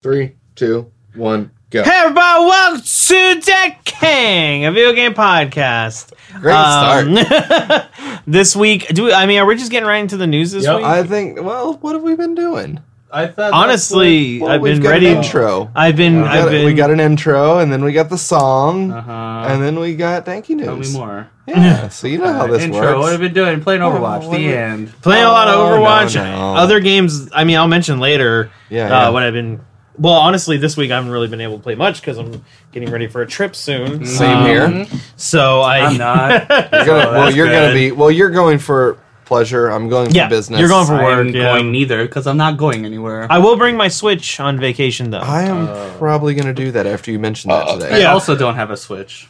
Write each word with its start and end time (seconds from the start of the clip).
Three, 0.00 0.36
two, 0.54 0.92
one, 1.16 1.50
go. 1.70 1.82
Hey 1.82 1.90
everybody, 1.92 2.44
welcome 2.44 2.82
to 2.84 3.40
Deck 3.40 3.84
King, 3.84 4.64
a 4.64 4.70
video 4.70 4.92
game 4.92 5.12
podcast. 5.12 6.12
Great 6.40 6.52
start. 6.54 7.08
Um, 7.08 8.20
this 8.26 8.54
week, 8.54 8.86
do 8.94 9.06
we, 9.06 9.12
I 9.12 9.26
mean, 9.26 9.40
are 9.40 9.44
we 9.46 9.56
just 9.56 9.72
getting 9.72 9.88
right 9.88 9.96
into 9.98 10.16
the 10.16 10.28
news 10.28 10.52
this 10.52 10.62
Yep. 10.62 10.76
week? 10.76 10.86
I 10.86 11.02
think. 11.02 11.42
Well, 11.42 11.74
what 11.80 11.94
have 11.94 12.04
we 12.04 12.14
been 12.14 12.36
doing? 12.36 12.78
I 13.10 13.26
thought 13.26 13.52
Honestly, 13.52 14.38
Well, 14.40 14.52
I've 14.52 14.60
we've 14.60 14.74
been 14.74 14.82
got 14.84 14.90
ready. 14.90 15.06
An 15.08 15.16
intro. 15.16 15.68
I've 15.74 15.96
been, 15.96 16.18
We 16.22 16.28
I've 16.28 16.44
got, 16.44 16.50
been. 16.52 16.64
we 16.66 16.74
got 16.74 16.90
an 16.92 17.00
intro, 17.00 17.58
and 17.58 17.72
then 17.72 17.82
we 17.82 17.92
got 17.92 18.08
the 18.08 18.18
song, 18.18 18.92
Uh 18.92 19.02
huh. 19.02 19.46
and 19.52 19.60
then 19.60 19.80
we 19.80 19.96
got 19.96 20.24
Danky 20.26 20.50
News. 20.50 20.66
Tell 20.66 20.76
me 20.76 20.92
more. 20.92 21.28
Yeah, 21.48 21.88
so 21.88 22.06
you 22.06 22.18
know 22.18 22.32
how 22.32 22.46
this 22.46 22.62
Intro. 22.62 22.80
works. 22.82 22.98
What 23.00 23.12
have 23.12 23.20
you 23.22 23.28
been 23.30 23.34
doing? 23.34 23.60
Playing 23.62 23.80
Overwatch. 23.80 24.28
what 24.28 24.36
the 24.36 24.44
have 24.44 24.54
end. 24.78 24.92
playing 25.02 25.24
a 25.24 25.28
lot 25.28 25.48
of 25.48 25.54
Oh, 25.58 25.70
no, 25.76 25.82
Overwatch. 25.82 26.14
no. 26.14 26.54
Other 26.54 26.78
games. 26.78 27.30
I 27.32 27.42
mean, 27.42 27.56
I'll 27.56 27.66
mention 27.66 27.98
later. 27.98 28.52
Yeah, 28.70 28.84
uh, 28.84 28.88
yeah. 28.88 29.08
what 29.08 29.22
I've 29.24 29.32
been. 29.32 29.60
Well, 29.98 30.14
honestly, 30.14 30.56
this 30.58 30.76
week 30.76 30.90
I 30.90 30.94
haven't 30.96 31.10
really 31.10 31.28
been 31.28 31.40
able 31.40 31.56
to 31.56 31.62
play 31.62 31.74
much 31.74 32.00
because 32.00 32.18
I'm 32.18 32.44
getting 32.72 32.90
ready 32.90 33.06
for 33.08 33.22
a 33.22 33.26
trip 33.26 33.56
soon. 33.56 34.04
Same 34.06 34.36
Um, 34.38 34.44
here. 34.44 34.86
So 35.16 35.60
I. 35.60 35.80
I'm 35.86 35.96
not. 35.98 36.30
You're 36.48 36.84
gonna, 36.84 36.90
Oh, 36.90 37.12
well, 37.12 37.12
that's 37.24 37.36
you're 37.36 37.46
gonna 37.46 37.68
good. 37.68 37.74
be. 37.74 37.92
Well, 37.92 38.10
you're 38.10 38.30
going 38.30 38.58
for 38.58 38.98
pleasure. 39.24 39.68
I'm 39.68 39.88
going 39.90 40.10
for 40.10 40.28
business. 40.28 40.58
you're 40.58 40.68
going 40.70 40.86
for 40.86 40.94
I'm 40.94 41.26
work. 41.26 41.34
yeah. 41.34 41.52
going 41.52 41.70
neither 41.70 42.06
because 42.06 42.26
I'm 42.26 42.36
not 42.38 42.56
going 42.56 42.86
anywhere. 42.86 43.26
I 43.28 43.38
will 43.38 43.56
bring 43.56 43.76
my 43.76 43.88
Switch 43.88 44.40
on 44.40 44.58
vacation 44.58 45.10
though. 45.10 45.18
I 45.18 45.42
am 45.42 45.68
Uh, 45.68 45.90
probably 45.98 46.34
gonna 46.34 46.54
do 46.54 46.70
that 46.72 46.86
after 46.86 47.10
you 47.10 47.18
mention 47.18 47.50
that 47.50 47.68
I 47.68 47.74
today. 47.74 48.00
Yeah. 48.00 48.12
also 48.12 48.34
don't 48.36 48.54
have 48.54 48.70
a 48.70 48.76
Switch. 48.76 49.28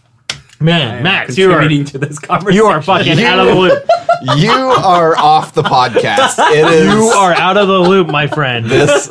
I 0.60 0.64
Man, 0.64 1.02
Max, 1.04 1.38
you 1.38 1.50
are 1.50 1.58
contributing 1.60 1.84
to 1.86 1.98
this 1.98 2.18
conversation. 2.18 2.56
you 2.56 2.66
are 2.66 2.82
fucking 2.82 3.20
out 3.22 3.38
of 3.40 3.46
the 3.46 3.54
loop. 3.54 3.82
You 4.36 4.50
are 4.50 5.16
off 5.16 5.54
the 5.54 5.62
podcast. 5.62 6.40
It 6.52 6.66
is. 6.72 6.92
You 6.92 7.04
are 7.10 7.32
out 7.34 7.56
of 7.56 7.68
the 7.68 7.78
loop, 7.78 8.08
my 8.08 8.26
friend. 8.26 8.66
this, 8.66 9.08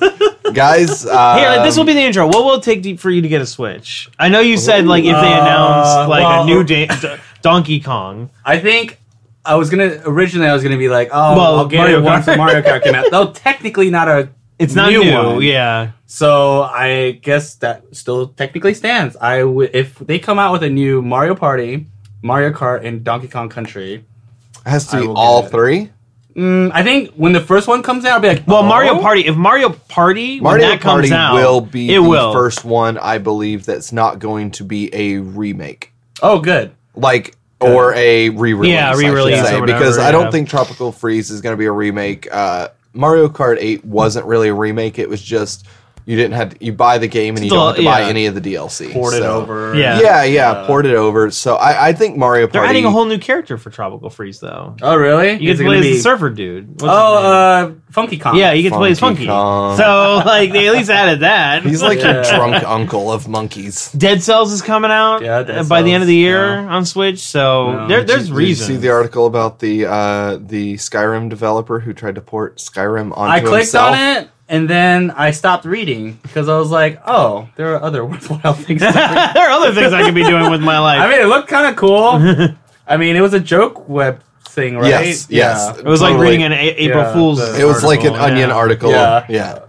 guys. 0.51 1.05
Um, 1.05 1.37
Here, 1.39 1.63
this 1.63 1.77
will 1.77 1.85
be 1.85 1.93
the 1.93 2.01
intro. 2.01 2.25
What 2.27 2.43
will 2.43 2.55
it 2.55 2.63
take 2.63 2.83
to- 2.83 2.97
for 2.97 3.09
you 3.09 3.21
to 3.21 3.27
get 3.29 3.39
a 3.39 3.45
Switch? 3.45 4.09
I 4.19 4.27
know 4.27 4.41
you 4.41 4.57
said 4.57 4.85
like 4.85 5.05
if 5.05 5.15
they 5.15 5.33
Uh, 5.33 5.41
announce 5.41 6.09
like 6.09 6.23
well- 6.25 6.43
a 6.43 6.45
new 6.45 6.61
da- 6.65 6.87
D- 6.87 7.15
Donkey 7.41 7.79
Kong. 7.79 8.29
I 8.43 8.59
think 8.59 8.99
I 9.45 9.55
was 9.55 9.69
gonna 9.69 10.01
originally 10.05 10.49
I 10.49 10.53
was 10.53 10.61
gonna 10.61 10.75
be 10.77 10.89
like, 10.89 11.07
oh, 11.13 11.37
Well, 11.37 11.55
I'll 11.59 11.67
get 11.67 11.77
Mario 11.77 11.99
it 11.99 12.03
once 12.03 12.27
Mario 12.27 12.61
Kart 12.61 12.83
came 12.83 12.95
out. 12.95 13.05
Though 13.11 13.31
technically 13.31 13.89
not 13.89 14.09
a 14.09 14.27
It's 14.59 14.73
not 14.75 14.89
New 14.91 15.03
new. 15.03 15.13
one. 15.13 15.41
Yeah. 15.43 15.91
So 16.07 16.63
I 16.63 17.11
guess 17.21 17.55
that 17.55 17.83
still 17.95 18.29
technically 18.29 18.73
stands. 18.73 19.15
I 19.17 19.39
w- 19.39 19.69
if 19.71 19.99
they 19.99 20.17
come 20.19 20.39
out 20.39 20.51
with 20.51 20.63
a 20.63 20.69
new 20.69 21.01
Mario 21.01 21.35
Party, 21.35 21.85
Mario 22.23 22.51
Kart, 22.51 22.83
and 22.85 23.03
Donkey 23.03 23.27
Kong 23.27 23.49
Country, 23.49 24.03
has 24.65 24.87
to 24.87 24.97
I 24.97 25.01
be 25.01 25.07
all 25.07 25.43
three. 25.43 25.91
mm, 26.35 26.71
I 26.73 26.81
think 26.83 27.11
when 27.13 27.33
the 27.33 27.39
first 27.39 27.67
one 27.67 27.83
comes 27.83 28.03
out, 28.03 28.13
I'll 28.13 28.19
be 28.19 28.27
like, 28.29 28.47
Well, 28.47 28.59
oh? 28.59 28.63
Mario 28.63 28.99
Party. 28.99 29.27
If 29.27 29.35
Mario 29.35 29.69
Party 29.69 30.37
when 30.39 30.43
Mario 30.43 30.67
that 30.69 30.81
comes 30.81 31.09
Party 31.09 31.13
out, 31.13 31.35
will 31.35 31.61
be 31.61 31.91
it 31.93 32.01
the 32.01 32.03
will. 32.09 32.33
first 32.33 32.65
one, 32.65 32.97
I 32.97 33.19
believe, 33.19 33.65
that's 33.65 33.91
not 33.91 34.17
going 34.19 34.51
to 34.51 34.63
be 34.63 34.89
a 34.93 35.19
remake, 35.19 35.93
Oh, 36.23 36.39
good. 36.39 36.71
like 36.95 37.35
or 37.59 37.93
a 37.95 38.29
re-release. 38.29 38.71
Yeah, 38.73 38.89
I 38.89 38.93
should 38.93 38.99
re-release 39.01 39.41
say, 39.41 39.55
or 39.55 39.61
whatever, 39.61 39.79
because 39.79 39.97
I 39.99 40.11
don't 40.11 40.25
yeah. 40.25 40.31
think 40.31 40.49
Tropical 40.49 40.91
Freeze 40.91 41.29
is 41.31 41.41
going 41.41 41.53
to 41.53 41.57
be 41.57 41.65
a 41.65 41.71
remake. 41.71 42.27
Uh, 42.31 42.69
Mario 42.93 43.27
Kart 43.27 43.57
Eight 43.59 43.83
wasn't 43.85 44.25
really 44.25 44.49
a 44.49 44.53
remake; 44.53 44.99
it 44.99 45.09
was 45.09 45.21
just 45.21 45.65
you 46.07 46.15
didn't 46.15 46.35
have 46.35 46.57
to, 46.57 46.65
you 46.65 46.71
buy 46.71 46.97
the 46.99 47.07
game 47.09 47.35
and 47.35 47.43
you 47.43 47.49
Still, 47.49 47.59
don't 47.65 47.67
have 47.75 47.75
to 47.75 47.83
buy 47.83 47.99
yeah. 47.99 48.07
any 48.07 48.27
of 48.27 48.33
the 48.33 48.39
DLC. 48.39 48.93
Port 48.93 49.13
it 49.13 49.17
so- 49.23 49.41
over. 49.41 49.75
Yeah. 49.75 49.99
Yeah, 49.99 50.23
yeah, 50.23 50.65
port 50.65 50.85
it 50.85 50.95
over. 50.95 51.29
So 51.31 51.55
I, 51.57 51.89
I 51.89 51.93
think 51.93 52.15
Mario 52.15 52.47
Party. 52.47 52.53
They're 52.53 52.61
Party. 52.61 52.69
adding 52.69 52.85
a 52.85 52.91
whole 52.91 53.03
new 53.03 53.17
character 53.17 53.57
for 53.57 53.69
Tropical 53.69 54.09
Freeze 54.09 54.39
though. 54.39 54.77
Oh, 54.81 54.95
really? 54.95 55.33
You 55.33 55.33
Is 55.33 55.39
get 55.39 55.49
it 55.49 55.57
to 55.57 55.63
play 55.63 55.65
gonna 55.65 55.77
as 55.79 55.83
the 55.83 55.91
be- 55.91 55.99
surfer 55.99 56.29
dude. 56.29 56.67
What's 56.69 56.81
his 56.83 56.87
name? 56.87 56.91
Oh, 56.95 57.17
uh, 57.17 57.71
Funky 57.91 58.17
Kong. 58.17 58.37
yeah, 58.37 58.53
you 58.53 58.63
get 58.63 58.69
to 58.69 58.77
play 58.77 58.91
as 58.91 58.99
Funky 59.01 59.25
Funky. 59.25 59.27
Kong. 59.27 59.77
So 59.77 60.21
like 60.25 60.53
they 60.53 60.67
at 60.69 60.73
least 60.73 60.89
added 60.89 61.19
that. 61.19 61.63
He's 61.63 61.81
like 61.81 61.99
Yeah. 62.07 62.13
your 62.13 62.23
drunk 62.23 62.63
uncle 62.65 63.11
of 63.11 63.27
monkeys. 63.27 63.91
Dead 63.91 64.23
Cells 64.23 64.53
is 64.53 64.61
coming 64.61 64.91
out 64.91 65.21
Yeah, 65.23 65.43
Dead 65.43 65.57
uh, 65.57 65.63
by 65.65 65.81
the 65.81 65.91
end 65.91 66.03
of 66.03 66.07
the 66.07 66.13
Cells, 66.13 66.21
year 66.23 66.61
yeah. 66.61 66.67
on 66.73 66.85
Switch. 66.85 67.19
So 67.19 67.73
No. 67.73 67.87
there, 67.89 68.03
there's 68.05 68.23
Did 68.23 68.29
you 68.29 68.35
reasons. 68.35 68.67
see 68.69 68.75
the 68.77 68.89
article 68.91 69.25
about 69.25 69.59
the 69.59 69.85
uh, 69.87 70.37
the 70.39 70.75
Skyrim 70.75 71.27
developer 71.29 71.81
who 71.81 71.91
tried 71.93 72.15
to 72.15 72.21
port 72.21 72.57
Skyrim 72.59 73.11
onto 73.17 73.19
I 73.33 73.39
clicked 73.41 73.55
himself? 73.65 73.95
on 73.95 74.17
it 74.23 74.29
and 74.49 74.69
then 74.69 75.11
I 75.11 75.31
stopped 75.31 75.65
reading 75.65 76.19
because 76.23 76.47
I 76.49 76.57
was 76.57 76.69
like, 76.71 77.01
oh, 77.05 77.49
there 77.55 77.75
are 77.75 77.81
other 77.83 78.05
worthwhile 78.11 78.53
things. 78.53 78.81
to 78.81 78.87
read. 78.87 78.95
there 79.35 79.49
are 79.49 79.51
other 79.51 79.73
things 79.73 79.93
I 79.93 80.03
could 80.03 80.15
be 80.15 80.23
doing 80.23 80.49
with 80.51 80.61
my 80.61 80.79
life. 80.79 81.01
I 81.01 81.09
mean, 81.09 81.21
it 81.21 81.25
looked 81.27 81.49
kind 81.49 81.67
of 81.67 81.75
cool. 81.75 82.19
I 82.87 82.97
mean, 82.97 83.15
it 83.15 83.21
was 83.21 83.33
a 83.33 83.39
joke 83.39 83.89
web 83.89 84.21
thing, 84.45 84.77
right? 84.77 84.87
Yes, 84.89 85.27
yes. 85.29 85.71
Yeah. 85.75 85.79
it 85.79 85.85
was 85.85 86.01
like 86.01 86.17
reading 86.17 86.43
an 86.43 86.53
a- 86.53 86.55
April 86.55 87.03
Yeah, 87.03 87.13
Fool's. 87.13 87.39
It 87.59 87.65
was 87.65 87.83
like 87.83 88.03
an 88.03 88.13
onion 88.15 88.49
yeah. 88.49 88.55
article. 88.55 88.91
Yeah. 88.91 89.25
Yeah. 89.29 89.65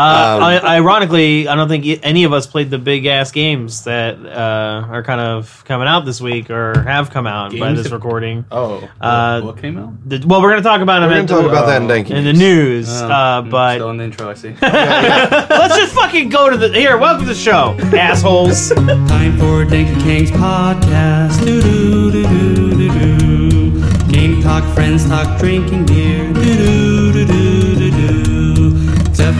Uh, 0.00 0.36
Um, 0.36 0.42
I- 0.44 0.76
ironically, 0.76 1.46
I 1.46 1.54
don't 1.54 1.68
think 1.68 2.00
any 2.02 2.24
of 2.24 2.32
us 2.32 2.46
played 2.46 2.70
the 2.70 2.78
big 2.78 3.04
ass 3.06 3.30
games 3.32 3.84
that 3.84 4.16
uh, 4.24 4.86
are 4.90 5.02
kind 5.02 5.20
of 5.20 5.62
coming 5.66 5.86
out 5.88 6.04
this 6.06 6.20
week 6.20 6.48
or 6.50 6.82
have 6.84 7.10
come 7.10 7.26
out 7.26 7.50
by 7.52 7.58
Games 7.58 7.78
this 7.78 7.88
that- 7.88 7.92
recording. 7.94 8.44
Oh, 8.50 8.88
Uh, 9.00 9.40
what, 9.42 9.54
what 9.54 9.62
came 9.62 9.76
out? 9.78 9.92
The- 10.08 10.24
well, 10.26 10.40
we're 10.40 10.50
going 10.50 10.62
to 10.62 10.68
talk 10.68 10.80
about 10.80 11.02
We're 11.02 11.08
them 11.08 11.26
going 11.26 11.28
to 11.28 11.34
talk 11.34 11.44
about 11.50 11.66
that 11.66 11.82
in 11.82 11.88
Danky. 11.88 12.10
in 12.16 12.24
the 12.24 12.32
news, 12.32 12.88
Oh, 12.90 13.06
uh, 13.08 13.42
but 13.42 13.74
still 13.76 13.90
in 13.90 13.98
the 13.98 14.04
intro, 14.04 14.30
I 14.30 14.34
see. 14.34 14.54
let's 14.62 15.76
just 15.76 15.94
fucking 15.94 16.28
go 16.30 16.48
to 16.48 16.56
the 16.56 16.68
here. 16.72 16.96
Welcome 16.96 17.24
to 17.26 17.28
the 17.28 17.34
show, 17.34 17.76
assholes. 17.92 18.70
Time 18.70 19.36
for 19.38 19.66
Danky 19.66 20.00
Kings 20.02 20.30
podcast. 20.30 21.44
Doo 21.44 21.60
doo 21.60 22.10
doo 22.10 22.54
doo 22.54 22.70
doo 22.88 23.50
doo. 23.50 24.10
Game 24.12 24.42
talk, 24.42 24.64
friends 24.74 25.06
talk, 25.06 25.38
drinking 25.38 25.84
beer. 25.86 26.32
Doo 26.32 26.42
doo 26.42 26.79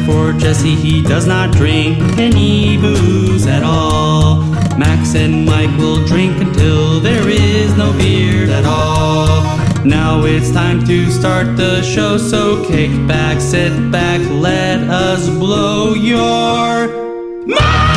for 0.07 0.33
Jesse, 0.33 0.75
he 0.75 1.03
does 1.03 1.27
not 1.27 1.53
drink 1.53 1.99
any 2.19 2.77
booze 2.77 3.47
at 3.47 3.63
all. 3.63 4.43
Max 4.79 5.15
and 5.15 5.47
Mike 5.47 5.77
will 5.79 6.05
drink 6.07 6.41
until 6.41 7.01
there 7.01 7.29
is 7.29 7.77
no 7.77 7.93
beer 7.93 8.51
at 8.51 8.65
all. 8.65 9.43
Now 9.85 10.25
it's 10.25 10.51
time 10.51 10.85
to 10.87 11.11
start 11.11 11.57
the 11.57 11.83
show, 11.83 12.19
so 12.19 12.65
kick 12.67 12.91
back, 13.07 13.41
sit 13.41 13.91
back, 13.91 14.21
let 14.31 14.81
us 14.89 15.29
blow 15.29 15.95
your 15.95 17.11
All 17.53 17.90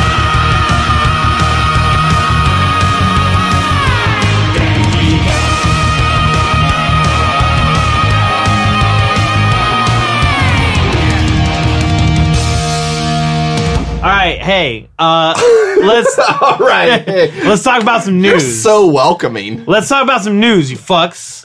right, 14.10 14.38
hey, 14.40 14.88
uh, 14.98 15.34
let's 15.82 16.18
All 16.40 16.58
right. 16.58 17.02
Hey, 17.04 17.48
let's 17.48 17.62
talk 17.62 17.82
about 17.82 18.02
some 18.02 18.22
You're 18.22 18.34
news. 18.34 18.62
so 18.62 18.86
welcoming. 18.86 19.64
let's 19.66 19.88
talk 19.88 20.02
about 20.02 20.22
some 20.22 20.40
news, 20.40 20.70
you 20.70 20.76
fucks. 20.76 21.44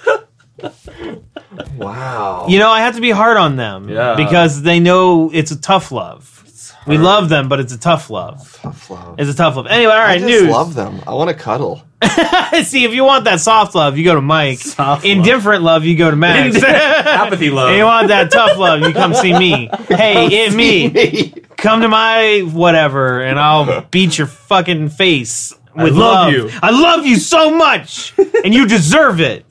Wow. 1.75 2.45
You 2.49 2.59
know, 2.59 2.69
I 2.69 2.81
have 2.81 2.95
to 2.95 3.01
be 3.01 3.11
hard 3.11 3.37
on 3.37 3.55
them 3.55 3.89
Yeah. 3.89 4.15
because 4.15 4.61
they 4.61 4.79
know 4.79 5.29
it's 5.33 5.51
a 5.51 5.59
tough 5.59 5.91
love. 5.91 6.38
We 6.87 6.97
love 6.97 7.29
them, 7.29 7.49
but 7.49 7.59
it's 7.59 7.73
a 7.73 7.77
tough 7.77 8.09
love. 8.09 8.57
Tough 8.61 8.89
love. 8.89 9.15
It's 9.19 9.29
a 9.29 9.33
tough 9.33 9.55
love. 9.55 9.67
Anyway, 9.67 9.91
all 9.91 9.97
I 9.99 10.03
right, 10.05 10.19
just 10.19 10.43
news. 10.43 10.51
love 10.51 10.73
them. 10.73 11.01
I 11.05 11.13
want 11.13 11.29
to 11.29 11.35
cuddle. 11.35 11.83
See, 12.63 12.85
if 12.85 12.93
you 12.93 13.03
want 13.03 13.25
that 13.25 13.41
soft 13.41 13.75
love, 13.75 13.97
you 13.97 14.05
go 14.05 14.15
to 14.15 14.21
Mike. 14.21 14.59
Soft 14.59 15.03
love. 15.03 15.05
Indifferent 15.05 15.63
love, 15.63 15.83
you 15.83 15.95
go 15.97 16.09
to 16.09 16.15
Max. 16.15 16.55
Apathy 16.63 17.49
love. 17.49 17.69
And 17.69 17.77
you 17.77 17.83
want 17.83 18.07
that 18.07 18.31
tough 18.31 18.57
love, 18.57 18.81
you 18.81 18.93
come 18.93 19.13
see 19.13 19.37
me. 19.37 19.69
Hey, 19.89 20.45
it 20.45 20.53
me. 20.53 21.33
Come 21.57 21.81
to 21.81 21.89
my 21.89 22.39
whatever, 22.53 23.21
and 23.21 23.37
I'll 23.39 23.81
beat 23.91 24.17
your 24.17 24.27
fucking 24.27 24.89
face 24.89 25.53
with 25.75 25.93
love 25.95 26.31
you. 26.31 26.49
I 26.63 26.69
love 26.71 27.05
you 27.05 27.17
so 27.17 27.51
much, 27.57 28.13
and 28.43 28.53
you 28.53 28.65
deserve 28.67 29.19
it. 29.19 29.45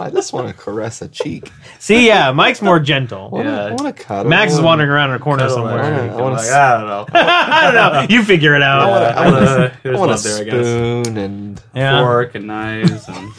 I 0.00 0.10
just 0.10 0.32
want 0.32 0.48
to 0.48 0.54
caress 0.54 1.02
a 1.02 1.08
cheek. 1.08 1.50
See, 1.78 2.06
yeah, 2.06 2.32
Mike's 2.32 2.60
more 2.62 2.80
gentle. 2.80 3.28
I 3.32 3.34
wanna- 3.36 3.50
Yeah. 3.50 3.64
I 3.64 3.70
want 3.72 3.96
to 3.96 4.02
cuddle. 4.04 4.30
Max 4.30 4.52
is 4.52 4.60
wandering 4.60 4.90
around 4.90 5.10
in 5.10 5.16
a 5.16 5.18
corner 5.18 5.42
Cuddle 5.44 5.56
somewhere. 5.56 5.76
my 5.82 5.88
I 5.88 5.90
wanna- 5.92 6.12
I 6.12 6.20
wanna 6.20 6.34
like, 6.36 6.44
s- 6.46 6.52
I 6.52 6.78
don't 6.78 6.86
know. 6.88 7.06
I 7.14 7.70
don't 7.72 7.74
know. 7.74 8.06
You 8.16 8.22
figure 8.24 8.54
it 8.54 8.62
out. 8.62 8.88
wanna- 8.88 9.04
I 9.06 9.24
wanna- 9.30 9.36
Uh, 9.46 9.64
I 9.64 9.72
there's 9.82 9.98
want 9.98 10.10
a 10.10 10.14
love 10.14 10.22
there, 10.22 10.40
I 10.40 10.44
guess. 10.44 10.66
spoon 10.66 11.16
and 11.18 11.60
yeah. 11.74 12.02
Fork 12.02 12.34
and 12.34 12.46
knives 12.46 13.08
and 13.08 13.30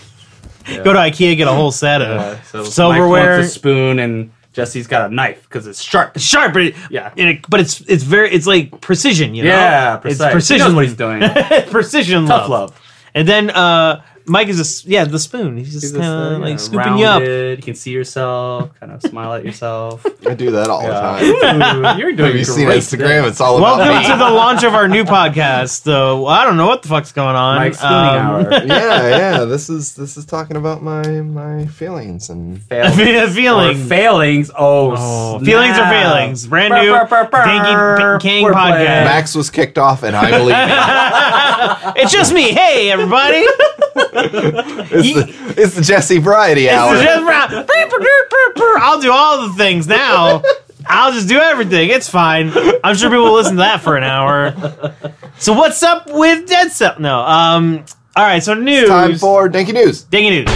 yeah. 0.70 0.84
Go 0.84 0.94
to 0.94 1.00
IKEA, 1.00 1.36
get 1.36 1.48
a 1.48 1.52
whole 1.54 1.72
set 1.72 2.02
of 2.02 2.20
Uh, 2.20 2.42
so 2.44 2.64
silverware. 2.64 3.22
Mike 3.32 3.38
wants 3.40 3.48
a 3.48 3.60
spoon 3.60 4.00
and 4.00 4.32
Jesse's 4.54 4.88
got 4.88 5.10
a 5.12 5.14
knife 5.14 5.42
because 5.44 5.66
it's 5.68 5.82
sharp. 5.82 6.18
sharp, 6.20 6.54
but 6.54 6.62
it, 6.62 6.76
Yeah. 6.90 7.10
and 7.18 7.28
it, 7.30 7.50
but 7.50 7.60
it's 7.60 7.82
it's 7.82 8.04
very 8.04 8.32
it's 8.32 8.46
like 8.48 8.80
precision, 8.82 9.34
you 9.36 9.44
know. 9.44 9.50
Yeah, 9.50 9.98
precise. 9.98 10.22
It's 10.28 10.32
precision. 10.32 10.62
He 10.68 10.70
knows 10.70 10.76
what 10.76 10.86
he's 10.86 10.94
doing. 10.96 11.22
precision 11.72 12.26
Tough 12.28 12.48
love. 12.48 12.70
love. 12.70 12.80
And 13.16 13.28
then 13.28 13.50
uh 13.50 14.02
Mike 14.26 14.48
is 14.48 14.60
a 14.60 14.62
s- 14.62 14.86
yeah 14.86 15.04
the 15.06 15.20
spoon. 15.20 15.58
He's 15.58 15.74
just 15.82 15.96
kind 15.96 16.36
of 16.36 16.42
like 16.42 16.52
yeah, 16.52 16.56
scooping 16.58 16.98
you 16.98 17.06
up. 17.06 17.22
You 17.24 17.58
can 17.62 17.76
see 17.76 17.92
yourself, 17.92 18.72
kind 18.80 18.92
of 18.92 19.02
smile 19.02 19.34
at 19.34 19.44
yourself. 19.46 20.06
I 20.28 20.34
do 20.34 20.52
that 20.52 20.70
all 20.70 20.82
the 20.82 20.94
time. 20.94 21.24
Ooh, 21.96 22.00
you're 22.00 22.14
doing 22.14 22.30
Have 22.32 22.36
you 22.38 22.46
seen 22.46 22.68
Instagram? 22.70 22.90
today. 23.00 23.28
It's 23.28 23.42
all 23.42 23.58
about 23.58 23.80
Welcome 23.80 24.02
me. 24.04 24.08
to 24.10 24.18
the 24.18 24.30
launch 24.30 24.64
of 24.64 24.74
our 24.74 24.88
new 24.88 25.04
podcast. 25.04 25.82
So 25.84 26.26
I 26.26 26.46
don't 26.46 26.56
know 26.58 26.68
what 26.68 26.82
the 26.84 26.88
fuck's 26.88 27.12
going 27.12 27.36
on. 27.36 27.58
Mike's 27.58 27.78
spooning 27.80 27.98
Um, 27.98 28.18
hour. 28.18 28.42
yeah, 28.66 29.08
yeah. 29.10 29.46
This 29.46 29.70
is 29.70 29.96
this 29.96 30.16
is 30.18 30.26
talking 30.26 30.56
about 30.58 30.82
my 30.82 31.02
my 31.22 31.66
feelings 31.68 32.30
and 32.30 32.62
Failings. 32.64 32.96
Fe- 32.96 33.48
Or 33.50 33.74
failings. 33.76 34.52
Oh, 34.58 34.94
Oh, 34.96 35.40
feelings 35.44 35.78
or 35.78 35.84
failings. 35.86 36.48
Brand 36.48 36.74
new 36.74 36.92
Burr, 36.94 37.06
burr, 37.08 37.30
burr, 37.30 37.46
Dinky 37.46 37.74
burr. 37.74 38.20
King 38.20 38.46
Wordplay. 38.46 38.54
podcast. 38.54 39.04
Max 39.06 39.36
was 39.36 39.50
kicked 39.50 39.78
off, 39.78 40.04
and 40.04 40.16
I 40.16 40.32
believe 40.32 40.56
it. 40.56 41.43
It's 41.96 42.12
just 42.12 42.34
me. 42.34 42.52
Hey, 42.52 42.92
everybody. 42.92 43.46
It's 43.96 45.14
the, 45.14 45.54
it's 45.62 45.76
the 45.76 45.82
Jesse 45.82 46.18
Variety 46.20 46.70
Hour. 46.70 46.96
It's 46.96 47.04
just 47.04 47.24
Brown. 47.26 47.50
Brr, 47.50 47.66
brr, 47.66 48.00
brr, 48.00 48.28
brr, 48.30 48.54
brr. 48.56 48.78
I'll 48.80 49.02
do 49.02 49.12
all 49.12 49.48
the 49.48 49.54
things 49.56 49.88
now. 49.88 50.42
I'll 50.86 51.12
just 51.14 51.28
do 51.28 51.40
everything. 51.40 51.90
It's 51.90 52.10
fine. 52.10 52.52
I'm 52.84 52.96
sure 52.96 53.10
people 53.10 53.26
will 53.26 53.34
listen 53.36 53.56
to 53.56 53.62
that 53.62 53.82
for 53.82 53.96
an 53.98 54.04
hour. 54.04 54.54
So 55.38 55.54
what's 55.54 55.82
up 55.82 56.08
with 56.10 56.48
Dead 56.48 56.72
Cell? 56.72 56.96
No. 57.00 57.20
Um. 57.20 57.86
All 58.16 58.24
right. 58.26 58.44
So 58.44 58.54
news. 58.54 58.90
Time 58.90 59.16
for 59.18 59.48
Dinky 59.50 59.72
News. 59.72 60.04
Dinky 60.04 60.30
news. 60.30 60.50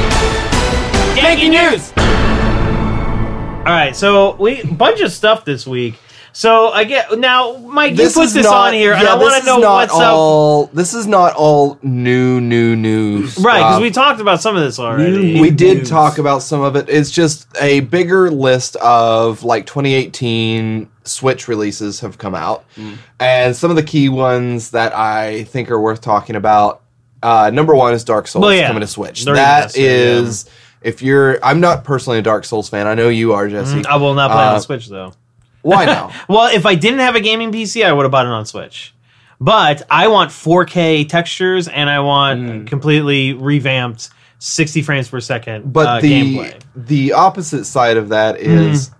Dinky 1.15 1.49
news. 1.49 1.91
All 1.97 3.73
right. 3.73 3.95
So 3.95 4.35
we 4.35 4.63
bunch 4.63 5.01
of 5.01 5.11
stuff 5.11 5.45
this 5.45 5.65
week. 5.65 5.95
So 6.37 6.69
I 6.69 6.83
get 6.83 7.17
now, 7.17 7.57
Mike. 7.57 7.93
You 7.97 8.09
put 8.09 8.29
this 8.29 8.35
not- 8.35 8.67
on 8.67 8.73
here, 8.75 8.93
and 8.93 9.07
I 9.07 9.15
want 9.15 9.41
to 9.41 9.45
know 9.49 9.57
is 9.57 9.63
not 9.63 9.73
what's 9.73 9.93
up. 9.95 10.13
all, 10.13 10.65
This 10.71 10.93
is 10.93 11.07
not 11.07 11.33
all 11.33 11.79
new, 11.81 12.39
new, 12.39 12.75
new. 12.75 13.21
Right, 13.39 13.57
because 13.57 13.81
we 13.81 13.89
talked 13.89 14.21
about 14.21 14.39
some 14.39 14.55
of 14.55 14.61
this 14.61 14.77
already. 14.77 15.41
we 15.41 15.49
did 15.49 15.87
talk 15.87 16.19
about 16.19 16.43
some 16.43 16.61
of 16.61 16.75
it. 16.75 16.89
It's 16.89 17.09
just 17.09 17.47
a 17.59 17.79
bigger 17.79 18.29
list 18.29 18.75
of 18.75 19.41
like 19.43 19.65
2018 19.65 20.87
Switch 21.05 21.47
releases 21.47 22.01
have 22.01 22.19
come 22.19 22.35
out, 22.35 22.65
Mm. 22.77 22.97
and 23.19 23.55
some 23.55 23.71
of 23.71 23.75
the 23.75 23.81
key 23.81 24.07
ones 24.07 24.69
that 24.71 24.95
I 24.95 25.43
think 25.45 25.71
are 25.71 25.81
worth 25.81 26.01
talking 26.01 26.35
about. 26.35 26.81
Uh, 27.23 27.49
number 27.51 27.73
one 27.73 27.95
is 27.95 28.03
Dark 28.03 28.27
Souls 28.27 28.43
Well, 28.43 28.53
yeah. 28.53 28.67
coming 28.67 28.81
to 28.81 28.87
Switch. 28.87 29.25
The 29.25 29.33
That 29.33 29.69
remaster, 29.69 30.45
yeah. 30.45 30.51
if 30.87 31.01
you're, 31.01 31.43
I'm 31.43 31.59
not 31.59 31.83
personally 31.83 32.19
a 32.19 32.21
Dark 32.21 32.45
Souls 32.45 32.69
fan. 32.69 32.85
I 32.85 32.93
know 32.93 33.09
you 33.09 33.33
are, 33.33 33.47
Jesse. 33.47 33.83
I 33.87 33.95
will 33.95 34.13
not 34.13 34.29
play 34.29 34.39
on 34.39 34.47
Uh, 34.49 34.53
the 34.53 34.59
Switch 34.59 34.87
though. 34.87 35.13
Why 35.61 35.85
now? 35.85 36.11
Well, 36.29 36.53
if 36.53 36.65
I 36.65 36.75
didn't 36.75 36.99
have 36.99 37.15
a 37.15 37.19
gaming 37.21 37.51
PC, 37.51 37.85
I 37.85 37.91
would 37.93 38.03
have 38.03 38.11
bought 38.11 38.25
it 38.25 38.31
on 38.31 38.45
Switch. 38.45 38.93
But 39.39 39.83
I 39.89 40.07
want 40.07 40.31
4K 40.31 41.07
textures 41.07 41.67
and 41.67 41.89
I 41.89 41.99
want 41.99 42.67
completely 42.67 43.33
revamped 43.33 44.09
60 44.39 44.81
frames 44.81 45.09
per 45.09 45.19
second 45.19 45.71
But 45.71 45.87
uh, 45.87 46.01
the 46.01 46.11
gameplay. 46.37 46.61
the 46.75 47.13
opposite 47.13 47.65
side 47.65 47.97
of 47.97 48.09
that 48.09 48.39
is 48.39 48.91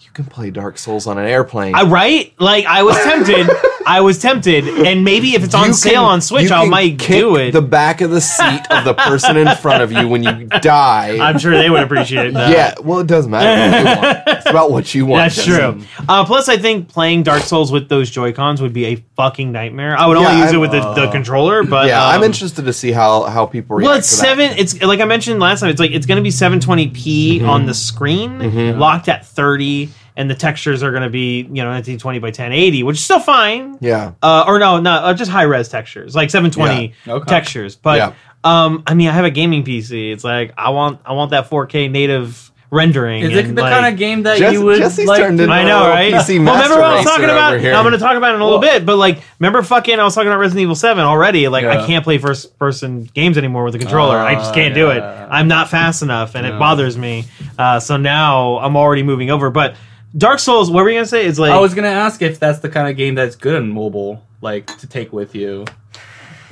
you 0.00 0.10
can 0.12 0.24
play 0.26 0.50
Dark 0.50 0.78
Souls 0.78 1.06
on 1.06 1.18
an 1.18 1.26
airplane. 1.26 1.74
I 1.74 1.82
right? 1.84 2.34
Like 2.38 2.66
I 2.66 2.82
was 2.82 2.96
tempted. 2.96 3.46
I 3.88 4.00
was 4.02 4.18
tempted, 4.18 4.68
and 4.68 5.02
maybe 5.02 5.34
if 5.34 5.42
it's 5.42 5.54
on 5.54 5.72
sale 5.72 6.04
on 6.04 6.20
Switch, 6.20 6.50
I 6.50 6.66
might 6.66 6.98
do 6.98 7.36
it. 7.36 7.52
The 7.52 7.62
back 7.62 8.00
of 8.02 8.10
the 8.10 8.20
seat 8.20 8.60
of 8.70 8.84
the 8.84 8.92
person 8.94 9.36
in 9.38 9.48
front 9.56 9.82
of 9.82 9.90
you 9.90 10.06
when 10.06 10.22
you 10.22 10.46
die. 10.60 11.16
I'm 11.20 11.38
sure 11.38 11.56
they 11.56 11.70
would 11.70 11.82
appreciate 11.82 12.34
that. 12.34 12.50
yeah, 12.52 12.74
well, 12.82 12.98
it 13.00 13.06
doesn't 13.06 13.30
matter 13.30 13.48
what 13.56 13.80
you 13.80 13.84
want. 14.02 14.22
It's 14.28 14.46
about 14.50 14.70
what 14.70 14.94
you 14.94 15.06
want. 15.06 15.34
That's 15.34 15.44
true. 15.44 15.82
Uh, 16.08 16.24
plus, 16.26 16.48
I 16.48 16.58
think 16.58 16.88
playing 16.88 17.22
Dark 17.22 17.42
Souls 17.42 17.72
with 17.72 17.88
those 17.88 18.10
Joy 18.10 18.32
Cons 18.32 18.60
would 18.60 18.72
be 18.74 18.84
a 18.86 18.96
fucking 19.16 19.50
nightmare. 19.52 19.96
I 19.96 20.06
would 20.06 20.16
only 20.18 20.30
Yeah, 20.32 20.42
use 20.42 20.50
it 20.50 20.54
I'm- 20.54 20.60
with 20.60 20.70
the, 20.72 20.92
the 20.94 21.10
controller, 21.10 21.62
but 21.64 21.86
Yeah, 21.88 22.04
I'm 22.06 22.18
um, 22.20 22.24
interested 22.24 22.66
to 22.66 22.72
see 22.74 22.92
how 22.92 23.22
how 23.24 23.46
people 23.46 23.76
react. 23.76 23.88
Well, 23.88 23.98
it's 23.98 24.10
to 24.10 24.16
that. 24.16 24.22
seven. 24.22 24.58
It's 24.58 24.80
like 24.82 25.00
I 25.00 25.04
mentioned 25.06 25.40
last 25.40 25.60
time. 25.60 25.70
It's 25.70 25.80
like 25.80 25.92
it's 25.92 26.04
going 26.06 26.16
to 26.16 26.22
be 26.22 26.30
720p 26.30 27.38
Mm-hmm. 27.38 27.48
on 27.48 27.66
the 27.66 27.74
screen, 27.74 28.78
locked 28.78 29.08
at 29.08 29.24
30, 29.26 29.88
and 30.18 30.28
the 30.28 30.34
textures 30.34 30.82
are 30.82 30.90
going 30.90 31.04
to 31.04 31.08
be 31.08 31.38
you 31.38 31.62
know 31.62 31.70
1920 31.70 32.18
by 32.18 32.26
1080, 32.26 32.82
which 32.82 32.96
is 32.96 33.04
still 33.04 33.20
fine. 33.20 33.78
Yeah, 33.80 34.12
Uh, 34.22 34.44
or 34.46 34.58
no, 34.58 34.78
not 34.80 35.04
uh, 35.04 35.14
just 35.14 35.30
high 35.30 35.44
res 35.44 35.68
textures, 35.70 36.14
like 36.14 36.28
720 36.28 36.92
Yeah. 37.06 37.12
Okay. 37.14 37.24
textures. 37.30 37.76
But 37.76 37.96
Yeah. 37.98 38.12
um, 38.44 38.82
I 38.86 38.92
mean, 38.94 39.08
I 39.08 39.12
have 39.12 39.24
a 39.24 39.30
gaming 39.30 39.64
PC. 39.64 40.12
It's 40.12 40.24
like 40.24 40.52
I 40.58 40.70
want 40.70 41.00
I 41.06 41.12
want 41.12 41.30
that 41.30 41.48
4K 41.48 41.88
native 41.90 42.50
rendering. 42.70 43.22
Is 43.22 43.34
it 43.34 43.46
and, 43.46 43.56
the 43.56 43.62
like- 43.62 43.72
kind 43.72 43.86
of 43.94 43.98
game 43.98 44.24
that 44.24 44.36
Jesse- 44.38 44.56
you 44.56 44.62
would 44.62 44.76
Jesse's 44.78 45.06
like? 45.06 45.18
turned 45.20 45.40
into 45.40 45.50
I 45.50 45.64
know, 45.64 45.88
right? 45.88 46.12
PC 46.12 46.44
well, 46.44 46.52
remember 46.54 46.76
what 46.82 46.90
I 46.90 46.96
was 46.96 47.04
talking 47.06 47.24
about? 47.24 47.54
I'm 47.54 47.62
going 47.62 47.92
to 47.92 47.98
talk 47.98 48.14
about 48.16 48.32
it 48.32 48.34
in 48.34 48.40
a 48.42 48.44
little 48.44 48.60
Well- 48.60 48.72
bit, 48.74 48.84
but 48.84 48.96
like, 48.98 49.22
remember 49.38 49.62
fucking, 49.62 49.98
I 49.98 50.04
was 50.04 50.14
talking 50.14 50.28
about 50.28 50.38
Resident 50.38 50.64
Evil 50.64 50.74
7 50.74 51.02
already. 51.02 51.48
Like, 51.48 51.64
I 51.64 51.86
can't 51.86 52.04
play 52.04 52.18
first 52.18 52.58
person 52.58 53.08
games 53.14 53.38
anymore 53.38 53.64
with 53.64 53.74
a 53.74 53.78
controller. 53.78 54.18
I 54.18 54.34
just 54.34 54.52
can't 54.52 54.74
do 54.74 54.90
it. 54.90 55.00
I'm 55.00 55.48
not 55.48 55.70
fast 55.70 56.02
enough, 56.02 56.34
and 56.34 56.44
it 56.46 56.58
bothers 56.58 56.98
me. 56.98 57.24
Uh, 57.58 57.80
so 57.80 57.96
now 57.96 58.58
I'm 58.58 58.76
already 58.76 59.02
moving 59.02 59.30
over. 59.30 59.48
But 59.50 59.74
Dark 60.16 60.38
Souls, 60.38 60.70
what 60.70 60.82
were 60.84 60.90
you 60.90 60.96
going 60.96 61.04
to 61.04 61.08
say? 61.08 61.26
It's 61.26 61.38
like, 61.38 61.52
I 61.52 61.58
was 61.58 61.74
gonna 61.74 61.88
ask 61.88 62.22
if 62.22 62.40
that's 62.40 62.60
the 62.60 62.68
kind 62.68 62.88
of 62.88 62.96
game 62.96 63.14
that's 63.14 63.36
good 63.36 63.54
on 63.54 63.68
mobile, 63.68 64.24
like 64.40 64.66
to 64.78 64.86
take 64.86 65.12
with 65.12 65.34
you. 65.34 65.66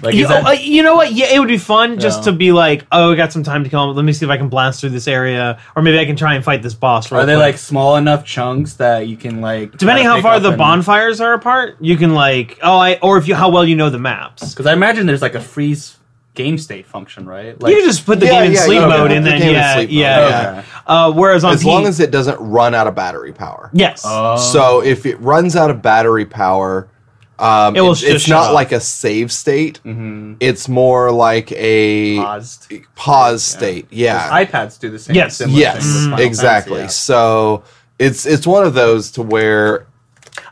Like, 0.02 0.14
you, 0.14 0.28
that, 0.28 0.46
uh, 0.46 0.50
you 0.50 0.82
know 0.82 0.94
what? 0.94 1.12
Yeah, 1.12 1.32
it 1.32 1.38
would 1.38 1.48
be 1.48 1.56
fun 1.56 1.98
just 1.98 2.18
Yeah. 2.20 2.24
to 2.24 2.32
be 2.32 2.52
like, 2.52 2.86
oh, 2.92 3.12
I 3.12 3.16
got 3.16 3.32
some 3.32 3.42
time 3.42 3.64
to 3.64 3.70
kill. 3.70 3.94
Let 3.94 4.04
me 4.04 4.12
see 4.12 4.26
if 4.26 4.30
I 4.30 4.36
can 4.36 4.50
blast 4.50 4.80
through 4.82 4.90
this 4.90 5.08
area, 5.08 5.58
or 5.74 5.80
maybe 5.82 5.98
I 5.98 6.04
can 6.04 6.16
try 6.16 6.34
and 6.34 6.44
fight 6.44 6.62
this 6.62 6.74
boss. 6.74 7.10
are 7.10 7.24
they 7.24 7.32
quick. 7.32 7.42
like 7.42 7.58
small 7.58 7.96
enough 7.96 8.24
chunks 8.26 8.74
that 8.74 9.08
you 9.08 9.16
can 9.16 9.40
like? 9.40 9.72
Depending 9.78 10.04
how 10.04 10.20
far 10.20 10.38
the 10.38 10.52
bonfires 10.52 11.20
are 11.22 11.32
apart, 11.32 11.76
you 11.80 11.96
can 11.96 12.12
like, 12.12 12.58
oh, 12.62 12.76
I, 12.76 12.98
or 13.00 13.16
if 13.16 13.26
you 13.26 13.34
how 13.34 13.48
well 13.48 13.64
you 13.64 13.74
know 13.74 13.88
the 13.88 13.98
maps. 13.98 14.50
Because 14.50 14.66
I 14.66 14.74
imagine 14.74 15.06
there's 15.06 15.22
like 15.22 15.34
a 15.34 15.40
freeze 15.40 15.95
game 16.36 16.56
state 16.58 16.86
function, 16.86 17.26
right? 17.26 17.60
Like, 17.60 17.74
you 17.74 17.82
just 17.84 18.06
put 18.06 18.20
the 18.20 18.26
Yeah, 18.26 18.32
game 18.42 18.46
in 18.46 18.52
yeah, 18.52 18.60
sleep 18.60 18.80
you 18.80 18.86
mode 18.86 19.10
and 19.10 19.26
then 19.26 19.40
game 19.40 19.52
yeah, 19.54 19.80
yeah, 19.80 19.88
yeah. 19.90 20.58
Okay. 20.58 20.68
Uh, 20.86 21.12
whereas 21.12 21.42
on 21.42 21.54
as 21.54 21.62
P- 21.62 21.68
long 21.68 21.86
as 21.86 21.98
it 21.98 22.10
doesn't 22.12 22.38
run 22.38 22.74
out 22.74 22.86
of 22.86 22.94
battery 22.94 23.32
power. 23.32 23.70
yes, 23.72 24.02
Oh. 24.06 24.36
So 24.36 24.82
if 24.82 25.04
it 25.06 25.16
runs 25.20 25.56
out 25.56 25.70
of 25.70 25.82
battery 25.82 26.24
power, 26.26 26.88
um, 27.38 27.74
It 27.76 27.80
will 27.80 27.92
it's, 27.92 28.02
it's 28.02 28.28
not 28.28 28.44
off. 28.48 28.54
like 28.54 28.72
a 28.72 28.80
save 28.80 29.30
state. 29.32 29.80
Mm-hmm. 29.84 30.34
It's 30.40 30.68
more 30.68 31.10
like 31.10 31.52
a 31.52 32.16
paused. 32.18 32.72
pause 32.94 33.42
state. 33.42 33.86
Yeah. 33.90 34.30
iPads 34.44 34.78
do 34.78 34.90
the 34.90 34.98
same. 34.98 35.16
Yes. 35.16 35.36
similar 35.38 35.54
thing 35.54 35.60
yes. 35.60 36.06
with 36.10 36.20
Exactly. 36.20 36.78
Fantasy, 36.78 36.94
So 36.94 37.62
it's 37.98 38.24
it's 38.26 38.46
one 38.46 38.64
of 38.64 38.72
those 38.74 39.10
to 39.12 39.22
where 39.22 39.86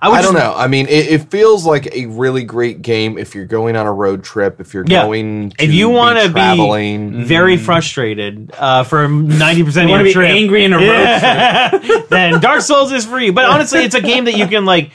I, 0.04 0.08
would 0.08 0.18
I 0.18 0.22
don't 0.22 0.34
just- 0.34 0.44
know. 0.44 0.54
I 0.54 0.66
mean, 0.66 0.86
it, 0.86 1.06
it 1.12 1.30
feels 1.30 1.64
like 1.64 1.94
a 1.94 2.06
really 2.06 2.44
great 2.44 2.82
game 2.82 3.16
if 3.18 3.34
you're 3.34 3.44
going 3.46 3.74
on 3.76 3.86
a 3.86 3.92
road 3.92 4.22
trip. 4.22 4.60
If 4.60 4.74
you're 4.74 4.84
Yeah. 4.86 5.04
going, 5.04 5.50
to 5.50 5.64
If 5.64 5.72
you 5.72 5.88
want 5.88 6.16
wanna 6.16 6.28
be- 6.28 6.32
traveling, 6.34 7.24
Very 7.24 7.56
frustrated 7.56 8.52
uh, 8.58 8.84
for 8.84 9.08
ninety 9.08 9.62
percent 9.64 9.84
of 9.86 9.90
want 9.90 10.00
your 10.02 10.10
be 10.10 10.12
trip. 10.12 10.30
angry 10.30 10.64
in 10.64 10.72
a 10.72 10.76
road 10.78 10.84
Yeah. 10.84 11.78
then 12.10 12.40
Dark 12.40 12.60
Souls 12.60 12.92
is 12.92 13.06
for 13.06 13.18
you. 13.18 13.32
But 13.32 13.46
honestly, 13.46 13.80
it's 13.80 13.94
a 13.94 14.00
game 14.02 14.24
that 14.26 14.36
you 14.36 14.46
can 14.46 14.64
like 14.64 14.90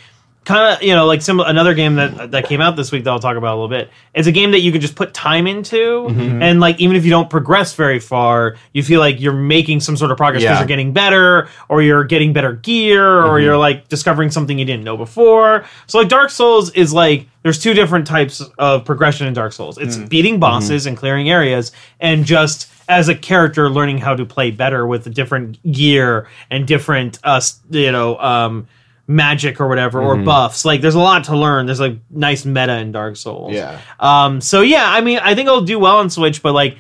kind 0.50 0.76
of 0.76 0.84
you 0.84 0.94
know 0.96 1.06
like 1.06 1.22
some 1.22 1.40
another 1.40 1.74
game 1.74 1.96
that 1.96 2.32
that 2.32 2.46
came 2.48 2.60
out 2.60 2.76
this 2.76 2.92
week 2.92 3.04
that 3.06 3.12
I'll 3.12 3.20
talk 3.20 3.38
about 3.38 3.54
a 3.54 3.58
little 3.58 3.70
bit. 3.70 3.90
It's 4.14 4.28
a 4.28 4.32
game 4.32 4.52
that 4.52 4.60
you 4.62 4.72
can 4.72 4.82
just 4.82 4.96
put 4.96 5.14
time 5.14 5.46
into, 5.48 5.78
Mm-hmm. 6.10 6.42
and 6.42 6.60
like 6.60 6.80
even 6.82 6.96
if 6.96 7.06
you 7.06 7.12
don't 7.12 7.30
progress 7.30 7.76
very 7.76 8.00
far, 8.00 8.58
you 8.74 8.82
feel 8.84 9.00
like 9.00 9.22
you're 9.22 9.32
making 9.34 9.80
some 9.80 9.96
sort 9.96 10.10
of 10.12 10.18
progress 10.18 10.42
because 10.42 10.56
Yeah. 10.56 10.60
you're 10.60 10.68
getting 10.68 10.92
better, 10.92 11.48
or 11.70 11.82
you're 11.82 12.04
getting 12.04 12.34
better 12.34 12.54
gear, 12.54 13.06
or 13.22 13.24
Mm-hmm. 13.38 13.46
you're 13.46 13.58
like 13.58 13.88
discovering 13.88 14.32
something 14.32 14.58
you 14.58 14.66
didn't 14.66 14.84
know 14.84 14.98
before. 14.98 15.66
So 15.88 16.00
like 16.00 16.10
Dark 16.10 16.32
Souls 16.32 16.72
is 16.72 16.92
like 16.92 17.28
there's 17.44 17.60
two 17.60 17.74
different 17.74 18.06
types 18.08 18.42
of 18.58 18.84
progression 18.84 19.28
in 19.28 19.34
Dark 19.34 19.54
Souls. 19.54 19.78
It's 19.78 19.98
Mm. 19.98 20.10
beating 20.10 20.40
bosses 20.40 20.82
Mm-hmm. 20.84 20.90
and 20.90 20.98
clearing 20.98 21.30
areas, 21.30 21.72
and 22.00 22.26
just 22.26 22.68
as 22.90 23.08
a 23.08 23.14
character 23.14 23.70
learning 23.70 24.00
how 24.00 24.16
to 24.16 24.26
play 24.26 24.50
better 24.50 24.88
with 24.88 25.04
the 25.04 25.12
different 25.12 25.60
gear 25.72 26.28
and 26.50 26.66
different 26.66 27.20
uh 27.24 27.40
you 27.70 27.92
know 27.92 28.18
um 28.18 28.68
magic 29.10 29.60
or 29.60 29.68
whatever 29.68 30.00
Mm-hmm. 30.02 30.22
or 30.22 30.24
buffs 30.24 30.66
like 30.66 30.82
there's 30.82 30.94
a 30.94 31.00
lot 31.00 31.24
to 31.24 31.36
learn 31.36 31.66
there's 31.66 31.80
like 31.80 31.98
nice 32.12 32.46
meta 32.46 32.78
in 32.78 32.92
dark 32.92 33.16
souls 33.18 33.54
Yeah. 33.56 33.82
um 34.00 34.40
so 34.40 34.62
yeah 34.62 34.86
i 34.88 35.02
mean 35.02 35.18
i 35.24 35.34
think 35.34 35.48
it'll 35.48 35.62
do 35.62 35.80
well 35.80 35.98
on 35.98 36.12
switch 36.12 36.44
but 36.44 36.54
like 36.54 36.78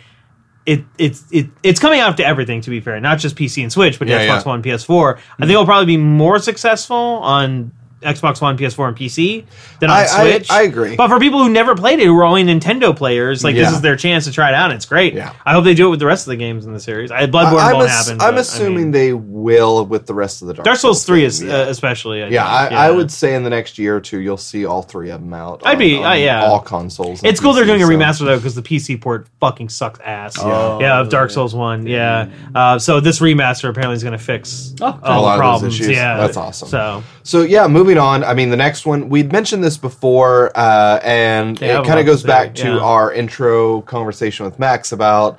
it 0.68 0.84
it's 1.00 1.26
it, 1.32 1.48
it's 1.64 1.80
coming 1.80 2.00
out 2.00 2.18
to 2.18 2.24
everything 2.26 2.62
to 2.62 2.70
be 2.70 2.82
fair 2.82 3.00
not 3.00 3.18
just 3.18 3.36
pc 3.36 3.64
and 3.64 3.72
switch 3.72 3.98
but 3.98 4.08
Yeah, 4.08 4.20
xbox 4.28 4.46
yeah. 4.46 4.48
one 4.52 4.62
ps4 4.62 5.18
i 5.18 5.22
think 5.40 5.50
it'll 5.50 5.66
probably 5.66 5.88
be 5.88 5.98
more 5.98 6.38
successful 6.38 6.96
on 6.96 7.72
Xbox 8.02 8.42
One, 8.42 8.58
PS4, 8.58 8.88
and 8.90 8.98
PC 8.98 9.46
than 9.80 9.90
on 9.90 9.98
I- 9.98 10.02
I- 10.04 10.06
Switch. 10.06 10.52
I 10.52 10.62
agree. 10.64 10.96
But 10.96 11.10
for 11.10 11.20
people 11.20 11.44
who 11.44 11.50
never 11.50 11.76
played 11.76 12.00
it, 12.00 12.06
who 12.06 12.18
are 12.18 12.24
only 12.24 12.44
Nintendo 12.44 12.96
players, 12.96 13.44
like 13.44 13.56
this 13.56 13.72
is 13.72 13.82
their 13.82 13.96
chance 13.96 14.26
to 14.26 14.32
try 14.32 14.50
it 14.50 14.56
out. 14.56 14.72
and 14.72 14.76
It's 14.76 14.86
great. 14.86 15.14
Yeah. 15.14 15.34
I 15.46 15.54
hope 15.54 15.64
they 15.66 15.74
do 15.74 15.88
it 15.88 15.90
with 15.90 16.00
the 16.00 16.06
rest 16.06 16.26
of 16.28 16.32
the 16.32 16.38
games 16.38 16.66
in 16.66 16.74
the 16.74 16.80
series. 16.80 17.12
I, 17.12 17.26
Bloodborne 17.28 17.62
I'm, 17.62 17.76
won't 17.76 17.90
ass- 17.90 18.08
happen. 18.08 18.22
I'm 18.22 18.34
but, 18.36 18.38
I 18.38 18.42
assuming 18.42 18.76
mean, 18.76 18.92
they 18.92 19.14
will 19.14 19.86
with 19.86 20.06
the 20.06 20.14
rest 20.14 20.42
of 20.42 20.48
the 20.48 20.54
Dark, 20.54 20.66
Dark 20.66 20.78
Souls 20.78 21.04
Three 21.04 21.24
is 21.26 21.40
games, 21.42 21.52
uh, 21.52 21.66
especially. 21.70 22.24
I 22.24 22.28
yeah, 22.30 22.68
think. 22.70 22.80
I, 22.80 22.88
I 22.88 22.92
would 22.92 23.12
say 23.12 23.36
in 23.36 23.44
the 23.44 23.50
next 23.50 23.78
year 23.78 23.98
or 23.98 24.02
two 24.02 24.20
you'll 24.20 24.38
see 24.38 24.66
all 24.66 24.82
three 24.82 25.10
of 25.10 25.20
them 25.22 25.34
out. 25.34 25.62
I'd 25.66 25.74
on- 25.74 25.78
be- 25.80 25.98
on 25.98 26.06
uh, 26.06 26.14
yeah. 26.14 26.46
all 26.46 26.60
consoles. 26.62 27.20
and 27.22 27.30
It's 27.30 27.40
cool 27.40 27.54
they're 27.54 27.64
PC, 27.66 27.68
doing 27.68 27.84
a 27.84 27.86
remaster 27.86 28.26
though 28.26 28.38
because 28.38 28.56
the 28.56 28.62
PC 28.62 29.00
port 29.02 29.28
fucking 29.42 29.70
sucks 29.70 30.00
ass. 30.00 30.38
Oh, 30.40 30.80
yeah, 30.80 31.00
of 31.02 31.10
Dark 31.10 31.32
Souls 31.32 31.54
One. 31.54 31.86
Yeah. 31.86 32.30
Uh, 32.56 32.80
so 32.80 33.00
this 33.02 33.20
remaster 33.20 33.70
apparently 33.70 33.96
is 33.96 34.04
going 34.04 34.18
to 34.18 34.24
fix 34.24 34.74
Oh, 34.82 34.86
all 34.86 34.92
a 34.92 34.96
lot 34.96 35.02
the 35.02 35.16
of 35.16 35.24
those 35.26 35.38
problems. 35.40 35.76
issues. 35.76 35.88
Yeah, 35.90 36.18
That's 36.18 36.38
awesome. 36.38 36.68
So 36.70 37.04
So 37.30 37.44
yeah, 37.44 37.68
moving 37.68 38.00
on. 38.00 38.24
I 38.24 38.34
mean, 38.34 38.50
the 38.50 38.58
next 38.58 38.88
one 38.88 39.08
we'd 39.08 39.32
mentioned 39.32 39.64
this 39.64 39.78
before, 39.78 40.52
uh, 40.56 41.00
and 41.04 41.60
have 41.60 41.84
it 41.84 41.88
kind 41.88 42.00
of 42.00 42.08
goes 42.08 42.22
to 42.22 42.28
back 42.28 42.56
to 42.56 42.70
yeah. 42.70 42.80
our 42.80 43.14
intro 43.14 43.82
conversation 43.82 44.46
with 44.46 44.58
Max 44.58 44.94
about 44.94 45.38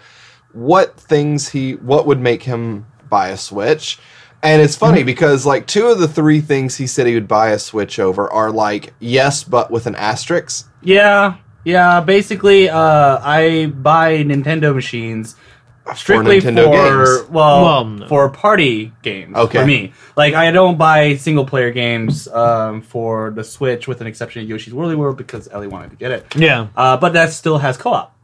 what 0.53 0.97
things 0.97 1.49
he, 1.49 1.75
what 1.75 2.07
would 2.07 2.21
make 2.21 2.45
him 2.45 2.87
buy 3.09 3.31
a 3.31 3.37
Switch. 3.37 3.99
And 4.41 4.63
it's 4.63 4.77
Mm-hmm. 4.77 4.87
funny 4.87 5.03
because 5.03 5.45
like 5.45 5.67
two 5.67 5.89
of 5.89 5.99
the 5.99 6.07
three 6.07 6.41
things 6.41 6.77
he 6.77 6.87
said 6.87 7.09
he 7.09 7.15
would 7.15 7.27
buy 7.27 7.51
a 7.51 7.59
Switch 7.59 7.99
over 7.99 8.31
are 8.31 8.53
like 8.53 8.95
yes, 9.01 9.43
but 9.43 9.73
with 9.73 9.89
an 9.89 9.97
asterisk. 9.97 10.71
Yeah, 10.83 11.39
yeah. 11.65 12.01
Basically, 12.03 12.69
uh, 12.71 13.19
I 13.21 13.67
buy 13.67 14.23
Nintendo 14.23 14.73
machines 14.73 15.35
strictly 15.95 16.41
for, 16.41 16.49
Nintendo 16.51 16.73
games. 16.73 17.31
well, 17.31 17.63
Well, 17.65 17.85
no. 17.85 18.09
for 18.09 18.29
party 18.31 18.93
games. 19.03 19.37
Okay. 19.37 19.61
for 19.61 19.67
me, 19.67 19.93
like 20.17 20.35
I 20.35 20.51
don't 20.51 20.77
buy 20.79 21.17
single 21.17 21.45
player 21.47 21.71
games 21.71 22.27
um, 22.29 22.83
for 22.83 23.31
the 23.31 23.45
Switch, 23.45 23.87
with 23.89 24.01
an 24.01 24.07
exception 24.07 24.43
of 24.43 24.49
Yoshi's 24.49 24.75
Woolly 24.75 24.95
World 24.97 25.17
because 25.17 25.49
Ellie 25.51 25.67
wanted 25.69 25.91
to 25.91 25.97
get 25.97 26.11
it. 26.11 26.27
Yeah. 26.37 26.69
Uh, 26.77 26.97
but 26.97 27.13
that 27.15 27.33
still 27.33 27.59
has 27.59 27.77
co-op, 27.77 28.15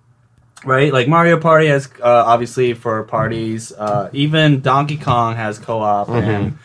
right? 0.65 0.93
Like 0.93 1.09
Mario 1.09 1.39
Party 1.39 1.67
has 1.69 1.89
uh, 2.03 2.25
obviously 2.27 2.75
for 2.75 3.03
parties. 3.05 3.73
Uh, 3.73 4.11
even 4.13 4.61
Donkey 4.61 4.97
Kong 4.97 5.37
has 5.37 5.59
co-op 5.59 6.09
and 6.11 6.59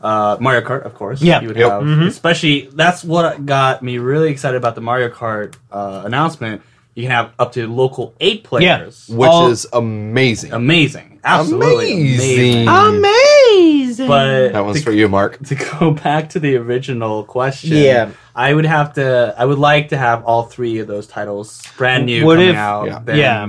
uh, 0.00 0.36
Mario 0.40 0.62
Kart, 0.62 0.82
of 0.82 0.94
course. 0.94 1.22
Yeah. 1.22 1.40
you 1.40 1.48
would 1.48 1.56
Yep. 1.56 1.70
have. 1.70 1.82
Mhm. 1.82 2.06
Especially 2.08 2.68
that's 2.72 3.04
what 3.04 3.46
got 3.46 3.82
me 3.82 3.98
really 3.98 4.30
excited 4.30 4.56
about 4.56 4.74
the 4.74 4.80
Mario 4.80 5.08
Kart 5.08 5.54
uh, 5.70 6.02
announcement. 6.04 6.62
You 6.94 7.04
can 7.04 7.10
have 7.10 7.32
up 7.38 7.52
to 7.52 7.66
local 7.66 8.14
eight 8.20 8.44
players. 8.44 9.08
which 9.08 9.28
All- 9.30 9.48
is 9.48 9.66
amazing. 9.72 10.52
Amazing, 10.52 11.20
absolutely 11.24 11.92
Amazing. 11.92 12.68
amazing. 12.68 12.68
Amazing. 12.68 14.08
But 14.08 14.52
that 14.52 14.64
one's 14.64 14.78
to- 14.78 14.84
for 14.84 14.92
you, 14.92 15.08
Mark. 15.08 15.38
to 15.46 15.54
go 15.54 15.90
back 15.92 16.28
to 16.30 16.40
the 16.40 16.56
original 16.56 17.24
question, 17.24 17.76
Yeah. 17.76 18.10
I 18.34 18.52
would 18.54 18.64
have 18.66 18.94
to. 18.94 19.34
I 19.38 19.44
would 19.44 19.58
like 19.58 19.88
to 19.90 19.96
have 19.96 20.24
all 20.24 20.44
three 20.44 20.78
of 20.78 20.86
those 20.86 21.06
titles 21.06 21.62
brand 21.76 22.06
new 22.06 22.24
What 22.26 22.34
coming 22.36 22.50
if- 22.50 22.56
out. 22.56 22.86
Yeah. 22.86 23.00
then- 23.04 23.16
yeah. 23.18 23.48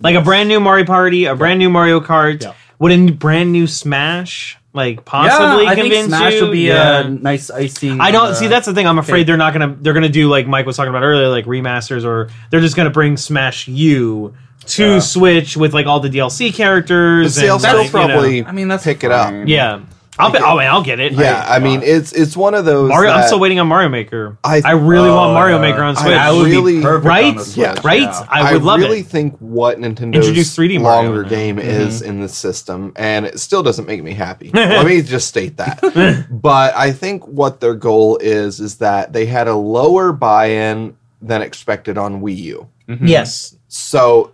Like 0.00 0.16
a 0.16 0.20
brand 0.20 0.48
new 0.48 0.60
Mario 0.60 0.84
Party, 0.84 1.24
a 1.24 1.34
brand 1.34 1.58
new 1.58 1.70
Mario 1.70 2.00
Kart. 2.00 2.42
Yeah. 2.42 2.52
Would 2.78 2.92
a 2.92 3.12
brand 3.12 3.52
new 3.52 3.66
Smash 3.66 4.58
like 4.74 5.04
possibly 5.04 5.64
yeah, 5.64 5.70
I 5.70 5.74
think 5.76 5.94
Smash 6.06 6.34
you? 6.34 6.42
would 6.42 6.52
be 6.52 6.70
uh, 6.70 6.74
Yeah. 6.74 7.00
a 7.00 7.08
nice 7.08 7.50
icing. 7.50 8.00
I 8.00 8.10
don't 8.10 8.28
the- 8.30 8.34
see. 8.34 8.48
That's 8.48 8.66
the 8.66 8.74
thing. 8.74 8.86
I'm 8.86 8.98
afraid 8.98 9.20
cake. 9.20 9.28
they're 9.28 9.36
not 9.36 9.52
gonna. 9.54 9.76
They're 9.80 9.92
gonna 9.94 10.08
do 10.10 10.28
like 10.28 10.46
Mike 10.46 10.66
was 10.66 10.76
talking 10.76 10.90
about 10.90 11.02
earlier, 11.04 11.28
like 11.28 11.46
remasters, 11.46 12.04
or 12.04 12.28
they're 12.50 12.60
just 12.60 12.76
gonna 12.76 12.90
bring 12.90 13.16
Smash 13.16 13.68
U 13.68 14.34
to 14.66 14.84
Yeah. 14.94 14.98
Switch 14.98 15.56
with 15.56 15.72
like 15.74 15.86
all 15.86 16.00
the 16.00 16.08
DLC 16.10 16.52
characters. 16.52 17.34
see, 17.36 17.48
I'll 17.48 17.54
and, 17.54 17.62
still 17.62 17.76
like, 17.78 17.86
you 17.86 17.98
know. 17.98 18.06
probably 18.06 18.44
I 18.44 18.52
mean, 18.52 18.68
that's 18.68 18.84
pick 18.84 19.04
it 19.04 19.10
up. 19.12 19.32
yeah. 19.46 19.80
I'll 20.18 20.30
be, 20.30 20.38
oh, 20.38 20.56
man, 20.56 20.70
I'll 20.70 20.82
get 20.82 21.00
it. 21.00 21.12
Yeah, 21.12 21.44
I 21.48 21.58
mean 21.58 21.80
it's 21.82 22.12
it's 22.12 22.36
one 22.36 22.54
of 22.54 22.64
those. 22.64 22.88
Mario. 22.88 23.10
I'm 23.10 23.20
that 23.20 23.26
still 23.26 23.40
waiting 23.40 23.58
on 23.58 23.66
Mario 23.66 23.88
Maker. 23.88 24.38
I- 24.44 24.62
I, 24.64 24.72
really 24.72 25.10
want 25.10 25.32
Mario. 25.32 25.58
Maker 25.60 25.82
on 25.82 25.96
I- 25.96 26.00
Switch. 26.02 26.14
That 26.14 26.32
would 26.34 26.46
really- 26.46 26.76
be 26.76 26.82
perfect 26.82 27.06
right? 27.06 27.24
on 27.26 27.36
the 27.36 27.44
Switch, 27.44 27.56
Yeah. 27.56 27.74
right? 27.84 28.00
yeah. 28.02 28.26
I 28.28 28.52
would 28.52 28.62
love 28.62 28.78
really 28.80 29.00
it. 29.00 29.06
think 29.06 29.36
what 29.38 29.78
Nintendo's 29.78 30.16
Introduce 30.16 30.54
3D 30.56 30.78
Mario 30.80 31.08
longer 31.10 31.22
now. 31.24 31.28
game 31.28 31.56
Mm-hmm. 31.56 31.68
is 31.68 32.02
in 32.02 32.20
the 32.20 32.28
system, 32.28 32.92
and 32.96 33.26
it 33.26 33.40
still 33.40 33.62
doesn't 33.62 33.86
make 33.86 34.02
me 34.04 34.12
happy. 34.12 34.50
Let 34.54 34.86
me 34.86 35.02
just 35.02 35.26
state 35.26 35.56
that. 35.56 36.26
but 36.30 36.76
I 36.76 36.92
think 36.92 37.26
what 37.26 37.60
their 37.60 37.74
goal 37.74 38.16
is 38.18 38.60
is 38.60 38.78
that 38.78 39.12
they 39.12 39.26
had 39.26 39.48
a 39.48 39.54
lower 39.56 40.12
buy-in 40.12 40.96
than 41.22 41.42
expected 41.42 41.98
on 41.98 42.20
Wii 42.20 42.36
U. 42.36 42.68
Yes. 43.00 43.56
So 43.68 44.32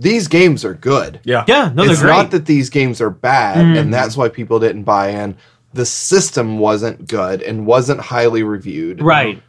these 0.00 0.26
games 0.28 0.64
are 0.64 0.74
good. 0.74 1.20
Yeah. 1.24 1.44
Yeah. 1.46 1.70
No, 1.74 1.82
they're 1.84 1.92
it's 1.92 2.00
great. 2.02 2.10
not 2.10 2.30
that 2.32 2.46
these 2.46 2.70
games 2.70 3.00
are 3.00 3.10
bad, 3.10 3.58
Mhm. 3.58 3.78
and 3.78 3.94
that's 3.94 4.16
why 4.16 4.28
people 4.28 4.58
didn't 4.58 4.84
buy 4.84 5.10
in. 5.10 5.36
The 5.74 5.84
system 5.86 6.58
wasn't 6.58 7.06
good 7.06 7.42
and 7.42 7.66
wasn't 7.66 8.00
highly 8.00 8.42
reviewed. 8.42 9.00
Right. 9.02 9.40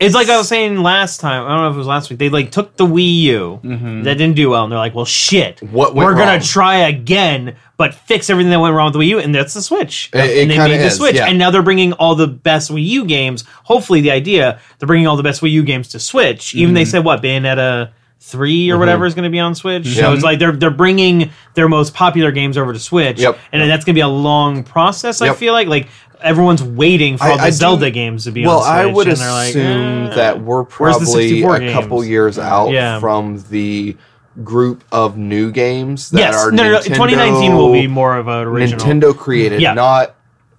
It's 0.00 0.14
like 0.14 0.30
I 0.30 0.38
was 0.38 0.48
saying 0.48 0.82
last 0.82 1.20
time. 1.20 1.44
I 1.44 1.48
don't 1.50 1.58
know 1.60 1.68
if 1.68 1.74
it 1.74 1.78
was 1.78 1.86
last 1.86 2.08
week. 2.08 2.18
They 2.18 2.30
like 2.30 2.50
took 2.50 2.74
the 2.78 2.86
Wii 2.86 3.20
U 3.24 3.60
Mhm. 3.62 4.04
that 4.04 4.16
didn't 4.16 4.34
do 4.34 4.48
well, 4.48 4.62
and 4.64 4.72
they're 4.72 4.78
like, 4.78 4.94
"Well, 4.94 5.04
shit, 5.04 5.60
What 5.70 5.94
went 5.94 6.06
we're 6.06 6.14
gonna 6.16 6.40
try 6.40 6.76
again, 6.88 7.52
but 7.76 7.92
fix 7.92 8.30
everything 8.30 8.50
that 8.50 8.60
went 8.60 8.74
wrong 8.74 8.86
with 8.86 8.94
the 8.94 8.98
Wii 9.00 9.08
U." 9.08 9.18
And 9.18 9.34
that's 9.34 9.52
the 9.52 9.60
Switch. 9.60 10.08
It- 10.14 10.18
it 10.18 10.38
and 10.42 10.50
they 10.50 10.54
kinda 10.54 10.70
made 10.70 10.80
the 10.80 10.86
is, 10.86 10.94
Switch, 10.96 11.16
yeah. 11.16 11.26
and 11.26 11.38
now 11.38 11.50
they're 11.50 11.60
bringing 11.60 11.92
all 11.92 12.14
the 12.14 12.26
best 12.26 12.72
Wii 12.72 12.82
U 12.82 13.04
games. 13.04 13.44
Hopefully, 13.64 14.00
the 14.00 14.10
idea 14.10 14.58
they're 14.78 14.86
bringing 14.86 15.06
all 15.06 15.18
the 15.18 15.22
best 15.22 15.42
Wii 15.42 15.50
U 15.50 15.62
games 15.62 15.86
to 15.88 15.98
Switch. 15.98 16.54
Even 16.54 16.68
Mm-hmm. 16.68 16.74
they 16.76 16.84
said 16.86 17.04
what 17.04 17.22
Bayonetta 17.22 17.88
three 18.20 18.70
or 18.70 18.78
whatever 18.78 19.06
is 19.06 19.14
going 19.14 19.24
to 19.24 19.30
be 19.30 19.40
on 19.40 19.54
Switch. 19.54 19.86
So 19.94 20.00
Yeah. 20.08 20.14
it's 20.14 20.22
like 20.22 20.38
they're 20.38 20.52
they're 20.52 20.70
bringing 20.70 21.30
their 21.54 21.68
most 21.68 21.94
popular 21.94 22.30
games 22.30 22.58
over 22.58 22.72
to 22.72 22.78
Switch. 22.78 23.18
Yep. 23.18 23.38
And 23.52 23.62
that's 23.70 23.84
going 23.84 23.94
to 23.94 23.98
be 23.98 24.02
a 24.02 24.08
long 24.08 24.62
process. 24.62 25.20
I 25.22 25.26
Yep. 25.26 25.36
feel 25.36 25.52
like 25.52 25.68
like. 25.68 25.88
Everyone's 26.22 26.62
waiting 26.62 27.16
for 27.16 27.24
I- 27.24 27.30
all 27.30 27.36
the 27.38 27.42
I 27.44 27.46
do- 27.48 27.52
Zelda 27.56 27.90
games 27.90 28.24
to 28.24 28.30
be 28.30 28.44
Well, 28.44 28.58
on 28.58 28.64
Switch. 28.64 28.70
I 28.72 28.84
would 28.84 29.08
and 29.08 29.16
they're 29.16 29.32
like, 29.32 29.48
assume 29.48 30.06
eh. 30.08 30.14
that 30.16 30.42
we're 30.42 30.64
probably 30.64 31.06
64 31.06 31.56
a 31.56 31.72
couple 31.72 32.04
years 32.04 32.38
out 32.38 32.68
Yeah. 32.72 33.00
from 33.00 33.42
the 33.48 33.96
group 34.44 34.84
of 34.92 35.16
new 35.16 35.50
games 35.50 36.10
that 36.10 36.18
yes, 36.18 36.34
are 36.34 36.52
no, 36.52 36.62
no, 36.64 36.72
no, 36.72 36.78
Nintendo, 36.80 36.84
2019 36.94 37.56
will 37.56 37.72
be 37.72 37.86
more 37.86 38.18
of 38.18 38.28
a 38.28 38.40
original. 38.40 38.84
Nintendo 38.84 39.16
created, 39.16 39.62
Yeah. 39.62 39.72
not 39.72 40.14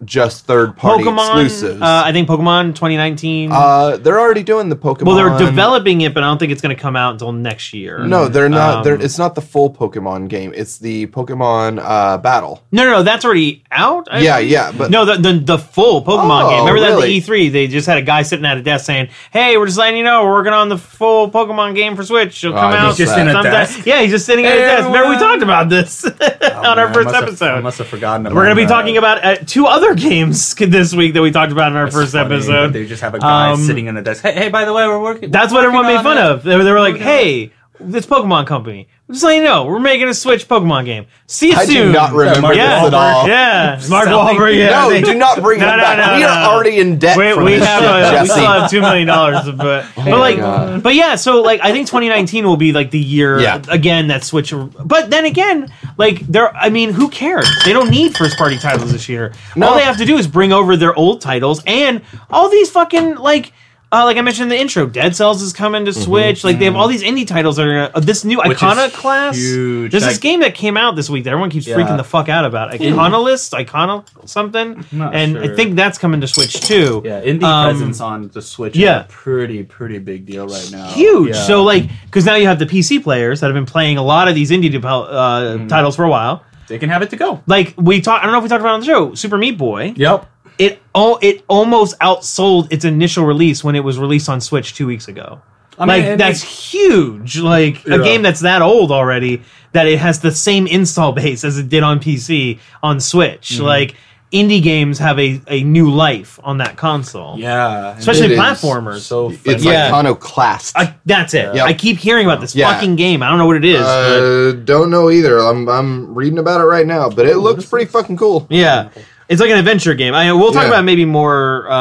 just 0.05 0.46
third 0.46 0.75
party 0.77 1.03
Pokemon, 1.03 1.46
exclusives. 1.46 1.81
uh, 1.81 2.03
I 2.05 2.12
think 2.12 2.27
Pokemon 2.27 2.70
2019. 2.75 3.51
Uh, 3.51 3.98
they're 3.98 4.20
already 4.20 4.43
doing 4.43 4.70
the 4.70 4.75
Pokemon. 4.75 5.03
well, 5.03 5.15
they're 5.15 5.38
developing 5.38 6.01
it, 6.01 6.13
but 6.13 6.24
I 6.24 6.27
don't 6.27 6.38
think 6.38 6.51
it's 6.51 6.62
going 6.62 6.75
to 6.75 6.81
come 6.81 6.96
out 6.96 7.13
until 7.13 7.31
next 7.31 7.74
year. 7.74 8.00
No, 8.05 8.27
they're 8.27 8.50
not. 8.50 8.77
Um, 8.77 8.84
they're, 8.84 9.01
it's 9.01 9.17
not 9.17 9.36
the 9.36 9.41
full 9.41 9.72
Pokemon 9.74 10.27
game. 10.27 10.53
It's 10.55 10.77
the 10.77 11.08
Pokemon 11.08 11.79
uh, 11.84 12.17
Battle. 12.17 12.63
No, 12.72 12.84
no, 12.84 12.91
no, 12.91 13.03
that's 13.03 13.25
already 13.25 13.63
out. 13.72 14.08
I 14.12 14.20
yeah, 14.22 14.38
think. 14.38 14.51
yeah, 14.51 14.72
but 14.72 14.91
No, 14.91 15.05
the, 15.05 15.17
the 15.17 15.34
the 15.39 15.58
full 15.58 16.03
Pokemon 16.03 16.46
Oh, 16.46 16.50
game. 16.50 16.60
Remember 16.60 16.79
that 16.81 16.88
really? 16.96 17.17
at 17.17 17.25
the 17.25 17.31
E3? 17.31 17.51
They 17.51 17.67
just 17.67 17.88
had 17.88 17.98
a 17.98 18.01
guy 18.01 18.24
sitting 18.24 18.46
at 18.46 18.58
a 18.58 18.62
desk 18.62 18.86
saying, 18.86 19.10
"Hey, 19.31 19.58
we're 19.58 19.65
just 19.67 19.77
letting 19.77 19.98
you 19.98 20.03
know 20.03 20.24
we're 20.25 20.31
working 20.34 20.53
on 20.53 20.70
the 20.70 20.77
full 20.77 21.29
Pokemon 21.31 21.75
game 21.75 21.96
for 21.96 22.03
Switch. 22.03 22.43
It'll 22.43 22.58
Oh, 22.58 22.62
come 22.62 22.72
I 22.74 22.77
out 22.77 22.96
Just 22.96 23.15
that. 23.15 23.27
in 23.27 23.36
a 23.36 23.43
desk? 23.43 23.86
Yeah, 23.86 24.01
he's 24.01 24.12
just 24.12 24.25
sitting 24.25 24.46
at 24.46 24.53
Hey, 24.53 24.63
a 24.63 24.67
desk. 24.67 24.88
Remember 24.88 25.10
we 25.10 25.17
talked 25.17 25.43
about 25.43 25.70
this 25.70 26.05
on 26.05 26.12
Oh, 26.22 26.63
our 26.70 26.75
man, 26.75 26.88
I 26.89 26.93
first 26.93 27.05
must 27.05 27.15
have- 27.15 27.24
episode. 27.27 27.51
I 27.51 27.62
must 27.62 27.77
have 27.77 27.88
forgotten. 27.88 28.24
We're 28.25 28.46
going 28.46 28.50
to 28.55 28.55
be 28.55 28.65
talking 28.67 28.98
about 28.98 29.24
uh, 29.24 29.36
two 29.46 29.65
other 29.67 29.90
games 29.95 30.53
this 30.55 30.93
week 30.93 31.13
that 31.13 31.21
we 31.21 31.31
talked 31.31 31.51
about 31.51 31.71
in 31.71 31.77
our 31.77 31.89
first 31.91 32.15
episode. 32.15 32.74
They 32.74 32.86
just 32.88 33.01
have 33.01 33.13
a 33.15 33.19
guy 33.19 33.51
Um, 33.51 33.60
sitting 33.62 33.88
in 33.88 33.98
a 33.98 34.01
desk. 34.01 34.24
Hey, 34.24 34.33
hey, 34.33 34.50
by 34.50 34.65
the 34.65 34.74
way, 34.74 34.88
we're 34.88 35.01
working. 35.01 35.31
That's 35.31 35.51
we're 35.51 35.60
what 35.60 35.65
everyone 35.65 35.86
working 35.86 35.98
made 35.98 36.03
fun 36.03 36.17
it. 36.17 36.24
of. 36.24 36.43
They, 36.43 36.55
were- 36.57 36.63
they 36.63 36.71
were 36.71 36.79
like, 36.79 36.95
on 36.95 37.00
"Hey, 37.01 37.51
this 37.83 38.05
Pokemon 38.05 38.47
company, 38.47 38.88
just 39.09 39.23
let 39.23 39.35
you 39.35 39.43
know, 39.43 39.65
we're 39.65 39.79
making 39.79 40.07
a 40.07 40.13
Switch 40.13 40.47
Pokemon 40.47 40.85
game. 40.85 41.05
See 41.27 41.47
you 41.47 41.53
soon. 41.53 41.59
I 41.61 41.65
soon." 41.65 41.88
do 41.88 41.91
not 41.91 42.13
remember 42.13 42.41
Mark 42.41 42.53
this 42.55 42.63
Yeah. 42.63 42.85
at 42.85 42.93
all. 42.93 43.27
Yeah, 43.27 43.81
Mark 43.89 44.05
Selling- 44.05 44.38
Wahlberg. 44.38 44.57
Yeah, 44.57 44.69
no, 44.69 44.89
they- 44.89 45.01
do 45.01 45.15
not 45.15 45.41
bring 45.41 45.59
No, 45.59 45.69
him 45.69 45.77
no, 45.77 45.83
back. 45.83 45.97
no, 45.97 46.15
we 46.15 46.21
no. 46.21 46.27
are 46.27 46.53
already 46.53 46.79
in 46.79 46.97
debt. 47.00 47.17
We, 47.17 47.33
from 47.33 47.43
we 47.43 47.55
this 47.55 47.65
have 47.65 47.81
shit, 47.81 47.89
a, 47.91 47.95
we 47.95 48.01
Jesse. 48.27 48.29
still 48.31 48.45
have 48.45 48.69
two 48.69 48.81
million 48.81 49.07
dollars, 49.07 49.45
but 49.57 49.85
but 49.95 50.07
oh 50.07 50.19
like, 50.19 50.38
God. 50.38 50.81
but 50.83 50.95
yeah. 50.95 51.15
So 51.15 51.41
like, 51.41 51.59
I 51.61 51.71
think 51.71 51.88
2019 51.88 52.45
will 52.45 52.57
be 52.57 52.71
like 52.71 52.91
the 52.91 53.00
year 53.00 53.39
Yeah. 53.39 53.61
again 53.69 54.07
that 54.07 54.23
Switch. 54.23 54.53
But 54.53 55.09
then 55.09 55.25
again, 55.25 55.71
like 55.97 56.19
there, 56.27 56.55
I 56.55 56.69
mean, 56.69 56.91
who 56.93 57.09
cares? 57.09 57.50
They 57.65 57.73
don't 57.73 57.89
need 57.89 58.15
first 58.15 58.38
party 58.38 58.57
titles 58.57 58.91
this 58.91 59.09
year. 59.09 59.33
No. 59.55 59.67
All 59.69 59.75
they 59.75 59.83
have 59.83 59.97
to 59.97 60.05
do 60.05 60.17
is 60.17 60.27
bring 60.27 60.53
over 60.53 60.77
their 60.77 60.95
old 60.95 61.21
titles 61.21 61.61
and 61.67 62.01
all 62.29 62.50
these 62.50 62.69
fucking 62.71 63.15
like. 63.15 63.51
Uh, 63.93 64.05
like 64.05 64.15
I 64.15 64.21
mentioned 64.21 64.43
in 64.43 64.50
the 64.57 64.62
intro, 64.62 64.86
Dead 64.88 65.13
Cells 65.17 65.41
is 65.41 65.51
coming 65.51 65.83
to 65.83 65.91
Switch. 65.91 66.45
Like 66.45 66.60
they 66.60 66.65
have 66.65 66.77
all 66.77 66.88
these 66.88 67.03
indie 67.03 67.27
titles 67.27 67.57
that 67.57 67.67
are 67.67 67.91
uh, 67.93 68.00
this 68.00 68.24
new 68.24 68.38
Which 68.38 68.51
is 68.51 68.63
Iconoclast. 68.63 69.38
huge. 69.38 69.91
There's 69.91 70.05
this 70.05 70.17
game 70.17 70.39
that 70.39 70.55
came 70.55 70.77
out 70.77 70.95
this 70.95 71.10
week 71.10 71.25
that 71.25 71.31
everyone 71.31 71.50
keeps 71.50 71.67
Yeah. 71.67 71.75
freaking 71.75 71.98
the 71.98 72.03
fuck 72.05 72.29
out 72.29 72.45
about. 72.45 72.71
Iconolist, 72.71 73.51
Icono 73.51 74.05
something, 74.29 74.86
and 74.93 75.38
I 75.38 75.53
think 75.55 75.75
that's 75.75 75.98
coming 75.98 76.21
to 76.21 76.27
Switch 76.27 76.53
too. 76.62 77.01
Yeah, 77.03 77.21
indie 77.21 77.43
Um, 77.43 77.69
presence 77.69 78.00
on 78.00 78.29
the 78.29 78.41
Switch 78.41 78.77
yeah. 78.77 79.00
is 79.01 79.05
a 79.05 79.07
pretty, 79.10 79.63
pretty 79.63 80.00
big 80.00 80.25
deal 80.25 80.48
right 80.48 80.69
now. 80.71 80.88
huge. 80.88 81.36
Yeah. 81.36 81.43
So 81.43 81.63
like, 81.63 81.89
because 82.05 82.25
now 82.25 82.36
you 82.36 82.48
have 82.48 82.60
the 82.60 82.65
PC 82.67 83.03
players 83.03 83.41
that 83.41 83.48
have 83.48 83.55
been 83.55 83.65
playing 83.65 83.98
a 83.98 84.03
lot 84.03 84.29
of 84.29 84.36
these 84.36 84.51
indie 84.51 84.71
devel- 84.71 85.07
uh, 85.10 85.41
Mm-hmm. 85.41 85.67
titles 85.67 85.95
for 85.98 86.05
a 86.05 86.10
while. 86.10 86.43
they 86.67 86.77
can 86.79 86.88
have 86.89 87.01
it 87.01 87.10
to 87.10 87.17
go. 87.17 87.41
Like 87.48 87.74
we 87.77 88.00
talked, 88.00 88.24
I 88.24 88.25
don't 88.25 88.31
know 88.31 88.38
if 88.38 88.43
we 88.43 88.48
talked 88.50 88.62
about 88.62 88.69
it 88.71 88.74
on 88.75 88.79
the 88.79 88.86
show, 88.86 89.13
Super 89.15 89.38
Meat 89.38 89.57
Boy. 89.57 89.93
Yep. 89.98 90.25
It 90.58 90.81
oh, 90.93 91.17
it 91.22 91.43
almost 91.48 91.98
outsold 92.00 92.72
its 92.72 92.86
initial 92.86 93.25
release 93.25 93.63
when 93.63 93.75
it 93.75 93.84
was 93.84 93.98
released 93.98 94.29
on 94.29 94.41
Switch 94.41 94.74
two 94.75 94.88
weeks 94.88 95.08
ago. 95.08 95.41
I 95.79 95.81
mean, 95.86 95.88
like 95.88 96.03
and 96.05 96.20
that's 96.20 96.43
it's- 96.43 96.72
huge. 96.72 97.39
Like 97.39 97.86
a 97.88 97.98
game 98.03 98.22
that's 98.22 98.41
that 98.41 98.62
old 98.62 98.91
already 98.91 99.41
that 99.72 99.88
it 99.88 99.98
has 100.00 100.20
the 100.20 100.31
same 100.31 100.67
install 100.67 101.12
base 101.22 101.43
as 101.43 101.58
it 101.58 101.70
did 101.70 101.81
on 101.84 102.00
PC 102.00 102.60
on 102.84 103.00
Switch. 103.00 103.51
Mm-hmm. 103.53 103.63
Like 103.65 103.96
indie 104.31 104.62
games 104.63 104.98
have 105.00 105.20
a, 105.20 105.41
a 105.48 105.62
new 105.63 105.91
life 105.91 106.39
on 106.43 106.60
that 106.60 106.77
console. 106.77 107.38
Yeah. 107.38 107.98
Especially 107.98 108.27
It 108.27 108.31
is 108.31 108.39
platformers. 108.39 109.00
so 109.00 109.31
It's 109.43 109.63
Yeah. 109.63 109.88
iconoclast. 109.88 110.77
I, 110.77 110.96
that's 111.05 111.34
it. 111.34 111.53
Yep. 111.55 111.65
I 111.65 111.74
keep 111.74 111.98
hearing 111.98 112.25
about 112.27 112.39
this 112.39 112.55
Yeah. 112.55 112.72
fucking 112.74 112.96
game. 112.96 113.24
I 113.24 113.29
don't 113.29 113.39
know 113.39 113.46
what 113.48 113.58
it 113.58 113.65
is. 113.65 113.81
but 113.81 113.88
Uh, 113.88 114.51
don't 114.63 114.89
know 114.89 115.10
either. 115.10 115.39
I'm 115.39 115.67
I'm 115.67 116.13
reading 116.13 116.38
about 116.39 116.62
it 116.62 116.65
right 116.65 116.86
now, 116.88 117.10
but 117.10 117.25
it 117.25 117.38
looks 117.38 117.65
pretty 117.65 117.88
fucking 117.88 118.15
cool. 118.17 118.46
yeah. 118.50 118.89
It's 119.31 119.39
like 119.41 119.50
an 119.50 119.57
adventure 119.57 119.93
game. 119.95 120.13
I 120.13 120.31
we'll 120.33 120.51
talk 120.51 120.63
Yeah. 120.63 120.67
about 120.69 120.79
it 120.81 120.83
maybe 120.83 121.05
more 121.05 121.67
uh, 121.71 121.73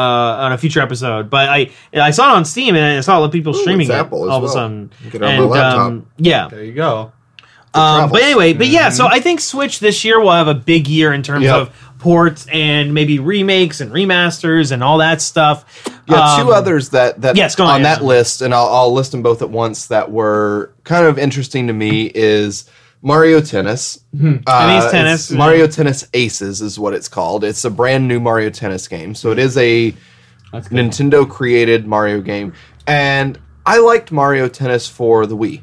on 0.45 0.53
a 0.53 0.57
future 0.57 0.79
episode. 0.81 1.29
But 1.29 1.49
I 1.49 1.69
I 1.93 2.11
saw 2.11 2.33
it 2.33 2.37
on 2.37 2.45
Steam 2.45 2.75
and 2.75 2.97
I 2.97 3.01
saw 3.01 3.17
a 3.17 3.19
lot 3.19 3.25
of 3.25 3.31
people 3.33 3.53
streaming 3.53 3.87
it's 3.87 3.89
it 3.91 3.99
Apple 3.99 4.23
as 4.23 4.29
all 4.31 4.37
of 4.37 4.43
a 4.43 4.45
well. 4.45 4.53
sudden. 4.53 4.91
Get 5.11 5.15
it 5.15 5.23
on 5.23 5.29
and 5.31 5.43
my 5.43 5.49
laptop. 5.49 5.79
um, 5.87 6.05
yeah, 6.17 6.47
There 6.47 6.63
you 6.63 6.73
go. 6.73 7.11
Um, 7.73 7.81
travels. 8.09 8.11
but 8.11 8.21
anyway, 8.23 8.53
but 8.53 8.67
yeah, 8.67 8.89
so 8.89 9.05
I 9.07 9.19
think 9.21 9.39
Switch 9.41 9.79
this 9.79 10.03
year 10.03 10.19
will 10.19 10.31
have 10.31 10.47
a 10.49 10.53
big 10.53 10.87
year 10.87 11.13
in 11.13 11.23
terms 11.23 11.45
Yep. 11.45 11.55
of 11.55 11.87
ports 11.99 12.45
and 12.51 12.93
maybe 12.93 13.19
remakes 13.19 13.79
and 13.79 13.91
remasters 13.91 14.71
and 14.71 14.83
all 14.83 14.97
that 14.97 15.21
stuff. 15.21 15.63
Yeah, 16.09 16.35
two 16.39 16.47
Um, 16.47 16.49
others 16.49 16.89
that 16.89 17.21
that 17.21 17.35
yes, 17.37 17.55
go 17.55 17.63
on 17.63 17.75
on, 17.75 17.81
that 17.83 18.03
list, 18.03 18.41
and 18.41 18.53
I'll, 18.53 18.67
I'll 18.67 18.93
list 18.93 19.11
them 19.11 19.21
both 19.21 19.41
at 19.41 19.49
once. 19.49 19.85
That 19.87 20.11
were 20.11 20.71
kind 20.83 21.05
of 21.05 21.17
interesting 21.19 21.67
to 21.67 21.73
me 21.73 22.11
is 22.15 22.65
Mario 23.01 23.41
Tennis. 23.41 24.03
Hmm. 24.15 24.37
Tennis 24.45 24.83
it's 24.83 24.91
Tennis, 24.91 25.31
yeah. 25.31 25.37
Mario 25.37 25.67
Tennis 25.67 26.07
Aces 26.13 26.61
is 26.61 26.77
what 26.79 26.93
it's 26.93 27.07
called. 27.07 27.43
It's 27.43 27.65
a 27.65 27.69
brand 27.69 28.07
new 28.07 28.19
Mario 28.19 28.49
Tennis 28.49 28.87
game, 28.87 29.15
so 29.15 29.31
it 29.31 29.39
is 29.39 29.57
a 29.57 29.93
Nintendo 30.53 31.27
created 31.29 31.87
Mario 31.87 32.21
game, 32.21 32.53
and 32.87 33.39
I 33.65 33.79
liked 33.79 34.11
Mario 34.11 34.47
Tennis 34.47 34.87
for 34.87 35.25
the 35.25 35.35
Wii. 35.37 35.61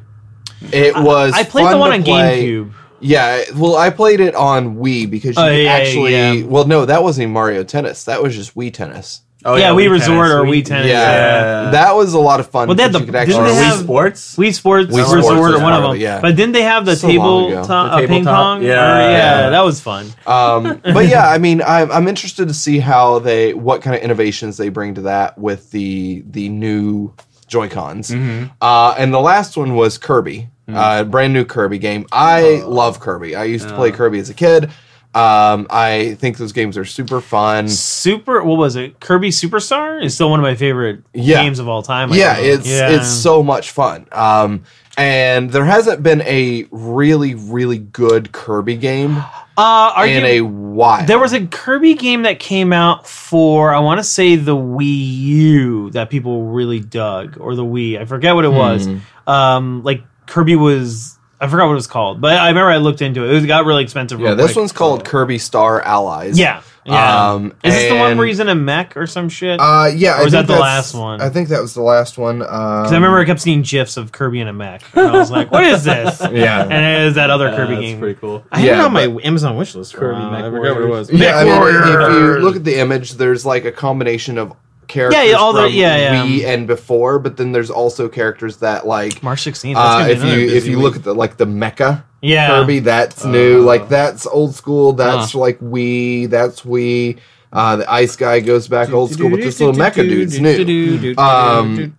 It 0.72 0.94
was. 0.96 1.32
I 1.34 1.44
played 1.44 1.68
the 1.70 1.78
one 1.78 1.92
on 1.92 2.02
play. 2.02 2.44
GameCube. 2.44 2.72
Yeah, 3.00 3.44
well, 3.54 3.76
I 3.76 3.90
played 3.90 4.18
it 4.18 4.34
on 4.34 4.76
Wii 4.76 5.08
because 5.08 5.36
you 5.36 5.42
Oh, 5.42 5.48
yeah, 5.48 5.70
actually. 5.70 6.12
yeah. 6.12 6.42
Well, 6.44 6.66
no, 6.66 6.84
that 6.84 7.02
wasn't 7.04 7.24
even 7.24 7.32
Mario 7.32 7.62
Tennis. 7.62 8.04
That 8.04 8.20
was 8.22 8.34
just 8.34 8.56
Wii 8.56 8.72
Tennis. 8.74 9.20
Oh, 9.44 9.54
yeah, 9.54 9.70
Wii 9.70 9.88
Resort 9.88 10.26
Tennis, 10.28 10.32
or 10.32 10.42
Wii 10.44 10.64
Tennis. 10.64 10.88
Yeah, 10.88 11.64
Yeah. 11.64 11.70
that 11.70 11.94
was 11.94 12.12
a 12.12 12.18
lot 12.18 12.40
of 12.40 12.48
fun. 12.48 12.66
Well, 12.66 12.74
they 12.74 12.82
had 12.82 12.92
because 12.92 12.92
the- 12.92 13.06
you 13.06 13.12
could 13.12 13.18
didn't 13.28 13.36
actually 13.36 13.50
Or 13.50 13.54
they 13.54 13.60
Wii 13.60 13.70
have- 13.70 13.78
Sports. 13.78 14.36
Wii 14.36 14.54
Sports, 14.54 14.92
Wii 14.92 14.98
Resort, 14.98 15.24
or 15.24 15.38
was 15.40 15.52
one 15.52 15.60
part 15.62 15.74
of 15.74 15.84
of 15.84 15.90
them. 15.90 15.94
it, 15.96 16.00
yeah. 16.00 16.20
But 16.20 16.34
didn't 16.34 16.52
they 16.52 16.62
have 16.62 16.84
the 16.84 16.96
So 16.96 17.06
long 17.06 17.12
table, 17.16 17.48
ago. 17.48 17.62
to- 17.62 17.68
The 17.68 17.74
uh, 17.74 17.96
ping 17.98 18.08
tabletop, 18.08 18.34
pong? 18.36 18.62
yeah. 18.64 18.68
Or- 18.70 19.00
yeah, 19.00 19.10
Yeah. 19.42 19.50
that 19.50 19.64
was 19.64 19.80
fun. 19.80 20.06
Um, 20.26 20.80
but 20.92 21.06
yeah, 21.06 21.28
I 21.28 21.38
mean, 21.38 21.62
I'm, 21.64 21.90
I'm 21.92 22.08
interested 22.08 22.48
to 22.48 22.54
see 22.54 22.80
how 22.80 23.20
they, 23.20 23.54
what 23.54 23.80
kind 23.80 23.94
of 23.94 24.02
innovations 24.02 24.56
they 24.56 24.70
bring 24.70 24.94
to 24.94 25.02
that 25.02 25.38
with 25.38 25.70
the 25.70 26.24
the 26.28 26.48
new 26.48 27.12
Joy 27.46 27.68
Cons. 27.68 28.10
Mm-hmm. 28.10 28.46
Uh, 28.60 28.94
and 28.98 29.14
the 29.14 29.20
last 29.20 29.56
one 29.56 29.74
was 29.76 29.98
Kirby, 29.98 30.48
uh, 30.74 31.04
brand 31.04 31.32
new 31.32 31.44
Kirby 31.44 31.78
game. 31.78 32.06
I 32.12 32.62
love 32.66 32.98
Kirby. 33.00 33.36
I 33.36 33.44
used 33.44 33.68
to 33.68 33.74
play 33.74 33.90
Kirby 33.92 34.18
as 34.18 34.28
a 34.30 34.34
kid. 34.34 34.68
Um, 35.14 35.66
I 35.70 36.14
think 36.20 36.36
those 36.36 36.52
games 36.52 36.76
are 36.76 36.84
super 36.84 37.20
fun. 37.20 37.68
Super, 37.68 38.42
what 38.44 38.58
was 38.58 38.76
it? 38.76 39.00
Kirby 39.00 39.30
Superstar 39.30 40.02
is 40.04 40.14
still 40.14 40.30
one 40.30 40.38
of 40.38 40.44
my 40.44 40.54
favorite 40.54 41.00
Yeah. 41.14 41.42
games 41.42 41.58
of 41.58 41.66
all 41.68 41.82
time. 41.82 42.12
I 42.12 42.16
yeah, 42.16 42.34
think. 42.36 42.46
it's 42.60 42.68
it's 42.68 43.08
so 43.08 43.42
much 43.42 43.70
fun. 43.70 44.06
Um, 44.12 44.64
and 44.98 45.50
there 45.50 45.64
hasn't 45.64 46.02
been 46.02 46.20
a 46.22 46.66
really 46.70 47.34
really 47.34 47.78
good 47.78 48.32
Kirby 48.32 48.76
game 48.76 49.16
Uh, 49.56 49.92
are 49.96 50.06
in 50.06 50.24
you, 50.24 50.28
a 50.46 50.48
while. 50.48 51.04
there 51.06 51.18
was 51.18 51.32
a 51.32 51.44
Kirby 51.46 51.94
game 51.94 52.22
that 52.22 52.38
came 52.38 52.72
out 52.72 53.08
for 53.08 53.74
I 53.74 53.80
want 53.80 53.98
to 53.98 54.04
say 54.04 54.36
the 54.36 54.54
Wii 54.54 55.16
U 55.18 55.90
that 55.90 56.10
people 56.10 56.44
really 56.44 56.78
dug, 56.78 57.38
or 57.40 57.56
the 57.56 57.64
Wii. 57.64 57.98
I 57.98 58.04
forget 58.04 58.36
what 58.36 58.44
it 58.44 58.52
was. 58.52 58.86
Hmm. 58.86 58.98
Um, 59.28 59.82
like 59.82 60.04
Kirby 60.26 60.54
was. 60.54 61.17
I 61.40 61.46
forgot 61.46 61.66
what 61.66 61.72
it 61.72 61.76
was 61.76 61.86
called, 61.86 62.20
but 62.20 62.36
I 62.36 62.48
remember 62.48 62.70
I 62.70 62.78
looked 62.78 63.00
into 63.00 63.24
it. 63.24 63.30
It 63.30 63.34
was- 63.34 63.46
got 63.46 63.64
really 63.64 63.82
expensive. 63.84 64.18
yeah, 64.20 64.28
real 64.28 64.36
this 64.36 64.46
quick. 64.48 64.56
one's 64.56 64.72
called 64.72 65.04
Kirby 65.04 65.38
Star 65.38 65.80
Allies. 65.82 66.36
Yeah, 66.38 66.62
yeah. 66.84 67.30
Um, 67.32 67.52
is 67.62 67.74
this 67.74 67.90
the 67.90 67.96
one 67.96 68.10
and- 68.10 68.18
where 68.18 68.26
he's 68.26 68.40
in 68.40 68.48
a 68.48 68.54
mech 68.56 68.96
or 68.96 69.06
some 69.06 69.28
shit? 69.28 69.60
Uh, 69.60 69.88
yeah. 69.94 70.20
Or 70.20 70.24
was 70.24 70.34
I 70.34 70.38
that 70.42 70.46
the 70.48 70.54
that's- 70.54 70.60
last 70.60 70.94
one? 70.94 71.20
I 71.20 71.28
think 71.28 71.48
that 71.50 71.60
was 71.62 71.74
the 71.74 71.82
last 71.82 72.18
one. 72.18 72.42
Um, 72.42 72.48
Because 72.48 72.90
I 72.92 72.94
remember 72.96 73.18
I 73.20 73.24
kept 73.24 73.40
seeing 73.40 73.62
gifs 73.62 73.96
of 73.96 74.10
Kirby 74.10 74.40
in 74.40 74.48
a 74.48 74.52
mech, 74.52 74.82
and 74.94 75.06
I 75.06 75.12
was 75.12 75.30
like, 75.30 75.52
"What 75.52 75.62
is 75.64 75.84
this?" 75.84 76.20
Yeah. 76.32 76.62
and 76.62 76.72
it 76.72 77.06
is 77.08 77.14
that 77.14 77.30
other 77.30 77.50
Yeah, 77.50 77.56
Kirby 77.56 77.74
that's 77.76 77.86
game. 77.86 77.98
pretty 78.00 78.18
cool. 78.20 78.42
I 78.50 78.58
had 78.58 78.66
Yeah, 78.66 78.80
it 78.82 78.84
on 78.86 78.92
my 78.92 79.16
Amazon 79.22 79.56
wish 79.56 79.74
list. 79.76 79.92
For 79.92 79.98
Kirby 80.00 80.16
a 80.16 80.22
while. 80.22 80.30
Mech 80.32 80.44
I 80.44 80.50
forgot 80.50 80.74
what 80.74 80.82
it 80.84 80.88
was. 80.88 81.08
Warriors. 81.12 81.20
Yeah, 81.28 81.36
I 81.38 81.44
mean, 81.44 81.62
if 81.62 82.12
you 82.14 82.38
look 82.44 82.56
at 82.56 82.64
the 82.64 82.80
image, 82.80 83.12
there's 83.12 83.46
like 83.46 83.64
a 83.64 83.72
combination 83.72 84.38
of 84.38 84.52
characters 84.88 85.18
Yeah, 85.22 85.30
yeah, 85.30 85.36
all 85.36 85.52
the- 85.52 85.62
from 85.64 85.72
yeah, 85.72 85.96
yeah. 85.96 86.24
Wii 86.26 86.44
and 86.44 86.66
before, 86.66 87.18
but 87.18 87.36
then 87.36 87.52
there's 87.52 87.70
also 87.70 88.08
characters 88.08 88.56
that 88.58 88.86
like 88.86 89.22
March 89.22 89.42
16th. 89.44 89.74
That's 89.74 90.08
uh, 90.08 90.10
if 90.10 90.24
you 90.24 90.56
if 90.56 90.66
you 90.66 90.76
week. 90.76 90.82
look 90.84 90.96
at 90.96 91.04
the 91.04 91.14
like 91.14 91.36
the 91.36 91.46
mecha 91.46 92.02
yeah, 92.20 92.48
Kirby, 92.48 92.80
that's 92.80 93.24
new. 93.24 93.60
Uh, 93.60 93.64
Like 93.64 93.88
that's 93.88 94.26
old 94.26 94.54
school. 94.54 94.92
That's 94.92 95.34
like 95.36 95.60
Wii. 95.60 96.28
That's 96.28 96.62
Wii. 96.62 97.18
Uh, 97.50 97.76
the 97.76 97.90
ice 97.90 98.14
guy 98.14 98.40
goes 98.40 98.68
back 98.68 98.90
old 98.92 99.10
school, 99.10 99.30
but 99.30 99.40
this 99.40 99.58
little 99.58 99.74
mecha 99.74 100.06
dude's 100.06 100.38
new. 100.38 101.14
Um, 101.16 101.94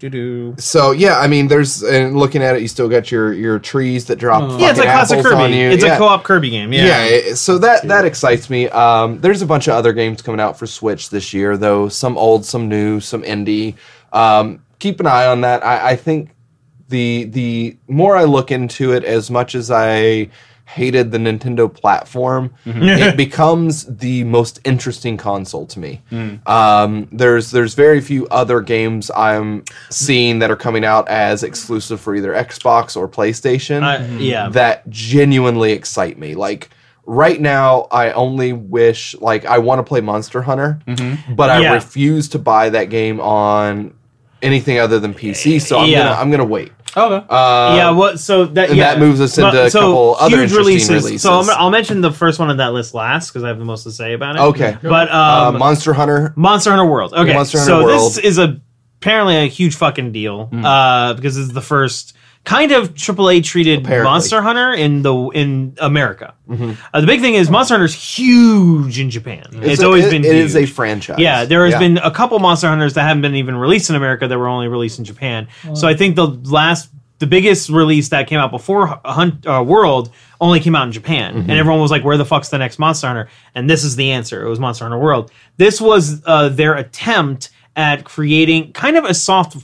So 0.57 0.91
yeah, 0.91 1.17
I 1.19 1.27
mean, 1.27 1.47
there's 1.47 1.81
and 1.81 2.15
looking 2.15 2.43
at 2.43 2.55
it, 2.55 2.61
you 2.61 2.67
still 2.67 2.87
got 2.87 3.11
your 3.11 3.33
your 3.33 3.57
trees 3.59 4.05
that 4.05 4.17
drop. 4.17 4.59
yeah, 4.59 4.69
it's 4.69 4.79
a 4.79 4.83
classic 4.83 5.19
apples 5.19 5.33
on 5.33 5.41
Kirby. 5.49 5.55
you. 5.57 5.69
It's 5.69 5.83
Yeah. 5.83 5.95
a 5.95 5.97
co-op 5.97 6.23
Kirby 6.23 6.51
game. 6.51 6.71
Yeah, 6.71 7.05
Yeah, 7.07 7.33
so 7.33 7.57
that 7.57 7.87
that 7.87 8.05
excites 8.05 8.49
me. 8.49 8.69
Um, 8.69 9.19
there's 9.21 9.41
a 9.41 9.45
bunch 9.47 9.67
of 9.67 9.73
other 9.73 9.91
games 9.93 10.21
coming 10.21 10.39
out 10.39 10.57
for 10.59 10.67
Switch 10.67 11.09
this 11.09 11.33
year, 11.33 11.57
though. 11.57 11.89
Some 11.89 12.17
old, 12.17 12.45
some 12.45 12.69
new, 12.69 12.99
some 12.99 13.23
indie. 13.23 13.75
Um, 14.13 14.59
keep 14.77 14.99
an 14.99 15.07
eye 15.07 15.25
on 15.25 15.41
that. 15.41 15.65
I, 15.65 15.91
I 15.91 15.95
think 15.95 16.29
the 16.89 17.25
the 17.25 17.77
more 17.87 18.15
I 18.15 18.25
look 18.25 18.51
into 18.51 18.91
it, 18.93 19.03
as 19.03 19.31
much 19.31 19.55
as 19.55 19.71
I 19.71 20.29
hated 20.75 21.11
the 21.11 21.17
Nintendo 21.17 21.73
platform, 21.73 22.51
it 22.65 23.17
becomes 23.25 23.85
the 23.85 24.23
most 24.25 24.59
interesting 24.63 25.17
console 25.17 25.65
to 25.65 25.79
me. 25.79 26.01
Um, 26.45 27.07
there's 27.11 27.51
there's 27.51 27.73
very 27.73 28.01
few 28.01 28.27
other 28.27 28.61
games 28.61 29.09
I'm 29.15 29.63
seeing 29.89 30.39
that 30.39 30.51
are 30.51 30.55
coming 30.55 30.85
out 30.85 31.07
as 31.09 31.43
exclusive 31.43 31.99
for 31.99 32.15
either 32.15 32.33
Xbox 32.33 32.95
or 32.95 33.07
PlayStation 33.07 33.81
Uh, 33.83 34.17
yeah. 34.19 34.49
that 34.49 34.87
genuinely 34.89 35.71
excite 35.71 36.17
me. 36.19 36.35
Like 36.35 36.69
right 37.05 37.41
now, 37.41 37.87
I 37.91 38.11
only 38.11 38.53
wish 38.53 39.15
like 39.19 39.45
I 39.45 39.57
want 39.57 39.79
to 39.79 39.83
play 39.83 40.01
Monster 40.01 40.43
Hunter, 40.43 40.79
but 41.35 41.49
I 41.49 41.61
refuse 41.73 42.29
to 42.29 42.39
buy 42.39 42.69
that 42.69 42.91
game 42.91 43.19
on 43.19 43.93
anything 44.41 44.79
other 44.79 44.99
than 44.99 45.13
PC. 45.13 45.61
So 45.61 45.79
I'm 45.79 45.89
Yeah. 45.89 46.03
gonna 46.03 46.15
I'm 46.21 46.31
gonna 46.31 46.45
wait. 46.45 46.71
Okay. 46.97 47.25
Uh, 47.29 47.73
yeah, 47.77 47.91
what? 47.91 48.19
So 48.19 48.45
that 48.45 48.69
and 48.69 48.77
yeah. 48.77 48.93
that 48.93 48.99
moves 48.99 49.21
us 49.21 49.37
into 49.37 49.51
But- 49.51 49.67
a 49.67 49.71
couple 49.71 50.15
other 50.19 50.37
huge 50.37 50.51
interesting 50.51 50.95
releases. 50.95 51.21
So 51.21 51.39
I'm, 51.39 51.49
I'll 51.51 51.69
mention 51.69 52.01
the 52.01 52.11
first 52.11 52.39
one 52.39 52.49
on 52.49 52.57
that 52.57 52.73
list 52.73 52.93
last 52.95 53.29
because 53.29 53.43
I 53.43 53.49
have 53.49 53.59
the 53.59 53.65
most 53.65 53.83
to 53.83 53.91
say 53.91 54.13
about 54.13 54.35
it. 54.37 54.41
Okay. 54.41 54.77
but 54.81 55.09
uh, 55.09 55.49
um, 55.49 55.59
Monster 55.59 55.93
Hunter. 55.93 56.33
Monster 56.35 56.71
Hunter 56.71 56.85
World. 56.85 57.13
Okay, 57.13 57.33
Monster 57.33 57.59
Hunter 57.59 57.71
so 57.71 57.83
World. 57.83 58.13
this 58.13 58.17
is 58.17 58.37
a 58.39 58.59
apparently 59.01 59.35
a 59.37 59.45
huge 59.45 59.75
fucking 59.75 60.11
deal 60.11 60.49
uh, 60.51 61.13
because 61.13 61.37
it's 61.37 61.53
the 61.53 61.61
first 61.61 62.15
kind 62.45 62.71
of 62.71 62.93
AAA 62.95 63.43
treated 63.43 63.79
Apparently. 63.85 64.09
Monster 64.09 64.41
Hunter 64.41 64.73
in 64.73 65.01
the 65.03 65.13
in 65.35 65.75
America. 65.79 66.33
Uh, 66.49 67.01
the 67.01 67.05
big 67.07 67.21
thing 67.21 67.35
is 67.35 67.49
Monster 67.49 67.75
Hunter's 67.75 67.93
huge 67.93 68.99
in 68.99 69.09
Japan. 69.09 69.45
It's, 69.53 69.81
a- 69.81 69.85
always 69.85 70.05
it- 70.05 70.11
been 70.11 70.25
It 70.25 70.35
is 70.35 70.55
a 70.55 70.65
franchise. 70.65 71.19
Yeah, 71.19 71.45
there 71.45 71.63
has 71.65 71.73
Yeah. 71.73 71.79
been 71.79 71.97
a 71.99 72.09
couple 72.11 72.39
Monster 72.39 72.67
Hunters 72.67 72.93
that 72.95 73.03
haven't 73.03 73.21
been 73.21 73.35
even 73.35 73.55
released 73.55 73.89
in 73.89 73.95
America 73.95 74.27
that 74.27 74.37
were 74.37 74.47
only 74.47 74.67
released 74.67 74.97
in 74.99 75.05
Japan. 75.05 75.47
So 75.75 75.87
I 75.87 75.93
think 75.93 76.15
the 76.15 76.25
last, 76.27 76.89
the 77.19 77.27
biggest 77.27 77.69
release 77.69 78.09
that 78.09 78.27
came 78.27 78.39
out 78.39 78.49
before 78.51 78.99
Hunt 79.05 79.45
uh, 79.45 79.63
World 79.65 80.09
only 80.41 80.59
came 80.61 80.75
out 80.75 80.87
in 80.87 80.91
Japan, 80.93 81.33
Mm-hmm. 81.33 81.49
and 81.49 81.59
everyone 81.59 81.81
was 81.81 81.91
like, 81.91 82.03
"Where 82.05 82.15
the 82.17 82.25
fuck's 82.25 82.47
the 82.49 82.57
next 82.57 82.79
Monster 82.79 83.07
Hunter?" 83.07 83.29
And 83.53 83.69
this 83.69 83.83
is 83.83 83.95
the 83.97 84.09
answer. 84.11 84.43
It 84.45 84.49
was 84.49 84.59
Monster 84.59 84.85
Hunter 84.85 84.97
World. 84.97 85.29
This 85.57 85.81
was 85.81 86.23
uh, 86.25 86.47
their 86.49 86.75
attempt 86.75 87.49
at 87.75 88.05
creating 88.05 88.71
kind 88.71 88.95
of 88.97 89.03
a 89.05 89.13
soft 89.13 89.57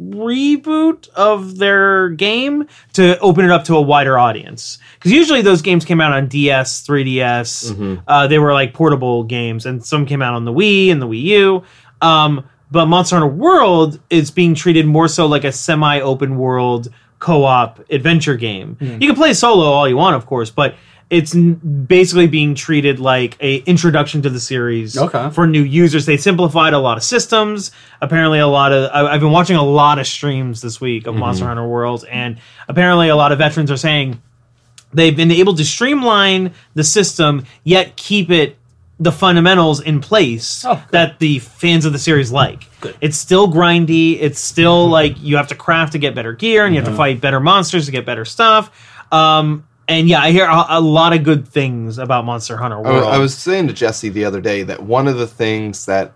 reboot 0.00 1.08
of 1.10 1.58
their 1.58 2.10
game 2.10 2.66
to 2.94 3.18
open 3.20 3.44
it 3.44 3.50
up 3.50 3.64
to 3.64 3.76
a 3.76 3.80
wider 3.80 4.18
audience. 4.18 4.78
Because 4.94 5.12
usually 5.12 5.42
those 5.42 5.62
games 5.62 5.84
came 5.84 6.00
out 6.00 6.12
on 6.12 6.26
DS, 6.28 6.86
3DS. 6.86 8.02
Uh, 8.06 8.26
they 8.26 8.38
were 8.38 8.52
like 8.52 8.72
portable 8.74 9.24
games, 9.24 9.66
and 9.66 9.84
some 9.84 10.06
came 10.06 10.22
out 10.22 10.34
on 10.34 10.44
the 10.44 10.52
Wii 10.52 10.90
and 10.90 11.00
the 11.02 11.06
Wii 11.06 11.22
U. 11.22 11.64
Um, 12.00 12.44
but 12.70 12.86
Monster 12.86 13.16
Hunter 13.16 13.34
World 13.34 14.00
is 14.10 14.30
being 14.30 14.54
treated 14.54 14.86
more 14.86 15.08
so 15.08 15.26
like 15.26 15.44
a 15.44 15.52
semi-open 15.52 16.38
world 16.38 16.88
co-op 17.18 17.80
adventure 17.90 18.36
game. 18.36 18.76
You 18.80 19.08
can 19.08 19.16
play 19.16 19.34
solo 19.34 19.64
all 19.66 19.86
you 19.88 19.96
want, 19.96 20.16
of 20.16 20.24
course, 20.26 20.50
but 20.50 20.74
it's 21.10 21.34
basically 21.34 22.28
being 22.28 22.54
treated 22.54 23.00
like 23.00 23.36
a 23.40 23.56
introduction 23.58 24.22
to 24.22 24.30
the 24.30 24.38
series 24.38 24.96
Okay. 24.96 25.30
for 25.30 25.46
new 25.46 25.62
users. 25.62 26.06
They 26.06 26.16
simplified 26.16 26.72
a 26.72 26.78
lot 26.78 26.96
of 26.96 27.02
systems. 27.02 27.72
Apparently, 28.00 28.38
a 28.38 28.46
lot 28.46 28.72
of 28.72 28.90
I, 28.92 29.12
I've 29.12 29.20
been 29.20 29.32
watching 29.32 29.56
a 29.56 29.64
lot 29.64 29.98
of 29.98 30.06
streams 30.06 30.62
this 30.62 30.80
week 30.80 31.06
of 31.06 31.14
mm-hmm. 31.14 31.20
Monster 31.20 31.46
Hunter 31.46 31.66
World, 31.66 32.04
and 32.08 32.38
apparently, 32.68 33.08
a 33.08 33.16
lot 33.16 33.32
of 33.32 33.38
veterans 33.38 33.70
are 33.72 33.76
saying 33.76 34.22
they've 34.94 35.16
been 35.16 35.32
able 35.32 35.54
to 35.56 35.64
streamline 35.64 36.52
the 36.74 36.84
system 36.84 37.44
yet 37.64 37.96
keep 37.96 38.30
it 38.30 38.56
the 39.00 39.10
fundamentals 39.10 39.80
in 39.80 40.00
place 40.00 40.62
Oh, 40.64 40.84
that 40.90 41.18
the 41.18 41.38
fans 41.38 41.86
of 41.86 41.92
the 41.92 41.98
series 41.98 42.30
like. 42.30 42.64
It's 43.00 43.16
still 43.16 43.48
grindy. 43.48 44.20
It's 44.20 44.38
still 44.38 44.84
mm-hmm. 44.84 44.92
like 44.92 45.22
you 45.22 45.38
have 45.38 45.48
to 45.48 45.54
craft 45.54 45.92
to 45.92 45.98
get 45.98 46.14
better 46.14 46.34
gear, 46.34 46.66
and 46.66 46.74
you 46.74 46.80
have 46.80 46.84
to 46.84 46.90
mm-hmm. 46.90 46.98
fight 46.98 47.20
better 47.20 47.40
monsters 47.40 47.86
to 47.86 47.92
get 47.92 48.06
better 48.06 48.24
stuff. 48.24 48.70
Um, 49.10 49.66
and 49.88 50.08
yeah, 50.08 50.20
I 50.20 50.30
hear 50.30 50.46
a, 50.46 50.64
a 50.68 50.80
lot 50.80 51.12
of 51.12 51.22
good 51.24 51.46
things 51.48 51.98
about 51.98 52.24
Monster 52.24 52.56
Hunter 52.56 52.76
I 52.78 52.80
World. 52.80 52.96
was, 52.96 53.06
I 53.06 53.18
was 53.18 53.34
saying 53.36 53.66
to 53.68 53.72
Jesse 53.72 54.08
the 54.08 54.24
other 54.24 54.40
day 54.40 54.62
that 54.62 54.82
one 54.82 55.08
of 55.08 55.18
the 55.18 55.26
things 55.26 55.86
that 55.86 56.12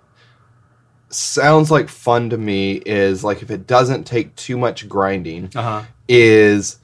sounds 1.10 1.70
like 1.70 1.88
fun 1.88 2.30
to 2.30 2.36
me 2.38 2.74
is 2.86 3.22
like 3.22 3.42
if 3.42 3.50
it 3.50 3.66
doesn't 3.66 4.04
take 4.04 4.34
too 4.36 4.56
much 4.58 4.88
grinding, 4.88 5.50
Uh 5.54 5.62
huh. 5.62 5.82
is 6.08 6.78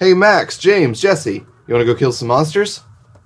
hey 0.00 0.14
Max, 0.14 0.58
James, 0.58 1.00
Jesse, 1.00 1.44
you 1.66 1.74
want 1.74 1.80
to 1.80 1.84
go 1.92 1.94
kill 1.94 2.12
some 2.12 2.28
monsters? 2.28 2.82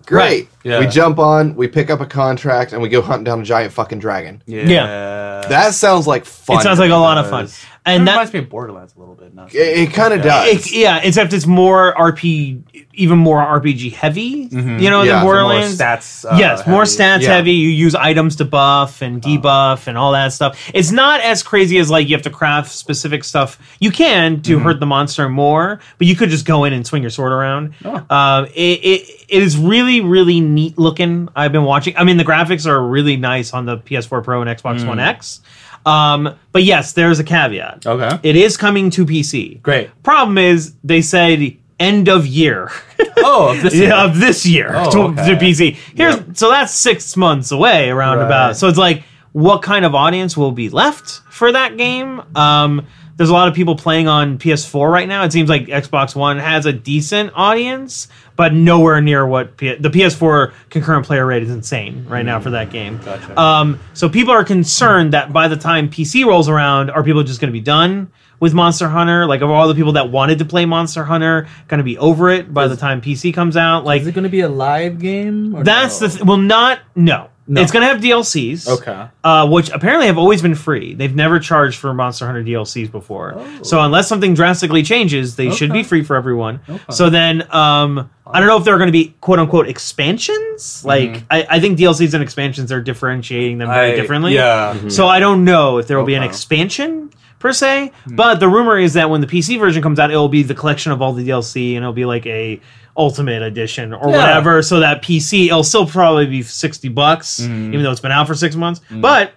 Great. 0.06 0.48
Yeah. 0.64 0.78
We 0.78 0.86
jump 0.86 1.18
on, 1.18 1.54
we 1.56 1.66
pick 1.68 1.90
up 1.90 2.00
a 2.00 2.06
contract, 2.06 2.72
and 2.72 2.80
we 2.80 2.88
go 2.88 3.02
hunting 3.02 3.24
down 3.24 3.40
a 3.40 3.44
giant 3.44 3.72
fucking 3.72 3.98
dragon. 3.98 4.42
Yeah. 4.46 5.42
That 5.48 5.74
sounds 5.74 6.06
like 6.06 6.24
fun. 6.24 6.58
it 6.58 6.62
sounds 6.62 6.78
like 6.78 6.90
a 6.90 6.96
lot 6.96 7.18
of 7.18 7.28
fun, 7.28 7.48
and 7.84 8.02
it 8.02 8.06
that 8.06 8.12
reminds 8.12 8.32
me 8.32 8.38
of 8.40 8.48
Borderlands 8.48 8.94
a 8.96 9.00
little 9.00 9.16
bit. 9.16 9.34
Not 9.34 9.52
It, 9.54 9.58
it 9.58 9.92
kind 9.92 10.14
of 10.14 10.24
Yeah. 10.24 10.44
does. 10.44 10.66
It- 10.66 10.72
yeah, 10.72 11.00
except 11.02 11.32
it's 11.32 11.46
more 11.46 11.92
RP, 11.98 12.62
even 12.94 13.18
more 13.18 13.38
RPG 13.40 13.90
heavy. 13.90 14.48
You 14.52 14.60
know, 14.90 15.02
Yeah, 15.02 15.14
than 15.14 15.20
so 15.20 15.24
more 15.24 15.34
more 15.34 15.42
Borderlands. 15.44 15.78
stats. 15.78 16.24
uh, 16.24 16.36
yes, 16.36 16.64
more 16.66 16.82
heavy. 16.82 16.90
stats 16.96 17.22
Yeah. 17.22 17.34
heavy. 17.34 17.52
You 17.52 17.68
use 17.70 17.94
items 17.96 18.36
to 18.36 18.44
buff 18.44 19.02
and 19.02 19.20
debuff 19.20 19.88
and 19.88 19.98
all 19.98 20.12
that 20.12 20.32
stuff. 20.32 20.58
It's 20.72 20.92
not 20.92 21.20
as 21.22 21.42
crazy 21.42 21.78
as 21.78 21.90
like 21.90 22.08
you 22.08 22.14
have 22.14 22.22
to 22.22 22.30
craft 22.30 22.70
specific 22.70 23.24
stuff. 23.24 23.58
You 23.80 23.90
can 23.90 24.42
to 24.42 24.58
hurt 24.60 24.78
the 24.78 24.86
monster 24.86 25.28
more, 25.28 25.80
but 25.98 26.06
you 26.06 26.14
could 26.14 26.30
just 26.30 26.44
go 26.46 26.62
in 26.64 26.72
and 26.72 26.86
swing 26.86 27.02
your 27.02 27.10
sword 27.10 27.32
around. 27.32 27.74
Um, 28.10 28.44
it, 28.54 28.78
it 28.84 29.08
it 29.28 29.42
is 29.42 29.56
really 29.56 30.00
really 30.02 30.40
neat 30.54 30.78
looking. 30.78 31.28
I've 31.34 31.52
been 31.52 31.64
watching. 31.64 31.96
I 31.96 32.04
mean, 32.04 32.16
the 32.16 32.24
graphics 32.24 32.66
are 32.66 32.82
really 32.86 33.16
nice 33.16 33.52
on 33.52 33.66
the 33.66 33.78
PS4 33.78 34.22
Pro 34.22 34.42
and 34.42 34.50
Xbox 34.50 34.86
One 34.86 34.98
X. 35.00 35.40
Um, 35.84 36.36
but 36.52 36.62
yes, 36.62 36.92
there's 36.92 37.18
a 37.18 37.24
caveat. 37.24 37.86
Okay. 37.86 38.18
It 38.28 38.36
is 38.36 38.56
coming 38.56 38.88
to 38.90 39.04
PC. 39.04 39.60
Great. 39.62 39.90
Problem 40.04 40.38
is, 40.38 40.74
they 40.84 41.02
said 41.02 41.56
end 41.80 42.08
of 42.08 42.26
year. 42.26 42.70
Oh, 43.24 43.54
this 43.62 43.74
yeah, 43.76 44.04
of 44.04 44.18
this 44.18 44.44
year 44.46 44.72
Oh, 44.74 44.90
to, 44.90 44.98
okay. 45.20 45.28
to 45.28 45.36
PC. 45.36 45.74
Here's 45.94 46.16
so 46.38 46.50
that's 46.50 46.72
six 46.74 47.16
months 47.16 47.52
away, 47.52 47.88
around 47.90 48.18
Right. 48.18 48.26
about. 48.26 48.56
So 48.56 48.66
it's 48.68 48.78
like, 48.78 49.04
what 49.32 49.62
kind 49.62 49.84
of 49.84 49.94
audience 49.94 50.36
will 50.36 50.50
be 50.50 50.68
left 50.70 51.20
for 51.30 51.52
that 51.52 51.76
game? 51.76 52.20
Um, 52.34 52.86
there's 53.22 53.30
a 53.30 53.34
lot 53.34 53.46
of 53.46 53.54
people 53.54 53.76
playing 53.76 54.08
on 54.08 54.36
PS4 54.36 54.90
right 54.90 55.06
now. 55.06 55.22
It 55.22 55.30
seems 55.30 55.48
like 55.48 55.66
Xbox 55.66 56.16
One 56.16 56.40
has 56.40 56.66
a 56.66 56.72
decent 56.72 57.30
audience, 57.36 58.08
but 58.34 58.52
nowhere 58.52 59.00
near 59.00 59.24
what 59.24 59.56
P- 59.56 59.76
the 59.76 59.90
PS4 59.90 60.52
concurrent 60.70 61.06
player 61.06 61.24
rate 61.24 61.44
is 61.44 61.50
insane 61.50 62.04
right 62.08 62.24
now 62.24 62.40
for 62.40 62.50
that 62.50 62.70
game. 62.70 62.98
Gotcha. 62.98 63.40
Um, 63.40 63.78
so 63.94 64.08
people 64.08 64.32
are 64.32 64.42
concerned 64.42 65.12
that 65.12 65.32
by 65.32 65.46
the 65.46 65.56
time 65.56 65.88
PC 65.88 66.26
rolls 66.26 66.48
around, 66.48 66.90
are 66.90 67.04
people 67.04 67.22
just 67.22 67.40
going 67.40 67.46
to 67.46 67.52
be 67.52 67.60
done 67.60 68.10
with 68.40 68.54
Monster 68.54 68.88
Hunter? 68.88 69.24
Like, 69.24 69.40
are 69.40 69.52
all 69.52 69.68
the 69.68 69.74
people 69.76 69.92
that 69.92 70.10
wanted 70.10 70.40
to 70.40 70.44
play 70.44 70.64
Monster 70.64 71.04
Hunter 71.04 71.46
going 71.68 71.78
to 71.78 71.84
be 71.84 71.96
over 71.98 72.28
it 72.28 72.52
by 72.52 72.66
the 72.66 72.76
time 72.76 73.00
PC 73.00 73.32
comes 73.32 73.56
out? 73.56 73.84
Like, 73.84 74.00
Is 74.00 74.08
it 74.08 74.14
going 74.16 74.24
to 74.24 74.30
be 74.30 74.40
a 74.40 74.48
live 74.48 74.98
game? 74.98 75.54
or 75.54 75.62
that's 75.62 76.00
no? 76.00 76.08
the 76.08 76.12
th- 76.14 76.24
well, 76.26 76.38
not 76.38 76.80
no. 76.96 77.28
No. 77.48 77.60
It's 77.60 77.72
going 77.72 77.82
to 77.84 77.92
have 77.92 78.00
DLCs. 78.00 78.68
Okay. 78.68 79.08
Uh, 79.24 79.48
which 79.48 79.68
apparently 79.70 80.06
have 80.06 80.16
always 80.16 80.40
been 80.42 80.54
free. 80.54 80.94
They've 80.94 81.14
never 81.14 81.40
charged 81.40 81.76
for 81.78 81.92
Monster 81.92 82.24
Hunter 82.24 82.42
DLCs 82.44 82.90
before. 82.90 83.34
Oh. 83.36 83.62
So 83.62 83.80
unless 83.80 84.06
something 84.08 84.34
drastically 84.34 84.82
changes, 84.84 85.34
they 85.34 85.50
should 85.50 85.72
be 85.72 85.82
free 85.82 86.04
for 86.04 86.14
everyone. 86.14 86.60
Okay. 86.68 86.80
So 86.90 87.10
then, 87.10 87.42
um, 87.52 88.08
I 88.26 88.38
don't 88.38 88.46
know 88.48 88.58
if 88.58 88.64
there 88.64 88.74
are 88.74 88.78
going 88.78 88.86
to 88.88 88.92
be 88.92 89.14
quote 89.20 89.40
unquote 89.40 89.68
expansions. 89.68 90.84
Like 90.84 91.24
I, 91.30 91.46
I 91.50 91.60
think 91.60 91.78
DLCs 91.78 92.14
and 92.14 92.22
expansions 92.22 92.70
are 92.72 92.80
differentiating 92.80 93.58
them 93.58 93.68
very 93.68 93.90
Mm-hmm. 93.90 93.98
I- 93.98 94.00
differently. 94.00 94.34
Yeah. 94.34 94.88
So 94.88 95.08
I 95.08 95.18
don't 95.20 95.44
know 95.44 95.78
if 95.78 95.88
there 95.88 95.98
will 95.98 96.06
be 96.06 96.14
an 96.14 96.22
expansion 96.22 97.10
per 97.42 97.52
se, 97.52 97.90
hmm. 98.04 98.16
but 98.16 98.40
the 98.40 98.48
rumor 98.48 98.78
is 98.78 98.94
that 98.94 99.10
when 99.10 99.20
the 99.20 99.26
PC 99.26 99.58
version 99.58 99.82
comes 99.82 99.98
out, 99.98 100.10
it 100.10 100.16
will 100.16 100.28
be 100.28 100.42
the 100.42 100.54
collection 100.54 100.92
of 100.92 101.02
all 101.02 101.12
the 101.12 101.28
DLC 101.28 101.70
and 101.74 101.78
it'll 101.78 101.92
be 101.92 102.04
like 102.06 102.24
a 102.26 102.60
ultimate 102.96 103.42
edition 103.42 103.92
or 103.92 104.08
Yeah. 104.08 104.16
whatever. 104.16 104.62
So 104.62 104.80
that 104.80 105.02
PC, 105.02 105.46
it'll 105.46 105.64
still 105.64 105.86
probably 105.86 106.26
be 106.26 106.42
sixty 106.42 106.88
bucks, 106.88 107.44
hmm. 107.44 107.74
even 107.74 107.82
though 107.82 107.90
it's 107.90 108.00
been 108.00 108.12
out 108.12 108.26
for 108.26 108.34
six 108.34 108.54
months. 108.56 108.80
Hmm. 108.88 109.00
But 109.00 109.32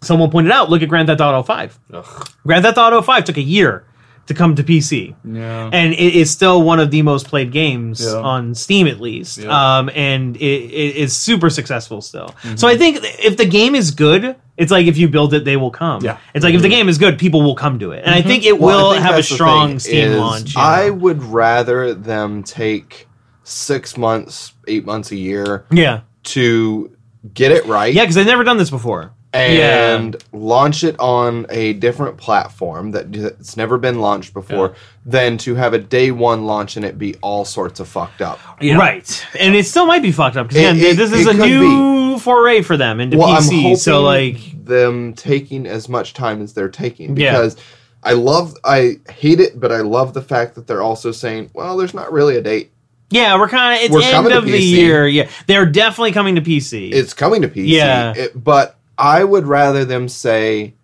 someone 0.00 0.30
pointed 0.30 0.52
out, 0.52 0.70
look 0.70 0.82
at 0.82 0.88
Grand 0.88 1.08
Theft 1.08 1.20
Auto 1.20 1.42
Five. 1.42 1.78
Ugh. 1.92 2.28
Grand 2.46 2.64
Theft 2.64 2.78
Auto 2.78 3.02
Five 3.02 3.24
took 3.24 3.36
a 3.36 3.42
year 3.42 3.84
to 4.26 4.34
come 4.34 4.54
to 4.54 4.62
PC 4.62 5.14
Yeah. 5.24 5.68
and 5.72 5.92
it 5.94 6.14
is 6.14 6.30
still 6.30 6.62
one 6.62 6.78
of 6.78 6.90
the 6.90 7.02
most 7.02 7.26
played 7.28 7.50
games 7.50 8.00
Yeah. 8.04 8.20
on 8.20 8.54
Steam, 8.54 8.86
at 8.86 9.00
least. 9.00 9.38
Yeah. 9.38 9.78
Um, 9.78 9.90
and 9.94 10.36
it, 10.36 10.40
it 10.40 10.96
is 10.96 11.16
super 11.16 11.50
successful 11.50 12.00
still. 12.00 12.28
Mm-hmm. 12.42 12.56
So 12.56 12.68
I 12.68 12.76
think 12.76 12.98
if 13.02 13.36
the 13.36 13.44
game 13.46 13.74
is 13.74 13.90
good, 13.90 14.36
it's 14.56 14.70
like 14.70 14.86
if 14.86 14.96
you 14.96 15.08
build 15.08 15.34
it, 15.34 15.44
they 15.44 15.56
will 15.56 15.70
come. 15.72 16.04
Yeah. 16.04 16.18
It's 16.34 16.44
like 16.44 16.54
if 16.54 16.62
the 16.62 16.68
game 16.68 16.88
is 16.88 16.98
good, 16.98 17.18
people 17.18 17.42
will 17.42 17.56
come 17.56 17.78
to 17.80 17.90
it, 17.92 18.04
and 18.04 18.14
I 18.14 18.22
think 18.22 18.44
it 18.44 18.58
Well, 18.60 18.88
will 18.88 18.92
think 18.92 19.04
have 19.04 19.18
a 19.18 19.22
strong 19.22 19.78
Steam 19.78 20.12
is 20.12 20.18
launch. 20.18 20.56
I 20.56 20.84
yeah. 20.84 20.90
would 20.90 21.22
rather 21.22 21.92
them 21.94 22.42
take 22.44 23.08
six 23.44 23.96
months, 23.96 24.52
eight 24.68 24.84
months, 24.84 25.10
a 25.10 25.16
year 25.16 25.66
yeah, 25.70 26.02
to 26.24 26.96
get 27.34 27.50
it 27.50 27.64
right. 27.66 27.92
yeah, 27.92 28.02
because 28.02 28.14
they've 28.14 28.26
never 28.26 28.44
done 28.44 28.56
this 28.56 28.70
before. 28.70 29.12
And 29.34 30.16
launch 30.32 30.84
it 30.84 30.94
on 30.98 31.46
a 31.48 31.72
different 31.74 32.16
platform 32.16 32.90
that 32.92 33.14
it's 33.14 33.56
never 33.56 33.78
been 33.78 33.98
launched 34.00 34.34
before 34.34 34.74
than 35.06 35.38
to 35.38 35.54
have 35.54 35.72
a 35.72 35.78
day 35.78 36.10
one 36.10 36.44
launch 36.44 36.76
and 36.76 36.84
it 36.84 36.98
be 36.98 37.14
all 37.22 37.44
sorts 37.44 37.80
of 37.80 37.88
fucked 37.88 38.20
up. 38.20 38.38
Yeah. 38.60 38.76
Right, 38.76 39.26
and 39.38 39.54
it 39.54 39.66
still 39.66 39.86
might 39.86 40.02
be 40.02 40.12
fucked 40.12 40.36
up 40.36 40.48
because 40.48 40.60
again, 40.78 40.96
this 40.96 41.12
is 41.12 41.26
a 41.26 41.30
could 41.32 41.40
new 41.40 42.18
foray 42.18 42.62
for 42.62 42.76
them 42.76 43.00
into 43.00 43.16
Well, 43.18 43.28
I'm 43.28 43.42
PC. 43.42 43.62
hoping 43.62 43.76
so 43.76 44.02
like, 44.02 44.64
them 44.64 45.14
taking 45.14 45.66
as 45.66 45.88
much 45.88 46.12
time 46.14 46.42
as 46.42 46.52
they're 46.52 46.68
taking 46.68 47.16
Yeah. 47.16 47.32
because 47.32 47.56
I 48.02 48.12
love 48.12 48.54
I 48.64 48.98
hate 49.10 49.40
it, 49.40 49.58
but 49.58 49.72
I 49.72 49.78
love 49.80 50.12
the 50.14 50.22
fact 50.22 50.54
that 50.56 50.66
they're 50.66 50.82
also 50.82 51.10
saying, 51.12 51.50
well, 51.54 51.76
there's 51.76 51.94
not 51.94 52.12
really 52.12 52.36
a 52.36 52.42
date. 52.42 52.70
yeah, 53.10 53.38
we're 53.38 53.48
kind 53.48 53.76
of 53.76 53.82
it's 53.84 53.92
We're 53.92 54.02
end 54.02 54.32
of 54.32 54.44
the 54.44 54.58
year. 54.58 55.06
Yeah, 55.08 55.28
they're 55.46 55.66
definitely 55.66 56.12
coming 56.12 56.34
to 56.36 56.40
PC. 56.42 56.92
It's 56.92 57.14
coming 57.14 57.42
to 57.42 57.48
PC. 57.48 57.68
Yeah. 57.68 58.12
It- 58.16 58.44
but 58.44 58.78
I 59.02 59.24
would 59.24 59.48
rather 59.48 59.84
them 59.84 60.08
say 60.08 60.74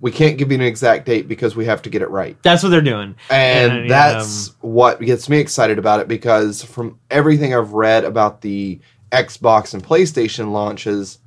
we 0.00 0.10
can't 0.10 0.36
give 0.36 0.50
you 0.50 0.56
an 0.56 0.64
exact 0.64 1.06
date 1.06 1.28
because 1.28 1.54
we 1.54 1.64
have 1.66 1.80
to 1.82 1.90
get 1.90 2.02
it 2.02 2.10
right. 2.10 2.36
That's 2.42 2.64
what 2.64 2.70
they're 2.70 2.80
doing. 2.80 3.14
And 3.30 3.72
And, 3.72 3.90
that's 3.90 4.48
um, 4.48 4.54
what 4.60 5.00
gets 5.00 5.28
me 5.28 5.38
excited 5.38 5.78
about 5.78 6.00
it 6.00 6.08
because 6.08 6.62
from 6.62 6.98
everything 7.08 7.54
I've 7.54 7.72
read 7.72 8.04
about 8.04 8.40
the 8.40 8.80
Xbox 9.12 9.74
and 9.74 9.82
PlayStation 9.82 10.50
launches, 10.50 11.18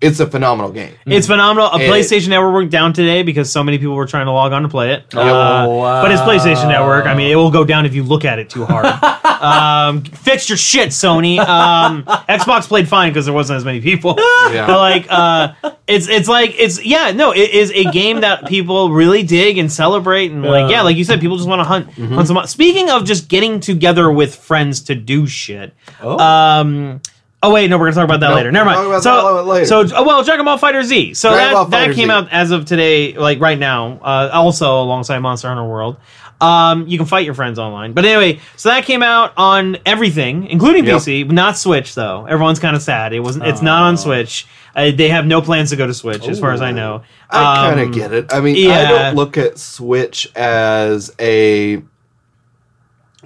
it's 0.00 0.20
a 0.20 0.26
phenomenal 0.26 0.70
game. 0.70 0.94
It's 1.06 1.26
phenomenal. 1.26 1.70
A 1.72 1.78
It- 1.80 1.90
PlayStation 1.90 2.28
Network 2.28 2.54
went 2.54 2.70
down 2.70 2.92
today 2.92 3.22
because 3.24 3.50
so 3.50 3.64
many 3.64 3.78
people 3.78 3.94
were 3.96 4.06
trying 4.06 4.26
to 4.26 4.32
log 4.32 4.52
on 4.52 4.62
to 4.62 4.68
play 4.68 4.92
it. 4.92 5.04
Oh, 5.14 5.20
Uh, 5.20 5.66
wow. 5.68 6.02
But 6.02 6.12
it's 6.12 6.22
PlayStation 6.22 6.68
Network. 6.68 7.06
I 7.06 7.14
mean, 7.14 7.30
it 7.32 7.34
will 7.36 7.50
go 7.50 7.64
down 7.64 7.84
if 7.84 7.94
you 7.94 8.04
look 8.04 8.24
at 8.24 8.38
it 8.38 8.48
too 8.48 8.64
hard. 8.64 8.86
um, 9.42 10.02
fix 10.04 10.48
your 10.48 10.56
shit, 10.58 10.90
Sony. 10.90 11.38
Um, 11.38 12.04
Xbox 12.28 12.68
played 12.68 12.88
fine 12.88 13.10
because 13.10 13.24
there 13.24 13.34
wasn't 13.34 13.56
as 13.56 13.64
many 13.64 13.80
people. 13.80 14.16
Yeah. 14.48 14.66
But 14.66 14.78
like, 14.78 15.06
uh, 15.10 15.52
it's 15.86 16.08
it's 16.08 16.26
like 16.28 16.54
it's 16.58 16.82
yeah 16.84 17.12
no, 17.12 17.32
it 17.32 17.50
is 17.50 17.70
a 17.72 17.84
game 17.90 18.22
that 18.22 18.46
people 18.46 18.90
really 18.92 19.22
dig 19.22 19.58
and 19.58 19.70
celebrate 19.70 20.30
and 20.30 20.42
like 20.42 20.70
yeah, 20.70 20.80
like 20.82 20.96
you 20.96 21.04
said, 21.04 21.20
people 21.20 21.36
just 21.36 21.48
want 21.48 21.60
to 21.60 21.64
hunt. 21.64 21.90
Mm-hmm. 21.90 22.14
hunt 22.14 22.28
some. 22.28 22.46
Speaking 22.46 22.88
of 22.88 23.04
just 23.04 23.28
getting 23.28 23.60
together 23.60 24.10
with 24.10 24.34
friends 24.34 24.80
to 24.82 24.94
do 24.94 25.26
shit. 25.26 25.74
Oh. 26.00 26.18
Um. 26.18 27.00
Oh 27.42 27.52
wait, 27.52 27.70
no, 27.70 27.78
we're 27.78 27.86
gonna 27.86 27.94
talk 27.94 28.04
about 28.04 28.20
that 28.20 28.34
later. 28.34 28.50
Never 28.50 28.64
mind. 28.70 28.86
about 28.88 29.02
so, 29.02 29.42
later. 29.44 29.66
so 29.66 29.86
oh, 29.94 30.02
well, 30.04 30.24
Dragon 30.24 30.44
Ball 30.44 30.58
Fighter 30.58 30.82
Z. 30.82 31.14
So 31.14 31.30
Dragon 31.30 31.46
that 31.48 31.54
Ball 31.54 31.64
that 31.66 31.80
Fighter 31.82 31.94
came 31.94 32.08
Z. 32.08 32.12
out 32.12 32.32
as 32.32 32.50
of 32.50 32.64
today, 32.64 33.16
like 33.16 33.38
right 33.40 33.58
now. 33.58 33.98
Uh, 34.02 34.28
also 34.32 34.80
alongside 34.82 35.18
Monster 35.20 35.48
Hunter 35.48 35.64
World. 35.64 35.98
Um, 36.40 36.86
you 36.88 36.98
can 36.98 37.06
fight 37.06 37.24
your 37.24 37.34
friends 37.34 37.58
online. 37.58 37.92
But 37.94 38.04
anyway, 38.04 38.40
so 38.56 38.68
that 38.68 38.84
came 38.84 39.02
out 39.02 39.32
on 39.36 39.76
everything, 39.86 40.46
including 40.46 40.84
Yep. 40.84 40.96
PC, 40.98 41.30
not 41.30 41.56
Switch 41.58 41.94
though. 41.94 42.26
Everyone's 42.26 42.58
kind 42.60 42.74
of 42.76 42.82
sad. 42.82 43.12
It 43.12 43.20
wasn't. 43.20 43.46
It's 43.46 43.62
not 43.62 43.82
on 43.84 43.96
Switch. 43.96 44.46
Uh, 44.74 44.90
they 44.92 45.08
have 45.08 45.26
no 45.26 45.40
plans 45.40 45.70
to 45.70 45.76
go 45.76 45.86
to 45.86 45.94
Switch, 45.94 46.28
as 46.28 46.38
far 46.40 46.52
as 46.52 46.60
I 46.60 46.70
know. 46.72 47.02
I 47.30 47.56
kind 47.68 47.80
Um, 47.80 47.88
of 47.88 47.94
get 47.94 48.12
it. 48.12 48.32
I 48.32 48.40
mean, 48.40 48.54
I 48.56 48.58
yeah. 48.82 48.88
don't 48.88 49.16
look 49.16 49.36
at 49.36 49.58
Switch 49.58 50.28
as 50.36 51.12
a 51.20 51.82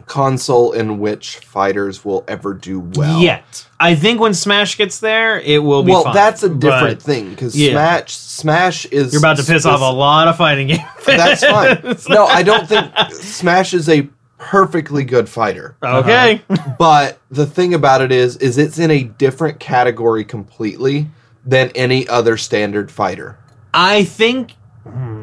console 0.06 0.72
in 0.72 0.98
which 0.98 1.36
fighters 1.36 2.04
will 2.04 2.24
ever 2.28 2.54
do 2.54 2.80
well. 2.80 3.20
Yet, 3.20 3.66
I 3.80 3.94
think 3.94 4.20
when 4.20 4.34
Smash 4.34 4.76
gets 4.76 5.00
there, 5.00 5.40
it 5.40 5.62
will 5.62 5.82
be. 5.82 5.92
Well, 5.92 6.12
that's 6.12 6.42
a 6.42 6.48
different 6.48 6.98
But 6.98 7.02
thing 7.02 7.30
because 7.30 7.56
Yeah. 7.56 7.72
Smash 7.72 8.12
Smash 8.12 8.86
is 8.86 9.12
You're 9.12 9.20
about 9.20 9.38
to 9.38 9.44
piss 9.44 9.64
off 9.66 9.80
a 9.80 9.92
lot 9.92 10.28
of 10.28 10.36
fighting 10.36 10.68
games. 10.68 10.82
That's 11.06 11.44
fine. 11.44 11.96
no, 12.14 12.26
I 12.26 12.42
don't 12.42 12.68
think 12.68 12.92
Smash 13.12 13.74
is 13.74 13.88
a 13.88 14.08
perfectly 14.38 15.04
good 15.04 15.28
fighter. 15.28 15.76
Okay. 15.82 16.42
Uh-huh. 16.50 16.74
But 16.78 17.18
the 17.30 17.46
thing 17.46 17.74
about 17.74 18.02
it 18.02 18.10
is, 18.10 18.36
is 18.38 18.58
it's 18.58 18.78
in 18.78 18.90
a 18.90 19.04
different 19.04 19.60
category 19.60 20.24
completely 20.24 21.08
than 21.44 21.70
any 21.74 22.08
other 22.08 22.36
standard 22.36 22.90
fighter. 22.90 23.38
I 23.72 24.04
think 24.04 24.54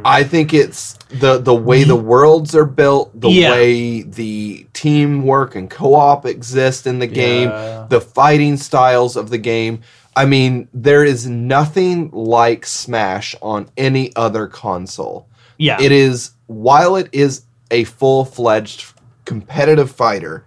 I 0.05 0.23
think 0.23 0.53
it's 0.53 0.93
the 1.09 1.37
the 1.39 1.53
way 1.55 1.83
the 1.83 1.95
worlds 1.95 2.55
are 2.55 2.65
built, 2.65 3.11
the 3.19 3.29
Yeah. 3.29 3.51
way 3.51 4.01
the 4.03 4.65
teamwork 4.73 5.55
and 5.55 5.69
co-op 5.69 6.25
exist 6.25 6.85
in 6.87 6.99
the 6.99 7.07
game, 7.07 7.49
Yeah. 7.49 7.85
the 7.89 8.01
fighting 8.01 8.57
styles 8.57 9.15
of 9.15 9.29
the 9.29 9.37
game. 9.37 9.81
I 10.15 10.25
mean, 10.25 10.67
there 10.73 11.03
is 11.03 11.27
nothing 11.27 12.09
like 12.11 12.65
Smash 12.65 13.35
on 13.41 13.67
any 13.77 14.11
other 14.15 14.47
console. 14.47 15.27
yeah. 15.57 15.77
It 15.81 15.91
is 15.91 16.31
while 16.47 16.95
it 16.95 17.09
is 17.11 17.41
a 17.71 17.83
full-fledged 17.83 18.85
competitive 19.25 19.91
fighter, 19.91 20.43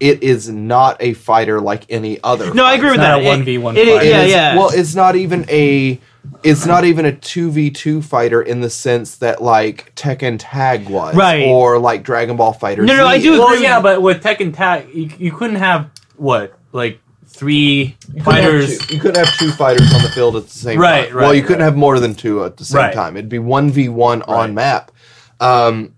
it 0.00 0.22
is 0.22 0.48
not 0.48 0.96
a 1.00 1.12
fighter 1.14 1.60
like 1.60 1.84
any 1.88 2.18
other. 2.24 2.52
No, 2.52 2.64
I 2.64 2.74
agree 2.74 2.90
with 2.90 2.98
It's 2.98 3.06
not 3.06 3.20
that. 3.20 3.24
a 3.24 3.28
1v1 3.28 3.76
it 3.76 3.86
is- 3.88 3.96
fight. 3.98 4.06
It 4.06 4.10
yeah, 4.10 4.22
is- 4.22 4.30
yeah. 4.32 4.56
Well, 4.56 4.70
it's 4.74 4.94
not 4.94 5.14
even 5.16 5.44
a. 5.48 6.00
It's 6.42 6.66
not 6.66 6.84
even 6.84 7.04
a 7.06 7.12
two 7.12 7.50
v 7.50 7.70
two 7.70 8.02
fighter 8.02 8.40
in 8.42 8.60
the 8.60 8.70
sense 8.70 9.16
that 9.16 9.42
like 9.42 9.94
Tekken 9.94 10.36
Tag 10.38 10.88
was, 10.88 11.14
Right. 11.14 11.46
Or 11.46 11.78
like 11.78 12.02
Dragon 12.02 12.36
Ball 12.36 12.52
Fighter. 12.52 12.82
No, 12.84 12.96
no, 12.96 13.06
I 13.06 13.18
do 13.20 13.34
is. 13.34 13.38
Well, 13.38 13.48
agree 13.52 13.62
yeah, 13.62 13.80
but 13.80 14.02
with 14.02 14.22
Tekken 14.22 14.54
Tag, 14.54 14.88
you, 14.94 15.10
you 15.18 15.32
couldn't 15.32 15.56
have 15.56 15.90
what 16.16 16.58
like 16.72 17.00
three 17.26 17.96
You 18.14 18.22
couldn't 18.22 18.22
fighters. 18.24 18.90
You 18.90 19.00
couldn't 19.00 19.24
have 19.24 19.36
two 19.38 19.50
fighters 19.52 19.92
on 19.94 20.02
the 20.02 20.08
field 20.10 20.36
at 20.36 20.44
the 20.44 20.50
same 20.50 20.78
Right, 20.78 21.08
time. 21.08 21.16
right, 21.16 21.22
well, 21.24 21.34
you 21.34 21.42
couldn't 21.42 21.58
right. 21.60 21.64
have 21.64 21.76
more 21.76 21.98
than 21.98 22.14
two 22.14 22.44
at 22.44 22.56
the 22.56 22.64
same 22.64 22.78
Right. 22.80 22.94
time. 22.94 23.16
It'd 23.16 23.28
be 23.28 23.38
one 23.38 23.70
v 23.70 23.88
one 23.88 24.20
Right. 24.20 24.28
on 24.28 24.54
map. 24.54 24.92
Um, 25.40 25.94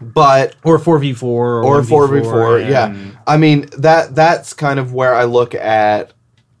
but 0.00 0.54
Or 0.64 0.78
four 0.78 0.98
v 0.98 1.12
four, 1.12 1.62
or 1.62 1.82
four 1.82 2.08
v 2.08 2.20
four. 2.22 2.58
Yeah. 2.60 2.94
I 3.26 3.36
mean 3.36 3.68
that 3.78 4.14
that's 4.14 4.52
kind 4.52 4.78
of 4.78 4.92
where 4.92 5.14
I 5.14 5.24
look 5.24 5.54
at 5.54 6.12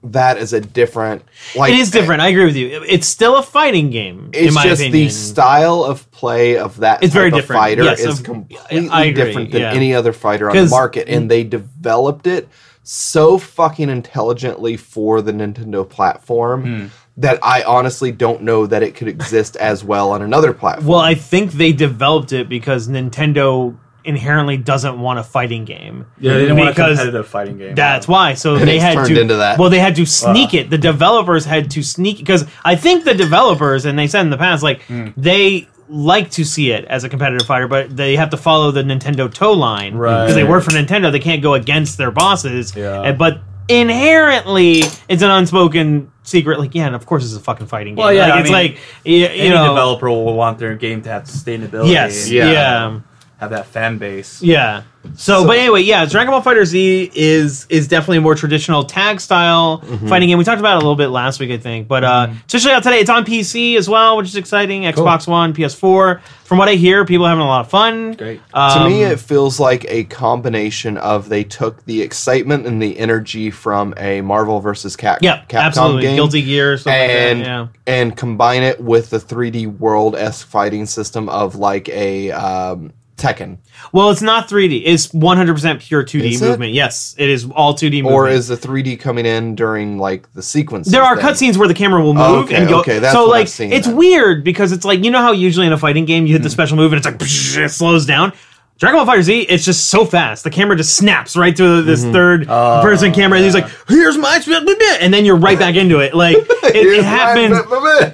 that 0.04 0.36
as 0.38 0.52
a 0.52 0.60
different. 0.60 1.22
Like 1.56 1.72
It 1.72 1.78
is 1.78 1.90
different. 1.90 2.20
I 2.20 2.28
agree 2.28 2.44
with 2.44 2.56
you. 2.56 2.84
It's 2.86 3.06
still 3.08 3.36
a 3.36 3.42
fighting 3.42 3.90
game. 3.90 4.30
It's 4.32 4.48
in 4.48 4.54
my 4.54 4.64
just 4.64 4.82
opinion. 4.82 5.06
the 5.06 5.10
style 5.12 5.82
of 5.84 6.10
play 6.10 6.56
of 6.58 6.76
that 6.78 7.02
It's 7.02 7.14
very 7.14 7.30
different. 7.30 7.60
fighter 7.60 7.82
Yes, 7.84 8.00
is 8.00 8.18
of- 8.20 8.24
completely 8.24 9.12
different 9.12 9.50
than 9.52 9.62
yeah. 9.62 9.72
any 9.72 9.94
other 9.94 10.12
fighter 10.12 10.50
on 10.50 10.56
the 10.56 10.66
market, 10.66 11.08
and 11.08 11.30
they 11.30 11.42
developed 11.44 12.26
it 12.26 12.48
so 12.82 13.38
fucking 13.38 13.88
intelligently 13.88 14.76
for 14.76 15.22
the 15.22 15.32
Nintendo 15.32 15.88
platform 15.88 16.62
Hmm. 16.62 16.86
that 17.16 17.38
I 17.42 17.62
honestly 17.62 18.12
don't 18.12 18.42
know 18.42 18.66
that 18.66 18.82
it 18.82 18.94
could 18.94 19.08
exist 19.08 19.56
as 19.56 19.82
well 19.82 20.10
on 20.10 20.20
another 20.20 20.52
platform. 20.52 20.86
Well, 20.86 20.98
I 21.00 21.14
think 21.14 21.52
they 21.52 21.72
developed 21.72 22.32
it 22.32 22.46
because 22.48 22.88
Nintendo 22.88 23.74
inherently 24.04 24.56
doesn't 24.56 25.00
want 25.00 25.18
a 25.18 25.22
fighting 25.22 25.64
game. 25.64 26.06
Yeah, 26.18 26.34
they 26.34 26.40
didn't 26.40 26.56
want 26.58 26.68
a 26.68 26.72
Because 26.72 26.98
competitive 26.98 27.26
fighting 27.28 27.58
game. 27.58 27.74
That's 27.74 28.06
why. 28.06 28.34
So 28.34 28.54
And 28.56 28.68
they 28.68 28.76
it's 28.76 28.84
had 28.84 28.94
turned 28.94 29.08
to 29.08 29.20
into 29.20 29.36
that. 29.36 29.58
Well, 29.58 29.70
they 29.70 29.78
had 29.78 29.96
to 29.96 30.04
sneak 30.06 30.52
it. 30.54 30.70
The 30.70 30.78
developers 30.78 31.44
had 31.44 31.70
to 31.72 31.82
sneak 31.82 32.18
because 32.18 32.46
I 32.64 32.76
think 32.76 33.04
the 33.04 33.14
developers 33.14 33.84
and 33.86 33.98
they 33.98 34.06
said 34.06 34.20
in 34.22 34.30
the 34.30 34.36
past 34.38 34.62
like 34.62 34.82
Hmm. 34.82 35.08
they 35.16 35.68
like 35.88 36.30
to 36.32 36.44
see 36.44 36.70
it 36.70 36.84
as 36.86 37.04
a 37.04 37.08
competitive 37.08 37.46
fighter, 37.46 37.68
but 37.68 37.94
they 37.94 38.16
have 38.16 38.30
to 38.30 38.36
follow 38.38 38.70
the 38.70 38.82
Nintendo 38.82 39.32
toe 39.32 39.52
line 39.52 39.94
Right. 39.94 40.22
Because 40.22 40.34
they 40.34 40.44
work 40.44 40.64
for 40.64 40.70
Nintendo. 40.70 41.12
They 41.12 41.18
can't 41.18 41.42
go 41.42 41.54
against 41.54 41.98
their 41.98 42.10
bosses. 42.10 42.74
Yeah. 42.74 43.02
And- 43.02 43.18
but 43.18 43.40
inherently, 43.68 44.82
it's 45.08 45.22
an 45.22 45.30
unspoken 45.30 46.10
secret. 46.22 46.58
Like, 46.58 46.74
yeah, 46.74 46.86
and 46.86 46.94
of 46.94 47.06
course, 47.06 47.24
it's 47.24 47.34
a 47.36 47.40
fucking 47.40 47.66
fighting 47.66 47.94
game. 47.94 48.02
Well, 48.04 48.12
yeah, 48.12 48.24
like, 48.24 48.32
I 48.32 48.40
it's 48.40 48.44
mean, 48.44 48.52
like 48.52 48.78
you, 49.04 49.16
you 49.18 49.26
Any 49.26 49.48
know, 49.50 49.68
developer 49.68 50.08
will 50.10 50.34
want 50.34 50.58
their 50.58 50.74
game 50.74 51.02
to 51.02 51.10
have 51.10 51.24
sustainability. 51.24 51.90
yes, 51.92 52.30
Yeah. 52.30 52.50
yeah. 52.50 53.00
Have 53.44 53.50
that 53.50 53.66
fan 53.66 53.98
base. 53.98 54.42
Yeah. 54.42 54.82
So, 55.16 55.42
So- 55.42 55.46
but 55.46 55.58
anyway, 55.58 55.82
yeah, 55.82 56.06
Dragon 56.06 56.30
Ball 56.30 56.40
Fighter 56.40 56.64
Z 56.64 57.10
is 57.14 57.66
is 57.68 57.88
definitely 57.88 58.16
a 58.18 58.20
more 58.22 58.34
traditional 58.34 58.84
tag 58.84 59.20
style 59.20 59.82
Mm-hmm. 59.84 60.08
fighting 60.08 60.28
game. 60.30 60.38
We 60.38 60.44
talked 60.44 60.60
about 60.60 60.72
it 60.76 60.76
a 60.76 60.78
little 60.86 60.96
bit 60.96 61.08
last 61.08 61.38
week, 61.40 61.50
I 61.50 61.58
think, 61.58 61.88
but 61.88 62.04
uh, 62.04 62.28
it's 62.44 62.54
officially 62.54 62.72
out 62.72 62.82
today. 62.82 63.00
It's 63.00 63.10
on 63.10 63.24
PC 63.26 63.76
as 63.76 63.86
well, 63.88 64.16
which 64.16 64.28
is 64.28 64.36
exciting. 64.36 64.82
Xbox 64.84 65.28
One, 65.28 65.52
PS4. 65.52 66.22
From 66.44 66.58
what 66.58 66.68
I 66.68 66.74
hear, 66.74 67.04
people 67.04 67.26
are 67.26 67.30
having 67.30 67.44
a 67.44 67.46
lot 67.46 67.60
of 67.66 67.70
fun. 67.70 68.12
Great. 68.12 68.40
Um, 68.54 68.78
to 68.84 68.88
me, 68.88 69.02
it 69.02 69.20
feels 69.20 69.60
like 69.60 69.84
a 69.88 70.04
combination 70.04 70.96
of 70.98 71.28
they 71.28 71.44
took 71.44 71.84
the 71.84 72.00
excitement 72.02 72.66
and 72.66 72.80
the 72.82 72.98
energy 72.98 73.50
from 73.50 73.92
a 73.98 74.20
Marvel 74.22 74.60
versus 74.60 74.96
Cap- 74.96 75.18
yeah, 75.20 75.42
Capcom 75.48 75.60
absolutely. 75.60 76.02
game, 76.02 76.16
Guilty 76.16 76.42
Gear, 76.42 76.78
stuff 76.78 76.92
and 76.94 77.38
like 77.40 77.46
that. 77.46 77.50
Yeah. 77.50 77.66
and 77.86 78.16
combine 78.16 78.62
it 78.62 78.80
with 78.80 79.10
the 79.10 79.18
3D 79.18 79.78
world 79.78 80.16
esque 80.16 80.46
fighting 80.46 80.86
system 80.86 81.28
of 81.28 81.56
like 81.56 81.88
a 81.90 82.30
um, 82.32 82.92
Tekken, 83.16 83.58
Well, 83.92 84.10
it's 84.10 84.22
not 84.22 84.48
3D. 84.48 84.82
It's 84.84 85.08
100% 85.08 85.80
pure 85.80 86.02
2D 86.02 86.32
Is 86.32 86.42
it? 86.42 86.48
movement. 86.48 86.72
Yes, 86.72 87.14
it 87.16 87.28
is 87.30 87.48
all 87.54 87.72
2D 87.72 88.02
movement. 88.02 88.12
or 88.14 88.28
is 88.28 88.48
the 88.48 88.56
3D 88.56 88.98
coming 88.98 89.24
in 89.24 89.54
during 89.54 89.98
like 89.98 90.32
the 90.34 90.42
sequences? 90.42 90.92
There 90.92 91.02
are 91.02 91.16
cutscenes 91.16 91.56
where 91.56 91.68
the 91.68 91.74
camera 91.74 92.02
will 92.02 92.18
Oh, 92.18 92.36
move 92.36 92.44
okay, 92.46 92.56
and 92.56 92.68
go. 92.68 92.80
okay, 92.80 92.98
that's 92.98 93.14
so 93.14 93.28
what 93.28 93.30
like 93.30 93.46
it's 93.72 93.86
then. 93.86 93.96
weird 93.96 94.42
because 94.42 94.72
it's 94.72 94.84
like 94.84 95.04
you 95.04 95.10
know 95.12 95.20
how 95.20 95.30
usually 95.30 95.66
in 95.66 95.72
a 95.72 95.78
fighting 95.78 96.06
game 96.06 96.26
you 96.26 96.32
hit 96.32 96.42
the 96.42 96.48
mm-hmm. 96.48 96.52
special 96.52 96.76
move 96.76 96.92
and 96.92 96.98
it's 96.98 97.06
like 97.06 97.16
it 97.64 97.68
slows 97.70 98.04
down. 98.04 98.32
Dragon 98.76 98.98
Ball 98.98 99.06
Fighter 99.06 99.22
Z, 99.22 99.42
it's 99.42 99.64
just 99.64 99.88
so 99.88 100.04
fast. 100.04 100.42
The 100.42 100.50
camera 100.50 100.76
just 100.76 100.96
snaps 100.96 101.36
right 101.36 101.54
to 101.56 101.82
this 101.82 102.02
Mm-hmm. 102.02 102.12
third 102.12 102.46
Oh, 102.48 102.80
person 102.82 103.12
camera. 103.12 103.38
And 103.38 103.44
he's 103.44 103.54
like, 103.54 103.68
"Here's 103.88 104.18
my," 104.18 104.40
sp- 104.42 104.66
and 105.00 105.14
then 105.14 105.24
you're 105.24 105.36
right 105.36 105.58
back 105.58 105.76
into 105.76 106.00
it. 106.00 106.12
Like 106.12 106.36
it, 106.38 106.48
it 106.64 106.74
Here's 106.74 106.98
my- 107.04 107.08
happens. 107.08 107.56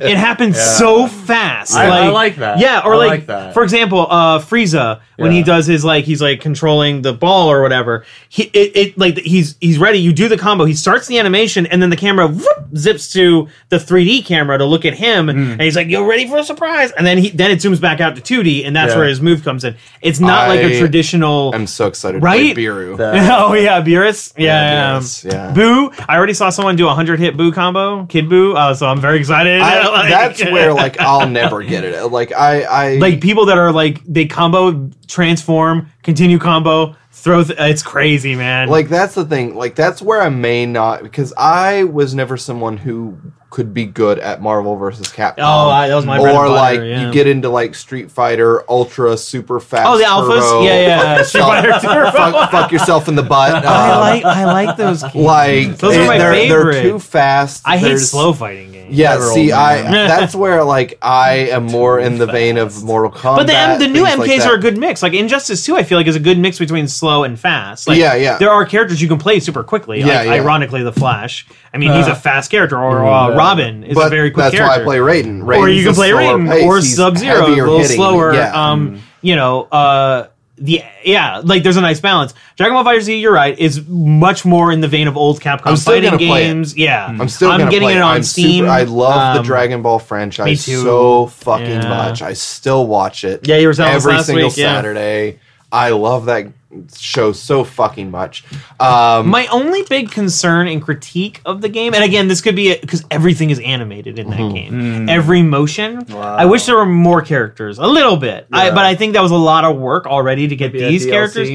It 0.03 0.17
happens 0.19 0.61
so 0.61 1.07
fast. 1.07 1.75
I- 1.75 2.07
I 2.07 2.09
like 2.11 2.37
that. 2.37 2.59
Yeah, 2.59 2.83
or 2.85 2.95
I 2.95 2.99
like, 2.99 3.09
like 3.11 3.27
that. 3.29 3.55
for 3.55 3.63
example, 3.63 4.07
uh, 4.11 4.39
Frieza 4.39 5.01
when 5.17 5.33
he 5.33 5.39
Yeah. 5.39 5.45
does 5.45 5.67
his 5.67 5.83
like 5.85 6.05
he's 6.05 6.21
like 6.21 6.41
controlling 6.43 7.01
the 7.03 7.15
ball 7.15 7.51
or 7.51 7.63
whatever. 7.63 8.05
He 8.29 8.43
it, 8.45 8.77
it 8.77 8.99
like 8.99 9.17
he's 9.19 9.57
he's 9.63 9.79
ready. 9.79 9.99
You 9.99 10.13
do 10.13 10.29
the 10.29 10.37
combo. 10.39 10.67
He 10.67 10.75
starts 10.75 11.07
the 11.07 11.19
animation 11.19 11.67
and 11.67 11.81
then 11.83 11.89
the 11.89 11.97
camera 11.97 12.29
whoop, 12.29 12.77
zips 12.77 13.11
to 13.15 13.49
the 13.71 13.77
3D 13.79 14.27
camera 14.27 14.59
to 14.59 14.67
look 14.67 14.85
at 14.85 14.93
him 14.95 15.29
Hmm. 15.29 15.53
and 15.53 15.63
he's 15.63 15.75
like, 15.77 15.89
"You're 15.89 16.07
ready 16.07 16.29
for 16.29 16.37
a 16.39 16.45
surprise." 16.45 16.91
And 16.93 17.07
then 17.07 17.17
he 17.17 17.31
then 17.31 17.51
it 17.51 17.61
zooms 17.61 17.81
back 17.81 18.01
out 18.01 18.15
to 18.17 18.21
2D 18.23 18.67
and 18.67 18.77
that's 18.77 18.93
Yeah. 18.93 18.99
where 18.99 19.09
his 19.09 19.23
move 19.23 19.43
comes 19.43 19.65
in. 19.65 19.75
It's 20.03 20.21
not 20.21 20.50
like 20.57 20.73
a 20.73 20.79
traditional. 20.79 21.55
I'm 21.55 21.67
so 21.67 21.87
excited 21.87 22.23
Right? 22.23 22.49
to 22.49 22.55
play 22.55 22.65
Beerus. 22.65 22.97
The- 22.97 23.29
oh 23.39 23.55
yeah, 23.55 23.81
Beerus. 23.83 24.33
Yeah, 24.37 24.45
Yeah, 24.45 24.73
yeah. 24.95 24.99
Beerus, 25.01 25.25
yeah. 25.33 25.55
Buu. 25.55 26.05
I 26.09 26.17
already 26.17 26.35
saw 26.35 26.51
someone 26.51 26.77
do 26.77 26.89
a 26.89 26.95
hundred 26.95 27.19
hit 27.21 27.37
Buu 27.37 27.53
combo, 27.53 28.07
Kid 28.07 28.27
Buu. 28.27 28.55
Uh, 28.57 28.75
so 28.75 28.87
I'm 28.87 29.01
very 29.01 29.19
excited. 29.19 29.61
I, 29.61 29.89
Like- 29.91 30.11
that's 30.11 30.45
where 30.45 30.73
like 30.73 30.99
I'll 31.01 31.29
never 31.29 31.63
get 31.63 31.85
it. 31.85 32.07
Like 32.11 32.33
I, 32.33 32.63
I 32.63 32.95
like 32.97 33.21
people 33.21 33.47
that 33.47 33.59
are 33.59 33.73
like 33.73 34.05
they 34.05 34.27
combo, 34.27 34.91
transform, 35.09 35.89
continue 36.03 36.39
combo, 36.39 36.95
throw. 37.13 37.45
Th- 37.45 37.59
it's 37.59 37.83
crazy, 37.83 38.35
man. 38.37 38.69
like 38.69 38.89
that's 38.89 39.15
the 39.15 39.25
thing. 39.25 39.55
Like 39.55 39.75
that's 39.75 40.01
where 40.01 40.21
I 40.21 40.29
may 40.29 40.67
not 40.67 41.03
because 41.03 41.33
I 41.37 41.85
was 41.85 42.15
never 42.15 42.37
someone 42.37 42.77
who 42.77 43.19
could 43.51 43.75
be 43.75 43.85
good 43.85 44.19
at 44.21 44.41
Marvel 44.41 44.77
versus 44.77 45.09
Capcom. 45.09 45.35
Oh, 45.39 45.69
I- 45.71 45.89
that 45.89 45.95
was 45.97 46.07
my 46.07 46.19
bread 46.21 46.37
or 46.37 46.45
and 46.47 46.55
like 46.55 46.79
butter, 46.79 46.87
yeah. 46.89 47.07
you 47.07 47.13
get 47.13 47.27
into 47.27 47.49
like 47.49 47.75
Street 47.75 48.09
Fighter 48.11 48.65
Ultra 48.71 49.17
Super 49.17 49.59
Fast. 49.59 49.89
Oh, 49.89 49.99
the 49.99 50.05
alphas? 50.05 50.41
Turbo, 50.41 50.63
Yeah, 50.63 50.81
yeah, 50.81 51.17
fuck 51.17 51.27
Street 51.27 51.41
yourself- 51.41 51.51
Fighter 51.51 51.87
Turbo. 51.87 52.11
fuck, 52.17 52.51
fuck 52.53 52.73
yourself 52.73 53.09
in 53.09 53.17
the 53.17 53.23
butt. 53.25 53.65
I 53.67 53.91
Um, 53.93 54.01
like 54.01 54.25
I 54.25 54.45
like 54.45 54.77
those. 54.77 55.03
Games. 55.03 55.15
like 55.17 55.77
Those 55.79 55.97
are 55.97 56.07
my 56.07 56.19
they're, 56.19 56.33
favorite. 56.33 56.73
They're 56.75 56.83
too 56.93 56.99
fast. 57.01 57.63
I 57.67 57.77
hate 57.77 57.89
There's- 57.89 58.09
slow 58.11 58.33
fighting 58.33 58.67
games. 58.67 58.70
Yeah, 58.91 59.11
Never 59.15 59.27
see, 59.31 59.53
old 59.53 59.61
I 59.61 59.83
man. 59.83 59.93
that's 60.09 60.35
where 60.35 60.63
like 60.65 60.99
I 61.03 61.49
am 61.51 61.67
more 61.67 61.99
in 62.01 62.19
the 62.19 62.27
vein 62.27 62.57
of 62.59 62.83
Mortal 62.83 63.11
Kombat. 63.11 63.37
But 63.37 63.47
the 63.47 63.57
M- 63.57 63.79
the 63.79 63.87
new 63.89 64.05
things 64.05 64.19
like 64.19 64.31
MKs 64.31 64.39
that. 64.39 64.51
are 64.51 64.55
a 64.57 64.61
good 64.61 64.77
mix. 64.79 65.03
Like 65.03 65.13
Injustice 65.15 65.65
2, 65.65 65.77
I 65.77 65.83
feel 65.83 65.99
like 65.99 66.07
is 66.07 66.17
a 66.17 66.21
good 66.21 66.39
mix 66.39 66.59
between 66.59 66.89
slow 66.89 67.25
and 67.25 67.39
fast. 67.39 67.89
Like, 67.89 67.99
Yeah, 67.99 68.15
yeah. 68.15 68.39
There 68.39 68.51
are 68.51 68.65
characters 68.67 69.01
you 69.01 69.09
can 69.09 69.19
play 69.19 69.41
super 69.41 69.63
quickly. 69.63 70.01
Yeah, 70.01 70.07
like, 70.07 70.27
yeah. 70.27 70.33
Ironically, 70.35 70.83
the 70.83 70.93
Flash. 70.93 71.47
I 71.73 71.79
mean, 71.79 71.93
he's 71.93 72.09
Uh, 72.09 72.13
a 72.13 72.15
fast 72.15 72.51
character. 72.51 72.79
Or 72.79 73.05
uh, 73.05 73.29
yeah. 73.31 73.35
Robin 73.37 73.85
is 73.85 73.95
But 73.95 74.09
a 74.09 74.11
very 74.11 74.31
quick 74.31 74.43
character. 74.53 74.59
that's 74.59 74.69
character. 74.77 74.87
why 74.87 74.95
I 74.97 75.01
play 75.01 75.23
Raiden. 75.23 75.47
or 75.47 75.69
you 75.69 75.83
can 75.85 75.93
a 75.93 75.95
play 75.95 76.11
slower 76.11 76.23
Raiden 76.39 76.49
pace. 76.51 76.65
or 76.65 76.77
He's 76.77 76.97
Sub 76.97 77.17
Zero, 77.17 77.37
a 77.37 77.47
heavier 77.47 77.63
little 77.65 77.79
hitting. 77.81 77.97
slower. 77.97 78.35
Yeah. 78.35 78.71
Um, 78.71 79.01
you 79.23 79.37
know, 79.37 79.63
uh, 79.71 80.27
the 80.63 80.83
yeah, 81.05 81.41
like 81.43 81.63
there's 81.63 81.79
a 81.79 81.81
nice 81.81 82.01
balance. 82.01 82.35
Dragon 82.57 82.75
Ball 82.75 82.85
Fighter 82.85 83.01
Z, 83.01 83.19
you're 83.19 83.33
right, 83.33 83.59
is 83.59 83.87
much 83.89 84.45
more 84.45 84.71
in 84.71 84.81
the 84.83 84.89
vein 84.89 85.09
of 85.09 85.17
old 85.17 85.41
Capcom 85.41 85.83
fighting 85.83 86.05
gonna 86.05 86.19
play 86.19 86.27
it. 86.45 86.47
games. 86.49 86.77
Yeah, 86.77 87.07
I'm 87.07 87.29
still 87.31 87.51
I'm 87.51 87.71
getting 87.71 87.89
it 87.89 87.97
on 88.03 88.17
I'm 88.17 88.23
Steam. 88.23 88.65
Super, 88.65 88.71
I 88.71 88.83
love 88.83 89.35
the 89.35 89.41
Um, 89.41 89.47
Dragon 89.47 89.81
Ball 89.83 89.99
franchise 89.99 90.67
too. 90.67 90.83
so 90.83 91.27
fucking 91.29 91.67
Yeah. 91.83 91.89
much. 91.89 92.21
I 92.23 92.35
still 92.35 92.87
watch 92.87 93.25
it. 93.25 93.49
Yeah, 93.49 93.57
you 93.57 93.69
were 93.69 93.75
telling 93.75 93.95
us 93.97 94.03
every 94.05 94.17
last 94.17 94.27
single 94.27 94.49
week, 94.49 94.57
yeah. 94.59 94.75
Saturday. 94.75 95.39
I 95.73 95.91
love 95.91 96.27
that 96.27 96.49
show 96.97 97.33
so 97.33 97.65
fucking 97.65 98.11
much. 98.11 98.45
Um, 98.79 99.29
My 99.29 99.47
only 99.49 99.83
big 99.89 100.11
concern 100.11 100.69
and 100.69 100.81
critique 100.81 101.41
of 101.45 101.61
the 101.63 101.69
game, 101.69 101.95
and 101.95 102.05
again, 102.05 102.29
this 102.29 102.41
could 102.41 102.55
be 102.57 102.77
because 102.79 103.05
everything 103.11 103.51
is 103.51 103.59
animated 103.61 104.19
in 104.19 104.31
that 104.31 104.39
Mm-hmm. 104.39 104.55
game. 104.55 105.09
Every 105.09 105.43
motion. 105.43 106.05
Wow. 106.09 106.37
I 106.37 106.45
wish 106.45 106.67
there 106.67 106.77
were 106.77 106.87
more 106.87 107.23
characters, 107.23 107.79
a 107.79 107.87
little 107.87 108.17
bit. 108.17 108.47
I, 108.53 108.71
but 108.71 108.85
I 108.87 108.95
think 108.95 109.15
that 109.15 109.23
was 109.23 109.33
a 109.33 109.37
lot 109.37 109.65
of 109.65 109.77
work 109.79 110.07
already 110.07 110.47
to 110.49 110.57
get 110.57 110.73
Maybe 110.73 110.87
these 110.89 111.07
characters. 111.07 111.49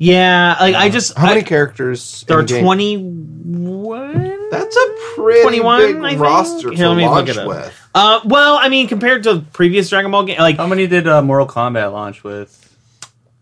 Yeah, 0.00 0.56
like 0.60 0.74
I 0.76 0.90
just 0.90 1.16
how 1.18 1.26
many 1.26 1.40
I, 1.40 1.42
characters? 1.44 2.24
there 2.28 2.38
are 2.38 2.46
twenty 2.46 2.96
one. 2.98 4.50
That's 4.50 4.76
a 4.76 4.86
pretty 5.16 5.42
21, 5.42 5.80
big 5.80 5.96
I 5.96 6.08
think. 6.10 6.20
roster 6.20 6.68
Here, 6.68 6.76
to 6.78 6.88
let 6.90 6.96
me 6.96 7.02
look 7.04 7.12
launch 7.12 7.28
it 7.30 7.38
up. 7.38 7.48
with. 7.48 7.88
Uh, 7.94 8.20
well, 8.24 8.56
I 8.56 8.68
mean, 8.68 8.86
compared 8.88 9.24
to 9.24 9.40
previous 9.52 9.90
Dragon 9.90 10.10
Ball 10.10 10.24
game, 10.24 10.38
like 10.38 10.56
How 10.56 10.66
many 10.66 10.86
did 10.86 11.06
uh, 11.08 11.20
Mortal 11.22 11.46
Kombat 11.48 11.92
launch 11.92 12.22
with? 12.24 12.67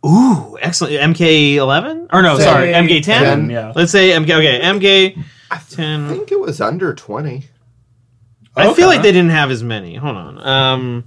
Ooh, 0.07 0.57
excellent 0.61 0.95
MK 0.95 1.55
eleven 1.57 2.07
or 2.13 2.23
no, 2.23 2.39
Say 2.39 2.45
sorry, 2.45 2.69
MK 2.73 3.03
ten. 3.03 3.23
10, 3.23 3.51
yeah. 3.51 3.73
Let's 3.75 3.91
say 3.93 4.11
MK. 4.11 4.31
Okay, 4.31 4.61
MK 4.61 5.25
I 5.51 5.61
ten. 5.71 6.09
think 6.09 6.31
it 6.33 6.41
was 6.41 6.61
under 6.61 6.95
twenty. 6.95 7.45
I 8.59 8.73
feel 8.73 8.87
like 8.87 9.03
they 9.03 9.13
didn't 9.13 9.33
have 9.33 9.51
as 9.51 9.63
many. 9.63 9.97
Hold 9.97 10.17
on. 10.17 10.39
Um, 10.47 11.05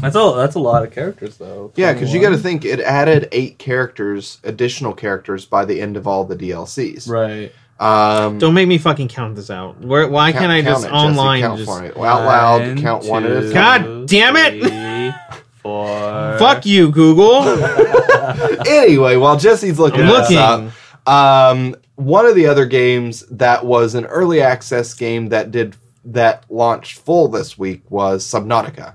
That's 0.00 0.16
a 0.16 0.32
that's 0.34 0.54
a 0.54 0.58
lot 0.60 0.82
of 0.82 0.90
characters 0.90 1.36
though. 1.36 1.72
Yeah, 1.76 1.92
because 1.92 2.14
you 2.14 2.20
got 2.22 2.30
to 2.30 2.40
21. 2.40 2.42
think 2.42 2.64
it 2.64 2.80
added 2.80 3.28
eight 3.32 3.58
characters, 3.58 4.38
additional 4.44 4.94
characters 4.94 5.44
by 5.44 5.66
the 5.66 5.78
end 5.78 5.98
of 5.98 6.06
all 6.06 6.24
the 6.24 6.36
DLCs. 6.36 7.06
right. 7.08 7.52
Um, 7.78 8.38
don't 8.38 8.52
make 8.54 8.68
me 8.68 8.76
fucking 8.78 9.08
count 9.08 9.36
this 9.36 9.50
out. 9.50 9.78
Where? 9.80 10.06
Why 10.08 10.32
count- 10.32 10.40
can't 10.40 10.52
I 10.52 10.62
count 10.62 10.74
just 10.74 10.84
it, 10.84 10.88
Jesse, 10.88 10.96
online 11.06 11.40
count 11.42 11.58
just? 11.60 11.70
for 11.70 11.80
me. 11.82 11.88
Out 11.88 12.24
loud, 12.24 12.60
One, 12.62 12.78
count 12.82 13.04
one 13.06 13.24
at 13.24 13.30
a 13.32 13.52
time. 13.52 13.52
God 13.52 14.08
damn 14.08 14.36
it! 14.36 15.14
three, 15.70 16.38
Fuck 16.38 16.66
you, 16.66 16.90
Google. 16.90 17.42
anyway, 18.66 19.16
while 19.16 19.36
Jesse's 19.38 19.78
looking 19.78 20.00
I'm 20.02 20.06
this 20.08 20.30
looking. 20.30 20.72
up, 21.06 21.08
um, 21.08 21.74
one 21.96 22.26
of 22.26 22.34
the 22.34 22.46
other 22.46 22.66
games 22.66 23.24
that 23.30 23.64
was 23.64 23.94
an 23.94 24.06
early 24.06 24.40
access 24.40 24.94
game 24.94 25.28
that 25.30 25.50
did 25.50 25.76
that 26.04 26.44
launched 26.48 26.98
full 26.98 27.28
this 27.28 27.58
week 27.58 27.82
was 27.90 28.24
Subnautica. 28.26 28.94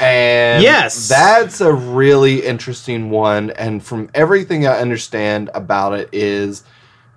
And 0.00 0.62
Yes. 0.62 1.08
that's 1.08 1.60
a 1.60 1.70
really 1.72 2.42
interesting 2.46 3.10
one. 3.10 3.50
And 3.50 3.82
from 3.84 4.08
everything 4.14 4.66
I 4.66 4.78
understand 4.78 5.50
about 5.54 5.92
it, 5.92 6.08
is 6.12 6.64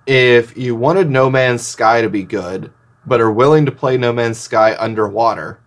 if 0.06 0.54
you 0.58 0.74
wanted 0.76 1.08
No 1.10 1.30
Man's 1.30 1.66
Sky 1.66 2.02
to 2.02 2.10
be 2.10 2.22
good, 2.24 2.70
but 3.06 3.22
are 3.22 3.32
willing 3.32 3.64
to 3.64 3.72
play 3.72 3.96
No 3.96 4.12
Man's 4.12 4.38
Sky 4.38 4.76
underwater, 4.78 5.58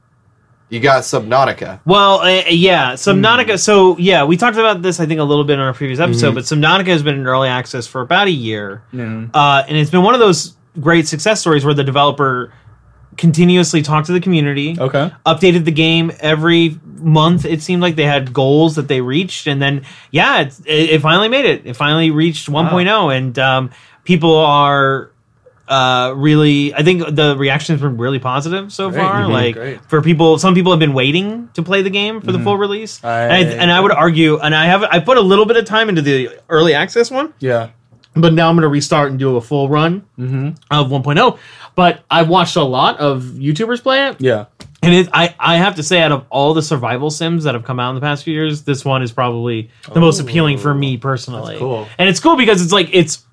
you 0.70 0.80
got 0.80 1.04
Subnautica. 1.04 1.80
Well, 1.86 2.20
uh, 2.20 2.44
yeah, 2.50 2.94
Subnautica. 2.94 3.58
So 3.60 3.98
yeah, 3.98 4.26
we 4.26 4.38
talked 4.38 4.58
about 4.58 4.82
this 4.82 5.00
I 5.00 5.06
think 5.06 5.20
a 5.20 5.24
little 5.24 5.44
bit 5.46 5.60
on 5.60 5.66
our 5.66 5.74
previous 5.74 6.00
episode, 6.00 6.36
but 6.36 6.44
Subnautica 6.44 6.88
has 6.88 7.04
been 7.04 7.16
in 7.20 7.26
early 7.28 7.50
access 7.50 7.88
for 7.88 8.02
about 8.02 8.28
a 8.28 8.32
year, 8.32 8.82
uh, 8.94 9.64
and 9.68 9.78
it's 9.78 9.92
been 9.92 10.04
one 10.04 10.14
of 10.14 10.20
those 10.20 10.56
great 10.80 11.08
success 11.08 11.40
stories 11.42 11.66
where 11.66 11.74
the 11.74 11.84
developer 11.84 12.54
continuously 13.18 13.82
talked 13.82 14.06
to 14.08 14.14
the 14.14 14.20
community, 14.20 14.78
Okay. 14.80 15.12
updated 15.26 15.66
the 15.66 15.72
game 15.72 16.12
every 16.20 16.80
month. 16.98 17.46
It 17.46 17.64
seemed 17.64 17.82
like 17.82 17.96
they 17.96 18.06
had 18.06 18.32
goals 18.32 18.76
that 18.76 18.88
they 18.88 19.02
reached, 19.02 19.48
and 19.48 19.60
then 19.62 19.84
yeah, 20.12 20.42
it, 20.42 20.60
it, 20.66 20.90
it 20.92 21.02
finally 21.02 21.28
made 21.28 21.46
it. 21.46 21.66
It 21.66 21.76
finally 21.76 22.12
reached 22.12 22.48
1.0, 22.50 23.18
and 23.18 23.40
um, 23.40 23.72
people 24.04 24.36
are 24.36 25.10
uh, 25.68 26.14
really. 26.16 26.74
I 26.74 26.84
think 26.84 27.04
the 27.16 27.36
reaction 27.38 27.74
has 27.76 27.82
been 27.82 27.98
really 27.98 28.20
positive 28.20 28.72
so 28.72 28.90
Great. 28.90 29.02
far. 29.02 29.22
Mhm. 29.24 29.30
Like 29.32 29.56
Great. 29.56 29.86
for 29.90 30.02
people, 30.02 30.38
some 30.40 30.54
people 30.56 30.72
have 30.72 30.80
been 30.80 30.94
waiting 30.94 31.50
to 31.54 31.64
play 31.64 31.82
the 31.82 31.90
game 31.90 32.22
for 32.22 32.32
the 32.32 32.40
full 32.40 32.58
release, 32.58 33.00
and, 33.04 33.32
I, 33.34 33.40
and 33.40 33.72
I 33.72 33.80
would 33.80 33.92
argue, 33.92 34.38
and 34.40 34.56
I 34.56 34.66
have 34.66 34.84
I 34.84 35.00
put 35.00 35.18
a 35.18 35.22
little 35.22 35.46
bit 35.46 35.58
of 35.58 35.66
time 35.66 35.90
into 35.90 36.02
the 36.02 36.30
early 36.50 36.74
access 36.74 37.12
one 37.12 37.34
Yeah. 37.40 37.70
but 38.16 38.34
now 38.34 38.50
I'm 38.50 38.56
going 38.56 38.64
to 38.64 38.68
restart 38.70 39.10
and 39.12 39.20
do 39.20 39.36
a 39.38 39.42
full 39.42 39.70
run 39.70 40.04
of 40.72 40.90
1.0. 40.90 41.38
But 41.76 42.00
I've 42.10 42.28
watched 42.30 42.56
a 42.56 42.64
lot 42.64 42.98
of 43.00 43.22
YouTubers 43.36 43.84
play 43.84 44.08
it, 44.08 44.16
Yeah. 44.20 44.46
and 44.82 44.94
it, 44.96 45.10
I 45.14 45.36
I 45.40 45.58
have 45.58 45.76
to 45.76 45.84
say, 45.84 46.02
out 46.02 46.12
of 46.12 46.26
all 46.32 46.56
the 46.56 46.64
survival 46.64 47.12
sims 47.12 47.44
that 47.44 47.54
have 47.54 47.64
come 47.66 47.80
out 47.80 47.90
in 47.90 47.96
the 47.96 48.02
past 48.02 48.24
few 48.24 48.34
years, 48.34 48.64
this 48.64 48.84
one 48.84 49.04
is 49.04 49.12
probably 49.12 49.70
the 49.94 50.00
most 50.00 50.20
appealing 50.20 50.58
for 50.58 50.74
me 50.74 50.98
personally. 50.98 51.58
Cool. 51.60 51.88
And 52.00 52.10
it's 52.10 52.20
cool 52.20 52.36
because 52.36 52.64
it's 52.64 52.72
like 52.74 52.90
it's 52.94 53.24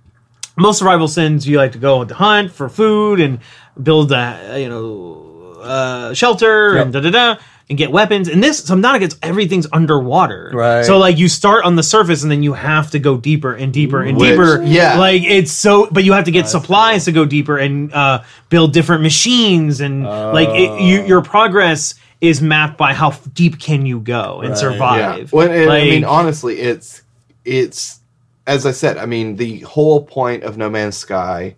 most 0.57 0.79
survival 0.79 1.09
sims 1.09 1.47
you 1.49 1.57
like 1.59 1.73
to 1.73 1.79
go 1.79 2.05
to 2.05 2.15
hunt 2.15 2.53
for 2.53 2.69
food 2.69 3.21
and 3.21 3.41
build 3.83 4.13
a 4.13 4.57
you 4.61 4.69
know 4.69 5.59
uh, 5.61 6.15
shelter 6.15 6.77
and 6.77 6.93
da 6.93 7.01
da 7.01 7.11
da 7.11 7.37
and 7.71 7.79
get 7.79 7.91
weapons. 7.91 8.29
And 8.29 8.45
this 8.45 8.61
Subnautica, 8.69 9.01
it's 9.03 9.17
everything's 9.23 9.67
underwater. 9.73 10.51
Right. 10.53 10.85
So 10.85 10.99
like 10.99 11.17
you 11.17 11.29
start 11.31 11.65
on 11.65 11.77
the 11.77 11.83
surface 11.83 12.23
and 12.23 12.31
then 12.31 12.43
you 12.43 12.53
have 12.53 12.91
to 12.91 12.99
go 12.99 13.17
deeper 13.17 13.55
and 13.55 13.73
deeper 13.73 14.03
and 14.03 14.19
Which- 14.19 14.31
deeper. 14.33 14.63
yeah. 14.63 14.99
Like 14.99 15.23
it's 15.23 15.51
so, 15.51 15.89
but 15.91 16.05
you 16.05 16.13
have 16.13 16.25
to 16.27 16.31
get 16.31 16.47
supplies 16.47 17.07
to 17.07 17.13
go 17.13 17.25
deeper 17.25 17.57
and 17.57 17.91
uh, 17.95 18.23
build 18.51 18.75
different 18.75 19.03
machines 19.03 19.81
and 19.81 20.03
like 20.05 20.51
it, 20.51 20.83
you, 20.83 21.05
your 21.07 21.23
progress 21.23 21.95
is 22.21 22.43
mapped 22.43 22.77
by 22.77 22.93
how 22.93 23.13
deep 23.33 23.59
can 23.59 23.87
you 23.87 23.99
go 24.01 24.41
and 24.41 24.51
Right. 24.51 24.59
survive. 24.59 25.33
Well, 25.33 25.51
and, 25.51 25.71
I 25.73 25.81
mean, 25.85 26.05
honestly, 26.05 26.61
it's 26.61 27.01
it's 27.47 27.99
as 28.47 28.67
I 28.67 28.73
said. 28.73 28.99
I 28.99 29.07
mean, 29.07 29.37
the 29.37 29.61
whole 29.61 30.05
point 30.05 30.43
of 30.45 30.57
No 30.57 30.69
Man's 30.71 30.97
Sky 30.97 31.57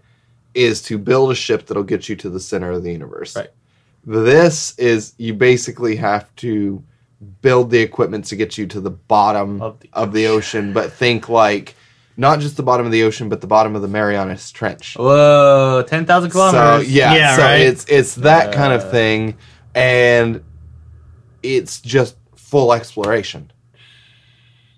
is 0.55 0.81
to 0.83 0.99
build 0.99 1.31
a 1.31 1.35
ship 1.35 1.67
that'll 1.67 1.83
get 1.83 2.09
you 2.09 2.17
to 2.17 2.31
the 2.31 2.41
center 2.41 2.71
of 2.71 2.83
the 2.83 2.93
universe. 2.93 3.37
Right. 3.37 3.51
This 4.05 4.79
is 4.79 5.15
you 5.19 5.35
basically 5.35 5.97
have 5.97 6.35
to 6.37 6.83
build 7.43 7.71
the 7.71 7.81
equipment 7.81 8.25
to 8.27 8.37
get 8.37 8.57
you 8.57 8.67
to 8.69 8.81
the 8.81 8.91
bottom 8.91 9.61
Of 9.61 9.79
of 9.93 10.13
the 10.13 10.23
the, 10.25 10.27
ocean, 10.29 10.73
but 10.73 10.93
think 10.93 11.29
like 11.29 11.75
not 12.17 12.39
just 12.41 12.57
the 12.57 12.63
bottom 12.63 12.87
of 12.87 12.93
the 12.93 13.03
ocean, 13.03 13.29
but 13.29 13.41
the 13.41 13.47
bottom 13.47 13.75
of 13.77 13.83
the 13.83 13.89
Marianas 13.89 14.51
Trench. 14.51 14.97
Whoa, 14.97 15.85
10,000 15.87 16.31
So 16.31 16.33
kilometers. 16.33 16.91
yeah, 16.91 17.15
Yeah, 17.15 17.37
so 17.37 17.43
right? 17.43 17.61
it's 17.61 17.85
it's 17.89 18.15
that 18.17 18.55
kind 18.55 18.73
Uh. 18.73 18.77
of 18.77 18.91
thing, 18.91 19.37
and 19.75 20.43
it's 21.43 21.81
just 21.81 22.17
full 22.37 22.73
exploration. 22.73 23.51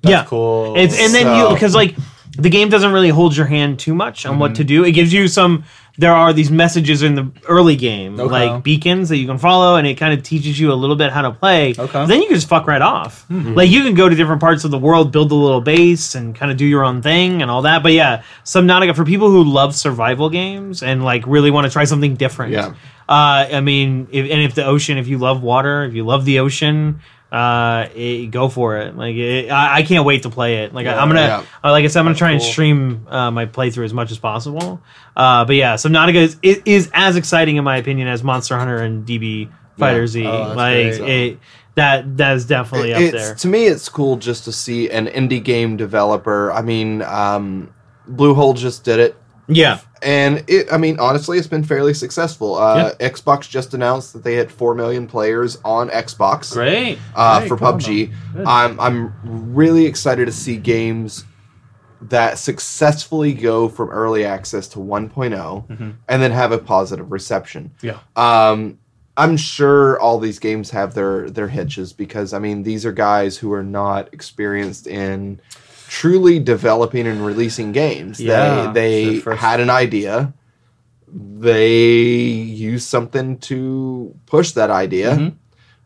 That's 0.03 0.11
yeah, 0.11 0.25
cool. 0.25 0.75
It's 0.77 0.99
and 0.99 1.13
then 1.15 1.37
you 1.37 1.55
because 1.55 1.75
like 1.75 1.97
the 2.37 2.51
game 2.51 2.69
doesn't 2.69 2.93
really 2.93 3.09
hold 3.09 3.37
your 3.37 3.47
hand 3.47 3.79
too 3.81 3.95
much 3.95 4.25
on 4.25 4.33
Mm-hmm. 4.33 4.41
what 4.41 4.55
to 4.57 4.65
do. 4.65 4.85
It 4.85 4.93
gives 4.93 5.13
you 5.13 5.29
some. 5.29 5.65
There 6.01 6.13
are 6.15 6.33
these 6.33 6.49
messages 6.49 7.03
in 7.03 7.17
the 7.17 7.33
early 7.49 7.75
game, 7.75 8.21
Okay. 8.21 8.31
like 8.31 8.63
beacons 8.63 9.09
that 9.09 9.17
you 9.17 9.27
can 9.27 9.39
follow, 9.39 9.75
and 9.75 9.85
it 9.85 9.97
kind 9.97 10.17
of 10.17 10.23
teaches 10.23 10.61
you 10.61 10.73
a 10.73 10.75
little 10.75 10.95
bit 10.95 11.11
how 11.11 11.23
to 11.23 11.33
play. 11.33 11.71
Okay. 11.71 11.81
Mm-hmm. 11.83 12.09
Then 12.09 12.21
you 12.23 12.29
can 12.29 12.37
just 12.37 12.49
fuck 12.49 12.69
right 12.69 12.81
off. 12.81 13.27
Like 13.29 13.69
you 13.69 13.83
can 13.83 13.95
go 13.95 14.09
to 14.09 14.15
different 14.15 14.41
parts 14.41 14.63
of 14.63 14.71
the 14.71 14.79
world, 14.79 15.11
build 15.11 15.33
a 15.33 15.35
little 15.35 15.61
base, 15.61 16.15
and 16.15 16.37
kind 16.37 16.53
of 16.53 16.57
do 16.57 16.65
your 16.65 16.85
own 16.85 17.03
thing 17.03 17.43
and 17.43 17.51
all 17.51 17.63
that. 17.63 17.83
But 17.83 17.95
yeah, 17.95 18.23
Subnautica 18.45 18.95
for 18.95 19.05
people 19.05 19.29
who 19.31 19.43
love 19.43 19.75
survival 19.75 20.31
games 20.31 20.85
and 20.85 21.03
like 21.05 21.27
really 21.27 21.51
want 21.51 21.67
to 21.67 21.73
try 21.73 21.83
something 21.83 22.15
different. 22.15 22.53
Yeah. 22.53 22.75
Uh, 23.09 23.49
I 23.53 23.61
mean, 23.61 24.07
if, 24.13 24.31
and 24.31 24.41
if 24.43 24.55
the 24.55 24.65
ocean, 24.67 24.99
if 24.99 25.09
you 25.09 25.19
love 25.19 25.43
water, 25.43 25.83
if 25.83 25.95
you 25.95 26.05
love 26.05 26.25
the 26.25 26.39
ocean, 26.39 27.01
uh, 27.31 27.89
it, 27.95 28.31
go 28.31 28.49
for 28.49 28.79
it. 28.79 28.97
Like, 28.97 29.17
it, 29.17 29.51
I, 29.51 29.77
I 29.77 29.83
can't 29.83 30.05
wait 30.05 30.23
to 30.23 30.31
play 30.31 30.65
it. 30.65 30.73
Like, 30.75 30.87
I, 30.87 30.95
I'm 30.95 31.09
gonna, 31.09 31.21
Yeah. 31.21 31.45
uh, 31.63 31.71
like 31.71 31.85
I 31.85 31.89
said, 31.89 32.01
I'm 32.01 32.07
gonna 32.07 32.17
try 32.17 32.31
and 32.33 32.43
stream 32.43 33.07
uh, 33.09 33.31
my 33.31 33.47
playthrough 33.47 33.85
as 33.85 33.93
much 33.93 34.11
as 34.11 34.19
possible. 34.19 34.81
Uh, 35.17 35.45
but 35.45 35.57
yeah, 35.57 35.75
Subnautica 35.75 36.15
is, 36.15 36.37
is, 36.43 36.63
is 36.65 36.91
as 36.95 37.17
exciting 37.17 37.57
in 37.57 37.65
my 37.65 37.77
opinion 37.77 38.09
as 38.09 38.23
Monster 38.23 38.57
Hunter 38.57 38.79
and 38.79 39.07
DB 39.07 39.51
Fighter 39.77 40.01
Yeah. 40.01 40.07
Z. 40.07 40.27
Oh, 40.27 40.55
like, 40.57 40.87
it 41.01 41.39
that 41.75 42.17
that 42.17 42.37
is 42.37 42.45
definitely 42.47 42.93
up 42.93 43.01
it's, 43.01 43.13
there. 43.13 43.35
To 43.37 43.49
me, 43.49 43.67
it's 43.67 43.89
cool 43.89 44.17
just 44.17 44.45
to 44.45 44.53
see 44.53 44.91
an 44.91 45.07
indie 45.07 45.43
game 45.43 45.77
developer. 45.77 46.51
I 46.53 46.63
mean, 46.63 47.03
um, 47.03 47.73
Bluehole 48.11 48.57
just 48.57 48.85
did 48.85 48.99
it, 48.99 49.17
Yeah, 49.47 49.79
and 50.03 50.45
it. 50.49 50.73
I 50.73 50.77
mean, 50.79 50.99
honestly, 50.99 51.39
it's 51.39 51.47
been 51.47 51.65
fairly 51.65 51.95
successful. 51.95 52.55
Uh, 52.57 52.93
Xbox 53.01 53.49
just 53.49 53.75
announced 53.75 54.13
that 54.13 54.25
they 54.25 54.35
had 54.35 54.51
four 54.51 54.75
million 54.75 55.07
players 55.07 55.59
on 55.65 55.89
Xbox. 55.91 56.53
great. 56.53 56.99
uh, 57.15 57.39
Great, 57.41 57.49
for. 57.49 57.57
PUBG. 57.57 58.13
I'm 58.47 58.79
I'm 58.81 59.15
really 59.55 59.87
excited 59.87 60.27
to 60.27 60.33
see 60.33 60.57
games 60.57 61.25
that 62.01 62.39
successfully 62.39 63.33
go 63.35 63.69
from 63.69 63.89
early 63.91 64.25
access 64.25 64.69
to 64.69 64.79
1.0 64.79 65.69
and 66.09 66.23
then 66.23 66.31
have 66.31 66.53
a 66.53 66.59
positive 66.59 67.11
reception. 67.11 67.73
Yeah. 67.83 67.99
Um, 68.15 68.79
I'm 69.17 69.37
sure 69.37 69.99
all 69.99 70.21
these 70.21 70.39
games 70.39 70.71
have 70.71 70.95
their 70.95 71.29
their 71.29 71.49
hitches 71.49 71.93
because 71.93 72.33
I 72.33 72.39
mean 72.39 72.63
these 72.63 72.87
are 72.87 72.93
guys 72.93 73.37
who 73.37 73.53
are 73.53 73.65
not 73.65 74.15
experienced 74.15 74.87
in 74.87 75.41
truly 75.89 76.39
developing 76.39 77.07
and 77.07 77.25
releasing 77.25 77.73
games. 77.73 78.21
Yeah, 78.21 78.71
they 78.73 79.05
they 79.07 79.19
first- 79.21 79.41
had 79.41 79.61
an 79.61 79.71
idea. 79.71 80.33
They 81.11 81.77
use 81.77 82.85
something 82.85 83.39
to 83.39 84.15
push 84.27 84.53
that 84.53 84.71
idea. 84.71 85.17
Mhm. 85.17 85.33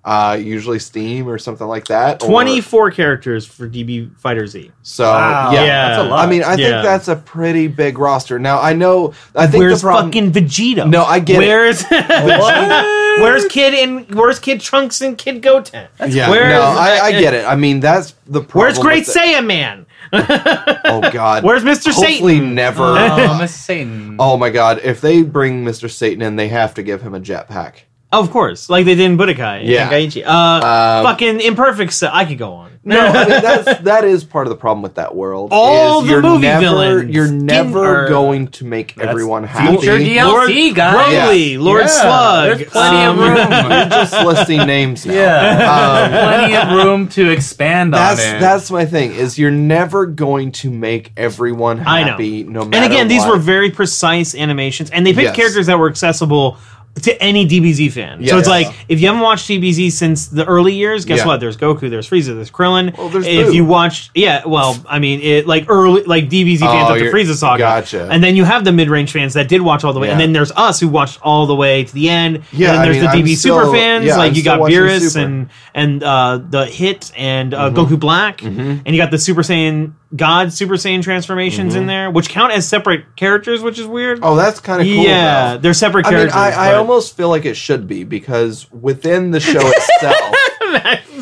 Uh, 0.04 0.36
usually 0.40 0.80
Steam 0.80 1.28
or 1.28 1.38
something 1.38 1.68
like 1.68 1.84
that. 1.86 2.24
or- 2.24 2.26
24 2.28 2.90
characters 2.90 3.46
for 3.46 3.68
DB 3.68 4.10
Fighter 4.18 4.48
Z. 4.48 4.72
So 4.82 5.04
Wow, 5.04 5.52
yeah, 5.52 5.64
Yeah. 5.64 5.88
that's 5.88 6.02
a 6.06 6.08
lot. 6.10 6.26
I 6.26 6.28
mean, 6.28 6.42
I 6.42 6.54
Yeah. 6.56 6.70
think 6.72 6.82
that's 6.82 7.06
a 7.06 7.14
pretty 7.14 7.68
big 7.68 7.98
roster. 8.00 8.40
Now 8.40 8.60
I 8.60 8.72
know. 8.72 9.12
I 9.36 9.46
think 9.46 9.62
Where's 9.62 9.80
the 9.80 9.86
problem, 9.86 10.06
fucking 10.10 10.32
Vegeta? 10.32 10.88
No, 10.88 11.04
I 11.04 11.20
get 11.20 11.36
it. 11.40 11.46
Where's 11.46 11.84
Where's 13.20 13.44
Kid 13.44 13.74
and 13.74 14.12
Where's 14.12 14.40
Kid 14.40 14.60
Trunks 14.60 15.00
and 15.02 15.16
Kid 15.16 15.40
Goten? 15.40 15.86
Yeah, 16.08 16.30
Where's- 16.30 16.50
no, 16.50 16.62
I, 16.62 16.98
I 17.04 17.12
get 17.12 17.34
it. 17.34 17.44
I 17.46 17.54
mean, 17.54 17.78
that's 17.78 18.14
the 18.26 18.40
problem. 18.40 18.58
Where's 18.64 18.78
Great 18.80 19.06
with. 19.06 19.14
Saiyan 19.16 19.46
Man? 19.46 19.86
Oh 20.12 21.08
God, 21.12 21.42
Where's 21.42 21.62
Mr. 21.64 21.90
Hopefully 21.92 22.34
Satan? 22.36 22.54
never. 22.54 22.82
Oh, 22.82 23.38
Miss 23.38 23.54
Satan. 23.54 24.16
oh 24.18 24.36
my 24.36 24.50
God, 24.50 24.80
if 24.84 25.00
they 25.00 25.22
bring 25.22 25.64
Mr. 25.64 25.90
Satan 25.90 26.22
in, 26.22 26.36
they 26.36 26.48
have 26.48 26.74
to 26.74 26.82
give 26.82 27.00
him 27.02 27.14
a 27.14 27.20
jetpack. 27.20 27.84
Of 28.12 28.30
course, 28.30 28.68
like 28.68 28.84
they 28.84 28.94
did 28.94 29.04
in 29.10 29.16
Budokai. 29.16 29.62
Yeah. 29.66 29.88
Tenkaichi. 29.90 30.22
Uh, 30.26 31.00
Um, 31.00 31.04
fucking 31.04 31.40
imperfect. 31.40 31.92
Se- 31.94 32.10
I 32.12 32.24
could 32.26 32.38
go 32.38 32.52
on. 32.54 32.70
No, 32.84 32.98
I 32.98 33.12
mean 33.12 33.28
that's 33.42 33.80
that 33.82 34.04
is 34.04 34.24
part 34.24 34.46
of 34.46 34.50
the 34.50 34.56
problem 34.56 34.82
with 34.82 34.96
that 34.96 35.14
world. 35.14 35.50
All 35.52 36.00
is 36.00 36.04
the 36.06 36.10
you're 36.12 36.20
movie 36.22 36.42
never, 36.42 36.60
villains. 36.60 37.14
You're 37.14 37.30
never 37.30 38.06
or- 38.06 38.08
going 38.08 38.48
to 38.48 38.64
make 38.64 38.96
That's 38.96 39.08
everyone 39.08 39.44
happy. 39.44 39.76
future 39.78 39.98
DLC, 39.98 40.26
Lord 40.26 40.74
guys. 40.74 40.94
Broly, 40.96 41.58
Lord 41.60 41.80
Yeah, 41.82 41.86
Slug. 41.86 42.58
There's 42.58 42.70
plenty 42.70 42.96
um, 42.98 43.18
of 43.20 43.24
room. 43.24 43.36
You're 43.70 43.88
just 43.88 44.12
listing 44.26 44.66
names 44.66 45.06
now. 45.06 45.14
yeah. 45.14 46.02
Um, 46.02 46.10
plenty 46.10 46.56
of 46.56 46.84
room 46.84 47.08
to 47.10 47.30
expand 47.30 47.94
That's 47.94 48.20
on 48.28 48.36
it. 48.36 48.40
that's 48.40 48.70
my 48.70 48.84
thing. 48.84 49.12
Is 49.12 49.38
you're 49.38 49.50
never 49.52 50.04
going 50.06 50.50
to 50.52 50.70
make 50.70 51.12
everyone 51.16 51.80
I 51.86 52.02
know. 52.02 52.10
happy, 52.10 52.42
no 52.42 52.64
matter. 52.64 52.82
And 52.82 52.92
again, 52.92 53.06
these 53.08 53.22
what. 53.22 53.34
were 53.34 53.38
very 53.38 53.70
precise 53.70 54.34
animations, 54.34 54.90
and 54.90 55.06
they 55.06 55.12
picked 55.12 55.22
Yes. 55.28 55.36
characters 55.36 55.66
that 55.68 55.78
were 55.78 55.88
accessible 55.88 56.58
to 57.00 57.20
any 57.22 57.46
DBZ 57.48 57.90
fan. 57.90 58.18
So 58.18 58.36
Yes. 58.36 58.40
it's 58.40 58.48
like 58.48 58.66
if 58.86 59.00
you 59.00 59.06
haven't 59.06 59.22
watched 59.22 59.48
DBZ 59.48 59.90
since 59.90 60.26
the 60.26 60.44
early 60.44 60.74
years, 60.74 61.06
guess 61.06 61.20
Yeah. 61.20 61.26
what? 61.26 61.40
There's 61.40 61.56
Goku, 61.56 61.88
there's 61.88 62.08
Frieza, 62.08 62.34
there's 62.34 62.50
Krillin. 62.50 62.96
Well, 62.96 63.08
there's 63.08 63.26
if 63.26 63.48
Buu. 63.48 63.54
you 63.54 63.64
watched, 63.64 64.10
yeah, 64.14 64.42
well, 64.46 64.76
I 64.86 64.98
mean, 64.98 65.20
it 65.22 65.46
like 65.46 65.64
early 65.68 66.02
like 66.04 66.28
DBZ 66.28 66.58
fans 66.60 66.90
Oh, 66.90 66.92
up 66.92 66.98
to 66.98 67.10
Frieza 67.10 67.34
saga, 67.34 67.62
gotcha. 67.62 68.08
and 68.10 68.22
then 68.22 68.36
you 68.36 68.44
have 68.44 68.64
the 68.64 68.72
mid 68.72 68.90
range 68.90 69.10
fans 69.10 69.32
that 69.34 69.48
did 69.48 69.62
watch 69.62 69.84
all 69.84 69.94
the 69.94 70.00
way, 70.00 70.10
and 70.10 70.20
then 70.20 70.32
there's 70.34 70.52
us 70.52 70.80
who 70.80 70.88
watched 70.88 71.18
all 71.22 71.46
the 71.46 71.54
way 71.56 71.82
to 71.82 71.94
the 71.94 72.10
end. 72.10 72.42
Yeah, 72.52 72.68
and 72.68 72.74
then 72.76 72.80
I 72.80 72.84
there's 72.84 72.96
mean, 73.14 73.24
the 73.24 73.32
DB 73.32 73.36
still- 73.36 73.58
super 73.60 73.72
fans, 73.72 74.04
yeah, 74.04 74.16
like 74.18 74.32
I'm 74.32 74.36
you 74.36 74.42
got 74.44 74.60
Beerus 74.60 75.12
Super. 75.12 75.24
and 75.24 75.46
and 75.74 76.02
uh, 76.04 76.40
the 76.50 76.66
Hit 76.66 77.10
and 77.16 77.52
Mm-hmm. 77.52 77.76
uh, 77.78 77.84
Goku 77.84 77.98
Black, 77.98 78.42
and 78.42 78.82
you 78.86 78.98
got 78.98 79.10
the 79.10 79.18
Super 79.18 79.40
Saiyan 79.42 79.92
God 80.14 80.52
Super 80.52 80.74
Saiyan 80.74 81.02
transformations 81.02 81.74
in 81.74 81.86
there, 81.86 82.10
which 82.10 82.28
count 82.28 82.52
as 82.52 82.68
separate 82.68 83.16
characters, 83.16 83.62
which 83.62 83.78
is 83.78 83.86
weird. 83.86 84.18
Mm-hmm. 84.18 84.26
Oh, 84.26 84.36
that's 84.36 84.60
kind 84.60 84.80
of 84.80 84.86
cool. 84.86 85.04
yeah, 85.04 85.52
though. 85.52 85.58
they're 85.58 85.74
separate 85.74 86.06
I 86.06 86.10
mean, 86.10 86.18
characters. 86.18 86.36
I, 86.36 86.72
I 86.72 86.74
almost 86.74 87.16
feel 87.16 87.28
like 87.28 87.44
it 87.44 87.54
should 87.54 87.86
be 87.88 88.04
because 88.04 88.70
within 88.70 89.30
the 89.30 89.40
show 89.40 89.60
itself, 89.64 90.36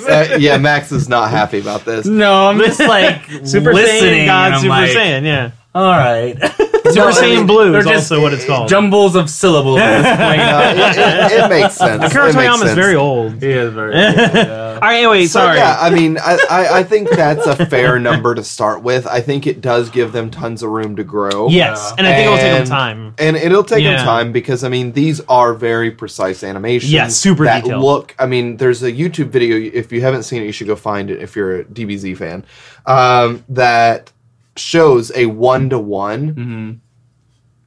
uh, 0.09 0.37
yeah, 0.39 0.57
Max 0.59 0.93
is 0.93 1.09
not 1.09 1.31
happy 1.31 1.61
about 1.61 1.85
this. 1.85 2.07
no, 2.07 2.49
I'm 2.49 2.59
just 2.59 2.81
like 2.81 3.25
Super 3.45 3.73
listening. 3.73 4.13
Saiyan 4.13 4.27
God, 4.27 4.61
Super 4.61 4.69
like, 4.69 4.91
Saiyan, 4.91 5.23
yeah. 5.25 5.51
All 5.73 5.85
right. 5.93 6.35
Super 6.37 6.49
I 6.51 7.13
Saiyan 7.13 7.37
mean, 7.37 7.47
Blue 7.47 7.71
they're 7.71 7.81
is 7.81 7.87
just 7.87 8.11
also 8.11 8.21
what 8.23 8.33
it's 8.33 8.45
called. 8.45 8.69
Jumbles 8.69 9.15
of 9.15 9.31
syllables 9.31 9.79
at 9.79 10.03
this 10.03 10.17
point. 10.97 10.99
It, 10.99 11.33
it, 11.33 11.45
it 11.45 11.49
makes 11.49 11.75
sense. 11.77 12.03
Akira 12.05 12.31
It 12.31 12.35
makes 12.35 12.49
Toriyama 12.49 12.55
is 12.55 12.61
sense. 12.63 12.75
very 12.75 12.97
old. 12.97 13.33
he 13.41 13.51
is 13.51 13.73
very. 13.73 13.95
yeah. 13.95 14.75
All 14.75 14.89
right, 14.89 14.97
anyway, 14.97 15.27
So, 15.27 15.41
sorry. 15.41 15.59
yeah, 15.59 15.77
I 15.79 15.91
mean, 15.91 16.19
I, 16.19 16.39
I, 16.51 16.79
I 16.79 16.83
think 16.83 17.11
that's 17.11 17.47
a 17.47 17.67
fair 17.67 18.01
number 18.01 18.35
to 18.35 18.43
start 18.43 18.83
with. 18.83 19.07
I 19.07 19.21
think 19.21 19.47
it 19.47 19.61
does 19.61 19.91
give 19.91 20.11
them 20.13 20.31
tons 20.31 20.63
of 20.65 20.71
room 20.71 20.97
to 20.97 21.05
grow. 21.05 21.49
yes, 21.49 21.93
and 21.97 22.05
I 22.07 22.15
think 22.15 22.27
it 22.27 22.31
will 22.31 22.37
take 22.39 22.53
them 22.53 22.61
And- 22.63 22.69
time. 22.69 23.15
And 23.19 23.37
it'll 23.37 23.63
take 23.63 23.85
Yeah. 23.85 23.97
them 23.99 24.05
time 24.07 24.33
because 24.33 24.65
I 24.65 24.69
mean 24.71 24.91
these 24.93 25.21
are 25.29 25.55
very 25.55 25.91
precise 25.93 26.43
animations. 26.43 26.91
Yeah, 26.93 27.07
super 27.09 27.45
that 27.45 27.63
detailed. 27.63 27.85
look. 27.85 28.15
I 28.19 28.27
mean, 28.27 28.57
there's 28.57 28.83
a 28.83 28.91
YouTube 28.91 29.29
video. 29.29 29.57
If 29.73 29.93
you 29.93 30.01
haven't 30.01 30.25
seen 30.25 30.43
it, 30.43 30.47
you 30.47 30.53
should 30.53 30.67
go 30.67 30.75
find 30.77 31.11
it. 31.11 31.23
If 31.23 31.37
you're 31.37 31.61
a 31.61 31.65
DBZ 31.65 32.17
fan, 32.17 32.45
um, 32.87 33.45
that 33.51 34.11
shows 34.57 35.11
a 35.15 35.27
one 35.27 35.71
to 35.71 35.79
one 35.79 36.81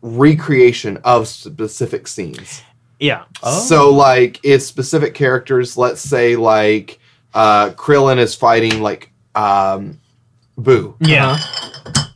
recreation 0.01 0.97
of 1.03 1.27
specific 1.27 2.07
scenes. 2.07 2.61
Yeah. 2.99 3.23
Oh. 3.41 3.59
So, 3.59 3.89
like, 3.91 4.39
if 4.43 4.61
specific 4.61 5.13
characters, 5.13 5.77
let's 5.77 6.01
say, 6.01 6.35
like 6.35 6.99
uh, 7.33 7.71
Krillin 7.71 8.17
is 8.17 8.35
fighting 8.35 8.81
like 8.81 9.11
um, 9.35 9.99
Buu, 10.59 10.95
Yeah. 10.99 11.37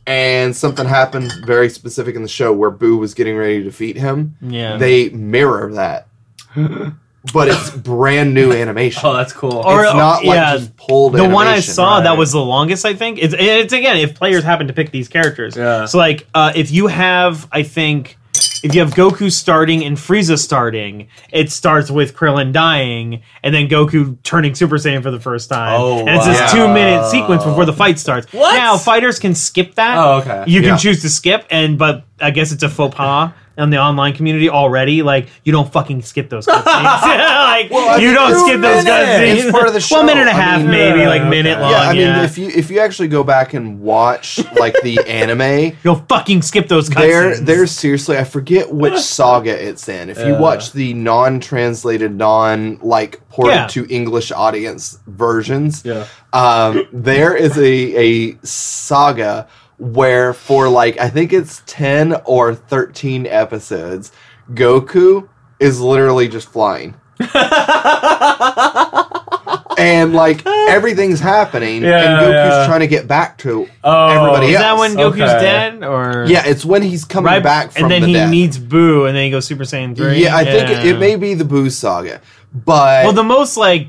and 0.06 0.54
something 0.56 0.86
happened 0.86 1.32
very 1.44 1.68
specific 1.68 2.14
in 2.14 2.22
the 2.22 2.28
show 2.28 2.52
where 2.52 2.70
Buu 2.70 2.98
was 2.98 3.12
getting 3.14 3.36
ready 3.36 3.58
to 3.58 3.64
defeat 3.64 3.96
him, 3.96 4.36
Yeah. 4.40 4.76
they 4.76 5.08
mirror 5.10 5.72
that, 5.74 6.06
but 7.32 7.48
it's 7.48 7.70
brand 7.70 8.32
new 8.34 8.52
animation. 8.52 9.02
Oh, 9.04 9.12
that's 9.12 9.32
cool. 9.32 9.54
Or- 9.56 9.84
it's 9.84 9.94
not 9.94 10.24
like 10.24 10.36
yeah, 10.36 10.56
just 10.56 10.76
pulled. 10.76 11.14
the 11.14 11.28
one 11.28 11.46
I 11.46 11.50
animation. 11.50 11.74
saw 11.74 12.00
that 12.00 12.16
was 12.16 12.32
the 12.32 12.40
longest, 12.40 12.84
I 12.84 12.94
think. 12.94 13.18
It's, 13.20 13.34
it's 13.36 13.72
again 13.72 13.96
if 13.96 14.14
players 14.14 14.44
happen 14.44 14.68
to 14.68 14.72
pick 14.72 14.90
these 14.90 15.08
characters. 15.08 15.56
Yeah. 15.56 15.86
So 15.86 15.98
like, 15.98 16.26
uh, 16.34 16.52
if 16.54 16.70
you 16.70 16.86
have, 16.86 17.48
I 17.52 17.62
think, 17.64 18.16
if 18.62 18.74
you 18.74 18.80
have 18.80 18.90
Goku 18.90 19.30
starting 19.30 19.84
and 19.84 19.96
Frieza 19.96 20.38
starting, 20.38 21.08
it 21.32 21.50
starts 21.50 21.90
with 21.90 22.14
Krillin 22.14 22.52
dying 22.52 23.22
and 23.42 23.54
then 23.54 23.68
Goku 23.68 24.20
turning 24.22 24.54
Super 24.54 24.76
Saiyan 24.76 25.02
for 25.02 25.10
the 25.10 25.20
first 25.20 25.48
time. 25.48 25.80
Oh, 25.80 26.00
and 26.00 26.08
it's 26.10 26.26
this 26.26 26.52
two 26.52 26.66
minute 26.66 27.08
sequence 27.08 27.44
before 27.44 27.64
the 27.64 27.72
fight 27.72 27.98
starts. 27.98 28.32
What? 28.32 28.54
Now 28.56 28.76
fighters 28.76 29.18
can 29.18 29.34
skip 29.34 29.74
that. 29.76 29.98
Oh, 29.98 30.18
okay. 30.20 30.44
You 30.46 30.62
can 30.62 30.78
choose 30.78 31.02
to 31.02 31.08
skip, 31.08 31.46
and 31.50 31.78
but 31.78 32.04
I 32.20 32.30
guess 32.30 32.52
it's 32.52 32.62
a 32.62 32.68
faux 32.68 32.94
pas 32.94 33.32
in 33.58 33.70
the 33.70 33.76
online 33.78 34.14
community 34.14 34.48
already. 34.48 35.02
Like 35.02 35.28
you 35.44 35.52
don't 35.52 35.70
fucking 35.70 36.02
skip 36.02 36.30
those 36.30 36.46
cutscenes. 36.46 36.64
like 36.64 37.70
Well, 37.70 37.88
I 37.90 37.96
you 37.98 38.06
mean, 38.08 38.14
don't 38.14 38.46
skip 38.46 38.60
those 38.60 38.84
minutes. 38.84 38.88
cutscenes. 38.88 39.42
It's 39.44 39.50
part 39.50 39.66
of 39.68 39.74
the 39.74 39.86
Well, 39.90 40.04
minute 40.04 40.20
and 40.20 40.28
a 40.30 40.32
half, 40.32 40.60
mean, 40.62 40.70
maybe 40.70 41.00
yeah, 41.00 41.08
like 41.08 41.24
minute 41.28 41.60
long. 41.60 41.70
yeah, 41.72 41.80
I 41.80 41.92
mean, 41.92 42.00
yeah. 42.02 42.22
if 42.24 42.38
you 42.38 42.48
if 42.48 42.70
you 42.70 42.78
actually 42.80 43.08
go 43.08 43.22
back 43.24 43.52
and 43.54 43.80
watch 43.80 44.38
like 44.58 44.74
the 44.82 44.98
anime, 45.06 45.76
You'll 45.84 46.04
fucking 46.08 46.42
skip 46.42 46.68
those 46.68 46.88
there 46.88 47.32
cutscenes. 47.32 47.46
there's 47.46 47.70
seriously 47.72 48.16
I 48.16 48.24
forget 48.24 48.72
which 48.72 48.98
saga 48.98 49.60
it's 49.68 49.88
in. 49.88 50.08
If 50.08 50.18
you 50.18 50.32
Yeah. 50.34 50.40
watch 50.40 50.72
the 50.72 50.94
non-translated, 50.94 52.14
non 52.14 52.78
like 52.82 53.20
ported 53.28 53.54
Yeah. 53.54 53.66
to 53.68 53.86
English 53.92 54.30
audience 54.32 54.98
versions, 55.06 55.82
Yeah. 55.84 56.04
um, 56.32 56.86
there 56.92 57.34
is 57.34 57.56
a 57.58 57.96
a 57.98 58.36
saga 58.44 59.46
where 59.78 60.32
for 60.34 60.68
like 60.68 60.98
I 60.98 61.08
think 61.08 61.32
it's 61.32 61.62
ten 61.66 62.14
or 62.24 62.54
thirteen 62.54 63.26
episodes, 63.26 64.12
Goku 64.52 65.28
is 65.60 65.80
literally 65.80 66.28
just 66.28 66.48
flying. 66.50 66.94
and 69.78 70.12
like 70.14 70.46
everything's 70.68 71.20
happening, 71.20 71.82
Yeah, 71.82 71.98
and 72.00 72.20
Goku's 72.20 72.54
yeah. 72.60 72.66
trying 72.66 72.80
to 72.80 72.86
get 72.86 73.06
back 73.08 73.38
to 73.38 73.68
Oh, 73.84 74.06
everybody 74.08 74.46
Is 74.52 74.58
that 74.58 74.76
when 74.76 74.92
Goku's 74.94 75.20
Okay. 75.20 75.40
dead, 75.40 75.82
or 75.84 76.24
yeah, 76.28 76.42
it's 76.46 76.64
when 76.64 76.82
he's 76.82 77.04
coming 77.04 77.26
right 77.32 77.42
back 77.42 77.72
from 77.72 77.84
and 77.84 77.90
then 77.92 78.00
the 78.02 78.06
he 78.08 78.12
dead. 78.14 78.30
meets 78.30 78.58
Buu, 78.58 79.06
and 79.08 79.16
then 79.16 79.24
he 79.24 79.30
goes 79.30 79.46
Super 79.46 79.64
Saiyan 79.64 79.96
three? 79.96 80.22
Yeah, 80.22 80.36
I 80.36 80.44
think 80.44 80.70
it, 80.70 80.86
it 80.86 80.98
may 80.98 81.16
be 81.16 81.34
the 81.34 81.44
Buu 81.44 81.70
saga, 81.70 82.20
but 82.52 83.04
Well, 83.04 83.12
the 83.12 83.24
most 83.24 83.56
like 83.56 83.88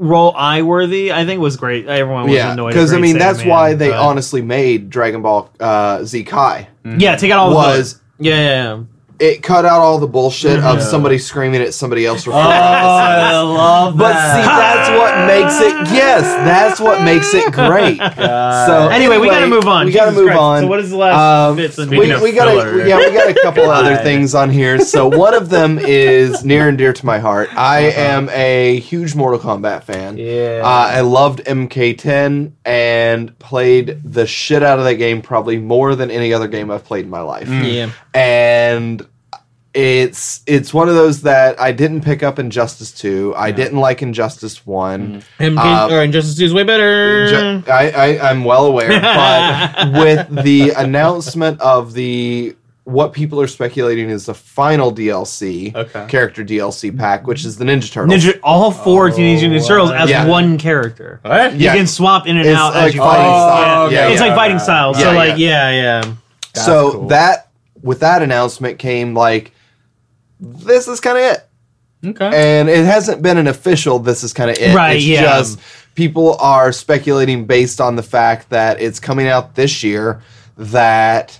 roll 0.00 0.34
eye 0.34 0.62
worthy, 0.62 1.12
I 1.12 1.24
think, 1.26 1.40
was 1.40 1.56
great. 1.56 1.86
Everyone 1.86 2.24
was 2.24 2.32
yeah, 2.34 2.52
annoyed 2.52 2.72
because 2.72 2.92
I 2.92 2.98
mean 2.98 3.18
that's 3.18 3.40
Saiyan 3.42 3.48
why 3.48 3.68
Man, 3.70 3.78
they 3.78 3.88
but- 3.90 4.00
honestly 4.00 4.42
made 4.42 4.90
Dragon 4.90 5.22
Ball 5.22 5.48
uh, 5.60 6.02
Z 6.04 6.24
Kai. 6.24 6.68
yeah 6.84 7.14
take 7.16 7.30
out 7.30 7.38
all 7.38 7.50
the 7.50 7.56
was- 7.56 8.00
yeah, 8.18 8.34
yeah, 8.34 8.48
yeah. 8.76 8.82
It 9.20 9.42
cut 9.42 9.66
out 9.66 9.80
all 9.80 9.98
the 9.98 10.06
bullshit 10.06 10.60
of 10.60 10.80
somebody 10.82 11.18
screaming 11.18 11.60
at 11.60 11.74
somebody 11.74 12.06
else. 12.06 12.26
Oh, 12.26 12.32
I 12.32 13.38
love 13.40 13.96
But 13.98 14.14
that. 14.14 14.34
see, 14.34 14.46
that's 14.46 14.90
what 14.98 15.26
makes 15.26 15.60
it. 15.60 15.94
Yes, 15.94 16.22
that's 16.22 16.80
what 16.80 17.02
makes 17.02 17.34
it 17.34 17.52
great. 17.52 18.00
So 18.70 18.88
Anyway, 18.88 19.18
we 19.18 19.26
gotta 19.28 19.46
move 19.46 19.66
on. 19.66 19.86
We 19.86 19.92
gotta 19.92 20.10
Jesus 20.10 20.20
move 20.22 20.28
Christ. 20.28 20.40
on. 20.40 20.60
So 20.62 20.66
what 20.68 20.80
is 20.80 20.90
the 20.90 20.96
last 20.96 21.50
Um, 21.50 21.56
bits 21.56 21.76
we, 21.78 21.98
we 21.98 22.32
got 22.32 22.48
a, 22.48 22.60
filler. 22.62 22.86
yeah, 22.86 22.96
we 22.98 23.10
got 23.12 23.28
a 23.28 23.34
couple 23.42 23.64
other 23.70 23.96
things 23.98 24.34
on 24.34 24.50
here. 24.50 24.78
So 24.80 25.06
one 25.08 25.34
of 25.34 25.48
them 25.50 25.78
is 25.82 26.44
near 26.44 26.68
and 26.68 26.76
dear 26.78 26.92
to 26.92 27.06
my 27.06 27.18
heart. 27.18 27.48
I 27.56 27.88
Uh-huh. 27.88 28.00
am 28.00 28.28
a 28.30 28.78
huge 28.80 29.14
Mortal 29.14 29.38
Kombat 29.40 29.84
fan. 29.84 30.16
Yeah. 30.18 30.62
Uh, 30.64 30.68
I 30.96 31.00
loved 31.00 31.40
MK10 31.44 32.52
and 32.64 33.38
played 33.38 34.00
the 34.04 34.26
shit 34.26 34.62
out 34.62 34.78
of 34.78 34.84
that 34.84 34.94
game 34.96 35.22
probably 35.22 35.58
more 35.58 35.94
than 35.94 36.10
any 36.10 36.32
other 36.32 36.48
game 36.48 36.70
I've 36.70 36.84
played 36.84 37.04
in 37.04 37.10
my 37.10 37.20
life. 37.20 37.48
yeah. 37.48 37.90
And 38.14 39.06
it's 39.72 40.40
it's 40.46 40.74
one 40.74 40.88
of 40.88 40.96
those 40.96 41.22
that 41.22 41.60
I 41.60 41.70
didn't 41.70 42.00
pick 42.00 42.22
up 42.24 42.38
Injustice 42.40 42.90
2. 42.92 43.34
I 43.36 43.52
didn't 43.52 43.78
like 43.78 44.02
Injustice 44.02 44.66
1. 44.66 45.22
MK, 45.38 45.56
Uh, 45.58 45.94
or 45.94 46.02
Injustice 46.02 46.36
2 46.38 46.44
is 46.46 46.54
way 46.54 46.64
better. 46.64 47.28
Ju- 47.62 47.70
I, 47.70 47.90
I, 48.18 48.30
I'm 48.30 48.42
well 48.44 48.66
aware, 48.66 48.88
but 49.00 49.92
with 49.92 50.42
the 50.44 50.70
announcement 50.70 51.60
of 51.60 51.92
the 51.94 52.56
what 52.84 53.12
people 53.12 53.40
are 53.40 53.46
speculating 53.46 54.10
is 54.10 54.26
the 54.26 54.34
final 54.34 54.92
DLC 54.92 55.72
Okay. 55.72 56.06
character 56.08 56.42
DLC 56.44 56.96
pack, 56.98 57.24
which 57.28 57.44
is 57.44 57.56
the 57.56 57.64
Ninja 57.64 57.92
Turtles. 57.92 58.24
Ninja, 58.24 58.40
all 58.42 58.72
four 58.72 59.06
Oh, 59.08 59.14
Teenage 59.14 59.42
Mutant 59.42 59.62
Ninja 59.62 59.68
Turtles 59.68 59.90
as 59.92 60.10
Yeah. 60.10 60.26
one 60.26 60.58
character. 60.58 61.20
What? 61.22 61.54
Yeah. 61.54 61.74
You 61.74 61.78
can 61.78 61.86
swap 61.86 62.26
in 62.26 62.36
and 62.36 62.46
It's 62.48 62.58
out 62.58 62.74
like 62.74 62.88
as 62.88 62.94
you 62.94 63.00
fighting 63.00 63.24
fight. 63.26 63.62
style. 63.62 63.82
okay. 63.86 63.94
Yeah, 63.94 64.08
It's 64.08 64.20
yeah. 64.20 64.26
like 64.26 64.36
fighting 64.36 64.58
style. 64.58 64.94
so 64.94 65.00
Yeah, 65.12 65.16
like 65.16 65.38
yeah, 65.38 65.70
yeah. 65.70 66.12
That's 66.54 66.66
so 66.66 66.90
cool. 66.92 67.06
that 67.08 67.49
with 67.82 68.00
that 68.00 68.22
announcement 68.22 68.78
came 68.78 69.14
like 69.14 69.52
this 70.40 70.88
is 70.88 71.00
kind 71.00 71.18
of 71.18 71.24
it. 71.24 71.46
Okay. 72.02 72.30
and 72.32 72.70
it 72.70 72.86
hasn't 72.86 73.20
been 73.20 73.36
an 73.36 73.46
official 73.46 73.98
this 73.98 74.24
is 74.24 74.32
kind 74.32 74.50
of 74.50 74.56
it 74.58 74.74
Right, 74.74 74.96
it's 74.96 75.04
yeah. 75.04 75.20
just 75.22 75.58
people 75.94 76.34
are 76.38 76.72
speculating 76.72 77.44
based 77.44 77.78
on 77.78 77.94
the 77.96 78.02
fact 78.02 78.48
that 78.50 78.80
it's 78.80 78.98
coming 78.98 79.28
out 79.28 79.54
this 79.54 79.82
year 79.84 80.22
that 80.56 81.38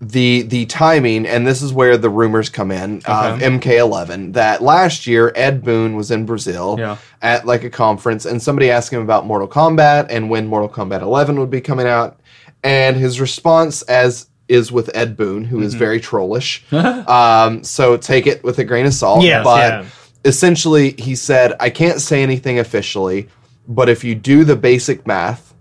the 0.00 0.42
the 0.42 0.64
timing 0.66 1.26
and 1.26 1.46
this 1.46 1.60
is 1.60 1.72
where 1.74 1.96
the 1.98 2.08
rumors 2.08 2.48
come 2.48 2.70
in 2.72 2.96
of 3.04 3.38
MK11 3.40 4.32
that 4.32 4.62
last 4.62 5.06
year 5.06 5.30
Ed 5.36 5.62
Boon 5.62 5.94
was 5.94 6.10
in 6.10 6.24
Brazil 6.26 6.76
Yeah. 6.78 6.96
at 7.20 7.46
like 7.46 7.62
a 7.62 7.70
conference 7.70 8.24
and 8.24 8.42
somebody 8.42 8.70
asked 8.70 8.92
him 8.92 9.02
about 9.02 9.26
Mortal 9.26 9.46
Kombat 9.46 10.06
and 10.08 10.30
when 10.30 10.46
Mortal 10.46 10.70
Kombat 10.70 11.02
11 11.02 11.38
would 11.38 11.50
be 11.50 11.60
coming 11.60 11.86
out 11.86 12.18
and 12.64 12.96
his 12.96 13.20
response 13.20 13.82
as 13.82 14.26
is 14.52 14.70
with 14.70 14.90
Ed 14.94 15.16
Boon 15.16 15.44
who 15.44 15.56
Mm-hmm. 15.56 15.66
is 15.66 15.74
very 15.74 16.00
trollish 16.00 16.62
um, 16.72 17.64
so 17.64 17.96
take 17.96 18.26
it 18.26 18.42
with 18.44 18.58
a 18.58 18.64
grain 18.64 18.86
of 18.86 18.94
salt 18.94 19.22
Yes, 19.24 19.44
but 19.44 19.72
yeah. 19.72 19.84
essentially 20.24 20.92
he 20.98 21.14
said 21.14 21.54
i 21.60 21.70
can't 21.70 22.00
say 22.00 22.22
anything 22.22 22.58
officially 22.58 23.28
but 23.66 23.88
if 23.88 24.04
you 24.04 24.14
do 24.14 24.44
the 24.44 24.56
basic 24.56 25.06
math 25.06 25.54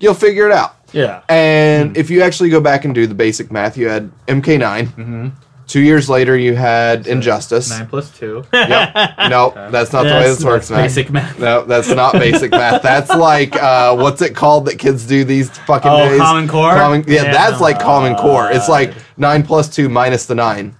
you'll 0.00 0.14
figure 0.14 0.46
it 0.46 0.52
out 0.52 0.74
yeah. 0.92 1.22
and 1.28 1.96
if 1.96 2.10
you 2.10 2.22
actually 2.22 2.50
go 2.50 2.60
back 2.60 2.84
and 2.84 2.94
do 2.94 3.06
the 3.06 3.14
basic 3.14 3.50
math 3.52 3.76
you 3.76 3.88
had 3.88 4.10
mk9 4.26 5.32
two 5.72 5.80
years 5.80 6.10
later 6.10 6.36
you 6.36 6.54
had 6.54 7.06
injustice 7.06 7.70
Nine 7.70 7.86
plus 7.86 8.10
two. 8.10 8.44
yep 8.52 8.94
no 9.30 9.50
that's 9.70 9.90
not 9.92 10.02
the 10.02 10.10
way 10.10 10.24
That's 10.24 10.36
this 10.36 10.44
works 10.44 10.70
man 10.70 10.82
Basic 10.84 11.10
math. 11.10 11.38
no 11.38 11.64
that's 11.64 11.88
not 11.88 12.12
basic 12.12 12.50
math 12.62 12.82
that's 12.82 13.08
like 13.08 13.56
uh, 13.56 13.96
what's 13.96 14.20
it 14.20 14.36
called 14.36 14.66
that 14.66 14.78
kids 14.78 15.06
do 15.06 15.24
these 15.24 15.48
fucking 15.60 15.90
Oh, 15.90 16.08
days 16.10 16.20
Common 16.20 16.46
Core? 16.46 16.74
Common- 16.74 17.04
yeah, 17.08 17.22
Yeah. 17.22 17.32
that's 17.32 17.60
like 17.62 17.80
common 17.80 18.14
core 18.16 18.50
it's 18.50 18.68
like 18.68 18.92
9 19.16 19.42
plus 19.44 19.68
2 19.74 19.88
minus 19.88 20.26
the 20.26 20.34
9 20.34 20.76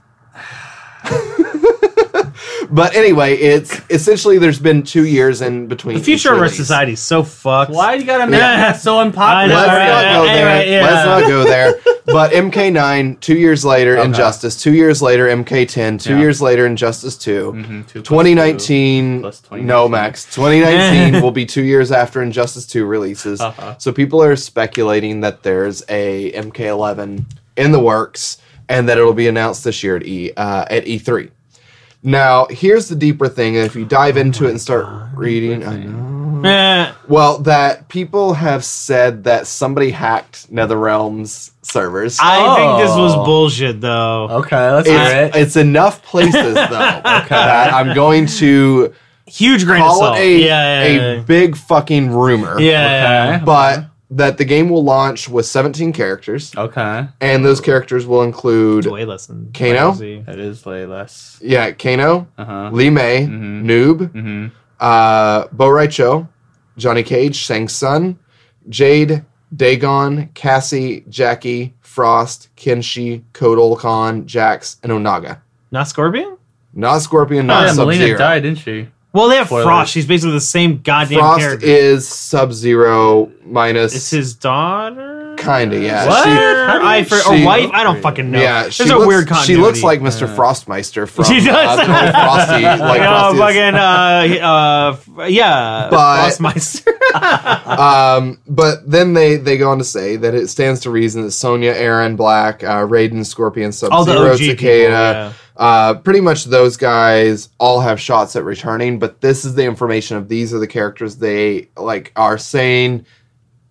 But 2.73 2.95
anyway, 2.97 3.35
it's 3.37 3.81
essentially 3.91 4.39
there's 4.39 4.59
been 4.59 4.83
two 4.83 5.05
years 5.05 5.43
in 5.43 5.66
between. 5.68 5.99
The 5.99 6.03
future 6.03 6.33
of 6.33 6.39
our 6.41 6.49
society 6.49 6.93
is 6.93 7.01
so 7.03 7.23
fucked. 7.23 7.70
Why 7.70 7.95
you 7.95 8.05
gotta 8.05 8.27
make 8.27 8.41
Yeah. 8.41 8.57
that 8.73 8.81
so 8.81 8.99
unpopular? 8.99 9.55
Let's 9.55 9.68
not 9.68 10.14
go 10.14 10.25
there. 10.25 10.47
right, 10.47 10.68
yeah. 10.68 10.81
Let's 10.83 11.05
not 11.07 11.29
go 11.29 11.45
there. 11.45 11.75
But 12.07 12.33
MK9, 12.33 13.20
two 13.20 13.37
years 13.37 13.62
later, 13.64 13.99
Okay. 13.99 14.07
Injustice. 14.07 14.57
Two 14.61 14.73
years 14.73 15.03
later, 15.03 15.29
MK10. 15.29 15.99
Two 16.03 16.14
Yeah. 16.14 16.20
years 16.20 16.41
later, 16.41 16.64
Injustice 16.64 17.16
2. 17.18 17.53
Mhm, 17.53 17.87
two 17.87 18.01
plus 18.01 18.09
2019, 18.09 19.16
two 19.16 19.20
plus 19.20 19.41
2019. 19.41 19.66
no 19.66 19.89
Max. 19.89 20.25
2019 20.35 21.23
will 21.23 21.31
be 21.31 21.45
two 21.45 21.62
years 21.62 21.93
after 21.93 22.23
Injustice 22.23 22.66
2 22.66 22.87
releases. 22.87 23.41
Uh-huh. 23.43 23.75
So 23.77 23.93
people 23.93 24.23
are 24.23 24.35
speculating 24.35 25.20
that 25.20 25.43
there's 25.43 25.83
a 25.91 26.33
MK11 26.33 27.27
in 27.59 27.73
the 27.73 27.81
works 27.81 28.39
and 28.68 28.89
that 28.89 28.97
it'll 28.97 29.12
be 29.12 29.29
announced 29.29 29.62
this 29.64 29.83
year 29.83 29.97
at 29.97 30.07
E 30.07 30.33
uh, 30.39 30.64
at 30.70 30.87
E3. 30.87 31.29
Now, 32.03 32.46
here's 32.50 32.88
the 32.88 32.96
deeper 32.96 33.28
thing. 33.28 33.57
and 33.57 33.64
If 33.66 33.76
you 33.76 33.84
dive 33.84 34.16
into 34.16 34.46
it 34.46 34.50
and 34.50 34.61
start 34.61 34.86
reading, 35.14 35.64
I 35.64 35.76
know. 35.84 36.48
Eh, 36.48 36.90
Well, 37.07 37.38
that 37.38 37.88
people 37.88 38.34
have 38.34 38.64
said 38.64 39.24
that 39.24 39.46
somebody 39.46 39.90
hacked 39.92 40.53
NetherRealm's 40.53 41.53
servers. 41.62 42.18
I 42.20 42.57
think 42.57 42.82
this 42.88 42.96
was 42.96 43.14
Oh. 43.14 43.24
bullshit, 43.24 43.80
though. 43.80 44.28
Okay, 44.30 44.70
let's 44.72 44.88
hear 44.88 44.98
it's, 45.00 45.36
it. 45.36 45.40
it's 45.40 45.57
enough 45.57 46.03
places 46.03 46.55
though 46.55 46.68
that 47.30 47.72
I'm 47.72 47.94
going 47.94 48.26
to 48.26 48.92
Huge 49.26 49.64
grain 49.64 49.80
of 49.80 49.86
call 49.86 49.98
salt. 50.00 50.18
it 50.18 50.22
a, 50.22 50.38
yeah, 50.40 50.84
yeah, 50.86 51.00
a 51.12 51.22
big 51.22 51.57
fucking 51.57 52.11
rumor. 52.11 52.61
yeah. 52.61 53.28
yeah. 53.30 53.34
Okay. 53.36 53.44
But 53.44 53.84
that 54.17 54.39
the 54.39 54.45
game 54.45 54.69
will 54.69 54.85
launch 54.85 55.29
with 55.29 55.47
17 55.47 55.93
characters, 55.93 56.53
Okay, 56.57 57.07
and 57.21 57.45
those 57.45 57.61
characters 57.61 58.07
will 58.07 58.23
include 58.23 58.87
Way 58.87 59.05
less 59.05 59.27
than 59.27 59.51
Kano? 59.53 59.89
Legacy. 59.93 60.25
it 60.27 60.39
is 60.39 60.65
way 60.67 60.87
less. 60.87 61.39
yeah, 61.43 61.71
Kano, 61.73 62.27
Uh 62.39 62.45
huh. 62.45 62.71
Li 62.73 62.91
Mei, 62.91 63.27
Mhm. 63.27 63.65
Noob, 63.65 63.99
Mm-hmm. 64.13 64.47
uh, 64.81 65.45
Bo 65.53 65.69
Rai 65.69 65.89
Cho, 65.89 66.29
Johnny 66.77 67.03
Cage, 67.03 67.37
Shang 67.37 67.69
Tsung, 67.69 68.19
Jade, 68.69 69.25
Dagon, 69.55 70.31
Cassie, 70.35 71.05
Jackie, 71.09 71.75
Frost, 71.81 72.49
Kenshi, 72.57 73.23
Kotal 73.35 73.79
Kahn, 73.79 74.27
Jax, 74.27 74.77
and 74.83 74.91
Onaga. 74.93 75.41
Not 75.71 75.89
Scorpion? 75.89 76.37
Not 76.75 76.99
Scorpion, 77.03 77.51
Oh, 77.51 77.55
not 77.55 77.67
yeah, 77.67 77.73
Sub 77.75 77.89
Mileena 77.89 77.97
Zero. 77.99 78.19
died, 78.19 78.43
didn't 78.45 78.59
she? 78.59 78.89
Well, 79.13 79.29
they 79.29 79.37
have 79.37 79.47
Spoilers. 79.49 79.65
Frost. 79.65 79.93
She's 79.93 80.07
basically 80.07 80.33
the 80.33 80.41
same 80.41 80.81
goddamn 80.83 81.19
Frost 81.19 81.41
character. 81.41 81.67
is 81.67 82.09
Sub 82.09 82.53
Zero 82.53 83.31
minus. 83.45 83.95
it's 83.95 84.09
his 84.11 84.35
daughter? 84.35 85.35
Kinda, 85.39 85.79
yeah. 85.81 86.07
What? 86.07 86.25
She- 86.25 86.31
I, 86.87 87.05
for, 87.05 87.17
she- 87.19 87.43
or 87.43 87.47
wife? 87.47 87.71
I 87.73 87.83
don't 87.85 88.01
fucking 88.01 88.31
know. 88.31 88.41
Yeah, 88.41 88.63
There's 88.63 88.75
she 88.75 88.85
a 88.85 88.97
looks, 88.97 89.07
weird 89.07 89.29
She 89.45 89.57
looks 89.57 89.83
like 89.83 90.01
Mr. 90.01 90.27
Frostmeister 90.35 91.09
from 91.09 91.25
She 91.25 91.41
does. 91.45 91.79
Uh, 91.79 92.11
Frosty, 92.13 92.63
like 92.65 92.81
Like, 92.81 93.01
oh, 93.03 93.35
Frosty 93.37 93.59
is- 93.59 93.75
fucking, 93.75 93.75
uh, 94.41 94.47
uh, 95.23 95.25
yeah. 95.27 95.89
But- 95.91 96.31
Frostmeister. 96.33 96.93
Um, 97.67 98.41
but 98.49 98.91
then 98.91 99.13
they 99.13 99.37
they 99.37 99.59
go 99.59 99.71
on 99.71 99.77
to 99.79 99.85
say 99.85 100.17
that 100.17 100.35
it 100.35 100.49
stands 100.49 100.81
to 100.81 100.91
reason 100.91 101.23
that 101.23 101.33
Sonya, 101.33 101.75
Erron, 101.75 102.17
Black, 102.17 102.65
uh, 102.65 102.87
Raiden, 102.87 103.25
Scorpion, 103.27 103.71
Sub 103.73 103.91
Zero, 104.05 104.31
OG 104.33 104.39
people, 104.39 104.57
Cicada, 104.57 105.35
uh, 105.57 105.94
pretty 105.94 106.20
much 106.20 106.44
those 106.44 106.76
guys 106.76 107.48
all 107.59 107.80
have 107.80 108.00
shots 108.00 108.36
at 108.36 108.44
returning. 108.44 108.98
But 108.98 109.20
this 109.20 109.44
is 109.44 109.55
the 109.55 109.64
information 109.64 110.16
of 110.16 110.28
these 110.28 110.53
are 110.55 110.59
the 110.59 110.66
characters 110.66 111.16
they 111.16 111.68
like 111.76 112.12
are 112.16 112.38
saying 112.38 113.07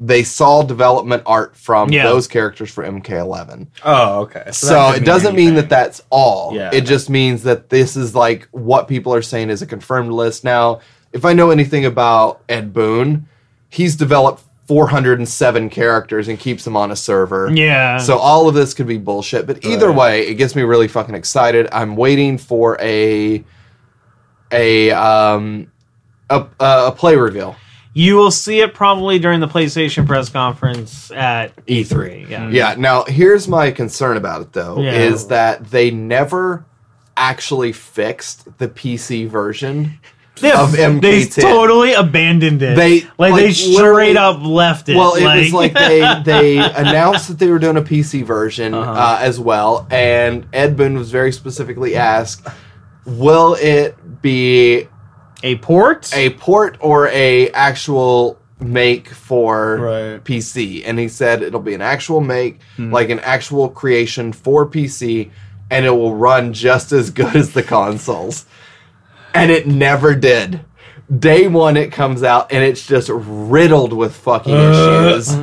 they 0.03 0.23
saw 0.23 0.63
development 0.63 1.21
art 1.27 1.55
from 1.55 1.91
Yeah. 1.91 2.05
those 2.05 2.27
characters 2.27 2.71
for 2.71 2.83
MK11. 2.83 3.67
Oh, 3.85 4.21
okay. 4.21 4.45
So, 4.51 4.73
that 4.73 4.97
it 5.01 5.05
doesn't 5.05 5.35
mean 5.35 5.53
that 5.55 5.69
that's 5.69 6.01
all. 6.09 6.55
Yeah. 6.55 6.71
It 6.73 6.81
just 6.81 7.07
means 7.07 7.43
that 7.43 7.69
this 7.69 7.95
is 7.95 8.15
like 8.15 8.47
what 8.51 8.87
people 8.87 9.13
are 9.13 9.21
saying 9.21 9.51
is 9.51 9.61
a 9.61 9.67
confirmed 9.67 10.11
list. 10.11 10.43
Now, 10.43 10.79
if 11.13 11.23
I 11.23 11.33
know 11.33 11.51
anything 11.51 11.85
about 11.85 12.41
Ed 12.49 12.73
Boon, 12.73 13.27
he's 13.69 13.95
developed 13.95 14.43
407 14.75 15.69
characters 15.69 16.29
and 16.29 16.39
keeps 16.39 16.63
them 16.63 16.77
on 16.77 16.91
a 16.91 16.95
server. 16.95 17.51
yeah. 17.53 17.97
So 17.97 18.17
all 18.17 18.47
of 18.47 18.55
this 18.55 18.73
could 18.73 18.87
be 18.87 18.97
bullshit, 18.97 19.45
but 19.45 19.65
either 19.65 19.87
Right. 19.89 19.97
way, 19.97 20.27
it 20.27 20.35
gets 20.35 20.55
me 20.55 20.61
really 20.61 20.87
fucking 20.87 21.13
excited. 21.13 21.67
I'm 21.73 21.97
waiting 21.97 22.37
for 22.37 22.77
a 22.79 23.43
a 24.49 24.91
um 24.91 25.69
a, 26.29 26.45
a 26.61 26.91
play 26.93 27.17
reveal. 27.17 27.57
you 27.93 28.15
will 28.15 28.31
see 28.31 28.61
it 28.61 28.73
probably 28.73 29.19
during 29.19 29.41
the 29.41 29.47
PlayStation 29.49 30.07
press 30.07 30.29
conference 30.29 31.11
at 31.11 31.53
E3. 31.65 32.29
Yeah. 32.29 32.47
Yeah. 32.49 32.75
Now, 32.77 33.03
here's 33.03 33.49
my 33.49 33.71
concern 33.71 34.15
about 34.15 34.39
it 34.41 34.53
though, 34.53 34.79
Yeah. 34.79 34.93
is 34.93 35.27
that 35.27 35.65
they 35.69 35.91
never 35.91 36.63
actually 37.17 37.73
fixed 37.73 38.57
the 38.57 38.69
PC 38.69 39.27
version 39.27 39.99
They, 40.41 40.51
of 40.51 40.71
they 40.73 40.79
MK10. 41.25 41.41
totally 41.41 41.93
abandoned 41.93 42.61
it. 42.61 42.75
They- 42.75 43.01
like, 43.17 43.35
they 43.35 43.47
like, 43.47 43.55
straight 43.55 43.75
literally- 43.75 44.17
up 44.17 44.41
left 44.43 44.89
it. 44.89 44.95
Well, 44.95 45.15
it 45.15 45.23
was 45.23 45.53
like 45.53 45.73
they 45.73 46.21
they 46.25 46.57
announced 46.57 47.27
that 47.29 47.39
they 47.39 47.47
were 47.49 47.59
doing 47.59 47.77
a 47.77 47.81
PC 47.81 48.23
version 48.25 48.73
Uh-huh. 48.73 48.91
uh, 48.91 49.17
as 49.21 49.39
well, 49.39 49.87
and 49.91 50.45
Ed 50.53 50.75
Boon 50.77 50.97
was 50.97 51.11
very 51.11 51.31
specifically 51.31 51.95
asked, 51.95 52.47
"Will 53.05 53.55
it 53.59 53.95
be 54.21 54.87
a 55.43 55.55
port. 55.57 56.11
a 56.15 56.31
port 56.31 56.77
or 56.79 57.07
a 57.07 57.49
actual 57.51 58.37
make 58.59 59.09
for 59.09 59.77
Right. 59.77 60.23
PC?" 60.23 60.83
And 60.85 60.99
he 60.99 61.07
said 61.07 61.41
it'll 61.41 61.59
be 61.61 61.73
an 61.73 61.81
actual 61.81 62.21
make, 62.21 62.59
Hmm. 62.77 62.91
like 62.93 63.09
an 63.09 63.19
actual 63.21 63.69
creation 63.69 64.33
for 64.33 64.65
PC, 64.67 65.31
and 65.71 65.85
it 65.85 65.89
will 65.91 66.15
run 66.15 66.53
just 66.53 66.91
as 66.91 67.09
good 67.09 67.35
as 67.35 67.51
the 67.53 67.63
consoles. 67.63 68.45
And 69.33 69.51
it 69.51 69.67
never 69.67 70.15
did. 70.15 70.61
Day 71.19 71.47
one, 71.47 71.75
it 71.77 71.91
comes 71.91 72.23
out 72.23 72.51
and 72.51 72.63
it's 72.63 72.85
just 72.85 73.09
riddled 73.11 73.93
with 73.93 74.15
fucking 74.15 74.53
issues. 74.53 75.35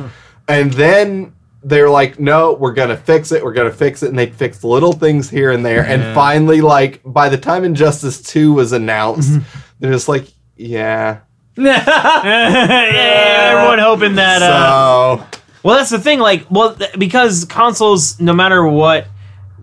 And 0.47 0.73
then 0.73 1.33
they're 1.63 1.89
like, 1.89 2.19
no, 2.19 2.53
we're 2.53 2.73
going 2.73 2.89
to 2.89 2.97
fix 2.97 3.31
it. 3.31 3.43
We're 3.43 3.53
going 3.53 3.69
to 3.69 3.75
fix 3.77 4.01
it. 4.01 4.09
And 4.09 4.17
they 4.17 4.27
fixed 4.31 4.63
little 4.63 4.93
things 4.93 5.29
here 5.29 5.51
and 5.51 5.63
there. 5.65 5.85
And 5.85 6.15
finally, 6.15 6.61
like, 6.61 7.01
by 7.05 7.29
the 7.29 7.37
time 7.37 7.63
Injustice 7.65 8.21
2 8.23 8.53
was 8.53 8.71
announced, 8.71 9.39
they're 9.79 9.91
just 9.91 10.07
like, 10.07 10.25
yeah. 10.55 11.19
yeah, 11.57 13.51
everyone 13.53 13.79
hoping 13.79 14.15
that. 14.15 14.41
Uh, 14.41 15.17
So, 15.17 15.39
well, 15.63 15.77
that's 15.77 15.89
the 15.89 15.99
thing. 15.99 16.19
Like, 16.19 16.45
well, 16.49 16.73
th- 16.75 16.93
because 16.97 17.45
consoles, 17.45 18.19
no 18.19 18.33
matter 18.33 18.65
what, 18.65 19.07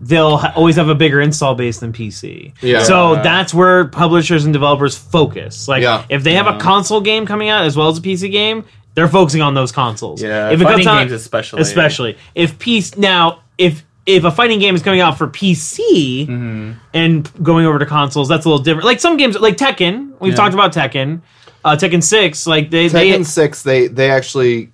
they'll 0.01 0.37
ha- 0.37 0.53
always 0.55 0.75
have 0.75 0.89
a 0.89 0.95
bigger 0.95 1.19
install 1.21 1.55
base 1.55 1.79
than 1.79 1.91
PC. 1.93 2.53
Yeah. 2.61 2.83
So 2.83 3.15
that's 3.15 3.53
where 3.53 3.85
publishers 3.85 4.45
and 4.45 4.53
developers 4.53 4.95
focus. 4.97 5.67
Like, 5.67 5.81
Yeah. 5.83 6.03
if 6.09 6.23
they 6.23 6.33
have 6.35 6.47
a 6.47 6.57
console 6.59 7.01
game 7.01 7.25
coming 7.25 7.49
out 7.49 7.65
as 7.65 7.75
well 7.75 7.87
as 7.89 7.97
a 7.97 8.01
PC 8.01 8.29
game, 8.31 8.63
they're 8.93 9.07
focusing 9.07 9.41
on 9.41 9.53
those 9.53 9.71
consoles. 9.71 10.21
Yeah, 10.21 10.49
If 10.49 10.59
it 10.61 10.63
fighting 10.63 10.85
comes 10.85 10.87
out, 10.87 10.99
games 10.99 11.11
especially. 11.11 11.61
especially 11.61 12.17
if 12.35 12.57
PC 12.59 12.97
now 12.97 13.41
if 13.57 13.83
if 14.05 14.23
a 14.23 14.31
fighting 14.31 14.59
game 14.59 14.73
is 14.73 14.81
coming 14.81 15.01
out 15.01 15.17
for 15.17 15.27
PC 15.27 16.25
Mm-hmm. 16.27 16.71
and 16.93 17.29
going 17.43 17.65
over 17.65 17.77
to 17.79 17.85
consoles, 17.85 18.27
that's 18.29 18.45
a 18.45 18.49
little 18.49 18.63
different. 18.63 18.85
Like 18.85 18.99
some 19.01 19.17
games, 19.17 19.37
like 19.37 19.57
Tekken, 19.57 20.11
we've 20.21 20.31
Yeah. 20.31 20.37
talked 20.37 20.53
about 20.53 20.73
Tekken, 20.73 21.19
uh, 21.65 21.75
Tekken 21.75 22.01
Six, 22.01 22.47
like 22.47 22.69
they, 22.71 22.87
they 22.87 23.09
Tekken 23.11 23.25
6, 23.25 23.63
they, 23.63 23.87
they 23.87 24.09
actually. 24.09 24.71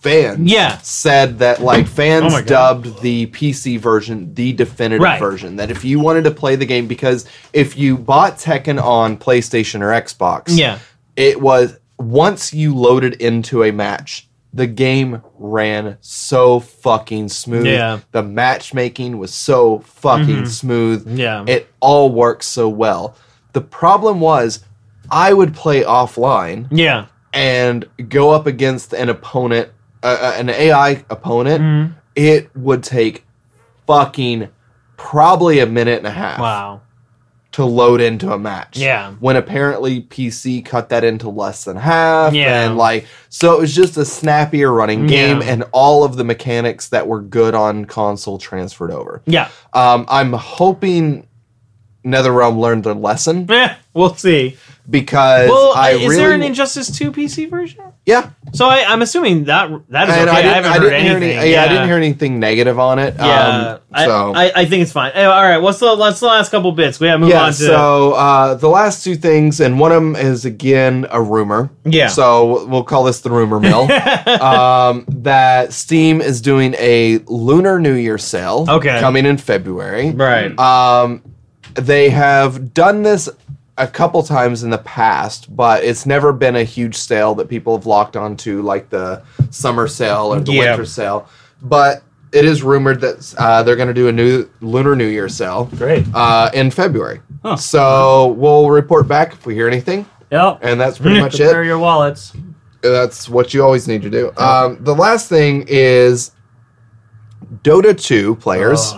Fans 0.00 0.50
Yeah. 0.50 0.78
said 0.78 1.38
that 1.40 1.62
like 1.62 1.84
oh 1.84 1.88
fans 1.88 2.34
Oh 2.34 2.42
dubbed 2.42 3.02
the 3.02 3.26
PC 3.26 3.78
version 3.78 4.34
the 4.34 4.52
definitive 4.52 5.02
Right. 5.02 5.20
version. 5.20 5.56
That 5.56 5.70
if 5.70 5.84
you 5.84 6.00
wanted 6.00 6.24
to 6.24 6.30
play 6.30 6.56
the 6.56 6.66
game, 6.66 6.86
because 6.86 7.26
if 7.52 7.76
you 7.76 7.96
bought 7.98 8.38
Tekken 8.38 8.82
on 8.82 9.16
PlayStation 9.16 9.80
or 9.82 9.88
Xbox, 9.90 10.56
yeah. 10.56 10.78
it 11.16 11.40
was 11.40 11.78
once 11.98 12.54
you 12.54 12.74
loaded 12.74 13.14
into 13.14 13.62
a 13.62 13.70
match, 13.70 14.26
the 14.52 14.66
game 14.66 15.22
ran 15.38 15.96
so 16.00 16.60
fucking 16.60 17.28
smooth. 17.28 17.66
Yeah. 17.66 18.00
The 18.12 18.22
matchmaking 18.22 19.18
was 19.18 19.32
so 19.32 19.80
fucking 19.80 20.26
mm-hmm. 20.26 20.44
smooth. 20.46 21.18
Yeah. 21.18 21.44
It 21.46 21.68
all 21.80 22.10
works 22.10 22.46
so 22.46 22.68
well. 22.68 23.16
The 23.52 23.60
problem 23.60 24.20
was 24.20 24.64
I 25.10 25.32
would 25.32 25.54
play 25.54 25.82
offline 25.82 26.66
Yeah. 26.70 27.06
and 27.32 27.86
go 28.08 28.30
up 28.30 28.46
against 28.46 28.92
an 28.92 29.08
opponent, 29.08 29.70
uh, 30.02 30.34
an 30.36 30.48
AI 30.50 31.04
opponent. 31.10 31.62
Mm-hmm. 31.62 31.92
It 32.16 32.54
would 32.56 32.82
take 32.82 33.24
fucking 33.86 34.48
probably 34.96 35.60
a 35.60 35.66
minute 35.66 35.98
and 35.98 36.06
a 36.06 36.10
half 36.10 36.38
Wow. 36.40 36.80
to 37.52 37.64
load 37.64 38.00
into 38.00 38.32
a 38.32 38.38
match. 38.38 38.76
Yeah. 38.76 39.12
When 39.20 39.36
apparently 39.36 40.02
PC 40.02 40.64
cut 40.64 40.88
that 40.90 41.04
into 41.04 41.28
less 41.30 41.64
than 41.64 41.76
half. 41.76 42.34
Yeah. 42.34 42.64
And 42.66 42.76
like, 42.76 43.06
so 43.28 43.54
it 43.54 43.60
was 43.60 43.74
just 43.74 43.96
a 43.96 44.04
snappier 44.04 44.72
running 44.72 45.06
game, 45.06 45.40
Yeah. 45.40 45.48
and 45.52 45.64
all 45.72 46.04
of 46.04 46.16
the 46.16 46.24
mechanics 46.24 46.88
that 46.90 47.06
were 47.06 47.20
good 47.22 47.54
on 47.54 47.84
console 47.86 48.38
transferred 48.38 48.90
over. 48.90 49.22
Yeah. 49.26 49.48
Um, 49.72 50.04
I'm 50.08 50.32
hoping 50.32 51.26
NetherRealm 52.04 52.58
learned 52.58 52.84
their 52.84 52.94
lesson 52.94 53.46
Eh, 53.50 53.74
we'll 53.94 54.14
see. 54.14 54.56
because 54.88 55.48
Well, 55.50 55.72
I 55.74 55.90
is 55.90 56.02
really. 56.08 56.16
there 56.16 56.32
an 56.32 56.42
Injustice 56.42 56.96
Two 56.96 57.12
PC 57.12 57.48
version? 57.50 57.84
yeah. 58.06 58.30
So 58.52 58.66
I, 58.66 58.84
I'm 58.90 59.02
assuming 59.02 59.44
that 59.44 59.70
that 59.90 60.08
is 60.08 60.14
okay. 60.16 60.22
I 60.28 60.42
didn't, 60.42 60.54
haven't 60.64 60.72
heard 60.72 60.90
didn't 60.90 61.04
hear 61.06 61.16
anything. 61.18 61.38
any, 61.38 61.52
yeah, 61.52 61.62
I 61.62 61.68
didn't 61.68 61.86
hear 61.86 61.96
anything 61.96 62.40
negative 62.40 62.78
on 62.80 62.98
it. 62.98 63.14
Yeah, 63.16 63.22
Um, 63.74 63.80
I, 63.92 64.04
so. 64.06 64.34
I, 64.34 64.52
I 64.56 64.64
think 64.64 64.82
it's 64.82 64.90
fine. 64.90 65.12
Anyway, 65.12 65.32
all 65.32 65.42
right, 65.42 65.58
what's 65.58 65.78
the 65.78 65.94
let's 65.94 66.18
the 66.18 66.26
last 66.26 66.50
couple 66.50 66.72
bits? 66.72 66.98
We 66.98 67.06
gotta 67.06 67.18
move 67.20 67.28
yeah, 67.28 67.42
on 67.42 67.48
to 67.48 67.52
so 67.54 68.12
uh, 68.14 68.54
the 68.54 68.68
last 68.68 69.04
two 69.04 69.14
things, 69.14 69.60
and 69.60 69.78
one 69.78 69.92
of 69.92 70.02
them 70.02 70.16
is 70.16 70.44
again 70.44 71.06
a 71.10 71.22
rumor. 71.22 71.70
Yeah. 71.84 72.08
So 72.08 72.66
we'll 72.66 72.82
call 72.82 73.04
this 73.04 73.20
the 73.20 73.30
rumor 73.30 73.60
mill. 73.60 73.82
um, 74.42 75.04
that 75.08 75.72
Steam 75.72 76.20
is 76.20 76.40
doing 76.40 76.74
a 76.78 77.18
Lunar 77.26 77.78
New 77.78 77.94
Year 77.94 78.18
sale. 78.18 78.64
Okay. 78.68 78.98
Coming 78.98 79.26
in 79.26 79.36
February. 79.36 80.10
right. 80.10 80.58
Um, 80.58 81.22
they 81.74 82.10
have 82.10 82.74
done 82.74 83.02
this 83.02 83.28
a 83.78 83.86
couple 83.86 84.22
times 84.22 84.62
in 84.62 84.70
the 84.70 84.78
past, 84.78 85.54
but 85.56 85.82
it's 85.84 86.04
never 86.04 86.32
been 86.32 86.56
a 86.56 86.64
huge 86.64 86.96
sale 86.96 87.34
that 87.36 87.48
people 87.48 87.76
have 87.76 87.86
locked 87.86 88.16
onto, 88.16 88.60
like 88.62 88.90
the 88.90 89.22
summer 89.50 89.88
sale 89.88 90.34
or 90.34 90.40
the 90.40 90.52
Yeah. 90.52 90.70
winter 90.70 90.84
sale. 90.84 91.28
But 91.62 92.02
it 92.32 92.44
is 92.44 92.62
rumored 92.62 93.00
that 93.00 93.34
uh, 93.38 93.62
they're 93.62 93.76
going 93.76 93.88
to 93.88 93.94
do 93.94 94.08
a 94.08 94.12
new 94.12 94.48
Lunar 94.60 94.94
New 94.94 95.06
Year 95.06 95.28
sale 95.28 95.64
Great. 95.76 96.06
uh, 96.14 96.50
in 96.54 96.70
February. 96.70 97.20
Huh. 97.42 97.56
So 97.56 98.28
we'll 98.38 98.68
report 98.70 99.08
back 99.08 99.32
if 99.32 99.46
we 99.46 99.54
hear 99.54 99.66
anything. 99.66 100.06
Yep. 100.30 100.60
and 100.62 100.80
that's 100.80 100.98
pretty 100.98 101.20
much 101.20 101.36
Prepare 101.38 101.64
it. 101.64 101.66
your 101.66 101.78
wallets. 101.78 102.32
That's 102.82 103.28
what 103.28 103.52
you 103.52 103.64
always 103.64 103.88
need 103.88 104.02
to 104.02 104.10
do. 104.10 104.30
Um, 104.36 104.78
the 104.84 104.94
last 104.94 105.28
thing 105.28 105.64
is 105.66 106.30
Dota 107.64 108.00
2 108.00 108.36
players 108.36 108.94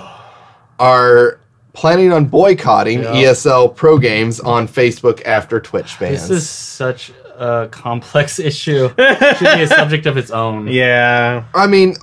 are 0.79 1.41
planning 1.73 2.13
on 2.13 2.27
boycotting 2.27 3.03
Yeah. 3.03 3.13
ESL 3.33 3.75
pro 3.75 3.99
games 3.99 4.41
on 4.41 4.69
Facebook 4.69 5.25
after 5.27 5.59
Twitch 5.61 5.99
bans. 5.99 6.29
This 6.29 6.43
is 6.43 6.49
such 6.51 7.13
a 7.39 7.69
complex 7.71 8.39
issue. 8.51 8.91
It 8.99 9.37
should 9.39 9.57
be 9.57 9.63
a 9.63 9.67
subject 9.69 10.07
of 10.07 10.17
its 10.17 10.31
own. 10.31 10.69
Yeah. 10.69 11.45
I 11.55 11.67
mean, 11.67 11.97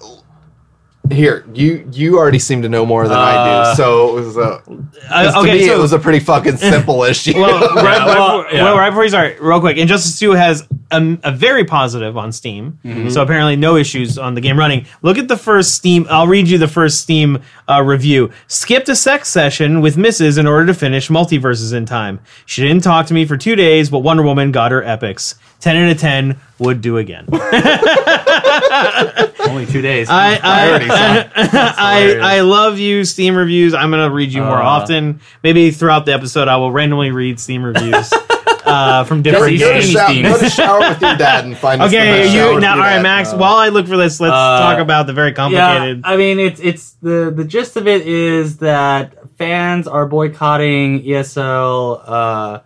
here 1.12 1.44
you 1.56 1.88
you 1.92 2.20
already 2.20 2.38
seem 2.38 2.62
to 2.62 2.70
know 2.70 2.86
more 2.86 3.08
than 3.08 3.18
I 3.18 3.36
Uh, 3.36 3.72
do, 3.72 3.78
so 3.78 4.10
it 4.18 4.26
was 4.26 4.38
a, 4.38 4.62
'cause 4.64 4.78
Uh, 5.10 5.32
to 5.32 5.40
okay, 5.40 5.54
me 5.54 5.66
so 5.68 5.74
it 5.74 5.80
was 5.82 5.92
a 5.94 5.98
pretty 5.98 6.20
fucking 6.20 6.58
simple 6.74 7.04
issue. 7.04 7.34
well, 7.36 7.60
right, 7.74 7.84
right, 7.84 8.06
well, 8.06 8.44
before- 8.44 8.56
yeah. 8.56 8.64
well, 8.64 8.78
right 8.78 8.90
before 8.92 9.04
you 9.04 9.10
start, 9.10 9.38
real 9.42 9.60
quick, 9.60 9.78
Injustice 9.78 10.20
2 10.20 10.32
has 10.34 10.68
a, 10.92 11.18
a 11.24 11.32
very 11.32 11.64
positive 11.66 12.16
on 12.16 12.32
Steam, 12.32 12.78
so 13.10 13.24
apparently 13.24 13.56
no 13.56 13.76
issues 13.76 14.20
on 14.20 14.36
the 14.36 14.42
game 14.42 14.58
running. 14.60 14.86
Look 15.02 15.18
at 15.18 15.28
the 15.28 15.38
first 15.38 15.74
Steam. 15.74 16.06
I'll 16.12 16.28
read 16.28 16.48
you 16.48 16.60
the 16.60 16.68
first 16.68 17.02
Steam 17.02 17.40
uh, 17.70 17.82
review. 17.84 18.32
Skipped 18.48 18.90
a 18.90 18.96
sex 18.96 19.30
session 19.30 19.82
with 19.82 19.96
Mrs. 19.96 20.38
in 20.38 20.48
order 20.48 20.66
to 20.68 20.74
finish 20.74 21.10
multiverses 21.10 21.74
in 21.74 21.86
time. 21.86 22.20
She 22.46 22.62
didn't 22.62 22.84
talk 22.84 23.06
to 23.08 23.14
me 23.14 23.26
for 23.26 23.38
two 23.38 23.56
days, 23.56 23.90
but 23.90 24.00
Wonder 24.00 24.24
Woman 24.24 24.52
got 24.52 24.72
her 24.72 24.84
epics. 24.84 25.36
Ten 25.60 25.76
out 25.76 25.92
of 25.92 26.00
ten 26.00 26.40
would 26.58 26.82
do 26.82 26.98
again. 26.98 27.28
Only 29.42 29.66
two 29.66 29.82
days. 29.82 30.08
I 30.10 30.38
already 30.40 30.88
saw 30.88 30.96
I, 30.96 31.30
I. 31.78 32.38
I 32.38 32.42
love 32.42 32.78
you 32.80 33.04
Steam 33.04 33.36
reviews. 33.36 33.74
I'm 33.74 33.90
gonna 33.92 34.10
read 34.12 34.32
you 34.32 34.42
more 34.44 34.62
Uh. 34.62 34.66
often. 34.66 35.20
Maybe 35.44 35.72
throughout 35.72 36.06
the 36.06 36.14
episode, 36.14 36.48
I 36.48 36.58
will 36.58 36.72
randomly 36.72 37.12
read 37.12 37.40
Steam 37.40 37.64
reviews 37.64 38.10
uh, 38.66 39.04
from 39.06 39.22
different 39.22 39.58
Just 39.58 39.94
go, 39.94 40.02
to 40.04 40.06
Steam. 40.06 40.24
games. 40.24 40.32
shower, 40.34 40.38
go 40.38 40.40
to 40.40 40.50
shower 40.50 40.80
with 40.80 41.02
your 41.02 41.16
dad 41.18 41.46
and 41.46 41.58
find 41.58 41.82
us 41.82 41.92
the 41.92 41.98
Okay, 41.98 42.24
best 42.24 42.34
you 42.34 42.40
now. 42.40 42.46
All 42.72 42.76
your 42.78 42.84
right, 42.86 42.96
dad. 42.96 43.04
Max. 43.04 43.34
Uh, 43.34 43.38
While 43.38 43.56
I 43.56 43.70
look 43.70 43.88
for 43.88 43.98
this, 43.98 44.20
let's 44.20 44.34
Uh, 44.34 44.60
talk 44.60 44.80
about 44.80 45.08
the 45.08 45.14
very 45.14 45.34
complicated. 45.34 46.00
Yeah, 46.04 46.10
I 46.12 46.18
mean 46.18 46.40
it's 46.40 46.60
it's 46.60 46.92
the 47.02 47.32
the 47.36 47.44
gist 47.44 47.76
of 47.78 47.88
it 47.88 48.08
is 48.08 48.58
that 48.58 49.14
fans 49.38 49.88
are 49.88 50.06
boycotting 50.06 51.04
ESL 51.04 52.02
uh, 52.06 52.60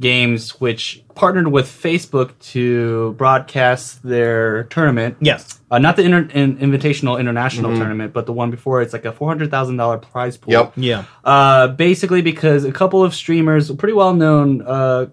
games, 0.00 0.60
which 0.60 1.02
partnered 1.14 1.48
with 1.48 1.66
Facebook 1.66 2.30
to 2.40 3.12
broadcast 3.18 4.02
their 4.02 4.64
tournament. 4.64 5.16
yes. 5.20 5.58
Uh, 5.70 5.78
not 5.78 5.94
the 5.96 6.02
inter- 6.02 6.28
in, 6.34 6.56
Invitational 6.56 7.20
International 7.20 7.76
tournament, 7.76 8.12
but 8.12 8.26
the 8.26 8.32
one 8.32 8.50
before. 8.50 8.82
It's 8.82 8.92
like 8.92 9.04
a 9.04 9.12
four 9.12 9.28
hundred 9.28 9.50
thousand 9.52 9.76
dollar 9.76 9.98
prize 9.98 10.36
pool. 10.36 10.52
Yep. 10.52 10.72
Yeah. 10.76 11.04
Uh, 11.22 11.68
basically, 11.68 12.22
because 12.22 12.64
a 12.64 12.72
couple 12.72 13.04
of 13.04 13.14
streamers, 13.14 13.70
pretty 13.70 13.92
well 13.92 14.12
known, 14.14 14.62
uh, 14.62 15.06
I 15.06 15.10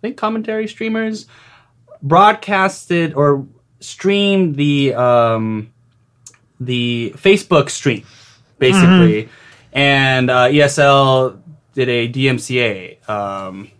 think 0.00 0.16
commentary 0.16 0.66
streamers, 0.68 1.26
broadcasted 2.02 3.14
or 3.14 3.46
streamed 3.80 4.56
the 4.56 4.94
um, 4.94 5.72
the 6.58 7.12
Facebook 7.16 7.70
stream, 7.70 8.04
basically, 8.58 9.28
and 9.72 10.30
uh, 10.30 10.48
ESL 10.48 11.40
did 11.74 11.88
a 11.88 12.08
DMCA, 12.08 13.08
um, 13.08 13.70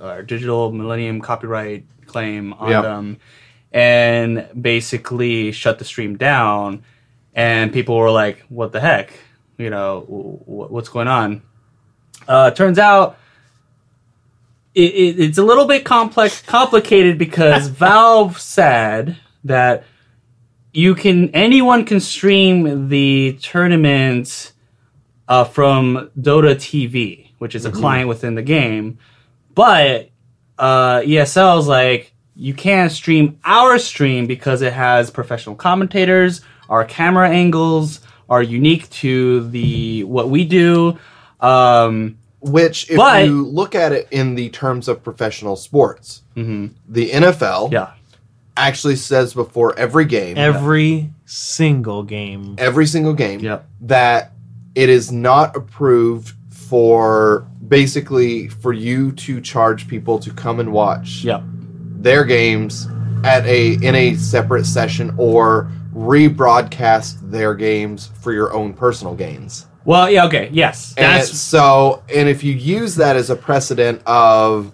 or 0.00 0.22
Digital 0.22 0.70
Millennium 0.72 1.20
Copyright 1.20 1.84
Claim 2.06 2.52
on 2.54 2.70
Yeah. 2.70 2.82
them, 2.82 3.16
and 3.72 4.46
basically 4.60 5.52
shut 5.52 5.78
the 5.78 5.84
stream 5.84 6.16
down. 6.16 6.82
And 7.34 7.72
people 7.72 7.96
were 7.96 8.10
like, 8.10 8.40
"What 8.48 8.72
the 8.72 8.80
heck? 8.80 9.12
You 9.56 9.70
know, 9.70 10.00
w- 10.00 10.38
w- 10.40 10.66
what's 10.72 10.88
going 10.88 11.06
on?" 11.08 11.42
Uh, 12.26 12.50
turns 12.50 12.78
out 12.78 13.16
it, 14.74 14.94
it, 14.94 15.20
it's 15.20 15.38
a 15.38 15.42
little 15.42 15.66
bit 15.66 15.84
complex, 15.84 16.42
complicated 16.42 17.18
because 17.18 17.68
Valve 17.68 18.40
said 18.40 19.16
that 19.44 19.84
you 20.72 20.94
can 20.94 21.30
anyone 21.30 21.84
can 21.84 22.00
stream 22.00 22.88
the 22.88 23.38
tournament 23.40 24.52
uh, 25.28 25.44
from 25.44 26.10
Dota 26.18 26.54
TV, 26.54 27.30
which 27.38 27.54
is 27.54 27.64
a 27.64 27.72
client 27.72 28.08
within 28.08 28.34
the 28.34 28.42
game, 28.42 28.98
but 29.54 30.10
uh, 30.58 31.02
is 31.04 31.66
like 31.66 32.12
you 32.36 32.54
can't 32.54 32.92
stream 32.92 33.38
our 33.44 33.78
stream 33.78 34.26
because 34.26 34.62
it 34.62 34.72
has 34.72 35.10
professional 35.10 35.56
commentators, 35.56 36.42
our 36.68 36.84
camera 36.84 37.28
angles 37.28 38.00
are 38.28 38.42
unique 38.42 38.88
to 38.90 39.48
the 39.50 40.04
what 40.04 40.30
we 40.30 40.44
do. 40.44 40.98
Um, 41.40 42.18
Which, 42.40 42.90
if 42.90 42.96
But- 42.96 43.26
you 43.26 43.46
look 43.46 43.74
at 43.74 43.92
it 43.92 44.08
in 44.10 44.34
the 44.34 44.48
terms 44.48 44.88
of 44.88 45.02
professional 45.02 45.56
sports, 45.56 46.22
mm-hmm. 46.36 46.68
the 46.88 47.10
NFL 47.10 47.70
yeah. 47.70 47.90
actually 48.56 48.96
says 48.96 49.34
before 49.34 49.78
every 49.78 50.06
game, 50.06 50.38
Every 50.38 51.10
single 51.26 52.02
game. 52.02 52.54
every 52.58 52.86
single 52.86 53.12
game, 53.14 53.40
Yep. 53.40 53.68
that 53.82 54.32
it 54.74 54.88
is 54.88 55.12
not 55.12 55.54
approved 55.56 56.32
for 56.48 57.46
basically 57.68 58.48
for 58.48 58.72
you 58.72 59.12
to 59.12 59.40
charge 59.40 59.86
people 59.86 60.18
to 60.20 60.30
come 60.30 60.60
and 60.60 60.72
watch 60.72 61.22
Yep. 61.24 61.42
their 62.00 62.24
games 62.24 62.88
at 63.22 63.44
a 63.44 63.72
in 63.82 63.94
a 63.94 64.14
separate 64.14 64.64
session 64.64 65.12
or 65.18 65.70
rebroadcast 65.94 67.18
their 67.30 67.54
games 67.54 68.10
for 68.20 68.32
your 68.32 68.52
own 68.54 68.72
personal 68.72 69.14
gains. 69.14 69.66
Well, 69.84 70.10
yeah, 70.10 70.26
okay, 70.26 70.50
yes. 70.52 70.94
And 70.96 71.04
That's- 71.06 71.32
so, 71.38 72.02
and 72.14 72.28
if 72.28 72.44
you 72.44 72.52
use 72.52 72.96
that 72.96 73.16
as 73.16 73.30
a 73.30 73.36
precedent 73.36 74.02
of 74.06 74.72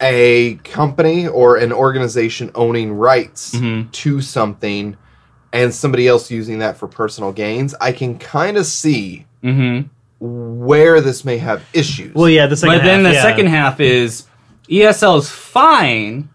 a 0.00 0.54
company 0.64 1.26
or 1.28 1.56
an 1.56 1.72
organization 1.72 2.50
owning 2.54 2.92
rights 2.94 3.54
Mhm. 3.54 3.90
to 3.92 4.20
something 4.20 4.96
and 5.52 5.74
somebody 5.74 6.08
else 6.08 6.30
using 6.30 6.60
that 6.60 6.76
for 6.78 6.86
personal 6.88 7.32
gains, 7.32 7.74
I 7.80 7.92
can 7.92 8.18
kind 8.18 8.56
of 8.56 8.66
see 8.66 9.26
hmm 9.42 9.80
where 10.22 11.00
this 11.00 11.24
may 11.24 11.38
have 11.38 11.62
issues. 11.72 12.14
Well, 12.14 12.28
yeah. 12.28 12.46
The 12.46 12.56
second. 12.56 12.78
But 12.78 12.84
then 12.84 13.04
half, 13.04 13.10
the 13.10 13.14
yeah. 13.16 13.22
second 13.22 13.46
half 13.46 13.80
is 13.80 14.24
ESL 14.70 15.16
is 15.18 15.30
fine 15.30 16.28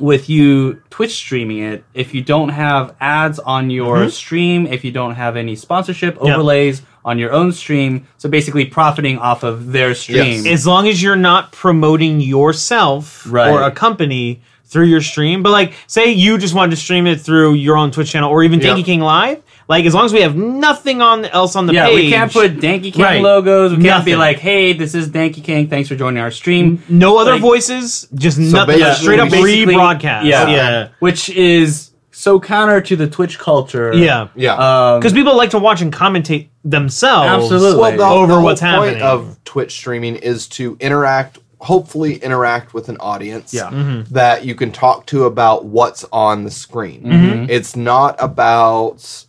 with 0.00 0.28
you 0.28 0.82
Twitch 0.90 1.14
streaming 1.14 1.58
it 1.58 1.84
if 1.94 2.14
you 2.14 2.22
don't 2.22 2.48
have 2.48 2.94
ads 3.00 3.38
on 3.38 3.70
your 3.70 3.98
mm-hmm. 3.98 4.08
stream, 4.08 4.66
if 4.66 4.84
you 4.84 4.90
don't 4.90 5.14
have 5.14 5.36
any 5.36 5.56
sponsorship 5.56 6.18
Yeah. 6.22 6.34
overlays 6.34 6.82
on 7.04 7.18
your 7.18 7.32
own 7.32 7.52
stream. 7.52 8.06
So 8.16 8.28
basically 8.28 8.64
profiting 8.64 9.18
off 9.18 9.42
of 9.42 9.72
their 9.72 9.94
stream. 9.94 10.46
as 10.46 10.66
long 10.66 10.88
as 10.88 11.02
you're 11.02 11.16
not 11.16 11.52
promoting 11.52 12.20
yourself 12.20 13.26
Right. 13.30 13.50
or 13.50 13.62
a 13.62 13.70
company 13.70 14.40
through 14.64 14.86
your 14.86 15.00
stream. 15.00 15.42
But 15.42 15.52
like, 15.52 15.74
say 15.86 16.10
you 16.12 16.38
just 16.38 16.54
wanted 16.54 16.70
to 16.70 16.76
stream 16.76 17.06
it 17.06 17.20
through 17.20 17.54
your 17.54 17.76
own 17.76 17.90
Twitch 17.92 18.10
channel 18.10 18.30
or 18.30 18.42
even. 18.42 18.58
Tanky 18.58 18.84
King 18.84 19.00
Live. 19.00 19.42
Like, 19.68 19.84
as 19.86 19.94
long 19.94 20.04
as 20.04 20.12
we 20.12 20.20
have 20.20 20.36
nothing 20.36 21.00
on 21.00 21.24
else 21.24 21.56
on 21.56 21.66
the 21.66 21.72
yeah, 21.74 21.86
page, 21.86 21.96
we 21.96 22.10
can't 22.10 22.32
put 22.32 22.56
Danky 22.58 22.92
King 22.92 23.02
Right. 23.02 23.22
logos. 23.22 23.76
We 23.76 23.82
can't 23.82 24.04
be 24.04 24.14
like, 24.16 24.38
"Hey, 24.38 24.72
this 24.74 24.94
is 24.94 25.08
Danky 25.08 25.42
King. 25.42 25.68
Thanks 25.68 25.88
for 25.88 25.96
joining 25.96 26.20
our 26.22 26.30
stream." 26.30 26.82
no 26.88 27.18
other 27.18 27.32
like- 27.32 27.40
voices, 27.42 28.06
just 28.14 28.38
nothing. 28.38 28.78
basically- 28.78 29.02
straight 29.02 29.20
up 29.20 29.30
Basically, 29.30 29.74
rebroadcast. 29.74 30.24
yeah. 30.24 30.48
yeah, 30.48 30.88
Which 30.98 31.30
is 31.30 31.90
so 32.10 32.38
counter 32.38 32.80
to 32.80 32.94
the 32.94 33.06
Twitch 33.08 33.38
culture. 33.38 33.92
yeah. 33.94 34.28
yeah. 34.36 34.54
Um, 34.54 35.00
Because 35.00 35.12
people 35.12 35.36
like 35.36 35.50
to 35.50 35.58
watch 35.58 35.80
and 35.80 35.92
commentate 35.92 36.48
themselves. 36.64 37.28
Absolutely. 37.44 37.80
well, 37.80 37.96
the, 37.96 38.04
over 38.04 38.34
the 38.34 38.40
what's 38.40 38.60
whole 38.60 38.78
point 38.78 38.98
happening. 38.98 39.02
of 39.30 39.36
Twitch 39.44 39.72
streaming 39.72 40.16
is 40.16 40.46
to 40.48 40.76
interact, 40.78 41.38
hopefully 41.58 42.16
interact 42.16 42.72
with 42.74 42.88
an 42.88 42.96
audience 43.00 43.52
Yeah. 43.52 43.64
Mm-hmm. 43.70 44.14
that 44.14 44.44
you 44.44 44.54
can 44.54 44.70
talk 44.70 45.06
to 45.06 45.24
about 45.24 45.64
what's 45.64 46.04
on 46.12 46.44
the 46.44 46.50
screen. 46.50 47.02
Mm-hmm. 47.04 47.46
It's 47.50 47.74
not 47.74 48.14
about 48.20 49.24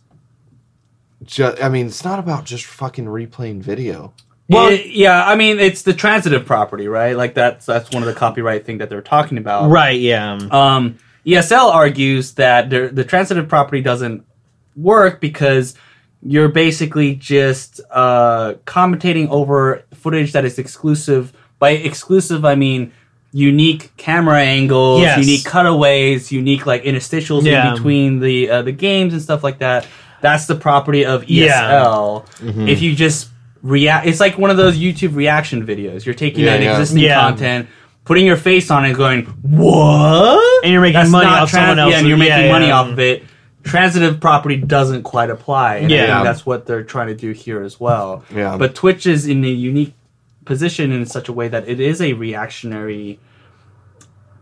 just. 1.26 1.62
I 1.62 1.68
mean, 1.68 1.86
it's 1.86 2.04
not 2.04 2.18
about 2.18 2.44
just 2.44 2.64
fucking 2.64 3.06
replaying 3.06 3.60
video. 3.62 4.12
Well, 4.48 4.70
yeah, 4.72 5.26
I 5.26 5.34
mean, 5.34 5.58
it's 5.58 5.82
the 5.82 5.92
transitive 5.92 6.46
property, 6.46 6.86
right? 6.86 7.16
Like 7.16 7.34
that's 7.34 7.66
that's 7.66 7.90
one 7.90 8.02
of 8.02 8.06
the 8.08 8.14
copyright 8.14 8.64
thing 8.64 8.78
that 8.78 8.88
they're 8.88 9.02
talking 9.02 9.38
about. 9.38 9.70
right, 9.70 9.98
yeah. 9.98 10.38
Um, 10.50 10.98
ESL 11.26 11.72
argues 11.74 12.34
that 12.34 12.70
the, 12.70 12.88
the 12.92 13.02
transitive 13.04 13.48
property 13.48 13.82
doesn't 13.82 14.24
work 14.76 15.20
because 15.20 15.74
you're 16.22 16.48
basically 16.48 17.16
just 17.16 17.80
uh, 17.90 18.54
commentating 18.66 19.28
over 19.30 19.82
footage 19.94 20.30
that 20.32 20.44
is 20.44 20.58
exclusive. 20.60 21.32
By 21.58 21.70
exclusive, 21.70 22.44
I 22.44 22.54
mean 22.54 22.92
unique 23.32 23.90
camera 23.96 24.40
angles, 24.40 25.00
Yes. 25.02 25.18
unique 25.18 25.44
cutaways, 25.44 26.30
unique 26.30 26.66
like 26.66 26.84
interstitials 26.84 27.42
Yeah. 27.44 27.68
in 27.70 27.74
between 27.74 28.20
the 28.20 28.48
uh, 28.50 28.62
the 28.62 28.72
games 28.72 29.12
and 29.12 29.20
stuff 29.20 29.42
like 29.42 29.58
that. 29.58 29.86
That's 30.20 30.46
the 30.46 30.54
property 30.54 31.04
of 31.04 31.22
ESL. 31.22 31.28
Yeah. 31.28 32.48
Mm-hmm. 32.48 32.68
If 32.68 32.82
you 32.82 32.94
just 32.94 33.28
react, 33.62 34.06
it's 34.06 34.20
like 34.20 34.38
one 34.38 34.50
of 34.50 34.56
those 34.56 34.78
YouTube 34.78 35.14
reaction 35.14 35.66
videos. 35.66 36.04
You're 36.04 36.14
taking 36.14 36.44
Yeah, 36.44 36.56
that 36.56 36.62
yeah. 36.62 36.72
existing 36.78 37.02
Yeah. 37.02 37.20
content, 37.20 37.68
putting 38.04 38.24
your 38.26 38.36
face 38.36 38.70
on 38.70 38.84
it, 38.84 38.94
going 38.94 39.24
what? 39.42 40.64
And 40.64 40.72
you're 40.72 40.80
making 40.80 40.94
That's 41.00 41.10
money 41.10 41.26
off 41.26 41.50
trans- 41.50 41.52
someone 41.52 41.78
else. 41.78 41.92
Yeah, 41.92 41.98
and 41.98 42.08
you're 42.08 42.18
Yeah, 42.18 42.36
making 42.36 42.52
money 42.52 42.66
yeah. 42.68 42.78
off 42.80 42.88
of 42.88 42.98
it. 42.98 43.24
Transitive 43.62 44.20
property 44.20 44.56
doesn't 44.56 45.02
quite 45.02 45.28
apply. 45.30 45.76
And 45.76 45.92
I 45.92 45.96
Yeah. 45.96 46.14
think 46.14 46.24
that's 46.24 46.46
what 46.46 46.66
they're 46.66 46.84
trying 46.84 47.08
to 47.08 47.14
do 47.14 47.32
here 47.32 47.62
as 47.62 47.80
well. 47.80 48.24
Yeah. 48.34 48.56
But 48.56 48.74
Twitch 48.74 49.06
is 49.06 49.26
in 49.26 49.44
a 49.44 49.48
unique 49.48 49.94
position 50.44 50.92
in 50.92 51.04
such 51.06 51.28
a 51.28 51.32
way 51.32 51.48
that 51.48 51.68
it 51.68 51.80
is 51.80 52.00
a 52.00 52.12
reactionary 52.12 53.18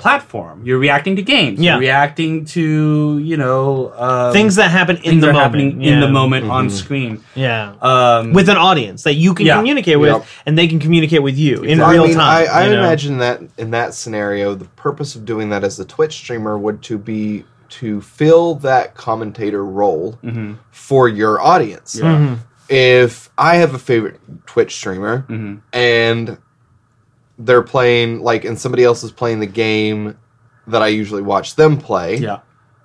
platform. 0.09 0.61
You're 0.67 0.79
reacting 0.79 1.17
to 1.17 1.23
games. 1.23 1.59
Yeah. 1.59 1.73
You're 1.73 1.81
reacting 1.81 2.45
to 2.57 3.19
you 3.31 3.39
know 3.39 3.91
um, 3.97 4.35
Things 4.35 4.57
that 4.57 4.71
happen 4.71 4.97
in 4.99 5.03
things 5.03 5.23
the 5.23 5.31
are 5.31 5.33
moment. 5.33 5.45
happening 5.55 5.81
yeah. 5.81 5.93
in 5.95 6.01
the 6.01 6.09
moment 6.11 6.51
on 6.51 6.69
screen. 6.69 7.25
Yeah. 7.35 7.73
Um, 7.81 8.35
with 8.35 8.51
an 8.51 8.59
audience 8.59 9.05
that 9.05 9.15
you 9.15 9.33
can 9.33 9.47
Yeah. 9.47 9.57
communicate 9.57 9.99
with, 9.99 10.11
Yep. 10.13 10.27
and 10.45 10.59
they 10.59 10.69
can 10.69 10.79
communicate 10.79 11.23
with 11.23 11.39
you 11.39 11.63
in 11.63 11.81
I 11.81 11.93
real 11.93 12.05
mean, 12.07 12.17
time. 12.17 12.47
I, 12.51 12.53
I 12.53 12.65
you 12.67 12.73
know? 12.73 12.81
imagine 12.81 13.17
that 13.19 13.41
in 13.57 13.71
that 13.71 13.95
scenario, 13.95 14.55
the 14.55 14.67
purpose 14.77 15.15
of 15.17 15.25
doing 15.25 15.49
that 15.49 15.65
as 15.65 15.81
a 15.81 15.87
Twitch 15.87 16.13
streamer 16.13 16.59
would 16.59 16.83
to 16.83 16.99
be 16.99 17.45
to 17.81 18.03
fill 18.03 18.57
that 18.57 18.95
commentator 18.95 19.65
role 19.65 20.19
Mhm. 20.23 20.57
for 20.71 21.09
your 21.09 21.41
audience. 21.41 21.97
Yeah. 21.99 22.05
Mhm. 22.15 22.37
If 22.69 23.31
I 23.39 23.57
have 23.57 23.73
a 23.75 23.79
favorite 23.79 24.21
Twitch 24.47 24.75
streamer 24.77 25.25
Mhm. 25.31 25.61
and 25.73 26.37
they're 27.39 27.63
playing 27.63 28.21
like 28.21 28.45
and 28.45 28.59
somebody 28.59 28.85
else 28.85 29.03
is 29.03 29.11
playing 29.13 29.41
the 29.41 29.47
game 29.47 30.17
that 30.67 30.83
I 30.83 30.89
usually 30.89 31.23
watch 31.23 31.57
them 31.57 31.77
play, 31.79 32.17
Yeah. 32.17 32.39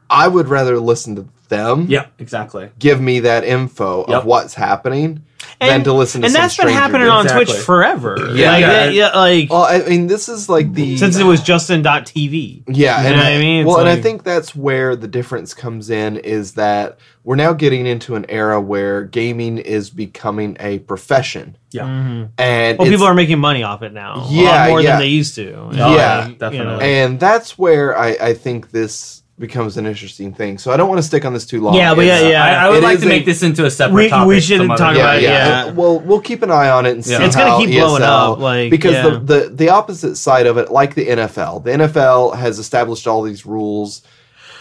I 0.09 0.27
would 0.27 0.47
rather 0.47 0.79
listen 0.79 1.15
to 1.17 1.25
them 1.49 1.85
Yeah. 1.87 2.07
Exactly. 2.17 2.69
give 2.79 2.99
me 3.01 3.19
that 3.21 3.43
info 3.43 4.05
Yep. 4.07 4.17
of 4.19 4.25
what's 4.25 4.53
happening 4.55 5.23
than 5.59 5.83
to 5.83 5.93
listen 5.93 6.21
to 6.21 6.25
and 6.27 6.33
some 6.33 6.41
that's 6.41 6.55
been 6.57 6.67
stranger 6.67 6.79
happening 6.79 7.01
do 7.07 7.11
it. 7.11 7.11
on 7.11 7.25
Twitch 7.27 7.51
forever. 7.51 8.15
Yeah. 8.33 8.51
like, 8.51 8.61
Yeah. 8.61 8.89
yeah, 8.89 9.17
like 9.17 9.49
Well, 9.49 9.63
I 9.63 9.79
mean, 9.87 10.07
this 10.07 10.29
is 10.29 10.49
like 10.49 10.73
the 10.73 10.97
since 10.97 11.17
it 11.17 11.23
was 11.25 11.41
Justin.tv. 11.41 12.63
Yeah, 12.67 13.01
You 13.01 13.07
and 13.07 13.15
know 13.17 13.23
what 13.23 13.31
I 13.33 13.37
mean? 13.37 13.61
It's 13.61 13.67
well, 13.67 13.79
and 13.79 13.89
I 13.89 13.93
like- 13.93 14.03
think 14.03 14.23
that's 14.23 14.55
where 14.55 14.95
the 14.95 15.07
difference 15.07 15.53
comes 15.53 15.89
in 15.89 16.17
is 16.17 16.53
that 16.53 16.97
we're 17.23 17.35
now 17.35 17.53
getting 17.53 17.85
into 17.85 18.15
an 18.15 18.25
era 18.29 18.59
where 18.59 19.03
gaming 19.03 19.57
is 19.57 19.89
becoming 19.89 20.57
a 20.59 20.79
profession, 20.79 21.57
Yeah. 21.71 21.83
Mm-hmm. 21.83 22.23
and 22.37 22.77
Well, 22.77 22.87
it's- 22.87 22.89
people 22.89 23.05
are 23.05 23.13
making 23.13 23.39
money 23.39 23.63
off 23.63 23.83
it 23.83 23.93
now. 23.93 24.25
a 24.27 24.31
Yeah, 24.33 24.43
lot 24.49 24.69
more 24.69 24.81
yeah. 24.81 24.91
than 24.91 24.99
they 25.01 25.07
used 25.07 25.35
to. 25.35 25.53
Oh, 25.55 25.69
Yeah, 25.73 25.95
yeah, 25.95 26.27
You 26.27 26.35
definitely. 26.35 26.65
know. 26.73 26.79
and 26.79 27.19
that's 27.19 27.57
where 27.57 27.97
I, 27.97 28.09
I 28.21 28.33
think 28.33 28.71
this 28.71 29.18
becomes 29.39 29.77
an 29.77 29.85
interesting 29.85 30.33
thing. 30.33 30.57
So 30.57 30.71
I 30.71 30.77
don't 30.77 30.89
want 30.89 30.99
to 30.99 31.03
stick 31.03 31.23
on 31.25 31.33
this 31.33 31.45
too 31.45 31.61
long. 31.61 31.73
Yeah, 31.75 31.95
but 31.95 32.05
yeah, 32.05 32.27
yeah. 32.27 32.43
I, 32.43 32.65
I 32.65 32.69
would 32.69 32.83
like 32.83 32.97
is 32.97 33.03
to 33.03 33.07
make 33.09 33.25
this 33.25 33.41
into 33.41 33.65
a 33.65 33.71
separate 33.71 34.11
We- 34.11 34.25
we 34.25 34.39
should 34.41 34.57
some 34.57 34.67
talk. 34.69 34.95
Yeah, 34.95 35.01
about 35.01 35.15
it, 35.17 35.23
yeah. 35.23 35.65
yeah. 35.67 35.71
Well, 35.71 35.99
we'll 36.01 36.19
keep 36.19 36.41
an 36.43 36.51
eye 36.51 36.69
on 36.69 36.85
it 36.85 36.91
and 36.91 37.05
see. 37.05 37.13
Yeah. 37.13 37.23
It's 37.25 37.35
gonna 37.35 37.51
how 37.51 37.59
keep 37.59 37.69
blowing 37.69 38.01
ESL 38.01 38.33
up, 38.33 38.39
like, 38.39 38.69
because 38.69 38.91
yeah. 38.93 39.03
the, 39.09 39.19
the 39.19 39.49
the 39.49 39.69
opposite 39.69 40.17
side 40.17 40.45
of 40.45 40.57
it, 40.57 40.71
like 40.71 40.93
the 40.95 41.07
NFL, 41.07 41.63
the 41.63 41.71
NFL 41.71 42.35
has 42.35 42.59
established 42.59 43.07
all 43.07 43.21
these 43.21 43.45
rules 43.45 44.01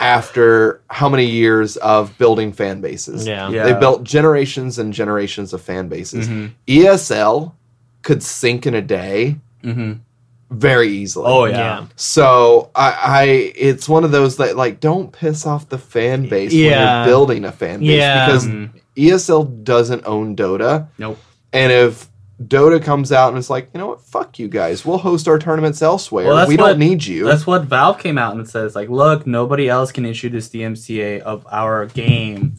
after 0.00 0.80
how 0.90 1.08
many 1.08 1.24
years 1.26 1.76
of 1.78 2.16
building 2.18 2.52
fan 2.52 2.80
bases? 2.80 3.26
Yeah. 3.26 3.50
Yeah. 3.50 3.64
They 3.64 3.78
built 3.80 4.04
generations 4.04 4.78
and 4.78 4.92
generations 4.92 5.52
of 5.52 5.60
fan 5.60 5.88
bases. 5.88 6.28
Mhm. 6.28 6.52
ESL 6.68 7.52
could 8.02 8.22
sink 8.22 8.66
in 8.66 8.74
a 8.74 8.82
day 8.82 9.36
Mhm. 9.64 9.98
Very 10.50 10.88
easily. 10.88 11.26
Oh 11.28 11.44
yeah. 11.44 11.56
Yeah. 11.58 11.86
So 11.96 12.70
I, 12.74 12.96
I 13.02 13.22
it's 13.56 13.88
one 13.88 14.04
of 14.04 14.10
those 14.12 14.36
that 14.38 14.56
like 14.56 14.80
don't 14.80 15.12
piss 15.12 15.46
off 15.46 15.68
the 15.68 15.78
fan 15.78 16.28
base 16.28 16.52
when 16.52 16.60
you're 16.62 17.04
building 17.04 17.44
a 17.44 17.52
fan 17.52 17.80
base 17.80 17.90
Yeah. 17.98 18.26
because 18.26 18.46
Mhm. 18.46 18.70
ESL 18.96 19.62
doesn't 19.64 20.06
own 20.06 20.34
Dota. 20.36 20.88
Nope. 20.98 21.18
And 21.52 21.70
if 21.72 22.08
Dota 22.42 22.80
comes 22.82 23.10
out 23.10 23.28
and 23.30 23.38
it's 23.38 23.50
like, 23.50 23.68
you 23.74 23.78
know 23.80 23.88
what, 23.88 24.00
fuck 24.00 24.38
you 24.38 24.46
guys, 24.48 24.84
we'll 24.86 24.98
host 24.98 25.26
our 25.28 25.38
tournaments 25.40 25.82
elsewhere. 25.82 26.26
Well, 26.26 26.46
we 26.48 26.56
what- 26.56 26.68
don't 26.68 26.78
need 26.78 27.04
you. 27.04 27.24
That's 27.24 27.46
what 27.46 27.64
Valve 27.64 27.98
came 27.98 28.16
out 28.16 28.36
and 28.36 28.48
says. 28.48 28.76
Like, 28.76 28.88
look, 28.88 29.26
nobody 29.26 29.68
else 29.68 29.90
can 29.92 30.04
issue 30.06 30.28
this 30.30 30.48
DMCA 30.48 31.20
of 31.20 31.44
our 31.50 31.86
game 31.86 32.54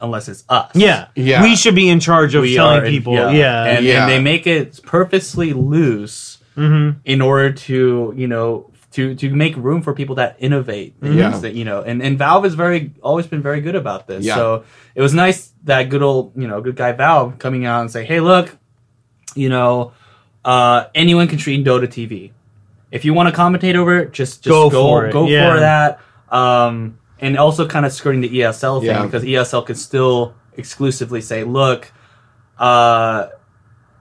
unless 0.00 0.28
it's 0.28 0.42
us. 0.48 0.70
Yeah. 0.74 1.06
Yeah. 1.14 1.42
We 1.42 1.54
should 1.56 1.74
be 1.76 1.88
in 1.88 2.00
charge 2.00 2.34
of 2.34 2.42
We 2.42 2.54
telling 2.56 2.80
are 2.80 2.84
in- 2.84 2.90
people. 2.92 3.14
Yeah. 3.14 3.64
And, 3.64 3.84
Yeah. 3.86 4.02
and 4.02 4.10
they 4.10 4.20
make 4.20 4.46
it 4.48 4.80
purposely 4.84 5.52
loose 5.52 6.29
hmm 6.60 6.90
in 7.04 7.20
order 7.20 7.52
to, 7.52 8.12
you 8.16 8.28
know, 8.28 8.70
to 8.92 9.14
to 9.14 9.30
make 9.30 9.56
room 9.56 9.82
for 9.82 9.94
people 9.94 10.16
that 10.16 10.36
innovate. 10.38 10.94
things 11.00 11.16
Yeah. 11.16 11.38
That, 11.38 11.54
you 11.54 11.64
know, 11.64 11.82
and, 11.82 12.02
and 12.02 12.18
Valve 12.18 12.44
has 12.44 12.54
very 12.54 12.92
always 13.02 13.26
been 13.26 13.42
very 13.42 13.60
good 13.60 13.76
about 13.76 14.06
this. 14.06 14.24
Yeah. 14.24 14.34
So 14.34 14.64
it 14.94 15.00
was 15.00 15.14
nice 15.14 15.52
that 15.64 15.88
good 15.88 16.02
old, 16.02 16.32
you 16.36 16.48
know, 16.48 16.60
good 16.60 16.76
guy 16.76 16.92
Valve 16.92 17.38
coming 17.38 17.66
out 17.66 17.82
and 17.82 17.90
say, 17.90 18.04
hey, 18.04 18.20
look, 18.20 18.56
you 19.34 19.48
know, 19.48 19.92
uh, 20.44 20.86
anyone 20.94 21.28
can 21.28 21.38
stream 21.38 21.64
Dota 21.64 21.86
TV. 21.86 22.32
If 22.90 23.04
you 23.04 23.14
want 23.14 23.32
to 23.32 23.40
commentate 23.40 23.76
over 23.76 23.98
it, 23.98 24.12
just 24.12 24.42
just 24.42 24.48
Go 24.48 24.68
go 24.68 24.82
for 24.82 25.06
it, 25.06 25.12
go 25.12 25.28
yeah. 25.28 25.52
for 25.52 25.60
that. 25.60 26.00
Um, 26.28 26.98
and 27.20 27.36
also 27.38 27.68
kind 27.68 27.86
of 27.86 27.92
skirting 27.92 28.20
the 28.22 28.28
ESL 28.28 28.84
thing 28.84 29.06
because 29.06 29.22
ESL 29.22 29.66
can 29.66 29.76
still 29.76 30.34
exclusively 30.56 31.20
say, 31.20 31.44
look, 31.44 31.92
uh, 32.58 33.28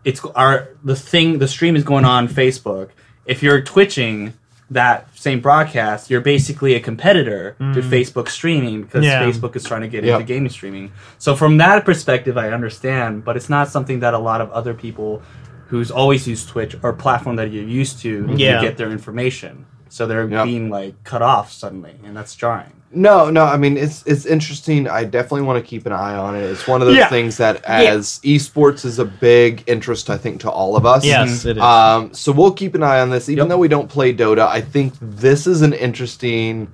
it's 0.05 0.23
our 0.35 0.69
the 0.83 0.95
thing 0.95 1.39
the 1.39 1.47
stream 1.47 1.75
is 1.75 1.83
going 1.83 2.05
on 2.05 2.27
Facebook. 2.27 2.89
If 3.25 3.43
you're 3.43 3.61
twitching 3.61 4.33
that 4.71 5.07
same 5.17 5.39
broadcast, 5.39 6.09
you're 6.11 6.21
basically 6.21 6.75
a 6.75 6.79
competitor 6.79 7.55
to 7.59 7.81
Facebook 7.81 8.29
streaming 8.29 8.83
because 8.83 9.03
Mm. 9.03 9.07
Yeah. 9.07 9.23
Facebook 9.23 9.55
is 9.55 9.63
trying 9.63 9.81
to 9.81 9.87
get 9.87 10.03
Yep. 10.03 10.21
into 10.21 10.27
gaming 10.33 10.49
streaming. 10.51 10.91
So 11.17 11.35
from 11.35 11.57
that 11.57 11.85
perspective, 11.85 12.37
I 12.37 12.49
understand, 12.51 13.25
but 13.25 13.35
it's 13.35 13.49
not 13.49 13.69
something 13.69 13.99
that 14.01 14.13
a 14.13 14.19
lot 14.19 14.41
of 14.41 14.51
other 14.51 14.73
people 14.75 15.23
who's 15.69 15.89
always 15.89 16.27
used 16.27 16.49
Twitch 16.49 16.75
or 16.83 16.93
platform 16.93 17.35
that 17.37 17.51
you're 17.51 17.63
used 17.63 17.99
to 18.01 18.27
Yeah. 18.35 18.59
to 18.59 18.61
get 18.67 18.77
their 18.77 18.91
information. 18.91 19.65
So 19.89 20.05
they're 20.05 20.27
Yep. 20.29 20.45
being 20.45 20.69
like 20.69 21.03
cut 21.03 21.23
off 21.23 21.51
suddenly, 21.51 21.95
and 22.05 22.15
that's 22.15 22.35
jarring. 22.35 22.73
No, 22.91 23.29
no, 23.29 23.43
I 23.45 23.57
mean 23.57 23.77
it's 23.77 24.03
it's 24.07 24.25
interesting. 24.25 24.87
I 24.87 25.03
definitely 25.03 25.43
want 25.43 25.63
to 25.63 25.67
keep 25.69 25.85
an 25.85 25.91
eye 25.91 26.15
on 26.15 26.35
it. 26.35 26.41
It's 26.41 26.67
one 26.67 26.81
of 26.81 26.87
those 26.87 26.97
Yeah. 26.97 27.07
things 27.09 27.37
that 27.37 27.63
as 27.65 28.19
esports 28.23 28.83
is 28.85 28.97
a 28.99 29.05
big 29.05 29.63
interest, 29.67 30.09
I 30.09 30.17
think, 30.17 30.41
to 30.41 30.49
all 30.49 30.75
of 30.75 30.85
us. 30.85 31.05
Yes, 31.05 31.45
it 31.45 31.57
is. 31.57 31.63
Um, 31.63 32.13
so 32.13 32.31
we'll 32.31 32.51
keep 32.51 32.73
an 32.75 32.81
eye 32.83 32.99
on 32.99 33.09
this. 33.11 33.29
Even 33.29 33.43
Yep. 33.43 33.49
though 33.49 33.57
we 33.57 33.67
don't 33.67 33.87
play 33.89 34.13
Dota, 34.13 34.47
I 34.47 34.61
think 34.61 34.93
this 35.01 35.45
is 35.47 35.61
an 35.61 35.73
interesting 35.73 36.67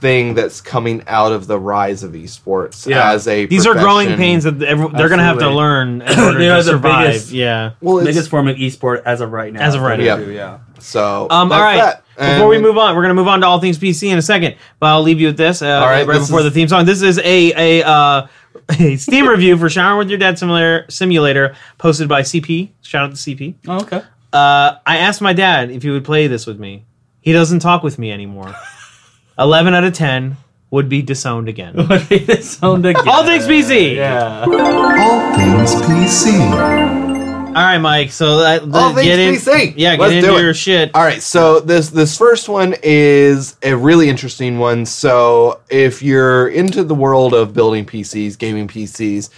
thing 0.00 0.34
that's 0.34 0.60
coming 0.60 1.02
out 1.08 1.32
of 1.32 1.48
the 1.48 1.58
rise 1.58 2.04
of 2.04 2.12
esports 2.12 2.86
Yeah. 2.86 3.10
as 3.10 3.26
a 3.26 3.46
These 3.46 3.66
are 3.66 3.74
growing 3.74 4.14
pains 4.16 4.44
that 4.44 4.62
every, 4.62 4.86
they're 4.96 5.08
going 5.08 5.18
to 5.18 5.24
have 5.24 5.38
to 5.40 5.50
learn 5.50 6.02
in 6.02 6.20
order 6.20 6.38
to 6.38 6.62
survive. 6.62 7.08
biggest- 7.08 7.32
yeah. 7.32 7.70
Well, 7.80 7.98
it's, 7.98 8.06
Biggest 8.06 8.30
form 8.30 8.46
of 8.46 8.54
esport 8.58 9.02
as 9.04 9.20
of 9.20 9.32
right 9.32 9.52
now. 9.52 9.60
As 9.60 9.74
of 9.74 9.80
right 9.80 9.98
now. 9.98 10.14
Too, 10.18 10.30
yeah. 10.30 10.58
so 10.78 11.26
Um, 11.30 11.50
all 11.50 11.58
that's 11.58 11.60
right. 11.62 11.76
that. 11.78 12.04
Before 12.18 12.48
we 12.48 12.58
move 12.58 12.76
on, 12.76 12.94
we're 12.96 13.02
going 13.02 13.14
to 13.14 13.20
move 13.20 13.28
on 13.28 13.40
to 13.42 13.46
all 13.46 13.60
things 13.60 13.78
PC 13.78 14.08
in 14.10 14.18
a 14.18 14.22
second. 14.22 14.56
But 14.80 14.86
I'll 14.88 15.02
leave 15.02 15.20
you 15.20 15.28
with 15.28 15.36
this. 15.36 15.62
Uh, 15.62 15.68
All 15.68 15.86
right, 15.86 16.06
right 16.06 16.18
this 16.18 16.26
before 16.26 16.40
is- 16.40 16.46
the 16.46 16.50
theme 16.50 16.66
song. 16.68 16.84
This 16.84 17.00
is 17.02 17.18
a 17.18 17.80
a 17.80 17.86
uh, 17.86 18.26
a 18.80 18.96
Steam 18.96 19.28
review 19.34 19.56
for 19.56 19.68
Shower 19.70 19.96
with 19.96 20.08
Your 20.10 20.18
Dad 20.18 20.38
Simulator 20.38 20.84
Simulator 20.88 21.54
posted 21.78 22.08
by 22.08 22.22
CP. 22.22 22.70
Shout 22.82 23.04
out 23.10 23.14
to 23.14 23.16
CP. 23.16 23.54
Oh, 23.68 23.80
okay. 23.82 24.02
Uh, 24.32 24.76
I 24.84 24.98
asked 24.98 25.20
my 25.22 25.32
dad 25.32 25.70
if 25.70 25.82
he 25.82 25.90
would 25.90 26.04
play 26.04 26.26
this 26.26 26.46
with 26.46 26.58
me. 26.60 26.84
He 27.20 27.32
doesn't 27.32 27.60
talk 27.60 27.82
with 27.82 27.98
me 27.98 28.10
anymore. 28.12 28.54
Eleven 29.38 29.72
out 29.74 29.84
of 29.84 29.92
ten 29.94 30.36
would 30.70 30.88
be 30.88 31.00
disowned 31.00 31.48
again. 31.48 31.74
would 31.88 32.08
be 32.08 32.18
Disowned 32.18 32.84
again. 32.84 33.08
All 33.08 33.24
things 33.24 33.46
PC. 33.46 33.94
Yeah. 33.96 34.40
All 34.44 35.34
things 35.36 35.74
PC. 35.76 37.07
All 37.48 37.64
right, 37.64 37.78
Mike. 37.78 38.10
So 38.12 38.38
that, 38.38 38.62
All 38.72 38.94
things 38.94 39.44
get 39.44 39.70
in. 39.70 39.74
Yeah, 39.76 39.96
get 39.96 40.00
Let's 40.00 40.12
do 40.12 40.18
into 40.18 40.36
it. 40.36 40.42
your 40.42 40.54
shit. 40.54 40.94
All 40.94 41.02
right, 41.02 41.20
so 41.22 41.60
this 41.60 41.88
this 41.88 42.16
first 42.16 42.48
one 42.48 42.74
is 42.82 43.56
a 43.62 43.74
really 43.74 44.08
interesting 44.08 44.58
one. 44.58 44.84
So 44.86 45.60
if 45.70 46.02
you're 46.02 46.48
into 46.48 46.84
the 46.84 46.94
world 46.94 47.34
of 47.34 47.54
building 47.54 47.84
PCs, 47.86 48.38
gaming 48.38 48.68
PCs, 48.68 49.30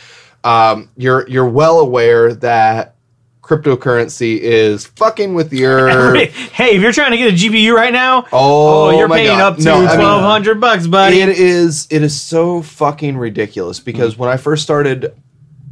um, 0.44 0.90
you're 0.96 1.26
you're 1.28 1.48
well 1.48 1.78
aware 1.78 2.34
that 2.34 2.96
cryptocurrency 3.42 4.38
is 4.38 4.86
fucking 4.86 5.32
with 5.34 5.52
your. 5.52 6.14
hey, 6.26 6.74
if 6.76 6.82
you're 6.82 6.92
trying 6.92 7.12
to 7.12 7.16
get 7.16 7.32
a 7.32 7.36
GPU 7.36 7.72
right 7.74 7.92
now, 7.92 8.26
Oh, 8.32 8.88
oh, 8.88 8.98
you're 8.98 9.08
my 9.08 9.18
paying 9.18 9.38
God. 9.38 9.52
up 9.52 9.58
to 9.58 9.64
No, 9.64 9.76
I 9.76 9.86
mean, 9.86 9.96
twelve 9.96 10.22
hundred 10.22 10.60
bucks, 10.60 10.86
buddy. 10.86 11.20
It 11.20 11.28
is 11.30 11.86
it 11.90 12.02
is 12.02 12.20
so 12.20 12.60
fucking 12.60 13.16
ridiculous 13.16 13.78
because 13.80 14.18
when 14.18 14.28
I 14.28 14.36
first 14.36 14.62
started 14.64 15.14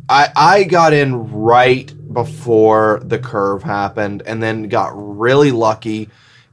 I 0.08 0.28
I 0.34 0.64
got 0.64 0.92
in 0.94 1.30
right 1.32 1.92
before 2.12 3.00
the 3.04 3.18
curve 3.18 3.62
happened 3.62 4.22
and 4.26 4.42
then 4.42 4.68
got 4.68 4.92
really 4.94 5.50
lucky 5.52 6.08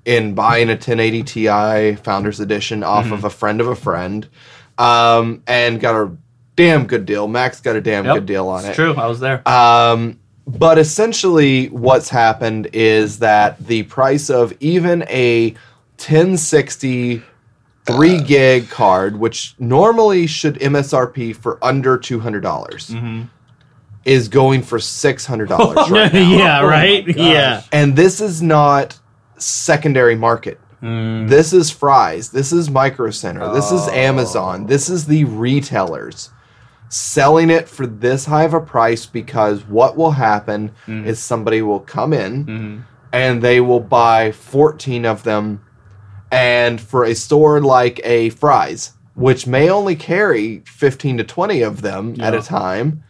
in 0.06 0.34
buying 0.36 0.68
a 0.70 0.74
1080 0.74 1.24
Ti 1.24 1.95
Founders 2.03 2.39
Edition 2.39 2.84
off 2.84 3.12
of 3.12 3.24
a 3.24 3.30
friend 3.30 3.60
of 3.62 3.68
a 3.68 3.76
friend 3.76 4.28
um, 4.78 5.41
and 5.47 5.80
got 5.80 5.95
a 5.95 6.12
damn 6.56 6.86
good 6.86 7.06
deal. 7.06 7.28
Max 7.28 7.60
got 7.62 7.76
a 7.76 7.82
damn 7.82 8.06
Yep. 8.06 8.16
good 8.16 8.26
deal 8.26 8.47
on 8.47 8.66
it. 8.66 8.76
true. 8.76 8.93
I 8.95 9.08
was 9.08 9.20
there. 9.20 9.47
Um, 9.47 10.20
but 10.47 10.78
essentially, 10.78 11.68
what's 11.70 12.10
happened 12.10 12.68
is 12.72 13.20
that 13.20 13.58
the 13.66 13.84
price 13.84 14.30
of 14.30 14.53
even 14.60 15.03
a 15.10 15.56
1060 15.97 17.24
3 17.88 18.22
gig 18.22 18.68
card, 18.70 19.16
which 19.18 19.53
normally 19.60 20.26
should 20.28 20.56
MSRP 20.60 21.36
for 21.36 21.58
under 21.64 21.97
$200, 21.99 22.41
dollars 22.41 22.93
is 24.06 24.28
going 24.28 24.62
for 24.62 24.78
$600 24.78 25.49
right 25.89 26.14
now. 26.14 26.20
yeah, 26.20 26.62
Oh 26.62 26.68
right. 26.68 27.08
Yeah. 27.18 27.64
And 27.72 27.95
this 27.95 28.22
is 28.22 28.41
not 28.41 28.99
secondary 29.38 30.16
market. 30.16 30.60
Mm. 30.82 31.28
This 31.28 31.51
is 31.53 31.72
Fry's. 31.72 32.30
This 32.30 32.53
is 32.53 32.70
Micro 32.70 33.10
Center. 33.10 33.51
This 33.53 33.72
is 33.72 33.88
Oh. 33.88 33.91
Amazon. 33.91 34.68
This 34.68 34.89
is 34.89 35.06
the 35.08 35.24
retailers. 35.26 36.30
selling 36.89 37.49
it 37.49 37.68
for 37.68 37.88
this 37.88 38.26
high 38.26 38.43
of 38.43 38.53
a 38.53 38.62
price 38.62 39.08
because 39.08 39.66
what 39.66 39.97
will 39.97 40.12
happen 40.12 40.72
mm. 40.86 41.03
is 41.03 41.20
somebody 41.20 41.60
will 41.64 41.80
come 41.80 42.14
in 42.14 42.45
mm-hmm. 42.45 42.80
and 43.12 43.41
they 43.41 43.60
will 43.60 43.80
buy 43.80 44.32
14 44.32 45.03
of 45.03 45.24
them 45.24 45.60
and 46.32 46.80
for 46.80 47.03
a 47.03 47.16
store 47.16 47.60
like 47.60 47.99
a 48.03 48.30
Fry's 48.30 48.93
which 49.16 49.47
may 49.47 49.68
only 49.68 49.95
carry 49.95 50.62
15 50.68 51.18
to 51.18 51.24
20 51.24 51.62
of 51.64 51.82
them 51.82 52.16
at 52.20 52.34
a 52.34 52.38
Yeah. 52.38 52.43
time 52.43 53.03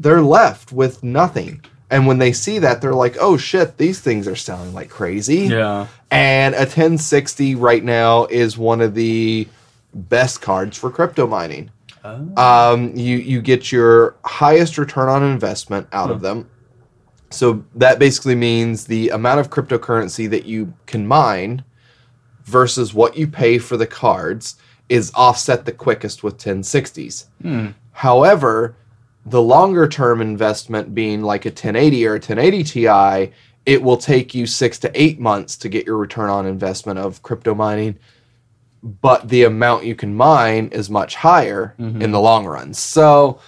they're 0.00 0.22
left 0.22 0.72
with 0.72 1.02
nothing 1.04 1.62
and 1.90 2.06
when 2.06 2.18
they 2.18 2.32
see 2.32 2.58
that 2.58 2.80
they're 2.80 2.94
like 2.94 3.16
oh 3.20 3.36
shit 3.36 3.76
these 3.76 4.00
things 4.00 4.26
are 4.26 4.34
selling 4.36 4.72
like 4.74 4.88
crazy 4.90 5.42
Yeah. 5.46 5.86
and 6.10 6.54
a 6.54 6.66
1060 6.66 7.54
right 7.54 7.84
now 7.84 8.24
is 8.26 8.56
one 8.58 8.80
of 8.80 8.94
the 8.94 9.46
best 9.94 10.40
cards 10.42 10.76
for 10.78 10.90
crypto 10.90 11.26
mining 11.26 11.70
um, 12.38 12.96
you 12.96 13.18
you 13.18 13.42
get 13.42 13.70
your 13.70 14.16
highest 14.24 14.78
return 14.78 15.10
on 15.10 15.22
investment 15.22 15.86
out 15.92 16.10
of 16.10 16.22
them. 16.22 16.48
So 17.28 17.62
that 17.74 17.98
basically 17.98 18.34
means 18.34 18.86
the 18.86 19.10
amount 19.10 19.38
of 19.40 19.50
cryptocurrency 19.50 20.28
that 20.30 20.46
you 20.46 20.72
can 20.86 21.06
mine 21.06 21.62
versus 22.44 22.94
what 22.94 23.18
you 23.18 23.26
pay 23.28 23.58
for 23.58 23.76
the 23.76 23.86
cards 23.86 24.56
is 24.88 25.12
offset 25.14 25.66
the 25.66 25.72
quickest 25.72 26.22
with 26.22 26.38
1060s. 26.38 27.26
However, 27.92 28.76
the 29.26 29.42
longer 29.42 29.88
term 29.88 30.20
investment 30.20 30.94
being 30.94 31.22
like 31.22 31.44
a 31.44 31.50
1080 31.50 32.06
or 32.06 32.12
a 32.12 32.14
1080 32.14 32.64
Ti, 32.64 33.32
it 33.66 33.82
will 33.82 33.96
take 33.96 34.34
you 34.34 34.46
6 34.46 34.78
to 34.78 34.90
8 35.00 35.20
months 35.20 35.56
to 35.58 35.68
get 35.68 35.86
your 35.86 35.98
return 35.98 36.30
on 36.30 36.46
investment 36.46 36.98
of 36.98 37.22
crypto 37.22 37.54
mining 37.54 37.98
but 38.82 39.28
the 39.28 39.44
amount 39.44 39.84
you 39.84 39.94
can 39.94 40.14
mine 40.14 40.68
is 40.72 40.88
much 40.88 41.14
higher 41.14 41.74
in 41.78 41.94
mm-hmm. 41.94 42.12
the 42.12 42.20
long 42.20 42.46
run. 42.46 42.72
So 42.72 43.40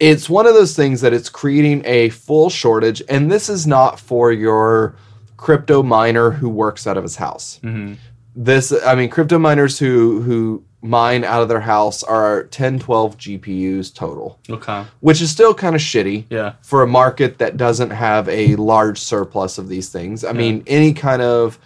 it's 0.00 0.28
one 0.28 0.46
of 0.46 0.54
those 0.54 0.74
things 0.74 1.00
that 1.02 1.12
it's 1.12 1.28
creating 1.28 1.82
a 1.84 2.08
full 2.10 2.50
shortage, 2.50 3.02
and 3.08 3.30
this 3.30 3.48
is 3.48 3.66
not 3.66 4.00
for 4.00 4.32
your 4.32 4.96
crypto 5.36 5.82
miner 5.82 6.30
who 6.30 6.48
works 6.48 6.86
out 6.86 6.96
of 6.96 7.04
his 7.04 7.16
house. 7.16 7.60
Mm-hmm. 7.62 7.94
This, 8.34 8.72
I 8.84 8.94
mean, 8.94 9.10
crypto 9.10 9.38
miners 9.38 9.78
who 9.78 10.22
who 10.22 10.64
mine 10.82 11.22
out 11.24 11.40
of 11.42 11.48
their 11.48 11.60
house 11.60 12.02
are 12.02 12.42
10, 12.44 12.80
12 12.80 13.16
GPUs 13.16 13.94
total, 13.94 14.38
Okay. 14.50 14.84
which 15.00 15.20
is 15.22 15.30
still 15.30 15.54
kind 15.54 15.76
of 15.76 15.80
shitty 15.80 16.24
Yeah. 16.28 16.54
for 16.60 16.82
a 16.82 16.86
market 16.88 17.38
that 17.38 17.56
doesn't 17.56 17.90
have 17.90 18.28
a 18.28 18.56
large 18.56 18.98
surplus 18.98 19.58
of 19.58 19.68
these 19.68 19.88
things. 19.90 20.24
I 20.24 20.32
mean, 20.32 20.62
any 20.66 20.92
kind 20.92 21.22
of 21.22 21.58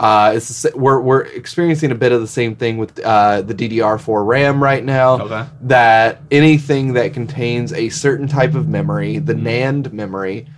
uh, 0.00 0.32
it's 0.34 0.62
the, 0.62 0.72
we're 0.76 0.98
we're 0.98 1.20
experiencing 1.22 1.92
a 1.92 1.94
bit 1.94 2.10
of 2.10 2.20
the 2.20 2.26
same 2.26 2.56
thing 2.56 2.78
with 2.78 2.98
uh, 3.04 3.42
the 3.42 3.54
DDR4 3.54 4.26
RAM 4.26 4.60
right 4.60 4.84
now. 4.84 5.20
Okay. 5.20 5.44
That 5.60 6.20
anything 6.32 6.94
that 6.94 7.14
contains 7.14 7.72
a 7.72 7.88
certain 7.90 8.26
type 8.26 8.56
of 8.56 8.66
memory, 8.68 9.18
the 9.18 9.34
NAND 9.34 9.92
memory, 9.92 10.48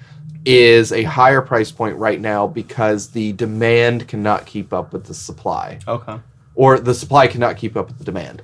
is 0.47 0.91
a 0.91 1.03
higher 1.03 1.43
price 1.43 1.71
point 1.71 1.97
right 1.99 2.19
now 2.21 2.47
because 2.47 3.09
the 3.11 3.33
demand 3.35 4.09
cannot 4.09 4.47
keep 4.47 4.73
up 4.73 4.93
with 4.95 5.05
the 5.05 5.13
supply 5.15 5.81
Okay. 5.87 6.17
Or 6.57 6.79
the 6.81 6.95
supply 6.95 7.29
cannot 7.29 7.57
keep 7.57 7.77
up 7.77 7.87
with 7.87 7.99
the 7.99 8.05
demand. 8.05 8.43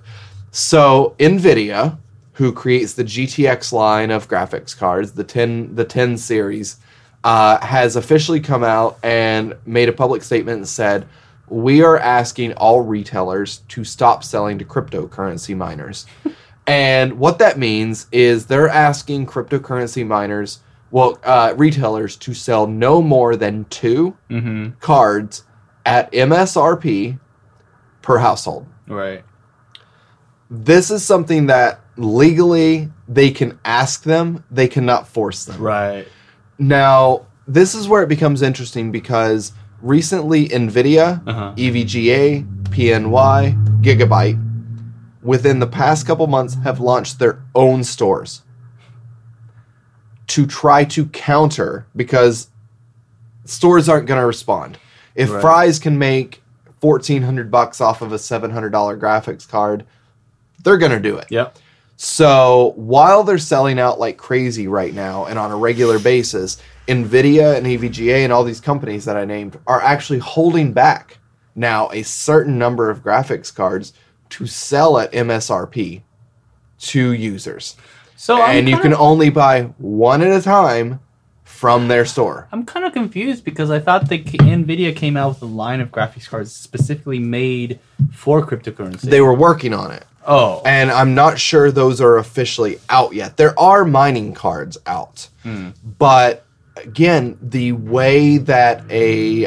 So 0.52 1.16
Nvidia, 1.18 1.98
who 2.34 2.52
creates 2.52 2.92
the 2.92 3.04
GTX 3.04 3.72
line 3.72 4.10
of 4.10 4.28
graphics 4.28 4.76
cards, 4.76 5.12
the 5.12 5.24
10 5.24 5.74
the 5.74 5.84
10 5.84 6.18
series, 6.18 6.76
uh, 7.24 7.64
has 7.64 7.96
officially 7.96 8.40
come 8.40 8.62
out 8.62 8.98
and 9.02 9.54
made 9.64 9.88
a 9.88 9.92
public 9.92 10.22
statement 10.22 10.58
and 10.58 10.68
said, 10.68 11.06
"We 11.48 11.82
are 11.82 11.98
asking 11.98 12.52
all 12.54 12.82
retailers 12.82 13.58
to 13.68 13.82
stop 13.82 14.22
selling 14.22 14.58
to 14.58 14.64
cryptocurrency 14.64 15.56
miners." 15.56 16.06
and 16.66 17.18
what 17.18 17.38
that 17.38 17.58
means 17.58 18.06
is 18.12 18.46
they're 18.46 18.68
asking 18.68 19.26
cryptocurrency 19.26 20.06
miners, 20.06 20.60
well, 20.90 21.18
uh, 21.24 21.54
retailers, 21.56 22.16
to 22.16 22.34
sell 22.34 22.66
no 22.66 23.00
more 23.00 23.36
than 23.36 23.64
2 23.70 24.14
cards 24.80 25.44
at 25.86 26.12
MSRP 26.12 27.18
per 28.03 28.18
household. 28.18 28.66
Right. 28.86 29.24
This 30.50 30.90
is 30.90 31.03
something 31.05 31.46
that 31.46 31.80
legally 31.96 32.90
they 33.09 33.30
can 33.30 33.59
ask 33.64 34.03
them, 34.03 34.44
they 34.50 34.68
cannot 34.68 35.09
force 35.09 35.44
them. 35.44 35.61
Right. 35.61 36.07
Now, 36.59 37.26
this 37.46 37.74
is 37.74 37.88
where 37.88 38.03
it 38.03 38.09
becomes 38.09 38.42
interesting 38.42 38.92
because 38.92 39.53
recently 39.80 40.48
Nvidia, 40.48 41.26
Uh-huh. 41.26 41.55
EVGA, 41.57 42.46
PNY, 42.70 43.82
Gigabyte, 43.82 44.38
within 45.22 45.59
the 45.61 45.66
past 45.66 46.07
couple 46.07 46.26
months 46.26 46.55
have 46.64 46.80
launched 46.80 47.18
their 47.18 47.42
own 47.55 47.84
stores 47.84 48.42
to 50.28 50.46
try 50.46 50.84
to 50.84 51.07
counter 51.07 51.86
because 51.94 52.48
stores 53.44 53.88
aren't 53.88 54.07
going 54.07 54.20
to 54.20 54.26
respond. 54.26 54.78
If 55.14 55.30
Right. 55.30 55.40
Fry's 55.40 55.78
can 55.78 55.98
make 55.98 56.41
1400 56.83 57.51
bucks 57.51 57.80
off 57.80 58.03
of 58.03 58.12
a 58.12 58.16
$700 58.16 58.70
graphics 58.99 59.49
card, 59.49 59.87
they're 60.62 60.78
going 60.78 60.93
to 60.93 61.01
do 61.01 61.16
it. 61.16 61.26
Yep. 61.30 61.57
So 61.97 62.72
while 62.76 63.22
they're 63.22 63.39
selling 63.39 63.78
out 63.78 64.01
like 64.01 64.16
crazy 64.16 64.66
right 64.66 64.93
now 64.93 65.26
and 65.26 65.39
on 65.39 65.53
a 65.53 65.57
regular 65.57 65.99
basis, 65.99 66.61
Nvidia 66.89 67.57
and 67.57 67.66
EVGA 67.66 68.24
and 68.24 68.33
all 68.33 68.43
these 68.43 68.61
companies 68.61 69.05
that 69.05 69.16
I 69.16 69.24
named 69.24 69.59
are 69.66 69.80
actually 69.80 70.18
holding 70.18 70.72
back 70.72 71.18
now 71.55 71.89
a 71.91 72.03
certain 72.03 72.59
number 72.59 72.91
of 72.91 73.03
graphics 73.05 73.55
cards 73.55 73.93
to 74.30 74.47
sell 74.47 74.99
at 74.99 75.12
MSRP 75.12 76.03
to 76.78 77.12
users. 77.12 77.76
So 78.16 78.41
I'm 78.41 78.59
and 78.59 78.68
you 78.68 78.78
can 78.78 78.95
only 78.95 79.30
buy 79.30 79.64
one 79.78 80.22
at 80.22 80.37
a 80.37 80.43
time 80.43 81.01
from 81.62 81.86
their 81.86 82.04
store. 82.04 82.48
I'm 82.50 82.66
kind 82.66 82.84
of 82.84 82.92
confused 82.92 83.44
because 83.44 83.70
I 83.70 83.78
thought 83.78 84.08
the 84.08 84.18
Nvidia 84.18 84.96
came 84.96 85.16
out 85.16 85.28
with 85.28 85.42
a 85.42 85.44
line 85.44 85.80
of 85.80 85.92
graphics 85.92 86.28
cards 86.28 86.50
specifically 86.50 87.20
made 87.20 87.78
for 88.10 88.44
cryptocurrency. 88.44 89.02
They 89.02 89.20
were 89.20 89.32
working 89.32 89.72
on 89.72 89.92
it. 89.92 90.04
oh, 90.26 90.60
and 90.66 90.90
I'm 90.90 91.14
not 91.14 91.38
sure 91.38 91.70
those 91.70 92.00
are 92.00 92.18
officially 92.18 92.80
out 92.88 93.14
yet. 93.14 93.36
There 93.36 93.56
are 93.56 93.84
mining 93.84 94.34
cards 94.34 94.76
out, 94.86 95.28
hmm. 95.44 95.68
but 95.84 96.44
again, 96.78 97.38
the 97.40 97.70
way 97.70 98.38
that 98.38 98.82
a 98.90 99.46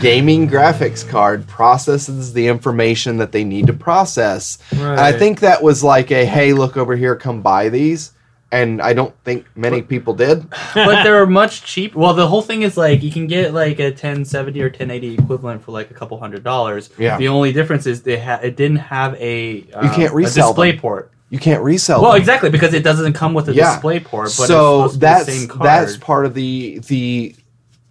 gaming 0.00 0.48
graphics 0.48 1.06
card 1.06 1.46
processes 1.46 2.32
the 2.32 2.46
information 2.46 3.18
that 3.18 3.32
they 3.32 3.44
need 3.44 3.66
to 3.66 3.74
process, 3.74 4.56
and 4.70 4.98
I 4.98 5.12
think 5.12 5.40
that 5.40 5.62
was 5.62 5.84
like 5.84 6.10
a 6.10 6.24
hey, 6.24 6.54
look 6.54 6.78
over 6.78 6.96
here, 6.96 7.16
come 7.16 7.42
buy 7.42 7.68
these. 7.68 8.12
And 8.52 8.82
I 8.82 8.92
don't 8.94 9.14
think 9.24 9.46
many 9.54 9.80
people 9.80 10.12
did. 10.14 10.48
but 10.74 11.04
they're 11.04 11.24
much 11.26 11.62
cheap. 11.62 11.94
Well, 11.94 12.14
the 12.14 12.26
whole 12.26 12.42
thing 12.42 12.62
is 12.62 12.76
like 12.76 13.00
you 13.02 13.12
can 13.12 13.26
get 13.28 13.54
like 13.54 13.78
a 13.78 13.90
1070 13.90 14.60
or 14.60 14.64
1080 14.66 15.14
equivalent 15.14 15.62
for 15.62 15.70
like 15.70 15.90
a 15.90 15.94
couple 15.94 16.18
hundred 16.18 16.42
dollars. 16.42 16.90
Yeah. 16.98 17.16
The 17.16 17.28
only 17.28 17.52
difference 17.52 17.86
is 17.86 18.02
they 18.02 18.18
ha- 18.18 18.40
it 18.42 18.56
didn't 18.56 18.78
have 18.78 19.14
a 19.20 19.64
uh, 19.72 19.94
can't 19.94 20.12
a 20.12 20.14
resell 20.16 20.48
display 20.48 20.72
them. 20.72 20.80
port. 20.80 21.12
You 21.30 21.38
can't 21.38 21.62
resell. 21.62 22.02
Well, 22.02 22.12
them. 22.12 22.20
exactly 22.20 22.50
because 22.50 22.74
it 22.74 22.82
doesn't 22.82 23.12
come 23.12 23.34
with 23.34 23.48
a 23.48 23.54
Yeah. 23.54 23.70
display 23.74 24.00
port. 24.00 24.24
But 24.26 24.30
so 24.32 24.42
it's 24.42 24.48
supposed 24.48 24.94
the 24.96 24.98
that's 24.98 25.32
same 25.32 25.48
card. 25.48 25.64
that's 25.66 25.96
part 25.96 26.26
of 26.26 26.34
the 26.34 26.80
the 26.88 27.36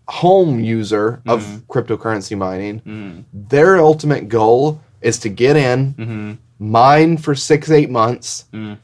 home 0.10 0.60
user 0.60 1.22
of 1.28 1.42
Mm. 1.44 1.62
cryptocurrency 1.68 2.38
mining. 2.38 3.26
Their 3.34 3.78
ultimate 3.80 4.28
goal 4.28 4.82
is 5.02 5.20
to 5.20 5.30
get 5.30 5.56
in, 5.56 5.94
Mm-hmm. 5.94 6.32
mine 6.60 7.16
for 7.18 7.34
six 7.36 7.70
eight 7.72 7.90
months, 7.90 8.46
Mm. 8.54 8.78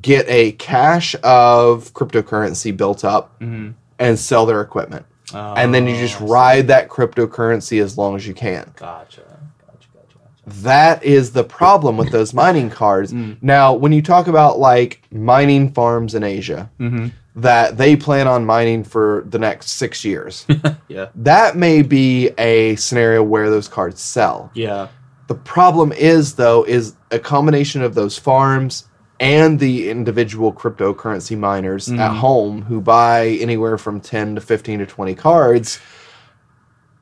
Get 0.00 0.26
a 0.28 0.52
cache 0.52 1.14
of 1.22 1.92
cryptocurrency 1.94 2.76
built 2.76 3.04
up, 3.04 3.38
Mm-hmm. 3.40 3.70
and 3.98 4.18
sell 4.18 4.46
their 4.46 4.60
equipment. 4.60 5.06
and 5.34 5.74
then 5.74 5.86
you 5.86 5.94
Oh, 5.94 5.98
just 5.98 6.20
ride 6.20 6.68
that 6.68 6.88
cryptocurrency 6.88 7.82
as 7.82 7.98
long 7.98 8.16
as 8.16 8.26
you 8.26 8.34
can. 8.34 8.72
Gotcha. 8.76 9.20
Gotcha. 9.20 9.26
Gotcha. 9.66 9.88
gotcha. 9.94 10.60
That 10.62 11.02
is 11.04 11.32
the 11.32 11.44
problem 11.44 11.96
with 11.96 12.10
those 12.10 12.32
mining 12.32 12.70
cards. 12.70 13.12
Mm. 13.12 13.36
Now, 13.42 13.74
when 13.74 13.92
you 13.92 14.00
talk 14.02 14.26
about 14.26 14.58
like 14.58 15.02
mining 15.12 15.72
farms 15.72 16.14
in 16.14 16.22
Asia, 16.22 16.70
Mm-hmm. 16.80 17.08
that 17.36 17.76
they 17.76 17.94
plan 17.96 18.26
on 18.26 18.44
mining 18.46 18.84
for 18.84 19.24
the 19.28 19.38
next 19.38 19.70
six 19.70 20.04
years, 20.04 20.46
Yeah. 20.88 21.06
that 21.14 21.56
may 21.56 21.82
be 21.82 22.28
a 22.38 22.76
scenario 22.76 23.22
where 23.22 23.48
those 23.50 23.68
cards 23.68 24.00
sell. 24.00 24.50
Yeah. 24.54 24.88
The 25.28 25.34
problem 25.34 25.92
is, 25.92 26.34
though, 26.36 26.64
is 26.64 26.94
a 27.10 27.18
combination 27.18 27.82
of 27.82 27.94
those 27.94 28.16
farms 28.18 28.84
and 29.20 29.58
the 29.58 29.90
individual 29.90 30.52
cryptocurrency 30.52 31.36
miners 31.36 31.88
mm. 31.88 31.98
at 31.98 32.16
home 32.16 32.62
who 32.62 32.80
buy 32.80 33.28
anywhere 33.40 33.76
from 33.76 34.00
10 34.00 34.36
to 34.36 34.40
15 34.40 34.80
to 34.80 34.86
20 34.86 35.14
cards. 35.14 35.80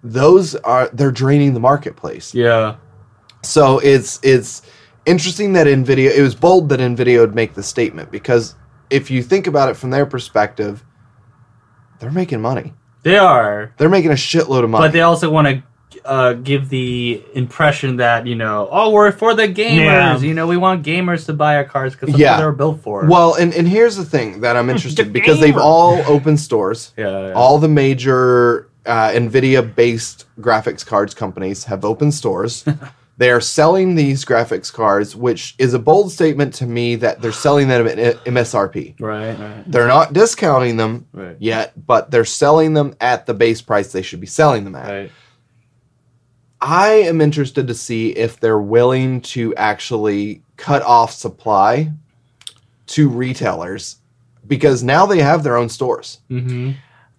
Those 0.03 0.55
are 0.57 0.89
they're 0.89 1.11
draining 1.11 1.55
the 1.55 1.61
marketplace. 1.61 2.35
Yeah. 2.35 2.77
So 3.43 3.79
it's 3.81 4.21
it's 4.23 4.63
interesting 5.05 5.53
that 5.55 5.67
Nvidia. 5.67 6.15
It 6.17 6.23
was 6.23 6.35
bold 6.35 6.69
that 6.71 6.81
Nvidia 6.81 7.21
would 7.21 7.35
make 7.35 7.55
the 7.55 7.63
statement 7.63 8.11
because 8.11 8.55
if 8.89 9.11
you 9.11 9.23
think 9.23 9.47
about 9.47 9.69
it 9.69 9.77
from 9.77 9.91
their 9.91 10.07
perspective, 10.07 10.85
they're 11.99 12.11
making 12.11 12.41
money. 12.41 12.75
They 13.03 13.19
are. 13.19 13.73
They're 13.79 13.89
making 13.89 14.11
a 14.11 14.15
shitload 14.15 14.65
of 14.65 14.71
money. 14.71 14.87
But 14.87 14.93
they 14.93 15.01
also 15.01 15.31
want 15.31 15.49
to 15.49 15.63
uh, 16.07 16.33
give 16.35 16.69
the 16.69 17.23
impression 17.35 17.97
that 17.97 18.27
you 18.27 18.35
know, 18.35 18.69
oh, 18.71 18.91
we're 18.91 19.13
for 19.13 19.35
the 19.35 19.49
gamers. 19.49 19.77
Yeah. 19.85 20.19
You 20.19 20.35
know, 20.35 20.47
we 20.47 20.57
want 20.57 20.85
gamers 20.85 21.27
to 21.27 21.33
buy 21.33 21.57
our 21.57 21.65
cards 21.65 21.95
because 21.95 22.09
that's 22.11 22.19
Yeah. 22.21 22.33
what 22.33 22.39
they 22.41 22.47
were 22.47 22.53
built 22.53 22.81
for. 22.83 23.07
Well, 23.07 23.35
and, 23.35 23.53
and 23.55 23.67
here's 23.69 23.97
the 23.97 24.05
thing 24.05 24.41
that 24.41 24.57
I'm 24.57 24.71
interested 24.71 25.07
The 25.09 25.11
because 25.13 25.41
they've 25.41 25.57
all 25.57 25.99
opened 26.07 26.41
stores. 26.41 26.93
yeah, 26.99 27.29
yeah. 27.29 27.33
All 27.35 27.59
the 27.59 27.69
major 27.69 28.69
uh, 28.87 29.11
NVIDIA 29.11 29.75
based 29.75 30.27
graphics 30.41 30.85
cards 30.87 31.15
companies 31.15 31.65
have 31.65 31.85
opened 31.85 32.15
stores. 32.15 32.65
they 33.19 33.31
are 33.31 33.41
selling 33.41 33.95
these 33.95 34.25
graphics 34.25 34.73
cards, 34.73 35.17
which 35.17 35.55
is 35.59 35.73
a 35.75 35.79
bold 35.79 36.13
statement 36.13 36.53
to 36.55 36.67
me 36.67 36.95
that 36.97 37.21
they're 37.23 37.33
selling 37.33 37.67
them 37.69 37.87
at 37.87 37.97
MSRP. 38.27 39.01
right, 39.01 39.39
right, 39.39 39.65
They're 39.67 39.89
not 39.89 40.13
discounting 40.13 40.77
them 40.77 41.07
Right. 41.13 41.37
yet, 41.41 41.73
but 41.87 42.11
they're 42.11 42.27
selling 42.27 42.75
them 42.75 42.95
at 43.01 43.25
the 43.27 43.35
base 43.35 43.63
price 43.63 43.91
they 43.91 44.03
should 44.03 44.21
be 44.21 44.27
selling 44.27 44.65
them 44.65 44.75
at. 44.77 44.89
right. 44.91 45.11
I 46.61 46.89
am 46.89 47.21
interested 47.21 47.67
to 47.69 47.75
see 47.75 48.11
if 48.11 48.41
they're 48.41 48.59
willing 48.59 49.21
to 49.23 49.55
actually 49.57 50.43
cut 50.57 50.83
off 50.83 51.13
supply 51.13 51.93
to 52.89 53.09
retailers 53.09 53.97
because 54.47 54.83
now 54.83 55.07
they 55.07 55.21
have 55.21 55.43
their 55.43 55.57
own 55.57 55.69
stores. 55.69 56.21
Mm-hmm. 56.31 56.73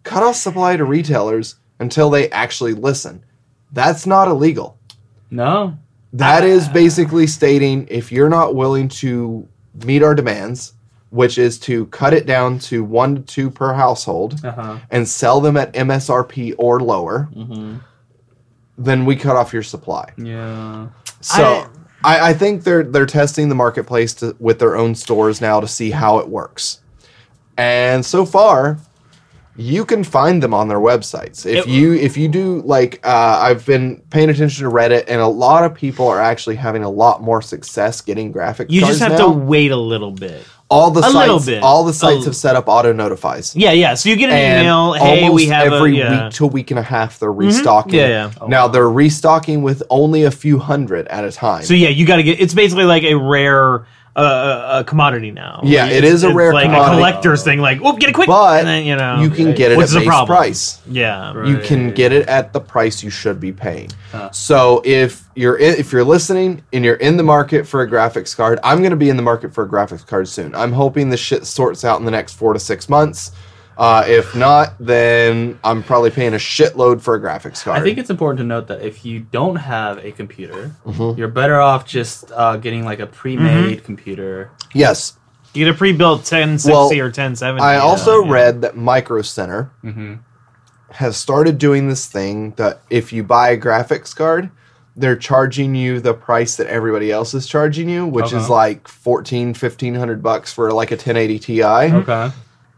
Cut 0.03 0.23
off 0.23 0.35
supply 0.35 0.77
to 0.77 0.85
retailers 0.85 1.55
until 1.79 2.09
they 2.09 2.29
actually 2.31 2.73
listen. 2.73 3.23
That's 3.71 4.07
not 4.07 4.27
illegal. 4.27 4.77
No, 5.29 5.77
That 6.13 6.45
is 6.45 6.69
basically 6.69 7.27
stating 7.27 7.85
if 7.89 8.11
you're 8.13 8.29
not 8.29 8.55
willing 8.55 8.87
to 8.89 9.47
meet 9.83 10.01
our 10.01 10.15
demands, 10.15 10.73
which 11.09 11.37
is 11.37 11.59
to 11.59 11.85
cut 11.87 12.13
it 12.13 12.25
down 12.25 12.59
to 12.59 12.83
one 12.83 13.15
to 13.15 13.21
two 13.21 13.51
per 13.51 13.73
household 13.73 14.43
uh 14.43 14.51
huh. 14.51 14.77
and 14.89 15.07
sell 15.07 15.41
them 15.41 15.57
at 15.57 15.73
MSRP 15.73 16.55
or 16.57 16.79
lower, 16.79 17.29
Mm-hmm. 17.35 17.77
Then 18.77 19.05
we 19.05 19.15
cut 19.15 19.35
off 19.35 19.53
your 19.53 19.63
supply. 19.63 20.11
Yeah. 20.17 20.87
So 21.21 21.67
I, 22.03 22.29
I 22.29 22.33
think 22.33 22.63
they're 22.63 22.83
they're 22.83 23.05
testing 23.07 23.49
the 23.49 23.55
marketplace 23.55 24.13
to, 24.15 24.35
with 24.39 24.59
their 24.59 24.75
own 24.75 24.95
stores 24.95 25.41
now 25.41 25.59
to 25.59 25.67
see 25.67 25.91
how 25.91 26.19
it 26.19 26.27
works. 26.27 26.81
And 27.57 28.05
so 28.05 28.23
far, 28.25 28.77
you 29.55 29.83
can 29.83 30.03
find 30.03 30.43
them 30.43 30.53
on 30.53 30.67
their 30.67 30.77
websites. 30.77 31.43
If 31.45 31.65
It- 31.65 31.67
you 31.67 31.93
if 31.95 32.15
you 32.17 32.27
do 32.27 32.61
like 32.61 32.99
uh, 33.03 33.39
I've 33.41 33.65
been 33.65 34.01
paying 34.11 34.29
attention 34.29 34.63
to 34.65 34.71
Reddit, 34.71 35.05
and 35.07 35.19
a 35.19 35.27
lot 35.27 35.63
of 35.63 35.73
people 35.73 36.07
are 36.07 36.21
actually 36.21 36.55
having 36.57 36.83
a 36.83 36.89
lot 36.89 37.23
more 37.23 37.41
success 37.41 37.99
getting 38.01 38.31
graphic 38.31 38.69
You 38.69 38.81
cards 38.81 38.99
just 38.99 39.09
have 39.09 39.17
now. 39.19 39.29
to 39.33 39.39
wait 39.39 39.71
a 39.71 39.75
little 39.77 40.11
bit. 40.11 40.43
All 40.69 40.91
the 40.91 40.99
a 40.99 41.11
sites 41.11 41.49
all 41.63 41.83
the 41.83 41.93
sites 41.93 42.25
have 42.25 42.35
set 42.35 42.55
up 42.55 42.67
auto 42.67 42.91
notifies. 42.91 43.55
Yeah, 43.55 43.71
yeah. 43.71 43.93
So 43.93 44.09
you 44.09 44.15
get 44.15 44.29
an 44.29 44.35
And 44.35 44.61
email. 44.63 44.93
Hey, 44.93 45.29
we 45.29 45.47
have 45.47 45.71
every 45.71 45.99
a, 45.99 46.03
yeah. 46.03 46.25
week 46.25 46.33
to 46.33 46.47
week 46.47 46.71
and 46.71 46.79
a 46.79 46.83
half 46.83 47.19
they're 47.19 47.29
mm-hmm. 47.29 47.47
restocking. 47.47 47.95
Yeah, 47.95 48.07
yeah. 48.07 48.31
Oh, 48.41 48.47
now 48.47 48.65
wow. 48.65 48.67
they're 48.67 48.89
restocking 48.89 49.61
with 49.61 49.81
only 49.89 50.23
a 50.23 50.31
few 50.31 50.59
hundred 50.59 51.07
at 51.07 51.23
a 51.23 51.31
time. 51.31 51.63
So 51.63 51.73
yeah, 51.73 51.89
you 51.89 52.05
got 52.05 52.17
to 52.17 52.23
get. 52.23 52.39
It's 52.39 52.53
basically 52.53 52.85
like 52.85 53.03
a 53.03 53.15
rare 53.15 53.85
uh, 54.17 54.19
uh, 54.19 54.83
commodity 54.83 55.29
now. 55.31 55.61
Yeah, 55.63 55.85
It's- 55.85 55.97
it 55.99 56.03
is 56.03 56.23
a 56.23 56.33
rare 56.33 56.51
like 56.53 56.65
commodity. 56.65 56.91
a 56.91 56.97
collector's 56.97 57.43
thing. 57.43 57.59
Like, 57.59 57.79
oh, 57.83 57.93
get 57.93 58.09
it 58.09 58.13
quick. 58.13 58.27
but 58.27 58.59
and 58.59 58.67
then, 58.67 58.85
you 58.85 58.95
know, 58.95 59.21
you 59.21 59.29
can 59.29 59.53
get 59.53 59.71
it 59.71 59.77
at 59.77 59.83
is 59.83 59.93
a 59.95 59.99
base 59.99 60.07
problem. 60.07 60.35
price. 60.37 60.79
yeah. 60.89 61.33
Right. 61.33 61.47
You 61.47 61.59
can 61.59 61.91
get 61.91 62.11
it 62.11 62.27
at 62.27 62.51
the 62.51 62.59
price 62.59 63.03
you 63.03 63.09
should 63.11 63.39
be 63.39 63.51
paying. 63.51 63.89
Huh. 64.11 64.31
So 64.31 64.81
if 64.83 65.23
you're 65.35 65.57
in, 65.57 65.75
if 65.75 65.91
you're 65.91 66.03
listening 66.03 66.63
and 66.73 66.83
you're 66.83 66.95
in 66.95 67.17
the 67.17 67.23
market 67.23 67.67
for 67.67 67.81
a 67.83 67.87
graphics 67.89 68.35
card, 68.35 68.59
I'm 68.63 68.79
going 68.79 68.89
to 68.89 68.95
be 68.97 69.09
in 69.09 69.17
the 69.17 69.23
market 69.23 69.53
for 69.53 69.63
a 69.65 69.67
graphics 69.69 70.05
card 70.05 70.27
soon. 70.27 70.55
I'm 70.55 70.71
hoping 70.73 71.09
this 71.11 71.19
shit 71.19 71.45
sorts 71.45 71.85
out 71.85 71.99
in 71.99 72.05
the 72.05 72.11
next 72.11 72.33
four 72.33 72.53
to 72.53 72.59
six 72.59 72.89
months. 72.89 73.31
Uh, 73.77 74.03
if 74.07 74.35
not, 74.35 74.73
then 74.79 75.59
I'm 75.63 75.83
probably 75.83 76.09
paying 76.09 76.33
a 76.33 76.37
shitload 76.37 76.99
for 77.01 77.13
a 77.15 77.19
graphics 77.21 77.63
card. 77.63 77.79
I 77.79 77.83
think 77.83 77.97
it's 77.99 78.09
important 78.09 78.39
to 78.39 78.43
note 78.43 78.67
that 78.67 78.81
if 78.81 79.05
you 79.05 79.19
don't 79.19 79.55
have 79.57 79.99
a 80.03 80.11
computer, 80.11 80.71
Mm-hmm. 80.85 81.19
you're 81.19 81.27
better 81.27 81.61
off 81.61 81.85
just 81.85 82.31
uh, 82.31 82.57
getting 82.57 82.83
like 82.85 82.99
a 82.99 83.05
pre-made 83.07 83.83
computer. 83.83 84.49
yes. 84.73 85.17
You 85.53 85.65
get 85.65 85.73
a 85.73 85.77
pre-built 85.77 86.19
1060 86.19 86.71
Well, 86.71 86.91
or 86.99 87.05
1070. 87.05 87.61
I 87.63 87.75
yeah, 87.75 87.79
also 87.81 88.23
yeah. 88.23 88.31
read 88.31 88.61
that 88.61 88.75
Micro 88.75 89.21
Center 89.21 89.71
Mm-hmm. 89.83 90.15
has 90.91 91.17
started 91.17 91.57
doing 91.57 91.87
this 91.87 92.05
thing 92.07 92.51
that 92.57 92.81
if 92.89 93.11
you 93.13 93.23
buy 93.23 93.49
a 93.49 93.57
graphics 93.59 94.15
card, 94.15 94.49
they're 94.95 95.15
charging 95.15 95.75
you 95.75 95.99
the 95.99 96.13
price 96.13 96.55
that 96.57 96.67
everybody 96.67 97.11
else 97.11 97.33
is 97.35 97.45
charging 97.47 97.89
you, 97.89 98.05
which 98.07 98.33
is 98.33 98.49
like 98.49 98.87
14, 98.87 99.49
1500 99.49 100.21
bucks 100.23 100.51
for 100.53 100.71
like 100.71 100.89
a 100.91 100.95
1080 100.95 101.39
Ti. 101.39 101.63
Okay. 101.63 102.31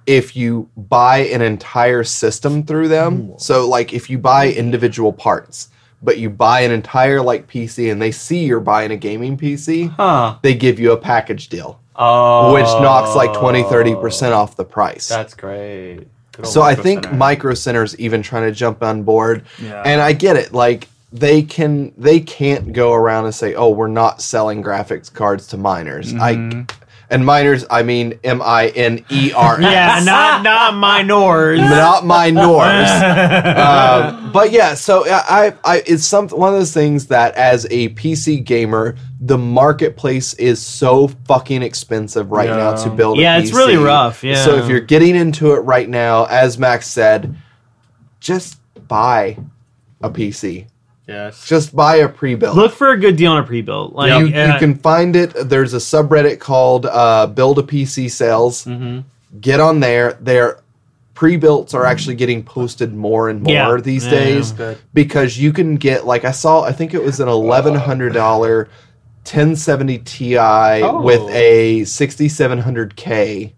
If 0.05 0.35
you 0.35 0.69
buy 0.75 1.17
an 1.19 1.41
entire 1.41 2.03
system 2.03 2.63
through 2.63 2.87
them, 2.87 3.33
so 3.37 3.67
like 3.67 3.93
if 3.93 4.09
you 4.09 4.17
buy 4.17 4.51
individual 4.51 5.13
parts, 5.13 5.69
but 6.01 6.17
you 6.17 6.29
buy 6.29 6.61
an 6.61 6.71
entire 6.71 7.21
like 7.21 7.47
PC 7.47 7.91
and 7.91 8.01
they 8.01 8.11
see 8.11 8.45
you're 8.45 8.59
buying 8.59 8.91
a 8.91 8.97
gaming 8.97 9.37
PC, 9.37 9.89
Huh. 9.95 10.35
they 10.41 10.55
give 10.55 10.79
you 10.79 10.91
a 10.93 10.97
package 10.97 11.49
deal, 11.49 11.79
Oh. 11.95 12.53
which 12.53 12.63
knocks 12.65 13.15
like 13.15 13.33
20, 13.33 13.63
30% 13.63 14.31
off 14.33 14.55
the 14.55 14.65
price. 14.65 15.07
That's 15.07 15.33
great. 15.33 16.07
Good 16.31 16.45
old 16.45 16.53
So 16.53 16.61
I 16.61 16.69
Micro 16.71 16.83
think 16.83 17.03
Center. 17.03 17.17
Micro 17.17 17.53
Center's 17.53 17.99
even 17.99 18.21
trying 18.23 18.43
to 18.43 18.51
jump 18.51 18.81
on 18.81 19.03
board. 19.03 19.43
Yeah. 19.61 19.83
And 19.85 20.01
I 20.01 20.13
get 20.13 20.37
it. 20.37 20.53
Like 20.53 20.87
they 21.11 21.41
can 21.41 21.91
they 21.97 22.19
can't 22.19 22.71
go 22.71 22.93
around 22.93 23.25
and 23.25 23.33
say, 23.33 23.55
"Oh, 23.55 23.69
we're 23.69 23.87
not 23.87 24.21
selling 24.21 24.63
graphics 24.63 25.11
cards 25.11 25.47
to 25.47 25.57
miners." 25.57 26.13
Mm-hmm. 26.13 26.21
I 26.61 26.65
and 27.09 27.25
minors, 27.25 27.65
I 27.69 27.83
mean 27.83 28.19
M 28.23 28.41
I 28.41 28.67
N 28.69 29.03
E 29.09 29.31
R. 29.33 29.61
Yeah, 29.61 30.01
not 30.03 30.43
not 30.43 30.75
minors. 30.75 31.59
not 31.59 32.05
minors. 32.05 32.89
um, 33.57 34.31
but 34.33 34.51
yeah, 34.51 34.73
so 34.75 35.05
I, 35.07 35.53
I, 35.63 35.83
it's 35.85 36.05
some 36.05 36.27
one 36.29 36.53
of 36.53 36.59
those 36.59 36.73
things 36.73 37.07
that 37.07 37.35
as 37.35 37.65
a 37.65 37.89
PC 37.89 38.43
gamer, 38.43 38.95
the 39.19 39.37
marketplace 39.37 40.33
is 40.35 40.61
so 40.65 41.07
fucking 41.27 41.61
expensive 41.63 42.31
right 42.31 42.49
now 42.49 42.73
to 42.75 42.89
Yeah. 42.89 42.95
build. 42.95 43.17
a 43.19 43.21
Yeah, 43.21 43.37
it's 43.39 43.53
really 43.53 43.77
rough, 43.77 44.23
yeah. 44.23 44.43
So 44.45 44.55
if 44.55 44.69
you're 44.69 44.79
getting 44.79 45.15
into 45.15 45.53
it 45.53 45.59
right 45.59 45.89
now, 45.89 46.25
as 46.25 46.57
Max 46.57 46.87
said, 46.87 47.35
just 48.19 48.59
buy 48.87 49.37
a 50.01 50.09
PC. 50.09 50.67
Yes. 51.09 51.45
Just 51.45 51.75
buy 51.75 51.97
a 51.97 52.07
pre-built. 52.09 52.55
Look 52.55 52.71
for 52.73 52.89
a 52.91 52.97
good 52.97 53.15
deal 53.17 53.31
on 53.33 53.43
a 53.43 53.45
pre-built. 53.45 53.93
Like 53.93 54.09
you, 54.11 54.35
uh, 54.35 54.53
you 54.53 54.59
can 54.59 54.75
find 54.75 55.15
it. 55.15 55.33
There's 55.49 55.73
a 55.73 55.77
subreddit 55.77 56.39
called 56.39 56.85
uh, 56.85 57.27
"Build 57.27 57.59
a 57.59 57.63
PC 57.63 58.09
Sales." 58.09 58.65
Mm-hmm. 58.65 59.01
Get 59.41 59.59
on 59.59 59.79
there. 59.79 60.13
Their 60.21 60.59
pre-builts 61.13 61.73
are 61.73 61.85
actually 61.85 62.15
getting 62.15 62.43
posted 62.43 62.93
more 62.93 63.27
and 63.29 63.41
more 63.43 63.53
Yeah. 63.53 63.81
these 63.81 64.05
Yeah, 64.05 64.11
days 64.11 64.51
Good. 64.53 64.77
because 64.93 65.37
you 65.37 65.51
can 65.51 65.75
get 65.75 66.05
like 66.05 66.23
I 66.23 66.31
saw. 66.31 66.61
I 66.63 66.71
think 66.71 66.93
it 66.93 67.03
was 67.03 67.19
an 67.19 67.27
eleven 67.27 67.75
hundred 67.75 68.13
dollar 68.13 68.69
1070 69.25 69.97
Ti 69.99 70.37
Oh. 70.37 71.01
with 71.01 71.21
a 71.29 71.81
6700K 71.81 73.53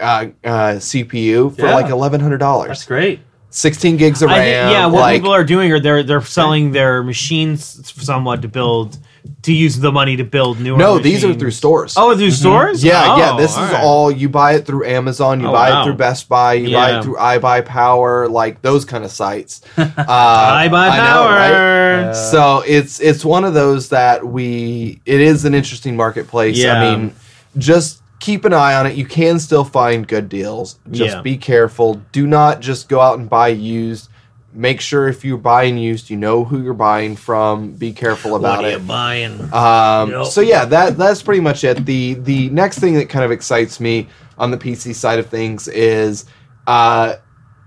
uh, 0.00 0.26
uh, 0.44 0.74
CPU 0.78 1.54
for 1.54 1.66
Yeah. 1.66 1.74
like 1.74 1.90
eleven 1.90 2.20
hundred 2.20 2.38
dollars. 2.38 2.68
That's 2.68 2.84
great. 2.86 3.20
16 3.54 3.96
gigs 3.96 4.20
of 4.20 4.30
RAM. 4.30 4.38
think, 4.40 4.72
yeah, 4.72 4.86
what 4.86 5.00
like, 5.00 5.20
people 5.20 5.32
are 5.32 5.44
doing 5.44 5.70
are 5.70 5.78
they're 5.78 6.02
they're 6.02 6.20
selling 6.20 6.72
their 6.72 7.04
machines 7.04 7.92
somewhat 8.02 8.42
to 8.42 8.48
build 8.48 8.98
to 9.42 9.52
use 9.52 9.78
the 9.78 9.92
money 9.92 10.16
to 10.16 10.24
build 10.24 10.58
newer. 10.60 10.76
no, 10.76 10.98
these 10.98 11.24
are 11.24 11.32
through 11.32 11.50
stores. 11.52 11.94
Oh, 11.96 12.14
through 12.16 12.32
stores? 12.32 12.82
Yeah, 12.84 13.14
Oh, 13.14 13.16
yeah. 13.16 13.36
This 13.38 13.52
is 13.52 13.56
right. 13.58 13.82
all 13.82 14.10
you 14.10 14.28
buy 14.28 14.54
it 14.54 14.66
through 14.66 14.84
Amazon, 14.86 15.40
you 15.40 15.48
Oh, 15.48 15.52
buy 15.52 15.70
wow. 15.70 15.80
it 15.80 15.84
through 15.84 15.94
Best 15.94 16.28
Buy, 16.28 16.54
you 16.54 16.74
buy 16.74 16.98
it 16.98 17.04
through 17.04 17.14
iBuyPower, 17.16 18.28
like 18.30 18.60
those 18.60 18.84
kind 18.84 19.04
of 19.04 19.10
sites. 19.10 19.60
Uh, 19.78 20.04
I 20.08 20.68
buy 20.68 20.90
power. 20.90 21.30
right? 21.30 21.50
Yeah. 21.50 22.12
So 22.12 22.62
it's 22.66 23.00
it's 23.00 23.24
one 23.24 23.44
of 23.44 23.54
those 23.54 23.88
that 23.90 24.26
we 24.26 25.00
it 25.06 25.20
is 25.20 25.44
an 25.44 25.54
interesting 25.54 25.96
marketplace. 25.96 26.56
Yeah. 26.58 26.74
I 26.82 26.96
mean, 26.96 27.14
just 27.56 28.00
keep 28.24 28.44
an 28.46 28.52
eye 28.54 28.74
on 28.74 28.86
it. 28.86 28.96
You 28.96 29.04
can 29.04 29.38
still 29.38 29.64
find 29.64 30.08
good 30.08 30.28
deals. 30.28 30.78
Just 30.90 31.16
Yeah. 31.16 31.22
be 31.22 31.36
careful. 31.36 32.00
Do 32.12 32.26
not 32.26 32.60
just 32.60 32.88
go 32.88 33.00
out 33.00 33.18
and 33.18 33.28
buy 33.28 33.48
used. 33.48 34.08
Make 34.54 34.80
sure 34.80 35.08
if 35.08 35.24
you're 35.24 35.36
buying 35.36 35.76
used, 35.76 36.08
you 36.10 36.16
know 36.16 36.44
who 36.44 36.62
you're 36.62 36.74
buying 36.74 37.16
from. 37.16 37.72
Be 37.72 37.92
careful 37.92 38.36
about 38.36 38.58
What 38.58 38.64
are 38.64 38.68
it. 38.68 38.80
you 38.80 38.86
buying? 38.86 39.52
Um, 39.52 40.10
Yep. 40.10 40.26
So 40.26 40.40
yeah, 40.40 40.64
that 40.64 40.96
that's 40.96 41.22
pretty 41.22 41.40
much 41.40 41.64
it. 41.64 41.84
The 41.84 42.14
the 42.14 42.48
next 42.50 42.78
thing 42.78 42.94
that 42.94 43.08
kind 43.08 43.24
of 43.24 43.30
excites 43.30 43.78
me 43.80 44.06
on 44.38 44.50
the 44.52 44.56
PC 44.56 44.94
side 44.94 45.18
of 45.18 45.26
things 45.26 45.68
is 45.68 46.24
uh, 46.66 47.14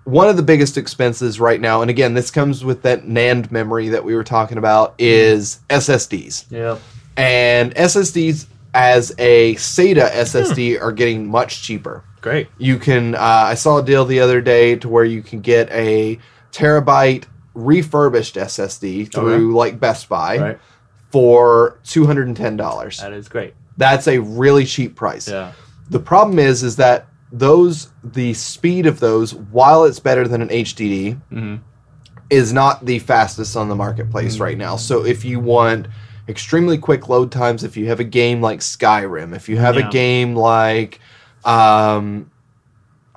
one 0.06 0.28
of 0.30 0.38
the 0.38 0.44
biggest 0.44 0.78
expenses 0.78 1.40
right 1.40 1.60
now, 1.62 1.82
and 1.82 1.90
again, 1.92 2.14
this 2.14 2.32
comes 2.32 2.64
with 2.64 2.82
that 2.84 3.06
NAND 3.06 3.52
memory 3.52 3.90
that 3.90 4.04
we 4.06 4.16
were 4.16 4.24
talking 4.24 4.58
about, 4.58 4.96
is 4.98 5.60
SSDs. 5.70 6.46
Yep. 6.50 6.80
And 7.18 7.76
SSDs 7.76 8.46
as 8.74 9.14
a 9.18 9.56
SATA 9.56 10.10
SSD 10.12 10.82
are 10.82 10.92
getting 10.92 11.28
much 11.28 11.62
cheaper. 11.64 12.04
Great. 12.22 12.48
You 12.58 12.78
can. 12.78 13.16
Uh, 13.16 13.20
I 13.22 13.54
saw 13.56 13.78
a 13.78 13.84
deal 13.84 14.06
the 14.06 14.20
other 14.20 14.42
day 14.42 14.76
to 14.78 14.90
where 14.90 15.06
you 15.06 15.22
can 15.22 15.40
get 15.42 15.70
a 15.72 16.20
terabyte 16.52 17.26
refurbished 17.54 18.36
SSD 18.36 19.12
through 19.12 19.54
like 19.56 19.80
Best 19.80 20.10
Buy 20.10 20.38
Right. 20.38 20.60
for 21.12 21.80
two 21.84 22.06
hundred 22.06 22.28
and 22.28 22.38
ten 22.38 22.58
dollars. 22.58 23.00
That 23.00 23.14
is 23.14 23.28
great. 23.30 23.54
That's 23.78 24.08
a 24.08 24.20
really 24.20 24.66
cheap 24.66 24.96
price. 24.96 25.28
Yeah. 25.28 25.54
The 25.90 26.00
problem 26.00 26.40
is, 26.40 26.64
is 26.64 26.76
that 26.78 27.08
those 27.32 27.90
the 28.04 28.34
speed 28.34 28.86
of 28.86 29.00
those, 29.00 29.34
while 29.34 29.86
it's 29.86 30.00
better 30.00 30.28
than 30.28 30.42
an 30.42 30.50
HDD, 30.50 31.18
Mhm. 31.32 31.60
is 32.30 32.52
not 32.54 32.86
the 32.86 33.00
fastest 33.00 33.56
on 33.56 33.70
the 33.70 33.76
marketplace 33.76 34.40
right 34.40 34.58
now. 34.58 34.76
So 34.76 35.06
if 35.06 35.24
you 35.24 35.40
want 35.40 35.88
extremely 36.30 36.78
quick 36.78 37.10
load 37.10 37.32
times, 37.32 37.64
if 37.64 37.78
you 37.78 37.88
have 37.88 38.00
a 38.00 38.04
game 38.04 38.42
like 38.42 38.60
Skyrim, 38.60 39.36
if 39.36 39.48
you 39.50 39.58
have 39.58 39.76
Yeah. 39.78 39.88
a 39.88 39.92
game 39.92 40.36
like 40.36 41.00
um 41.46 42.30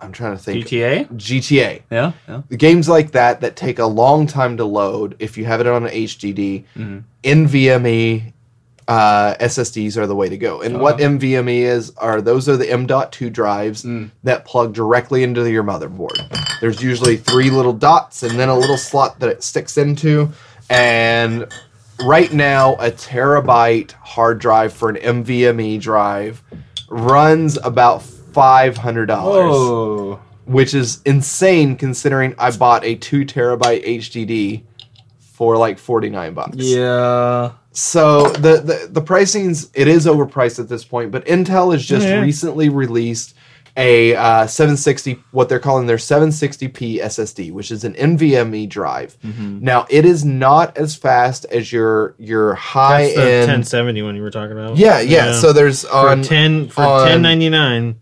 I'm 0.03 0.13
trying 0.13 0.35
to 0.35 0.43
think 0.43 0.65
GTA. 0.67 1.09
GTA. 1.13 1.83
Yeah, 1.91 2.13
yeah. 2.27 2.41
The 2.49 2.57
games 2.57 2.89
like 2.89 3.11
that 3.11 3.43
that 3.43 3.55
take 3.57 3.79
a 3.79 3.85
long 3.85 4.27
time 4.27 4.57
to 4.57 4.65
load, 4.65 5.15
if 5.19 5.37
you 5.37 5.45
have 5.45 5.61
it 5.61 5.67
on 5.67 5.85
an 5.87 5.93
HDD, 5.93 6.65
NVMe 7.23 8.33
uh, 8.89 9.35
SSDs 9.39 9.97
are 9.97 10.07
the 10.09 10.17
way 10.17 10.29
to 10.29 10.37
go. 10.37 10.63
And 10.63 10.81
what 10.81 10.99
NVMe 10.99 11.59
is 11.61 11.93
are 11.99 12.21
those 12.21 12.49
are 12.49 12.57
the 12.57 12.69
M.2 12.73 13.33
drives 13.33 13.87
that 14.25 14.45
plug 14.45 14.73
directly 14.75 15.23
into 15.23 15.49
your 15.49 15.63
motherboard. 15.63 16.19
There's 16.61 16.83
usually 16.83 17.17
three 17.17 17.51
little 17.51 17.73
dots 17.73 18.23
and 18.25 18.39
then 18.41 18.49
a 18.49 18.57
little 18.59 18.77
slot 18.79 19.21
that 19.21 19.29
it 19.29 19.45
sticks 19.45 19.77
into. 19.79 20.31
And 20.71 21.47
right 22.05 22.33
now, 22.33 22.75
a 22.75 22.91
terabyte 22.91 23.93
hard 23.93 24.39
drive 24.39 24.73
for 24.73 24.89
an 24.91 24.97
NVMe 24.97 25.81
drive 25.81 26.43
runs 26.89 27.57
about 27.59 28.03
five 28.03 28.77
hundred 28.77 29.07
dollars 29.07 29.51
Oh, 29.55 30.21
which 30.47 30.75
is 30.75 31.01
insane 31.05 31.77
considering 31.77 32.35
I 32.39 32.51
bought 32.57 32.85
a 32.85 32.95
two 32.97 33.25
terabyte 33.25 33.85
HDD 33.87 34.63
for 35.19 35.57
like 35.57 35.79
forty 35.79 36.11
nine 36.11 36.35
bucks. 36.35 36.57
yeah. 36.59 37.53
So 37.73 38.29
the, 38.31 38.61
the 38.61 38.89
the 38.91 39.01
pricing's 39.01 39.71
it 39.75 39.87
is 39.87 40.07
overpriced 40.07 40.59
at 40.59 40.69
this 40.69 40.85
point, 40.85 41.13
but 41.13 41.25
Intel 41.27 41.73
has 41.73 41.85
just 41.85 42.07
Yeah. 42.07 42.21
recently 42.21 42.69
released 42.69 43.35
a 43.81 44.15
uh, 44.17 44.47
760 44.47 45.23
what 45.33 45.49
they're 45.49 45.59
calling 45.59 45.87
their 45.87 45.97
760p 45.97 47.01
SSD, 47.03 47.53
which 47.53 47.71
is 47.71 47.85
an 47.85 47.95
NVMe 47.95 48.69
drive. 48.69 49.19
Mm-hmm. 49.21 49.61
Now 49.65 49.87
it 49.91 50.05
is 50.05 50.25
not 50.25 50.77
as 50.77 50.95
fast 50.97 51.45
as 51.47 51.73
your 51.73 52.15
your 52.19 52.55
high 52.55 53.03
That's 53.05 53.15
the 53.15 53.23
end. 53.23 53.41
1070 53.49 54.03
one 54.03 54.17
you 54.17 54.23
were 54.23 54.31
talking 54.31 54.53
about. 54.53 54.77
Yeah, 54.77 55.01
yeah, 55.01 55.33
So 55.33 55.53
there's 55.53 55.85
for 55.85 56.09
on 56.09 56.23
10 56.23 56.69
for 56.69 56.83
on- 56.83 57.03
1099. 57.03 58.00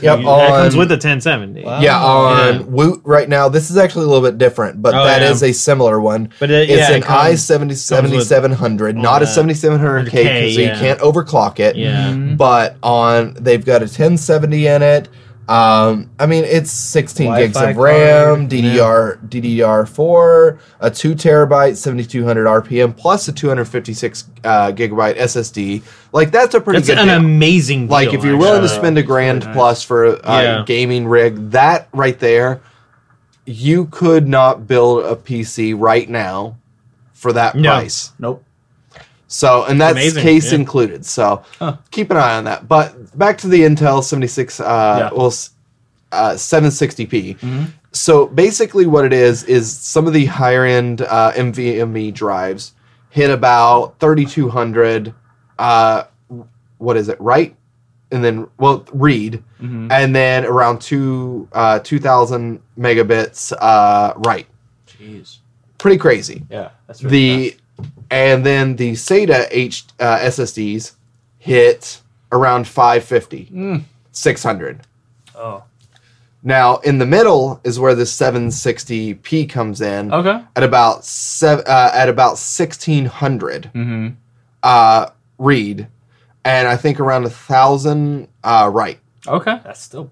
Yep, 0.00 0.18
you- 0.20 0.24
that 0.26 0.48
comes 0.48 0.74
on- 0.74 0.78
with 0.78 0.88
the 0.88 0.96
1070. 0.96 1.62
Yeah, 1.62 2.02
on 2.02 2.54
Yeah. 2.54 2.60
Woot 2.66 3.00
right 3.04 3.28
now. 3.28 3.48
This 3.48 3.70
is 3.70 3.76
actually 3.76 4.06
a 4.06 4.08
little 4.08 4.28
bit 4.28 4.38
different, 4.38 4.82
but 4.82 4.92
Oh, 4.94 5.04
that 5.04 5.22
is 5.22 5.40
yeah. 5.40 5.48
a 5.48 5.52
similar 5.54 6.00
one. 6.00 6.30
But 6.40 6.50
it- 6.50 6.68
it's 6.68 6.88
yeah, 6.88 6.96
an 6.96 7.02
comes- 7.02 7.18
i 7.20 7.34
seventy 7.36 7.74
seventy 7.76 8.20
seven 8.20 8.50
hundred, 8.52 8.96
not 8.96 9.22
a 9.22 9.24
that. 9.24 9.30
seventy 9.30 9.54
seven 9.54 9.78
hundred 9.78 10.08
K, 10.08 10.24
100K, 10.24 10.54
so 10.54 10.60
you 10.62 10.70
can't 10.70 10.98
overclock 11.00 11.60
it. 11.60 11.76
Yeah. 11.76 12.08
Mm-hmm. 12.10 12.34
But 12.34 12.76
on 12.82 13.36
they've 13.40 13.64
got 13.64 13.82
a 13.82 13.88
ten 13.88 14.16
seventy 14.16 14.66
in 14.66 14.82
it. 14.82 15.08
Um, 15.48 16.10
I 16.18 16.24
mean 16.26 16.44
it's 16.44 16.70
sixteen 16.70 17.34
gigs 17.34 17.54
Wi-Fi 17.54 17.70
of 17.72 17.76
RAM, 17.76 18.36
card, 18.40 18.50
DDR 18.50 19.28
DDR 19.28 19.86
four, 19.88 20.58
a 20.80 20.90
two 20.90 21.14
terabyte, 21.14 21.76
seventy 21.76 22.04
two 22.04 22.24
hundred 22.24 22.46
RPM, 22.46 22.96
plus 22.96 23.28
a 23.28 23.32
two 23.32 23.48
hundred 23.48 23.66
fifty 23.66 23.92
six 23.92 24.24
uh, 24.44 24.72
gigabyte 24.72 25.16
SSD. 25.18 25.82
Like 26.12 26.30
that's 26.30 26.54
a 26.54 26.60
pretty 26.60 26.78
That's 26.78 26.88
good 26.88 26.98
an 26.98 27.08
deal 27.08 27.16
amazing 27.18 27.80
deal, 27.88 27.90
like 27.92 28.14
if 28.14 28.24
you're 28.24 28.38
willing 28.38 28.62
to 28.62 28.68
spend 28.68 28.96
a 28.96 29.02
grand 29.02 29.44
nice. 29.44 29.54
plus 29.54 29.82
for 29.82 30.04
a 30.14 30.20
Yeah. 30.24 30.64
gaming 30.66 31.06
rig 31.06 31.50
that 31.50 31.88
right 31.92 32.18
there 32.18 32.60
you 33.46 33.84
could 33.86 34.26
not 34.26 34.66
build 34.66 35.04
a 35.04 35.14
pc 35.14 35.74
right 35.78 36.08
now 36.08 36.56
for 37.12 37.30
that 37.34 37.54
No. 37.54 37.70
price 37.72 38.12
Nope. 38.18 38.42
So 39.40 39.64
and 39.64 39.80
that's 39.80 39.92
amazing, 39.98 40.22
case 40.22 40.48
yeah. 40.52 40.58
included 40.60 41.04
so 41.04 41.42
Huh. 41.58 41.76
keep 41.90 42.10
an 42.12 42.16
eye 42.16 42.36
on 42.36 42.44
that 42.44 42.68
but 42.68 42.86
back 43.18 43.36
to 43.38 43.48
the 43.48 43.60
intel 43.68 44.02
76 44.02 44.60
uh 44.60 44.64
Yeah. 44.64 45.10
well 45.18 45.32
uh, 46.12 46.34
760p 46.34 47.38
Mm-hmm. 47.38 47.64
so 47.92 48.26
basically 48.26 48.86
what 48.86 49.04
it 49.04 49.12
is 49.12 49.42
is 49.44 49.64
some 49.94 50.06
of 50.06 50.12
the 50.12 50.26
higher 50.26 50.64
end 50.64 51.00
uh, 51.02 51.32
nvme 51.32 52.14
drives 52.14 52.74
hit 53.10 53.30
about 53.30 53.98
3200 53.98 55.12
uh 55.58 56.04
what 56.78 56.96
is 56.96 57.08
it 57.08 57.20
right 57.20 57.56
and 58.12 58.22
then 58.24 58.46
well 58.58 58.84
read 58.92 59.42
Mm-hmm. 59.60 59.90
and 59.90 60.14
then 60.14 60.44
around 60.44 60.80
two 60.80 61.48
uh 61.52 61.78
2000 61.80 62.60
megabits 62.78 63.52
uh 63.60 64.12
right 64.18 64.46
Jeez. 64.86 65.38
pretty 65.78 65.96
crazy 65.98 66.44
Yeah, 66.50 66.70
that's 66.86 67.02
really 67.02 67.16
the 67.50 67.56
and 68.14 68.46
then 68.46 68.76
the 68.76 68.92
SATA 68.92 69.46
H 69.50 69.84
uh, 70.00 70.18
SSDs 70.18 70.92
hit 71.38 72.00
around 72.32 72.66
550 72.66 73.84
600. 74.12 74.80
Oh. 75.36 75.64
now 76.44 76.76
in 76.78 76.98
the 76.98 77.06
middle 77.06 77.60
is 77.64 77.78
where 77.80 77.94
the 77.96 78.04
760p 78.04 79.48
comes 79.50 79.80
in 79.80 80.12
Okay. 80.12 80.42
at 80.54 80.62
about 80.62 81.04
seven 81.04 81.64
uh, 81.66 81.90
at 81.92 82.08
about 82.08 82.36
1600 82.38 83.70
Mm-hmm. 83.74 84.08
uh 84.62 85.06
read 85.38 85.88
and 86.44 86.68
i 86.68 86.76
think 86.76 87.00
around 87.00 87.24
a 87.24 87.30
thousand 87.30 88.28
uh 88.44 88.70
right 88.72 88.98
Okay. 89.26 89.58
That's 89.64 89.80
still. 89.80 90.10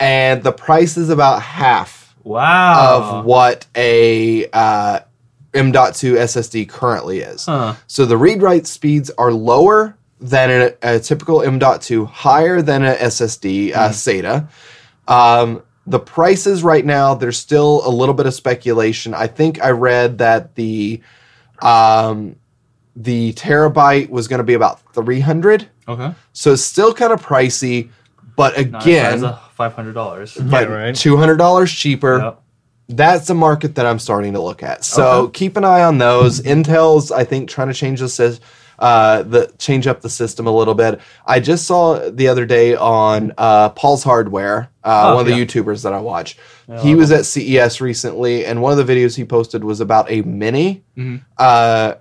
and 0.00 0.42
the 0.44 0.52
price 0.52 0.96
is 0.96 1.10
about 1.10 1.42
half 1.42 2.14
Wow. 2.22 3.18
of 3.20 3.24
what 3.26 3.66
a 3.76 4.46
uh, 4.52 5.00
M.2 5.54 6.14
SSD 6.16 6.68
currently 6.68 7.20
is. 7.20 7.46
Huh. 7.46 7.74
So 7.86 8.04
the 8.04 8.16
read 8.16 8.42
write 8.42 8.66
speeds 8.66 9.10
are 9.18 9.32
lower 9.32 9.96
than 10.20 10.50
a, 10.82 10.94
a 10.96 10.98
typical 11.00 11.42
M.2, 11.42 12.06
higher 12.06 12.62
than 12.62 12.84
a 12.84 12.94
SSD 12.94 13.74
uh, 13.74 13.88
SATA. 13.90 14.48
Um, 15.06 15.62
the 15.86 15.98
prices 15.98 16.62
right 16.62 16.84
now, 16.84 17.14
there's 17.14 17.36
still 17.38 17.82
a 17.86 17.90
little 17.90 18.14
bit 18.14 18.26
of 18.26 18.32
speculation. 18.34 19.12
I 19.14 19.26
think 19.26 19.62
I 19.62 19.70
read 19.70 20.18
that 20.18 20.54
the 20.54 21.02
um, 21.60 22.36
the 22.96 23.32
terabyte 23.34 24.08
was 24.08 24.28
going 24.28 24.38
to 24.38 24.44
be 24.44 24.54
about 24.54 24.80
300. 24.94 25.68
Okay. 25.88 26.14
So 26.32 26.52
it's 26.52 26.62
still 26.62 26.94
kind 26.94 27.12
of 27.12 27.20
pricey, 27.24 27.90
but 28.36 28.56
again, 28.58 29.20
five 29.52 29.74
hundred 29.74 29.92
dollars. 29.94 30.34
but 30.36 30.68
right. 30.68 30.94
$200 30.94 31.66
cheaper 31.76 32.18
Yep. 32.18 32.42
That's 32.88 33.30
a 33.30 33.34
market 33.34 33.74
that 33.76 33.86
I'm 33.86 33.98
starting 33.98 34.32
to 34.34 34.40
look 34.40 34.62
at. 34.62 34.84
So 34.84 35.04
Okay. 35.22 35.32
keep 35.38 35.56
an 35.56 35.64
eye 35.64 35.82
on 35.82 35.98
those. 35.98 36.40
Intel's, 36.42 37.10
I 37.10 37.24
think, 37.24 37.48
trying 37.48 37.68
to 37.68 37.74
change 37.74 38.00
the 38.00 38.08
uh, 38.78 39.22
the 39.22 39.52
change 39.58 39.86
up 39.86 40.00
the 40.02 40.10
system 40.10 40.46
a 40.48 40.50
little 40.50 40.74
bit. 40.74 41.00
I 41.26 41.38
just 41.40 41.64
saw 41.64 42.10
the 42.10 42.26
other 42.28 42.44
day 42.44 42.74
on 42.74 43.32
uh, 43.38 43.68
Paul's 43.70 44.02
Hardware, 44.02 44.68
uh, 44.82 45.12
Oh, 45.12 45.14
one 45.14 45.26
of 45.28 45.32
the. 45.32 45.46
YouTubers 45.46 45.84
that 45.84 45.92
I 45.92 46.00
watch. 46.00 46.36
he 46.80 46.94
was 46.96 47.12
at 47.12 47.24
CES 47.24 47.80
recently, 47.80 48.44
and 48.44 48.60
one 48.60 48.76
of 48.76 48.84
the 48.84 48.92
videos 48.94 49.16
he 49.16 49.24
posted 49.24 49.62
was 49.62 49.80
about 49.80 50.10
a 50.10 50.22
mini 50.22 50.82
Mm-hmm. 50.98 51.16
uh, 51.38 51.94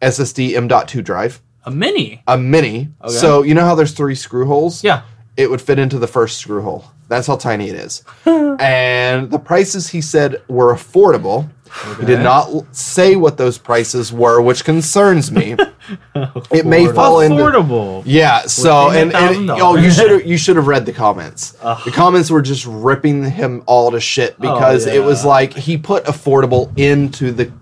SSD 0.00 0.54
M.2 0.56 1.02
drive. 1.02 1.40
A 1.64 1.70
mini. 1.70 2.22
A 2.26 2.36
mini. 2.36 2.88
Okay. 3.02 3.12
So 3.12 3.42
you 3.42 3.54
know 3.54 3.64
how 3.64 3.74
there's 3.74 3.92
three 3.92 4.14
screw 4.14 4.46
holes? 4.46 4.82
Yeah. 4.84 5.02
it 5.36 5.48
would 5.50 5.62
fit 5.62 5.78
into 5.78 5.98
the 5.98 6.06
first 6.08 6.38
screw 6.38 6.60
hole. 6.60 6.84
That's 7.12 7.26
how 7.26 7.36
tiny 7.36 7.68
it 7.68 7.76
is. 7.76 8.02
and 8.26 9.30
the 9.30 9.38
prices 9.38 9.88
he 9.90 10.00
said 10.00 10.42
were 10.48 10.74
affordable. 10.74 11.50
He 11.98 12.06
did 12.06 12.20
not 12.20 12.74
say 12.74 13.16
what 13.16 13.36
those 13.38 13.56
prices 13.56 14.12
were, 14.12 14.40
which 14.42 14.64
concerns 14.64 15.30
me. 15.30 15.56
it 16.50 16.66
may 16.66 16.86
fall 16.86 17.20
into 17.20 17.36
affordable. 17.36 18.02
yeah. 18.06 18.42
So 18.42 18.90
and, 18.90 19.14
and 19.14 19.50
oh, 19.50 19.76
you 19.76 19.90
should 19.90 20.26
you 20.26 20.36
should 20.42 20.56
have 20.56 20.66
read 20.66 20.86
the 20.86 20.92
comments. 20.92 21.52
The 21.52 21.92
comments 21.94 22.30
were 22.30 22.42
just 22.42 22.66
ripping 22.66 23.24
him 23.24 23.62
all 23.66 23.90
to 23.90 24.00
shit 24.00 24.38
because 24.40 24.86
it 24.86 25.02
was 25.02 25.24
like 25.24 25.52
he 25.54 25.76
put 25.76 26.04
affordable 26.04 26.76
into 26.78 27.30
the 27.30 27.52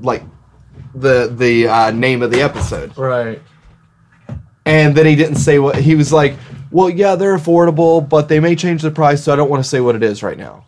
like 0.00 0.22
the 0.94 1.32
the 1.34 1.68
uh, 1.68 1.90
name 1.90 2.22
of 2.22 2.30
the 2.30 2.42
episode. 2.42 2.96
Right. 2.96 3.40
And 4.64 4.94
then 4.94 5.06
he 5.06 5.16
didn't 5.16 5.36
say 5.36 5.58
what 5.58 5.76
he 5.76 5.94
was 5.94 6.12
like. 6.12 6.36
Well, 6.70 6.90
yeah, 6.90 7.14
they're 7.14 7.36
affordable, 7.36 8.06
but 8.06 8.28
they 8.28 8.40
may 8.40 8.54
change 8.56 8.82
the 8.82 8.90
price, 8.90 9.22
so 9.24 9.32
I 9.32 9.36
don't 9.36 9.50
want 9.50 9.62
to 9.62 9.68
say 9.68 9.80
what 9.80 9.94
it 9.96 10.02
is 10.02 10.22
right 10.22 10.38
now. 10.38 10.64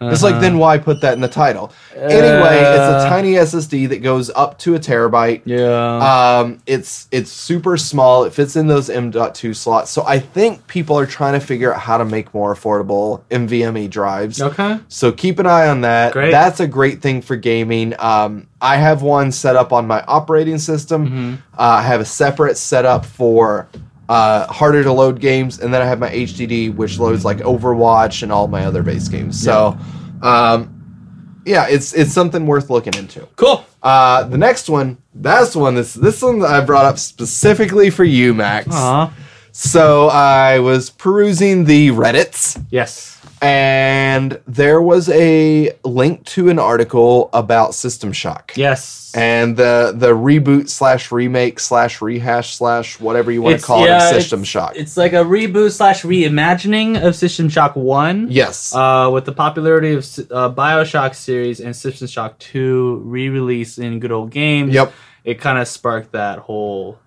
It's 0.00 0.22
like 0.22 0.38
then 0.38 0.58
why 0.58 0.76
put 0.76 1.00
that 1.00 1.14
in 1.14 1.22
the 1.22 1.28
title? 1.28 1.72
Anyway, 1.96 2.10
it's 2.12 2.78
a 2.78 2.96
Uh. 2.98 3.08
tiny 3.08 3.34
SSD 3.38 3.86
that 3.88 4.02
goes 4.02 4.28
up 4.34 4.58
to 4.58 4.74
a 4.74 4.78
terabyte. 4.78 5.40
Yeah. 5.46 6.40
Um, 6.40 6.58
it's 6.66 7.08
it's 7.10 7.30
super 7.32 7.78
small. 7.78 8.24
It 8.24 8.34
fits 8.34 8.54
in 8.54 8.66
those 8.66 8.90
M.2 8.90 9.56
slots. 9.56 9.90
So 9.90 10.04
I 10.04 10.18
think 10.18 10.66
people 10.66 10.98
are 10.98 11.06
trying 11.06 11.40
to 11.40 11.46
figure 11.46 11.72
out 11.72 11.80
how 11.80 11.96
to 11.96 12.04
make 12.04 12.34
more 12.34 12.54
affordable 12.54 13.22
NVMe 13.30 13.88
drives. 13.88 14.42
okay. 14.42 14.78
So 14.88 15.10
keep 15.10 15.38
an 15.38 15.46
eye 15.46 15.68
on 15.68 15.80
that. 15.82 16.12
Great. 16.12 16.32
That's 16.32 16.60
a 16.60 16.66
great 16.66 17.00
thing 17.00 17.22
for 17.22 17.36
gaming. 17.36 17.94
Um, 17.98 18.48
I 18.60 18.76
have 18.76 19.00
one 19.00 19.32
set 19.32 19.56
up 19.56 19.72
on 19.72 19.86
my 19.86 20.02
operating 20.06 20.58
system. 20.58 21.06
Mm-hmm. 21.06 21.34
Uh, 21.56 21.62
I 21.62 21.82
have 21.82 22.02
a 22.02 22.04
separate 22.04 22.58
setup 22.58 23.06
for 23.06 23.68
uh, 24.08 24.46
harder 24.52 24.82
to 24.82 24.92
load 24.92 25.20
games, 25.20 25.60
and 25.60 25.72
then 25.72 25.80
I 25.82 25.86
have 25.86 25.98
my 25.98 26.10
HDD, 26.10 26.74
which 26.74 26.98
loads 26.98 27.24
like 27.24 27.38
Overwatch 27.38 28.22
and 28.22 28.30
all 28.32 28.48
my 28.48 28.64
other 28.64 28.82
base 28.82 29.08
games. 29.08 29.40
So, 29.40 29.78
um, 30.22 30.70
yeah, 31.46 31.66
it's 31.68 31.92
it's 31.94 32.12
something 32.12 32.46
worth 32.46 32.70
looking 32.70 32.94
into. 32.94 33.26
Cool. 33.36 33.64
Uh, 33.82 34.24
the 34.24 34.38
next 34.38 34.68
one, 34.68 34.98
that's 35.14 35.54
one. 35.54 35.74
This 35.74 35.94
this 35.94 36.22
one 36.22 36.38
that 36.40 36.50
I 36.50 36.64
brought 36.64 36.84
up 36.84 36.98
specifically 36.98 37.90
for 37.90 38.04
you, 38.04 38.34
Max. 38.34 38.68
Aw. 38.70 39.12
So 39.52 40.08
I 40.08 40.58
was 40.58 40.90
perusing 40.90 41.64
the 41.64 41.90
Reddits 41.90 42.60
Yes. 42.70 43.13
And 43.44 44.40
there 44.46 44.80
was 44.80 45.08
a 45.10 45.70
link 45.84 46.24
to 46.24 46.48
an 46.48 46.58
article 46.58 47.28
about 47.32 47.74
System 47.74 48.12
Shock. 48.12 48.52
Yes. 48.56 49.12
And 49.14 49.56
the 49.56 49.92
the 49.96 50.08
reboot 50.08 50.68
slash 50.68 51.12
remake 51.12 51.60
slash 51.60 52.00
rehash 52.00 52.56
slash 52.56 52.98
whatever 52.98 53.30
you 53.30 53.42
want 53.42 53.60
to 53.60 53.64
call 53.64 53.84
it 53.84 53.90
of 53.90 54.02
System 54.02 54.40
it's- 54.40 54.48
Shock. 54.48 54.72
It's 54.76 54.96
like 54.96 55.12
a 55.12 55.24
reboot 55.24 55.72
slash 55.72 56.02
reimagining 56.02 57.00
of 57.06 57.14
System 57.14 57.48
Shock 57.48 57.76
One. 57.76 58.26
yes. 58.30 58.74
Uh, 58.74 59.10
with 59.12 59.24
the 59.24 59.32
popularity 59.32 59.92
of 59.92 59.98
uh, 60.30 60.52
Bioshock 60.52 61.14
series 61.14 61.60
and 61.60 61.76
System 61.76 62.08
Shock 62.08 62.38
2 62.38 63.02
re-release 63.04 63.78
in 63.78 64.00
good 64.00 64.10
old 64.12 64.30
games, 64.30 64.72
Yep. 64.74 64.92
it 65.24 65.40
kind 65.40 65.58
of 65.58 65.68
sparked 65.68 66.12
that 66.12 66.38
whole, 66.40 66.98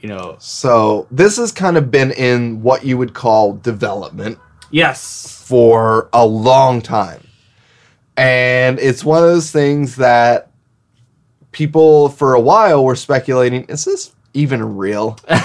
you 0.00 0.08
know, 0.08 0.36
so 0.38 1.06
this 1.10 1.36
has 1.36 1.52
kind 1.52 1.76
of 1.76 1.90
been 1.90 2.10
in 2.12 2.62
what 2.62 2.84
you 2.86 2.96
would 2.96 3.12
call 3.12 3.54
development 3.54 4.38
yes, 4.70 5.33
for 5.44 6.08
a 6.14 6.24
long 6.24 6.80
time. 6.80 7.26
And 8.16 8.78
it's 8.78 9.04
one 9.04 9.22
of 9.22 9.28
those 9.28 9.50
things 9.50 9.96
that 9.96 10.50
people 11.52 12.08
for 12.08 12.34
a 12.34 12.40
while 12.40 12.82
were 12.82 12.96
speculating 12.96 13.64
is 13.64 13.84
this 13.84 14.14
even 14.32 14.76
real? 14.76 15.18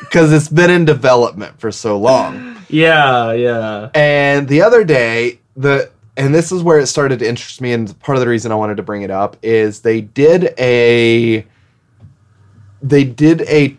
Because 0.00 0.32
it's 0.32 0.48
been 0.48 0.70
in 0.70 0.86
development 0.86 1.60
for 1.60 1.70
so 1.70 1.98
long. 1.98 2.56
yeah, 2.70 3.32
yeah, 3.32 3.90
And 3.92 4.48
the 4.48 4.62
other 4.62 4.82
day, 4.82 5.40
the 5.56 5.90
and 6.16 6.34
this 6.34 6.50
is 6.50 6.62
where 6.62 6.78
it 6.78 6.86
started 6.86 7.18
to 7.18 7.28
interest 7.28 7.60
me, 7.60 7.72
and 7.72 7.96
part 8.00 8.16
of 8.16 8.20
the 8.20 8.28
reason 8.28 8.50
I 8.50 8.54
wanted 8.54 8.78
to 8.78 8.82
bring 8.82 9.02
it 9.02 9.10
up 9.10 9.36
is 9.42 9.82
they 9.82 10.00
did 10.00 10.54
a 10.58 11.44
they 12.80 13.04
did 13.04 13.42
a 13.42 13.76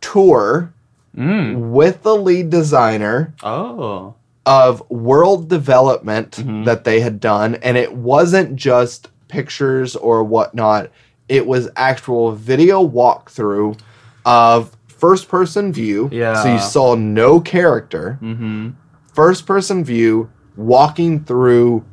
tour 0.00 0.72
mm. 1.16 1.70
with 1.70 2.04
the 2.04 2.14
lead 2.14 2.50
designer 2.50 3.34
oh, 3.42 4.14
of 4.46 4.82
world 4.90 5.48
development 5.48 6.32
Mhm. 6.44 6.64
that 6.64 6.84
they 6.84 7.00
had 7.00 7.18
done, 7.20 7.56
and 7.62 7.76
it 7.76 7.94
wasn't 7.94 8.56
just 8.56 9.08
pictures 9.28 9.96
or 9.96 10.22
whatnot. 10.22 10.90
It 11.28 11.46
was 11.46 11.68
actual 11.76 12.32
video 12.32 12.86
walkthrough 12.86 13.78
of 14.26 14.70
first 14.86 15.28
person 15.28 15.72
view. 15.72 16.08
Yeah. 16.12 16.42
So 16.42 16.52
you 16.52 16.58
saw 16.58 16.94
no 16.94 17.40
character. 17.40 18.18
mm-hmm, 18.22 18.70
First 19.12 19.46
person 19.46 19.84
view 19.84 20.28
walking 20.56 21.24
through 21.24 21.84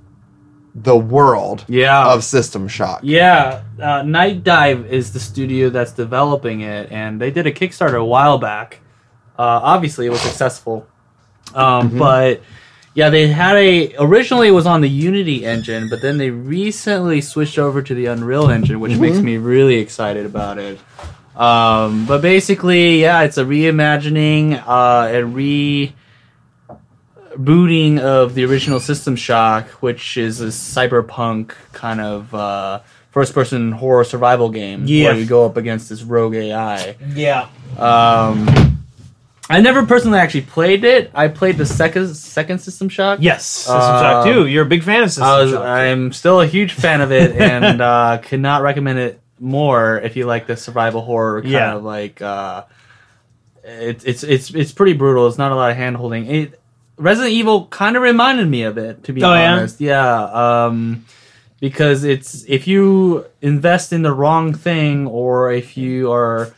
the 0.73 0.95
world 0.98 1.65
yeah, 1.68 2.07
of 2.07 2.23
System 2.23 2.68
Shock. 2.68 3.02
yeah. 3.03 3.61
Uh, 3.80 4.02
Nightdive 4.03 4.88
is 4.88 5.11
the 5.14 5.19
studio 5.19 5.69
that's 5.69 5.91
developing 5.91 6.61
it, 6.61 6.90
and 6.91 7.19
they 7.22 7.30
did 7.30 7.45
a 7.45 7.52
Kickstarter 7.52 7.99
a 7.99 8.06
while 8.06 8.38
back. 8.38 8.80
Uh, 9.38 9.60
obviously, 9.64 10.06
it 10.06 10.10
was 10.10 10.22
successful, 10.22 10.88
um, 11.56 11.91
Mhm. 11.91 11.98
but 11.99 12.41
yeah, 12.94 13.10
they 13.10 13.28
had 13.28 13.56
a 13.56 13.94
originally 13.99 14.49
it 14.49 14.52
was 14.52 14.65
on 14.65 14.82
the 14.82 14.90
Unity 14.90 15.45
engine, 15.45 15.88
but 15.90 16.02
then 16.02 16.18
they 16.18 16.30
recently 16.30 17.22
switched 17.22 17.57
over 17.57 17.82
to 17.82 17.94
the 17.95 18.06
Unreal 18.07 18.49
engine, 18.49 18.80
which 18.80 18.98
makes 18.98 19.19
me 19.19 19.38
really 19.38 19.76
excited 19.76 20.26
about 20.26 20.57
it. 20.57 20.80
Um, 21.38 22.06
but 22.06 22.22
basically, 22.22 23.02
yeah, 23.02 23.22
it's 23.22 23.38
a 23.38 23.45
reimagining 23.45 24.61
uh, 24.68 25.07
and 25.10 25.34
re 25.34 25.94
booting 27.38 27.98
of 27.99 28.36
the 28.36 28.44
original 28.45 28.80
System 28.80 29.15
Shock, 29.15 29.69
which 29.82 30.18
is 30.18 30.41
a 30.41 30.48
cyberpunk 30.48 31.52
kind 31.72 32.02
of 32.02 32.34
uh, 32.36 32.80
first-person 33.11 33.72
horror 33.72 34.03
survival 34.03 34.49
game 34.49 34.84
Yeah. 34.86 35.06
where 35.11 35.15
you 35.18 35.26
go 35.26 35.45
up 35.45 35.56
against 35.56 35.88
this 35.90 36.03
rogue 36.03 36.36
AI. 36.36 36.95
Yeah. 37.15 37.45
Um, 37.80 38.70
I 39.52 39.61
never 39.61 39.86
personally 39.86 40.19
actually 40.19 40.41
played 40.41 40.84
it. 40.84 41.11
I 41.14 41.28
played 41.28 41.57
the 41.57 41.65
second 41.65 42.14
second 42.15 42.60
System 42.60 42.90
Shock. 42.90 43.19
Yes. 43.22 43.45
System 43.45 43.76
Uh, 43.78 44.02
Shock 44.02 44.26
2. 44.26 44.48
You're 44.48 44.64
a 44.64 44.69
big 44.69 44.84
fan 44.84 45.03
of 45.03 45.10
System 45.10 45.23
I 45.26 45.41
was, 45.41 45.52
Shock. 45.52 45.65
I'm 45.65 46.11
still 46.14 46.41
a 46.41 46.48
huge 46.48 46.73
fan 46.73 47.02
of 47.02 47.11
it, 47.11 47.36
and 47.36 47.82
uh, 47.82 48.19
cannot 48.22 48.61
recommend 48.61 48.99
it 48.99 49.19
more 49.40 49.99
if 49.99 50.15
you 50.15 50.26
like 50.26 50.48
the 50.48 50.56
survival 50.56 51.02
horror 51.02 51.41
kind 51.41 51.52
Yeah. 51.53 51.76
of 51.76 51.84
like. 51.84 52.22
Uh, 52.22 52.64
it's 53.64 54.03
it's 54.06 54.23
it's 54.23 54.49
it's 54.53 54.72
pretty 54.72 54.94
brutal. 54.94 55.28
It's 55.28 55.38
not 55.38 55.52
a 55.52 55.56
lot 55.56 55.69
of 55.72 55.78
hand 55.78 55.95
holding. 55.98 56.26
It 56.28 56.60
Resident 56.98 57.34
Evil 57.34 57.65
kind 57.68 57.95
of 57.95 58.02
reminded 58.03 58.48
me 58.48 58.64
of 58.64 58.78
it, 58.78 59.03
to 59.06 59.14
be 59.14 59.23
Oh, 59.23 59.34
yeah? 59.34 59.53
honest. 59.53 59.80
Yeah. 59.82 60.23
Um, 60.65 61.06
because 61.60 62.03
it's 62.03 62.44
if 62.48 62.68
you 62.68 63.26
invest 63.41 63.94
in 63.94 64.02
the 64.02 64.11
wrong 64.14 64.53
thing, 64.53 65.06
or 65.07 65.52
if 65.52 65.78
you 65.78 66.11
are 66.11 66.53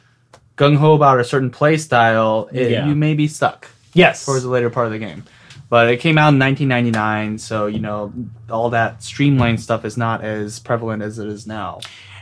gung 0.58 0.78
ho 0.78 0.94
about 0.94 1.20
a 1.20 1.24
certain 1.24 1.50
play 1.50 1.78
style, 1.78 2.50
it, 2.52 2.72
Yeah. 2.72 2.88
you 2.88 2.96
may 2.96 3.14
be 3.14 3.28
stuck 3.28 3.68
yes. 3.94 4.26
towards 4.26 4.44
the 4.44 4.50
later 4.50 4.70
part 4.70 4.86
of 4.88 4.92
the 4.94 5.00
game. 5.00 5.24
But 5.70 5.90
it 5.90 5.98
came 6.02 6.18
out 6.20 6.34
in 6.34 6.40
1999, 6.40 7.40
so 7.40 7.66
you 7.66 7.80
know 7.80 8.14
all 8.50 8.70
that 8.72 9.02
streamlined 9.02 9.60
stuff 9.60 9.86
is 9.86 9.98
not 9.98 10.24
as 10.24 10.60
prevalent 10.60 11.02
as 11.02 11.18
it 11.20 11.28
is 11.28 11.48
now. 11.48 11.80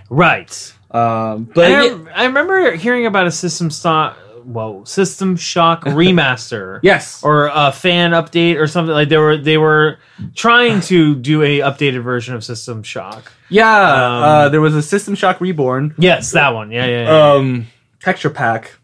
right. 0.10 0.74
Um, 0.92 1.46
but 1.54 1.72
I, 1.72 1.86
yeah- 1.86 1.98
I 2.14 2.26
remember 2.26 2.76
hearing 2.76 3.06
about 3.06 3.26
a 3.26 3.32
System 3.32 3.70
Shock, 3.70 4.18
whoa, 4.44 4.84
System 4.84 5.38
Shock 5.38 5.84
remaster. 5.86 6.80
yes, 6.84 7.24
Or 7.24 7.50
a 7.54 7.72
fan 7.72 8.12
update 8.12 8.58
or 8.60 8.68
something 8.68 8.94
like 8.94 9.08
they 9.10 9.18
were 9.18 9.38
they 9.38 9.58
were 9.58 10.00
trying 10.36 10.82
to 10.82 11.16
do 11.16 11.44
a 11.44 11.60
updated 11.60 12.04
version 12.04 12.36
of 12.36 12.44
System 12.44 12.84
Shock. 12.84 13.32
yeah, 13.50 13.70
um, 13.74 14.24
uh, 14.24 14.50
there 14.50 14.60
was 14.62 14.76
a 14.76 14.82
System 14.82 15.16
Shock 15.16 15.40
Reborn 15.42 15.96
Yes, 15.98 16.32
that 16.32 16.50
one. 16.54 16.72
Yeah, 16.72 16.86
yeah. 16.86 17.04
yeah. 17.04 17.32
um, 17.34 17.68
texture 18.02 18.30
pack 18.30 18.76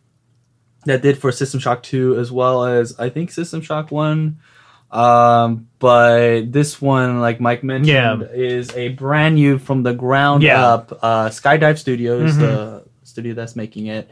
that 0.86 1.02
did 1.02 1.18
for 1.18 1.32
System 1.32 1.60
Shock 1.60 1.84
2 1.84 2.18
as 2.18 2.32
well 2.32 2.64
as 2.66 2.98
I 3.00 3.10
think 3.10 3.32
System 3.32 3.62
Shock 3.62 3.92
1. 3.92 4.38
Um, 4.90 5.68
but 5.80 6.52
this 6.54 6.82
one, 6.82 7.20
like 7.20 7.42
Mike 7.42 7.62
mentioned, 7.64 7.88
Yeah. 7.88 8.20
is 8.34 8.74
a 8.74 8.90
brand 8.90 9.36
new 9.36 9.58
from 9.58 9.84
the 9.84 9.94
ground 9.94 10.44
Yeah. 10.44 10.66
up. 10.66 10.98
Uh, 11.02 11.28
Skydive 11.28 11.78
Studios, 11.78 12.34
Mhm. 12.34 12.40
the 12.40 12.84
studio 13.04 13.34
that's 13.34 13.56
making 13.58 13.88
it, 13.88 14.10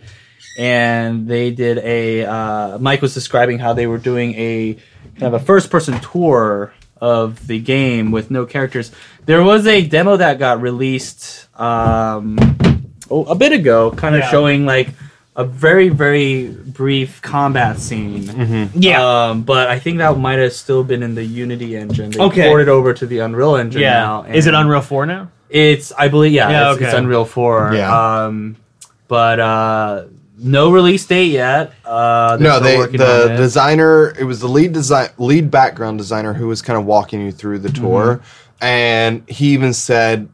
and 0.57 1.27
they 1.29 1.51
did 1.51 1.77
a. 1.77 2.25
Uh, 2.25 2.77
Mike 2.79 3.01
was 3.01 3.13
describing 3.13 3.59
how 3.59 3.71
they 3.71 3.87
were 3.87 3.97
doing 3.97 4.33
a 4.35 4.75
kind 5.17 5.33
of 5.33 5.41
a 5.41 5.45
first-person 5.45 5.97
tour 6.01 6.73
of 6.99 7.47
the 7.47 7.59
game 7.59 8.11
with 8.11 8.29
no 8.29 8.45
characters. 8.45 8.91
There 9.25 9.43
was 9.43 9.65
a 9.67 9.85
demo 9.85 10.17
that 10.17 10.39
got 10.39 10.61
released 10.61 11.47
um, 11.57 12.37
a 13.11 13.35
bit 13.35 13.51
ago, 13.51 13.91
kind 13.91 14.15
of 14.15 14.21
Yeah. 14.21 14.31
showing 14.31 14.65
like 14.65 14.89
a 15.37 15.43
very 15.43 15.89
very 15.89 16.47
brief 16.47 17.21
combat 17.21 17.77
scene. 17.79 18.69
yeah. 18.75 19.03
Um, 19.29 19.41
but 19.43 19.67
I 19.69 19.79
think 19.79 19.97
that 19.97 20.17
might 20.17 20.39
have 20.39 20.53
still 20.53 20.83
been 20.83 21.03
in 21.03 21.15
the 21.15 21.23
Unity 21.25 21.75
engine. 21.75 22.11
They 22.11 22.19
Okay. 22.19 22.47
ported 22.47 22.69
over 22.69 22.93
to 22.93 23.05
the 23.05 23.19
Unreal 23.19 23.55
engine 23.57 23.81
yeah. 23.81 23.99
now. 23.99 24.25
Is 24.31 24.47
it 24.47 24.53
Unreal 24.53 24.81
4 24.81 25.05
now? 25.05 25.27
It's 25.49 25.91
I 25.97 26.07
believe 26.07 26.31
yeah, 26.33 26.49
Yeah, 26.49 26.71
it's, 26.73 26.81
it's. 26.81 26.93
Unreal 26.93 27.23
Four. 27.25 27.71
Yeah. 27.75 28.25
Um, 28.25 28.55
but 29.07 29.39
uh, 29.39 30.03
no 30.39 30.71
release 30.71 31.05
date 31.05 31.27
yet. 31.31 31.71
Uh, 31.85 32.37
No, 32.41 32.59
they 32.59 32.77
the 32.87 33.35
designer. 33.37 34.13
It 34.19 34.23
was 34.23 34.39
the 34.39 34.47
lead 34.49 34.73
design, 34.73 35.09
lead 35.17 35.51
background 35.51 35.97
designer 35.99 36.33
who 36.33 36.47
was 36.47 36.61
kind 36.63 36.79
of 36.79 36.85
walking 36.85 37.21
you 37.21 37.31
through 37.31 37.59
the 37.59 37.69
tour, 37.69 38.15
Mm-hmm. 38.15 38.65
and 38.65 39.23
he 39.29 39.49
even 39.53 39.71
said, 39.73 40.27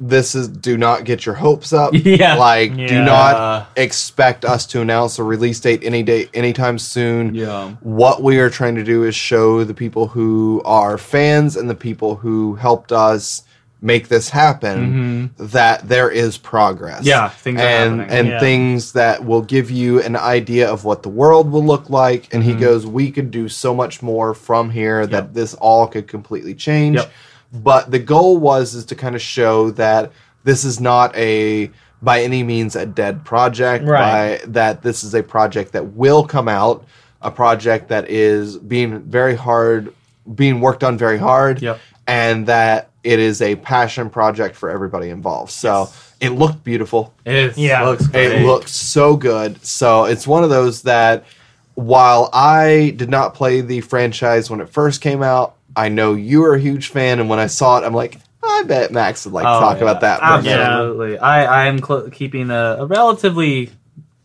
"This 0.00 0.34
is 0.34 0.48
do 0.48 0.76
not 0.76 1.04
get 1.04 1.24
your 1.26 1.34
hopes 1.36 1.72
up. 1.72 1.92
Yeah. 2.04 2.34
like 2.36 2.74
do 2.76 3.02
not 3.04 3.68
expect 3.76 4.44
us 4.44 4.66
to 4.66 4.80
announce 4.80 5.18
a 5.18 5.22
release 5.24 5.60
date 5.60 5.80
any 5.82 6.02
day 6.02 6.28
anytime 6.34 6.78
soon. 6.78 7.34
Yeah. 7.34 7.70
What 7.80 8.22
we 8.22 8.38
are 8.38 8.50
trying 8.50 8.74
to 8.76 8.84
do 8.84 9.04
is 9.04 9.14
show 9.14 9.64
the 9.64 9.74
people 9.74 10.08
who 10.08 10.62
are 10.64 10.98
fans 10.98 11.56
and 11.56 11.68
the 11.70 11.74
people 11.74 12.16
who 12.16 12.54
helped 12.56 12.92
us." 12.92 13.42
Make 13.82 14.08
this 14.08 14.30
happen. 14.30 15.30
That 15.36 15.86
there 15.86 16.08
is 16.10 16.38
progress. 16.38 17.00
Mm-hmm. 17.00 17.08
Yeah, 17.08 17.28
things 17.28 17.60
are 17.60 17.64
and 17.64 18.00
and 18.10 18.28
Yeah. 18.28 18.40
things 18.40 18.92
that 18.92 19.24
will 19.26 19.42
give 19.42 19.70
you 19.70 20.00
an 20.02 20.16
idea 20.16 20.66
of 20.68 20.84
what 20.84 21.02
the 21.02 21.10
world 21.10 21.52
will 21.52 21.62
look 21.64 21.90
like. 21.90 22.32
And 22.32 22.42
he 22.42 22.52
Mm-hmm. 22.52 22.60
goes, 22.60 22.86
We 22.86 23.10
could 23.10 23.30
do 23.30 23.50
so 23.50 23.74
much 23.74 24.02
more 24.02 24.32
from 24.32 24.70
here 24.70 25.06
that 25.06 25.34
this 25.34 25.52
all 25.54 25.86
could 25.86 26.08
completely 26.08 26.54
change. 26.54 26.96
Yep. 26.96 27.12
But 27.52 27.90
the 27.90 27.98
goal 27.98 28.38
was 28.38 28.74
is 28.74 28.84
to 28.86 28.94
kind 28.94 29.14
of 29.14 29.22
show 29.22 29.70
that 29.72 30.12
this 30.44 30.64
is 30.64 30.80
not 30.80 31.14
a 31.16 31.70
by 32.02 32.22
any 32.22 32.42
means 32.42 32.76
a 32.76 32.86
dead 32.86 33.24
project. 33.24 33.84
Right. 33.84 34.40
By 34.40 34.46
that 34.48 34.82
this 34.82 35.02
is 35.04 35.14
a 35.14 35.22
project 35.22 35.72
that 35.72 35.94
will 35.94 36.24
come 36.26 36.48
out, 36.48 36.84
a 37.22 37.30
project 37.30 37.88
that 37.88 38.10
is 38.10 38.56
being 38.58 39.00
very 39.00 39.34
hard 39.34 39.92
being 40.34 40.60
worked 40.60 40.82
on 40.82 40.98
very 40.98 41.18
hard. 41.18 41.62
Yep. 41.62 41.80
And 42.06 42.46
that 42.46 42.90
it 43.04 43.18
is 43.18 43.40
a 43.40 43.54
passion 43.56 44.10
project 44.10 44.56
for 44.56 44.68
everybody 44.68 45.10
involved. 45.10 45.52
So 45.52 45.88
it 46.20 46.30
looked 46.30 46.64
beautiful. 46.64 47.14
It 47.24 47.34
is, 47.34 47.58
Yeah. 47.58 47.84
looks 47.84 48.06
great. 48.08 48.32
It 48.32 48.46
looks 48.46 48.72
so 48.72 49.16
good. 49.16 49.64
So 49.64 50.04
it's 50.04 50.26
one 50.26 50.42
of 50.42 50.50
those 50.50 50.82
that 50.82 51.24
while 51.74 52.30
I 52.32 52.94
did 52.96 53.10
not 53.10 53.34
play 53.34 53.60
the 53.60 53.80
franchise 53.82 54.50
when 54.50 54.60
it 54.60 54.68
first 54.68 55.00
came 55.00 55.22
out, 55.22 55.54
I 55.76 55.88
know 55.88 56.14
you 56.14 56.44
are 56.44 56.54
a 56.54 56.60
huge 56.60 56.88
fan, 56.88 57.20
and 57.20 57.28
when 57.28 57.38
I 57.38 57.46
saw 57.48 57.78
it, 57.78 57.84
I'm 57.84 57.92
like, 57.94 58.18
I 58.42 58.62
bet 58.66 58.92
Max 58.92 59.24
would 59.26 59.34
like 59.34 59.44
Oh, 59.46 59.60
talk 59.60 59.76
yeah. 59.76 59.82
about 59.82 60.00
that. 60.00 60.18
for 60.20 60.24
a. 60.48 60.52
Absolutely. 60.52 61.18
I 61.18 61.64
I 61.64 61.66
am 61.66 61.78
cl- 61.82 62.08
keeping 62.10 62.50
a, 62.50 62.76
a 62.80 62.86
relatively 62.86 63.70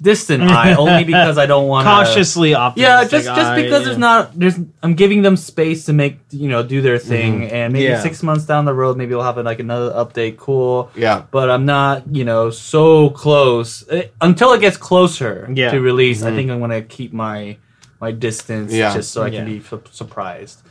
distant 0.02 0.42
eye 0.44 0.74
only 0.86 1.04
because 1.04 1.38
I 1.38 1.46
don't 1.46 1.68
want 1.68 1.86
to 1.86 1.92
Cautiously 1.92 2.56
optimistic. 2.56 2.90
Yeah, 2.90 3.04
just 3.20 3.26
just 3.26 3.52
eye, 3.52 3.62
because 3.62 3.82
yeah. 3.82 3.86
there's 3.86 3.98
not 3.98 4.40
there's 4.40 4.58
I'm 4.82 4.96
giving 4.96 5.22
them 5.22 5.38
space 5.38 5.86
to 5.86 5.94
make 5.94 6.20
you 6.32 6.50
know 6.50 6.64
do 6.64 6.82
their 6.82 6.98
thing 6.98 7.52
and 7.52 7.74
maybe 7.74 7.86
Yeah. 7.86 8.02
six 8.02 8.24
months 8.24 8.46
down 8.46 8.66
the 8.66 8.74
road 8.74 8.98
maybe 8.98 9.14
we'll 9.14 9.24
have 9.24 9.38
like 9.38 9.60
another 9.60 9.92
update. 9.94 10.38
Cool. 10.38 10.90
Yeah. 10.96 11.24
But 11.32 11.50
I'm 11.52 11.66
not 11.66 12.16
you 12.16 12.24
know 12.26 12.50
so 12.50 13.10
close 13.12 13.84
Eh, 13.90 14.06
until 14.22 14.54
it 14.54 14.62
gets 14.62 14.78
closer 14.78 15.48
Yeah. 15.54 15.72
to 15.72 15.80
release. 15.82 16.24
I 16.24 16.32
think 16.32 16.50
I'm 16.50 16.60
gonna 16.60 16.82
keep 16.82 17.12
my 17.14 17.58
my 18.00 18.12
distance 18.12 18.74
Yeah. 18.74 18.94
just 18.94 19.12
so 19.12 19.22
I 19.24 19.30
can 19.30 19.46
be 19.46 19.62
su- 19.62 19.84
surprised. 19.92 20.62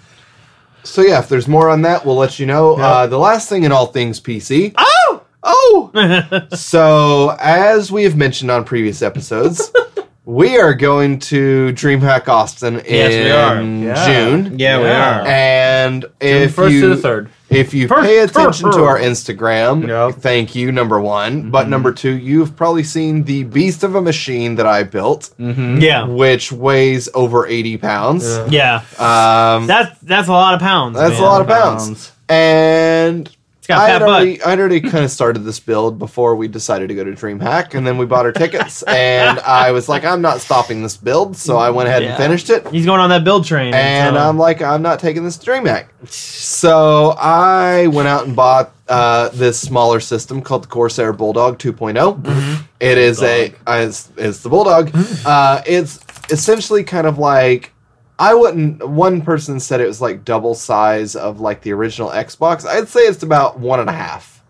So 0.82 1.02
yeah, 1.02 1.19
if 1.19 1.28
there's 1.28 1.48
more 1.48 1.69
on 1.69 1.82
that, 1.82 2.05
we'll 2.05 2.16
let 2.16 2.39
you 2.39 2.47
know. 2.47 2.77
Uh, 2.77 3.07
the 3.07 3.19
last 3.19 3.48
thing 3.48 3.65
in 3.65 3.73
all 3.73 3.86
things 3.86 4.20
PC. 4.20 4.74
Oh, 4.78 5.23
oh. 5.43 6.47
so 6.55 7.36
as 7.40 7.93
we 7.93 8.05
have 8.05 8.16
mentioned 8.16 8.51
on 8.51 8.65
previous 8.65 9.02
episodes, 9.02 9.73
we 10.24 10.59
are 10.59 10.74
going 10.74 11.19
to 11.19 11.73
DreamHack 11.74 12.28
Austin 12.28 12.81
in 12.81 12.94
Yes, 12.94 13.12
we 13.12 13.31
are. 13.31 13.62
Yeah. 13.62 14.07
June. 14.07 14.59
yeah, 14.59 14.78
we 14.78 14.89
are. 14.89 15.27
And 15.27 16.05
if 16.20 16.55
first 16.55 16.73
you 16.74 16.81
to 16.82 16.89
the 16.89 16.97
third. 16.97 17.31
If 17.51 17.74
you 17.74 17.89
First- 17.89 18.06
pay 18.06 18.18
attention 18.20 18.66
first- 18.66 18.78
to 18.78 18.85
our 18.85 18.98
Instagram, 18.98 19.86
Yep. 19.89 20.20
thank 20.22 20.55
you, 20.55 20.70
number 20.72 21.01
one. 21.01 21.51
But 21.51 21.68
number 21.68 21.93
two, 21.93 22.12
you've 22.12 22.56
probably 22.56 22.85
seen 22.85 23.24
the 23.24 23.43
beast 23.43 23.82
of 23.85 23.94
a 23.94 24.01
machine 24.01 24.55
that 24.56 24.66
I 24.66 24.85
built, 24.85 25.31
Yeah, 25.39 26.06
which 26.06 26.52
weighs 26.52 27.09
over 27.14 27.47
80 27.47 27.77
pounds. 27.77 28.24
yeah. 28.48 28.82
Um, 28.98 29.66
That's 29.66 29.98
that's 30.02 30.28
a 30.28 30.32
lot 30.32 30.55
of 30.55 30.60
pounds. 30.60 30.97
that's 30.97 31.14
man. 31.14 31.22
a 31.22 31.27
lot 31.27 31.40
of 31.40 31.48
pounds. 31.48 31.85
Pounds. 31.86 32.12
And 32.28 33.28
It's 33.70 33.78
got 33.78 33.88
a 33.88 33.88
I 33.88 33.88
had 33.92 34.02
already, 34.02 34.42
already 34.42 34.80
kind 34.80 35.05
of 35.05 35.10
started 35.10 35.40
this 35.40 35.60
build 35.60 35.98
before 35.98 36.36
we 36.36 36.48
decided 36.48 36.88
to 36.88 36.94
go 36.94 37.05
to 37.05 37.12
DreamHack, 37.12 37.74
and 37.74 37.86
then 37.86 37.98
we 37.98 38.06
bought 38.06 38.24
our 38.26 38.32
tickets, 38.32 38.82
and 38.86 39.38
I 39.40 39.72
was 39.72 39.88
like, 39.88 40.05
I'm 40.05 40.20
not 40.22 40.40
stopping 40.40 40.82
this 40.82 40.97
build, 40.97 41.36
so 41.36 41.56
I 41.56 41.70
went 41.70 41.88
ahead 41.88 42.02
Yeah. 42.02 42.10
and 42.10 42.18
finished 42.18 42.51
it. 42.51 42.66
He's 42.68 42.86
going 42.86 43.01
on 43.01 43.10
that 43.10 43.24
build 43.24 43.44
train. 43.44 43.72
And 43.74 44.16
so- 44.16 44.20
I'm 44.22 44.38
like, 44.38 44.62
I'm 44.62 44.82
not 44.82 45.01
taking 45.01 45.24
this 45.24 45.36
to 45.38 45.51
DreamHack. 45.51 45.86
So 46.10 47.10
I 47.18 47.86
went 47.88 48.09
out 48.09 48.26
and 48.26 48.34
bought 48.36 48.72
uh, 48.88 49.28
this 49.30 49.59
smaller 49.60 50.01
system 50.01 50.42
called 50.42 50.64
the 50.64 50.68
Corsair 50.68 51.12
Bulldog 51.12 51.59
2.0. 51.59 52.64
It 52.80 52.98
is 52.98 53.22
a 53.22 53.52
uh, 53.66 53.86
it's, 53.86 54.10
it's 54.16 54.42
the 54.42 54.48
Bulldog. 54.48 54.90
uh, 55.24 55.62
it's 55.66 56.01
essentially 56.30 56.82
kind 56.84 57.06
of 57.06 57.18
like 57.18 57.72
I 58.20 58.34
wouldn't. 58.34 58.86
One 58.86 59.22
person 59.22 59.59
said 59.59 59.80
it 59.80 59.86
was 59.86 60.02
like 60.02 60.26
double 60.26 60.55
size 60.55 61.16
of 61.16 61.40
like 61.40 61.62
the 61.62 61.72
original 61.72 62.10
Xbox. 62.10 62.66
I'd 62.66 62.86
say 62.86 63.01
it's 63.01 63.22
about 63.22 63.59
one 63.59 63.80
and 63.80 63.88
a 63.88 63.94
half 63.94 64.44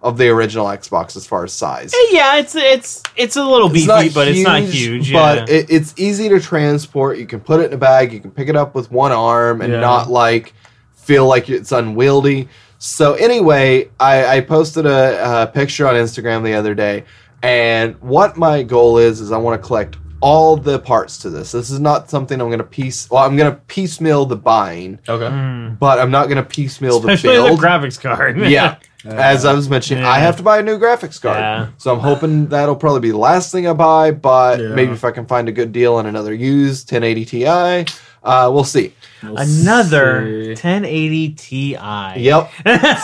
of 0.00 0.16
the 0.16 0.28
original 0.30 0.64
Xbox 0.66 1.14
as 1.14 1.26
far 1.26 1.44
as 1.44 1.52
size. 1.52 1.92
Eh, 1.92 2.08
yeah, 2.10 2.38
it's 2.38 2.54
it's 2.56 3.02
it's 3.14 3.36
a 3.36 3.44
little 3.44 3.68
beefy, 3.68 4.08
but 4.08 4.28
it's 4.28 4.42
not 4.42 4.62
huge. 4.62 5.12
But 5.12 5.48
yeah. 5.48 5.56
it, 5.56 5.66
it's 5.68 5.94
easy 5.98 6.30
to 6.30 6.40
transport. 6.40 7.18
You 7.18 7.26
can 7.26 7.40
put 7.40 7.60
it 7.60 7.66
in 7.66 7.74
a 7.74 7.76
bag. 7.76 8.14
You 8.14 8.18
can 8.20 8.30
pick 8.30 8.48
it 8.48 8.56
up 8.56 8.74
with 8.74 8.90
one 8.90 9.12
arm 9.12 9.60
and 9.60 9.74
Yeah. 9.74 9.80
not 9.80 10.08
like 10.10 10.54
feel 10.94 11.26
like 11.26 11.50
it's 11.50 11.70
unwieldy. 11.70 12.48
So 12.78 13.12
anyway, 13.14 13.90
I, 14.00 14.38
I 14.38 14.40
posted 14.40 14.86
a, 14.86 15.42
a 15.42 15.46
picture 15.46 15.86
on 15.86 15.94
Instagram 15.94 16.42
the 16.42 16.54
other 16.54 16.74
day, 16.74 17.04
and 17.42 17.94
what 18.00 18.38
my 18.38 18.62
goal 18.62 18.96
is 18.98 19.20
is 19.20 19.30
I 19.30 19.36
want 19.36 19.60
to 19.60 19.64
collect 19.66 19.98
all 20.22 20.56
the 20.56 20.78
parts 20.78 21.18
to 21.18 21.30
this. 21.30 21.52
This 21.52 21.68
is 21.70 21.80
not 21.80 22.08
something 22.08 22.40
I'm 22.40 22.46
going 22.48 22.58
to 22.58 22.64
piece. 22.64 23.10
Well, 23.10 23.22
I'm 23.24 23.36
going 23.36 23.50
to 23.52 23.58
piecemeal 23.66 24.24
the 24.24 24.36
buying, 24.36 24.98
Okay. 25.08 25.28
Hmm. 25.28 25.74
but 25.74 25.98
I'm 25.98 26.10
not 26.10 26.26
going 26.28 26.36
to 26.36 26.44
piecemeal 26.48 27.00
the 27.00 27.10
Especially 27.12 27.34
build. 27.36 27.58
the 27.58 27.62
graphics 27.66 28.00
card. 28.00 28.38
Yeah. 28.38 28.76
As 29.04 29.44
I 29.44 29.52
was 29.52 29.68
mentioning, 29.68 30.04
I 30.04 30.18
have 30.20 30.36
to 30.36 30.44
buy 30.44 30.60
a 30.60 30.62
new 30.62 30.78
graphics 30.78 31.20
card. 31.20 31.36
Yeah. 31.38 31.68
So 31.76 31.92
I'm 31.92 31.98
hoping 31.98 32.46
that'll 32.46 32.76
probably 32.76 33.00
be 33.00 33.10
the 33.10 33.16
last 33.18 33.50
thing 33.50 33.66
I 33.66 33.72
buy, 33.72 34.12
but 34.12 34.60
Yeah. 34.60 34.68
maybe 34.68 34.92
if 34.92 35.02
I 35.04 35.10
can 35.10 35.26
find 35.26 35.48
a 35.48 35.52
good 35.52 35.72
deal 35.72 35.94
on 35.94 36.06
another 36.06 36.32
used 36.32 36.88
1080 36.92 37.24
Ti, 37.24 37.92
uh, 38.24 38.50
we'll 38.52 38.64
see. 38.64 38.92
Another 39.22 40.24
see. 40.24 40.48
1080 40.50 41.28
Ti. 41.30 41.70
Yep. 41.72 42.50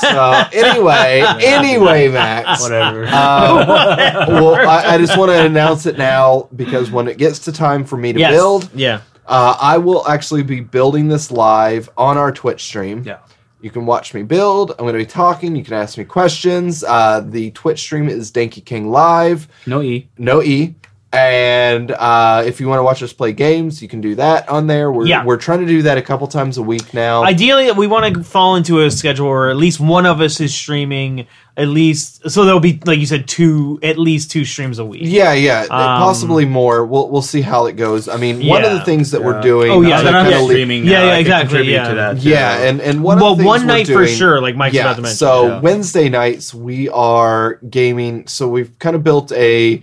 so 0.01 0.45
anyway, 0.53 1.23
anyway, 1.43 2.09
Max. 2.09 2.61
Whatever. 2.62 3.05
Um, 3.05 3.09
well, 3.69 4.55
I, 4.69 4.95
I 4.95 4.99
just 4.99 5.16
want 5.16 5.31
to 5.31 5.45
announce 5.45 5.86
it 5.86 5.99
now 5.99 6.49
because 6.57 6.90
when 6.90 7.09
it 7.09 7.19
gets 7.19 7.39
to 7.40 7.53
time 7.53 7.85
for 7.85 7.97
me 7.97 8.12
to 8.12 8.19
Yes. 8.19 8.32
build, 8.32 8.70
Yeah. 8.74 9.01
uh, 9.27 9.57
I 9.61 9.78
will 9.78 10.07
actually 10.09 10.43
be 10.43 10.61
building 10.61 11.09
this 11.09 11.31
live 11.31 11.89
on 11.97 12.16
our 12.19 12.32
Twitch 12.32 12.62
stream. 12.65 13.03
yeah. 13.07 13.19
You 13.61 13.70
can 13.70 13.86
watch 13.86 14.15
me 14.15 14.23
build. 14.23 14.70
I'm 14.70 14.85
going 14.85 14.93
to 14.93 14.99
be 15.01 15.05
talking. 15.05 15.57
You 15.57 15.65
can 15.65 15.74
ask 15.74 15.99
me 15.99 16.05
questions. 16.05 16.85
Uh, 16.85 17.24
the 17.27 17.51
Twitch 17.51 17.81
stream 17.81 18.09
is 18.09 18.31
Danky 18.31 18.65
King 18.65 18.89
Live, 18.93 19.49
No 19.66 19.82
E. 19.82 20.09
no 20.16 20.40
E. 20.40 20.77
And 21.10 21.90
uh, 21.93 22.43
if 22.44 22.60
you 22.60 22.68
want 22.68 22.80
to 22.80 22.82
watch 22.82 23.02
us 23.02 23.14
play 23.14 23.32
games, 23.32 23.80
you 23.80 23.89
can 23.89 24.02
do 24.02 24.14
that 24.16 24.47
on 24.48 24.66
there. 24.66 24.93
We're, 24.93 25.06
Yeah. 25.06 25.24
we're 25.24 25.39
trying 25.39 25.60
to 25.60 25.66
do 25.66 25.80
that 25.82 25.97
a 25.97 26.02
couple 26.02 26.26
times 26.26 26.59
a 26.59 26.62
week 26.62 26.93
now. 26.93 27.24
Ideally, 27.24 27.72
we 27.72 27.86
want 27.86 28.14
to 28.14 28.22
fall 28.22 28.56
into 28.56 28.82
a 28.82 28.90
schedule 28.90 29.26
where 29.28 29.48
at 29.48 29.56
least 29.56 29.80
one 29.80 30.05
of 30.05 30.20
us 30.20 30.39
is 30.39 30.55
streaming. 30.55 31.26
At 31.56 31.66
least, 31.68 32.30
so 32.30 32.44
there'll 32.44 32.60
be, 32.60 32.78
like 32.85 33.01
you 33.01 33.06
said, 33.06 33.26
two 33.26 33.80
at 33.82 33.98
least 33.98 34.30
two 34.30 34.44
streams 34.44 34.78
a 34.78 34.85
week. 34.85 35.01
yeah, 35.05 35.32
yeah, 35.32 35.62
Um, 35.62 35.68
possibly 35.70 36.44
more. 36.44 36.85
We'll 36.86 37.09
we'll 37.09 37.20
see 37.20 37.40
how 37.40 37.66
it 37.66 37.72
goes. 37.72 38.06
I 38.09 38.16
mean, 38.16 38.47
one 38.47 38.64
of 38.64 38.70
the 38.70 38.80
things 38.82 39.10
that 39.10 39.24
we're 39.24 39.40
doing. 39.40 39.72
Oh, 39.72 39.80
yeah, 39.80 39.97
to 39.98 40.05
then 40.05 40.14
I'm 40.14 40.30
kinda 40.30 40.44
streaming. 40.44 40.85
Yeah, 40.85 41.01
now. 41.01 41.06
yeah, 41.06 41.12
I 41.14 41.18
exactly, 41.18 41.72
yeah. 41.72 41.89
To 41.89 41.94
that 41.97 42.20
too. 42.20 42.28
Yeah, 42.28 42.59
and 42.62 42.80
and 42.80 43.02
one 43.02 43.18
well, 43.18 43.32
of 43.32 43.39
the 43.39 43.44
one 43.44 43.62
we're 43.62 43.66
night 43.66 43.89
for 43.89 44.06
sure, 44.06 44.40
like 44.40 44.55
Mike's 44.55 44.76
yeah, 44.76 44.82
about 44.82 44.97
to 44.97 45.02
mention. 45.02 45.16
so 45.16 45.47
Yeah. 45.48 45.60
Wednesday 45.60 46.09
nights 46.09 46.55
we 46.55 46.89
are 46.90 47.55
gaming. 47.68 48.28
So 48.28 48.47
we've 48.47 48.78
kind 48.78 48.94
of 48.94 49.02
built 49.02 49.32
a 49.32 49.82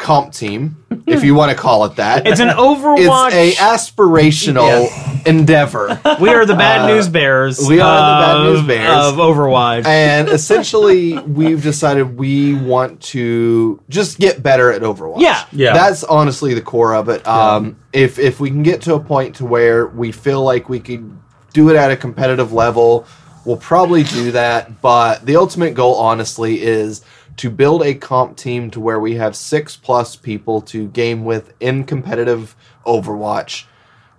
comp 0.00 0.32
team, 0.32 0.82
if 1.06 1.22
you 1.22 1.34
want 1.34 1.50
to 1.50 1.56
call 1.56 1.84
it 1.84 1.96
that. 1.96 2.26
it's 2.26 2.40
an 2.40 2.48
Overwatch. 2.48 3.30
It's 3.32 3.60
a 3.60 3.62
aspirational 3.62 5.26
endeavor. 5.26 6.00
we 6.20 6.30
are 6.30 6.46
the 6.46 6.54
bad 6.54 6.82
uh, 6.82 6.94
news 6.94 7.08
bears. 7.08 7.60
we 7.68 7.80
are 7.80 8.20
the 8.20 8.26
bad 8.26 8.36
of- 8.36 8.54
news 8.54 8.66
bears. 8.66 9.06
of 9.06 9.14
Overwatch. 9.16 9.84
and 9.86 10.28
essentially 10.30 11.18
we've 11.20 11.62
decided 11.62 12.16
we 12.16 12.54
want 12.54 13.00
to 13.02 13.80
just 13.88 14.18
get 14.18 14.42
better 14.42 14.72
at 14.72 14.82
Overwatch. 14.82 15.20
Yeah. 15.20 15.44
Yeah. 15.52 15.72
That's 15.74 16.02
honestly 16.04 16.54
the 16.54 16.62
core 16.62 16.94
of 16.94 17.08
it. 17.08 17.26
Um, 17.26 17.76
if 17.92 18.18
if 18.18 18.40
we 18.40 18.50
can 18.50 18.62
get 18.62 18.82
to 18.82 18.94
a 18.94 19.00
point 19.00 19.36
to 19.36 19.44
where 19.44 19.86
we 19.86 20.12
feel 20.12 20.42
like 20.42 20.68
we 20.68 20.80
could 20.80 21.18
do 21.52 21.68
it 21.70 21.76
at 21.76 21.90
a 21.90 21.96
competitive 21.96 22.52
level, 22.52 23.06
we'll 23.44 23.56
probably 23.56 24.02
do 24.04 24.32
that. 24.32 24.80
But 24.80 25.26
the 25.26 25.36
ultimate 25.36 25.74
goal, 25.74 25.96
honestly, 25.96 26.62
is 26.62 27.02
to 27.40 27.48
build 27.48 27.82
a 27.82 27.94
comp 27.94 28.36
team 28.36 28.70
to 28.70 28.78
where 28.78 29.00
we 29.00 29.14
have 29.14 29.34
six 29.34 29.74
plus 29.74 30.14
people 30.14 30.60
to 30.60 30.88
game 30.88 31.24
with 31.24 31.54
in 31.58 31.84
competitive 31.84 32.54
Overwatch. 32.84 33.64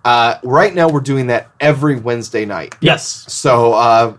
Uh, 0.04 0.38
right 0.42 0.74
now, 0.74 0.88
we're 0.88 0.98
doing 1.00 1.28
that 1.28 1.48
every 1.60 1.94
Wednesday 1.94 2.44
night. 2.44 2.74
yes. 2.80 3.24
So 3.32 3.74
uh, 3.74 4.16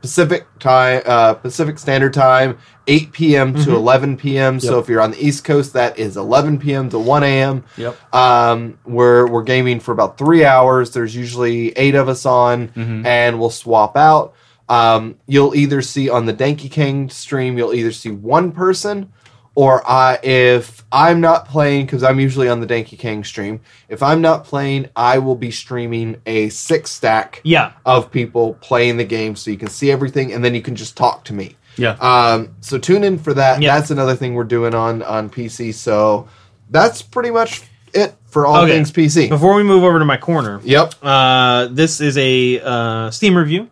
Pacific 0.00 0.46
time, 0.60 1.02
uh, 1.04 1.34
Pacific 1.34 1.80
Standard 1.80 2.14
Time, 2.14 2.58
8 2.86 3.10
p.m. 3.10 3.54
to 3.64 3.74
11 3.74 4.16
p.m. 4.16 4.60
So 4.60 4.78
if 4.78 4.88
you're 4.88 5.00
on 5.00 5.10
the 5.10 5.20
East 5.26 5.42
Coast, 5.42 5.72
that 5.72 5.98
is 5.98 6.16
11 6.16 6.60
p.m. 6.60 6.88
to 6.90 7.00
1 7.00 7.24
a.m. 7.24 7.64
Yep. 7.76 8.14
Um, 8.14 8.78
we're 8.84 9.26
we're 9.26 9.42
gaming 9.42 9.80
for 9.80 9.90
about 9.90 10.16
three 10.18 10.44
hours. 10.44 10.92
There's 10.92 11.16
usually 11.16 11.70
eight 11.70 11.96
of 11.96 12.08
us 12.08 12.24
on, 12.24 12.70
and 13.04 13.40
we'll 13.40 13.50
swap 13.50 13.96
out. 13.96 14.34
Um, 14.68 15.16
you'll 15.26 15.54
either 15.54 15.80
see 15.82 16.08
on 16.10 16.26
the 16.26 16.34
Danky 16.34 16.70
King 16.70 17.08
stream, 17.08 17.56
you'll 17.56 17.74
either 17.74 17.92
see 17.92 18.10
one 18.10 18.50
person, 18.52 19.12
or 19.54 19.88
I 19.88 20.18
if 20.22 20.84
I'm 20.92 21.20
not 21.20 21.46
playing 21.48 21.86
because 21.86 22.02
I'm 22.02 22.18
usually 22.20 22.48
on 22.48 22.60
the 22.60 22.66
Danky 22.66 22.98
King 22.98 23.22
stream. 23.24 23.60
If 23.88 24.02
I'm 24.02 24.20
not 24.20 24.44
playing, 24.44 24.88
I 24.96 25.18
will 25.18 25.36
be 25.36 25.50
streaming 25.50 26.16
a 26.26 26.48
six 26.50 26.90
stack 26.90 27.40
Yeah. 27.44 27.72
of 27.86 28.10
people 28.10 28.54
playing 28.54 28.96
the 28.96 29.04
game, 29.04 29.36
so 29.36 29.50
you 29.50 29.56
can 29.56 29.68
see 29.68 29.90
everything, 29.90 30.32
and 30.32 30.44
then 30.44 30.54
you 30.54 30.62
can 30.62 30.74
just 30.76 30.96
talk 30.96 31.24
to 31.24 31.32
me. 31.32 31.56
Yeah. 31.78 31.92
Um, 32.00 32.56
so 32.60 32.76
tune 32.78 33.04
in 33.04 33.18
for 33.18 33.34
that. 33.34 33.62
Yeah. 33.62 33.78
That's 33.78 33.90
another 33.90 34.16
thing 34.16 34.34
we're 34.34 34.44
doing 34.44 34.74
on 34.74 35.02
on 35.02 35.30
PC. 35.30 35.72
So 35.74 36.26
that's 36.70 37.02
pretty 37.02 37.30
much 37.30 37.62
it 37.94 38.14
for 38.26 38.46
all 38.46 38.62
Okay. 38.64 38.72
things 38.72 38.90
PC. 38.90 39.28
Before 39.28 39.54
we 39.54 39.62
move 39.62 39.84
over 39.84 39.98
to 39.98 40.04
my 40.04 40.16
corner, 40.16 40.60
Yep. 40.64 40.94
uh, 41.02 41.68
this 41.70 42.00
is 42.00 42.18
a 42.18 42.60
uh, 42.62 43.10
Steam 43.10 43.36
review 43.38 43.68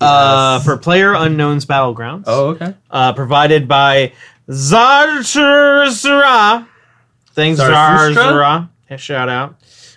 uh, 0.00 0.60
for 0.60 0.76
Player 0.76 1.14
Unknown's 1.14 1.66
Battlegrounds. 1.66 2.24
oh, 2.26 2.48
okay. 2.50 2.74
uh, 2.90 3.12
provided 3.12 3.68
by 3.68 4.12
Zarzura. 5.38 6.66
Thanks, 7.32 7.58
Zarathustra? 7.60 8.22
Zarzura. 8.24 8.68
Yeah, 8.90 8.96
Shout 8.96 9.28
out. 9.28 9.56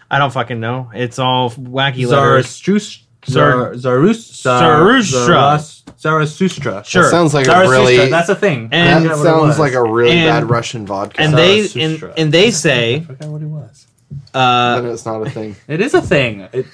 I 0.10 0.20
don't 0.20 0.32
fucking 0.34 0.60
know. 0.60 0.92
It's 0.94 1.20
all 1.20 1.50
wacky 1.52 2.06
letters. 2.06 2.48
Zarathustra. 2.48 3.02
Zar- 3.28 3.78
Zar- 3.78 3.98
Zarus- 4.00 5.84
Zarathustra. 6.00 6.84
Sure. 6.86 7.04
That 7.04 7.12
sounds 7.12 7.34
like 7.36 7.48
a 7.48 7.70
really. 7.70 8.10
That's 8.10 8.30
a 8.30 8.36
thing. 8.36 8.70
And- 8.72 9.06
that 9.06 9.18
forgot 9.18 9.38
what 9.38 9.44
it 9.50 9.54
sounds 9.54 9.60
like 9.60 9.74
a 9.74 9.84
really 9.84 10.12
And- 10.12 10.28
bad 10.42 10.50
Russian 10.50 10.86
vodka. 10.88 11.22
and 11.22 11.38
they 11.38 11.68
and, 11.80 12.04
and 12.18 12.32
they 12.34 12.50
say. 12.52 12.96
I 12.96 13.00
forgot 13.02 13.30
what 13.30 13.42
it 13.44 13.46
was. 13.46 13.86
uh, 14.34 14.82
then 14.82 14.92
it's 14.92 15.06
not 15.06 15.26
a 15.26 15.30
thing. 15.30 15.56
It 15.68 15.82
is 15.82 15.94
a 15.94 16.02
thing. 16.02 16.48
It, 16.52 16.66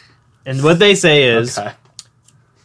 and 0.45 0.63
what 0.63 0.79
they 0.79 0.95
say 0.95 1.25
is, 1.25 1.59
okay. 1.59 1.73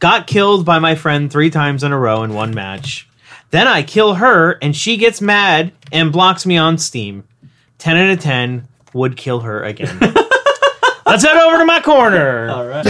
Got 0.02 0.26
killed 0.26 0.66
by 0.66 0.80
my 0.80 0.96
friend 0.96 1.30
three 1.30 1.48
times 1.48 1.84
in 1.84 1.92
a 1.92 1.98
row 1.98 2.24
in 2.24 2.34
one 2.34 2.52
match. 2.52 3.08
Then 3.52 3.68
I 3.68 3.84
kill 3.84 4.14
her, 4.14 4.58
and 4.60 4.74
she 4.74 4.96
gets 4.96 5.20
mad 5.20 5.70
and 5.92 6.10
blocks 6.10 6.44
me 6.44 6.56
on 6.56 6.76
Steam. 6.76 7.22
10 7.78 7.96
out 7.96 8.10
of 8.10 8.18
10 8.18 8.66
would 8.94 9.16
kill 9.16 9.40
her 9.40 9.62
again. 9.62 9.96
Let's 11.06 11.22
head 11.22 11.36
over 11.36 11.58
to 11.58 11.64
my 11.64 11.80
corner. 11.80 12.48
All 12.48 12.66
right. 12.66 12.84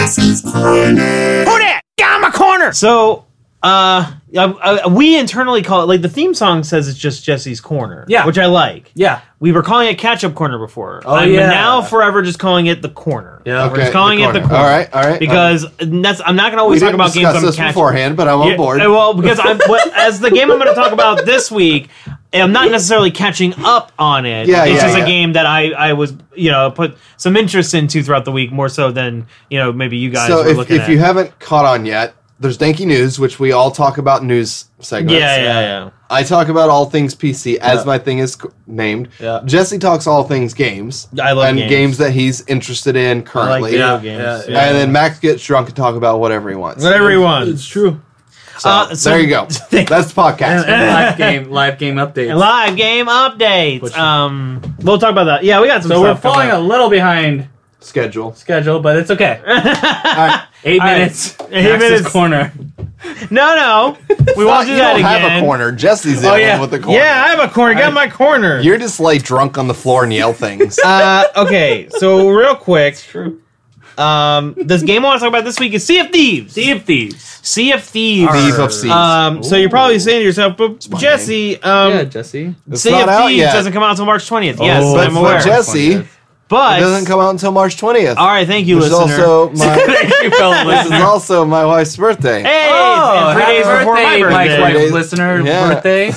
Who 1.45 1.59
that? 1.59 1.83
Get 1.99 2.11
on 2.11 2.23
my 2.23 2.31
corner. 2.31 2.73
So, 2.73 3.27
uh, 3.63 4.15
uh, 4.37 4.53
uh, 4.87 4.89
we 4.89 5.19
internally 5.19 5.63
call 5.63 5.83
it 5.83 5.87
like 5.87 6.01
the 6.03 6.09
theme 6.09 6.33
song 6.35 6.63
says 6.65 6.89
it's 6.89 6.99
just 6.99 7.23
Jesse's 7.25 7.61
corner. 7.61 8.05
Yeah. 8.09 8.25
which 8.27 8.39
I 8.39 8.47
like. 8.47 8.91
Yeah. 8.95 9.21
We 9.41 9.51
were 9.53 9.63
calling 9.63 9.89
it 9.89 9.99
catch 9.99 10.23
up 10.25 10.35
corner 10.35 10.59
before. 10.59 11.03
Oh, 11.05 11.15
I'm 11.17 11.33
yeah. 11.33 11.49
now 11.49 11.83
forever 11.83 12.23
just 12.23 12.39
calling 12.39 12.67
it 12.67 12.81
the 12.81 12.89
corner. 12.89 13.43
Yeah. 13.45 13.69
We're 13.71 13.77
just 13.77 13.93
calling 13.93 14.21
the 14.21 14.25
it 14.31 14.33
the 14.35 14.39
corner. 14.41 14.49
corner. 14.55 14.65
All 14.65 14.71
right, 14.71 14.95
all 14.95 15.03
right. 15.03 15.19
Because 15.21 15.67
that's 15.79 16.21
I'm 16.25 16.37
not 16.37 16.51
gonna 16.53 16.63
we 16.63 16.67
always 16.67 16.81
talk 16.83 16.95
about 16.95 17.13
games 17.13 17.27
discuss 17.27 17.37
I'm 17.37 17.43
this 17.47 17.57
catching. 17.57 17.73
beforehand, 17.73 18.17
but 18.17 18.29
I'm 18.29 18.41
on 18.41 18.49
Yeah, 18.49 18.57
board. 18.57 18.81
uh, 18.81 18.91
Well, 18.91 19.15
because 19.15 19.41
I'm 19.43 19.59
what, 19.67 19.93
as 19.95 20.21
the 20.21 20.31
game 20.31 20.51
I'm 20.51 20.59
going 20.59 20.69
to 20.69 20.75
talk 20.75 20.93
about 20.93 21.25
this 21.27 21.51
week, 21.51 21.89
I'm 22.33 22.53
not 22.53 22.71
necessarily 22.71 23.11
catching 23.11 23.53
up 23.65 23.93
on 23.99 24.25
it. 24.25 24.47
Yeah, 24.49 24.65
it's 24.65 24.77
yeah, 24.77 24.81
just 24.83 24.97
yeah. 24.97 25.03
a 25.05 25.07
game 25.07 25.33
that 25.35 25.45
I 25.45 25.73
I 25.73 25.93
was 25.95 26.15
you 26.35 26.51
know 26.51 26.71
put 26.71 26.97
some 27.17 27.37
interest 27.37 27.75
into 27.75 28.03
throughout 28.03 28.25
the 28.25 28.33
week 28.33 28.53
more 28.53 28.69
so 28.69 28.93
than 28.93 29.27
you 29.51 29.59
know 29.59 29.73
maybe 29.73 29.97
you 29.99 30.09
guys 30.11 30.29
so 30.29 30.45
were 30.45 30.49
if, 30.51 30.57
looking 30.57 30.77
if 30.77 30.83
at. 30.83 30.89
you 30.91 30.99
haven't 31.01 31.37
caught 31.41 31.65
on 31.65 31.85
yet, 31.85 32.15
there's 32.43 32.59
Danky 32.59 32.85
News, 32.87 33.19
which 33.19 33.41
we 33.41 33.53
all 33.53 33.71
talk 33.71 33.97
about 33.99 34.23
news 34.25 34.67
segments. 34.81 35.19
yeah, 35.19 35.37
yeah, 35.37 35.61
yeah. 35.61 35.91
I 36.11 36.23
talk 36.25 36.49
about 36.49 36.69
all 36.69 36.85
things 36.91 37.15
PC 37.15 37.57
as 37.59 37.79
Yeah. 37.79 37.85
my 37.85 37.99
thing 37.99 38.19
is 38.19 38.35
c- 38.35 38.49
named. 38.67 39.09
Yeah. 39.19 39.41
Jesse 39.47 39.79
talks 39.79 40.07
all 40.07 40.25
things 40.25 40.53
games. 40.53 41.09
I 41.23 41.33
love 41.33 41.47
games. 41.55 41.61
and 41.63 41.71
games. 41.71 41.99
that 41.99 42.11
he's 42.13 42.45
interested 42.47 42.97
in 42.97 43.23
currently. 43.23 43.55
I 43.57 43.61
like 43.61 43.71
video 43.71 43.87
Yeah, 43.87 44.01
games. 44.37 44.49
yeah, 44.51 44.67
And 44.67 44.77
then 44.77 44.93
Max 44.93 45.19
gets 45.21 45.43
drunk 45.43 45.69
and 45.69 45.77
talk 45.77 45.95
about 45.95 46.21
whatever 46.21 46.51
he 46.51 46.57
wants. 46.57 46.85
Whatever 46.85 47.11
he 47.11 47.17
wants. 47.17 47.49
It's 47.51 47.67
true. 47.67 48.01
So, 48.59 48.69
Uh, 48.69 48.95
so- 48.95 49.11
there 49.11 49.21
you 49.21 49.29
go. 49.29 49.47
That's 49.71 50.13
the 50.13 50.21
podcast. 50.21 50.69
live 50.69 51.17
game, 51.25 51.51
live 51.51 51.79
game 51.79 51.95
updates. 51.97 52.37
Live 52.37 52.77
game 52.77 53.07
updates. 53.07 53.97
Um, 53.97 54.61
we'll 54.81 54.99
talk 54.99 55.11
about 55.13 55.25
that. 55.25 55.45
Yeah, 55.45 55.61
we 55.63 55.69
got 55.69 55.83
some. 55.83 55.91
So 55.93 56.01
we're 56.03 56.09
stuff 56.13 56.23
coming 56.23 56.49
falling 56.51 56.51
a 56.51 56.69
little 56.69 56.91
behind 56.91 57.49
Schedule. 57.83 58.35
schedule, 58.35 58.81
but 58.81 58.97
it's 58.97 59.11
okay. 59.11 59.41
All 59.47 59.55
right. 59.55 60.45
Eight 60.65 60.81
All 60.81 60.87
right. 60.87 60.99
minutes. 60.99 61.37
Eight 61.51 61.65
Max's 61.65 61.81
minutes. 61.91 62.13
corner. 62.13 62.53
No, 63.31 63.57
no, 63.57 63.99
we 64.37 64.45
won't 64.45 64.67
do 64.67 64.73
you 64.73 64.79
that 64.79 64.93
don't 64.93 65.01
again. 65.01 65.21
have 65.21 65.43
a 65.43 65.45
corner. 65.45 65.73
Jesse's 65.73 66.23
the 66.23 66.29
Oh, 66.29 66.31
only 66.33 66.43
yeah. 66.43 66.53
one 66.53 66.61
with 66.61 66.71
the 66.71 66.79
corner. 66.79 67.01
Yeah, 67.01 67.25
I 67.27 67.29
have 67.35 67.51
a 67.51 67.53
corner. 67.53 67.75
Get 67.75 67.93
my 67.93 68.09
corner. 68.09 68.61
You're 68.61 68.79
just 68.79 69.01
lay 69.01 69.19
drunk 69.19 69.59
on 69.59 69.67
the 69.67 69.75
floor 69.75 70.05
and 70.05 70.13
yell 70.13 70.33
things. 70.33 70.79
Uh, 70.85 71.25
okay, 71.37 71.89
so 71.91 72.29
real 72.31 72.55
quick, 72.55 72.97
True. 72.97 73.41
um, 73.99 74.55
this 74.57 74.83
game 74.85 75.05
I 75.05 75.09
want 75.09 75.19
to 75.19 75.25
talk 75.25 75.29
about 75.31 75.45
this 75.45 75.59
week 75.59 75.73
is 75.75 75.85
Sea 75.85 75.99
of 75.99 76.11
Thieves. 76.11 76.53
Sea 76.55 76.71
of 76.71 76.85
Thieves. 76.85 77.25
Sea 77.43 77.73
of 77.73 77.83
Thieves. 77.83 78.31
Thief 78.33 78.59
of 78.61 78.73
Seas. 78.73 78.91
Um, 78.93 79.43
so 79.43 79.57
you're 79.57 79.69
probably 79.71 79.99
saying 79.99 80.21
to 80.21 80.25
yourself, 80.25 80.57
but 80.57 80.89
my 80.89 80.99
Jesse, 81.01 81.61
um, 81.63 81.93
yeah, 81.93 82.05
Jesse. 82.05 82.55
It's 82.71 82.83
Sea 82.83 82.91
not 82.93 83.03
of 83.03 83.09
out 83.09 83.27
Thieves 83.27 83.39
yet. 83.39 83.53
doesn't 83.53 83.73
come 83.73 83.83
out 83.83 83.91
until 83.91 84.07
March 84.07 84.29
20th. 84.31 84.61
Yes, 84.65 84.83
Oh, 84.87 84.95
but 84.95 85.07
I'm 85.09 85.13
for 85.15 85.19
aware. 85.19 85.41
Jesse, 85.41 86.07
it 86.53 86.57
but 86.57 86.81
doesn't 86.81 87.07
come 87.07 87.21
out 87.21 87.31
until 87.31 87.53
March 87.53 87.77
20th. 87.77 88.17
all 88.17 88.27
right, 88.29 88.47
thank 88.47 88.67
you, 88.67 88.77
Which 88.77 88.87
is 88.87 88.93
listener. 88.93 89.25
also 89.25 89.51
my, 89.57 89.77
you 90.23 90.31
fell 90.31 90.51
this 90.67 90.85
is 90.85 90.91
listener. 90.91 91.05
also 91.07 91.45
my 91.45 91.65
wife's 91.65 91.97
birthday. 91.97 92.43
hey, 92.43 92.69
Oh, 92.73 93.29
and 93.29 93.35
three 93.35 93.43
happy 93.43 93.53
days 93.53 93.79
before 93.79 93.95
my 93.95 94.03
birthday, 94.21 94.31
Mike's 94.31 94.49
birthday. 94.49 94.61
wife 94.63 94.75
Days- 94.75 94.93
listener 94.93 95.41
Yeah. 95.45 95.69
birthday. 95.75 96.13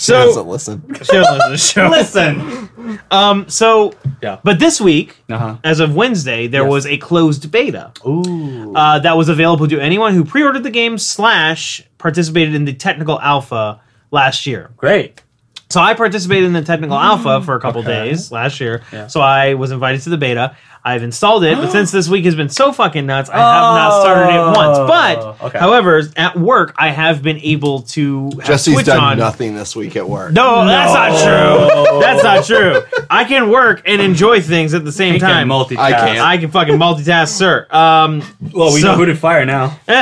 She 0.00 0.12
doesn't 0.12 0.34
So, 0.34 0.42
listen. 0.44 0.82
She'll 1.02 1.22
listen, 1.22 1.56
she'll- 1.56 1.90
Listen. 1.90 3.00
um, 3.10 3.46
so, 3.48 3.92
Yeah. 4.22 4.36
but 4.44 4.60
this 4.60 4.80
week, 4.80 5.16
Uh-huh. 5.28 5.56
as 5.64 5.80
of 5.80 5.92
Wednesday, 5.96 6.46
there 6.46 6.62
Yes. 6.62 6.70
was 6.70 6.86
a 6.86 6.96
closed 6.98 7.50
beta. 7.50 7.90
Ooh. 8.06 8.72
uh, 8.76 9.00
that 9.00 9.16
was 9.16 9.28
available 9.28 9.66
to 9.66 9.80
anyone 9.80 10.14
who 10.14 10.24
pre-ordered 10.24 10.62
the 10.62 10.70
game 10.70 10.98
slash 10.98 11.82
participated 11.98 12.54
in 12.54 12.64
the 12.64 12.72
technical 12.72 13.20
alpha 13.20 13.80
last 14.12 14.46
year. 14.46 14.70
Great. 14.76 15.20
So 15.70 15.82
I 15.82 15.92
participated 15.92 16.44
in 16.44 16.54
the 16.54 16.62
technical 16.62 16.96
alpha 16.96 17.42
for 17.42 17.54
a 17.54 17.60
couple 17.60 17.82
Okay. 17.82 18.08
days 18.08 18.32
last 18.32 18.58
year. 18.58 18.80
Yeah. 18.90 19.06
So 19.08 19.20
I 19.20 19.52
was 19.54 19.70
invited 19.70 20.00
to 20.02 20.08
the 20.10 20.16
beta. 20.16 20.56
I've 20.82 21.02
installed 21.02 21.44
it, 21.44 21.58
but 21.58 21.70
since 21.70 21.90
this 21.98 22.08
week 22.08 22.24
has 22.24 22.34
been 22.34 22.48
so 22.48 22.72
fucking 22.72 23.04
nuts, 23.04 23.28
I 23.28 23.36
have 23.36 23.74
not 23.74 24.00
started 24.00 24.34
it 24.34 24.56
once. 24.56 24.78
But 24.78 25.18
Oh, 25.18 25.36
okay. 25.48 25.58
however, 25.58 26.00
at 26.16 26.38
work 26.38 26.74
I 26.78 26.88
have 26.88 27.22
been 27.22 27.36
able 27.42 27.82
to 27.82 28.30
have 28.38 28.46
Jesse's 28.46 28.72
Switch 28.72 28.86
done 28.86 28.98
on. 28.98 29.18
nothing 29.18 29.56
this 29.56 29.76
week 29.76 29.94
at 29.96 30.08
work. 30.08 30.32
No, 30.32 30.64
that's 30.64 30.94
not 30.94 31.10
true. 31.22 32.00
That's 32.00 32.22
not 32.22 32.44
true. 32.46 32.80
I 33.10 33.24
can 33.24 33.50
work 33.50 33.82
and 33.84 34.00
enjoy 34.00 34.40
things 34.40 34.72
at 34.72 34.86
the 34.86 34.92
same 34.92 35.12
He 35.14 35.20
can 35.20 35.28
time. 35.28 35.48
multitask. 35.50 35.78
I 35.80 35.92
can't. 35.92 36.18
I 36.20 36.38
can 36.38 36.50
fucking 36.50 36.76
multitask, 36.78 37.28
sir. 37.28 37.66
Um, 37.70 38.22
Well, 38.54 38.72
we 38.72 38.80
So- 38.80 38.92
know 38.92 38.96
who 38.96 39.04
to 39.04 39.14
fire 39.16 39.44
now. 39.44 39.78
I'm 39.88 40.00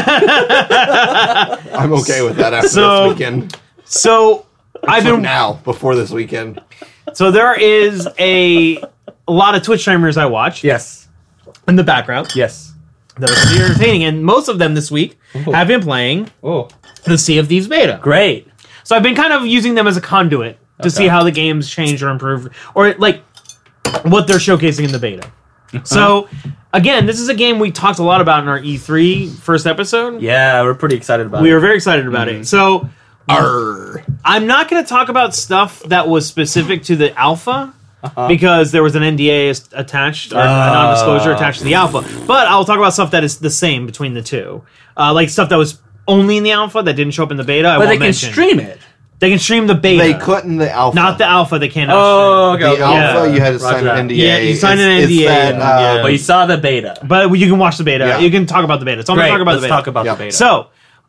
okay 1.95 2.23
with 2.23 2.37
that 2.37 2.55
after 2.55 2.69
So- 2.69 3.09
this 3.09 3.15
weekend. 3.19 3.57
so 3.85 4.46
I've 4.89 5.05
been 5.05 5.23
now, 5.23 5.55
before 5.65 5.95
this 5.95 6.11
weekend. 6.11 6.61
So 7.13 7.31
there 7.31 7.59
is 7.59 8.09
a, 8.19 8.77
a 8.77 9.33
lot 9.33 9.55
of 9.55 9.63
Twitch 9.63 9.81
streamers 9.81 10.17
I 10.17 10.27
watch 10.27 10.65
Yes. 10.65 11.09
in 11.69 11.77
the 11.77 11.85
background 11.85 12.35
Yes. 12.35 12.73
that 13.19 13.31
are 13.31 13.47
pretty 13.47 13.63
entertaining, 13.63 14.05
and 14.05 14.25
most 14.25 14.49
of 14.49 14.59
them 14.59 14.75
this 14.75 14.91
week 14.91 15.19
have 15.33 15.69
been 15.69 15.83
playing 15.83 16.31
Oh, 16.43 16.69
the 17.05 17.17
Sea 17.19 17.39
of 17.39 17.49
Thieves 17.49 17.69
beta. 17.69 17.99
great. 18.03 18.49
So 18.85 18.95
I've 18.97 19.03
been 19.03 19.15
kind 19.17 19.33
of 19.33 19.47
using 19.47 19.75
them 19.75 19.87
as 19.87 19.97
a 19.97 20.01
conduit 20.01 20.59
to 20.83 20.91
see 20.91 21.09
how 21.09 21.23
the 21.25 21.31
game's 21.33 21.69
changed 21.71 22.03
or 22.03 22.09
improved, 22.11 22.53
or 22.75 22.93
like 22.95 23.23
what 24.03 24.27
they're 24.27 24.37
showcasing 24.39 24.85
in 24.85 24.93
the 24.93 24.99
beta. 24.99 25.31
Mm-hmm. 25.73 25.85
So 25.85 26.29
again, 26.73 27.07
this 27.07 27.19
is 27.19 27.29
a 27.29 27.35
game 27.35 27.59
we 27.59 27.71
talked 27.73 27.99
a 27.99 28.03
lot 28.05 28.21
about 28.21 28.43
in 28.43 28.49
our 28.49 28.61
E3 28.61 29.35
first 29.39 29.67
episode. 29.67 30.21
Yeah, 30.23 30.63
we're 30.63 30.75
pretty 30.75 30.95
excited 30.97 31.27
about 31.27 31.39
it. 31.39 31.43
We 31.43 31.51
it. 31.51 31.55
were 31.55 31.61
very 31.61 31.75
excited 31.77 32.07
about 32.07 32.29
it. 32.29 32.35
Mm-hmm. 32.35 32.43
So 32.45 32.89
Arr. 33.29 34.05
I'm 34.25 34.47
not 34.47 34.69
going 34.69 34.83
to 34.83 34.89
talk 34.89 35.09
about 35.09 35.35
stuff 35.35 35.83
that 35.85 36.09
was 36.09 36.27
specific 36.27 36.85
to 36.85 36.97
the 36.97 37.17
alpha 37.19 37.73
because 38.29 38.71
there 38.73 38.83
was 38.83 38.95
an 38.95 39.03
NDA 39.03 39.69
attached 39.73 40.33
or 40.33 40.39
a 40.41 40.45
non-disclosure 40.45 41.33
attached 41.33 41.59
to 41.59 41.65
the 41.65 41.75
alpha. 41.75 42.03
But 42.27 42.47
I'll 42.47 42.65
talk 42.65 42.79
about 42.79 42.93
stuff 42.93 43.11
that 43.13 43.25
is 43.25 43.39
the 43.39 43.51
same 43.51 43.87
between 43.87 44.15
the 44.15 44.23
two, 44.23 44.63
uh, 44.97 45.13
like 45.13 45.29
stuff 45.29 45.49
that 45.49 45.57
was 45.57 45.81
only 46.07 46.37
in 46.37 46.45
the 46.45 46.53
alpha 46.53 46.83
that 46.83 46.95
didn't 46.95 47.15
show 47.15 47.25
up 47.25 47.31
in 47.33 47.37
the 47.37 47.45
beta. 47.45 47.69
I 47.69 47.79
but 47.79 47.87
won't 47.87 47.89
they 47.91 47.97
can 47.97 48.03
mention. 48.07 48.31
stream 48.33 48.61
it. 48.61 48.79
They 49.19 49.31
can 49.31 49.39
stream 49.39 49.67
the 49.67 49.75
beta. 49.75 50.03
They 50.13 50.15
couldn't 50.15 50.59
the 50.59 50.71
alpha. 50.71 50.95
Not 50.95 51.17
the 51.19 51.25
alpha. 51.25 51.59
They 51.59 51.71
can't. 51.71 51.91
Oh, 51.93 52.53
okay. 52.53 52.65
The 52.65 52.71
okay. 52.73 52.83
alpha, 52.83 53.33
you 53.35 53.41
had 53.41 53.53
to 53.55 53.59
sign 53.59 53.85
Roger 53.85 53.89
an. 53.89 54.09
NDA. 54.11 54.17
Yeah, 54.19 54.37
you 54.39 54.55
signed 54.55 54.79
an 54.79 54.91
It's- 54.91 55.05
it's 55.11 55.13
NDA, 55.21 55.27
that, 55.27 55.55
uh, 55.55 55.81
yeah. 55.97 56.03
But 56.03 56.13
you 56.13 56.19
saw 56.19 56.45
the 56.47 56.59
beta. 56.59 56.99
But 57.03 57.31
you 57.33 57.49
can 57.49 57.59
watch 57.59 57.79
the 57.79 57.85
beta. 57.85 58.05
Yeah. 58.07 58.19
You 58.19 58.31
can 58.31 58.45
talk 58.47 58.63
about 58.63 58.79
the 58.79 58.85
beta. 58.85 59.05
So 59.07 59.15
I'm 59.15 59.19
going 59.19 59.29
to 59.29 59.33
talk 59.33 59.41
about 59.41 59.53
Let's 59.53 59.63
the 59.63 59.69
beta. 59.69 59.75
talk 59.79 59.87
about 59.87 60.05
Yeah. 60.05 60.15
the 60.17 60.19
beta. 60.25 60.33
So, 60.37 60.67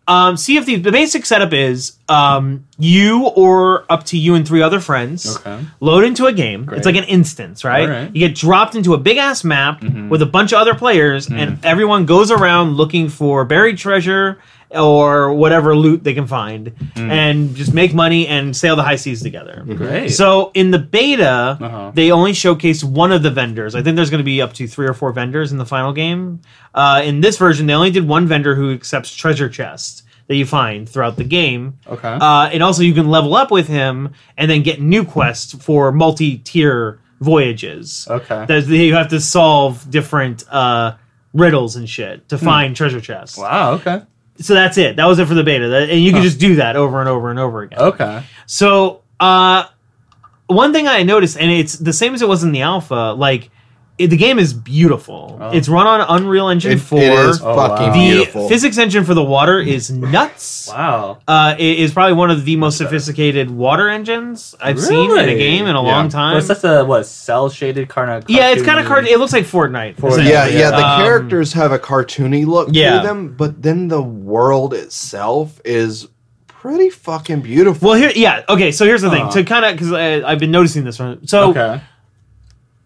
um, 0.07 0.37
Sea 0.37 0.57
of 0.57 0.65
Thieves, 0.65 0.83
the 0.83 0.91
basic 0.91 1.25
setup 1.25 1.51
is 1.53 1.97
um, 2.07 2.65
you 2.79 3.25
or 3.27 3.85
up 3.91 4.05
to 4.05 4.17
you 4.17 4.35
and 4.35 4.47
three 4.47 4.61
other 4.61 4.79
friends 4.79 5.37
Okay. 5.37 5.59
load 5.81 6.03
into 6.05 6.25
a 6.27 6.33
game. 6.33 6.63
Great. 6.65 6.77
It's 6.77 6.85
like 6.85 6.95
an 6.95 7.03
instance, 7.03 7.63
right? 7.65 7.89
Right. 7.89 8.05
Mm-hmm. 8.07 8.15
You 8.15 8.27
get 8.29 8.35
dropped 8.37 8.75
into 8.75 8.93
a 8.93 8.97
big 8.97 9.17
ass 9.17 9.43
map 9.43 9.81
with 10.09 10.21
a 10.21 10.25
bunch 10.25 10.53
of 10.53 10.59
other 10.59 10.73
players, 10.75 11.27
Mm. 11.27 11.37
and 11.39 11.65
everyone 11.65 12.05
goes 12.05 12.31
around 12.31 12.77
looking 12.77 13.09
for 13.09 13.43
buried 13.45 13.77
treasure 13.77 14.39
or 14.71 15.33
whatever 15.33 15.75
loot 15.75 16.03
they 16.03 16.13
can 16.13 16.27
find, 16.27 16.73
Mm. 16.95 17.09
and 17.11 17.55
just 17.55 17.73
make 17.73 17.93
money 17.93 18.27
and 18.27 18.55
sail 18.55 18.75
the 18.75 18.83
high 18.83 18.97
seas 18.97 19.21
together. 19.23 19.63
Great. 19.65 20.09
So 20.09 20.51
in 20.53 20.71
the 20.71 20.79
beta, 20.79 21.57
Uh-huh. 21.61 21.91
they 21.93 22.11
only 22.11 22.33
showcased 22.33 22.83
one 22.83 23.11
of 23.11 23.23
the 23.23 23.31
vendors. 23.31 23.75
I 23.75 23.81
think 23.81 23.95
there's 23.95 24.09
going 24.09 24.19
to 24.19 24.25
be 24.25 24.41
up 24.41 24.53
to 24.53 24.67
three 24.67 24.87
or 24.87 24.93
four 24.93 25.11
vendors 25.13 25.51
in 25.51 25.57
the 25.57 25.65
final 25.65 25.93
game. 25.93 26.39
Uh, 26.75 27.01
in 27.03 27.21
this 27.21 27.37
version, 27.37 27.65
they 27.67 27.73
only 27.73 27.91
did 27.91 28.07
one 28.07 28.27
vendor 28.27 28.55
who 28.55 28.73
accepts 28.73 29.15
treasure 29.15 29.47
chests 29.49 30.03
that 30.27 30.35
you 30.35 30.45
find 30.45 30.89
throughout 30.89 31.15
the 31.15 31.23
game. 31.23 31.75
Okay. 31.89 32.17
Uh, 32.19 32.49
and 32.51 32.61
also, 32.61 32.83
you 32.83 32.93
can 32.93 33.09
level 33.09 33.35
up 33.35 33.49
with 33.51 33.67
him 33.69 34.09
and 34.37 34.51
then 34.51 34.61
get 34.63 34.81
new 34.81 35.05
quests 35.05 35.53
for 35.63 35.93
multi-tier 35.93 36.99
voyages. 37.21 38.07
Okay. 38.09 38.45
There's, 38.47 38.69
you 38.69 38.93
have 38.95 39.07
to 39.09 39.21
solve 39.21 39.89
different 39.89 40.43
uh, 40.51 40.93
riddles 41.33 41.75
and 41.77 41.87
shit 41.89 42.27
to 42.29 42.37
find 42.37 42.75
treasure 42.75 42.99
chests. 43.01 43.37
Hmm. 43.37 43.41
wow. 43.43 43.71
Okay. 43.73 44.01
So 44.39 44.53
that's 44.53 44.77
it. 44.77 44.95
That 44.97 45.05
was 45.05 45.19
it 45.19 45.27
for 45.27 45.33
the 45.33 45.43
beta, 45.43 45.67
That- 45.69 45.89
and 45.89 45.99
you 46.01 46.11
can 46.11 46.21
just 46.21 46.39
do 46.39 46.55
that 46.57 46.75
over 46.75 46.99
and 46.99 47.09
over 47.09 47.29
and 47.31 47.39
over 47.39 47.61
again. 47.63 47.79
Okay. 47.79 48.23
So, 48.45 49.01
uh, 49.19 49.65
one 50.47 50.71
thing 50.73 50.87
I 50.87 51.03
noticed, 51.03 51.37
and 51.37 51.51
it's 51.51 51.73
the 51.73 51.91
same 51.93 52.13
as 52.13 52.21
it 52.21 52.27
was 52.27 52.43
in 52.43 52.51
the 52.51 52.61
alpha, 52.61 53.13
like 53.17 53.49
it, 53.97 54.07
the 54.07 54.17
game 54.17 54.37
is 54.37 54.53
beautiful. 54.53 55.37
Oh. 55.41 55.49
It's 55.51 55.67
run 55.67 55.87
on 55.87 56.01
Unreal 56.07 56.49
Engine 56.49 56.73
It, 56.73 56.79
four. 56.81 56.99
it 57.01 57.11
is 57.11 57.41
Oh, 57.41 57.55
fucking 57.55 57.87
wow. 57.87 57.93
the 57.93 57.99
beautiful. 57.99 58.47
physics 58.47 58.77
engine 58.77 59.03
for 59.05 59.13
the 59.15 59.23
water 59.23 59.59
is 59.59 59.89
nuts. 59.89 60.67
Wow. 60.71 61.17
Uh, 61.27 61.55
it 61.57 61.79
is 61.79 61.93
probably 61.93 62.13
one 62.13 62.29
of 62.29 62.45
the 62.45 62.55
most 62.57 62.77
sophisticated 62.77 63.49
water 63.49 63.89
engines 63.89 64.53
I've 64.61 64.79
seen 64.79 65.11
in 65.11 65.29
a 65.29 65.35
game 65.35 65.65
in 65.65 65.75
a 65.75 65.81
Yeah. 65.83 65.95
long 65.95 66.09
time. 66.09 66.35
What's 66.35 66.47
that? 66.47 66.63
a, 66.63 66.85
what? 66.85 67.05
Cell 67.07 67.49
shaded 67.49 67.89
kind 67.89 68.11
of. 68.11 68.29
yeah, 68.29 68.49
it's 68.51 68.61
kind 68.63 68.79
of 68.79 68.85
card. 68.85 69.07
It 69.07 69.17
looks 69.19 69.33
like 69.33 69.45
Fortnite. 69.45 69.95
Fortnite. 69.95 70.07
essentially. 70.09 70.29
yeah, 70.31 70.45
yeah. 70.47 70.69
The 70.71 70.85
Um, 70.87 71.01
characters 71.01 71.53
have 71.53 71.71
a 71.71 71.79
cartoony 71.79 72.45
look 72.45 72.69
yeah. 72.71 73.01
to 73.01 73.07
them, 73.07 73.33
but 73.37 73.61
then 73.63 73.87
the 73.87 74.01
world 74.01 74.73
itself 74.73 75.59
is 75.65 76.07
pretty 76.47 76.89
fucking 76.89 77.41
beautiful. 77.41 77.89
Well, 77.89 77.97
here, 77.97 78.11
yeah. 78.15 78.43
Okay, 78.49 78.71
so 78.71 78.83
here's 78.85 79.01
the 79.01 79.09
thing. 79.09 79.29
To 79.29 79.43
kind 79.43 79.65
of 79.65 79.71
because 79.73 79.91
I've 79.93 80.39
been 80.39 80.51
noticing 80.51 80.83
this 80.83 80.99
one. 80.99 81.25
So 81.27 81.49
Okay. 81.51 81.81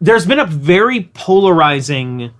There's 0.01 0.25
been 0.25 0.39
a 0.39 0.45
very 0.45 1.09
polarizing 1.13 2.31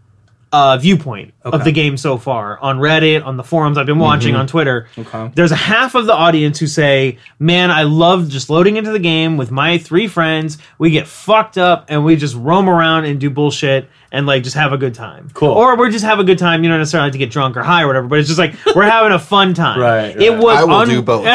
uh, 0.54 0.78
viewpoint 0.78 1.34
of 1.44 1.64
the 1.64 1.72
game 1.72 1.96
so 1.96 2.18
far 2.18 2.60
on 2.60 2.78
Reddit, 2.80 3.26
on 3.26 3.38
the 3.38 3.44
forums 3.44 3.78
I've 3.78 3.86
been 3.86 4.00
watching, 4.00 4.36
on 4.36 4.48
Twitter. 4.48 4.90
Okay. 4.98 5.32
There's 5.34 5.54
a 5.54 5.56
half 5.56 5.96
of 5.96 6.08
the 6.08 6.14
audience 6.14 6.60
who 6.60 6.68
say, 6.68 7.20
"Man, 7.40 7.72
I 7.72 7.84
love 7.84 8.28
just 8.28 8.50
loading 8.50 8.76
into 8.76 8.92
the 8.92 9.00
game 9.00 9.38
with 9.38 9.50
my 9.50 9.78
three 9.78 10.08
friends. 10.08 10.58
We 10.78 10.90
get 10.90 11.08
fucked 11.08 11.58
up 11.58 11.86
and 11.88 12.04
we 12.04 12.18
just 12.18 12.36
roam 12.36 12.68
around 12.68 13.06
and 13.06 13.18
do 13.18 13.30
bullshit 13.30 13.88
and 14.12 14.26
like 14.26 14.44
just 14.44 14.58
have 14.58 14.74
a 14.74 14.78
good 14.78 14.94
time. 14.94 15.30
Cool. 15.34 15.52
Or 15.52 15.78
we're 15.78 15.90
just 15.90 16.04
have 16.04 16.20
a 16.20 16.24
good 16.26 16.38
time. 16.38 16.66
You 16.66 16.70
don't 16.70 16.80
necessarily 16.80 17.08
have 17.08 17.14
to 17.14 17.18
get 17.20 17.32
drunk 17.32 17.56
or 17.56 17.64
high 17.64 17.84
or 17.84 17.88
whatever, 17.88 18.08
but 18.10 18.20
it's 18.20 18.28
just 18.28 18.40
like 18.40 18.54
we're 18.76 18.84
having 18.84 19.14
a 19.14 19.20
fun 19.20 19.54
time. 19.64 19.80
Right, 19.80 20.20
It 20.22 20.38
was 20.38 20.58
I 20.58 20.64
will 20.66 20.74
on, 20.74 20.90
do 20.90 21.02
both. 21.02 21.26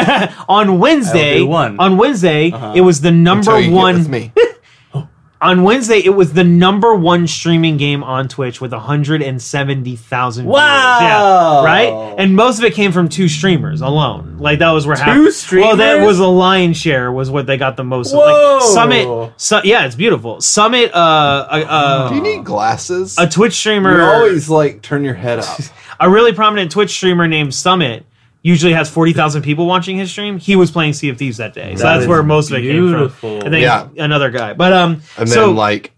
on 0.47 0.77
Wednesday. 0.77 1.41
one. 1.41 1.79
On 1.79 1.97
Wednesday, 1.97 2.51
it 2.75 2.81
was 2.81 3.01
the 3.01 3.11
number 3.11 3.49
Until 3.55 3.59
you 3.61 3.69
get 3.71 3.75
one 3.75 4.11
me. 4.11 4.31
on 5.39 5.61
Wednesday, 5.63 5.97
it 6.03 6.09
was 6.09 6.33
the 6.33 6.43
number 6.43 6.95
one 6.95 7.27
streaming 7.27 7.77
game 7.77 8.03
on 8.03 8.27
Twitch 8.27 8.59
with 8.59 8.71
170,000 8.71 10.43
viewers. 10.43 10.53
Wow. 10.53 11.61
Yeah, 11.61 11.65
right? 11.65 12.15
And 12.17 12.35
most 12.35 12.57
of 12.57 12.65
it 12.65 12.73
came 12.73 12.91
from 12.91 13.07
two 13.07 13.27
streamers 13.27 13.81
alone. 13.81 14.37
Like 14.39 14.59
that 14.59 14.71
was 14.71 14.87
where 14.87 14.95
half. 14.97 15.15
Two 15.15 15.59
Well, 15.59 15.77
that 15.77 16.03
was 16.05 16.19
a 16.19 16.25
lion's 16.27 16.77
share 16.77 17.11
was 17.11 17.29
what 17.29 17.45
they 17.45 17.57
got 17.57 17.77
the 17.77 17.83
most. 17.83 18.13
of. 18.13 18.19
Whoa. 18.19 18.57
Like 18.59 18.63
Summit, 18.63 19.33
su- 19.37 19.61
yeah, 19.63 19.85
it's 19.85 19.95
beautiful. 19.95 20.41
Summit, 20.41 20.91
uh, 20.93 20.97
uh, 20.97 22.09
Do 22.09 22.15
you 22.15 22.21
need 22.21 22.43
glasses? 22.43 23.15
a 23.19 23.27
Twitch 23.27 23.53
streamer, 23.53 23.97
you 23.97 24.03
always 24.03 24.49
like 24.49 24.81
turn 24.81 25.03
your 25.03 25.13
head 25.13 25.39
up. 25.39 25.59
a 25.99 26.09
really 26.09 26.33
prominent 26.33 26.71
Twitch 26.71 26.89
streamer 26.91 27.27
named 27.27 27.53
Summit. 27.53 28.05
Usually 28.47 28.71
has 28.73 28.89
forty 28.89 29.11
thousand 29.13 29.41
people 29.41 29.65
watching 29.65 29.97
his 29.97 30.09
stream. 30.09 30.37
He 30.39 30.55
was 30.55 30.71
playing 30.71 30.93
Sea 30.93 31.09
of 31.09 31.17
Thieves 31.17 31.37
that 31.37 31.53
day, 31.53 31.75
so 31.75 31.83
That 31.83 31.93
that's 31.93 32.01
is 32.03 32.07
where 32.07 32.23
most 32.23 32.49
of 32.49 32.57
it 32.57 32.61
came 32.61 32.71
beautiful. 32.71 33.39
from. 33.41 33.47
I 33.47 33.51
think 33.51 33.63
Yeah. 33.63 33.87
another 33.97 34.29
guy, 34.31 34.53
but 34.53 34.71
um, 34.71 35.01
And 35.17 35.27
so 35.27 35.47
then 35.47 35.55
like 35.57 35.91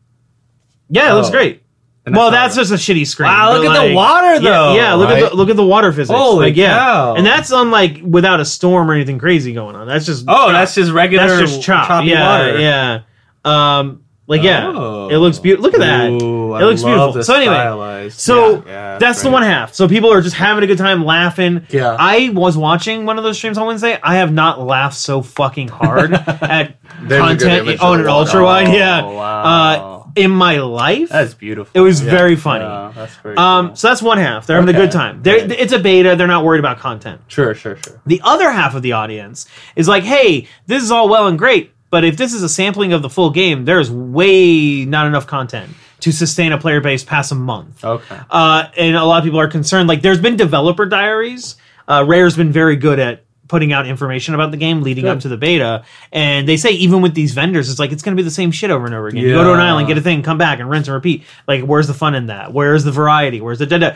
yeah, 0.89 1.11
it 1.11 1.15
looks 1.15 1.27
Oh. 1.27 1.31
great. 1.31 1.61
And 2.07 2.15
well, 2.15 2.31
that's 2.31 2.55
that's 2.55 2.69
just 2.69 2.89
a 2.89 2.91
shitty 2.93 3.05
screen. 3.05 3.29
Wow, 3.29 3.51
but, 3.51 3.61
look 3.61 3.69
at 3.69 3.73
the 3.81 3.87
like- 3.89 3.95
water, 3.95 4.33
Yeah, 4.35 4.39
though, 4.41 4.75
Yeah, 4.75 4.93
look 4.95 5.09
at 5.09 5.21
right? 5.21 5.29
the 5.29 5.35
look 5.37 5.49
at 5.51 5.57
the 5.57 5.63
water 5.65 5.91
physics. 5.91 6.17
Holy 6.17 6.47
like, 6.47 6.55
yeah, 6.55 6.75
cow. 6.75 7.13
and 7.15 7.23
that's 7.25 7.51
on 7.51 7.69
like 7.69 7.99
without 8.03 8.39
a 8.39 8.45
storm 8.45 8.89
or 8.89 8.93
anything 8.95 9.19
crazy 9.19 9.53
going 9.53 9.75
on. 9.75 9.85
That's 9.87 10.07
just 10.07 10.25
Oh, 10.27 10.51
that's 10.51 10.73
just 10.73 10.91
regular. 10.91 11.27
that's 11.27 11.51
just 11.51 11.61
chop. 11.61 11.87
choppy 11.87 12.07
yeah, 12.07 12.27
water. 12.39 12.59
yeah. 12.59 12.99
Um, 13.45 14.01
like 14.29 14.41
yeah, 14.43 14.71
Oh. 14.73 15.09
it 15.09 15.17
looks 15.17 15.39
beautiful. 15.39 15.63
Look 15.65 15.73
at 15.73 15.81
that. 15.81 16.09
Ooh, 16.09 16.55
it 16.55 16.63
looks 16.63 16.83
beautiful. 16.83 17.21
So 17.23 17.33
anyway, 17.35 17.55
stylized- 17.55 18.19
so 18.19 18.51
Yeah, 18.51 18.61
yeah, 18.67 18.97
that's 18.99 19.21
the 19.21 19.29
one 19.29 19.43
half. 19.43 19.73
So 19.73 19.89
people 19.89 20.13
are 20.13 20.21
just 20.21 20.35
having 20.37 20.63
a 20.63 20.67
good 20.67 20.77
time, 20.77 21.03
laughing. 21.03 21.65
Yeah. 21.69 21.97
I 21.99 22.29
was 22.33 22.55
watching 22.55 23.05
one 23.05 23.17
of 23.17 23.23
those 23.25 23.37
streams 23.37 23.57
on 23.57 23.67
Wednesday. 23.67 23.99
I 24.01 24.15
have 24.15 24.31
not 24.31 24.61
laughed 24.65 24.95
so 24.97 25.21
fucking 25.21 25.67
hard 25.67 26.13
at 26.41 26.77
There's 27.01 27.21
a 27.31 27.35
good 27.35 27.39
content 27.65 27.81
on 27.81 27.99
an 27.99 28.07
ultra 28.07 28.43
wide. 28.43 28.67
Oh, 28.67 28.71
yeah, 28.71 29.01
wow. 29.01 29.43
uh, 29.43 29.95
in 30.15 30.31
my 30.31 30.57
life. 30.59 31.09
That's 31.09 31.33
beautiful. 31.35 31.71
it 31.73 31.81
was 31.81 32.01
Yeah. 32.03 32.09
very 32.11 32.35
funny. 32.35 32.65
That's 32.95 33.15
very. 33.17 33.37
Um, 33.37 33.67
cool. 33.67 33.75
so 33.75 33.87
that's 33.89 34.01
one 34.01 34.17
half. 34.17 34.47
They're 34.47 34.59
having 34.59 34.73
a 34.75 34.77
good 34.77 34.91
time. 34.91 35.21
They're, 35.23 35.39
Right. 35.41 35.51
It's 35.51 35.73
a 35.73 35.79
beta. 35.79 36.15
They're 36.15 36.27
not 36.27 36.43
worried 36.45 36.59
about 36.59 36.79
content. 36.79 37.21
sure, 37.27 37.53
sure, 37.55 37.77
sure. 37.83 38.01
The 38.05 38.21
other 38.23 38.51
half 38.51 38.73
of 38.75 38.81
the 38.81 38.91
audience 38.93 39.47
is 39.75 39.87
like, 39.87 40.03
hey, 40.03 40.47
this 40.67 40.81
is 40.83 40.91
all 40.91 41.09
well 41.09 41.27
and 41.27 41.37
great, 41.37 41.71
but 41.89 42.03
if 42.03 42.17
this 42.17 42.33
is 42.33 42.43
a 42.43 42.49
sampling 42.49 42.93
of 42.93 43.01
the 43.01 43.09
full 43.09 43.31
game, 43.31 43.65
there's 43.65 43.89
way 43.91 44.85
not 44.85 45.07
enough 45.07 45.27
content 45.27 45.71
to 46.01 46.11
sustain 46.11 46.51
a 46.51 46.57
player 46.57 46.81
base 46.81 47.03
past 47.03 47.31
a 47.31 47.35
month. 47.35 47.83
Okay. 47.83 48.19
Uh, 48.29 48.67
and 48.77 48.95
a 48.95 49.03
lot 49.03 49.17
of 49.17 49.23
people 49.23 49.39
are 49.39 49.49
concerned. 49.49 49.89
Like, 49.89 50.01
there's 50.01 50.21
been 50.21 50.37
developer 50.37 50.85
diaries. 50.85 51.55
Uh, 51.87 52.05
Rare's 52.07 52.37
been 52.37 52.51
very 52.51 52.75
good 52.75 52.99
at 52.99 53.25
putting 53.49 53.73
out 53.73 53.87
information 53.87 54.35
about 54.35 54.51
the 54.51 54.57
game 54.57 54.83
leading 54.83 55.07
up 55.07 55.19
to 55.21 55.27
the 55.27 55.35
beta. 55.35 55.83
And 56.11 56.47
they 56.47 56.55
say 56.55 56.69
even 56.69 57.01
with 57.01 57.15
these 57.15 57.33
vendors, 57.33 57.69
it's 57.69 57.79
like 57.79 57.91
it's 57.91 58.03
going 58.03 58.15
to 58.15 58.21
be 58.21 58.23
the 58.23 58.31
same 58.31 58.51
shit 58.51 58.69
over 58.69 58.85
and 58.85 58.93
over 58.93 59.07
again. 59.07 59.23
You 59.23 59.33
go 59.33 59.43
to 59.43 59.53
an 59.53 59.59
island, 59.59 59.87
get 59.87 59.97
a 59.97 60.01
thing, 60.01 60.21
come 60.21 60.37
back, 60.37 60.59
and 60.59 60.69
rinse 60.69 60.87
and 60.87 60.93
repeat. 60.93 61.23
Like, 61.47 61.63
where's 61.63 61.87
the 61.87 61.95
fun 61.95 62.13
in 62.13 62.27
that? 62.27 62.53
Where's 62.53 62.83
the 62.83 62.91
variety? 62.91 63.41
Where's 63.41 63.57
the 63.57 63.65
da? 63.65 63.95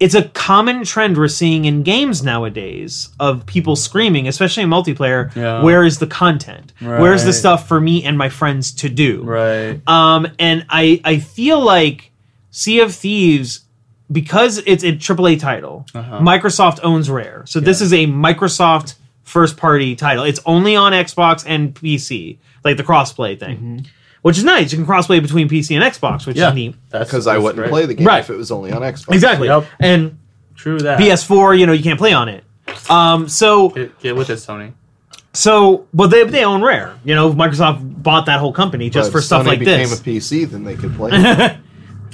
It's 0.00 0.14
a 0.14 0.28
common 0.28 0.84
trend 0.84 1.16
we're 1.16 1.26
seeing 1.26 1.64
in 1.64 1.82
games 1.82 2.22
nowadays 2.22 3.08
of 3.18 3.44
people 3.46 3.74
screaming, 3.74 4.28
especially 4.28 4.62
in 4.62 4.70
multiplayer. 4.70 5.34
Yeah. 5.34 5.62
Where 5.62 5.84
is 5.84 5.98
the 5.98 6.06
content? 6.06 6.72
Where's 6.78 7.24
the 7.24 7.32
stuff 7.32 7.66
for 7.66 7.80
me 7.80 8.04
and 8.04 8.16
my 8.16 8.28
friends 8.28 8.72
to 8.74 8.88
do? 8.88 9.22
Right. 9.24 9.80
Um, 9.88 10.28
and 10.38 10.64
I 10.68 11.00
I 11.04 11.18
feel 11.18 11.60
like 11.60 12.12
Sea 12.50 12.80
of 12.80 12.94
Thieves 12.94 13.64
because 14.10 14.58
it's 14.66 14.84
a 14.84 14.92
AAA 14.92 15.40
title. 15.40 15.84
Uh-huh. 15.94 16.20
Microsoft 16.20 16.78
owns 16.82 17.10
Rare, 17.10 17.42
so 17.46 17.58
this 17.60 17.80
is 17.80 17.92
a 17.92 18.06
Microsoft 18.06 18.94
first 19.24 19.56
party 19.56 19.94
title. 19.94 20.24
It's 20.24 20.40
only 20.46 20.74
on 20.76 20.92
Xbox 20.92 21.44
and 21.46 21.74
PC, 21.74 22.38
like 22.64 22.76
the 22.76 22.84
crossplay 22.84 23.38
thing, 23.38 23.86
which 24.22 24.38
is 24.38 24.44
nice. 24.44 24.72
You 24.72 24.78
can 24.78 24.86
crossplay 24.86 25.20
between 25.22 25.48
PC 25.48 25.74
and 25.80 25.84
Xbox, 25.84 26.26
which 26.26 26.36
Yeah. 26.36 26.48
is 26.50 26.54
neat. 26.54 26.74
That's 26.90 27.08
because 27.10 27.26
I 27.26 27.38
wouldn't 27.38 27.56
great. 27.58 27.70
play 27.70 27.86
the 27.86 27.94
game 27.94 28.06
Right. 28.06 28.20
if 28.20 28.30
it 28.30 28.36
was 28.36 28.50
only 28.50 28.72
on 28.72 28.82
Xbox. 28.82 29.14
Exactly. 29.14 29.48
Yep. 29.48 29.64
And 29.80 30.18
True 30.56 30.78
that. 30.80 30.98
PS4, 30.98 31.54
you 31.58 31.66
know, 31.66 31.72
you 31.72 31.82
can't 31.82 31.98
play 31.98 32.12
on 32.12 32.28
it. 32.28 32.44
Um, 32.90 33.28
so 33.28 33.68
Get, 33.70 33.98
get 34.00 34.16
with 34.16 34.28
it, 34.30 34.34
Sony. 34.38 34.72
so, 35.32 35.86
but 35.94 36.08
they 36.08 36.24
they 36.24 36.44
own 36.44 36.62
Rare. 36.62 36.94
You 37.04 37.14
know, 37.14 37.32
Microsoft 37.32 38.02
bought 38.02 38.26
that 38.26 38.40
whole 38.40 38.52
company 38.52 38.90
just 38.90 39.08
But 39.08 39.12
for 39.12 39.18
if 39.18 39.24
stuff 39.24 39.42
Sony 39.44 39.46
like 39.48 39.58
became 39.60 39.88
this. 39.88 40.00
a 40.00 40.02
PC, 40.04 40.44
then 40.50 40.64
they 40.64 40.74
could 40.76 40.94
play. 40.96 41.56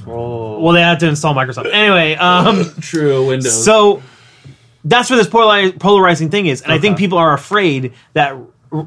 Oh. 0.07 0.59
well, 0.61 0.75
they 0.75 0.83
had 0.83 1.01
to 1.01 1.09
install 1.09 1.35
Microsoft 1.35 1.73
anyway. 1.73 2.15
Um, 2.17 2.67
true. 2.81 3.29
Windows. 3.29 3.65
So 3.65 4.03
that's 4.85 5.09
where 5.09 5.17
this 5.17 5.29
polari- 5.29 5.79
polarizing 5.79 6.29
thing 6.31 6.45
is, 6.47 6.61
and 6.61 6.71
I 6.73 6.79
think 6.79 6.99
people 6.99 7.17
are 7.17 7.33
afraid 7.33 7.95
that 8.13 8.37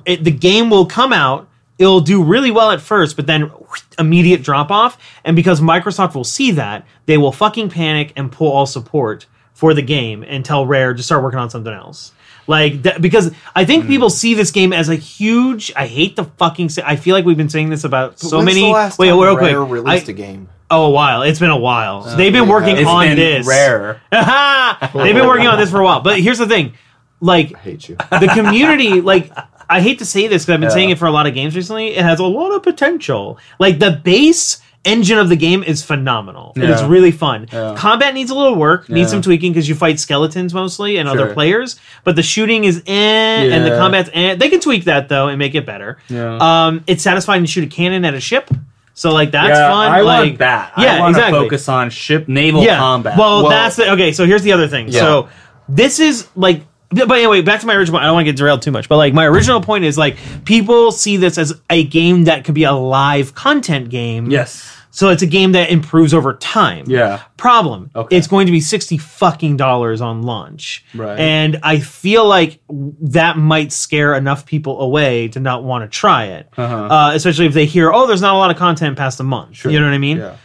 it, 0.06 0.24
the 0.24 0.30
game 0.32 0.70
will 0.70 0.86
come 0.86 1.12
out, 1.12 1.48
it'll 1.80 2.02
do 2.02 2.24
really 2.24 2.52
well 2.52 2.72
at 2.72 2.82
first, 2.82 3.16
but 3.16 3.28
then 3.28 3.52
immediate 4.00 4.44
drop 4.44 4.72
off, 4.72 4.98
and 5.24 5.36
because 5.36 5.62
Microsoft 5.62 6.16
will 6.16 6.24
see 6.24 6.52
that, 6.52 6.86
they 7.06 7.18
will 7.18 7.32
fucking 7.32 7.70
panic 7.70 8.14
and 8.16 8.32
pull 8.32 8.52
all 8.52 8.66
support 8.66 9.26
for 9.54 9.74
the 9.74 9.82
game 9.82 10.24
and 10.28 10.44
tell 10.46 10.66
Rare 10.66 10.94
to 10.94 11.02
start 11.04 11.24
working 11.24 11.40
on 11.40 11.50
something 11.50 11.74
else. 11.74 12.12
Like 12.50 12.84
that, 12.84 13.02
because 13.02 13.34
I 13.56 13.66
think 13.66 13.84
Hmm. 13.84 13.90
people 13.90 14.10
see 14.10 14.34
this 14.34 14.52
game 14.52 14.72
as 14.72 14.88
a 14.88 14.96
huge. 14.96 15.74
I 15.76 15.86
hate 15.88 16.16
the 16.16 16.24
fucking. 16.24 16.70
I 16.86 16.96
feel 16.96 17.14
like 17.14 17.26
we've 17.26 17.36
been 17.36 17.50
saying 17.50 17.70
this 17.72 17.84
about 17.84 18.20
so 18.20 18.42
many. 18.42 18.62
The 18.62 18.68
last 18.70 18.98
wait, 19.00 19.10
time 19.10 19.20
real 19.20 19.36
Rare 19.36 19.58
quick. 19.66 19.70
released 19.84 20.08
I- 20.08 20.12
a 20.12 20.16
game. 20.16 20.48
oh, 20.72 20.86
a 20.86 20.90
while. 20.90 21.24
It's 21.24 21.40
been 21.40 21.50
a 21.50 21.58
while. 21.58 22.04
They've 22.16 22.32
been 22.32 22.46
we 22.46 22.50
working 22.52 22.70
have. 22.70 22.80
it's 22.80 22.88
on 22.90 23.06
been 23.08 23.18
this. 23.18 23.46
rare. 23.48 24.02
They've 24.12 25.14
been 25.16 25.28
working 25.28 25.48
on 25.48 25.58
this 25.60 25.70
for 25.72 25.82
a 25.82 25.84
while. 25.84 26.00
But 26.00 26.22
here's 26.22 26.38
the 26.38 26.48
thing. 26.48 26.74
Like 27.20 27.54
I 27.56 27.60
hate 27.60 27.90
you. 27.90 27.96
the 28.12 28.32
community, 28.34 29.02
like 29.02 29.30
I 29.70 29.82
hate 29.82 30.00
to 30.00 30.06
say 30.06 30.28
this 30.28 30.44
because 30.46 30.54
I've 30.56 30.60
been 30.62 30.70
Yeah. 30.70 30.74
saying 30.76 30.90
it 30.92 30.98
for 31.00 31.06
a 31.08 31.12
lot 31.12 31.28
of 31.28 31.34
games 31.34 31.56
recently. 31.56 31.96
It 31.96 32.04
has 32.04 32.20
a 32.20 32.26
lot 32.26 32.52
of 32.54 32.64
potential. 32.64 33.38
Like 33.60 33.80
the 33.80 33.92
base 33.92 34.60
engine 34.86 35.18
of 35.18 35.28
the 35.28 35.36
game 35.36 35.64
is 35.64 35.84
phenomenal. 35.84 36.54
It 36.56 36.70
is 36.70 36.82
really 36.84 37.12
fun. 37.12 37.48
Yeah. 37.52 37.74
Combat 37.76 38.14
needs 38.14 38.32
a 38.32 38.36
little 38.36 38.56
work, 38.56 38.88
needs 38.88 39.12
some 39.12 39.22
tweaking 39.22 39.52
because 39.52 39.68
you 39.68 39.76
fight 39.76 40.00
skeletons 40.00 40.54
mostly 40.54 40.96
and 40.98 41.10
other 41.10 41.34
players. 41.34 41.78
But 42.06 42.16
the 42.16 42.24
shooting 42.24 42.64
is 42.64 42.82
eh, 42.88 42.92
and 42.94 43.66
the 43.66 43.72
Yeah. 43.72 43.78
combat's 43.78 44.10
eh. 44.14 44.36
They 44.36 44.48
can 44.50 44.62
tweak 44.62 44.86
that 44.86 45.10
though 45.10 45.28
and 45.28 45.38
make 45.40 45.56
it 45.56 45.66
better. 45.66 45.98
Yeah. 46.08 46.38
Um, 46.40 46.84
it's 46.88 47.04
satisfying 47.04 47.42
to 47.44 47.48
shoot 47.48 47.66
a 47.66 47.68
cannon 47.68 48.06
at 48.06 48.14
a 48.14 48.22
ship. 48.22 48.50
So 48.94 49.12
like 49.14 49.32
that's 49.32 49.50
yeah, 49.60 49.70
fun. 49.70 49.92
I 49.92 50.02
like, 50.02 50.28
want 50.30 50.40
that. 50.40 50.72
Yeah, 50.78 50.96
I 50.96 51.00
want 51.02 51.16
to 51.16 51.20
exactly 51.20 51.40
focus 51.42 51.68
on 51.68 51.90
ship 51.90 52.28
naval 52.30 52.64
yeah. 52.64 52.78
combat. 52.78 53.18
Well, 53.18 53.42
Well- 53.42 53.50
that's 53.50 53.76
the, 53.76 53.92
okay. 53.92 54.14
So 54.14 54.26
here's 54.26 54.44
the 54.44 54.54
other 54.54 54.68
thing. 54.70 54.88
Yeah. 54.88 55.02
So 55.02 55.30
this 55.68 56.00
is 56.00 56.28
like. 56.36 56.62
But 56.90 57.12
anyway, 57.12 57.42
back 57.42 57.60
to 57.62 57.68
my 57.68 57.76
original. 57.76 58.00
I 58.00 58.04
don't 58.06 58.14
want 58.14 58.26
to 58.26 58.32
get 58.32 58.38
derailed 58.38 58.62
too 58.62 58.72
much, 58.72 58.88
but 58.88 58.98
like 58.98 59.14
my 59.14 59.26
original 59.26 59.60
point 59.62 59.84
is 59.84 59.98
like 59.98 60.18
people 60.46 60.92
see 60.92 61.18
this 61.18 61.38
as 61.38 61.60
a 61.70 61.84
game 61.84 62.26
that 62.26 62.46
could 62.46 62.56
be 62.56 62.64
a 62.64 62.72
live 62.74 63.36
content 63.36 63.90
game. 63.90 64.32
yes. 64.32 64.74
So 64.90 65.10
it's 65.10 65.22
a 65.22 65.28
game 65.28 65.52
that 65.52 65.70
improves 65.70 66.12
over 66.12 66.34
time. 66.34 66.86
Yeah. 66.88 67.22
Problem. 67.36 67.92
Okay. 67.96 68.18
It's 68.18 68.26
going 68.26 68.48
to 68.48 68.52
be 68.52 68.62
sixty 68.62 68.98
fucking 68.98 69.56
dollars 69.58 70.02
on 70.02 70.24
launch. 70.24 70.84
Right. 70.96 71.20
And 71.20 71.60
I 71.62 71.80
feel 71.82 72.26
like 72.26 72.60
that 72.68 73.38
might 73.38 73.72
scare 73.72 74.16
enough 74.16 74.48
people 74.48 74.82
away 74.82 75.28
to 75.28 75.40
not 75.40 75.64
want 75.64 75.84
to 75.84 75.88
try 75.96 76.26
it. 76.26 76.50
Uh-huh. 76.58 76.76
Uh, 76.76 77.12
especially 77.14 77.46
if 77.46 77.54
they 77.54 77.68
hear, 77.68 77.92
"Oh, 77.94 78.08
there's 78.08 78.22
not 78.22 78.34
a 78.34 78.38
lot 78.40 78.50
of 78.50 78.58
content 78.58 78.98
past 78.98 79.20
a 79.20 79.24
month." 79.24 79.58
Sure. 79.58 79.72
You 79.72 79.80
know 79.80 79.86
what 79.86 79.94
I 79.94 80.00
mean? 80.00 80.18
Yeah. 80.18 80.38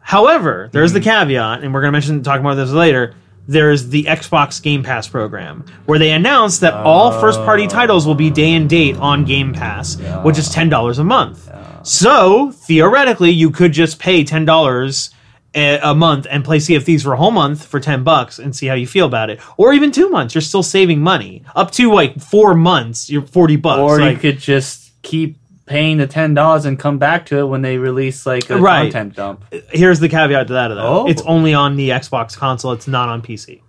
However, 0.00 0.70
there's 0.72 0.94
the 0.94 1.00
caveat, 1.00 1.62
and 1.62 1.74
we're 1.74 1.80
going 1.80 1.88
to 1.88 1.92
mention 1.92 2.22
talk 2.22 2.40
about 2.40 2.54
this 2.54 2.70
later. 2.70 3.14
There's 3.48 3.88
the 3.88 4.04
Xbox 4.04 4.62
Game 4.62 4.82
Pass 4.82 5.08
program, 5.08 5.64
where 5.86 5.98
they 5.98 6.12
announced 6.12 6.60
that 6.60 6.74
all 6.74 7.12
oh. 7.12 7.20
first-party 7.20 7.66
titles 7.66 8.06
will 8.06 8.14
be 8.14 8.30
day 8.30 8.52
and 8.52 8.70
date 8.70 8.96
on 8.96 9.24
Game 9.24 9.52
Pass, 9.52 9.96
which 10.22 10.38
is 10.38 10.48
ten 10.48 10.68
dollars 10.68 10.98
a 10.98 11.04
month. 11.04 11.50
So 11.82 12.52
theoretically, 12.52 13.30
you 13.30 13.50
could 13.50 13.72
just 13.72 13.98
pay 13.98 14.22
ten 14.22 14.44
dollars 14.44 15.10
a 15.54 15.78
a 15.82 15.94
month 15.94 16.26
and 16.30 16.44
play 16.44 16.60
Sea 16.60 16.76
of 16.76 16.84
Thieves 16.84 17.02
for 17.02 17.12
a 17.12 17.16
whole 17.16 17.32
month 17.32 17.66
for 17.66 17.80
ten 17.80 18.04
bucks 18.04 18.38
and 18.38 18.54
see 18.54 18.68
how 18.68 18.74
you 18.74 18.86
feel 18.86 19.06
about 19.06 19.28
it, 19.28 19.40
or 19.56 19.72
even 19.72 19.90
two 19.90 20.08
months. 20.08 20.34
You're 20.34 20.42
still 20.42 20.62
saving 20.62 21.00
money. 21.00 21.42
Up 21.56 21.72
to 21.72 21.92
like 21.92 22.20
four 22.20 22.54
months, 22.54 23.10
you're 23.10 23.26
forty 23.26 23.56
bucks. 23.56 23.80
Or 23.80 24.00
you 24.00 24.16
could 24.16 24.38
just 24.38 24.92
keep 25.02 25.36
paying 25.66 25.98
the 25.98 26.06
ten 26.06 26.34
dollars 26.34 26.64
and 26.64 26.78
come 26.78 26.98
back 26.98 27.26
to 27.26 27.38
it 27.38 27.44
when 27.46 27.62
they 27.62 27.78
release 27.78 28.26
like 28.26 28.50
a 28.50 28.56
Right. 28.58 28.82
content 28.92 29.14
dump. 29.16 29.44
here's 29.70 30.00
the 30.00 30.08
caveat 30.08 30.48
to 30.48 30.52
that 30.54 30.68
though. 30.68 31.04
Oh. 31.04 31.06
It's 31.06 31.22
only 31.22 31.54
on 31.54 31.76
the 31.76 31.90
Xbox 31.90 32.36
console, 32.36 32.72
it's 32.72 32.88
not 32.88 33.08
on 33.08 33.22
PC. 33.22 33.60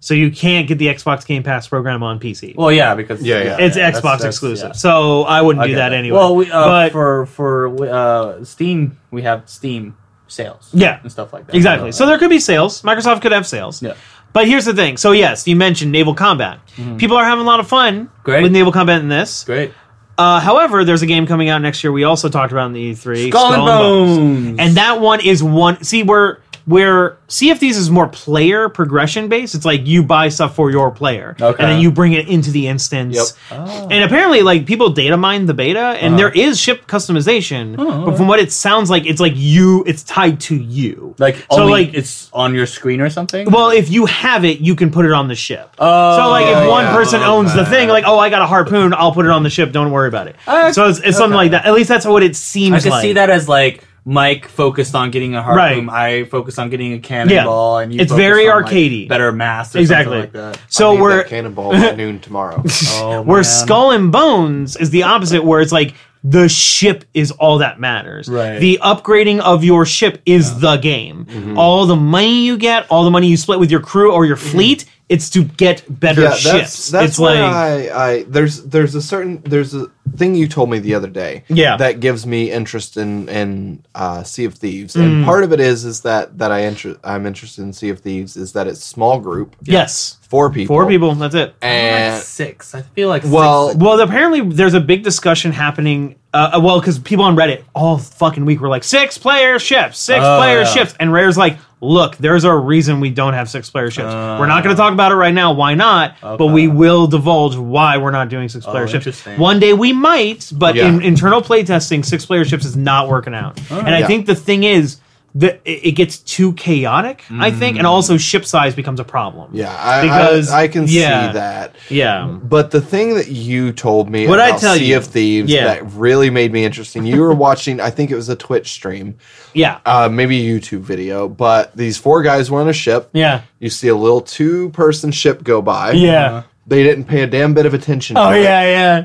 So 0.00 0.14
you 0.14 0.30
can't 0.30 0.68
get 0.68 0.78
the 0.78 0.86
Xbox 0.86 1.26
Game 1.26 1.42
Pass 1.42 1.66
program 1.68 2.02
on 2.02 2.20
PC. 2.20 2.54
Well, 2.56 2.70
yeah, 2.70 2.94
because 2.94 3.22
Yeah, 3.22 3.42
yeah. 3.42 3.56
it's 3.58 3.76
that's- 3.76 3.96
Xbox 4.00 4.02
that's- 4.18 4.24
exclusive. 4.24 4.68
yeah. 4.68 4.72
So 4.72 5.22
I 5.24 5.40
wouldn't 5.42 5.62
I 5.62 5.66
do 5.66 5.72
get 5.72 5.76
that 5.78 5.88
that. 5.90 5.96
anyway. 5.96 6.16
Well, 6.18 6.36
we, 6.36 6.50
uh, 6.50 6.64
but 6.66 6.92
for 6.92 7.26
for 7.26 7.86
uh, 7.88 8.44
Steam, 8.44 8.98
we 9.10 9.22
have 9.22 9.42
Steam. 9.46 9.96
sales. 10.28 10.70
Yeah. 10.72 10.98
and 11.02 11.10
stuff 11.12 11.32
like 11.32 11.46
that. 11.46 11.54
Exactly. 11.54 11.92
So 11.92 12.04
there 12.06 12.18
could 12.18 12.30
be 12.30 12.40
sales. 12.40 12.82
Microsoft 12.82 13.22
could 13.22 13.30
have 13.32 13.46
sales. 13.46 13.80
Yeah. 13.80 13.92
But 14.32 14.48
here's 14.48 14.64
the 14.64 14.74
thing. 14.74 14.96
So 14.96 15.12
yes, 15.12 15.46
you 15.46 15.54
mentioned 15.56 15.92
naval 15.92 16.14
combat. 16.14 16.58
People 16.98 17.16
are 17.16 17.24
having 17.24 17.44
a 17.44 17.46
lot 17.48 17.60
of 17.60 17.68
fun 17.68 17.94
Mm-hmm. 18.06 18.22
Great. 18.24 18.42
with 18.42 18.52
naval 18.52 18.72
combat 18.72 19.00
in 19.00 19.08
this. 19.08 19.44
great. 19.44 19.72
Uh, 20.18 20.40
however, 20.40 20.84
there's 20.84 21.02
a 21.02 21.06
game 21.06 21.26
coming 21.26 21.48
out 21.50 21.60
next 21.60 21.84
year. 21.84 21.92
We 21.92 22.04
also 22.04 22.28
talked 22.28 22.52
about 22.52 22.66
in 22.66 22.72
the 22.72 22.92
E3, 22.92 23.28
Skull 23.28 23.52
and 23.52 23.64
Bones. 23.64 24.58
and 24.58 24.76
that 24.76 25.00
one 25.00 25.20
is 25.20 25.42
one. 25.42 25.82
See, 25.84 26.02
where 26.02 26.40
where 26.66 27.16
Sea 27.28 27.50
of 27.50 27.62
is 27.62 27.90
more 27.90 28.06
player 28.08 28.68
progression 28.68 29.28
based. 29.28 29.54
It's 29.54 29.64
like 29.64 29.86
you 29.86 30.02
buy 30.02 30.28
stuff 30.28 30.54
for 30.54 30.70
your 30.70 30.90
player, 30.90 31.34
Okay. 31.40 31.62
and 31.62 31.72
then 31.72 31.80
you 31.80 31.90
bring 31.90 32.12
it 32.12 32.28
into 32.28 32.50
the 32.52 32.68
instance. 32.68 33.16
Yep. 33.16 33.58
Oh. 33.60 33.88
And 33.90 34.04
apparently, 34.04 34.42
like 34.42 34.66
people 34.66 34.90
data 34.90 35.16
mine 35.16 35.46
the 35.46 35.54
beta, 35.54 35.78
and 36.00 36.14
Uh-huh. 36.14 36.16
there 36.16 36.30
is 36.30 36.60
ship 36.60 36.86
customization. 36.86 37.76
Oh, 37.78 38.04
but 38.06 38.16
from 38.16 38.28
what 38.28 38.38
it 38.38 38.52
sounds 38.52 38.90
like, 38.90 39.06
it's 39.06 39.20
like 39.20 39.32
you. 39.36 39.82
It's 39.86 40.02
tied 40.02 40.40
to 40.42 40.56
you. 40.56 41.14
Like 41.18 41.36
So, 41.50 41.62
only 41.62 41.72
like- 41.86 41.94
it's 41.94 42.28
on 42.32 42.54
your 42.54 42.66
screen 42.66 43.00
or 43.00 43.10
something. 43.10 43.50
Well, 43.50 43.70
if 43.70 43.90
you 43.90 44.06
have 44.06 44.44
it, 44.44 44.60
you 44.60 44.74
can 44.74 44.90
put 44.90 45.04
it 45.06 45.12
on 45.12 45.28
the 45.28 45.34
ship. 45.34 45.74
Oh, 45.78 46.16
so, 46.16 46.28
like, 46.30 46.46
if 46.46 46.68
one 46.68 46.84
yeah. 46.84 46.94
person 46.94 47.22
owns 47.22 47.54
the 47.54 47.64
thing, 47.64 47.88
like, 47.88 48.04
oh, 48.06 48.18
I 48.18 48.28
got 48.28 48.42
a 48.42 48.46
harpoon, 48.46 48.92
I'll 48.94 49.12
put 49.12 49.24
it 49.24 49.30
on 49.32 49.42
the 49.42 49.50
ship. 49.50 49.72
Don't 49.72 49.90
worry 49.90 50.08
about 50.08 50.26
it. 50.26 50.36
Uh, 50.46 50.72
so 50.72 50.88
it's, 50.88 50.98
it's 51.00 51.16
something 51.16 51.36
like 51.36 51.52
that. 51.52 51.64
At 51.64 51.74
least 51.74 51.88
that's 51.88 52.06
what 52.06 52.22
it 52.22 52.34
seems 52.36 52.74
I 52.76 52.80
can 52.80 52.90
like. 52.90 53.02
see 53.02 53.12
that 53.14 53.30
as 53.30 53.48
like 53.48 53.82
Mike 54.08 54.46
focused 54.46 54.94
on 54.94 55.10
getting 55.10 55.34
a 55.34 55.42
harpoon, 55.42 55.88
Right. 55.88 56.20
I 56.20 56.24
focused 56.26 56.60
on 56.60 56.70
getting 56.70 56.92
a 56.92 57.00
cannonball, 57.00 57.78
and 57.78 57.92
you 57.92 58.00
It's 58.00 58.12
very 58.12 58.48
on, 58.48 58.62
like, 58.62 58.72
arcadey. 58.72 59.08
better 59.08 59.32
mass, 59.32 59.74
or 59.74 59.80
Exactly. 59.80 60.20
something 60.22 60.40
like 60.42 60.52
that. 60.52 60.60
So 60.68 60.90
I 60.90 60.94
need 60.94 61.00
we're 61.02 61.16
that 61.16 61.26
cannonball 61.26 61.72
by 61.72 61.90
noon 61.96 62.20
tomorrow. 62.20 62.62
Oh, 62.94 63.22
where 63.26 63.38
man. 63.38 63.44
Skull 63.44 63.90
and 63.90 64.12
Bones 64.12 64.76
is 64.76 64.90
the 64.90 65.02
opposite, 65.02 65.42
where 65.44 65.60
it's 65.60 65.72
like 65.72 65.94
the 66.22 66.48
ship 66.48 67.04
is 67.14 67.32
all 67.32 67.58
that 67.58 67.80
matters. 67.80 68.28
Right. 68.28 68.58
The 68.60 68.78
upgrading 68.82 69.40
of 69.40 69.64
your 69.64 69.84
ship 69.84 70.22
is 70.24 70.60
the 70.60 70.76
game. 70.76 71.26
Mm-hmm. 71.28 71.58
All 71.58 71.86
the 71.86 71.96
money 71.96 72.44
you 72.44 72.56
get, 72.58 72.86
all 72.90 73.02
the 73.04 73.10
money 73.10 73.26
you 73.26 73.36
split 73.36 73.58
with 73.58 73.70
your 73.72 73.80
crew 73.80 74.12
or 74.12 74.24
your 74.24 74.36
fleet, 74.36 74.84
it's 75.08 75.30
to 75.30 75.44
get 75.44 75.84
better 75.88 76.22
yeah, 76.22 76.34
ships. 76.34 76.52
that's 76.52 76.88
that's 76.90 77.08
it's 77.10 77.18
why 77.18 77.34
like 77.40 77.52
I, 77.92 78.08
I 78.10 78.22
there's 78.24 78.64
there's 78.64 78.94
a 78.96 79.02
certain 79.02 79.40
there's 79.44 79.72
a 79.74 79.86
thing 80.16 80.34
you 80.34 80.48
told 80.48 80.68
me 80.70 80.78
the 80.80 80.94
other 80.94 81.08
day. 81.08 81.44
Yeah. 81.48 81.76
that 81.76 82.00
gives 82.00 82.26
me 82.26 82.50
interest 82.50 82.96
in 82.96 83.28
in 83.28 83.84
uh, 83.94 84.22
Sea 84.24 84.46
of 84.46 84.54
Thieves, 84.54 84.94
Mm. 84.96 85.02
and 85.02 85.24
part 85.24 85.44
of 85.44 85.52
it 85.52 85.60
is 85.60 85.84
is 85.84 86.00
that 86.02 86.38
that 86.38 86.50
I 86.50 86.60
inter- 86.60 86.98
I'm 87.04 87.24
interested 87.26 87.62
in 87.62 87.72
Sea 87.72 87.90
of 87.90 88.00
Thieves 88.00 88.36
is 88.36 88.52
that 88.54 88.66
it's 88.66 88.82
small 88.82 89.20
group, 89.20 89.54
yes, 89.62 90.16
four 90.22 90.50
people, 90.50 90.74
four 90.74 90.86
people. 90.88 91.14
That's 91.14 91.34
it. 91.36 91.48
Like 91.48 91.56
and 91.62 92.22
six. 92.22 92.74
I 92.74 92.82
feel 92.82 93.08
like 93.08 93.22
well, 93.24 93.68
six. 93.68 93.80
Well, 93.80 94.00
apparently 94.00 94.40
there's 94.40 94.74
a 94.74 94.80
big 94.80 95.04
discussion 95.04 95.52
happening. 95.52 96.16
Uh, 96.34 96.50
uh, 96.56 96.60
well, 96.60 96.80
because 96.80 96.98
people 96.98 97.24
on 97.24 97.34
Reddit 97.36 97.62
all 97.74 97.96
fucking 97.98 98.44
week 98.44 98.60
were 98.60 98.68
like 98.68 98.84
six 98.84 99.16
player 99.18 99.58
ships, 99.58 99.98
six 99.98 100.20
Oh, 100.22 100.38
player 100.38 100.58
yeah. 100.58 100.64
ships, 100.64 100.94
and 101.00 101.10
Rare's 101.12 101.38
like, 101.38 101.56
look, 101.86 102.16
there's 102.16 102.44
a 102.44 102.54
reason 102.54 103.00
we 103.00 103.10
don't 103.10 103.34
have 103.34 103.48
six 103.48 103.70
player 103.70 103.90
ships. 103.90 104.06
Uh. 104.08 104.36
we're 104.38 104.46
not 104.46 104.62
going 104.64 104.74
to 104.74 104.80
talk 104.80 104.92
about 104.92 105.12
it 105.12 105.16
right 105.16 105.32
now. 105.34 105.52
Why 105.52 105.74
not? 105.74 106.14
But 106.20 106.46
we 106.46 106.68
will 106.68 107.06
divulge 107.06 107.56
why 107.56 107.98
we're 107.98 108.10
not 108.10 108.28
doing 108.28 108.48
six 108.48 108.64
player 108.64 108.84
Oh, 108.84 108.86
ships. 108.86 109.24
One 109.38 109.58
day 109.60 109.72
we 109.72 109.92
might, 109.92 110.50
but 110.54 110.74
Yeah. 110.74 110.88
in 110.88 111.02
internal 111.02 111.40
playtesting, 111.42 112.04
six 112.04 112.26
player 112.26 112.44
ships 112.44 112.64
is 112.64 112.76
not 112.76 113.08
working 113.08 113.34
out. 113.34 113.58
and 113.70 113.88
I 113.94 114.00
Yeah. 114.00 114.06
think 114.06 114.26
the 114.26 114.34
thing 114.34 114.64
is. 114.64 114.98
That 115.38 115.60
it 115.66 115.92
gets 115.92 116.16
too 116.18 116.54
chaotic, 116.54 117.22
I 117.30 117.50
think, 117.50 117.76
and 117.76 117.86
also 117.86 118.16
ship 118.16 118.46
size 118.46 118.74
becomes 118.74 119.00
a 119.00 119.04
problem. 119.04 119.50
yeah, 119.52 119.68
I, 119.78 120.00
Because- 120.02 120.50
I, 120.50 120.62
I 120.62 120.68
can 120.68 120.86
yeah. 120.88 121.26
see 121.28 121.32
that. 121.34 121.76
Yeah. 121.90 122.26
But 122.42 122.70
the 122.70 122.80
thing 122.80 123.14
that 123.16 123.28
you 123.28 123.72
told 123.72 124.08
me 124.08 124.26
What'd 124.26 124.42
I 124.42 124.48
about 124.48 124.60
tell 124.60 124.76
Sea 124.76 124.86
you? 124.86 124.96
of 124.96 125.04
Thieves 125.04 125.50
Yeah. 125.50 125.64
that 125.66 125.84
really 125.92 126.30
made 126.30 126.52
me 126.52 126.64
interesting. 126.64 127.04
You 127.04 127.20
were 127.20 127.34
watching, 127.46 127.80
I 127.82 127.90
think 127.90 128.10
it 128.10 128.14
was 128.14 128.30
a 128.30 128.36
Twitch 128.36 128.72
stream, 128.72 129.18
Yeah. 129.52 129.80
uh, 129.84 130.08
maybe 130.10 130.38
a 130.48 130.58
YouTube 130.58 130.80
video, 130.80 131.28
but 131.28 131.76
these 131.76 131.98
four 131.98 132.22
guys 132.22 132.50
were 132.50 132.62
on 132.62 132.68
a 132.70 132.72
ship. 132.72 133.10
Yeah. 133.12 133.42
You 133.58 133.68
see 133.68 133.88
a 133.88 133.94
little 133.96 134.22
two 134.22 134.70
person 134.70 135.10
ship 135.12 135.44
go 135.44 135.60
by. 135.60 135.90
Yeah. 135.92 136.44
They 136.66 136.82
didn't 136.82 137.04
pay 137.04 137.22
a 137.22 137.26
damn 137.26 137.52
bit 137.52 137.66
of 137.66 137.74
attention. 137.74 138.16
Oh 138.16 138.30
to 138.30 138.38
it. 138.38 138.42
yeah, 138.42 138.62
yeah. 138.62 139.04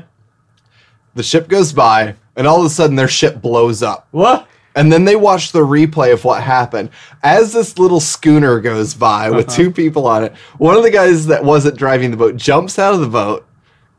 The 1.14 1.22
ship 1.22 1.46
goes 1.48 1.74
by, 1.74 2.14
and 2.36 2.46
all 2.46 2.60
of 2.60 2.64
a 2.66 2.70
sudden 2.70 2.96
their 2.96 3.06
ship 3.08 3.42
blows 3.42 3.82
up. 3.82 4.08
what? 4.12 4.48
And 4.74 4.90
then 4.90 5.04
they 5.04 5.16
watch 5.16 5.52
the 5.52 5.60
replay 5.60 6.12
of 6.12 6.24
what 6.24 6.42
happened. 6.42 6.90
As 7.22 7.52
this 7.52 7.78
little 7.78 8.00
schooner 8.00 8.58
goes 8.60 8.94
by 8.94 9.30
with 9.30 9.48
Uh-huh. 9.48 9.56
two 9.56 9.70
people 9.70 10.06
on 10.06 10.24
it, 10.24 10.34
one 10.58 10.76
of 10.76 10.82
the 10.82 10.90
guys 10.90 11.26
that 11.26 11.44
wasn't 11.44 11.76
driving 11.76 12.10
the 12.10 12.16
boat 12.16 12.36
jumps 12.36 12.78
out 12.78 12.94
of 12.94 13.00
the 13.00 13.06
boat, 13.08 13.44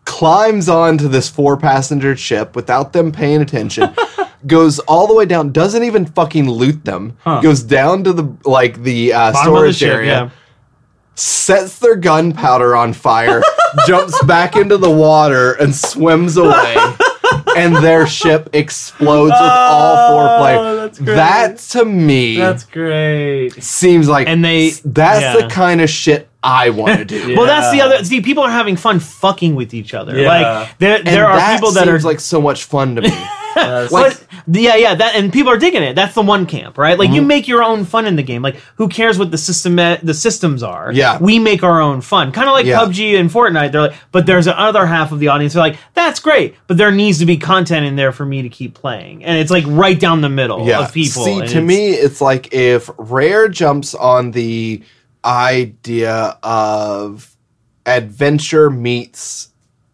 climbs 0.06 0.68
onto 0.68 1.08
this 1.08 1.30
four 1.30 1.56
passenger 1.58 2.16
ship 2.16 2.56
without 2.56 2.92
them 2.92 3.12
paying 3.12 3.42
attention, 3.42 3.90
goes 4.48 4.80
all 4.80 5.08
the 5.08 5.14
way 5.14 5.26
down, 5.26 5.52
doesn't 5.52 5.84
even 5.84 6.06
fucking 6.06 6.50
loot 6.50 6.84
them, 6.86 7.16
goes 7.42 7.62
down 7.64 8.04
to 8.04 8.12
the 8.12 8.36
like 8.44 8.82
the 8.84 9.14
uh, 9.14 9.28
of 9.30 9.34
the 9.34 9.44
storage 9.44 9.76
ship, 9.78 9.94
area, 9.94 10.12
yeah. 10.12 10.30
sets 11.16 11.80
their 11.80 11.96
gunpowder 11.96 12.76
on 12.76 12.92
fire, 12.94 13.42
jumps 13.88 14.22
back 14.26 14.56
into 14.56 14.78
the 14.78 14.90
water, 14.90 15.54
and 15.54 15.74
swims 15.76 16.36
away. 16.38 16.76
and 17.58 17.76
their 17.78 18.06
ship 18.08 18.50
explodes 18.54 19.32
with 19.32 19.40
all 19.42 20.10
four 20.12 20.30
Oh, 20.30 20.38
players. 20.40 20.78
that's 20.80 21.00
great. 21.00 21.16
That 21.16 21.58
to 21.58 21.86
me 21.86 22.38
That's 22.38 22.64
great. 22.66 23.64
seems 23.64 24.08
like 24.10 24.28
And 24.28 24.44
they- 24.44 24.72
that's 24.86 25.22
yeah. 25.22 25.36
the 25.42 25.48
kind 25.54 25.82
of 25.82 25.90
shit 25.90 26.28
I 26.44 26.70
want 26.72 26.98
to 27.00 27.06
do. 27.06 27.36
Well, 27.38 27.46
that's 27.46 27.72
the 27.72 27.78
Yeah. 27.78 27.86
other. 27.86 28.04
See, 28.04 28.22
people 28.22 28.44
are 28.44 28.52
having 28.52 28.76
fun 28.76 29.00
fucking 29.00 29.56
with 29.56 29.74
each 29.74 29.94
other. 29.94 30.18
Yeah. 30.20 30.28
Like 30.28 30.78
there, 30.80 30.98
And 30.98 31.08
there 31.08 31.26
are 31.26 31.38
that 31.38 31.56
people 31.56 31.72
that 31.72 31.88
are 31.88 31.94
seems 31.98 32.06
like 32.06 32.20
so 32.20 32.42
much 32.42 32.64
fun 32.66 32.96
to 32.96 33.02
me. 33.02 33.10
Yes. 33.56 33.92
Like- 33.92 34.18
But, 34.18 34.24
yeah, 34.48 34.76
yeah, 34.76 34.96
that 34.96 35.16
and 35.16 35.32
people 35.32 35.52
are 35.52 35.58
digging 35.58 35.84
it. 35.84 35.96
That's 35.96 36.14
the 36.16 36.22
one 36.22 36.46
camp, 36.46 36.78
right? 36.78 36.98
Like 37.00 37.10
you 37.12 37.22
Mm-hmm. 37.22 37.28
make 37.28 37.48
your 37.48 37.64
own 37.64 37.86
fun 37.86 38.06
in 38.06 38.16
the 38.16 38.24
game. 38.24 38.42
Like 38.42 38.56
who 38.76 38.88
cares 38.90 39.18
what 39.20 39.32
the 39.32 39.38
system 39.38 39.76
the 39.76 40.14
systems 40.14 40.64
are? 40.64 40.92
Yeah. 40.92 41.18
we 41.20 41.40
make 41.40 41.64
our 41.64 41.82
own 41.82 42.02
fun. 42.02 42.32
Kind 42.32 42.48
of 42.48 42.54
like 42.54 42.66
Yeah. 42.66 42.80
PUBG 42.80 43.20
and 43.20 43.30
Fortnite. 43.30 43.72
They're 43.72 43.82
like, 43.82 43.96
but 44.12 44.26
there's 44.26 44.48
another 44.48 44.86
half 44.86 45.12
of 45.12 45.20
the 45.20 45.28
audience. 45.30 45.54
They're 45.54 45.64
like, 45.64 45.78
that's 45.94 46.20
great, 46.20 46.56
but 46.68 46.78
there 46.78 46.92
needs 46.92 47.20
to 47.20 47.26
be 47.26 47.38
content 47.38 47.86
in 47.86 47.96
there 47.96 48.12
for 48.12 48.26
me 48.26 48.42
to 48.42 48.50
keep 48.50 48.74
playing. 48.74 49.24
And 49.24 49.38
it's 49.38 49.52
like 49.52 49.64
right 49.68 50.00
down 50.00 50.22
the 50.22 50.30
middle 50.30 50.66
yeah. 50.68 50.82
of 50.82 50.94
people. 50.94 51.24
See, 51.26 51.38
to 51.40 51.44
it's- 51.46 51.64
me, 51.64 51.90
it's 51.92 52.22
like 52.22 52.54
if 52.54 52.90
Rare 52.98 53.48
jumps 53.50 53.96
on 53.96 54.32
the 54.32 54.84
idea 55.26 56.38
of 56.44 57.36
adventure 57.86 58.70
meets 58.70 59.50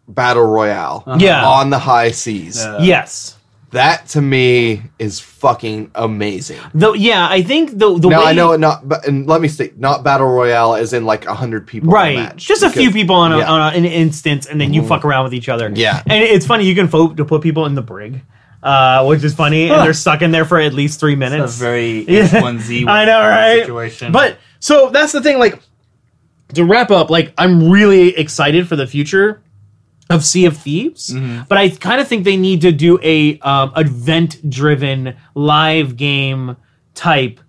battle 0.08 0.44
royale 0.44 1.04
Yeah. 1.18 1.46
on 1.46 1.70
the 1.70 1.78
high 1.78 2.10
seas. 2.10 2.56
Yeah. 2.64 2.78
yes. 2.80 3.36
That 3.70 4.08
to 4.08 4.20
me 4.20 4.82
is 4.98 5.20
fucking 5.20 5.92
amazing. 5.94 6.58
Though, 6.74 6.94
yeah, 6.94 7.28
I 7.30 7.42
think 7.42 7.70
the 7.78 7.96
the 7.98 8.08
Now 8.08 8.20
way 8.20 8.26
I 8.26 8.32
know 8.32 8.50
it 8.52 8.58
not, 8.58 8.88
but 8.88 9.06
and 9.06 9.28
let 9.28 9.40
me 9.40 9.46
state, 9.46 9.78
not 9.78 10.02
battle 10.02 10.26
royale 10.28 10.74
as 10.74 10.92
in 10.92 11.04
like 11.06 11.26
a 11.26 11.34
hundred 11.34 11.66
people, 11.68 11.88
in 11.88 11.92
a 11.92 11.94
right 11.94 12.16
match, 12.16 12.44
just 12.46 12.62
a 12.64 12.70
few 12.70 12.82
because- 12.88 12.94
people 12.94 13.14
on, 13.14 13.32
a, 13.32 13.38
yeah. 13.38 13.50
On 13.52 13.72
a, 13.72 13.76
an 13.76 13.84
instance 13.84 14.46
and 14.46 14.60
then 14.60 14.74
you 14.74 14.82
fuck 14.84 15.04
around 15.04 15.22
with 15.24 15.34
each 15.34 15.48
other 15.48 15.70
Yeah. 15.72 16.02
and 16.04 16.22
it's 16.24 16.46
funny 16.46 16.64
you 16.66 16.74
can 16.74 16.88
vote 16.88 17.16
to 17.18 17.24
put 17.24 17.42
people 17.42 17.66
in 17.66 17.74
the 17.76 17.82
brig 17.82 18.22
uh, 18.62 19.04
which 19.06 19.22
is 19.22 19.34
funny 19.34 19.70
and 19.70 19.82
they're 19.84 19.94
stuck 19.94 20.20
in 20.22 20.32
there 20.32 20.44
for 20.44 20.58
at 20.58 20.74
least 20.74 20.98
three 21.00 21.12
It's 21.12 21.18
minutes 21.20 21.56
a 21.56 21.58
very 21.60 22.00
Yeah. 22.08 22.26
H1Z1 22.28 22.84
know, 23.06 23.20
right? 23.20 23.60
situation. 23.60 24.10
but 24.12 24.38
so 24.58 24.90
that's 24.90 25.12
the 25.12 25.22
thing 25.22 25.38
like 25.38 25.60
to 26.54 26.64
wrap 26.64 26.90
up 26.90 27.08
like 27.10 27.32
i'm 27.38 27.70
really 27.70 28.16
excited 28.18 28.66
for 28.68 28.74
the 28.76 28.86
future 28.86 29.40
of 30.10 30.24
Sea 30.24 30.44
of 30.46 30.56
Thieves, 30.56 31.10
Mm-hmm. 31.14 31.42
but 31.48 31.56
I 31.56 31.68
kind 31.70 32.00
of 32.00 32.08
think 32.08 32.24
they 32.24 32.36
need 32.36 32.60
to 32.62 32.72
do 32.72 32.98
a 33.02 33.38
um, 33.40 33.72
event-driven 33.76 35.16
live 35.34 35.96
game 35.96 36.56
type 36.94 37.40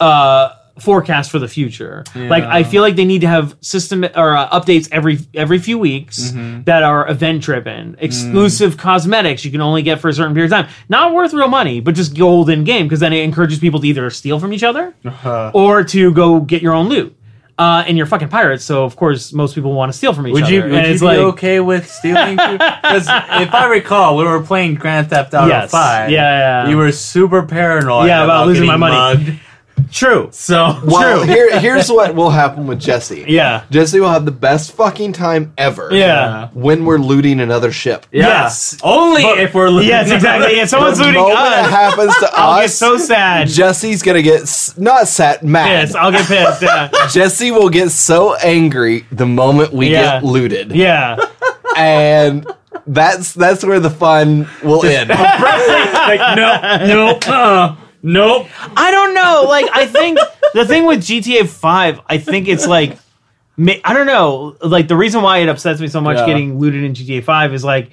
uh, 0.00 0.50
forecast 0.80 1.30
for 1.30 1.38
the 1.38 1.46
future. 1.46 2.02
Like 2.14 2.42
I 2.44 2.64
feel 2.64 2.82
like 2.82 2.96
they 2.96 3.04
need 3.04 3.20
to 3.20 3.28
have 3.28 3.56
system 3.60 4.04
or 4.16 4.36
uh, 4.36 4.48
updates 4.50 4.88
every 4.90 5.18
every 5.34 5.58
few 5.58 5.78
weeks 5.78 6.32
Mm-hmm. 6.32 6.64
that 6.64 6.82
are 6.82 7.08
event-driven, 7.08 7.92
Mm. 7.92 7.96
exclusive 8.00 8.76
cosmetics 8.76 9.44
you 9.44 9.50
can 9.52 9.60
only 9.60 9.82
get 9.82 10.00
for 10.00 10.08
a 10.08 10.12
certain 10.12 10.34
period 10.34 10.52
of 10.52 10.58
time. 10.66 10.72
Not 10.88 11.14
worth 11.14 11.32
real 11.32 11.48
money, 11.48 11.80
but 11.80 11.94
just 11.94 12.16
gold 12.16 12.50
in 12.50 12.64
game 12.64 12.86
because 12.86 13.00
then 13.00 13.12
it 13.12 13.22
encourages 13.22 13.58
people 13.60 13.80
to 13.80 13.86
either 13.86 14.10
steal 14.10 14.40
from 14.40 14.52
each 14.52 14.64
other 14.64 14.94
Uh-huh. 15.04 15.52
or 15.54 15.84
to 15.84 16.12
go 16.12 16.40
get 16.40 16.62
your 16.62 16.74
own 16.74 16.88
loot. 16.88 17.14
Uh, 17.58 17.84
and 17.86 17.96
you're 17.96 18.06
fucking 18.06 18.28
pirates, 18.28 18.64
so 18.64 18.82
of 18.84 18.96
course 18.96 19.32
most 19.32 19.54
people 19.54 19.72
want 19.74 19.92
to 19.92 19.96
steal 19.96 20.12
from 20.14 20.26
each 20.26 20.32
Would 20.32 20.44
other. 20.44 20.52
you, 20.52 20.62
and 20.62 20.72
would 20.72 20.86
you 20.86 20.98
be 20.98 21.04
like, 21.04 21.18
okay 21.18 21.60
with 21.60 21.88
stealing? 21.90 22.36
Because 22.82 23.06
if 23.06 23.54
I 23.54 23.66
recall, 23.70 24.16
we 24.16 24.24
were 24.24 24.42
playing 24.42 24.74
Grand 24.76 25.10
Theft 25.10 25.32
Auto 25.34 25.46
Yes. 25.46 25.70
5. 25.70 26.10
Yeah, 26.10 26.18
yeah. 26.64 26.68
You 26.70 26.76
were 26.78 26.90
super 26.92 27.42
paranoid 27.44 28.08
Yeah, 28.08 28.24
about 28.24 28.46
losing 28.46 28.66
my 28.66 28.76
money. 28.76 28.94
mugged. 29.24 29.40
True. 29.90 30.28
So, 30.32 30.78
Well, 30.84 31.24
True. 31.24 31.26
here, 31.26 31.58
here's 31.60 31.90
what 31.90 32.14
will 32.14 32.30
happen 32.30 32.66
with 32.66 32.80
Jesse. 32.80 33.24
Yeah. 33.26 33.64
Jesse 33.70 33.98
will 34.00 34.10
have 34.10 34.24
the 34.24 34.30
best 34.32 34.72
fucking 34.72 35.12
time 35.14 35.52
ever. 35.58 35.88
Yeah. 35.92 36.48
When 36.52 36.84
we're 36.84 36.98
looting 36.98 37.40
another 37.40 37.72
ship. 37.72 38.06
yeah. 38.12 38.26
Yes. 38.42 38.78
Only 38.82 39.22
But- 39.22 39.38
if 39.40 39.54
we're 39.54 39.68
looting. 39.68 39.88
Yes, 39.88 40.10
exactly. 40.10 40.58
If 40.60 40.68
someone's 40.68 40.98
the 40.98 41.04
looting 41.04 41.20
moment 41.20 41.38
it 41.38 41.64
us, 41.64 41.70
happens 41.70 42.16
to 42.18 42.30
I'll 42.34 42.56
get 42.60 42.64
us, 42.66 42.74
so 42.74 42.98
sad. 42.98 43.48
Jesse's 43.48 44.02
gonna 44.02 44.22
get 44.22 44.42
s- 44.42 44.76
not 44.78 45.08
sad, 45.08 45.42
mad. 45.42 45.68
Yes, 45.68 45.94
I'll 45.94 46.12
get 46.12 46.26
pissed. 46.26 46.62
Yeah. 46.62 46.88
Jesse 47.10 47.50
will 47.50 47.68
get 47.70 47.90
so 47.90 48.34
angry 48.36 49.06
the 49.10 49.26
moment 49.26 49.72
we 49.72 49.90
Yeah. 49.90 50.20
get 50.20 50.24
looted, 50.24 50.72
Yeah. 50.72 51.16
and 51.76 52.46
that's 52.86 53.32
that's 53.32 53.64
where 53.64 53.80
the 53.80 53.90
fun 53.90 54.48
will 54.62 54.84
end. 54.84 55.10
like, 55.10 56.36
no, 56.36 56.86
no, 56.86 57.18
uh, 57.32 57.76
Nope. 58.02 58.48
I 58.76 58.90
don't 58.90 59.14
know. 59.14 59.44
Like, 59.48 59.66
I 59.72 59.86
think 59.86 60.18
the 60.54 60.66
thing 60.66 60.86
with 60.86 61.00
GTA 61.00 61.46
Five, 61.48 62.00
I 62.08 62.18
think 62.18 62.48
it's 62.48 62.66
like, 62.66 62.98
ma- 63.56 63.74
I 63.84 63.94
don't 63.94 64.06
know. 64.06 64.56
Like, 64.62 64.88
the 64.88 64.96
reason 64.96 65.22
why 65.22 65.38
it 65.38 65.48
upsets 65.48 65.80
me 65.80 65.86
so 65.88 66.00
much 66.00 66.16
Yeah. 66.18 66.26
getting 66.26 66.58
looted 66.58 66.82
in 66.84 66.94
GTA 66.94 67.22
Five 67.24 67.54
is 67.54 67.64
like. 67.64 67.90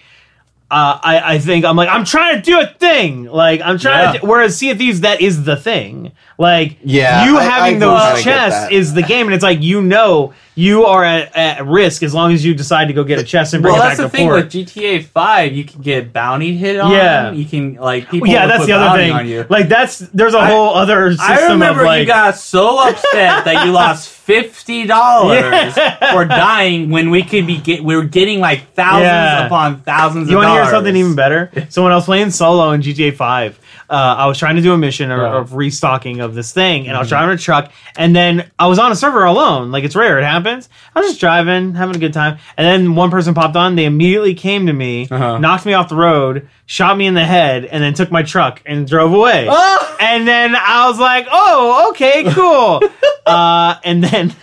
Uh, 0.72 1.00
I, 1.02 1.34
I 1.34 1.40
think 1.40 1.66
I'm 1.66 1.76
like 1.76 1.90
I'm 1.90 2.06
trying 2.06 2.36
to 2.36 2.42
do 2.44 2.60
a 2.62 2.68
thing 2.68 3.24
like 3.24 3.60
I'm 3.60 3.80
trying 3.80 4.04
Yeah. 4.06 4.12
to 4.12 4.20
do, 4.20 4.28
whereas 4.28 4.56
Sea 4.56 4.70
of 4.70 4.78
Thieves 4.78 5.02
that 5.02 5.20
is 5.20 5.44
the 5.44 5.56
thing 5.56 6.12
like 6.38 6.78
Yeah, 6.84 7.26
you 7.26 7.40
I- 7.40 7.44
having 7.44 7.78
I 7.78 7.80
those 7.80 8.00
kinda 8.00 8.16
get 8.18 8.24
chests 8.24 8.60
that. 8.66 8.72
is 8.72 8.94
the 8.94 9.02
game 9.02 9.26
and 9.26 9.34
it's 9.34 9.44
like 9.44 9.64
you 9.64 9.82
know 9.82 10.32
you 10.60 10.86
are 10.86 11.04
at, 11.04 11.36
at 11.36 11.66
risk 11.66 12.04
as 12.04 12.14
long 12.14 12.34
as 12.34 12.44
you 12.44 12.54
decide 12.54 12.86
to 12.90 12.94
go 12.94 13.04
get 13.04 13.18
a 13.20 13.24
chest 13.24 13.54
and 13.54 13.62
bring 13.64 13.74
Well, 13.74 13.82
it 13.82 13.86
that's 13.96 14.00
back 14.00 14.06
the 14.06 14.12
to 14.12 14.18
thing 14.18 14.28
port 14.28 14.44
with 14.44 14.52
GTA 14.54 15.06
Five. 15.06 15.54
You 15.54 15.64
can 15.64 15.82
get 15.82 16.12
bounty 16.12 16.56
hit 16.58 16.80
on. 16.80 16.92
Yeah. 16.92 17.32
You 17.32 17.46
can 17.46 17.76
like 17.76 18.10
people. 18.10 18.28
yeah 18.28 18.42
will 18.44 18.48
that's 18.50 18.66
the 18.66 18.74
other 18.74 18.98
thing 19.00 19.46
like 19.50 19.70
that's 19.70 20.00
there's 20.00 20.34
a 20.34 20.40
I- 20.40 20.50
whole 20.50 20.76
other 20.76 21.12
system 21.12 21.28
I 21.30 21.48
remember 21.54 21.82
of 21.82 21.86
like 21.88 22.02
you 22.02 22.08
got 22.08 22.36
so 22.36 22.78
upset 22.88 23.46
that 23.46 23.66
you 23.66 23.72
lost 23.72 24.10
fifty 24.30 24.86
dollars 24.86 25.76
Yeah. 25.78 26.12
for 26.14 26.26
dying 26.26 26.90
when 26.90 27.10
we 27.10 27.24
could 27.24 27.48
be 27.48 27.58
get 27.58 27.84
we 27.84 27.96
were 27.96 28.04
getting 28.04 28.40
like 28.40 28.74
thousands 28.74 29.04
Yeah. 29.06 29.46
upon 29.46 29.82
thousands 29.82 30.30
You 30.30 30.38
of 30.38 30.44
want 30.44 30.56
to 30.58 30.62
hear 30.64 30.72
something 30.72 30.96
even 30.96 31.16
better? 31.16 31.52
Someone 31.70 31.92
else 31.94 32.06
playing 32.06 32.32
solo 32.32 32.72
in 32.72 32.82
GTA 32.82 33.16
Five, 33.16 33.60
uh, 33.90 34.16
I 34.20 34.26
was 34.28 34.38
trying 34.38 34.56
to 34.58 34.62
do 34.62 34.74
a 34.74 34.78
mission 34.78 35.12
of, 35.12 35.54
restocking 35.54 36.20
of 36.22 36.36
this 36.36 36.52
thing, 36.54 36.88
and 36.88 36.96
I 36.96 37.00
was 37.00 37.10
driving 37.10 37.34
a 37.34 37.38
truck, 37.38 37.72
and 37.98 38.16
then 38.16 38.50
I 38.60 38.68
was 38.68 38.78
on 38.80 38.92
a 38.92 38.96
server 38.96 39.24
alone. 39.26 39.72
Like 39.72 39.84
it's 39.84 39.96
rare, 39.96 40.20
it 40.20 40.24
happens. 40.24 40.70
I 40.96 41.00
was 41.00 41.10
just 41.10 41.20
driving, 41.20 41.74
having 41.74 41.96
a 41.96 42.00
good 42.00 42.14
time, 42.14 42.38
and 42.58 42.66
then 42.66 42.96
one 42.96 43.10
person 43.12 43.34
popped 43.34 43.56
on. 43.56 43.76
They 43.76 43.86
immediately 43.86 44.34
came 44.36 44.68
to 44.68 44.74
me, 44.74 45.08
Uh-huh. 45.10 45.38
knocked 45.40 45.66
me 45.66 45.74
off 45.74 45.90
the 45.90 45.96
road, 45.96 46.48
shot 46.66 46.98
me 46.98 47.08
in 47.08 47.14
the 47.16 47.26
head, 47.26 47.66
and 47.66 47.82
then 47.84 47.94
took 47.94 48.12
my 48.12 48.22
truck 48.24 48.62
and 48.66 48.88
drove 48.88 49.14
away. 49.14 49.48
Ah! 49.50 49.98
And 50.00 50.28
then 50.28 50.56
I 50.56 50.88
was 50.88 51.00
like, 51.00 51.28
"Oh, 51.32 51.90
okay, 51.92 52.32
cool." 52.34 52.82
uh, 53.26 53.76
and 53.84 54.04
then. 54.04 54.36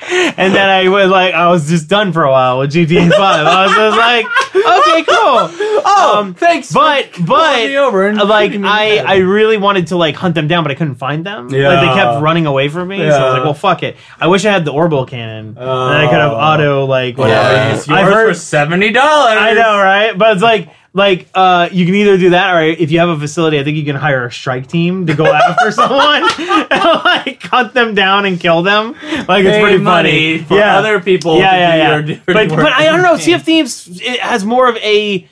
And 0.00 0.54
then 0.54 0.68
I 0.68 0.88
was 0.88 1.10
like, 1.10 1.34
I 1.34 1.48
was 1.48 1.68
just 1.68 1.88
done 1.88 2.12
for 2.12 2.22
a 2.22 2.30
while 2.30 2.60
with 2.60 2.70
GTA 2.72 3.10
Five. 3.10 3.46
I 3.46 3.66
was 3.66 3.74
just 3.74 3.96
like, 3.98 4.26
okay, 4.54 5.02
cool. 5.04 5.64
Oh, 5.90 6.18
Um, 6.18 6.34
thanks. 6.34 6.70
But 6.72 7.10
but 7.24 7.70
over 7.70 8.12
like 8.14 8.50
shooting 8.52 8.62
me 8.62 8.68
in 8.68 8.72
I. 8.72 8.98
I 8.98 9.16
really 9.18 9.56
wanted 9.56 9.86
to 9.88 9.96
like 9.96 10.16
hunt 10.16 10.34
them 10.34 10.46
down, 10.48 10.64
but 10.64 10.70
I 10.70 10.74
couldn't 10.74 10.96
find 10.96 11.24
them. 11.24 11.44
Like 11.48 11.52
they 11.52 11.94
kept 11.94 12.20
running 12.20 12.46
away 12.46 12.68
from 12.68 12.88
me. 12.88 12.98
So 12.98 13.04
I 13.04 13.08
was 13.08 13.32
like, 13.34 13.44
well, 13.44 13.54
fuck 13.54 13.82
it. 13.82 13.96
I 14.20 14.26
wish 14.26 14.44
I 14.44 14.52
had 14.52 14.64
the 14.64 14.72
orbital 14.72 15.06
cannon. 15.06 15.56
and 15.56 15.58
I 15.58 16.06
could 16.06 16.18
have 16.18 16.32
Oh. 16.32 16.36
auto 16.36 16.84
like 16.86 17.16
whatever. 17.16 17.54
Yeah. 17.54 17.74
It's 17.76 17.88
I've 17.88 18.06
heard- 18.06 18.28
for 18.28 18.34
seventy 18.34 18.90
dollars. 18.90 19.38
I 19.38 19.54
know, 19.54 19.78
right? 19.78 20.18
But 20.18 20.32
it's 20.34 20.42
like 20.42 20.68
like 20.98 21.28
uh 21.34 21.68
you 21.72 21.86
can 21.86 21.94
either 21.94 22.18
do 22.18 22.30
that 22.30 22.54
or 22.54 22.60
if 22.62 22.90
you 22.90 22.98
have 22.98 23.08
a 23.08 23.18
facility, 23.18 23.58
I 23.58 23.64
think 23.64 23.76
you 23.78 23.84
can 23.84 23.96
hire 23.96 24.26
a 24.26 24.32
strike 24.32 24.66
team 24.66 25.06
to 25.06 25.14
go 25.14 25.24
after 25.26 25.70
someone 25.80 26.22
and 26.38 26.84
like 27.04 27.42
hunt 27.44 27.72
them 27.72 27.94
down 27.94 28.26
and 28.26 28.38
kill 28.38 28.62
them. 28.62 28.92
Like 29.26 29.44
it's 29.46 29.58
pretty 29.62 29.78
money 29.78 30.38
funny. 30.38 30.44
for 30.44 30.60
other 30.62 31.00
people 31.00 31.38
Yeah, 31.38 31.52
to 31.52 31.56
yeah, 31.58 31.72
do 31.72 31.78
yeah. 31.78 31.88
your 31.90 32.02
dirty 32.02 32.22
but 32.26 32.50
work 32.50 32.60
but 32.64 32.72
I 32.72 32.84
don't 32.86 33.02
know. 33.02 33.16
Sea 33.18 33.26
game. 33.30 33.34
of 33.36 33.42
Thieves 33.44 34.00
it 34.02 34.20
has 34.20 34.44
more 34.44 34.68
of 34.68 34.76
a 34.78 35.26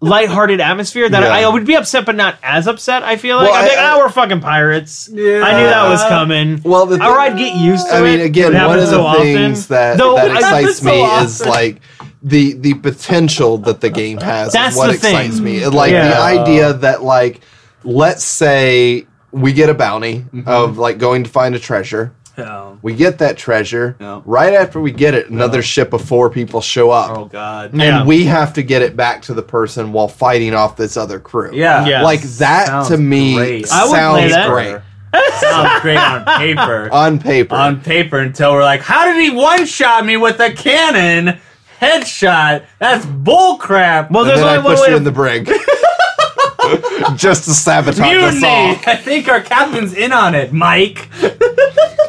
lighthearted 0.00 0.60
atmosphere 0.60 1.08
that 1.08 1.22
Yeah. 1.22 1.28
I 1.34 1.48
would 1.48 1.64
be 1.66 1.74
upset, 1.74 2.04
but 2.04 2.14
not 2.16 2.36
as 2.42 2.66
upset. 2.68 3.02
I 3.02 3.16
feel 3.16 3.36
like 3.38 3.50
Well, 3.50 3.60
I'm 3.62 3.66
like, 3.68 3.78
I- 3.78 3.92
ah, 3.94 3.98
we're 3.98 4.10
fucking 4.10 4.40
pirates. 4.40 5.08
Yeah. 5.10 5.40
I 5.42 5.58
knew 5.58 5.66
that 5.66 5.88
was 5.88 6.02
coming. 6.04 6.60
Well, 6.64 6.84
the 6.86 6.96
or 6.96 7.18
I'd 7.18 7.38
get 7.38 7.56
used 7.56 7.86
to 7.88 7.94
I 7.94 8.00
it. 8.00 8.04
mean, 8.04 8.20
again, 8.20 8.52
one 8.52 8.78
of 8.78 8.84
the 8.84 8.90
so 8.90 9.02
often. 9.06 9.22
things 9.22 9.68
that, 9.68 9.96
Though 9.96 10.16
that 10.16 10.30
I- 10.30 10.34
excites 10.36 10.78
so 10.80 10.90
me 10.90 11.02
is 11.24 11.44
like 11.46 11.80
the 12.26 12.52
the 12.54 12.74
potential 12.74 13.56
that 13.58 13.80
the 13.80 13.88
game 13.88 14.18
has. 14.18 14.52
That's 14.52 14.74
is 14.74 14.78
what 14.78 14.88
the 14.92 14.98
thing. 14.98 15.14
excites 15.16 15.40
me. 15.40 15.64
Like 15.66 15.92
Yeah. 15.92 16.08
the 16.08 16.18
idea 16.20 16.72
that 16.74 17.02
like, 17.02 17.40
let's 17.84 18.24
say 18.24 19.06
we 19.30 19.52
get 19.52 19.70
a 19.70 19.74
bounty 19.74 20.18
Mm-hmm. 20.34 20.48
of 20.48 20.76
like 20.76 20.98
going 20.98 21.24
to 21.24 21.30
find 21.30 21.54
a 21.54 21.58
treasure. 21.58 22.12
Yeah. 22.36 22.74
We 22.82 22.94
get 22.94 23.18
that 23.20 23.38
treasure. 23.38 23.96
Yeah. 23.98 24.20
Right 24.26 24.52
after 24.52 24.78
we 24.78 24.90
get 24.90 25.14
it, 25.14 25.30
another 25.30 25.62
ship 25.62 25.94
of 25.94 26.02
four 26.02 26.28
people 26.28 26.60
show 26.60 26.90
up. 26.90 27.16
Oh 27.16 27.24
God. 27.26 27.72
Yeah. 27.74 28.00
And 28.00 28.08
we 28.08 28.24
have 28.24 28.52
to 28.54 28.62
get 28.62 28.82
it 28.82 28.94
back 28.96 29.22
to 29.22 29.34
the 29.34 29.42
person 29.42 29.92
while 29.92 30.08
fighting 30.08 30.52
off 30.52 30.76
this 30.76 30.96
other 30.98 31.18
crew. 31.18 31.52
Yeah. 31.54 31.86
Yeah. 31.86 32.02
Like 32.02 32.20
that 32.22 32.66
Sounds 32.66 32.88
to 32.88 32.98
me 32.98 33.34
great. 33.36 33.72
I 33.72 33.84
would 33.84 33.90
play 33.90 34.28
sounds 34.28 34.32
that. 34.34 34.50
great. 34.50 34.80
Sounds 35.40 35.80
great 35.80 35.96
on 35.96 36.24
paper. 36.38 36.88
On 36.92 37.18
paper. 37.18 37.54
on 37.54 37.80
paper 37.80 38.18
until 38.18 38.52
we're 38.52 38.62
like, 38.64 38.82
how 38.82 39.06
did 39.06 39.16
he 39.22 39.30
one 39.30 39.64
shot 39.64 40.04
me 40.04 40.18
with 40.18 40.38
a 40.40 40.52
cannon? 40.52 41.38
Headshot. 41.80 42.64
That's 42.78 43.04
bullcrap. 43.06 44.10
Well, 44.10 44.22
and 44.22 44.30
there's 44.30 44.40
then 44.40 44.48
I 44.48 44.56
only 44.56 44.64
one 44.64 44.74
push 44.74 44.80
way 44.80 44.86
you 44.86 44.90
to 44.92 44.96
in 44.96 45.04
the 45.04 45.12
brig. 45.12 45.46
Just 47.16 47.44
to 47.44 47.54
sabotage 47.54 48.00
us 48.00 48.34
Mutiny. 48.34 48.46
all. 48.46 48.76
I 48.86 48.96
think 48.96 49.28
our 49.28 49.40
captain's 49.40 49.94
in 49.94 50.12
on 50.12 50.34
it, 50.34 50.52
Mike. 50.52 51.08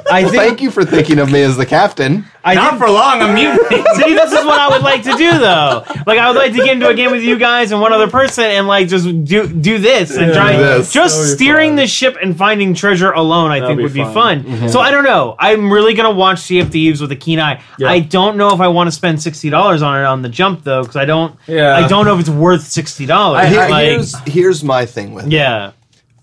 I 0.09 0.21
Well, 0.23 0.31
think 0.31 0.43
thank 0.43 0.61
you 0.61 0.71
for 0.71 0.85
thinking 0.85 1.19
of 1.19 1.31
me 1.31 1.41
as 1.41 1.57
the 1.57 1.65
captain. 1.65 2.25
I 2.43 2.53
Not 2.55 2.69
think 2.71 2.81
for 2.83 2.89
long. 2.89 3.21
I'm 3.21 3.33
mutiny. 3.33 3.77
See, 3.95 4.13
this 4.13 4.31
is 4.31 4.45
what 4.45 4.57
I 4.59 4.69
would 4.69 4.81
like 4.81 5.03
to 5.03 5.11
do, 5.17 5.31
though. 5.37 5.83
Like, 6.05 6.17
I 6.17 6.29
would 6.29 6.37
like 6.37 6.53
to 6.53 6.57
get 6.59 6.69
into 6.69 6.87
a 6.87 6.93
game 6.93 7.11
with 7.11 7.21
you 7.21 7.37
guys 7.37 7.71
and 7.73 7.81
one 7.81 7.91
other 7.91 8.07
person, 8.09 8.45
and 8.45 8.67
like 8.67 8.87
just 8.87 9.05
do 9.25 9.47
do 9.47 9.79
this 9.79 10.15
and 10.15 10.33
try. 10.33 10.55
This. 10.55 10.93
Just 10.93 11.33
steering 11.33 11.71
fun. 11.71 11.75
the 11.77 11.87
ship 11.87 12.15
and 12.21 12.37
finding 12.37 12.73
treasure 12.73 13.11
alone, 13.11 13.51
I 13.51 13.59
think 13.59 13.77
be 13.77 13.83
would 13.83 13.93
be 13.93 14.03
fun. 14.03 14.13
fun. 14.13 14.43
Mm-hmm. 14.43 14.67
So 14.69 14.79
I 14.79 14.91
don't 14.91 15.03
know. 15.03 15.35
I'm 15.37 15.71
really 15.71 15.93
gonna 15.93 16.11
watch 16.15 16.39
Sea 16.39 16.59
of 16.59 16.69
Thieves 16.71 17.01
with 17.01 17.11
a 17.11 17.15
keen 17.17 17.39
eye. 17.39 17.61
Yeah. 17.77 17.89
I 17.89 17.99
don't 17.99 18.37
know 18.37 18.53
if 18.53 18.61
I 18.61 18.69
want 18.69 18.87
to 18.87 18.91
spend 18.91 19.21
sixty 19.21 19.49
dollars 19.49 19.81
on 19.81 19.99
it 19.99 20.05
on 20.05 20.21
the 20.21 20.29
jump 20.29 20.63
though, 20.63 20.81
because 20.83 20.95
I 20.95 21.03
don't. 21.05 21.35
Yeah. 21.47 21.75
I 21.75 21.87
don't 21.87 22.05
know 22.05 22.13
if 22.13 22.21
it's 22.21 22.29
worth 22.29 22.63
sixty 22.63 23.05
dollars. 23.05 23.53
Like, 23.53 23.83
here's 23.89 24.15
here's 24.19 24.63
my 24.63 24.85
thing 24.85 25.13
with 25.13 25.25
it. 25.27 25.31
yeah, 25.33 25.71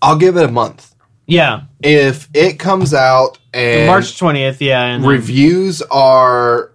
I'll 0.01 0.17
give 0.17 0.37
it 0.39 0.45
a 0.45 0.51
month. 0.51 0.94
Yeah. 1.27 1.63
If 1.83 2.29
it 2.35 2.59
comes 2.59 2.95
out 2.95 3.39
and 3.53 3.87
March 3.87 4.19
twentieth. 4.19 4.61
Yeah, 4.61 4.85
and 4.85 5.03
then- 5.03 5.11
reviews 5.11 5.83
are 5.83 6.71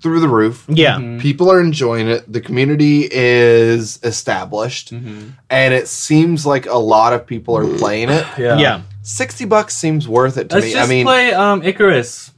through 0.00 0.20
the 0.20 0.28
roof, 0.28 0.64
Yeah. 0.68 0.96
Mm-hmm. 0.96 1.18
people 1.18 1.50
are 1.52 1.60
enjoying 1.60 2.08
it, 2.08 2.30
the 2.30 2.40
community 2.40 3.06
is 3.10 3.98
established, 4.02 4.94
mm-hmm. 4.94 5.30
and 5.50 5.74
it 5.74 5.88
seems 5.88 6.46
like 6.46 6.66
a 6.66 6.78
lot 6.78 7.12
of 7.12 7.26
people 7.26 7.54
are 7.56 7.64
mm. 7.64 7.78
playing 7.78 8.08
it. 8.08 8.26
Yeah. 8.38 8.82
Sixty 9.02 9.44
bucks 9.44 9.74
seems 9.74 10.06
worth 10.06 10.36
it 10.36 10.50
to 10.50 10.56
Let's 10.56 10.66
me. 10.66 10.72
just 10.72 10.86
I 10.86 10.90
mean, 10.90 11.06
play 11.06 11.32
um, 11.32 11.62
Icarus. 11.62 12.32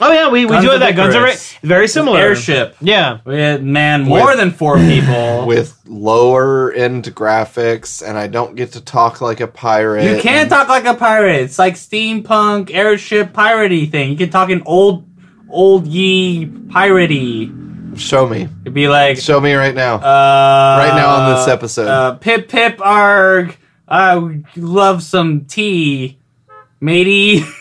Oh 0.00 0.10
yeah, 0.12 0.28
we, 0.28 0.44
we 0.44 0.50
Guns 0.50 0.64
do 0.64 0.72
of 0.72 0.80
have 0.80 0.88
that. 0.88 0.96
Guns 0.96 1.14
are 1.14 1.18
very, 1.20 1.30
Icarus. 1.30 1.56
very 1.62 1.88
similar. 1.88 2.18
Airship. 2.18 2.76
Yeah. 2.80 3.20
We 3.24 3.38
had 3.38 3.62
man 3.62 4.02
more 4.02 4.26
With- 4.26 4.38
than 4.38 4.50
four 4.50 4.76
people. 4.78 5.46
with 5.46 5.78
lower 5.86 6.72
end 6.72 7.04
graphics, 7.14 8.06
and 8.06 8.18
I 8.18 8.26
don't 8.26 8.56
get 8.56 8.72
to 8.72 8.80
talk 8.80 9.20
like 9.20 9.38
a 9.40 9.46
pirate. 9.46 10.04
you 10.16 10.20
can't 10.20 10.42
and- 10.42 10.50
talk 10.50 10.68
like 10.68 10.84
a 10.84 10.94
pirate. 10.94 11.42
It's 11.42 11.58
like 11.60 11.74
steampunk 11.74 12.74
airship 12.74 13.32
piratey 13.32 13.88
thing. 13.90 14.10
You 14.10 14.16
can 14.16 14.30
talk 14.30 14.50
in 14.50 14.62
old, 14.66 15.06
old 15.48 15.86
ye 15.86 16.46
piratey. 16.46 17.96
Show 17.96 18.26
me. 18.28 18.48
It'd 18.62 18.74
be 18.74 18.88
like 18.88 19.18
Show 19.18 19.40
me 19.40 19.54
right 19.54 19.74
now. 19.76 19.94
uh, 19.94 20.78
Right 20.80 20.94
now 20.96 21.14
on 21.14 21.34
this 21.36 21.46
episode. 21.46 21.86
Uh, 21.86 22.14
pip 22.16 22.48
pip 22.48 22.80
arg. 22.84 23.56
I 23.86 24.16
would 24.16 24.44
love 24.56 25.04
some 25.04 25.44
tea, 25.44 26.18
matey. 26.80 27.44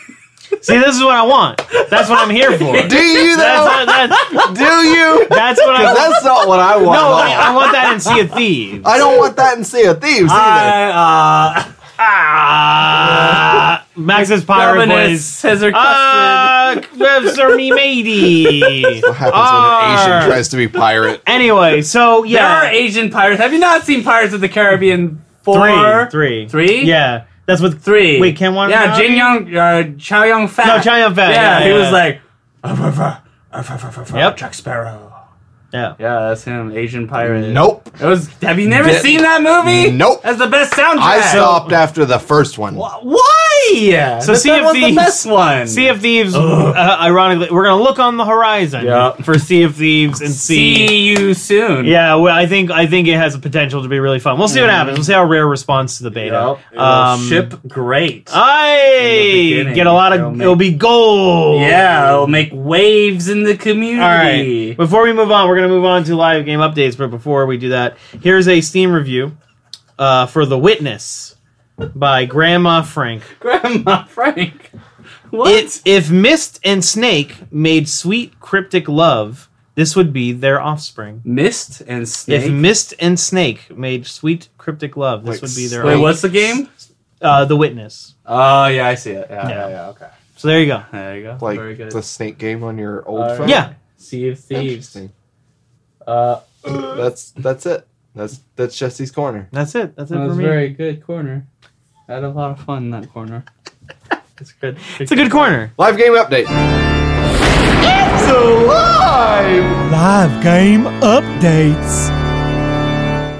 See, 0.64 0.77
this 0.80 0.95
is 0.95 1.03
what 1.03 1.14
I 1.15 1.23
want. 1.23 1.57
That's 1.90 2.10
what 2.10 2.19
I'm 2.19 2.30
here 2.30 2.52
for. 2.57 2.72
Do 2.88 2.95
you 2.98 3.35
That's, 3.38 3.85
though? 3.85 3.85
that's, 3.85 4.57
Do 4.57 4.64
you? 4.88 5.27
that's 5.30 5.60
what 5.60 5.76
I 5.76 5.84
'Cause 5.84 5.98
that's 5.98 6.23
not 6.23 6.48
what 6.48 6.60
I 6.60 6.77
want. 6.77 6.99
No. 6.99 7.14
I, 7.14 7.49
I 7.49 7.53
want 7.53 7.72
that 7.73 7.94
in 7.94 7.99
Sea 7.99 8.22
of 8.22 8.31
Thieves. 8.31 8.84
I 8.85 8.98
don't 8.98 9.18
want 9.18 9.35
that 9.35 9.57
in 9.57 9.64
Sea 9.65 9.84
of 9.85 9.99
Thieves 10.02 10.31
either. 10.31 10.34
I 10.34 11.60
uh, 11.60 11.64
Ah, 12.06 13.85
Max's 13.95 14.44
pirate 14.44 14.73
Governess 14.88 15.10
voice. 15.11 15.26
scissor 15.26 15.72
custard. 15.72 15.76
Ah, 15.76 16.76
Sir 17.34 17.56
me 17.56 17.72
matey. 17.72 19.02
what 19.02 19.15
happens 19.15 19.34
when 19.52 19.64
an 19.64 19.99
Asian 19.99 20.11
Arr. 20.11 20.26
tries 20.27 20.48
to 20.49 20.57
be 20.57 20.68
pirate? 20.68 21.22
Anyway, 21.27 21.81
so 21.81 22.23
yeah 22.23 22.40
There 22.40 22.48
yeah, 22.64 22.69
are 22.69 22.73
Asian 22.73 23.10
pirates. 23.10 23.40
Have 23.41 23.53
you 23.53 23.60
not 23.60 23.84
seen 23.84 24.03
Pirates 24.03 24.34
of 24.34 24.41
the 24.41 24.49
Caribbean 24.49 25.23
four? 25.44 26.07
three, 26.10 26.48
three, 26.48 26.48
Three? 26.49 26.84
Yeah, 26.84 27.26
that's 27.45 27.61
with 27.61 27.82
Three. 27.84 28.20
Wait, 28.20 28.36
Ken 28.36 28.53
Watanabe? 28.56 28.86
Yeah, 28.86 28.98
Jin 28.98 29.15
Young, 29.15 29.56
uh, 29.56 29.98
Chow 29.98 30.24
Young 30.24 30.48
Fat. 30.48 30.68
No, 30.68 30.82
Chow 30.82 30.98
Yun-fat, 30.98 31.32
Yeah, 31.32 31.60
yeah, 31.60 31.64
he 31.65 31.70
yeah. 31.72 31.80
was 31.80 31.91
like, 31.91 32.22
"Arf, 32.64 32.80
arf, 32.80 32.99
arf, 32.99 33.72
arf, 33.72 33.84
arf, 33.86 33.98
arf, 33.98 34.11
Yep. 34.14 34.38
Jack 34.38 34.53
Sparrow. 34.53 35.10
Yeah. 35.74 35.95
Yeah, 35.98 36.20
that's 36.30 36.44
him, 36.44 36.72
Asian 36.72 37.07
pirate. 37.07 37.52
Nope. 37.52 37.90
It 37.99 38.06
was. 38.06 38.28
Have 38.44 38.60
you 38.60 38.70
never 38.70 38.90
Did- 38.90 39.02
seen 39.02 39.24
that 39.24 39.41
movie? 39.41 39.91
Nope. 39.91 40.22
That's 40.22 40.38
the 40.38 40.45
best 40.48 40.74
soundtrack. 40.74 40.99
I 40.99 41.22
stopped 41.32 41.72
after 41.72 42.06
the 42.06 42.20
first 42.20 42.60
one. 42.60 42.76
Wh- 42.76 43.03
Why? 43.72 44.19
So 44.19 44.34
Sea 44.34 44.57
of 44.60 44.65
one's 44.65 44.77
Thieves- 44.77 44.90
the 44.90 44.95
best 44.95 45.26
one. 45.26 45.68
Sea 45.68 45.88
of 45.88 46.02
Thieves. 46.02 46.35
Uh, 46.35 46.98
ironically, 47.02 47.48
we're 47.52 47.64
gonna 47.65 47.81
look 47.81 47.99
on 47.99 48.18
the 48.18 48.26
horizon 48.26 48.85
Yeah. 48.85 49.11
for 49.14 49.38
Sea 49.40 49.64
of 49.64 49.76
Thieves 49.76 50.22
and 50.22 50.31
see. 50.31 50.88
See 50.88 50.98
you 51.10 51.34
soon. 51.34 51.85
Yeah, 51.85 52.15
well, 52.15 52.35
I 52.35 52.45
think 52.45 52.72
I 52.72 52.88
think 52.88 53.07
it 53.07 53.15
has 53.18 53.34
the 53.34 53.40
potential 53.40 53.81
to 53.84 53.88
be 53.90 53.99
really 53.99 54.19
fun. 54.19 54.38
We'll 54.38 54.48
see 54.48 54.61
what 54.61 54.69
happens. 54.69 54.98
We'll 54.98 55.06
see 55.06 55.14
how 55.14 55.26
Rare 55.26 55.48
responds 55.48 55.98
to 55.98 56.03
the 56.03 56.11
beta. 56.11 56.57
Yep. 56.72 56.80
Um, 56.80 57.27
ship 57.27 57.53
great. 57.68 58.30
I 58.34 59.49
beginning. 59.52 59.73
get 59.76 59.88
a 59.88 59.94
lot 59.94 60.14
of. 60.14 60.19
It'll 60.19 60.41
It'll, 60.41 60.56
make- 60.56 60.73
be 60.73 60.77
gold. 60.77 61.61
yeah, 61.61 62.10
it'll 62.14 62.27
make 62.27 62.49
waves 62.53 63.30
in 63.30 63.44
the 63.44 63.56
community. 63.57 64.02
All 64.02 64.07
right. 64.10 64.77
Before 64.77 65.03
we 65.03 65.14
move 65.14 65.31
on, 65.31 65.48
we're 65.48 65.56
gonna 65.56 65.68
move 65.68 65.85
on 65.85 66.03
to 66.06 66.15
live 66.15 66.45
game 66.45 66.60
updates. 66.60 66.98
But 66.98 67.10
before 67.10 67.45
we 67.45 67.57
do 67.57 67.69
that, 67.69 67.98
here's 68.22 68.48
a 68.48 68.61
Steam 68.61 68.91
review 68.91 69.34
uh, 69.99 70.26
for 70.27 70.45
The 70.45 70.57
Witness. 70.57 71.35
By 71.95 72.26
Grandma 72.26 72.81
Frank. 72.81 73.23
Grandma 73.39 74.03
Frank. 74.05 74.72
What? 75.30 75.51
It, 75.53 75.81
if 75.85 76.11
Myst 76.11 76.60
and 76.64 76.84
Snake 76.85 77.51
made 77.51 77.89
sweet 77.89 78.39
cryptic 78.39 78.88
love, 78.88 79.49
this 79.76 79.95
would 79.95 80.14
be 80.14 80.31
their 80.31 80.61
offspring. 80.61 81.22
Myst 81.23 81.81
and 81.88 82.07
Snake. 82.07 82.43
If 82.43 82.51
Myst 82.51 82.93
and 82.99 83.19
Snake 83.19 83.76
made 83.76 84.05
sweet 84.05 84.49
cryptic 84.57 84.95
love, 84.95 85.26
this 85.26 85.35
Like 85.35 85.41
would 85.41 85.55
be 85.55 85.68
their 85.68 85.85
Wait, 85.85 85.95
off- 85.95 86.01
what's 86.01 86.22
the 86.22 86.30
game? 86.30 86.69
uh, 87.22 87.45
the 87.45 87.55
witness. 87.55 88.14
Oh 88.26 88.68
yeah, 88.68 88.88
I 88.88 88.95
see 88.95 89.11
it. 89.11 89.27
Yeah, 89.30 89.47
Yeah. 89.49 89.55
yeah, 89.55 89.69
yeah. 89.69 89.88
Okay, 89.89 90.07
So 90.38 90.47
there 90.49 90.60
you 90.60 90.68
go. 90.68 90.84
there 90.91 91.18
you 91.18 91.23
go. 91.23 91.38
Like 91.41 91.57
Very 91.57 91.76
good. 91.76 91.91
the 91.91 92.03
snake 92.03 92.38
game 92.38 92.64
on 92.64 92.77
your 92.77 93.07
old 93.07 93.22
Alright. 93.22 93.38
phone. 93.38 93.49
Yeah. 93.49 93.73
Sea 93.97 94.27
of 94.30 94.39
Thieves. 94.39 94.97
Uh, 96.05 96.39
That's 96.64 97.31
that's 97.31 97.65
it. 97.65 97.88
That's 98.15 98.41
that's 98.55 98.77
Jesse's 98.77 99.10
corner. 99.11 99.47
That's 99.51 99.73
it. 99.76 99.95
That's 99.95 100.11
it 100.11 100.15
that 100.15 100.19
for 100.22 100.27
was 100.27 100.38
me. 100.38 100.43
very 100.43 100.69
good 100.69 101.03
corner. 101.05 101.47
I 102.07 102.13
had 102.13 102.23
a 102.23 102.30
lot 102.30 102.51
of 102.51 102.59
fun 102.65 102.84
in 102.85 102.89
that 102.91 103.11
corner. 103.11 103.45
It's 104.39 104.51
good. 104.53 104.77
it's 104.99 105.11
a 105.11 105.15
good 105.15 105.31
corner. 105.31 105.71
Live 105.77 105.95
game 105.95 106.13
update. 106.13 106.47
It's 106.49 108.30
alive! 108.30 109.91
Live 109.91 110.43
game 110.43 110.84
updates. 111.01 112.09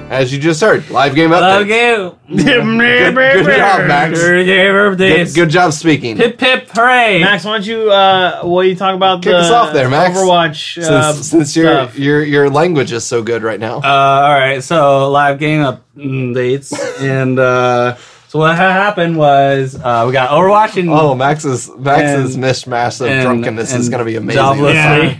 As 0.08 0.32
you 0.32 0.38
just 0.38 0.60
heard, 0.60 0.88
live 0.90 1.14
game 1.16 1.30
update. 1.30 1.62
Okay. 1.64 2.10
Good, 2.28 3.14
good 3.44 3.56
job, 3.56 3.86
Max. 3.88 4.18
Good, 4.20 4.96
Good, 4.96 5.34
good 5.34 5.50
job 5.50 5.72
speaking. 5.72 6.16
Pip 6.16 6.38
pip 6.38 6.68
hooray! 6.72 7.20
Max, 7.20 7.44
why 7.44 7.52
don't 7.58 7.66
you? 7.66 7.90
Uh, 7.90 8.42
what 8.42 8.62
do 8.62 8.68
you 8.68 8.76
talk 8.76 8.94
about? 8.94 9.22
Kick 9.22 9.32
the 9.32 9.38
us 9.38 9.50
off 9.50 9.72
there, 9.74 9.90
Max. 9.90 10.16
Overwatch. 10.16 10.78
Uh, 10.80 11.12
Since, 11.12 11.26
since 11.28 11.56
your 11.56 11.66
stuff. 11.66 11.98
your 11.98 12.22
your 12.24 12.48
language 12.48 12.92
is 12.92 13.04
so 13.04 13.22
good 13.22 13.42
right 13.42 13.60
now. 13.60 13.78
Uh, 13.78 13.82
all 13.82 14.32
right, 14.38 14.62
so 14.62 15.10
live 15.10 15.38
game 15.40 15.60
updates, 15.60 16.72
and 17.00 17.38
uh, 17.38 17.96
so 18.34 18.40
what 18.40 18.56
happened 18.56 19.16
was 19.16 19.76
uh, 19.76 20.02
we 20.08 20.12
got 20.12 20.30
Overwatch 20.30 20.76
and 20.76 20.90
oh, 20.90 21.14
Max's 21.14 21.70
Max's 21.78 22.34
and- 22.34 22.42
mishmash 22.42 23.00
of 23.00 23.06
and- 23.06 23.22
drunkenness 23.22 23.72
is 23.72 23.88
going 23.88 24.00
to 24.00 24.04
be 24.04 24.16
amazing. 24.16 24.42
Diablo 24.42 24.72
Yeah. 24.72 25.18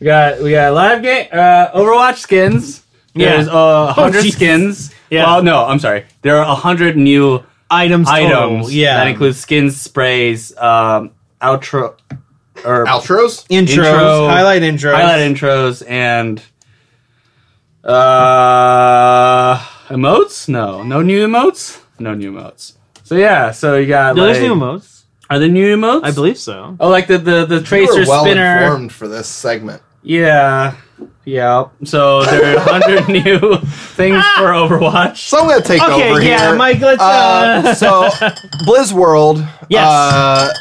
We 0.00 0.04
got 0.04 0.42
we 0.42 0.50
got 0.50 0.72
live 0.72 1.00
game 1.00 1.28
uh, 1.30 1.70
Overwatch 1.70 2.16
skins. 2.16 2.84
Yeah. 3.14 3.36
There's 3.36 3.46
uh, 3.46 3.92
hundred 3.92 4.22
Jesus. 4.22 4.34
skins. 4.36 4.94
Yeah. 5.10 5.26
Well, 5.26 5.44
no, 5.44 5.64
I'm 5.64 5.78
sorry. 5.78 6.06
There 6.22 6.36
are 6.38 6.44
a 6.44 6.56
hundred 6.56 6.96
new 6.96 7.44
items. 7.70 8.08
total. 8.10 8.56
items. 8.56 8.74
Yeah. 8.74 8.96
That 8.96 9.06
includes 9.06 9.38
skins, 9.38 9.80
sprays, 9.80 10.56
um, 10.58 11.12
outro 11.40 11.94
or 12.64 12.84
Outros? 12.86 13.46
intros, 13.46 13.68
intro- 13.68 14.26
highlight 14.26 14.62
intros, 14.62 14.92
highlight 14.92 15.20
intros, 15.30 15.88
and 15.88 16.42
uh, 17.84 19.56
emotes. 19.88 20.48
No, 20.48 20.82
no 20.82 21.00
new 21.00 21.24
emotes. 21.28 21.80
No 21.98 22.14
new 22.14 22.32
emotes. 22.32 22.74
So 23.02 23.14
yeah, 23.14 23.50
so 23.52 23.76
you 23.76 23.86
got. 23.86 24.16
No, 24.16 24.24
like, 24.24 24.34
there's 24.34 24.48
new 24.48 24.54
emotes. 24.54 25.04
Are 25.28 25.38
there 25.38 25.48
new 25.48 25.76
emotes? 25.76 26.04
I 26.04 26.12
believe 26.12 26.38
so. 26.38 26.76
Oh, 26.78 26.88
like 26.88 27.06
the 27.06 27.18
the 27.18 27.46
the 27.46 27.62
tracer 27.62 28.00
you 28.00 28.08
well 28.08 28.24
spinner. 28.24 28.62
Informed 28.62 28.92
for 28.92 29.08
this 29.08 29.28
segment. 29.28 29.82
Yeah. 30.02 30.76
Yeah, 31.24 31.70
so 31.82 32.24
there 32.24 32.56
are 32.56 32.64
100 32.64 33.08
new 33.24 33.56
things 33.58 34.16
ah! 34.16 34.34
for 34.38 34.78
Overwatch. 34.78 35.16
So 35.16 35.40
I'm 35.40 35.48
going 35.48 35.60
to 35.60 35.66
take 35.66 35.82
okay, 35.82 36.10
over 36.10 36.22
yeah, 36.22 36.38
here. 36.38 36.50
Yeah, 36.50 36.54
Mike, 36.54 36.78
let's. 36.78 37.02
Uh, 37.02 37.62
uh 37.66 37.74
so, 37.74 38.08
Blizz 38.64 38.92
World 38.92 39.44
yes. 39.68 39.84
Uh, 39.84 40.52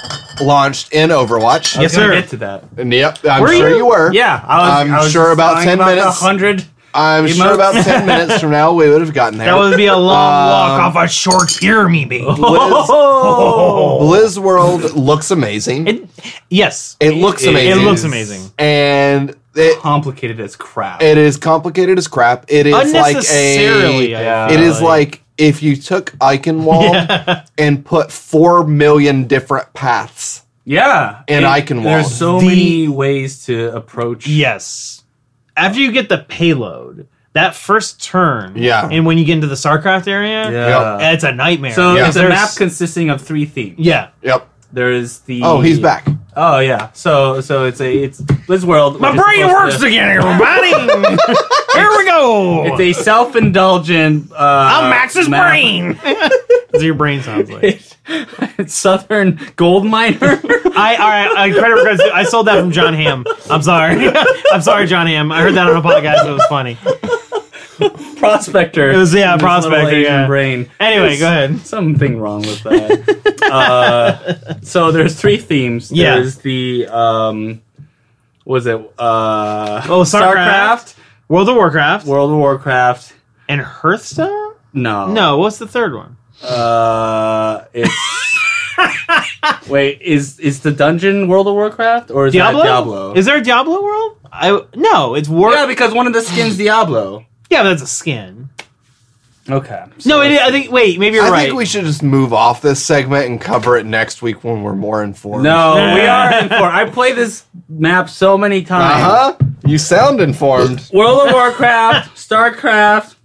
launched 0.43 0.91
in 0.91 1.11
Overwatch. 1.11 1.79
Yes, 1.79 1.93
sir. 1.93 2.11
get 2.13 2.29
to 2.29 2.37
that. 2.37 2.63
And 2.77 2.91
yep, 2.91 3.19
I'm 3.23 3.43
were 3.43 3.49
sure 3.49 3.69
you? 3.69 3.77
you? 3.77 3.85
were. 3.85 4.11
Yeah, 4.11 4.43
I 4.43 4.57
was. 4.57 4.69
I'm 4.87 4.93
I 4.93 5.03
was 5.03 5.11
sure 5.11 5.31
about 5.31 5.63
10 5.63 5.75
about 5.75 5.95
minutes. 5.95 6.21
100. 6.21 6.65
I'm 6.95 7.27
sure 7.27 7.53
about 7.53 7.84
10 7.84 8.05
minutes 8.07 8.39
from 8.39 8.51
now 8.51 8.73
we 8.73 8.89
would 8.89 9.01
have 9.01 9.13
gotten 9.13 9.38
there. 9.38 9.47
That 9.47 9.57
would 9.57 9.76
be 9.76 9.88
a 9.88 9.97
long 9.97 10.15
uh, 10.15 10.49
walk 10.49 10.81
off 10.81 10.95
a 10.95 11.07
short 11.07 11.53
pier, 11.59 11.89
maybe. 11.89 12.22
Blizz. 12.22 12.88
Blizz 13.99 14.38
World 14.38 14.93
looks 14.93 15.30
amazing. 15.30 15.88
It, 15.88 16.09
yes. 16.49 16.95
It, 17.01 17.11
looks 17.11 17.43
it, 17.43 17.49
amazing. 17.49 17.81
It 17.81 17.84
looks 17.84 18.03
amazing. 18.03 18.51
And 18.57 19.35
it, 19.55 19.80
complicated 19.80 20.39
as 20.39 20.55
crap. 20.55 21.01
It 21.01 21.17
is 21.17 21.38
complicated 21.38 21.97
as 21.97 22.07
crap. 22.07 22.45
It 22.47 22.65
is 22.65 22.93
like 22.93 23.17
a. 23.17 24.13
It 24.53 24.59
is 24.59 24.81
like 24.81 25.22
if 25.38 25.61
you 25.61 25.76
took 25.76 26.11
Eichenwald 26.13 26.93
yeah. 27.27 27.45
and 27.57 27.85
put 27.85 28.11
four 28.11 28.65
million 28.65 29.27
different 29.27 29.73
paths. 29.73 30.43
Yeah, 30.63 31.23
and 31.27 31.45
it, 31.45 31.47
Eichenwald, 31.47 31.84
there's 31.84 32.15
so 32.15 32.39
the, 32.39 32.47
many 32.47 32.88
ways 32.88 33.45
to 33.45 33.76
approach. 33.76 34.26
Yes, 34.26 35.03
after 35.57 35.80
you 35.80 35.91
get 35.91 36.10
the 36.10 36.19
payload, 36.19 37.07
that 37.34 37.56
first 37.56 38.03
turn, 38.03 38.53
Yeah. 38.56 38.88
and 38.91 39.06
when 39.06 39.18
you 39.18 39.26
get 39.26 39.34
into 39.34 39.48
the 39.48 39.56
StarCraft 39.56 40.07
area, 40.07 40.49
Yeah. 40.52 41.11
it's 41.11 41.23
a 41.23 41.32
nightmare. 41.34 41.73
So 41.73 41.95
Yeah. 41.95 42.07
it's 42.07 42.15
a 42.15 42.19
There's- 42.19 42.34
map 42.34 42.49
consisting 42.57 43.10
of 43.10 43.22
three 43.22 43.45
themes. 43.45 43.76
Yeah. 43.80 44.07
Yep. 44.22 44.48
There 44.73 44.91
is 44.91 45.19
the. 45.19 45.41
Oh, 45.44 45.61
he's 45.61 45.80
back. 45.80 46.06
Oh 46.36 46.60
yeah. 46.60 46.90
So 46.91 47.40
so 47.40 47.64
it's 47.65 47.80
a 47.80 47.98
it's 48.03 48.19
Blizz 48.22 48.65
World. 48.65 48.99
My 48.99 49.11
which 49.11 49.19
is 49.19 49.23
brain 49.23 49.40
supposed 49.48 49.53
works 49.56 49.80
to- 49.80 49.88
again, 49.88 50.18
everybody. 50.18 50.69
Here 51.76 51.90
we 51.98 52.06
go. 52.06 52.65
It's 52.65 52.80
a 52.99 53.03
self-indulgent. 53.03 54.32
Uh, 54.34 54.36
I'm 54.38 54.90
Max's 54.90 55.30
map. 55.30 55.49
brain. 55.49 55.98
That's 56.03 56.73
what 56.73 56.82
your 56.82 56.94
brain 56.95 57.22
sounds 57.22 57.49
like. 57.52 57.82
it's 58.57 58.73
Southern 58.76 59.40
gold 59.56 59.86
miner. 59.86 60.41
I 60.77 60.95
all 60.95 61.07
right. 61.10 61.31
I 61.38 61.52
credit 61.52 61.76
regrets. 61.76 62.02
I 62.02 62.23
sold 62.23 62.47
that 62.47 62.60
from 62.60 62.72
Jon 62.72 62.93
Hamm. 62.93 63.26
I'm 63.49 63.61
sorry. 63.61 64.10
I'm 64.52 64.61
sorry, 64.61 64.88
Jon 64.88 65.07
Hamm. 65.07 65.31
I 65.31 65.41
heard 65.41 65.53
that 65.56 65.68
on 65.68 65.76
a 65.77 65.81
podcast. 65.81 66.27
It 66.27 66.31
was 66.31 66.45
funny. 66.45 66.77
prospector. 68.18 68.91
It 68.91 68.97
was- 68.97 69.14
yeah, 69.14 69.35
This 69.35 69.43
little 69.43 69.47
prospector, 69.69 69.95
Asian 69.95 70.03
yeah. 70.14 70.27
brain. 70.27 70.69
Anyway, 70.80 71.07
There's 71.10 71.19
go 71.19 71.27
ahead. 71.27 71.60
Something 71.65 72.19
wrong 72.19 72.41
with 72.41 72.64
that. 72.64 73.41
uh, 73.52 74.61
so 74.61 74.91
there's 74.91 75.19
three 75.19 75.38
themes. 75.38 75.91
Yeah. 75.91 76.15
There's 76.15 76.38
the 76.38 76.88
um, 76.88 77.61
was 78.45 78.65
it 78.65 78.76
uh? 78.97 79.81
Oh, 79.85 80.02
StarCraft. 80.03 80.95
World 81.27 81.49
of 81.49 81.56
Warcraft 81.56 82.06
World 82.06 82.31
of 82.31 82.38
Warcraft. 82.38 83.14
and 83.49 83.60
Hearthstone. 83.61 84.53
No. 84.73 85.07
No, 85.07 85.38
what's 85.38 85.57
the 85.57 85.68
third 85.68 85.93
one? 85.95 86.18
Uh, 86.43 87.65
it's. 87.73 87.91
Wait, 89.69 90.01
is 90.01 90.39
is 90.39 90.61
the 90.61 90.72
dungeon 90.72 91.27
World 91.27 91.47
of 91.47 91.53
Warcraft 91.55 92.11
or 92.11 92.27
is 92.27 92.34
Diablo. 92.34 92.59
that 92.61 92.65
Diablo? 92.67 93.13
Is 93.13 93.26
there 93.26 93.38
a 93.38 93.41
Diablo 93.43 93.81
world? 93.84 94.17
I 94.31 94.61
no. 94.76 95.15
It's 95.15 95.30
War. 95.30 95.51
yeah, 95.51 95.61
Yeah, 95.61 95.67
because 95.67 95.93
one 95.93 96.07
of 96.07 96.13
the 96.13 96.22
skins 96.22 96.57
Diablo. 96.65 97.26
Yeah, 97.49 97.63
but 97.63 97.69
that's 97.69 97.84
a 97.84 97.88
skin. 97.88 98.49
Okay. 99.47 99.84
No, 100.07 100.22
it, 100.22 100.39
I 100.41 100.49
think. 100.49 100.72
Wait, 100.72 100.97
maybe 100.97 101.15
you're 101.15 101.23
right. 101.23 101.30
I 101.30 101.31
right. 101.34 101.45
think 101.45 101.57
we 101.57 101.65
should 101.67 101.85
just 101.85 102.01
move 102.01 102.34
off 102.34 102.63
this 102.63 102.84
segment 102.84 103.27
and 103.30 103.39
cover 103.39 103.77
it 103.77 103.85
next 103.85 104.23
week 104.23 104.43
when 104.43 104.63
we're 104.63 104.76
more 104.76 105.03
informed. 105.03 105.43
No, 105.43 105.76
we 105.93 106.01
are 106.07 106.34
in 106.39 106.49
for. 106.49 106.63
I 106.63 106.89
play 106.89 107.11
this 107.13 107.45
map 107.69 108.09
so 108.09 108.39
many 108.39 108.63
times. 108.63 109.03
Uh 109.03 109.05
huh. 109.05 109.38
You 109.67 109.77
sound 109.77 110.19
informed. 110.19 110.89
World 110.91 111.27
of 111.27 111.34
Warcraft, 111.34 112.15
StarCraft, 112.15 113.15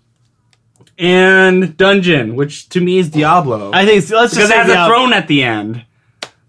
and 0.98 1.74
Dungeon, 1.76 2.36
which 2.36 2.68
to 2.70 2.80
me 2.82 2.98
is 2.98 3.08
Diablo. 3.08 3.70
I 3.72 3.86
think. 3.86 4.10
Let's 4.10 4.34
because 4.34 4.34
just 4.34 4.44
it 4.44 4.48
say 4.48 4.56
has 4.56 4.68
a 4.68 4.72
Diablo. 4.74 4.94
throne 4.94 5.12
at 5.14 5.26
the 5.26 5.42
end. 5.42 5.86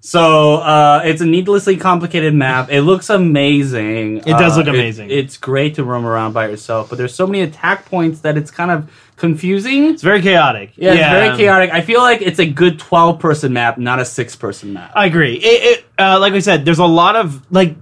So 0.04 0.56
uh, 0.56 1.04
it's 1.06 1.22
a 1.22 1.28
needlessly 1.28 1.78
complicated 1.78 2.34
map. 2.34 2.72
It 2.72 2.82
looks 2.82 3.10
amazing. 3.12 4.18
It 4.18 4.26
does 4.26 4.54
Uh, 4.54 4.62
look 4.62 4.68
amazing. 4.68 5.12
it's 5.12 5.38
great 5.38 5.76
to 5.76 5.84
roam 5.84 6.08
around 6.08 6.34
by 6.34 6.48
yourself, 6.48 6.90
but 6.90 6.98
there's 6.98 7.14
so 7.14 7.28
many 7.28 7.42
attack 7.42 7.86
points 7.86 8.22
that 8.22 8.36
it's 8.36 8.50
kind 8.50 8.72
of 8.72 8.90
confusing. 9.16 9.86
It's 9.86 10.02
very 10.02 10.20
chaotic. 10.22 10.72
Yeah, 10.76 10.94
it's 10.94 11.00
very 11.28 11.38
chaotic. 11.38 11.70
I 11.72 11.82
feel 11.82 12.00
like 12.02 12.24
it's 12.24 12.40
a 12.40 12.48
good 12.48 12.80
12 12.80 13.20
person 13.20 13.54
map, 13.54 13.78
not 13.78 14.00
a 14.00 14.06
six 14.06 14.36
person 14.36 14.74
map. 14.74 14.92
I 14.96 15.06
agree. 15.06 15.36
It, 15.36 15.78
it 15.80 15.86
uh, 16.00 16.20
like 16.20 16.34
we 16.34 16.42
said, 16.42 16.66
there's 16.66 16.80
a 16.80 16.86
lot 16.86 17.16
of 17.16 17.46
like. 17.52 17.76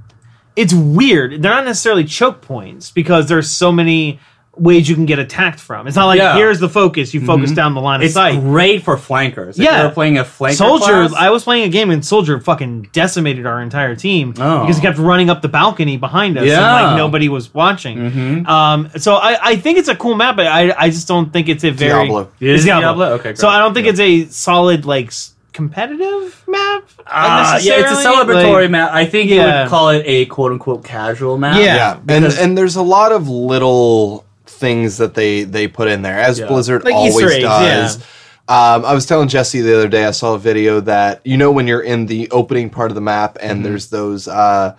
It's 0.58 0.74
weird. 0.74 1.42
They're 1.42 1.52
not 1.54 1.64
necessarily 1.64 2.04
choke 2.04 2.42
points 2.42 2.92
because 2.92 3.30
there's 3.30 3.50
so 3.50 3.72
many 3.72 4.20
ways 4.60 4.90
you 4.90 4.96
can 4.96 5.06
get 5.06 5.20
attacked 5.20 5.60
from. 5.60 5.88
It's 5.88 5.96
not 5.96 6.06
like 6.08 6.18
Yeah. 6.20 6.36
here's 6.36 6.60
the 6.60 6.68
focus. 6.70 7.14
You 7.14 7.22
focus 7.26 7.52
down 7.52 7.74
the 7.76 7.82
line 7.82 8.02
of 8.02 8.06
it's 8.06 8.14
sight. 8.14 8.36
It's 8.36 8.44
great 8.44 8.84
for 8.84 8.98
flankers. 8.98 9.58
If 9.58 9.64
Yeah. 9.66 9.82
you're 9.84 9.92
playing 9.92 10.18
a 10.18 10.24
flanker 10.24 10.54
Soldier, 10.54 11.08
class- 11.08 11.14
I 11.14 11.30
was 11.30 11.44
playing 11.46 11.64
a 11.64 11.70
game 11.70 11.90
and 11.92 12.04
Soldier 12.04 12.40
fucking 12.40 12.90
decimated 12.92 13.46
our 13.46 13.62
entire 13.62 13.96
team 13.96 14.34
Oh. 14.40 14.62
because 14.62 14.76
he 14.76 14.82
kept 14.82 14.98
running 14.98 15.30
up 15.30 15.42
the 15.42 15.48
balcony 15.48 15.98
behind 15.98 16.38
us 16.38 16.44
and 16.50 16.62
like 16.62 16.98
nobody 16.98 17.30
was 17.30 17.54
watching. 17.54 17.98
Mhm. 17.98 18.48
Um, 18.50 18.90
so 18.98 19.16
I, 19.16 19.38
I 19.42 19.56
think 19.56 19.78
it's 19.78 19.88
a 19.90 19.96
cool 19.96 20.16
map, 20.16 20.36
but 20.36 20.48
I, 20.48 20.74
I 20.78 20.90
just 20.90 21.08
don't 21.08 21.32
think 21.32 21.48
it's 21.50 21.64
a 21.64 21.72
very 21.72 22.04
Diablo. 22.06 22.28
It 22.40 22.50
is 22.50 22.66
Diablo. 22.66 22.82
Diablo? 23.06 23.06
Okay, 23.20 23.36
So. 23.36 23.48
I 23.48 23.60
don't 23.60 23.74
think 23.74 23.86
Yeah. 23.86 23.92
it's 23.94 24.00
a 24.02 24.26
solid 24.34 24.86
like 24.86 25.12
competitive 25.54 26.44
map. 26.48 26.84
Uh, 27.06 27.60
yeah, 27.62 27.74
it's 27.80 27.92
a 27.92 27.96
celebratory 28.08 28.62
Like, 28.64 28.72
map. 28.72 28.92
I 28.94 29.06
think 29.06 29.30
you 29.30 29.38
Yeah. 29.38 29.64
would 29.64 29.70
call 29.70 29.90
it 29.90 30.04
a 30.06 30.26
quote 30.26 30.52
unquote 30.52 30.84
casual 30.84 31.38
map. 31.38 31.58
Yeah. 31.58 31.76
Yeah, 32.08 32.16
and 32.16 32.26
and 32.26 32.58
there's 32.58 32.76
a 32.76 32.82
lot 32.82 33.12
of 33.12 33.28
little 33.28 34.26
things 34.60 34.98
that 34.98 35.14
they 35.16 35.44
they 35.44 35.68
put 35.68 35.88
in 35.88 36.02
there, 36.02 36.20
as 36.20 36.40
Yeah. 36.40 36.48
Blizzard 36.48 36.84
Like 36.84 36.94
always 36.94 37.20
eggs, 37.32 37.44
does. 37.44 37.96
Um, 38.48 38.84
I 38.84 38.94
was 38.94 39.06
telling 39.06 39.28
Jesse 39.28 39.62
the 39.62 39.76
other 39.76 39.88
day. 39.88 40.06
I 40.06 40.12
saw 40.12 40.34
a 40.36 40.40
video 40.40 40.80
that 40.82 41.22
you 41.26 41.38
know 41.38 41.52
when 41.52 41.68
you're 41.68 41.82
in 41.82 42.06
the 42.08 42.30
opening 42.32 42.70
part 42.70 42.92
of 42.92 42.96
the 42.96 43.02
map, 43.02 43.38
and 43.42 43.60
Mm-hmm. 43.60 43.64
there's 43.64 43.90
those. 43.90 44.28
Uh, 44.28 44.76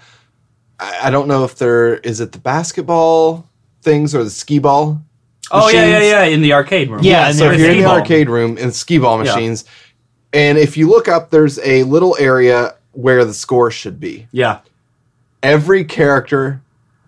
I, 0.78 0.98
I 1.04 1.10
don't 1.10 1.28
know 1.28 1.44
if 1.44 1.56
there 1.56 1.96
is 1.98 2.20
it 2.20 2.32
the 2.32 2.38
basketball 2.38 3.46
things 3.82 4.14
or 4.14 4.22
the 4.24 4.30
skee 4.30 4.58
ball. 4.58 5.00
Oh 5.52 5.68
yeah, 5.70 5.86
yeah, 5.86 6.02
yeah. 6.02 6.22
In 6.24 6.42
the 6.42 6.52
arcade 6.52 6.90
room. 6.90 7.00
Yeah, 7.02 7.26
Yeah, 7.26 7.32
so 7.32 7.50
if 7.50 7.58
you're 7.58 7.70
in 7.70 7.76
the 7.78 7.82
skee-ball. 7.82 7.98
arcade 8.00 8.28
room 8.28 8.58
in 8.58 8.70
skee 8.72 8.98
ball 8.98 9.24
Yeah. 9.24 9.34
machines, 9.34 9.64
and 10.32 10.58
if 10.58 10.76
you 10.76 10.88
look 10.88 11.08
up, 11.08 11.30
there's 11.30 11.58
a 11.60 11.82
little 11.84 12.16
area 12.20 12.74
where 12.92 13.24
the 13.24 13.34
score 13.34 13.70
should 13.70 13.98
be. 13.98 14.26
Yeah. 14.32 14.58
Every 15.42 15.84
character, 15.84 16.60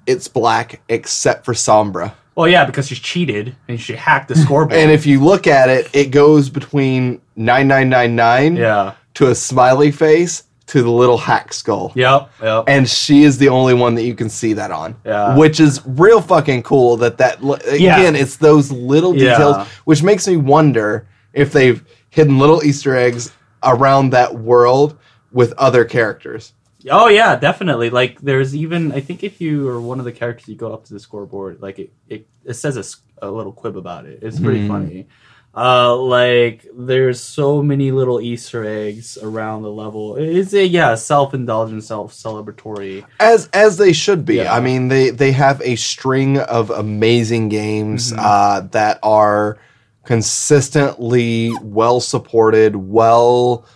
it's 0.07 0.27
black 0.29 0.81
except 0.89 1.45
for 1.45 1.53
Sombra. 1.55 2.13
Well, 2.35 2.49
yeah, 2.49 2.65
because 2.65 2.89
she 2.89 2.95
cheated 2.95 3.57
and 3.69 3.81
she 3.81 3.95
hacked 3.95 4.29
the 4.29 4.35
scoreboard. 4.35 4.79
And 4.79 4.91
if 4.91 5.05
you 5.07 5.23
look 5.23 5.47
at 5.47 5.69
it, 5.69 5.91
it 5.93 6.07
goes 6.11 6.49
between 6.49 7.21
9999 7.37 8.57
yeah. 8.57 8.95
to 9.15 9.29
a 9.31 9.35
smiley 9.35 9.91
face 9.91 10.45
to 10.67 10.83
the 10.83 10.91
little 10.91 11.19
hack 11.19 11.53
skull. 11.53 11.93
Yep. 11.95 12.31
Yep. 12.43 12.65
And 12.69 12.89
she 12.89 13.25
is 13.25 13.37
the 13.37 13.49
only 13.49 13.75
one 13.75 13.95
that 13.97 14.05
you 14.05 14.15
can 14.15 14.31
see 14.31 14.55
that 14.55 14.71
on. 14.71 14.97
Yeah. 15.05 15.37
Which 15.37 15.61
is 15.61 15.83
real 15.85 16.23
fucking 16.23 16.63
cool 16.63 16.97
that 16.99 17.19
that 17.19 17.39
Yeah. 17.43 17.99
again 17.99 18.17
it's 18.17 18.37
those 18.37 18.73
little 18.73 19.15
Yeah. 19.15 19.33
details 19.33 19.69
which 19.85 20.03
makes 20.03 20.27
me 20.27 20.39
wonder 20.39 21.07
if 21.35 21.53
they've 21.53 21.85
hidden 22.09 22.39
little 22.39 22.63
easter 22.65 22.97
eggs 22.97 23.33
around 23.63 24.11
that 24.11 24.35
world 24.37 24.97
with 25.31 25.53
other 25.59 25.85
characters. 25.85 26.53
Oh 26.91 27.09
yeah, 27.09 27.37
definitely. 27.37 27.91
Like 27.91 28.21
there's 28.21 28.55
even 28.57 28.93
I 28.93 29.01
think 29.01 29.23
if 29.23 29.41
you 29.41 29.69
are 29.69 29.81
one 29.81 29.99
of 29.99 30.05
the 30.05 30.13
characters, 30.13 30.49
you 30.49 30.57
go 30.57 30.73
up 30.73 30.85
to 30.87 30.95
the 30.95 31.01
scoreboard. 31.01 31.61
Like 31.63 31.79
it, 31.79 31.93
it, 32.09 32.27
it 32.45 32.55
says 32.55 32.97
a 33.21 33.31
little 33.31 33.53
quib 33.53 33.77
about 33.77 34.05
it. 34.07 34.19
It's 34.23 34.41
pretty 34.41 34.67
funny. 34.67 35.07
Uh, 35.55 35.95
like 35.95 36.67
there's 36.75 37.21
so 37.21 37.63
many 37.63 37.93
little 37.93 38.23
Easter 38.23 38.65
eggs 38.65 39.19
around 39.19 39.61
the 39.63 39.71
level. 39.71 40.17
It's 40.17 40.55
a 40.55 40.65
yeah, 40.67 40.95
self 40.95 41.35
indulgent, 41.35 41.85
self 41.85 42.13
celebratory. 42.15 43.05
As 43.21 43.49
as 43.53 43.77
they 43.77 43.93
should 43.93 44.25
be. 44.25 44.37
Yeah. 44.37 44.55
I 44.55 44.61
mean 44.61 44.89
they 44.89 45.11
they 45.11 45.31
have 45.33 45.61
a 45.61 45.77
string 45.77 46.39
of 46.39 46.71
amazing 46.71 47.51
games 47.51 48.13
Mm-hmm. 48.13 48.21
uh, 48.25 48.61
that 48.73 48.99
are 49.03 49.59
consistently 50.05 51.53
well 51.63 52.01
supported, 52.01 52.75
well 52.75 53.67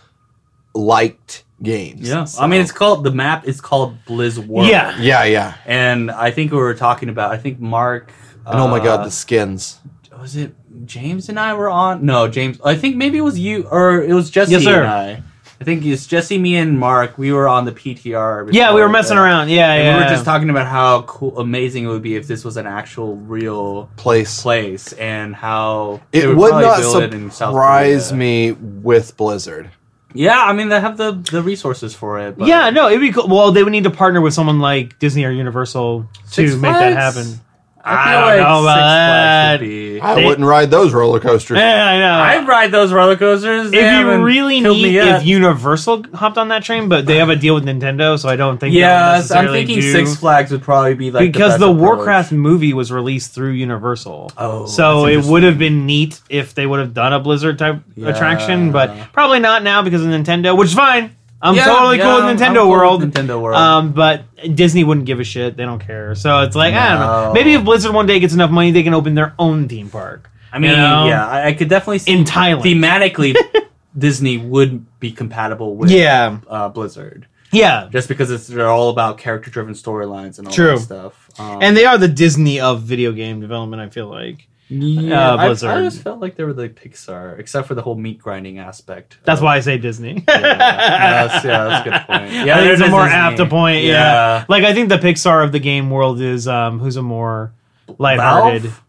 liked 0.73 1.43
games. 1.61 2.07
Yeah, 2.07 2.23
So- 2.25 2.41
I 2.41 2.47
mean 2.47 2.61
it's 2.61 2.71
called 2.71 3.03
the 3.03 3.11
map 3.11 3.47
It's 3.47 3.61
called 3.61 3.97
Blizz 4.05 4.37
World. 4.37 4.67
Yeah. 4.69 4.97
yeah, 4.99 5.23
yeah. 5.23 5.53
and 5.65 6.11
I 6.11 6.31
think 6.31 6.51
we 6.51 6.57
were 6.57 6.73
talking 6.75 7.09
about. 7.09 7.31
I 7.31 7.37
think 7.37 7.59
Mark. 7.59 8.11
And 8.45 8.59
oh 8.59 8.67
my 8.67 8.79
god, 8.79 9.01
uh, 9.01 9.05
the 9.05 9.11
skins. 9.11 9.79
was 10.21 10.35
it 10.35 10.53
James 10.85 11.27
and 11.29 11.39
I 11.39 11.53
were 11.53 11.69
on? 11.69 12.05
No, 12.05 12.27
James. 12.27 12.59
I 12.63 12.75
think 12.75 12.95
maybe 12.95 13.17
it 13.17 13.21
was 13.21 13.37
you 13.39 13.67
or 13.69 14.01
it 14.01 14.13
was 14.13 14.29
Jesse 14.29 14.51
Yes, 14.53 14.63
sir. 14.63 14.81
and 14.83 14.87
I. 14.89 15.23
I 15.59 15.63
think 15.63 15.83
it's 15.83 16.05
Jesse, 16.05 16.37
me, 16.37 16.55
and 16.55 16.77
Mark. 16.79 17.17
We 17.17 17.31
were 17.33 17.47
on 17.47 17.65
the 17.65 17.71
PTR. 17.71 18.53
Yeah, 18.53 18.75
we 18.75 18.81
were 18.81 18.89
messing 18.89 19.15
that. 19.17 19.23
around. 19.23 19.49
Yeah, 19.49 19.73
And 19.73 19.83
yeah. 19.85 19.97
we 19.97 20.03
were 20.03 20.09
just 20.09 20.23
talking 20.23 20.51
about 20.51 20.67
how 20.67 21.01
cool, 21.07 21.39
amazing 21.39 21.85
it 21.85 21.87
would 21.87 22.03
be 22.03 22.15
if 22.15 22.27
this 22.27 22.45
was 22.45 22.57
an 22.57 22.67
actual, 22.67 23.15
real 23.15 23.89
Place. 23.95 24.39
place, 24.43 24.93
and 24.93 25.35
how 25.35 25.99
It 26.13 26.21
they 26.21 26.27
would 26.27 26.37
probably 26.37 26.61
not 26.61 26.77
build 26.77 27.01
it 27.03 27.13
in 27.15 27.31
South 27.31 27.53
surprise 27.53 28.13
me 28.13 28.51
with 28.51 29.17
Blizzard. 29.17 29.71
Yeah, 30.17 30.41
I 30.41 30.53
mean 30.53 30.69
they 30.69 30.79
have 30.79 30.97
the 30.97 31.11
the 31.11 31.41
resources 31.43 31.93
for 31.93 32.19
it. 32.19 32.37
But 32.37 32.47
yeah, 32.47 32.69
no, 32.71 32.87
it'd 32.87 32.99
be 33.01 33.11
cool. 33.11 33.27
Well, 33.27 33.51
they 33.51 33.63
would 33.63 33.71
need 33.71 33.83
to 33.83 33.91
partner 33.91 34.19
with 34.19 34.33
someone 34.33 34.59
like 34.59 34.97
Disney 34.99 35.23
or 35.25 35.31
Universal 35.31 36.09
Six 36.25 36.51
to 36.51 36.57
make 36.57 36.73
that 36.73 36.93
Flags? 36.93 37.15
happen. 37.15 37.41
I 37.87 37.93
I 37.93 38.03
feel 38.11 38.19
don't 38.19 38.27
like 38.27 38.37
know 38.39 38.61
about 38.61 38.75
Six 38.75 38.83
Flags 38.83 39.07
that. 39.07 39.59
would 39.61 39.67
be. 39.69 40.01
I 40.01 40.15
They- 40.15 40.25
wouldn't 40.25 40.47
ride 40.47 40.71
those 40.71 40.93
roller 40.93 41.19
coasters. 41.19 41.57
Yeah, 41.57 41.85
I 41.87 41.97
know. 41.99 42.41
I'd 42.41 42.47
ride 42.47 42.71
those 42.71 42.91
roller 42.93 43.15
coasters. 43.15 43.71
They 43.71 43.77
It'd 43.77 43.89
be 43.89 43.95
haven't 43.95 44.21
really 44.23 44.61
killed 44.61 44.77
me 44.77 44.83
neat 44.83 44.91
yet. 44.93 45.21
if 45.21 45.27
Universal 45.27 46.05
hopped 46.13 46.37
on 46.37 46.49
that 46.49 46.63
train, 46.63 46.89
but 46.89 47.05
they 47.05 47.17
have 47.17 47.29
a 47.29 47.35
deal 47.35 47.55
with 47.55 47.65
Nintendo, 47.65 48.19
so 48.19 48.29
I 48.29 48.35
don't 48.35 48.57
think. 48.57 48.73
they'll 48.73 48.81
Yes, 48.81 49.31
I'm 49.31 49.45
necessarily 49.45 49.59
thinking 49.65 49.79
do- 49.81 49.91
Six 49.91 50.15
Flags 50.17 50.51
would 50.51 50.61
probably 50.61 50.93
be 50.95 51.11
like 51.11 51.31
because 51.31 51.53
the, 51.57 51.67
the, 51.67 51.73
best 51.73 51.81
approach. 51.83 51.97
Warcraft 51.97 52.31
movie 52.33 52.73
was 52.73 52.91
released 52.91 53.33
through 53.33 53.51
Universal. 53.51 54.31
Oh, 54.37 54.65
so 54.65 55.05
that's 55.05 55.25
it 55.25 55.29
would 55.31 55.43
have 55.43 55.57
been 55.57 55.85
neat 55.85 56.19
if 56.29 56.53
they 56.53 56.65
would 56.65 56.79
have 56.79 56.93
done 56.93 57.13
a 57.13 57.19
Blizzard 57.19 57.57
type 57.57 57.79
Yeah. 57.95 58.09
attraction, 58.09 58.71
but 58.71 58.91
probably 59.13 59.39
not 59.39 59.63
now 59.63 59.81
because 59.81 60.01
of 60.03 60.09
Nintendo, 60.09 60.57
which 60.57 60.69
is 60.69 60.73
fine. 60.75 61.11
I'm 61.41 61.55
Yeah, 61.55 61.65
totally 61.65 61.97
yeah, 61.97 62.03
cool 62.03 62.15
with 62.15 62.23
I'm- 62.25 62.37
Nintendo 62.37 62.55
cool 62.61 62.69
with 62.71 62.79
World. 62.79 63.01
Nintendo 63.03 63.41
World. 63.41 63.57
Um, 63.57 63.91
but 63.93 64.23
Disney 64.55 64.83
wouldn't 64.83 65.05
give 65.05 65.19
a 65.19 65.23
shit. 65.23 65.55
They 65.57 65.63
don't 65.65 65.79
care. 65.79 66.15
So 66.15 66.41
it's 66.41 66.55
like 66.55 66.73
I 66.73 66.89
don't 66.89 66.99
know. 66.99 67.25
No. 67.27 67.33
Maybe 67.33 67.53
if 67.53 67.63
Blizzard 67.63 67.93
one 67.93 68.05
day 68.07 68.19
gets 68.19 68.33
enough 68.33 68.49
money, 68.51 68.71
they 68.71 68.83
can 68.83 68.93
open 68.93 69.13
their 69.15 69.33
own 69.37 69.67
theme 69.67 69.89
park. 69.89 70.29
I 70.51 70.59
mean, 70.59 70.71
You 70.71 70.77
know? 70.77 71.05
yeah, 71.07 71.27
I, 71.27 71.47
I 71.47 71.53
could 71.53 71.69
definitely 71.69 71.99
see 71.99 72.13
In 72.13 72.23
Thailand. 72.23 72.63
thematically 72.63 73.35
Disney 73.97 74.37
would 74.37 74.85
be 74.99 75.11
compatible 75.11 75.75
with 75.75 75.91
Yeah. 75.91 76.37
uh, 76.49 76.69
Blizzard 76.69 77.27
Yeah. 77.51 77.89
just 77.91 78.07
because 78.07 78.31
it's 78.31 78.47
they're 78.47 78.69
all 78.69 78.89
about 78.89 79.17
character 79.17 79.51
driven 79.51 79.73
storylines 79.73 80.39
and 80.39 80.47
all 80.47 80.53
True. 80.53 80.77
that 80.77 80.79
stuff. 80.79 81.29
Um, 81.39 81.59
And 81.61 81.75
they 81.77 81.85
are 81.85 81.97
the 81.97 82.07
Disney 82.07 82.59
of 82.59 82.81
video 82.81 83.11
game 83.11 83.41
development. 83.41 83.81
I 83.81 83.89
feel 83.89 84.07
like 84.07 84.47
yeah, 84.69 85.31
uh, 85.31 85.37
I- 85.37 85.45
Blizzard. 85.47 85.69
I, 85.69 85.81
just 85.83 86.01
felt 86.01 86.19
like 86.19 86.35
they 86.35 86.43
were 86.43 86.53
like 86.53 86.75
Pixar, 86.75 87.39
except 87.39 87.67
for 87.67 87.75
the 87.75 87.81
whole 87.81 87.95
meat 87.95 88.19
grinding 88.19 88.59
aspect. 88.59 89.17
that's 89.23 89.41
why 89.41 89.55
I 89.55 89.59
say 89.61 89.77
Disney. 89.77 90.23
Yeah, 90.27 91.27
that's, 91.27 91.45
yeah, 91.45 91.63
that's 91.67 91.87
a 91.87 91.89
good 91.89 92.01
point. 92.07 92.31
Yeah, 92.45 92.57
I 92.57 92.61
it 92.63 92.81
a 92.81 92.87
more 92.89 93.03
Disney. 93.03 93.15
apt 93.17 93.49
point. 93.49 93.83
Yeah. 93.83 93.91
Yeah. 93.93 94.45
like 94.49 94.63
I 94.63 94.73
think 94.73 94.89
the 94.89 94.97
Pixar 94.97 95.43
of 95.43 95.51
the 95.51 95.59
game 95.59 95.89
world 95.89 96.19
is 96.21 96.47
um 96.47 96.79
who's 96.79 96.95
a 96.97 97.01
more 97.01 97.53
lighthearted. 97.97 98.63
Valve? 98.63 98.83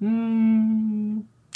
Hmm. 0.00 0.83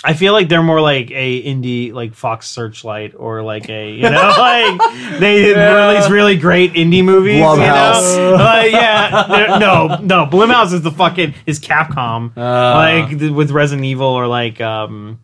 I 0.05 0.15
feel 0.15 0.33
like 0.33 0.49
they're 0.49 0.62
more 0.62 0.81
like 0.81 1.11
a 1.11 1.43
indie 1.43 1.93
like 1.93 2.15
Fox 2.15 2.47
Searchlight 2.49 3.15
or 3.16 3.43
like 3.43 3.69
a 3.69 3.91
you 3.91 4.03
know 4.03 4.11
like 4.39 5.19
they 5.19 5.51
Yeah. 5.55 5.89
release 5.93 6.09
really 6.09 6.37
great 6.37 6.75
indie 6.75 7.05
movies. 7.05 7.43
Blumhouse. 7.43 8.12
You 8.15 8.20
know? 8.20 8.35
Uh, 8.39 8.62
yeah, 8.65 9.57
no, 9.59 9.97
no. 10.03 10.27
Blumhouse 10.27 10.73
is 10.73 10.83
the 10.83 10.93
fucking 10.93 11.35
is 11.47 11.59
Capcom 11.59 12.31
Uh. 12.37 12.41
like 12.77 13.19
th- 13.19 13.33
with 13.33 13.51
Resident 13.51 13.85
Evil 13.87 14.07
or 14.07 14.27
like 14.29 14.61
um 14.61 15.19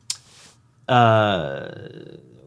uh 0.89 1.69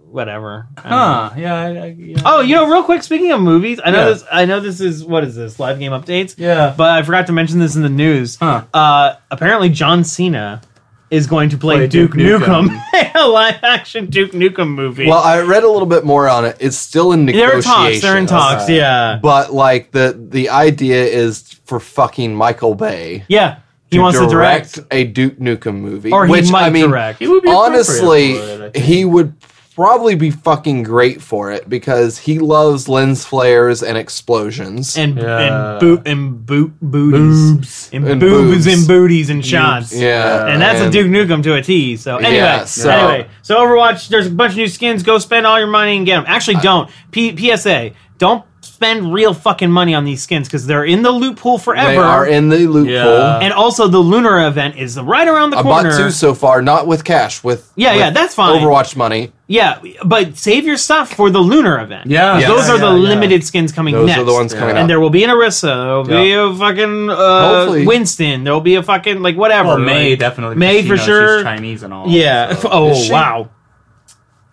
whatever. 0.09 0.67
Huh? 0.77 1.31
Yeah. 1.37 1.53
I, 1.55 1.65
I, 1.67 1.85
yeah. 1.97 2.17
Oh, 2.25 2.41
you 2.41 2.55
know, 2.55 2.69
real 2.71 2.83
quick. 2.83 3.03
Speaking 3.03 3.31
of 3.31 3.41
movies, 3.41 3.79
I 3.83 3.91
know 3.91 3.99
Yeah. 3.99 4.13
this. 4.13 4.23
I 4.31 4.45
know 4.45 4.59
this 4.59 4.79
is 4.81 5.03
what 5.03 5.23
is 5.23 5.35
this 5.35 5.59
live 5.59 5.79
game 5.79 5.91
updates. 5.91 6.35
Yeah. 6.37 6.73
but 6.75 6.89
I 6.91 7.03
forgot 7.03 7.27
to 7.27 7.33
mention 7.33 7.59
this 7.59 7.75
in 7.75 7.81
the 7.83 7.89
news. 7.89 8.35
Huh. 8.37 8.63
Uh, 8.73 9.15
apparently, 9.31 9.69
John 9.69 10.03
Cena 10.03 10.61
is 11.09 11.27
going 11.27 11.49
to 11.49 11.57
play, 11.57 11.77
Play 11.77 11.87
Duke, 11.87 12.13
Duke 12.13 12.41
Nukem, 12.41 12.67
Nukem. 12.67 13.11
a 13.15 13.27
live 13.27 13.63
action 13.63 14.07
Duke 14.07 14.31
Nukem 14.31 14.69
movie. 14.69 15.07
Well, 15.07 15.21
I 15.23 15.41
read 15.41 15.63
a 15.63 15.69
little 15.69 15.87
bit 15.87 16.05
more 16.05 16.27
on 16.27 16.45
it. 16.45 16.57
It's 16.59 16.77
still 16.77 17.13
in 17.13 17.25
they're 17.25 17.35
in 17.35 17.57
negotiations. 17.57 17.65
talks. 17.65 18.01
They're 18.01 18.17
in 18.17 18.25
talks. 18.25 18.63
Okay. 18.65 18.77
Yeah, 18.77 19.19
But 19.21 19.53
like 19.53 19.91
the 19.91 20.17
the 20.29 20.49
idea 20.49 21.03
is 21.05 21.41
for 21.65 21.79
fucking 21.79 22.35
Michael 22.35 22.75
Bay 22.75 23.25
yeah. 23.27 23.59
He 23.89 23.99
wants 23.99 24.19
to 24.19 24.27
direct, 24.27 24.79
a 24.91 25.05
Duke 25.05 25.37
Nukem 25.37 25.75
movie, 25.75 26.11
or 26.11 26.25
he 26.25 26.31
which 26.31 26.51
might 26.51 26.65
I 26.65 26.69
mean, 26.71 26.89
direct. 26.89 27.19
He 27.19 27.27
would 27.27 27.41
be 27.41 27.49
appropriate 27.49 27.73
honestly, 27.77 28.31
it, 28.33 28.75
he 28.75 29.05
would 29.05 29.33
probably 29.77 30.15
be 30.15 30.31
fucking 30.31 30.81
great 30.81 31.21
for 31.21 31.51
it 31.51 31.69
because 31.69 32.17
he 32.17 32.39
loves 32.39 32.89
lens 32.89 33.23
flares 33.23 33.83
and 33.83 33.95
explosions. 33.95 34.97
and 34.97 35.15
Yeah. 35.17 35.37
and 35.39 35.79
boot 35.79 36.01
and 36.07 36.43
boot 36.45 36.73
booties 36.81 37.89
and, 37.93 38.07
And 38.07 38.19
boobs, 38.19 38.65
boobs. 38.65 38.67
and 38.67 38.87
booties 38.87 39.29
and 39.29 39.45
shots. 39.45 39.93
yeah, 39.93 40.47
And 40.47 40.59
that's 40.59 40.81
a 40.81 40.89
Duke 40.89 41.07
Nukem 41.07 41.43
to 41.43 41.53
a 41.53 41.61
T. 41.61 41.95
So 41.95 42.17
anyway, 42.17 42.35
Yeah, 42.37 42.65
so- 42.65 42.89
anyway, 42.89 43.27
so 43.43 43.55
Overwatch, 43.57 44.07
there's 44.09 44.25
a 44.25 44.31
bunch 44.31 44.53
of 44.53 44.57
new 44.57 44.67
skins. 44.67 45.03
Go 45.03 45.19
spend 45.19 45.45
all 45.45 45.59
your 45.59 45.67
money 45.67 45.95
and 45.95 46.07
get 46.07 46.15
them. 46.15 46.25
Actually, 46.27 46.57
don't. 46.63 46.89
P- 47.11 47.35
PSA, 47.37 47.91
don't 48.17 48.43
spend 48.61 49.13
real 49.13 49.35
fucking 49.35 49.69
money 49.71 49.93
on 49.93 50.05
these 50.05 50.23
skins 50.23 50.47
because 50.47 50.65
they're 50.65 50.85
in 50.85 51.03
the 51.03 51.11
loot 51.11 51.37
pool 51.37 51.59
forever. 51.59 51.91
They 51.91 51.97
are 51.97 52.25
in 52.25 52.49
the 52.49 52.65
loophole. 52.67 52.91
Yeah. 52.91 53.39
and 53.41 53.53
also, 53.53 53.87
the 53.87 53.99
lunar 53.99 54.47
event 54.47 54.75
is 54.77 54.99
right 54.99 55.27
around 55.27 55.51
the 55.51 55.57
I 55.57 55.61
corner. 55.61 55.91
bought 55.91 55.97
two 55.99 56.09
so 56.11 56.33
far, 56.33 56.63
not 56.63 56.87
with 56.87 57.03
cash, 57.03 57.43
with 57.43 57.71
Yeah, 57.75 57.91
with 57.91 57.99
yeah, 57.99 58.09
that's 58.09 58.33
fine. 58.33 58.59
Overwatch 58.59 58.95
money. 58.95 59.31
Yeah, 59.49 59.79
but 60.03 60.35
save 60.37 60.65
your 60.65 60.75
stuff 60.75 61.13
for 61.13 61.29
the 61.29 61.39
lunar 61.39 61.79
event. 61.79 62.07
Yeah, 62.11 62.37
Yes. 62.37 62.49
those 62.49 62.69
are 62.69 62.77
the 62.77 62.87
Yeah, 62.91 63.01
yeah. 63.03 63.09
limited 63.15 63.45
skins 63.45 63.71
coming 63.71 63.93
Those 63.95 64.07
next. 64.07 64.19
are 64.19 64.23
the 64.25 64.33
ones 64.33 64.53
coming 64.53 64.69
Yeah. 64.69 64.75
out. 64.75 64.81
and 64.81 64.89
there 64.89 64.99
will 64.99 65.09
be 65.09 65.23
an 65.23 65.29
Arissa. 65.29 65.61
There 66.05 66.15
will 66.15 66.23
be 66.23 66.29
Yeah. 66.31 66.51
a 66.51 66.53
fucking 66.53 67.09
uh, 67.09 67.15
Hopefully. 67.55 67.85
Winston. 67.87 68.43
There 68.43 68.51
will 68.53 68.59
be 68.59 68.75
a 68.75 68.83
fucking 68.83 69.21
like 69.21 69.37
whatever. 69.37 69.69
Well, 69.69 69.77
Mei 69.79 70.09
like- 70.11 70.19
definitely. 70.19 70.57
Mei 70.57 70.81
because, 70.81 70.87
for 70.87 70.93
you 70.93 70.97
know, 70.99 71.05
sure. 71.27 71.37
She's 71.39 71.43
Chinese 71.45 71.83
and 71.83 71.93
all. 71.93 72.09
Yeah. 72.09 72.55
so- 72.55 72.69
Oh 72.73 72.93
she? 72.93 73.11
wow. 73.11 73.49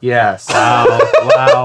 Yes. 0.00 0.48
Wow. 0.48 0.86
wow. 1.24 1.64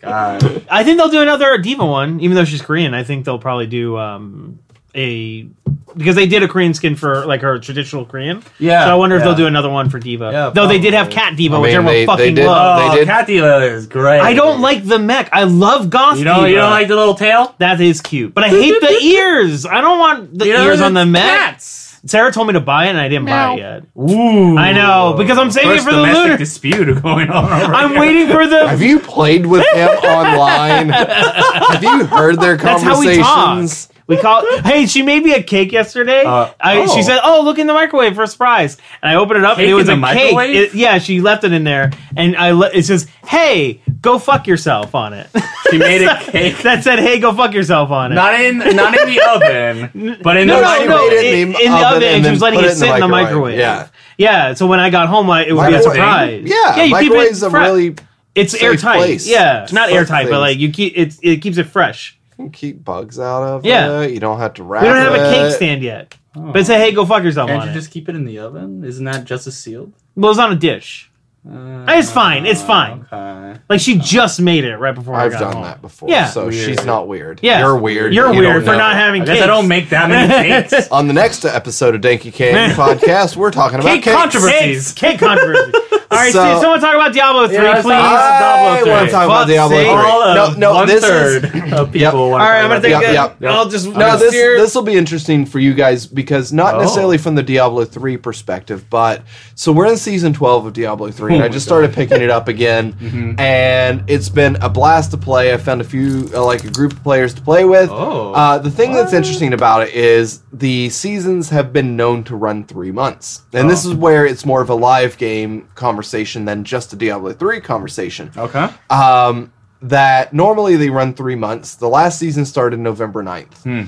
God. 0.00 0.62
I 0.70 0.84
think 0.84 0.96
they'll 0.98 1.08
do 1.08 1.20
another 1.20 1.58
D.Va 1.58 1.84
one, 1.84 2.20
even 2.20 2.34
though 2.36 2.44
she's 2.44 2.62
Korean. 2.62 2.94
I 2.94 3.02
think 3.02 3.24
they'll 3.24 3.38
probably 3.40 3.66
do 3.66 3.98
um, 3.98 4.60
a 4.94 5.48
because 5.96 6.14
they 6.16 6.26
did 6.26 6.42
a 6.42 6.48
Korean 6.48 6.74
skin 6.74 6.96
for 6.96 7.24
like 7.26 7.40
her 7.40 7.58
traditional 7.58 8.04
Korean. 8.04 8.42
Yeah, 8.58 8.84
So 8.84 8.92
I 8.92 8.94
wonder 8.94 9.16
if 9.16 9.20
yeah. 9.20 9.26
they'll 9.28 9.36
do 9.36 9.46
another 9.46 9.70
one 9.70 9.88
for 9.90 9.98
D.Va. 9.98 10.30
Yeah, 10.32 10.50
Though 10.50 10.66
they 10.68 10.78
did 10.78 10.92
have 10.94 11.08
cat 11.10 11.36
D.Va, 11.36 11.56
I 11.56 11.58
which 11.58 11.68
mean, 11.68 11.74
everyone 11.76 11.94
they- 11.94 12.00
they 12.02 12.06
fucking 12.06 12.34
did- 12.34 12.46
loves. 12.46 12.82
Oh, 12.84 12.90
They 12.92 12.98
did- 13.00 13.08
Cat 13.08 13.26
Dealer 13.26 13.62
is 13.62 13.86
great. 13.86 14.20
I 14.20 14.34
don't 14.34 14.60
like 14.60 14.84
the 14.86 14.98
mech. 14.98 15.30
I 15.32 15.44
love 15.44 15.88
goth 15.90 16.18
You 16.18 16.24
know, 16.26 16.34
D.Va. 16.36 16.48
you 16.50 16.54
don't 16.56 16.70
like 16.70 16.88
the 16.88 16.96
little 16.96 17.14
tail. 17.14 17.54
that 17.58 17.80
is 17.80 18.00
cute, 18.00 18.34
but 18.34 18.44
I 18.44 18.48
hate 18.48 18.80
the 18.80 18.98
ears. 19.02 19.64
I 19.66 19.80
don't 19.80 19.98
want 19.98 20.38
the 20.38 20.46
You 20.46 20.52
know, 20.52 20.64
ears 20.66 20.80
on 20.80 20.94
the 20.94 21.06
mech. 21.06 21.22
Cats. 21.24 21.86
Sarah 22.06 22.30
told 22.30 22.46
me 22.46 22.52
to 22.52 22.60
buy 22.60 22.86
it, 22.86 22.90
and 22.90 22.98
I 22.98 23.08
didn't 23.08 23.26
buy 23.26 23.54
it 23.54 23.58
yet. 23.58 23.82
Ooh. 23.98 24.56
I 24.56 24.72
know, 24.72 25.14
because 25.18 25.36
I'm 25.36 25.50
saving 25.50 25.72
it 25.72 25.80
for 25.80 25.90
the 25.90 25.96
domestic 25.96 26.22
lunar- 26.24 26.36
dispute 26.36 27.02
going 27.02 27.28
on. 27.28 27.44
Over 27.62 27.74
I'm 27.74 27.90
here. 27.90 28.00
waiting 28.00 28.28
for 28.28 28.46
the. 28.46 28.68
Have 28.68 28.80
you 28.82 29.00
played 29.00 29.46
with 29.46 29.66
him 29.74 29.88
online? 30.04 30.90
Have 30.90 31.82
you 31.82 32.04
heard 32.06 32.40
their 32.40 32.56
That's 32.56 32.82
how 32.82 33.00
we 33.00 33.18
conversations? 33.20 33.88
Talk. 34.16 34.44
We 34.44 34.48
call. 34.50 34.62
hey, 34.62 34.86
she 34.86 35.02
made 35.02 35.22
me 35.22 35.34
a 35.34 35.42
cake 35.42 35.70
yesterday. 35.72 36.24
Uh, 36.24 36.50
I, 36.60 36.78
oh. 36.78 36.94
She 36.94 37.02
said, 37.02 37.20
"Oh, 37.22 37.42
look 37.44 37.58
in 37.58 37.66
the 37.66 37.74
microwave 37.74 38.14
for 38.14 38.22
a 38.22 38.26
surprise." 38.26 38.76
And 39.02 39.10
I 39.10 39.14
opened 39.16 39.38
it 39.38 39.44
up, 39.44 39.56
Cake 39.56 39.64
and 39.64 39.70
it 39.70 39.74
was 39.74 39.88
in 39.88 39.98
a 39.98 40.00
the 40.00 40.12
cake. 40.14 40.36
It- 40.38 40.74
yeah, 40.74 40.98
she 40.98 41.20
left 41.20 41.44
it 41.44 41.52
in 41.52 41.64
there, 41.64 41.90
and 42.16 42.36
I. 42.36 42.52
Le- 42.52 42.70
it 42.72 42.84
says, 42.84 43.06
"Hey, 43.26 43.80
go 44.00 44.18
fuck 44.18 44.46
yourself" 44.46 44.94
on 44.94 45.12
it. 45.12 45.28
She 45.70 45.78
made 45.78 46.02
a 46.02 46.18
cake. 46.20 46.58
that 46.62 46.82
said, 46.84 46.98
"Hey, 46.98 47.18
go 47.20 47.34
fuck 47.34 47.52
yourself" 47.52 47.90
on 47.90 48.12
it. 48.12 48.14
Not 48.14 48.40
in 48.40 48.58
not 48.58 48.98
in 48.98 49.08
the 49.08 49.20
oven, 49.28 50.18
but 50.22 50.36
in 50.36 50.48
no, 50.48 50.56
the 50.56 50.62
no, 50.62 50.78
she 50.78 50.84
no, 50.86 50.88
made 50.88 50.88
microwave. 50.88 51.12
it 51.12 51.24
in 51.34 51.48
in, 51.48 51.52
the 51.54 51.66
oven 51.68 51.96
oven, 51.96 52.02
and 52.02 52.14
and 52.16 52.24
she 52.24 52.30
was 52.30 52.40
letting 52.40 52.60
it 52.60 52.64
it 52.66 52.76
sit 52.76 52.88
in 52.94 53.00
the 53.00 53.08
microwave. 53.08 53.56
microwave. 53.56 53.58
Yeah. 53.58 53.88
yeah. 54.16 54.54
So 54.54 54.66
when 54.66 54.80
I 54.80 54.90
got 54.90 55.08
home, 55.08 55.28
I, 55.30 55.44
it 55.46 55.52
would 55.54 55.68
be 55.68 55.74
a 55.74 55.82
surprise. 55.82 56.42
Yeah, 56.44 56.76
yeah. 56.76 56.84
You 56.84 56.96
keep 56.98 57.12
microwave's 57.12 57.42
it 57.42 57.46
a 57.46 57.50
fresh. 57.50 57.66
really 57.68 57.94
It's 58.34 58.52
safe 58.52 58.62
airtight. 58.62 58.96
place 58.98 59.28
Yeah, 59.28 59.66
to 59.66 59.74
not 59.74 59.88
put 59.88 59.96
airtight, 59.96 60.30
but 60.30 60.40
like 60.40 60.58
you 60.58 60.72
keep 60.72 60.96
it. 60.96 61.14
It 61.22 61.42
keeps 61.42 61.58
it 61.58 61.64
fresh. 61.64 62.17
You 62.38 62.50
keep 62.50 62.84
bugs 62.84 63.18
out 63.18 63.42
of 63.42 63.64
Yeah. 63.64 64.00
it. 64.00 64.12
You 64.12 64.20
don't 64.20 64.38
have 64.38 64.54
to 64.54 64.62
wrap 64.62 64.82
it. 64.82 64.86
We 64.86 64.92
don't 64.92 65.02
have 65.02 65.14
a 65.14 65.28
it. 65.30 65.34
cake 65.34 65.52
stand 65.54 65.82
yet, 65.82 66.14
oh. 66.36 66.52
but 66.52 66.60
it 66.60 66.64
said, 66.66 66.78
"Hey, 66.80 66.92
go 66.92 67.04
fuck 67.04 67.22
yourself" 67.22 67.48
Can't 67.48 67.60
on 67.62 67.66
you 67.68 67.72
it. 67.72 67.74
just 67.74 67.90
keep 67.90 68.08
it 68.08 68.14
in 68.14 68.24
the 68.24 68.38
oven? 68.38 68.84
Isn't 68.84 69.04
that 69.06 69.24
just 69.24 69.46
as 69.46 69.56
sealed? 69.56 69.92
Well, 70.14 70.30
it's 70.30 70.40
on 70.40 70.52
a 70.52 70.56
dish. 70.56 71.10
Uh, 71.46 71.84
It's 71.88 72.10
fine, 72.10 72.44
it's 72.46 72.62
fine. 72.62 73.06
Okay. 73.10 73.60
Like 73.70 73.80
she 73.80 73.96
just 73.98 74.40
made 74.40 74.64
it 74.64 74.76
right 74.76 74.94
before 74.94 75.14
I 75.14 75.26
I've 75.26 75.32
got 75.32 75.40
done 75.40 75.52
home. 75.54 75.62
that 75.62 75.80
before. 75.80 76.08
Yeah. 76.08 76.26
So 76.26 76.48
Weird. 76.48 76.54
she's 76.54 76.84
not 76.84 77.06
weird. 77.08 77.40
Yeah, 77.42 77.60
You're 77.60 77.76
weird. 77.78 78.12
You're 78.12 78.32
You 78.34 78.42
don't 78.42 78.52
weird 78.54 78.64
for 78.64 78.72
know. 78.72 78.78
not 78.78 78.94
having 78.96 79.22
I 79.22 79.24
guess 79.26 79.34
cakes. 79.36 79.44
I 79.44 79.46
don't 79.46 79.68
make 79.68 79.88
that 79.90 80.08
many 80.10 80.68
cakes. 80.68 80.88
On 80.90 81.06
the 81.06 81.14
next 81.14 81.44
episode 81.44 81.94
of 81.94 82.00
Danky 82.00 82.32
Kane 82.32 82.70
podcast, 82.72 83.36
we're 83.36 83.50
talking 83.50 83.78
about 83.78 83.88
Cake 83.88 84.02
cakes. 84.02 84.16
controversies. 84.16 84.92
Cake, 84.92 85.12
cake 85.12 85.20
controversy. 85.20 85.72
All 86.10 86.16
right, 86.16 86.32
So- 86.32 86.42
Steve, 86.42 86.60
someone 86.62 86.80
talk 86.80 86.94
about 86.94 87.12
Diablo 87.12 87.46
three, 87.48 87.56
Yeah, 87.56 87.82
please. 87.82 87.92
I 87.92 88.38
Diablo 88.38 88.92
want 88.92 89.00
3. 89.00 89.06
to 89.06 89.12
talk 89.12 89.24
about 89.26 89.38
Fuck's 89.40 89.50
Diablo 89.50 89.76
sake. 89.76 89.86
3. 89.86 89.94
All 89.94 90.22
of 90.22 90.58
no, 90.58 90.58
no, 90.58 90.74
one 90.74 90.86
this 90.88 91.04
third 91.04 91.44
is 91.44 91.72
of 91.72 91.92
people. 91.92 92.30
want 92.30 92.42
All 92.42 92.48
to 92.48 92.52
right, 92.52 92.62
I'm 92.62 92.70
gonna 92.70 92.74
about 92.76 92.82
take 92.82 92.90
Yep, 92.92 93.02
it. 93.02 93.12
yep, 93.12 93.36
yep. 93.40 93.50
I'll 93.52 93.68
just 93.68 93.86
No, 93.94 94.16
this 94.16 94.32
this 94.32 94.74
will 94.74 94.82
be 94.82 94.96
interesting 94.96 95.44
for 95.44 95.58
you 95.58 95.74
guys 95.74 96.06
because 96.06 96.50
not 96.52 96.74
Oh. 96.76 96.80
necessarily 96.80 97.18
from 97.18 97.34
the 97.34 97.42
Diablo 97.42 97.84
3 97.84 98.16
perspective, 98.16 98.88
but 98.88 99.22
so 99.54 99.70
we're 99.70 99.84
in 99.86 99.98
season 99.98 100.32
12 100.32 100.64
of 100.66 100.72
Diablo 100.72 101.10
3 101.10 101.27
and 101.34 101.42
Oh 101.42 101.44
I 101.44 101.48
my 101.48 101.52
just 101.52 101.66
God. 101.66 101.70
started 101.70 101.94
picking 101.94 102.20
it 102.22 102.30
up 102.30 102.48
again 102.48 103.36
and 103.38 104.04
it's 104.08 104.28
been 104.28 104.56
a 104.56 104.68
blast 104.68 105.10
to 105.12 105.16
play. 105.16 105.52
I 105.52 105.56
found 105.56 105.80
a 105.80 105.84
few 105.84 106.30
uh, 106.34 106.44
like 106.44 106.64
a 106.64 106.70
group 106.70 106.92
of 106.92 107.02
players 107.02 107.34
to 107.34 107.42
play 107.42 107.64
with. 107.64 107.90
Oh. 107.90 108.32
Uh, 108.32 108.58
the 108.58 108.70
thing 108.70 108.92
that's 108.92 109.12
interesting 109.12 109.52
about 109.52 109.82
it 109.82 109.94
is 109.94 110.42
the 110.52 110.88
seasons 110.90 111.48
have 111.50 111.72
been 111.72 111.96
known 111.96 112.24
to 112.24 112.36
run 112.36 112.64
3 112.64 112.90
months. 112.92 113.42
And 113.52 113.68
this 113.70 113.86
Oh. 113.86 113.90
is 113.90 113.94
where 113.96 114.26
it's 114.26 114.44
more 114.46 114.60
of 114.62 114.70
a 114.70 114.74
live 114.74 115.16
game 115.18 115.68
conversation 115.74 116.44
than 116.44 116.64
just 116.64 116.92
a 116.92 116.96
Diablo 116.96 117.32
3 117.32 117.60
conversation 117.60 118.30
Okay. 118.36 118.68
um, 118.90 119.52
that 119.82 120.32
normally 120.32 120.74
they 120.76 120.90
run 120.90 121.14
three 121.14 121.36
months. 121.36 121.76
The 121.76 121.88
last 121.88 122.18
season 122.18 122.44
started 122.44 122.80
November 122.80 123.22
9th. 123.22 123.62
Hmm. 123.62 123.82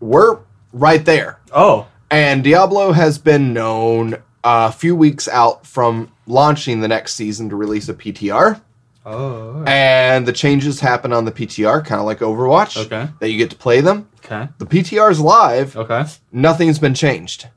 We're 0.00 0.38
right 0.72 1.04
there. 1.04 1.38
Oh. 1.52 1.86
And 2.10 2.44
Diablo 2.44 2.92
has 2.92 3.18
been 3.18 3.52
known 3.52 4.16
a 4.48 4.70
few 4.72 4.94
weeks 4.94 5.26
out 5.28 5.66
from 5.66 6.10
launching 6.26 6.80
the 6.80 6.88
next 6.88 7.14
season 7.14 7.48
to 7.50 7.56
release 7.56 7.88
a 7.88 7.94
PTR. 7.94 8.60
Oh. 9.04 9.64
And 9.66 10.24
the 10.26 10.32
changes 10.32 10.78
happen 10.80 11.12
on 11.12 11.24
the 11.24 11.32
PTR, 11.32 11.84
kind 11.84 12.00
of 12.00 12.06
like 12.06 12.18
Overwatch. 12.20 12.86
Okay. 12.86 13.08
That 13.20 13.30
you 13.30 13.38
get 13.38 13.50
to 13.50 13.56
play 13.56 13.80
them. 13.80 14.08
Okay. 14.24 14.48
The 14.58 14.66
PTR 14.66 15.10
is 15.10 15.20
live. 15.20 15.76
Okay. 15.76 16.04
Nothing's 16.32 16.78
been 16.78 16.94
changed. 16.94 17.48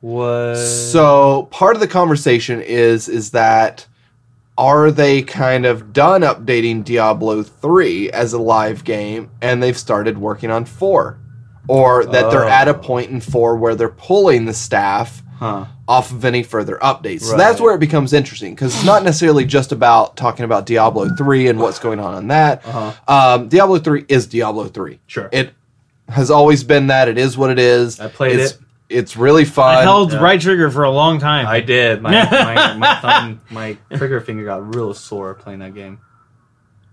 What? 0.00 0.56
So 0.56 1.44
part 1.50 1.76
of 1.76 1.80
the 1.80 1.88
conversation 1.88 2.60
is 2.62 3.08
is 3.08 3.30
that 3.32 3.86
are 4.56 4.90
they 4.90 5.22
kind 5.22 5.64
of 5.66 5.92
done 5.92 6.22
updating 6.22 6.84
Diablo 6.84 7.42
3 7.42 8.10
as 8.10 8.32
a 8.32 8.38
live 8.38 8.84
game 8.84 9.30
and 9.42 9.62
they've 9.62 9.76
started 9.78 10.16
working 10.18 10.50
on 10.50 10.64
4 10.64 11.18
or 11.68 12.04
that 12.06 12.30
they're 12.30 12.44
at 12.48 12.68
a 12.68 12.74
Oh. 12.76 12.78
point 12.78 13.10
in 13.10 13.20
4 13.20 13.56
where 13.56 13.74
they're 13.74 13.88
pulling 13.90 14.44
the 14.46 14.52
staff 14.54 15.22
Huh. 15.38 15.64
Off 15.90 16.12
of 16.12 16.24
any 16.24 16.44
further 16.44 16.78
updates. 16.80 17.22
So 17.22 17.36
that's 17.36 17.60
where 17.60 17.74
it 17.74 17.80
becomes 17.80 18.12
interesting 18.12 18.54
because 18.54 18.72
it's 18.72 18.84
not 18.84 19.02
necessarily 19.02 19.44
just 19.44 19.72
about 19.72 20.16
talking 20.16 20.44
about 20.44 20.64
Diablo 20.64 21.08
3 21.16 21.48
and 21.48 21.58
what's 21.58 21.80
going 21.80 21.98
on 21.98 22.14
on 22.14 22.28
that. 22.28 22.64
Uh-huh. 22.64 22.92
Um, 23.08 23.48
Diablo 23.48 23.80
3 23.80 24.04
is 24.08 24.28
Diablo 24.28 24.68
3. 24.68 25.00
Sure. 25.08 25.28
It 25.32 25.52
has 26.08 26.30
always 26.30 26.62
been 26.62 26.86
that. 26.86 27.08
It 27.08 27.18
is 27.18 27.36
what 27.36 27.50
it 27.50 27.58
is. 27.58 27.98
I 27.98 28.06
played 28.06 28.38
it's, 28.38 28.52
it. 28.52 28.58
It's 28.88 29.16
really 29.16 29.44
fun. 29.44 29.78
I 29.78 29.82
held 29.82 30.12
Yeah. 30.12 30.20
right 30.20 30.40
trigger 30.40 30.70
for 30.70 30.84
a 30.84 30.90
long 30.92 31.18
time. 31.18 31.48
I 31.48 31.60
did. 31.60 32.00
My 32.02 32.10
my 32.10 32.74
my 32.78 32.94
thumb, 33.00 33.40
my 33.50 33.76
trigger 33.96 34.20
finger 34.20 34.44
got 34.44 34.72
real 34.74 34.94
sore 34.94 35.34
playing 35.34 35.58
that 35.58 35.74
game. 35.74 35.98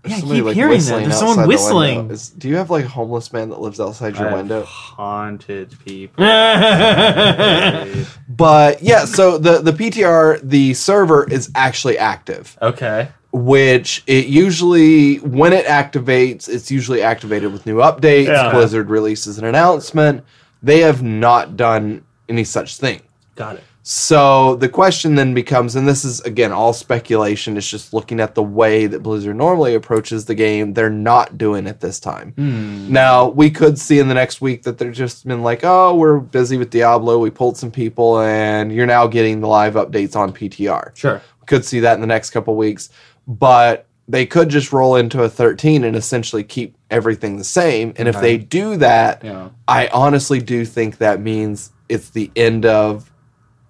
There's 0.08 0.10
Yeah, 0.10 0.16
I 0.16 0.20
somebody, 0.20 0.42
keep 0.42 0.54
hearing 0.54 0.80
that. 0.80 0.86
There's 1.02 1.18
someone 1.18 1.38
outside 1.38 1.42
the 1.44 1.48
whistling. 1.48 2.10
Is- 2.10 2.28
do 2.30 2.48
you 2.48 2.56
have 2.56 2.70
like 2.70 2.84
a 2.84 2.88
homeless 2.88 3.32
man 3.32 3.50
that 3.50 3.60
lives 3.60 3.80
outside 3.80 4.16
your 4.16 4.28
I've 4.28 4.34
window? 4.34 4.64
haunted 4.64 5.76
people. 5.84 6.24
But 8.28 8.82
yeah, 8.82 9.04
so 9.04 9.38
the 9.38 9.58
the 9.60 9.72
PTR, 9.72 10.40
the 10.42 10.74
server 10.74 11.28
is 11.30 11.50
actually 11.54 11.98
active, 11.98 12.56
okay. 12.62 13.08
which 13.32 14.04
it 14.06 14.26
usually 14.26 15.16
when 15.16 15.52
it 15.52 15.66
activates, 15.66 16.48
it's 16.48 16.70
usually 16.70 17.02
activated 17.02 17.52
with 17.52 17.66
new 17.66 17.76
updates. 17.78 18.26
Yeah. 18.26 18.52
Blizzard 18.52 18.90
releases 18.90 19.38
an 19.38 19.44
announcement. 19.44 20.24
They 20.62 20.80
have 20.80 21.02
not 21.02 21.56
done 21.56 22.04
any 22.28 22.44
such 22.44 22.76
thing. 22.76 23.00
Got 23.34 23.56
it. 23.56 23.64
So 23.90 24.56
the 24.56 24.68
question 24.68 25.14
then 25.14 25.32
becomes, 25.32 25.74
and 25.74 25.88
this 25.88 26.04
is 26.04 26.20
again 26.20 26.52
all 26.52 26.74
speculation, 26.74 27.56
it's 27.56 27.70
just 27.70 27.94
looking 27.94 28.20
at 28.20 28.34
the 28.34 28.42
way 28.42 28.86
that 28.86 29.02
Blizzard 29.02 29.36
normally 29.36 29.74
approaches 29.74 30.26
the 30.26 30.34
game. 30.34 30.74
They're 30.74 30.90
not 30.90 31.38
doing 31.38 31.66
it 31.66 31.80
this 31.80 31.98
time. 31.98 32.32
Hmm. 32.32 32.92
Now, 32.92 33.28
we 33.30 33.48
could 33.48 33.78
see 33.78 33.98
in 33.98 34.08
the 34.08 34.12
next 34.14 34.42
week 34.42 34.64
that 34.64 34.76
they're 34.76 34.92
just 34.92 35.26
been 35.26 35.42
like, 35.42 35.60
oh, 35.62 35.94
we're 35.94 36.18
busy 36.18 36.58
with 36.58 36.68
Diablo, 36.68 37.16
we 37.18 37.30
pulled 37.30 37.56
some 37.56 37.70
people, 37.70 38.20
and 38.20 38.70
you're 38.70 38.84
now 38.84 39.06
getting 39.06 39.40
the 39.40 39.48
live 39.48 39.72
updates 39.72 40.14
on 40.14 40.34
PTR. 40.34 40.94
Sure. 40.94 41.22
We 41.40 41.46
Could 41.46 41.64
see 41.64 41.80
that 41.80 41.94
in 41.94 42.02
the 42.02 42.06
next 42.06 42.28
couple 42.28 42.56
weeks. 42.56 42.90
But 43.26 43.86
they 44.06 44.26
could 44.26 44.50
just 44.50 44.70
roll 44.70 44.96
into 44.96 45.22
a 45.22 45.30
13 45.30 45.84
and 45.84 45.96
essentially 45.96 46.44
keep 46.44 46.76
everything 46.90 47.38
the 47.38 47.44
same. 47.44 47.94
And 47.96 48.06
if 48.06 48.20
they 48.20 48.36
do 48.36 48.76
that, 48.76 49.24
Yeah. 49.24 49.48
I 49.66 49.86
honestly 49.94 50.40
do 50.40 50.66
think 50.66 50.98
that 50.98 51.22
means 51.22 51.72
it's 51.88 52.10
the 52.10 52.30
end 52.36 52.66
of 52.66 53.10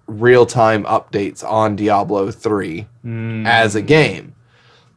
real 0.09 0.45
time 0.45 0.83
updates 0.85 1.43
on 1.43 1.75
Diablo 1.75 2.31
3 2.31 2.87
Mm. 3.05 3.45
as 3.47 3.75
a 3.75 3.81
game. 3.81 4.33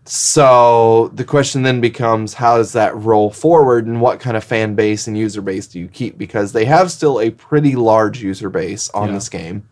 So 0.05 1.11
the 1.15 1.25
question 1.25 1.63
then 1.63 1.81
becomes 1.81 2.35
how 2.35 2.57
does 2.57 2.73
that 2.73 2.97
roll 2.97 3.31
forward 3.31 3.87
and 3.87 4.01
what 4.01 4.19
kind 4.19 4.37
of 4.37 4.43
fan 4.43 4.75
base 4.75 5.07
and 5.07 5.17
user 5.17 5.41
base 5.41 5.69
do 5.69 5.79
you 5.79 5.87
keep? 5.87 6.19
Because 6.19 6.53
they 6.53 6.65
have 6.65 6.91
still 6.91 7.21
a 7.21 7.31
pretty 7.31 7.77
large 7.77 8.21
user 8.21 8.51
base 8.51 8.91
on 8.91 9.09
Yeah. 9.09 9.15
this 9.15 9.29
game. 9.29 9.63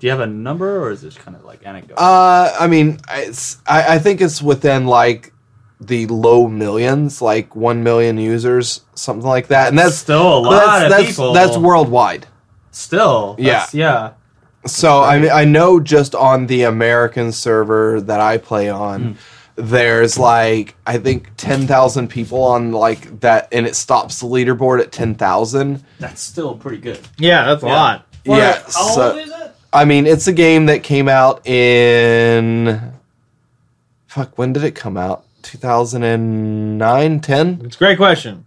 Do 0.00 0.06
you 0.06 0.10
have 0.10 0.20
a 0.20 0.26
number, 0.26 0.82
or 0.82 0.90
is 0.90 1.02
this 1.02 1.16
kind 1.16 1.36
of 1.36 1.44
like 1.44 1.60
anecdote? 1.66 1.94
Uh, 1.98 2.54
I 2.58 2.66
mean, 2.66 2.98
it's 3.12 3.58
I, 3.66 3.94
I 3.94 3.98
think 3.98 4.20
it's 4.20 4.42
within 4.42 4.86
like 4.86 5.32
the 5.80 6.06
low 6.06 6.48
millions, 6.48 7.20
like 7.20 7.54
one 7.54 7.82
million 7.82 8.16
users, 8.16 8.80
something 8.94 9.26
like 9.28 9.48
that, 9.48 9.68
and 9.68 9.78
that's 9.78 9.96
still 9.96 10.38
a 10.38 10.40
lot 10.40 10.50
that's, 10.50 10.84
of 10.84 10.90
that's, 10.90 11.06
people. 11.06 11.32
That's 11.34 11.56
worldwide. 11.58 12.26
Still. 12.70 13.34
that's- 13.38 13.74
Yeah. 13.74 14.10
So 14.66 15.02
I 15.02 15.18
mean, 15.18 15.30
I 15.30 15.44
know 15.44 15.78
just 15.80 16.14
on 16.14 16.46
the 16.46 16.62
American 16.62 17.32
server 17.32 18.00
that 18.00 18.20
I 18.20 18.38
play 18.38 18.68
on, 18.70 19.02
Hmm. 19.02 19.12
there's 19.56 20.18
like 20.18 20.74
I 20.86 20.98
think 20.98 21.28
ten 21.36 21.66
thousand 21.66 22.08
people 22.08 22.42
on 22.42 22.72
like 22.72 23.20
that, 23.20 23.48
and 23.52 23.66
it 23.66 23.76
stops 23.76 24.20
the 24.20 24.26
leaderboard 24.26 24.80
at 24.80 24.90
ten 24.92 25.14
thousand. 25.14 25.84
That's 26.00 26.20
still 26.22 26.54
pretty 26.56 26.78
good. 26.78 27.00
yeah, 27.18 27.44
that's 27.44 27.62
a 27.62 27.66
Yeah. 27.66 27.72
lot. 27.74 28.06
Yeah, 28.24 28.52
How 28.62 28.68
so- 28.70 29.10
old 29.10 29.18
is 29.20 29.28
it? 29.30 29.54
I 29.72 29.84
mean, 29.84 30.06
it's 30.06 30.26
a 30.28 30.32
game 30.32 30.66
that 30.66 30.82
came 30.82 31.08
out 31.08 31.44
in 31.46 32.80
fuck. 34.06 34.38
When 34.38 34.52
did 34.52 34.62
it 34.64 34.74
come 34.76 34.96
out? 34.96 35.24
2009, 35.42 37.20
10? 37.20 37.60
It's 37.64 37.76
a 37.76 37.78
great 37.78 37.96
question. 37.98 38.46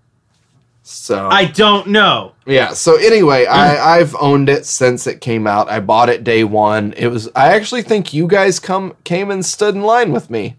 So 0.90 1.28
I 1.30 1.44
don't 1.46 1.88
know. 1.88 2.32
Yeah. 2.46 2.70
So 2.70 2.96
anyway, 2.96 3.46
I 3.46 3.98
I've 3.98 4.16
owned 4.16 4.48
it 4.48 4.66
since 4.66 5.06
it 5.06 5.20
came 5.20 5.46
out. 5.46 5.70
I 5.70 5.82
bought 5.82 6.08
it 6.10 6.24
day 6.24 6.46
one. 6.46 6.94
It 6.96 7.08
was. 7.08 7.30
I 7.36 7.54
actually 7.56 7.82
think 7.82 8.14
you 8.14 8.26
guys 8.26 8.58
come 8.60 8.96
came 9.04 9.30
and 9.30 9.46
stood 9.46 9.76
in 9.76 9.82
line 9.82 10.14
with 10.14 10.30
me. 10.30 10.56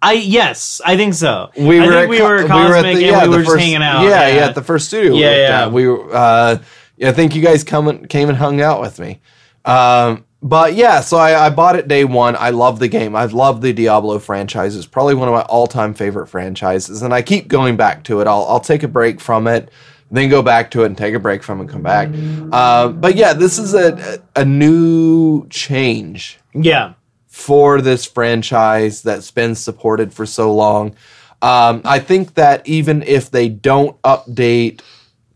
I 0.00 0.14
yes, 0.14 0.80
I 0.86 0.96
think 0.96 1.12
so. 1.12 1.50
We 1.54 1.80
I 1.80 1.86
were 1.86 1.92
think 1.92 2.04
at 2.04 2.08
we 2.08 2.22
were 2.22 2.36
at 2.38 2.44
at 2.44 2.48
Cosmic 2.48 2.96
the- 2.96 3.08
and 3.10 3.30
we 3.30 3.36
were 3.36 3.42
just 3.44 3.58
hanging 3.58 3.82
out. 3.82 4.04
Yeah, 4.04 4.26
yeah, 4.28 4.46
at 4.46 4.54
the 4.54 4.62
first 4.62 4.88
studio. 4.88 5.14
Yeah, 5.16 5.36
yeah. 5.36 5.62
at. 5.66 5.72
We 5.72 5.86
were. 5.86 6.14
Uh, 6.14 6.58
I 7.04 7.12
think 7.12 7.34
you 7.34 7.42
guys 7.42 7.62
come 7.62 7.88
and, 7.88 8.08
came 8.08 8.30
and 8.30 8.38
hung 8.38 8.62
out 8.62 8.80
with 8.80 8.98
me. 8.98 9.20
Um, 9.66 10.24
but 10.42 10.74
yeah, 10.74 11.00
so 11.00 11.18
I, 11.18 11.46
I 11.46 11.50
bought 11.50 11.76
it 11.76 11.86
day 11.86 12.04
one. 12.04 12.34
I 12.36 12.50
love 12.50 12.80
the 12.80 12.88
game. 12.88 13.14
I 13.14 13.26
love 13.26 13.60
the 13.60 13.72
Diablo 13.72 14.18
franchise. 14.18 14.74
It's 14.74 14.86
probably 14.86 15.14
one 15.14 15.28
of 15.28 15.34
my 15.34 15.42
all 15.42 15.68
time 15.68 15.94
favorite 15.94 16.26
franchises, 16.26 17.02
and 17.02 17.14
I 17.14 17.22
keep 17.22 17.46
going 17.46 17.76
back 17.76 18.02
to 18.04 18.20
it. 18.20 18.26
I'll 18.26 18.44
I'll 18.48 18.60
take 18.60 18.82
a 18.82 18.88
break 18.88 19.20
from 19.20 19.46
it. 19.46 19.70
Then 20.10 20.28
go 20.28 20.42
back 20.42 20.70
to 20.72 20.82
it 20.82 20.86
and 20.86 20.98
take 20.98 21.14
a 21.14 21.20
break 21.20 21.42
from 21.42 21.58
it 21.58 21.62
and 21.62 21.70
come 21.70 21.82
back. 21.82 22.08
Um, 22.52 23.00
but 23.00 23.14
yeah, 23.14 23.32
this 23.32 23.58
is 23.58 23.72
a 23.72 24.20
a 24.36 24.44
new 24.44 25.46
change 25.48 26.38
yeah. 26.54 26.94
for 27.28 27.80
this 27.80 28.04
franchise 28.04 29.02
that's 29.02 29.30
been 29.30 29.54
supported 29.54 30.12
for 30.12 30.26
so 30.26 30.52
long. 30.52 30.96
Um, 31.40 31.82
I 31.84 31.98
think 31.98 32.34
that 32.34 32.66
even 32.68 33.02
if 33.02 33.30
they 33.30 33.48
don't 33.48 34.00
update 34.02 34.80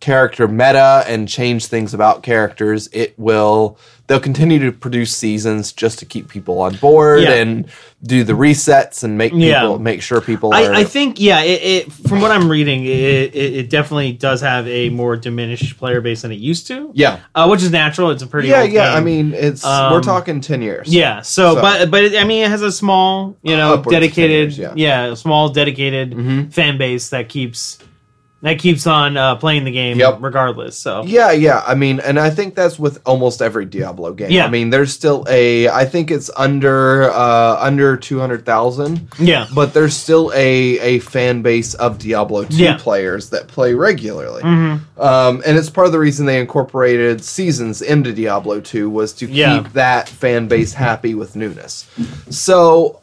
character 0.01 0.47
meta 0.47 1.05
and 1.07 1.29
change 1.29 1.67
things 1.67 1.95
about 1.95 2.23
characters, 2.23 2.89
it 2.93 3.19
will 3.19 3.79
they'll 4.09 4.21
continue 4.21 4.61
to 4.61 4.71
produce 4.71 5.17
seasons 5.17 5.73
just 5.73 5.99
to 5.99 6.05
keep 6.07 6.29
people 6.29 6.61
on 6.61 6.77
board 6.77 7.23
Yeah. 7.23 7.33
and 7.33 7.67
do 8.05 8.23
the 8.23 8.35
resets 8.35 9.03
and 9.03 9.19
make 9.19 9.33
people 9.33 9.47
Yeah. 9.49 9.77
make 9.79 10.01
sure 10.01 10.21
people 10.21 10.55
are 10.55 10.57
I, 10.75 10.81
I 10.81 10.85
think 10.85 11.19
yeah. 11.19 11.41
It, 11.43 11.63
it 11.87 11.93
from 11.93 12.21
what 12.21 12.31
I'm 12.31 12.49
reading, 12.49 12.85
it, 12.85 12.91
it, 13.35 13.35
it 13.35 13.71
definitely 13.71 14.13
does 14.13 14.41
have 14.43 14.69
a 14.69 14.91
more 14.91 15.17
diminished 15.17 15.77
player 15.77 16.01
base 16.01 16.23
than 16.23 16.31
it 16.31 16.39
used 16.39 16.69
to. 16.69 16.93
yeah 16.95 17.19
uh, 17.35 17.49
which 17.49 17.63
is 17.65 17.73
natural. 17.73 18.11
It's 18.11 18.23
a 18.23 18.29
pretty 18.29 18.49
yeah 18.49 18.61
old 18.63 18.71
yeah. 18.71 18.95
I 18.95 19.01
mean, 19.01 19.35
it's 19.35 19.65
Um, 19.65 19.93
we're 19.93 20.03
talking 20.03 20.41
ten 20.41 20.63
years. 20.63 20.87
Yeah. 20.95 21.23
So, 21.23 21.55
So- 21.57 21.61
but 21.63 21.91
but 21.91 22.05
it, 22.05 22.17
I 22.17 22.25
mean, 22.25 22.45
it 22.45 22.51
has 22.51 22.63
a 22.63 22.71
small, 22.71 23.37
you 23.43 23.57
know, 23.57 23.75
Upwards 23.75 23.93
dedicated, 23.97 24.57
years, 24.57 24.59
yeah. 24.59 24.73
yeah. 24.77 25.13
a 25.13 25.17
small 25.17 25.49
dedicated 25.49 26.13
Mhm. 26.13 26.53
fan 26.53 26.79
base 26.79 27.09
that 27.09 27.29
keeps 27.29 27.79
that 28.47 28.59
keeps 28.61 28.87
on 28.87 29.17
uh, 29.17 29.35
playing 29.37 29.65
the 29.65 29.71
game 29.73 29.99
Yep. 29.99 30.19
regardless. 30.21 30.79
So 30.79 31.03
Yeah, 31.05 31.33
yeah. 31.33 31.63
I 31.67 31.75
mean, 31.75 32.01
and 32.01 32.19
I 32.19 32.31
think 32.31 32.55
that's 32.55 32.79
with 32.79 33.01
almost 33.05 33.43
every 33.43 33.65
Diablo 33.67 34.13
game. 34.13 34.31
Yeah. 34.31 34.47
I 34.47 34.49
mean, 34.49 34.71
there's 34.71 34.93
still 34.93 35.25
a. 35.29 35.69
I 35.69 35.85
think 35.85 36.11
it's 36.11 36.31
under 36.37 37.11
uh 37.11 37.57
under 37.61 37.97
two 37.97 38.19
hundred 38.21 38.47
thousand, 38.47 39.09
yeah, 39.19 39.47
but 39.55 39.75
there's 39.75 39.95
still 39.97 40.31
a 40.35 40.79
a 40.79 40.99
fan 41.01 41.43
base 41.43 41.75
of 41.75 41.99
Diablo 41.99 42.45
two 42.45 42.57
Yeah. 42.57 42.77
players 42.79 43.31
that 43.31 43.49
play 43.49 43.75
regularly. 43.75 44.43
Mhm. 44.43 44.81
Um, 44.99 45.43
and 45.45 45.59
it's 45.59 45.69
part 45.69 45.87
of 45.87 45.93
the 45.93 45.99
reason 45.99 46.25
they 46.27 46.41
incorporated 46.41 47.23
seasons 47.25 47.83
into 47.83 48.13
Diablo 48.13 48.61
two 48.61 48.89
was 48.89 49.13
to 49.15 49.27
Yeah. 49.27 49.59
keep 49.59 49.73
that 49.73 50.09
fan 50.09 50.47
base 50.47 50.73
happy 50.73 51.15
with 51.15 51.35
newness. 51.37 51.85
So 52.31 53.01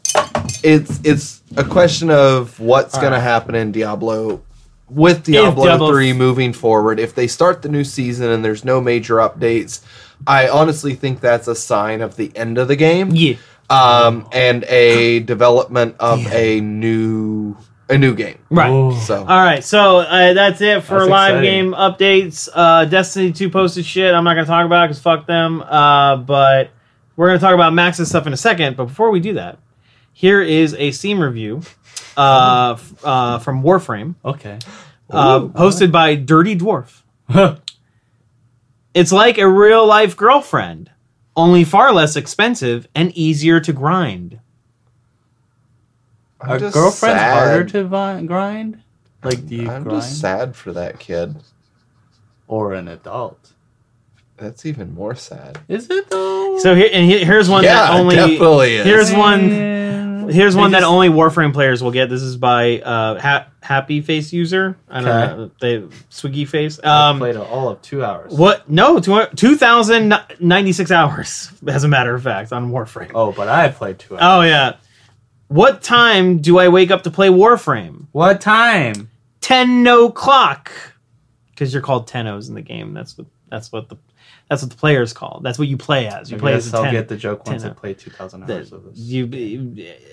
it's 0.62 1.00
it's 1.04 1.42
a 1.56 1.64
question 1.64 2.10
of 2.10 2.58
what's 2.58 2.96
going 2.98 3.12
to 3.12 3.20
happen 3.20 3.54
in 3.54 3.70
Diablo 3.72 4.40
with 4.88 5.24
Diablo, 5.24 5.64
Diablo- 5.64 5.90
3 5.92 6.12
moving 6.12 6.52
forward. 6.52 6.98
If 7.00 7.14
they 7.14 7.26
start 7.26 7.62
the 7.62 7.68
new 7.68 7.84
season 7.84 8.30
and 8.30 8.44
there's 8.44 8.64
no 8.64 8.80
major 8.80 9.16
updates, 9.16 9.80
I 10.26 10.48
honestly 10.48 10.94
think 10.94 11.20
that's 11.20 11.48
a 11.48 11.54
sign 11.54 12.00
of 12.00 12.16
the 12.16 12.30
end 12.36 12.58
of 12.58 12.68
the 12.68 12.76
game. 12.76 13.10
yeah. 13.12 13.34
Um, 13.70 14.28
and 14.30 14.62
a 14.64 15.20
development 15.20 15.96
of 15.98 16.30
a 16.32 16.60
new 16.60 17.56
a 17.88 17.96
new 17.96 18.14
game. 18.14 18.38
Right. 18.50 18.70
Ooh. 18.70 18.94
So 18.98 19.20
All 19.20 19.26
right, 19.26 19.64
so 19.64 19.98
uh, 20.00 20.34
that's 20.34 20.60
it 20.60 20.82
for 20.82 20.98
That's 21.00 21.10
live 21.10 21.34
exciting. 21.36 21.70
game 21.70 21.72
updates. 21.72 22.48
Uh, 22.54 22.84
Destiny 22.84 23.32
2 23.32 23.48
posted 23.50 23.86
shit. 23.86 24.14
I'm 24.14 24.22
not 24.24 24.34
going 24.34 24.44
to 24.44 24.50
talk 24.50 24.66
about 24.66 24.84
it 24.84 24.88
because 24.88 25.02
fuck 25.02 25.26
them. 25.26 25.62
Uh, 25.62 26.16
but 26.18 26.70
we're 27.16 27.28
going 27.28 27.38
to 27.38 27.44
talk 27.44 27.54
about 27.54 27.72
Max's 27.72 28.08
stuff 28.10 28.26
in 28.26 28.34
a 28.34 28.36
second. 28.36 28.76
But 28.76 28.84
before 28.86 29.10
we 29.10 29.18
do 29.20 29.32
that, 29.34 29.58
here 30.12 30.42
is 30.42 30.74
a 30.74 30.90
Steam 30.90 31.18
review 31.20 31.62
uh, 32.16 32.76
uh, 33.02 33.38
from 33.40 33.62
Warframe, 33.62 34.14
Okay. 34.24 34.58
uh, 35.10 35.48
posted 35.48 35.90
by 35.92 36.14
Dirty 36.14 36.56
Dwarf. 36.56 37.02
It's 38.94 39.10
like 39.12 39.38
a 39.38 39.48
real 39.48 39.84
life 39.86 40.16
girlfriend, 40.16 40.90
only 41.36 41.64
far 41.64 41.92
less 41.92 42.14
expensive 42.16 42.86
and 42.94 43.10
easier 43.16 43.58
to 43.60 43.72
grind. 43.72 44.38
I'm 46.40 46.50
Are 46.50 46.58
just 46.58 46.74
girlfriends 46.74 47.20
sad. 47.20 47.32
harder 47.32 47.64
to 47.70 47.84
vi- 47.84 48.22
grind? 48.22 48.82
Like, 49.22 49.46
do 49.46 49.56
you 49.56 49.70
I'm 49.70 49.82
grind? 49.84 50.02
just 50.02 50.20
sad 50.20 50.54
for 50.54 50.72
that 50.74 50.98
kid. 51.00 51.36
Or 52.46 52.74
an 52.74 52.86
adult? 52.88 53.52
That's 54.36 54.66
even 54.66 54.94
more 54.94 55.14
sad. 55.14 55.58
Is 55.68 55.88
it 55.90 56.10
though? 56.10 56.58
So 56.58 56.74
here 56.74 56.90
and 56.92 57.10
he- 57.10 57.24
here's 57.24 57.48
one 57.48 57.64
that 57.64 57.94
only 57.98 58.16
definitely 58.16 58.74
is. 58.76 58.84
here's 58.84 59.12
one 59.12 59.48
Here's 60.28 60.56
one 60.56 60.72
that 60.72 60.80
just- 60.80 60.90
only 60.90 61.08
Warframe 61.08 61.52
players 61.52 61.82
will 61.82 61.90
get. 61.90 62.08
This 62.08 62.22
is 62.22 62.36
by 62.36 62.80
uh, 62.80 63.18
ha- 63.20 63.46
Happy 63.62 64.00
Face 64.00 64.32
user. 64.32 64.76
I 64.88 65.00
don't 65.00 65.08
Okay. 65.08 65.36
know. 65.36 65.50
They 65.60 65.78
Swiggy 66.10 66.46
Face. 66.46 66.78
I 66.82 67.10
Um, 67.10 67.18
played 67.18 67.36
all 67.36 67.68
of 67.70 67.82
two 67.82 68.04
hours. 68.04 68.32
what? 68.32 68.68
No, 68.70 68.98
two- 69.00 69.26
2,096 69.36 70.90
hours, 70.90 71.50
as 71.66 71.84
a 71.84 71.88
matter 71.88 72.14
of 72.14 72.22
fact, 72.22 72.52
on 72.52 72.70
Warframe. 72.70 73.10
Oh, 73.14 73.32
but 73.32 73.48
I 73.48 73.68
played 73.68 73.98
two 73.98 74.14
hours. 74.14 74.22
Oh, 74.24 74.40
yeah. 74.42 74.72
What 75.48 75.82
time 75.82 76.38
do 76.38 76.58
I 76.58 76.68
wake 76.68 76.90
up 76.90 77.02
to 77.02 77.10
play 77.10 77.28
Warframe? 77.28 78.06
What 78.12 78.40
time? 78.40 79.10
10 79.40 79.86
o'clock. 79.86 80.72
Because 81.50 81.72
you're 81.72 81.82
called 81.82 82.08
Tennos 82.08 82.48
in 82.48 82.54
the 82.54 82.62
game. 82.62 82.94
That's 82.94 83.16
what 83.16 83.26
that's 83.50 83.70
what 83.70 83.88
the 83.88 83.96
that's 84.54 84.62
what 84.62 84.70
the 84.70 84.76
players 84.76 85.12
call. 85.12 85.40
That's 85.42 85.58
what 85.58 85.68
you 85.68 85.76
play 85.76 86.06
as. 86.06 86.30
You 86.30 86.36
I 86.36 86.40
play 86.40 86.52
guess 86.54 86.66
as 86.66 86.74
a 86.74 86.76
I'll 86.76 86.82
10. 86.84 86.92
get 86.92 87.08
the 87.08 87.16
joke 87.16 87.46
once 87.46 87.64
I 87.64 87.68
10. 87.68 87.74
play 87.76 87.94
2,000 87.94 88.46
The- 88.46 88.54
hours 88.56 88.72
of 88.72 88.84
this. 88.84 88.98
you 88.98 89.24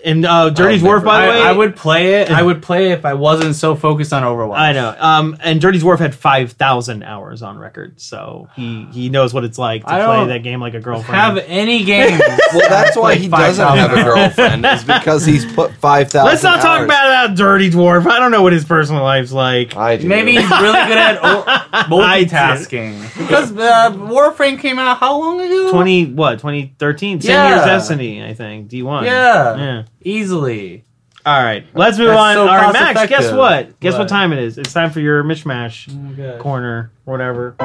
and 0.03 0.26
uh, 0.26 0.49
Dirty 0.49 0.76
I'll 0.76 0.81
Dwarf, 0.99 1.03
by 1.05 1.26
the 1.26 1.31
way, 1.31 1.41
I 1.41 1.51
would 1.51 1.76
play 1.76 2.22
it. 2.22 2.31
I 2.31 2.41
would 2.41 2.61
play 2.61 2.89
it 2.91 2.99
if 2.99 3.05
I 3.05 3.13
wasn't 3.13 3.55
so 3.55 3.76
focused 3.76 4.13
on 4.13 4.23
Overwatch. 4.23 4.57
I 4.57 4.73
know. 4.73 4.95
Um, 4.99 5.38
and 5.41 5.61
Dirty 5.61 5.80
Dwarf 5.80 5.99
had 5.99 6.15
five 6.15 6.53
thousand 6.53 7.03
hours 7.03 7.41
on 7.43 7.57
record, 7.59 8.01
so 8.01 8.47
he 8.55 8.85
he 8.91 9.09
knows 9.09 9.34
what 9.34 9.43
it's 9.43 9.57
like 9.57 9.84
to 9.85 9.91
I 9.93 10.05
play 10.05 10.27
that 10.27 10.43
game 10.43 10.59
like 10.59 10.73
a 10.73 10.80
girlfriend. 10.80 11.15
Have 11.22 11.38
any 11.47 11.84
games? 11.85 12.22
Well, 12.53 12.68
that's 12.69 12.97
why 12.97 13.15
he 13.15 13.30
Like 13.31 13.55
doesn't 13.55 13.65
5,000 13.65 13.77
have 13.89 13.91
a 13.97 14.03
girlfriend. 14.03 14.65
is 14.65 14.84
because 14.84 15.26
he's 15.26 15.45
put 15.53 15.72
five 15.76 16.09
thousand. 16.11 16.27
Let's 16.31 16.43
not 16.43 16.61
talk 16.61 16.84
about 16.84 17.27
that 17.30 17.38
Dirty 17.38 17.69
Dwarf. 17.69 18.05
I 18.07 18.19
don't 18.19 18.31
know 18.31 18.41
what 18.41 18.53
his 18.53 18.65
personal 18.65 19.03
life's 19.03 19.31
like. 19.31 19.76
I 19.76 19.97
do. 19.97 20.07
Maybe 20.07 20.31
he's 20.31 20.49
really 20.49 20.72
good 20.88 20.97
at 20.97 21.19
o- 21.22 21.43
I 21.47 22.23
did. 22.23 22.30
multitasking. 22.30 23.18
because 23.18 23.55
uh, 23.57 23.91
Warframe 24.32 24.60
came 24.60 24.80
out 24.80 24.98
how 24.98 25.18
long 25.20 25.40
ago? 25.41 25.72
Twenty 25.72 26.06
what? 26.06 26.40
Twenty 26.40 26.74
thirteen. 26.80 27.20
Ten 27.20 27.32
Yeah. 27.32 27.56
years 27.56 27.66
Destiny. 27.66 28.24
I 28.24 28.34
think 28.34 28.68
D 28.68 28.84
one. 28.84 29.03
Yeah. 29.06 29.56
Yeah. 29.58 29.84
Easily. 30.03 30.84
All 31.26 31.41
right. 31.44 31.64
Let's 31.76 31.99
move 31.99 32.08
That's 32.08 32.20
on. 32.20 32.34
so 32.34 32.41
All 32.48 32.48
right, 32.48 32.74
Max. 32.74 33.08
Guess 33.08 33.32
what? 33.32 33.80
Guess 33.80 33.94
what 33.94 33.99
What? 33.99 34.10
time 34.10 34.34
it 34.34 34.40
is? 34.40 34.58
It's 34.58 34.74
time 34.74 34.90
for 34.90 34.99
your 35.02 35.24
mishmash 35.24 35.88
oh 35.91 36.14
Okay. 36.24 36.40
corner, 36.40 36.91
whatever. 37.06 37.56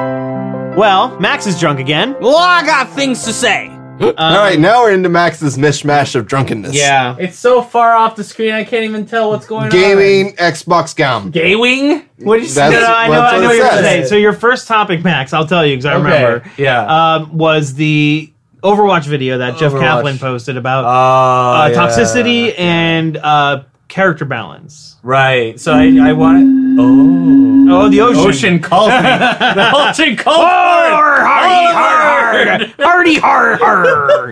Well, 0.77 1.19
Max 1.19 1.47
is 1.47 1.59
drunk 1.59 1.79
again. 1.79 2.15
Well, 2.21 2.37
I 2.37 2.63
got 2.63 2.89
things 2.89 3.23
to 3.25 3.33
say. 3.33 3.71
All 3.99 4.13
right, 4.13 4.59
now 4.59 4.83
we're 4.83 4.91
into 4.91 5.09
Max's 5.09 5.57
mishmash 5.57 6.15
of 6.15 6.27
drunkenness. 6.27 6.75
Yeah. 6.75 7.15
It's 7.19 7.37
so 7.37 7.61
far 7.61 7.93
off 7.93 8.15
the 8.15 8.23
screen, 8.23 8.51
I 8.51 8.63
can't 8.63 8.83
even 8.85 9.05
tell 9.05 9.29
what's 9.29 9.47
going 9.47 9.65
on. 9.65 9.69
gaming, 9.69 10.35
Xbox 10.35 10.95
gum. 10.95 11.31
Gaming? 11.31 12.07
What 12.17 12.35
did 12.37 12.43
you 12.43 12.49
say? 12.49 12.69
No, 12.69 12.79
no, 12.79 12.85
I 12.85 13.07
know, 13.07 13.21
I 13.21 13.39
know 13.39 13.47
what 13.47 13.55
you're 13.55 13.67
saying. 13.71 14.05
So 14.07 14.15
your 14.15 14.33
first 14.33 14.67
topic, 14.67 15.03
Max, 15.03 15.33
I'll 15.33 15.47
tell 15.47 15.65
you 15.65 15.75
because 15.77 15.85
I 15.85 15.93
Okay, 15.95 16.03
remember. 16.03 16.51
Yeah. 16.57 17.15
um, 17.15 17.37
was 17.37 17.73
the 17.73 18.31
Overwatch 18.63 19.05
video 19.05 19.37
that 19.39 19.57
Jeff 19.57 19.71
Overwatch. 19.71 19.79
Kaplan 19.81 20.17
posted 20.19 20.57
about 20.57 20.83
Oh, 20.85 20.87
uh, 21.63 21.67
yeah. 21.67 21.75
toxicity 21.77 22.57
and 22.59 23.17
uh, 23.17 23.63
character 23.87 24.25
balance. 24.25 24.95
Right. 25.03 25.59
So 25.59 25.73
I, 25.73 26.09
I 26.09 26.13
want 26.13 26.57
Oh. 26.79 27.25
Oh, 27.69 27.89
the 27.89 27.99
ocean. 28.01 28.21
Ocean 28.27 28.59
calls 28.61 28.89
me. 28.91 28.95
the 29.01 29.71
ocean 29.75 30.15
calls 30.15 30.37
Har, 30.37 31.25
hardy, 31.25 31.73
har, 32.27 32.73
hardy, 32.79 33.15
har, 33.19 33.57
har. 33.57 34.31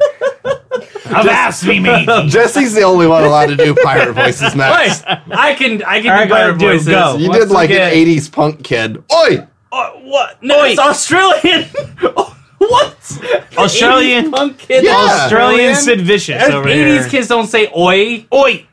Avast 1.06 1.66
me, 1.66 1.80
matey. 1.80 2.28
Jesse's 2.30 2.74
the 2.74 2.82
only 2.82 3.08
one 3.08 3.24
allowed 3.24 3.48
to 3.48 3.56
do 3.56 3.76
pirate 3.84 4.14
voices, 4.14 4.56
Max. 4.56 5.04
Wait, 5.06 5.18
I 5.32 5.54
can 5.56 5.84
I 5.84 6.02
can 6.02 6.12
All 6.12 6.18
right, 6.18 6.24
do 6.24 6.30
go 6.30 6.36
better 6.36 6.50
ahead, 6.50 6.60
do 6.60 6.66
voices. 6.68 6.88
go. 6.88 7.18
You 7.18 7.30
Once 7.30 7.44
did 7.46 7.52
like 7.52 7.70
again- 7.70 7.92
an 7.94 7.98
'80s 8.08 8.32
punk 8.32 8.64
kid. 8.64 9.04
Oi! 9.14 9.48
Oh, 9.72 10.00
what? 10.04 10.42
No, 10.44 10.62
Oi. 10.62 10.70
it's 10.70 10.80
Australian. 10.80 11.64
what? 12.58 13.20
Australian- 13.58 14.26
80s 14.26 14.32
punk 14.32 14.58
kid. 14.58 14.84
Yeah. 14.84 14.94
Australian 14.96 15.76
Sid 15.76 16.02
Vicious 16.02 16.44
over 16.50 16.68
Eighties 16.70 17.02
here. 17.04 17.10
kids 17.10 17.28
don't 17.28 17.48
say 17.48 17.72
oi. 17.76 18.26
Oi. 18.34 18.50
You 18.50 18.60
know 18.64 18.66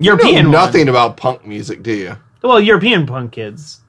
European 0.00 0.46
one. 0.46 0.52
nothing 0.52 0.88
about 0.88 1.16
punk 1.16 1.46
music, 1.46 1.82
do 1.82 1.92
you? 1.92 2.16
Well, 2.42 2.60
European 2.60 3.06
punk 3.06 3.32
kids. 3.32 3.80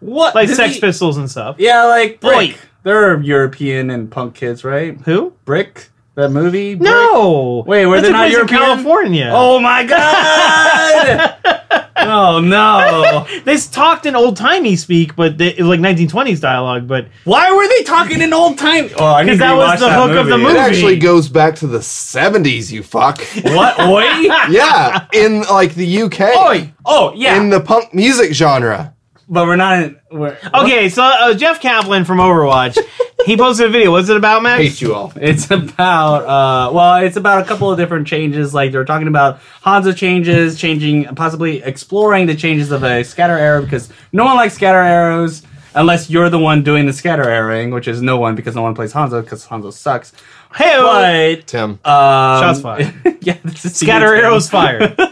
What? 0.00 0.34
Like 0.34 0.48
Does 0.48 0.56
Sex 0.58 0.74
he- 0.74 0.80
Pistols 0.80 1.16
and 1.16 1.30
stuff. 1.30 1.56
Yeah, 1.58 1.84
like 1.84 2.20
Brick. 2.20 2.58
Oi. 2.86 2.90
They're 2.90 3.20
European 3.22 3.90
and 3.90 4.10
punk 4.10 4.34
kids, 4.34 4.64
right? 4.64 4.98
Who? 5.04 5.32
Brick. 5.44 5.90
That 6.16 6.30
movie. 6.30 6.74
Brick? 6.74 6.88
No. 6.90 7.64
Wait, 7.66 7.86
were 7.86 7.96
That 8.00 8.02
they 8.02 8.08
took 8.08 8.12
not 8.12 8.18
place 8.20 8.32
in 8.34 8.38
European? 8.38 8.60
California. 8.60 9.30
Oh 9.32 9.58
my 9.58 9.84
god! 9.84 11.34
oh 11.96 12.40
no! 12.40 13.26
They 13.44 13.56
talked 13.56 14.06
in 14.06 14.14
old 14.14 14.36
timey 14.36 14.76
speak, 14.76 15.16
but 15.16 15.38
they, 15.38 15.48
it 15.48 15.58
was 15.58 15.66
like 15.68 15.80
1920s 15.80 16.40
dialogue. 16.40 16.86
But 16.86 17.08
Why 17.24 17.50
were 17.54 17.66
they 17.66 17.82
talking 17.82 18.20
in 18.22 18.32
old 18.32 18.58
time? 18.58 18.90
Oh, 18.96 19.06
I 19.06 19.22
need 19.24 19.30
'Cause 19.30 19.38
to 19.38 19.44
that 19.44 19.56
was 19.56 19.70
rewatch 19.70 19.78
the 19.80 19.92
hook 19.92 20.10
of 20.16 20.26
the 20.28 20.38
movie. 20.38 20.50
It 20.50 20.54
movie. 20.54 20.58
actually 20.60 20.98
goes 20.98 21.28
back 21.28 21.56
to 21.56 21.66
the 21.66 21.78
'70s. 21.80 22.70
You 22.70 22.82
fuck. 22.84 23.20
What? 23.42 23.80
Oi? 23.80 24.02
yeah, 24.50 25.06
in 25.12 25.40
like 25.42 25.74
the 25.74 26.02
UK. 26.02 26.20
Oi! 26.20 26.72
Oh 26.84 27.12
yeah, 27.16 27.40
In 27.40 27.50
the 27.50 27.60
punk 27.60 27.92
music 27.92 28.32
genre. 28.34 28.93
But 29.28 29.46
we're 29.46 29.56
not 29.56 29.82
in. 29.82 30.00
We're, 30.10 30.36
okay, 30.54 30.88
so 30.88 31.02
uh, 31.02 31.34
Jeff 31.34 31.60
Kaplan 31.60 32.04
from 32.04 32.18
Overwatch, 32.18 32.78
he 33.26 33.36
posted 33.36 33.66
a 33.66 33.70
video. 33.70 33.90
What's 33.90 34.08
it 34.08 34.16
about, 34.16 34.42
Max? 34.42 34.62
Hate 34.62 34.80
you 34.80 34.94
all. 34.94 35.12
It's 35.16 35.50
about 35.50 36.24
uh 36.24 36.72
well, 36.72 36.96
it's 37.04 37.16
about 37.16 37.42
a 37.42 37.44
couple 37.44 37.70
of 37.70 37.78
different 37.78 38.06
changes. 38.06 38.52
Like 38.54 38.72
they're 38.72 38.84
talking 38.84 39.08
about 39.08 39.40
Hanzo 39.64 39.96
changes, 39.96 40.58
changing 40.58 41.04
possibly 41.14 41.62
exploring 41.62 42.26
the 42.26 42.34
changes 42.34 42.70
of 42.70 42.82
a 42.84 43.02
scatter 43.04 43.36
arrow 43.36 43.62
because 43.62 43.88
no 44.12 44.24
one 44.24 44.36
likes 44.36 44.54
scatter 44.54 44.78
arrows. 44.78 45.42
unless 45.76 46.08
you're 46.08 46.30
the 46.30 46.38
one 46.38 46.62
doing 46.62 46.86
the 46.86 46.92
scatter 46.92 47.28
arrowing, 47.28 47.70
which 47.70 47.88
is 47.88 48.00
no 48.00 48.16
one 48.16 48.36
because 48.36 48.54
no 48.54 48.62
one 48.62 48.74
plays 48.76 48.92
Hanzo 48.92 49.20
because 49.22 49.44
Hanzo 49.46 49.72
sucks. 49.72 50.12
Hey, 50.54 50.76
But 50.78 51.48
Tim. 51.48 51.70
um, 51.70 51.78
Shots 51.84 52.60
fired. 52.60 52.94
yeah, 53.22 53.38
this 53.42 53.64
is 53.64 53.74
scatter 53.76 54.14
arrows 54.14 54.48
fired. 54.48 54.96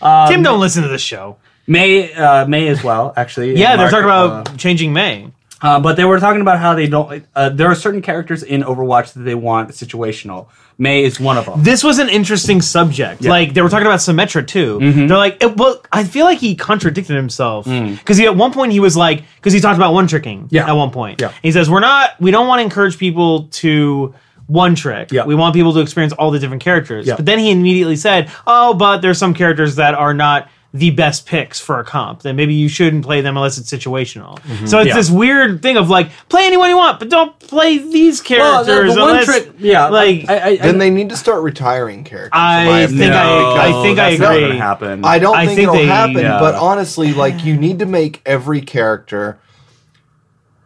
Um, 0.00 0.28
Tim, 0.28 0.42
don't 0.42 0.58
listen 0.60 0.82
to 0.82 0.88
the 0.88 0.98
show. 0.98 1.36
Mei 1.66 2.12
uh, 2.12 2.46
Mei 2.46 2.68
as 2.68 2.82
well, 2.84 3.12
actually. 3.16 3.56
Yeah, 3.56 3.76
they're 3.76 3.90
Mark, 3.90 3.90
talking 3.90 4.04
about 4.04 4.48
uh, 4.48 4.56
changing 4.56 4.92
Mei. 4.92 5.30
Uh, 5.62 5.80
but 5.80 5.96
they 5.96 6.04
were 6.04 6.20
talking 6.20 6.42
about 6.42 6.58
how 6.58 6.74
they 6.74 6.86
don't. 6.86 7.24
Uh, 7.34 7.48
there 7.48 7.68
are 7.68 7.74
certain 7.74 8.02
characters 8.02 8.42
in 8.42 8.62
Overwatch 8.62 9.14
that 9.14 9.22
they 9.22 9.34
want 9.34 9.70
situational. 9.70 10.48
Mei 10.78 11.02
is 11.04 11.18
one 11.18 11.38
of 11.38 11.46
them. 11.46 11.62
This 11.62 11.82
was 11.82 11.98
an 11.98 12.10
interesting 12.10 12.60
subject. 12.60 13.24
Like 13.24 13.54
they 13.54 13.62
were 13.62 13.70
talking 13.70 13.86
about 13.86 14.00
Symmetra 14.00 14.46
too. 14.46 14.78
They're 15.08 15.16
like, 15.16 15.42
it, 15.42 15.56
well, 15.56 15.80
I 15.90 16.04
feel 16.04 16.26
like 16.26 16.38
he 16.38 16.54
contradicted 16.54 17.16
himself 17.16 17.64
because 17.64 18.18
he 18.18 18.26
at 18.26 18.36
one 18.36 18.52
point 18.52 18.72
he 18.72 18.80
was 18.80 18.94
like, 18.94 19.24
because 19.36 19.54
he 19.54 19.60
talked 19.60 19.78
about 19.78 19.94
one 19.94 20.06
tricking. 20.06 20.48
Yeah. 20.50 20.68
At 20.68 20.74
one 20.74 20.90
point, 20.90 21.22
Yeah. 21.22 21.32
he 21.42 21.50
says 21.50 21.70
we're 21.70 21.80
not, 21.80 22.20
we 22.20 22.30
don't 22.30 22.46
want 22.46 22.58
to 22.58 22.62
encourage 22.64 22.98
people 22.98 23.44
to 23.52 24.14
one 24.48 24.74
trick. 24.74 25.10
Yeah. 25.12 25.24
We 25.24 25.34
want 25.34 25.54
people 25.54 25.72
to 25.72 25.80
experience 25.80 26.12
all 26.12 26.30
the 26.30 26.38
different 26.38 26.62
characters. 26.62 27.06
Yeah. 27.06 27.16
But 27.16 27.24
then 27.24 27.38
he 27.38 27.50
immediately 27.50 27.96
said, 27.96 28.30
oh, 28.46 28.74
but 28.74 28.98
there's 28.98 29.18
some 29.18 29.32
characters 29.32 29.76
that 29.76 29.94
are 29.94 30.12
not 30.12 30.50
the 30.74 30.90
best 30.90 31.24
picks 31.26 31.58
for 31.58 31.80
a 31.80 31.84
comp. 31.84 32.20
Then 32.22 32.36
maybe 32.36 32.52
you 32.52 32.68
shouldn't 32.68 33.04
play 33.04 33.22
them 33.22 33.36
unless 33.36 33.56
it's 33.56 33.72
situational. 33.72 34.38
Mm-hmm. 34.40 34.66
So 34.66 34.78
it's 34.80 34.88
Yeah. 34.88 34.94
this 34.96 35.10
weird 35.10 35.62
thing 35.62 35.76
of 35.78 35.88
like, 35.88 36.10
play 36.28 36.44
anyone 36.44 36.68
you 36.68 36.76
want, 36.76 36.98
but 36.98 37.08
don't 37.08 37.38
play 37.38 37.78
these 37.78 38.20
Well, 38.28 38.64
characters. 38.64 38.90
the, 38.90 38.94
the 38.96 39.00
one 39.00 39.10
unless- 39.10 39.24
trick, 39.24 39.52
yeah, 39.58 39.86
like 39.86 40.28
I, 40.28 40.36
I, 40.36 40.46
I, 40.48 40.56
then 40.58 40.78
they 40.78 40.90
need 40.90 41.08
to 41.10 41.16
start 41.16 41.42
retiring 41.42 42.04
characters. 42.04 42.30
I 42.34 42.86
think 42.86 43.00
opinion. 43.00 43.12
I- 43.12 43.68
I 43.68 43.82
think 43.82 43.98
I 43.98 44.10
that's 44.10 44.20
not 44.20 44.32
agree. 44.36 44.48
gonna 44.48 44.58
happen. 44.60 45.04
I 45.04 45.18
don't 45.18 45.36
I 45.36 45.46
think, 45.46 45.56
think 45.56 45.62
it'll 45.68 45.74
they- 45.76 45.86
happen, 45.86 46.16
yeah. 46.16 46.40
but 46.40 46.54
honestly, 46.56 47.14
like 47.14 47.44
you 47.44 47.56
need 47.56 47.78
to 47.78 47.86
make 47.86 48.20
every 48.26 48.60
character. 48.60 49.38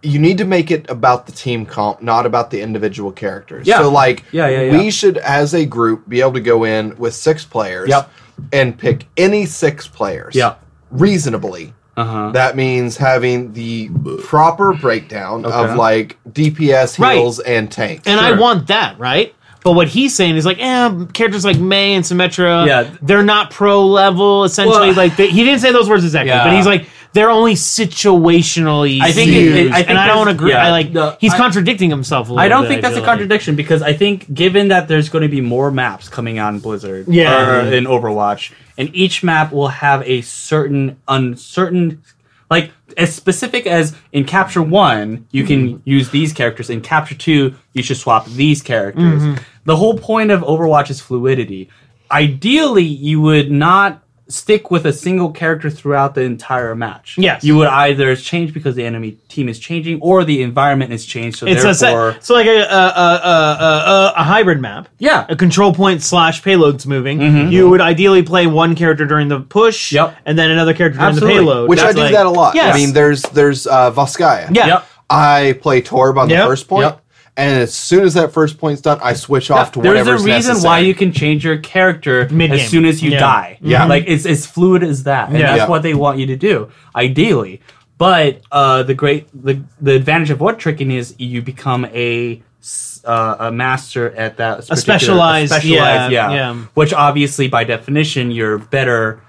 You 0.03 0.19
need 0.19 0.39
to 0.39 0.47
make 0.47 0.71
it 0.71 0.89
about 0.89 1.27
the 1.27 1.33
team 1.33 1.67
comp, 1.67 2.01
not 2.01 2.25
about 2.25 2.51
the 2.51 2.63
individual 2.63 3.13
characters. 3.13 3.67
Yeah. 3.67 3.81
So, 3.81 3.91
like, 3.91 4.25
Yeah, 4.33 4.49
yeah, 4.49 4.61
yeah. 4.63 4.79
we 4.79 4.91
should, 4.91 5.19
as 5.19 5.53
a 5.55 5.67
group, 5.67 6.09
be 6.09 6.23
able 6.23 6.33
to 6.33 6.41
go 6.41 6.65
in 6.65 6.97
with 6.97 7.15
six 7.15 7.45
players 7.45 7.91
Yep. 7.91 8.11
And 8.53 8.77
pick 8.79 9.07
any 9.17 9.47
six 9.47 9.87
players. 9.89 10.35
Yeah. 10.35 10.55
Reasonably. 10.91 11.73
uh-huh. 11.97 12.31
That 12.33 12.57
means 12.57 12.97
having 12.97 13.53
the 13.53 13.91
proper 14.25 14.73
breakdown 14.75 15.45
Okay. 15.45 15.55
of 15.73 15.77
like 15.77 16.17
DPS, 16.33 16.99
Right. 16.99 17.19
heals, 17.19 17.41
and 17.41 17.71
tanks. 17.71 18.05
And 18.07 18.19
I 18.21 18.33
want 18.33 18.69
that, 18.69 18.99
right? 18.99 19.35
But 19.63 19.73
what 19.73 19.89
he's 19.89 20.15
saying 20.15 20.37
is 20.37 20.47
like, 20.47 20.59
eh, 20.59 20.91
characters 21.13 21.45
like 21.45 21.59
Mei 21.59 21.93
and 21.95 22.03
Symmetra, 22.05 22.67
Yeah. 22.67 22.85
they're 23.03 23.23
not 23.23 23.51
pro 23.51 23.85
level. 23.87 24.45
Essentially, 24.45 24.89
Well- 24.89 24.97
like 24.97 25.17
they, 25.17 25.29
he 25.29 25.45
didn't 25.45 25.61
say 25.61 25.73
those 25.73 25.89
words 25.89 26.03
exactly, 26.05 26.31
Yeah. 26.31 26.45
but 26.45 26.55
he's 26.55 26.65
like, 26.67 26.87
they're 27.13 27.31
only 27.31 27.55
situationally. 27.55 29.01
I 29.01 29.13
think 29.13 29.33
it- 29.33 29.37
it- 29.67 29.73
I 29.73 29.77
think 29.79 29.91
and 29.91 29.99
I 29.99 30.07
don't 30.07 30.29
agree. 30.29 30.51
yeah, 30.51 30.65
I 30.67 30.71
like 30.71 30.93
the- 30.93 31.17
he's 31.21 31.33
I- 31.35 31.37
contradicting 31.37 31.91
himself 31.91 32.29
a 32.29 32.33
little. 32.33 32.45
I 32.45 32.49
don't 32.49 32.63
bit, 32.63 32.69
think 32.69 32.83
that's 32.83 32.95
a 32.97 33.01
like. 33.01 33.07
contradiction 33.07 33.57
because 33.57 33.83
I 33.83 33.93
think 33.93 34.33
given 34.33 34.69
that 34.69 34.89
there's 34.89 35.09
going 35.09 35.23
to 35.23 35.29
be 35.29 35.41
more 35.41 35.71
maps 35.71 36.09
coming 36.09 36.39
out 36.39 36.55
in 36.55 36.61
Blizzard 36.61 37.07
Yeah. 37.09 37.63
or 37.67 37.73
in 37.73 37.85
Overwatch, 37.85 38.53
and 38.79 38.91
each 38.95 39.23
map 39.23 39.53
will 39.53 39.69
have 39.69 40.03
a 40.07 40.21
certain 40.23 40.97
uncertain 41.09 42.03
like 42.51 42.73
as 42.97 43.15
specific 43.15 43.67
as 43.67 43.95
in 44.13 44.25
capture 44.25 44.63
one 44.63 45.25
you 45.31 45.45
can 45.45 45.69
Mm-hmm. 45.69 45.77
use 45.89 46.11
these 46.11 46.33
characters 46.33 46.69
in 46.71 46.81
capture 46.81 47.15
two 47.15 47.55
you 47.75 47.83
should 47.85 47.97
swap 47.97 48.27
these 48.27 48.61
characters 48.63 49.23
Mm-hmm. 49.23 49.35
the 49.65 49.77
whole 49.77 49.97
point 49.97 50.33
of 50.33 50.41
overwatch 50.43 50.91
is 50.91 51.01
fluidity 51.01 51.69
ideally 52.11 52.83
you 52.83 53.21
would 53.21 53.53
not 53.53 54.03
stick 54.31 54.71
with 54.71 54.87
a 54.87 54.93
single 54.93 55.31
character 55.31 55.69
throughout 55.71 56.15
the 56.15 56.23
entire 56.23 56.75
match 56.75 57.17
Yes. 57.19 57.43
you 57.45 57.57
would 57.57 57.69
either 57.69 58.15
change 58.17 58.55
because 58.55 58.75
the 58.77 58.85
enemy 58.85 59.13
team 59.29 59.49
is 59.49 59.59
changing 59.59 60.01
or 60.01 60.25
the 60.25 60.43
environment 60.43 60.93
is 60.93 61.05
changed 61.05 61.39
so 61.39 61.47
It's 61.47 61.63
therefore 61.63 62.13
set, 62.13 62.25
so 62.25 62.35
like 62.35 62.47
a 62.47 62.61
a, 62.61 62.63
a, 62.63 63.21
a, 63.25 63.93
a 63.95 64.13
a 64.17 64.23
hybrid 64.23 64.61
map. 64.61 64.89
yeah 64.99 65.27
A 65.29 65.37
control 65.37 65.75
point 65.75 66.03
slash 66.03 66.43
payloads 66.43 66.87
moving. 66.87 67.21
You 67.51 67.69
would 67.71 67.81
ideally 67.81 68.23
play 68.23 68.47
one 68.47 68.75
character 68.75 69.05
during 69.07 69.29
the 69.29 69.41
push, 69.41 69.93
Mm-hmm. 69.93 69.97
Yep. 69.97 70.17
and 70.27 70.39
then 70.39 70.51
another 70.51 70.75
character 70.75 70.99
during 70.99 71.15
Absolutely. 71.15 71.39
the 71.39 71.41
payload. 71.43 71.69
which 71.69 71.81
I 71.81 71.93
do 71.93 72.01
like- 72.01 72.13
that 72.13 72.27
a 72.27 72.31
lot. 72.31 72.55
Yes. 72.55 72.75
I 72.75 72.79
mean, 72.79 72.93
there's 72.93 73.23
there's 73.23 73.67
uh, 73.67 73.91
Volskaya. 73.93 74.55
Yeah. 74.55 74.67
Yep. 74.67 74.87
I 75.09 75.59
play 75.61 75.83
Torb 75.83 76.17
on 76.19 76.29
Yep. 76.29 76.41
the 76.43 76.47
first 76.47 76.69
point, 76.69 76.85
Yep. 76.85 77.05
And 77.41 77.63
as 77.63 77.75
soon 77.75 78.05
as 78.05 78.15
that 78.15 78.33
first 78.33 78.59
point's 78.59 78.81
done, 78.83 78.99
I 79.03 79.15
switch 79.15 79.51
off 79.51 79.73
to 79.73 79.81
There's 79.81 79.89
whatever's 79.95 80.23
a 80.23 80.25
reason 80.25 80.51
necessary. 80.53 80.69
why 80.69 80.79
you 80.81 80.95
can 80.95 81.13
change 81.13 81.45
your 81.45 81.59
character 81.59 82.29
Mid-game. 82.31 82.53
as 82.61 82.69
soon 82.69 82.85
as 82.85 83.03
you 83.03 83.11
Yeah. 83.13 83.19
die. 83.21 83.59
Yeah. 83.61 83.85
like 83.87 84.05
it's 84.07 84.27
as 84.27 84.47
fluid 84.47 84.83
as 84.83 85.05
that, 85.05 85.29
and 85.31 85.39
Yeah. 85.39 85.47
that's 85.47 85.59
Yeah. 85.61 85.69
what 85.69 85.83
they 85.83 85.95
want 85.95 86.19
you 86.19 86.27
to 86.27 86.37
do, 86.37 86.69
ideally. 86.95 87.61
But 87.99 88.41
uh, 88.53 88.83
the 88.85 88.95
great 88.95 89.29
the 89.45 89.61
the 89.81 89.93
advantage 89.95 90.31
of 90.31 90.41
what 90.41 90.59
tricking 90.59 90.91
is 90.91 91.15
you 91.19 91.43
become 91.43 91.85
a 91.87 92.41
s- 92.63 93.01
uh, 93.05 93.37
a 93.39 93.51
master 93.53 94.11
at 94.17 94.37
that 94.39 94.59
particular- 94.59 94.77
specialized- 94.77 95.65
yeah, 95.65 96.09
yeah. 96.09 96.55
Which 96.75 96.93
obviously, 96.95 97.49
by 97.49 97.65
definition, 97.65 98.31
you're 98.31 98.59
better 98.59 99.21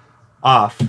off 0.44 0.82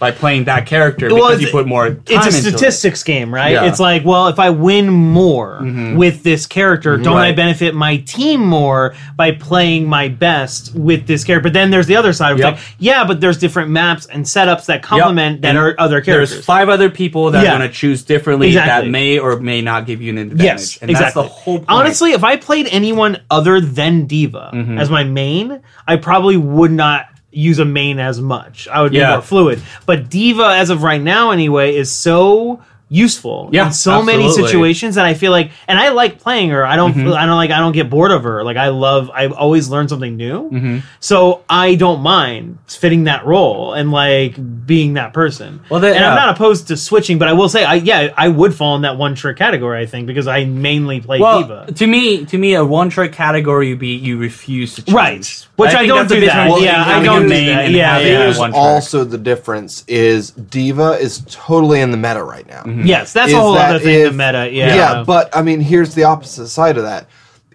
by 0.00 0.10
playing 0.10 0.44
that 0.44 0.66
character 0.66 1.08
Well, 1.14 1.28
because 1.28 1.42
you 1.42 1.50
put 1.50 1.66
more. 1.68 1.90
Time 1.90 2.02
it's 2.08 2.10
a 2.24 2.28
into 2.28 2.48
it. 2.48 2.52
statistics 2.58 3.02
game, 3.04 3.32
right? 3.32 3.52
Yeah. 3.52 3.66
It's 3.66 3.78
like, 3.78 4.02
well, 4.04 4.28
if 4.28 4.38
I 4.40 4.48
win 4.50 4.88
more 4.88 5.60
with 5.94 6.22
this 6.24 6.46
character, 6.46 6.96
don't 6.96 7.18
I 7.18 7.32
benefit 7.32 7.74
my 7.74 7.98
team 7.98 8.40
more 8.40 8.94
by 9.16 9.32
playing 9.32 9.86
my 9.86 10.08
best 10.08 10.74
with 10.74 11.06
this 11.06 11.22
character? 11.22 11.44
But 11.44 11.52
then 11.52 11.70
there's 11.70 11.86
the 11.86 11.96
other 11.96 12.12
side. 12.14 12.32
Of 12.32 12.38
Yep. 12.38 12.54
like, 12.54 12.62
yeah, 12.78 13.04
but 13.04 13.20
there's 13.20 13.36
different 13.38 13.70
maps 13.70 14.06
and 14.06 14.24
setups 14.24 14.66
that 14.66 14.82
complement 14.82 15.42
that 15.42 15.54
are 15.54 15.74
other 15.78 16.00
characters. 16.00 16.30
There's 16.30 16.44
five 16.46 16.70
other 16.70 16.88
people 16.88 17.30
that 17.32 17.44
Yeah. 17.44 17.54
are 17.54 17.58
going 17.58 17.70
to 17.70 17.74
choose 17.76 18.02
differently 18.02 18.48
Exactly. 18.48 18.86
that 18.86 18.90
may 18.90 19.18
or 19.18 19.38
may 19.38 19.60
not 19.60 19.84
give 19.86 20.00
you 20.00 20.10
an 20.12 20.18
advantage. 20.18 20.44
Yes, 20.44 20.78
and 20.80 20.90
exactly. 20.90 21.22
that's 21.22 21.28
the 21.28 21.34
whole 21.34 21.58
point. 21.58 21.66
Honestly, 21.68 22.12
if 22.12 22.24
I 22.24 22.36
played 22.36 22.66
anyone 22.70 23.18
other 23.30 23.60
than 23.60 24.06
D.Va 24.06 24.50
Mm-hmm. 24.54 24.78
as 24.78 24.88
my 24.88 25.04
main, 25.04 25.60
I 25.86 25.96
probably 25.96 26.38
would 26.38 26.70
not 26.72 27.04
use 27.32 27.58
a 27.58 27.64
main 27.64 27.98
as 27.98 28.20
much. 28.20 28.66
I 28.68 28.82
would 28.82 28.92
be 28.92 28.98
Yeah. 28.98 29.12
more 29.12 29.22
fluid. 29.22 29.62
But 29.86 30.08
D.Va, 30.10 30.56
as 30.56 30.70
of 30.70 30.82
right 30.82 31.00
now, 31.00 31.30
anyway, 31.30 31.76
is 31.76 31.90
so 31.90 32.60
useful 32.92 33.48
Yeah, 33.52 33.68
in 33.68 33.72
so 33.72 34.02
many 34.02 34.24
absolutely. 34.24 34.42
Mm-hmm. 34.42 34.46
situations 34.48 34.94
that 34.96 35.06
I 35.06 35.14
feel 35.14 35.30
like, 35.30 35.52
and 35.68 35.78
I 35.78 35.90
like 35.90 36.18
playing 36.18 36.50
her. 36.50 36.66
I 36.66 36.74
don't, 36.74 36.92
feel, 36.92 37.14
I 37.14 37.24
don't 37.24 37.36
like, 37.36 37.52
I 37.52 37.60
don't 37.60 37.72
get 37.72 37.88
bored 37.88 38.10
of 38.10 38.24
her. 38.24 38.42
Like 38.42 38.56
I 38.56 38.68
love, 38.68 39.08
I 39.14 39.28
always 39.28 39.68
learn 39.70 39.88
something 39.88 40.16
new. 40.16 40.50
Mm-hmm. 40.50 40.78
So 40.98 41.44
I 41.48 41.76
don't 41.76 42.00
mind 42.02 42.58
fitting 42.66 43.04
that 43.04 43.24
role 43.24 43.74
and 43.74 43.92
like 43.92 44.34
being 44.66 44.94
that 44.94 45.12
person. 45.14 45.60
Well, 45.70 45.78
that- 45.80 45.94
and 45.94 46.04
I'm 46.04 46.16
not 46.16 46.36
opposed 46.36 46.66
to 46.68 46.76
switching, 46.76 47.18
but 47.18 47.28
I 47.28 47.32
will 47.32 47.48
say, 47.48 47.64
I 47.64 47.74
yeah, 47.74 48.12
I 48.16 48.28
would 48.28 48.54
fall 48.54 48.74
in 48.74 48.82
that 48.82 48.96
one 48.98 49.14
trick 49.14 49.36
category. 49.36 49.80
I 49.80 49.86
think 49.86 50.08
because 50.08 50.26
I 50.26 50.44
mainly 50.44 51.00
play 51.00 51.20
well, 51.20 51.42
D.Va. 51.42 51.72
to 51.72 51.86
me, 51.86 52.24
to 52.26 52.38
me, 52.38 52.54
a 52.54 52.64
one 52.64 52.90
trick 52.90 53.12
category 53.12 53.70
would 53.70 53.78
be 53.78 53.94
you 53.94 54.18
refuse 54.18 54.74
to 54.74 54.82
change. 54.82 54.94
Right. 54.94 55.46
Which 55.56 55.70
I 55.70 55.78
think 55.80 55.88
don't 55.88 55.96
that's 55.98 56.08
the 56.10 56.20
do 56.20 56.26
that. 56.26 56.48
Well, 56.48 56.62
yeah, 56.62 56.84
I 56.84 57.02
don't 57.04 57.26
a 57.26 57.28
do 57.28 57.28
that. 57.28 57.70
Yeah, 57.70 57.92
having 57.92 58.06
yeah. 58.08 58.22
Here's 58.24 58.38
also 58.38 59.04
the 59.04 59.18
difference 59.18 59.84
is 59.86 60.30
D.Va 60.30 60.92
is 60.98 61.22
totally 61.28 61.80
in 61.80 61.90
the 61.92 61.96
meta 61.96 62.22
right 62.24 62.46
now. 62.48 62.62
Mm-hmm. 62.80 62.88
Yes, 62.88 63.12
that's 63.12 63.32
a 63.32 63.36
whole 63.40 63.54
that 63.54 63.76
other 63.76 63.84
thing. 63.84 64.00
if- 64.06 64.12
the 64.12 64.16
meta, 64.18 64.48
yeah, 64.52 64.74
Yeah, 64.74 65.04
but 65.06 65.34
I 65.36 65.42
mean, 65.42 65.60
here's 65.60 65.94
the 65.94 66.04
opposite 66.04 66.48
side 66.48 66.76
of 66.76 66.84
that. 66.84 67.06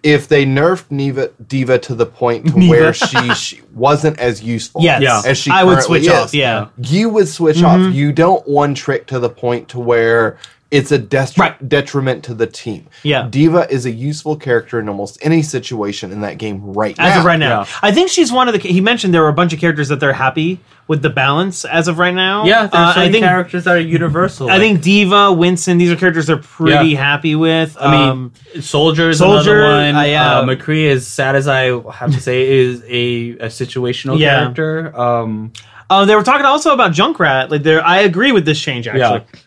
If 0.02 0.28
they 0.28 0.44
nerfed 0.46 0.90
Neva, 0.90 1.30
D.Va 1.48 1.78
to 1.80 1.94
the 1.94 2.06
point 2.06 2.46
to 2.48 2.58
Neva. 2.58 2.70
where 2.70 2.92
she, 2.94 3.34
she 3.34 3.60
wasn't 3.74 4.18
as 4.20 4.40
useful 4.40 4.82
yes, 4.82 5.02
Yeah. 5.02 5.22
as 5.24 5.36
she 5.36 5.50
I 5.50 5.64
would 5.64 5.82
switch 5.82 6.02
is, 6.02 6.08
off. 6.10 6.34
Yeah, 6.34 6.68
you 6.78 7.08
would 7.08 7.26
switch 7.26 7.60
off. 7.62 7.78
Mm-hmm. 7.80 7.92
You 7.92 8.12
don't 8.12 8.46
one 8.46 8.74
trick 8.74 9.06
to 9.08 9.18
the 9.18 9.30
point 9.30 9.68
to 9.70 9.80
where 9.80 10.38
it's 10.70 10.90
a 10.90 10.98
dest- 10.98 11.38
Right. 11.38 11.68
detriment 11.68 12.24
to 12.24 12.34
the 12.34 12.46
team. 12.46 12.86
Yeah. 13.04 13.28
D.Va 13.30 13.66
is 13.70 13.86
a 13.86 13.90
useful 13.90 14.34
character 14.36 14.80
in 14.80 14.88
almost 14.88 15.16
any 15.22 15.42
situation 15.42 16.10
in 16.10 16.22
that 16.22 16.38
game 16.38 16.60
right 16.74 16.96
now. 16.98 17.04
as 17.06 17.18
of 17.18 17.24
right 17.24 17.38
now, 17.38 17.60
Yeah. 17.60 17.66
I 17.82 17.92
think 17.92 18.10
she's 18.10 18.32
one 18.32 18.48
of 18.48 18.54
the. 18.54 18.60
He 18.60 18.80
mentioned 18.80 19.14
there 19.14 19.22
were 19.22 19.28
a 19.28 19.32
bunch 19.32 19.52
of 19.52 19.60
characters 19.60 19.88
that 19.88 20.00
they're 20.00 20.12
happy 20.12 20.58
with 20.88 21.02
the 21.02 21.10
balance 21.10 21.64
as 21.64 21.86
of 21.88 21.98
right 21.98 22.14
now. 22.14 22.44
Yeah, 22.44 22.62
there's 22.66 22.72
Uh, 22.74 22.94
certain 22.94 23.08
I 23.08 23.12
think. 23.12 23.24
characters 23.24 23.64
that 23.64 23.76
are 23.76 23.80
universal. 23.80 24.48
I 24.48 24.52
like- 24.54 24.60
think 24.60 24.82
D.Va, 24.82 25.32
Winston, 25.32 25.78
these 25.78 25.90
are 25.90 25.96
characters 25.96 26.26
they're 26.26 26.36
pretty 26.36 26.90
Yeah. 26.90 26.98
happy 26.98 27.34
with. 27.36 27.76
I 27.80 27.90
mean, 27.90 28.08
um, 28.08 28.32
Soldier's 28.60 29.18
Soldier, 29.18 29.64
another 29.64 29.92
one. 29.92 29.94
I, 29.96 30.14
uh, 30.14 30.24
uh, 30.24 30.44
McCree, 30.44 30.90
as 30.90 31.06
sad 31.06 31.36
as 31.36 31.46
I 31.48 31.66
have 31.92 32.12
to 32.12 32.20
say, 32.20 32.48
is 32.48 32.82
a, 32.88 33.30
a 33.40 33.46
situational 33.46 34.18
Yeah. 34.18 34.40
character. 34.40 34.92
Um, 35.00 35.52
uh, 35.90 36.04
they 36.04 36.14
were 36.16 36.22
talking 36.24 36.46
also 36.46 36.72
about 36.72 36.92
Junkrat. 36.92 37.50
Like, 37.50 37.62
there, 37.62 37.84
I 37.84 37.98
agree 38.00 38.32
with 38.32 38.44
this 38.44 38.60
change 38.60 38.86
actually. 38.88 39.00
Yeah. 39.00 39.40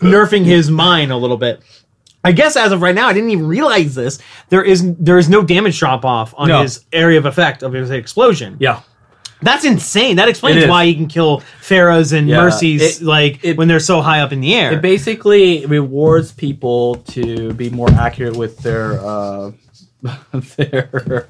Nerfing 0.00 0.44
his 0.44 0.70
mine 0.70 1.10
a 1.10 1.16
little 1.18 1.36
bit. 1.36 1.60
I 2.24 2.32
guess 2.32 2.56
as 2.56 2.72
of 2.72 2.82
right 2.82 2.94
now, 2.94 3.06
I 3.08 3.12
didn't 3.12 3.30
even 3.30 3.46
realize 3.46 3.94
this. 3.94 4.18
There 4.48 4.62
is 4.64 4.94
there 4.96 5.16
is 5.18 5.28
no 5.28 5.42
damage 5.42 5.78
drop 5.78 6.04
off 6.04 6.34
on 6.36 6.48
No. 6.48 6.62
his 6.62 6.84
area 6.92 7.18
of 7.18 7.24
effect 7.26 7.62
of 7.62 7.72
his 7.72 7.90
explosion. 7.90 8.56
yeah. 8.60 8.80
That's 9.42 9.66
insane. 9.66 10.16
That 10.16 10.30
explains 10.30 10.62
is. 10.64 10.68
why 10.68 10.86
he 10.86 10.94
can 10.94 11.08
kill 11.08 11.42
Pharahs 11.60 12.14
and 12.16 12.26
Yeah. 12.26 12.38
Mercies 12.38 13.00
It- 13.00 13.04
like 13.04 13.44
it- 13.44 13.58
when 13.58 13.68
they're 13.68 13.80
so 13.80 14.00
high 14.00 14.20
up 14.20 14.32
in 14.32 14.40
the 14.40 14.54
air. 14.54 14.72
It 14.72 14.80
basically 14.80 15.66
rewards 15.66 16.32
people 16.32 16.96
to 17.12 17.52
be 17.52 17.68
more 17.68 17.90
accurate 17.90 18.34
with 18.36 18.58
their 18.60 18.98
uh, 19.04 19.50
their 20.56 21.28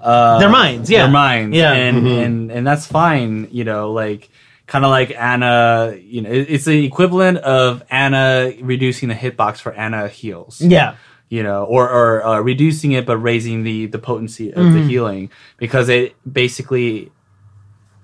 uh, 0.00 0.38
Their 0.38 0.50
minds, 0.50 0.88
yeah. 0.90 1.02
their 1.02 1.10
minds, 1.10 1.56
Yeah. 1.56 1.72
and 1.72 1.96
Mm-hmm. 1.98 2.06
and 2.24 2.50
and 2.52 2.66
that's 2.66 2.86
fine, 2.86 3.48
you 3.50 3.64
know, 3.64 3.92
like 3.92 4.30
kind 4.72 4.84
of 4.86 4.90
like 4.90 5.10
Ana. 5.32 5.94
You 6.00 6.20
know, 6.22 6.30
it's 6.30 6.64
the 6.64 6.84
equivalent 6.84 7.38
of 7.38 7.82
Ana 7.90 8.52
reducing 8.62 9.08
the 9.10 9.14
hitbox 9.14 9.58
for 9.58 9.72
Ana 9.74 10.08
heals. 10.08 10.60
Yeah. 10.60 10.94
you 11.28 11.42
know, 11.42 11.64
or 11.64 11.84
or 11.98 12.08
uh, 12.26 12.40
reducing 12.40 12.92
it 12.92 13.04
but 13.06 13.16
raising 13.18 13.64
the 13.68 13.86
the 13.86 13.98
potency 13.98 14.46
of 14.52 14.64
the 14.74 14.82
healing 14.90 15.30
because 15.58 15.88
it 15.88 16.14
basically 16.30 17.10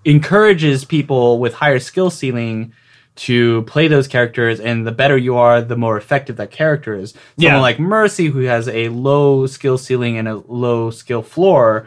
encourages 0.04 0.84
people 0.84 1.38
with 1.38 1.54
higher 1.54 1.78
skill 1.78 2.10
ceiling 2.10 2.72
to 3.16 3.62
play 3.62 3.88
those 3.88 4.06
characters 4.06 4.60
and 4.60 4.86
the 4.86 4.92
better 4.92 5.16
you 5.18 5.36
are 5.36 5.60
the 5.60 5.76
more 5.76 5.96
effective 5.98 6.36
that 6.36 6.50
character 6.52 6.94
is 6.94 7.10
someone 7.36 7.54
Yeah. 7.56 7.60
like 7.60 7.80
mercy 7.80 8.26
who 8.28 8.42
has 8.42 8.68
a 8.68 8.88
low 8.90 9.46
skill 9.48 9.76
ceiling 9.76 10.16
and 10.18 10.28
a 10.28 10.36
low 10.36 10.90
skill 10.90 11.22
floor 11.22 11.84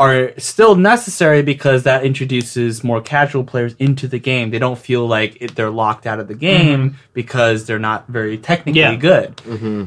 are 0.00 0.32
still 0.38 0.74
necessary 0.76 1.42
because 1.42 1.82
that 1.84 2.04
introduces 2.04 2.82
more 2.82 3.00
casual 3.02 3.44
players 3.44 3.74
into 3.78 4.08
the 4.08 4.18
game 4.18 4.50
they 4.50 4.58
don't 4.58 4.78
feel 4.78 5.06
like 5.06 5.36
it, 5.42 5.54
they're 5.54 5.70
locked 5.84 6.06
out 6.06 6.18
of 6.18 6.26
the 6.26 6.34
game 6.34 6.96
because 7.12 7.66
they're 7.66 7.78
not 7.92 8.08
very 8.08 8.38
technically 8.38 8.80
Yeah. 8.80 8.96
good 8.96 9.28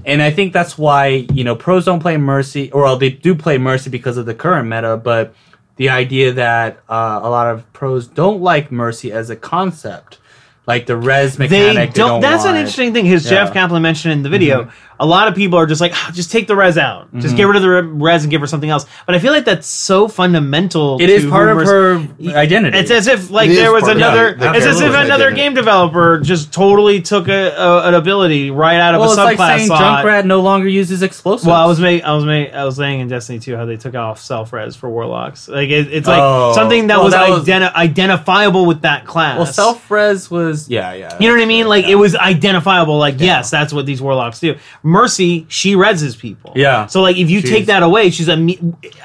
and 0.05 0.21
I 0.21 0.29
think 0.31 0.53
that's 0.53 0.77
why 0.77 1.25
you 1.33 1.43
know 1.43 1.55
pros 1.55 1.85
don't 1.85 1.99
play 1.99 2.17
Mercy, 2.17 2.71
or 2.71 2.83
well, 2.83 2.97
they 2.97 3.09
do 3.09 3.33
play 3.35 3.57
Mercy 3.57 3.89
because 3.89 4.17
of 4.17 4.25
the 4.25 4.35
current 4.35 4.67
meta. 4.69 4.97
But 4.97 5.33
the 5.77 5.89
idea 5.89 6.31
that 6.33 6.77
uh, 6.87 7.19
a 7.23 7.29
lot 7.29 7.47
of 7.53 7.57
pros 7.73 8.07
don't 8.07 8.41
like 8.41 8.71
Mercy 8.71 9.11
as 9.11 9.29
a 9.31 9.35
concept, 9.35 10.19
like 10.67 10.85
the 10.85 10.95
res 10.95 11.37
They 11.37 11.45
mechanic, 11.47 11.93
don't. 11.93 12.21
that's 12.21 12.45
an 12.45 12.55
interesting 12.55 12.93
thing. 12.93 13.05
His 13.05 13.25
Yeah. 13.25 13.31
Mm-hmm. 13.31 13.45
Jeff 13.47 13.53
Kaplan 13.53 13.81
mentioned 13.81 14.13
in 14.13 14.21
the 14.23 14.29
video. 14.29 14.69
A 14.99 15.05
lot 15.05 15.27
of 15.27 15.35
people 15.35 15.57
are 15.59 15.65
just 15.65 15.81
like, 15.81 15.91
"Ah, 15.95 16.11
just 16.13 16.31
take 16.31 16.47
the 16.47 16.55
res 16.55 16.77
out, 16.77 17.07
just 17.17 17.35
get 17.35 17.43
rid 17.45 17.55
of 17.55 17.61
the 17.61 17.69
re- 17.69 17.81
res 17.81 18.23
and 18.23 18.31
give 18.31 18.41
her 18.41 18.47
something 18.47 18.69
else. 18.69 18.85
But 19.05 19.15
I 19.15 19.19
feel 19.19 19.33
like 19.33 19.45
that's 19.45 19.67
so 19.67 20.07
fundamental. 20.07 20.97
It 21.01 21.09
is 21.09 21.23
to 21.23 21.29
part 21.29 21.49
who 21.49 21.59
of 21.59 21.67
her 21.67 22.07
identity. 22.37 22.77
It's 22.77 22.91
as 22.91 23.07
if 23.07 23.29
like 23.31 23.49
It 23.49 23.53
is 23.53 23.57
there 23.59 23.71
was 23.71 23.81
part 23.83 23.91
of 23.93 23.97
another. 23.97 24.35
the- 24.35 24.53
it's 24.53 24.65
as 24.65 24.79
if 24.81 24.89
another 24.93 25.13
Identity. 25.25 25.35
game 25.35 25.53
developer 25.55 26.19
just 26.19 26.51
totally 26.53 27.01
took 27.01 27.27
a, 27.27 27.49
a, 27.55 27.87
an 27.87 27.93
ability 27.95 28.51
right 28.51 28.77
out 28.79 28.93
of 28.95 29.01
well, 29.01 29.09
a 29.09 29.13
it's 29.13 29.19
subclass 29.19 29.37
like 29.39 29.57
saying 29.57 29.67
slot. 29.67 30.05
Junkrat 30.05 30.25
no 30.25 30.41
longer 30.41 30.67
uses 30.67 31.01
explosives. 31.01 31.47
Well, 31.47 31.55
I 31.61 31.65
was 31.65 31.79
ma- 31.79 31.87
I 31.87 32.13
was 32.13 32.25
ma- 32.25 32.31
I 32.59 32.63
was 32.63 32.75
saying 32.75 32.99
in 33.01 33.07
Destiny 33.07 33.39
2 33.39 33.55
how 33.57 33.65
they 33.65 33.77
took 33.77 33.95
off 33.95 34.19
self 34.21 34.53
res 34.53 34.75
for 34.75 34.89
warlocks. 34.89 35.47
Like 35.47 35.69
it, 35.69 35.91
it's 35.91 36.07
like 36.07 36.21
Oh. 36.21 36.53
something 36.53 36.87
that 36.87 36.95
Well, 36.97 37.05
was, 37.05 37.13
that 37.13 37.29
was- 37.29 37.45
identi- 37.45 37.73
identifiable 37.73 38.65
with 38.65 38.81
that 38.81 39.05
class. 39.05 39.37
well, 39.37 39.45
self 39.45 39.89
res 39.89 40.29
was 40.29 40.69
yeah, 40.69 40.93
yeah. 40.93 41.17
You 41.19 41.27
know 41.29 41.35
what 41.35 41.41
I 41.43 41.45
mean? 41.47 41.67
Like 41.67 41.85
yeah. 41.85 41.91
it 41.91 41.95
was 41.95 42.15
identifiable. 42.15 42.97
Like 42.97 43.15
yes, 43.19 43.49
that's 43.49 43.73
what 43.73 43.85
these 43.85 44.01
warlocks 44.01 44.39
do. 44.39 44.55
Mercy, 44.85 45.45
she 45.47 45.75
reses 45.75 46.17
people. 46.19 46.51
Yeah. 46.55 46.87
So 46.87 47.01
like 47.01 47.15
if 47.17 47.29
you 47.29 47.39
She's- 47.39 47.49
take 47.53 47.65
that 47.67 47.83
away, 47.83 48.09
she's 48.09 48.27
a. 48.27 48.35
me- 48.35 48.59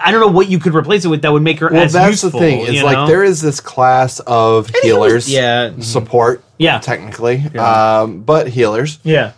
I 0.04 0.10
don't 0.10 0.20
know 0.20 0.26
what 0.28 0.48
you 0.50 0.58
could 0.58 0.74
replace 0.74 1.04
it 1.04 1.08
with 1.08 1.22
that 1.22 1.32
would 1.32 1.42
make 1.42 1.60
her 1.60 1.68
Well, 1.72 1.82
as 1.84 1.92
that's 1.92 2.22
useful. 2.22 2.30
the 2.30 2.38
thing. 2.46 2.60
Is 2.62 2.72
you 2.74 2.82
like 2.84 2.96
know? 2.96 3.06
there 3.06 3.22
is 3.22 3.40
this 3.40 3.60
class 3.60 4.18
of 4.20 4.68
healers, 4.82 5.30
yeah. 5.30 5.70
support, 5.78 6.42
Yeah. 6.58 6.80
technically, 6.80 7.44
um, 7.56 8.22
but 8.22 8.48
healers. 8.48 8.98
Yeah. 9.04 9.32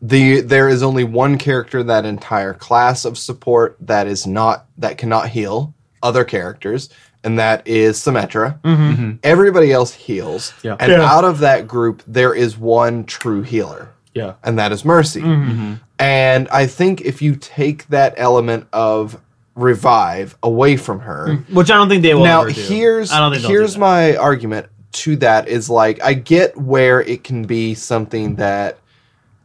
The 0.00 0.40
there 0.40 0.68
is 0.70 0.82
only 0.82 1.04
one 1.04 1.36
character 1.36 1.80
in 1.80 1.88
that 1.88 2.06
entire 2.06 2.54
class 2.54 3.04
of 3.04 3.18
support 3.18 3.76
that 3.82 4.06
is 4.06 4.26
not 4.26 4.64
that 4.78 4.96
cannot 4.96 5.28
heal 5.28 5.74
other 6.02 6.24
characters, 6.24 6.88
and 7.22 7.38
that 7.38 7.66
is 7.68 7.98
Symmetra. 7.98 9.18
Everybody 9.22 9.72
else 9.72 9.92
heals, 9.92 10.52
Mm-hmm. 10.52 10.66
Yeah. 10.68 10.76
and 10.80 10.92
Yeah. 10.92 11.02
out 11.04 11.24
of 11.24 11.40
that 11.40 11.68
group, 11.68 12.02
there 12.06 12.32
is 12.32 12.56
one 12.56 13.04
true 13.04 13.42
healer, 13.42 13.90
yeah. 14.14 14.34
and 14.42 14.58
that 14.58 14.72
is 14.72 14.84
Mercy. 14.84 15.20
Mm-hmm. 15.20 15.74
And 15.98 16.48
I 16.48 16.66
think 16.66 17.02
if 17.02 17.22
you 17.22 17.36
take 17.36 17.86
that 17.88 18.14
element 18.16 18.66
of 18.72 19.20
revive 19.54 20.36
away 20.42 20.76
from 20.76 21.00
her, 21.00 21.36
Which 21.52 21.70
I 21.70 21.76
don't 21.76 21.88
think 21.88 22.02
they 22.02 22.14
will. 22.14 22.24
now 22.24 22.44
here's 22.44 23.12
I 23.12 23.18
don't 23.18 23.32
think 23.32 23.42
they'll 23.42 23.50
do 23.50 23.58
here's 23.58 23.78
my 23.78 24.16
argument 24.16 24.66
to 24.92 25.16
that 25.16 25.48
is 25.48 25.68
like 25.68 26.02
I 26.02 26.14
get 26.14 26.56
where 26.56 27.00
it 27.00 27.24
can 27.24 27.44
be 27.44 27.74
something 27.74 28.36
that 28.36 28.78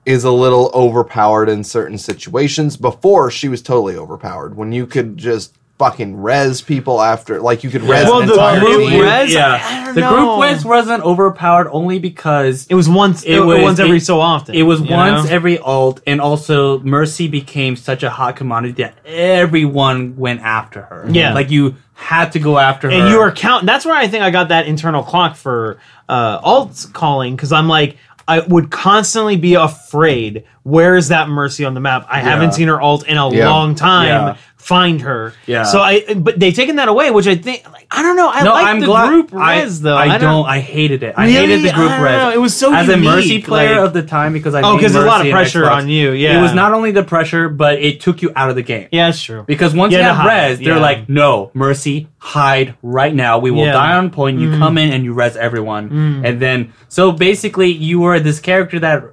is 0.05 0.23
a 0.23 0.31
little 0.31 0.71
overpowered 0.73 1.49
in 1.49 1.63
certain 1.63 1.97
situations. 1.97 2.77
Before 2.77 3.29
she 3.29 3.49
was 3.49 3.61
totally 3.61 3.95
overpowered 3.95 4.55
when 4.55 4.71
you 4.71 4.87
could 4.87 5.17
just 5.17 5.55
fucking 5.80 6.22
res 6.22 6.61
people 6.61 7.01
after 7.01 7.39
like 7.41 7.64
you 7.64 7.69
could 7.69 7.81
res 7.84 8.03
Well, 8.03 8.19
an 8.19 8.27
the 8.27 8.34
entire 8.34 8.60
group 8.60 8.89
team. 8.89 9.01
res- 9.01 9.34
yeah. 9.34 9.61
I 9.64 9.85
don't 9.85 9.95
the 9.95 10.01
know. 10.01 10.38
group 10.38 10.41
res 10.51 10.65
wasn't 10.65 11.03
overpowered 11.03 11.69
only 11.72 11.99
because 11.99 12.68
It 12.69 12.76
was 12.76 12.89
once. 12.89 13.23
It, 13.23 13.35
It 13.35 13.39
was- 13.39 13.61
once 13.64 13.80
every 13.80 13.97
it- 13.97 14.06
so 14.06 14.19
often. 14.19 14.56
It 14.56 14.64
was 14.64 14.81
once 14.81 15.23
know? 15.30 15.34
every 15.34 15.57
alt, 15.57 16.01
and 16.06 16.19
also 16.19 16.80
Mercy 16.81 17.30
became 17.30 17.77
such 17.77 18.03
a 18.03 18.10
hot 18.10 18.35
commodity 18.35 18.84
that 18.84 18.93
everyone 19.06 20.15
went 20.18 20.41
after 20.41 20.81
her. 20.84 21.07
Yeah. 21.10 21.34
like 21.34 21.49
you 21.49 21.76
had 21.93 22.31
to 22.34 22.39
go 22.39 22.57
after 22.60 22.89
her. 22.89 22.93
and 22.95 23.10
you 23.10 23.18
were 23.19 23.31
counting. 23.31 23.65
That's 23.65 23.85
where 23.85 23.95
I 23.95 24.07
think 24.07 24.23
I 24.23 24.31
got 24.31 24.49
that 24.49 24.68
internal 24.68 25.03
clock 25.03 25.35
for 25.35 25.80
uh, 26.10 26.39
alt 26.43 26.88
calling 26.93 27.35
because 27.35 27.51
I'm 27.51 27.68
like 27.69 27.97
I 28.27 28.41
would 28.41 28.69
constantly 28.69 29.38
be 29.38 29.56
afraid. 29.56 30.43
Where 30.64 30.95
is 30.95 31.07
that 31.07 31.30
Mercy 31.30 31.65
on 31.65 31.73
the 31.73 31.80
map? 31.80 32.06
I 32.10 32.19
haven't 32.19 32.53
seen 32.53 32.68
her 32.68 32.80
alt 32.80 33.07
in 33.07 33.18
a 33.18 33.30
Yeah. 33.31 33.49
long 33.49 33.73
time. 33.73 34.07
Yeah. 34.07 34.35
Find 34.60 35.02
her. 35.02 35.34
Yeah. 35.48 35.64
So 35.64 35.80
I, 35.80 36.14
but 36.14 36.38
they've 36.40 36.53
taken 36.53 36.76
that 36.76 36.90
away, 36.90 37.10
which 37.11 37.26
I 37.27 37.36
think 37.36 37.65
like, 37.72 37.88
I 37.90 38.03
don't 38.03 38.18
know. 38.18 38.30
I 38.30 38.44
no, 38.44 38.52
like 38.53 38.65
I'm 38.68 38.80
the 38.81 38.86
glad. 38.88 39.07
group 39.07 39.34
I, 39.34 39.61
res 39.61 39.81
though. 39.81 39.95
I, 39.95 40.18
don't. 40.18 40.45
I 40.45 40.60
hated 40.60 41.02
it. 41.02 41.15
I 41.18 41.26
Really? 41.27 41.34
hated 41.48 41.61
the 41.64 41.73
group 41.73 41.90
res. 41.91 42.11
know. 42.11 42.31
It 42.31 42.38
was 42.41 42.56
so 42.56 42.72
as 42.73 42.88
a 42.90 42.98
Mercy 42.98 43.41
player 43.41 43.77
like- 43.77 43.88
of 43.88 43.94
the 43.94 44.03
time 44.03 44.34
because 44.34 44.53
I 44.53 44.61
Oh, 44.61 44.76
made 44.76 44.81
'cause 44.84 44.94
there's 44.94 45.06
a 45.06 45.07
lot 45.07 45.26
of 45.26 45.31
pressure 45.31 45.68
on 45.68 45.88
you, 45.90 46.11
Yeah. 46.11 46.38
it 46.38 46.41
was 46.41 46.53
not 46.53 46.73
only 46.73 46.91
the 46.91 47.03
pressure, 47.03 47.48
but 47.49 47.80
it 47.81 48.02
took 48.02 48.22
you 48.22 48.31
out 48.36 48.49
of 48.49 48.57
the 48.57 48.61
game. 48.61 48.90
Yeah, 48.91 49.07
that's 49.07 49.23
true. 49.23 49.44
Because 49.48 49.73
once 49.73 49.94
Yeah, 49.94 49.99
you 50.10 50.14
have 50.14 50.26
res, 50.26 50.60
they're 50.60 50.76
yeah. 50.76 50.81
like, 50.81 51.07
no, 51.10 51.49
Mercy, 51.53 52.07
hide 52.19 52.76
right 52.84 53.15
now. 53.15 53.40
We 53.40 53.52
will 53.52 53.64
Yeah. 53.64 53.69
Mm. 53.72 53.73
die 53.73 53.94
on 53.95 54.10
point. 54.11 54.40
You 54.40 54.57
come 54.57 54.77
in 54.77 54.91
and 54.91 55.03
you 55.06 55.14
res 55.14 55.36
everyone. 55.38 56.22
And 56.26 56.40
then, 56.41 56.73
so 56.90 57.11
basically, 57.14 57.72
you 57.72 58.02
were 58.02 58.19
this 58.19 58.40
character 58.41 58.77
that 58.80 59.03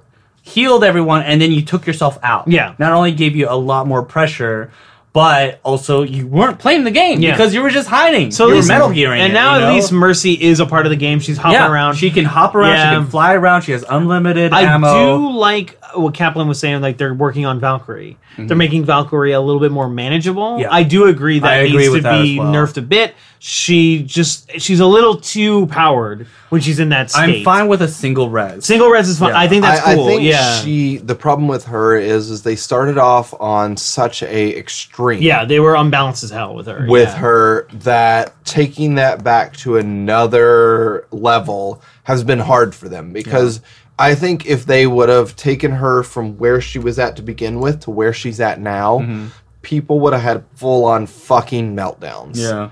healed 0.43 0.83
everyone 0.83 1.23
and 1.23 1.41
then 1.41 1.51
you 1.51 1.61
took 1.61 1.87
yourself 1.87 2.19
out. 2.21 2.47
Yeah. 2.47 2.73
Not 2.77 2.91
only 2.93 3.11
gave 3.11 3.35
you 3.35 3.47
a 3.49 3.55
lot 3.57 3.87
more 3.87 4.03
pressure, 4.03 4.71
but 5.17 5.59
also 5.63 6.03
you 6.03 6.27
weren't 6.27 6.59
playing 6.59 6.83
the 6.83 6.91
game 6.91 7.19
Yeah. 7.19 7.31
because 7.31 7.51
you 7.51 7.63
were 7.63 7.71
just 7.71 7.89
hiding. 7.89 8.29
So 8.29 8.49
you 8.49 8.53
at 8.53 8.61
were 8.61 8.67
Metal 8.67 8.91
Gearing. 8.91 9.19
and 9.19 9.31
it, 9.31 9.33
now 9.33 9.57
you 9.57 9.65
at 9.65 9.73
least 9.73 9.91
Mercy 9.91 10.33
is 10.33 10.59
a 10.59 10.65
part 10.67 10.85
of 10.85 10.91
the 10.91 10.95
game. 10.95 11.19
She's 11.19 11.37
hopping 11.37 11.53
yeah, 11.53 11.71
around. 11.71 11.95
She 11.95 12.11
can 12.11 12.23
hop 12.23 12.53
around. 12.53 12.73
Yeah. 12.75 12.91
She 12.91 12.97
can 12.97 13.07
fly 13.07 13.33
around. 13.33 13.63
She 13.63 13.71
has 13.71 13.83
unlimited 13.89 14.53
I 14.53 14.75
ammo. 14.75 15.17
do 15.17 15.31
like 15.31 15.75
what 15.95 16.13
Kaplan 16.13 16.47
was 16.47 16.59
saying. 16.59 16.81
Like 16.81 16.99
they're 16.99 17.15
working 17.15 17.47
on 17.47 17.59
Valkyrie. 17.59 18.19
They're 18.37 18.55
making 18.55 18.85
Valkyrie 18.85 19.31
a 19.31 19.41
little 19.41 19.59
bit 19.59 19.71
more 19.71 19.89
manageable. 19.89 20.51
Mm-hmm. 20.53 20.61
Yeah. 20.61 20.73
I 20.73 20.83
do 20.83 21.05
agree 21.05 21.39
that 21.39 21.51
I 21.51 21.55
agree 21.55 21.87
needs 21.89 21.95
to 21.95 22.01
that 22.01 22.21
be 22.21 22.37
well. 22.37 22.53
nerfed 22.53 22.77
a 22.77 22.83
bit. 22.83 23.15
She 23.39 24.03
just 24.03 24.51
she's 24.59 24.79
a 24.79 24.85
little 24.85 25.17
too 25.17 25.67
powered 25.67 26.27
when 26.49 26.61
she's 26.61 26.79
in 26.79 26.89
that 26.89 27.11
state. 27.11 27.39
I'm 27.39 27.43
fine 27.43 27.67
with 27.67 27.81
a 27.81 27.87
single 27.87 28.29
res. 28.29 28.65
Single 28.65 28.89
res 28.89 29.09
is 29.09 29.19
fine. 29.19 29.29
Yeah. 29.29 29.39
I 29.39 29.47
think 29.47 29.63
that's 29.63 29.81
I, 29.85 29.95
cool. 29.95 30.05
I 30.05 30.07
think 30.07 30.23
yeah. 30.23 30.61
she. 30.61 30.97
The 30.97 31.15
problem 31.15 31.47
with 31.47 31.65
her 31.65 31.95
is, 31.95 32.29
is 32.29 32.43
they 32.43 32.55
started 32.55 32.97
off 32.97 33.33
on 33.39 33.77
such 33.77 34.23
a 34.23 34.57
extreme. 34.57 35.06
Yeah, 35.11 35.45
they 35.45 35.59
were 35.59 35.75
unbalanced 35.75 36.23
as 36.23 36.29
hell 36.31 36.53
with 36.55 36.67
her. 36.67 36.85
with 36.87 37.09
yeah. 37.09 37.15
her 37.17 37.67
that 37.73 38.33
taking 38.45 38.95
that 38.95 39.23
back 39.23 39.55
to 39.57 39.77
another 39.77 41.07
level 41.11 41.81
has 42.03 42.23
been 42.23 42.39
hard 42.39 42.73
for 42.75 42.89
them 42.89 43.11
because 43.13 43.61
I 43.99 44.15
think 44.15 44.45
if 44.45 44.65
they 44.65 44.87
would 44.87 45.09
have 45.09 45.35
taken 45.35 45.71
her 45.71 46.03
from 46.03 46.37
where 46.37 46.61
she 46.61 46.79
was 46.79 46.99
at 46.99 47.15
to 47.17 47.21
begin 47.21 47.59
with 47.59 47.81
to 47.81 47.91
where 47.91 48.13
she's 48.13 48.39
at 48.39 48.59
now, 48.59 48.99
Mm-hmm. 48.99 49.27
people 49.61 49.99
would 50.01 50.13
have 50.13 50.21
had 50.21 50.43
full 50.55 50.85
on 50.85 51.05
fucking 51.07 51.75
meltdowns. 51.75 52.37
yeah. 52.37 52.69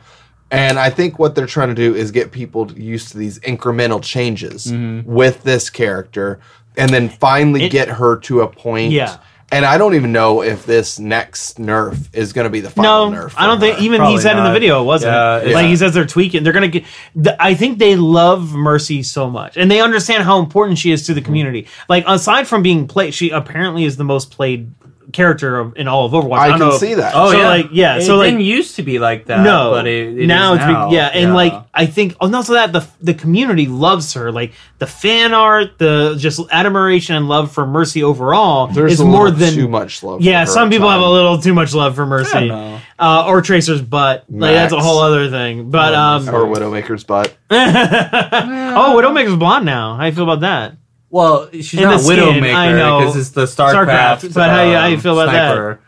And 0.51 0.77
I 0.79 0.89
think 0.91 1.17
what 1.19 1.33
they're 1.35 1.47
trying 1.47 1.69
to 1.69 1.75
do 1.75 1.95
is 1.95 2.11
get 2.11 2.31
people 2.31 2.71
used 2.73 3.09
to 3.11 3.17
these 3.17 3.39
incremental 3.39 4.01
changes 4.01 4.67
Mm-hmm. 4.67 5.11
with 5.11 5.43
this 5.43 5.69
character 5.69 6.39
and 6.77 6.89
then 6.91 7.09
finally 7.09 7.63
It- 7.65 7.71
get 7.71 7.87
her 7.89 8.17
to 8.19 8.41
a 8.41 8.47
point. 8.47 8.91
Yeah. 8.91 9.17
And 9.51 9.63
I 9.63 9.77
don't 9.77 9.93
even 9.93 10.11
know 10.11 10.41
if 10.41 10.65
this 10.65 10.97
next 10.99 11.59
nerf 11.59 12.09
is 12.13 12.33
going 12.33 12.45
to 12.45 12.49
be 12.49 12.61
the 12.61 12.69
final 12.69 13.11
No, 13.11 13.17
nerf. 13.17 13.33
I 13.37 13.45
don't 13.45 13.57
for 13.57 13.65
think 13.67 13.77
her. 13.77 13.83
even 13.83 13.93
he 14.01 14.05
Probably 14.05 14.21
said 14.21 14.37
in 14.37 14.43
the 14.43 14.51
video 14.51 14.81
it 14.81 14.85
wasn't. 14.85 15.13
Yeah, 15.13 15.53
like 15.53 15.63
yeah. 15.63 15.69
he 15.69 15.75
says 15.75 15.93
they're 15.93 16.05
tweaking. 16.05 16.43
They're 16.43 16.51
gonna 16.51 16.67
get. 16.67 16.83
The, 17.15 17.41
I 17.41 17.53
think 17.53 17.77
they 17.77 17.95
love 17.95 18.53
Mercy 18.53 19.03
so 19.03 19.29
much, 19.29 19.55
and 19.55 19.69
they 19.69 19.81
understand 19.81 20.23
how 20.23 20.39
important 20.39 20.79
she 20.79 20.91
is 20.91 21.05
to 21.07 21.13
the 21.13 21.21
community. 21.21 21.67
Like 21.87 22.03
aside 22.07 22.47
from 22.47 22.63
being 22.63 22.87
played, 22.87 23.13
she 23.13 23.29
apparently 23.29 23.85
is 23.85 23.97
the 23.97 24.03
most 24.03 24.31
played 24.31 24.73
character 25.15 25.57
of, 25.57 25.75
in 25.77 25.87
all 25.87 26.05
of 26.05 26.11
Overwatch. 26.11 26.37
I 26.37 26.49
don't 26.49 26.59
can 26.59 26.69
know. 26.69 26.77
see 26.77 26.93
that. 26.95 27.13
Oh 27.15 27.31
So, 27.31 27.37
yeah, 27.39 27.47
like, 27.47 27.67
yeah, 27.71 27.97
It 27.97 28.01
so, 28.03 28.17
like- 28.17 28.27
didn't 28.27 28.41
used 28.41 28.75
to 28.75 28.83
be 28.83 28.99
like 28.99 29.25
that. 29.25 29.41
No, 29.43 29.71
but 29.71 29.87
it, 29.87 30.19
it 30.19 30.27
now 30.27 30.53
is 30.53 30.59
it's 30.59 30.67
be- 30.67 30.95
yeah, 30.95 31.07
and 31.07 31.33
like 31.33 31.53
I 31.73 31.87
think 31.87 32.15
oh, 32.21 32.27
not 32.27 32.45
so 32.45 32.53
that 32.53 32.71
the 32.73 32.85
the 33.01 33.13
community 33.13 33.65
loves 33.67 34.13
her. 34.13 34.31
Like 34.31 34.53
the 34.77 34.87
fan 34.87 35.33
art, 35.33 35.77
the 35.79 36.15
just 36.19 36.39
admiration 36.51 37.15
and 37.15 37.27
love 37.27 37.51
for 37.51 37.65
Mercy 37.65 38.03
overall 38.03 38.67
There's 38.67 38.93
is 38.93 38.99
a 38.99 39.05
more 39.05 39.31
than 39.31 39.53
too 39.53 39.67
much 39.67 40.03
love. 40.03 40.21
Yeah, 40.21 40.43
for 40.45 40.49
her 40.49 40.53
some 40.53 40.69
people 40.69 40.87
time. 40.87 40.99
have 40.99 41.09
a 41.09 41.11
little 41.11 41.41
too 41.41 41.53
much 41.53 41.73
love 41.73 41.95
for 41.95 42.05
Mercy, 42.05 42.49
know. 42.49 42.79
uh, 42.99 43.25
or 43.27 43.41
Tracer's 43.41 43.81
butt. 43.81 44.25
Like 44.29 44.53
that's 44.53 44.73
a 44.73 44.79
whole 44.79 44.99
other 44.99 45.29
thing. 45.29 45.71
But 45.71 45.95
um, 45.95 46.27
or 46.29 46.45
Widowmaker's 46.45 47.03
butt. 47.03 47.35
oh, 47.49 48.93
Widowmaker's 48.95 49.35
blonde 49.37 49.65
now. 49.65 49.95
How 49.95 50.05
you 50.05 50.11
feel 50.11 50.23
about 50.23 50.41
that? 50.41 50.75
Well, 51.15 51.49
she's 51.51 51.73
In 51.75 51.83
not 51.83 51.97
the 51.97 52.03
skin, 52.03 52.19
Widowmaker 52.19 52.53
I 52.55 52.71
know. 52.73 52.99
because 52.99 53.15
it's 53.15 53.29
the 53.29 53.45
StarCraft. 53.45 54.19
StarCraft, 54.19 54.33
but 54.33 54.49
how 54.49 54.63
you- 54.63 54.75
how 54.75 54.85
you 54.87 54.95
um, 54.95 55.01
feel 55.01 55.19
about 55.21 55.31
that? 55.31 55.79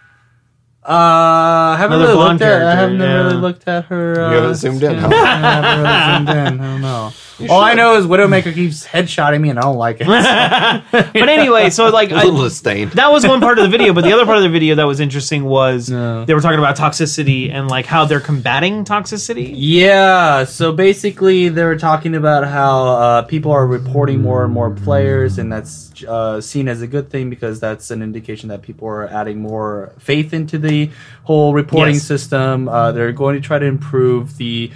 Uh, 0.89 0.93
I 0.93 1.75
haven't 1.77 1.97
Another 1.99 2.13
really 2.13 2.29
looked 2.29 2.41
at. 2.41 2.61
I 2.63 2.75
haven't 2.75 2.99
yeah. 3.01 3.13
really 3.17 3.33
looked 3.35 3.67
at 3.67 3.85
her. 3.85 4.21
Uh, 4.21 4.31
haven't 4.31 4.55
zoomed 4.55 4.83
in, 4.83 4.95
huh? 4.97 5.09
I 5.11 5.37
haven't 5.59 5.83
really 5.83 6.01
zoomed 6.07 6.29
in. 6.29 6.61
I 6.61 6.71
don't 6.71 6.81
know. 6.81 7.11
All 7.49 7.61
I 7.61 7.75
know 7.75 7.95
is 7.97 8.05
Widowmaker 8.07 8.53
keeps 8.53 8.85
headshotting 8.87 9.39
me, 9.41 9.49
and 9.49 9.59
I 9.59 9.61
don't 9.61 9.77
like 9.77 9.97
it. 9.99 10.07
But 10.91 11.29
anyway, 11.29 11.69
so 11.69 11.89
like 11.89 12.09
A 12.11 12.15
I, 12.15 12.23
little 12.23 12.43
disdain. 12.43 12.89
that 12.89 13.11
was 13.11 13.27
one 13.27 13.39
part 13.41 13.59
of 13.59 13.63
the 13.63 13.69
video, 13.69 13.93
but 13.93 14.03
the 14.03 14.11
other 14.13 14.25
part 14.25 14.37
of 14.37 14.43
the 14.43 14.49
video 14.49 14.75
that 14.75 14.85
was 14.85 14.99
interesting 14.99 15.45
was 15.45 15.89
No. 15.89 16.25
they 16.25 16.33
were 16.33 16.41
talking 16.41 16.59
about 16.59 16.75
toxicity 16.77 17.51
and 17.51 17.67
like 17.67 17.85
how 17.85 18.05
they're 18.05 18.19
combating 18.19 18.85
toxicity. 18.85 19.51
Yeah, 19.55 20.45
so 20.45 20.71
basically 20.71 21.49
they 21.49 21.63
were 21.63 21.77
talking 21.77 22.15
about 22.15 22.47
how 22.47 22.87
uh, 22.87 23.21
people 23.23 23.51
are 23.51 23.67
reporting 23.67 24.21
more 24.21 24.43
and 24.43 24.51
more 24.53 24.71
players, 24.71 25.37
and 25.37 25.51
that's 25.51 26.03
uh, 26.07 26.41
seen 26.41 26.67
as 26.67 26.81
a 26.81 26.87
good 26.87 27.09
thing 27.09 27.29
because 27.29 27.59
that's 27.59 27.91
an 27.91 28.01
indication 28.01 28.49
that 28.49 28.61
people 28.61 28.87
are 28.87 29.07
adding 29.07 29.39
more 29.41 29.93
faith 29.99 30.33
into 30.33 30.57
the 30.57 30.89
whole 31.23 31.53
reporting 31.53 31.95
Yes. 31.95 32.03
system. 32.03 32.67
Uh, 32.67 32.91
they're 32.91 33.11
going 33.11 33.35
to 33.35 33.41
try 33.41 33.59
to 33.59 33.65
improve 33.65 34.37
the 34.37 34.71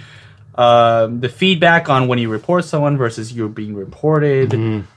um, 0.54 1.20
the 1.20 1.28
feedback 1.28 1.88
on 1.88 2.08
when 2.08 2.18
you 2.18 2.28
report 2.28 2.64
someone 2.64 2.96
versus 2.96 3.32
you're 3.32 3.48
being 3.48 3.74
reported, 3.74 4.52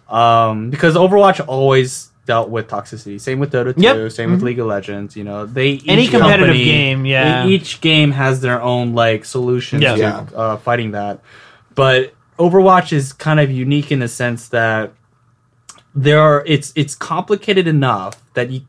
um, 0.09 0.69
because 0.69 0.95
Overwatch 0.95 1.43
always 1.47 2.09
dealt 2.25 2.49
with 2.49 2.67
toxicity. 2.67 3.21
Same 3.21 3.39
with 3.39 3.51
Dota 3.53 3.73
2, 3.75 3.81
Yep. 3.81 4.11
same 4.11 4.31
with 4.31 4.41
League 4.41 4.59
of 4.59 4.65
Legends. 4.67 5.15
You 5.15 5.23
know, 5.23 5.45
they 5.45 5.79
Any 5.87 6.07
competitive 6.07 6.47
company- 6.47 6.65
game, 6.65 7.05
yeah. 7.05 7.45
each 7.45 7.81
game 7.81 8.11
has 8.11 8.41
their 8.41 8.61
own 8.61 8.93
like 8.95 9.23
solutions 9.25 9.83
Yeah. 9.83 9.93
to 9.93 9.99
Yeah. 9.99 10.25
uh, 10.35 10.57
fighting 10.57 10.91
that. 10.91 11.19
But 11.75 12.13
Overwatch 12.39 12.91
is 12.91 13.13
kind 13.13 13.39
of 13.39 13.49
unique 13.51 13.91
in 13.91 13.99
the 13.99 14.07
sense 14.07 14.47
that 14.49 14.91
there 15.93 16.19
are 16.19 16.43
it's 16.45 16.73
it's 16.75 16.95
complicated 16.95 17.67
enough 17.67 18.21
that 18.33 18.49
you 18.51 18.61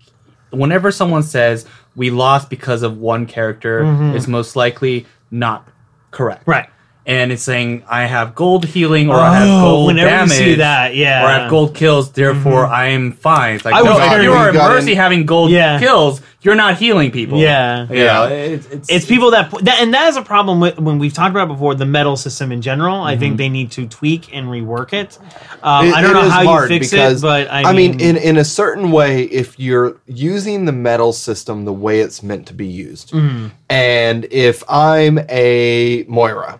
whenever 0.50 0.92
someone 0.92 1.24
says 1.24 1.66
we 1.96 2.08
lost 2.10 2.48
because 2.48 2.84
of 2.84 2.98
one 2.98 3.26
character 3.26 3.82
it's 4.14 4.28
most 4.28 4.54
likely 4.54 5.06
not 5.30 5.66
correct. 6.12 6.44
Right. 6.46 6.66
And 7.08 7.30
it's 7.30 7.44
saying 7.44 7.84
I 7.88 8.06
have 8.06 8.34
gold 8.34 8.64
healing 8.64 9.08
or 9.08 9.14
I 9.14 9.38
have 9.38 9.48
Oh, 9.48 9.60
gold 9.62 9.86
whenever 9.86 10.10
you 10.10 10.16
damage. 10.16 10.32
see 10.36 10.54
that, 10.56 10.96
yeah. 10.96 11.22
Or 11.22 11.28
I 11.28 11.38
have 11.38 11.50
gold 11.50 11.72
kills, 11.72 12.10
therefore 12.10 12.66
I 12.66 12.86
am 12.88 13.12
fine. 13.12 13.54
It's 13.54 13.64
like, 13.64 13.76
I 13.76 13.82
no, 13.82 13.92
if 13.92 14.22
you 14.24 14.32
are 14.32 14.52
you 14.52 14.58
Mercy 14.58 14.90
in- 14.90 14.96
having 14.98 15.24
gold 15.24 15.52
Yeah. 15.52 15.78
kills, 15.78 16.20
you're 16.42 16.56
not 16.56 16.78
healing 16.78 17.12
people. 17.12 17.38
Yeah. 17.38 17.86
yeah, 17.90 18.04
know, 18.28 18.34
it's, 18.34 18.66
it's, 18.66 18.90
It's 18.90 19.06
people 19.06 19.30
that, 19.30 19.52
that 19.62 19.80
and 19.80 19.94
that 19.94 20.08
is 20.08 20.16
a 20.16 20.22
problem 20.22 20.58
with 20.58 20.80
when 20.80 20.98
we've 20.98 21.12
talked 21.12 21.30
about 21.30 21.46
before 21.46 21.76
the 21.76 21.86
medal 21.86 22.16
system 22.16 22.50
in 22.50 22.60
general. 22.60 23.00
I 23.02 23.16
think 23.16 23.36
they 23.36 23.48
need 23.48 23.70
to 23.72 23.86
tweak 23.86 24.34
and 24.34 24.48
rework 24.48 24.92
it. 24.92 25.16
Um, 25.62 25.86
It- 25.86 25.94
I 25.94 26.00
don't 26.00 26.10
it 26.10 26.14
know 26.14 26.28
how 26.28 26.60
you 26.62 26.66
fix 26.66 26.90
because, 26.90 27.22
it, 27.22 27.26
but 27.26 27.46
I, 27.52 27.72
mean, 27.72 28.00
in 28.00 28.16
in 28.16 28.36
a 28.36 28.44
certain 28.44 28.90
way, 28.90 29.22
if 29.22 29.60
you're 29.60 29.96
using 30.06 30.64
the 30.64 30.72
medal 30.72 31.12
system 31.12 31.64
the 31.66 31.72
way 31.72 32.00
it's 32.00 32.24
meant 32.24 32.46
to 32.48 32.54
be 32.54 32.66
used, 32.66 33.12
Mm-hmm. 33.12 33.46
and 33.70 34.26
if 34.32 34.64
I'm 34.68 35.20
a 35.28 36.04
Moira, 36.08 36.58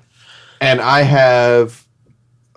and 0.61 0.81
I 0.81 1.03
have 1.03 1.85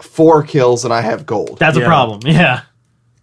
four 0.01 0.43
kills 0.43 0.85
and 0.85 0.93
I 0.93 1.01
have 1.01 1.25
gold, 1.25 1.57
that's 1.59 1.77
a 1.77 1.81
Yeah. 1.81 1.85
problem. 1.87 2.19
Yeah. 2.25 2.61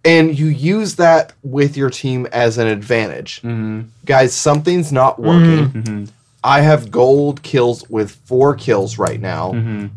and 0.05 0.37
you 0.37 0.45
use 0.47 0.95
that 0.95 1.33
with 1.43 1.75
your 1.75 1.89
team 1.89 2.27
as 2.31 2.57
an 2.57 2.67
advantage, 2.67 3.41
Mm-hmm. 3.41 3.81
guys, 4.05 4.33
something's 4.33 4.91
not 4.91 5.19
working. 5.19 6.09
I 6.43 6.61
have 6.61 6.91
gold 6.91 7.41
kills 7.43 7.89
with 7.89 8.11
four 8.25 8.55
kills 8.55 8.97
right 8.97 9.19
now. 9.19 9.51
Mm-hmm. 9.53 9.87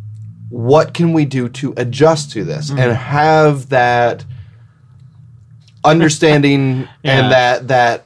What 0.49 0.95
can 0.95 1.13
we 1.13 1.25
do 1.27 1.49
to 1.51 1.75
adjust 1.77 2.33
to 2.33 2.45
this 2.45 2.71
and 2.71 2.93
have 2.93 3.69
that 3.69 4.25
understanding 5.85 6.89
Yeah. 7.03 7.21
and 7.21 7.33
that 7.33 7.69
that 7.69 8.05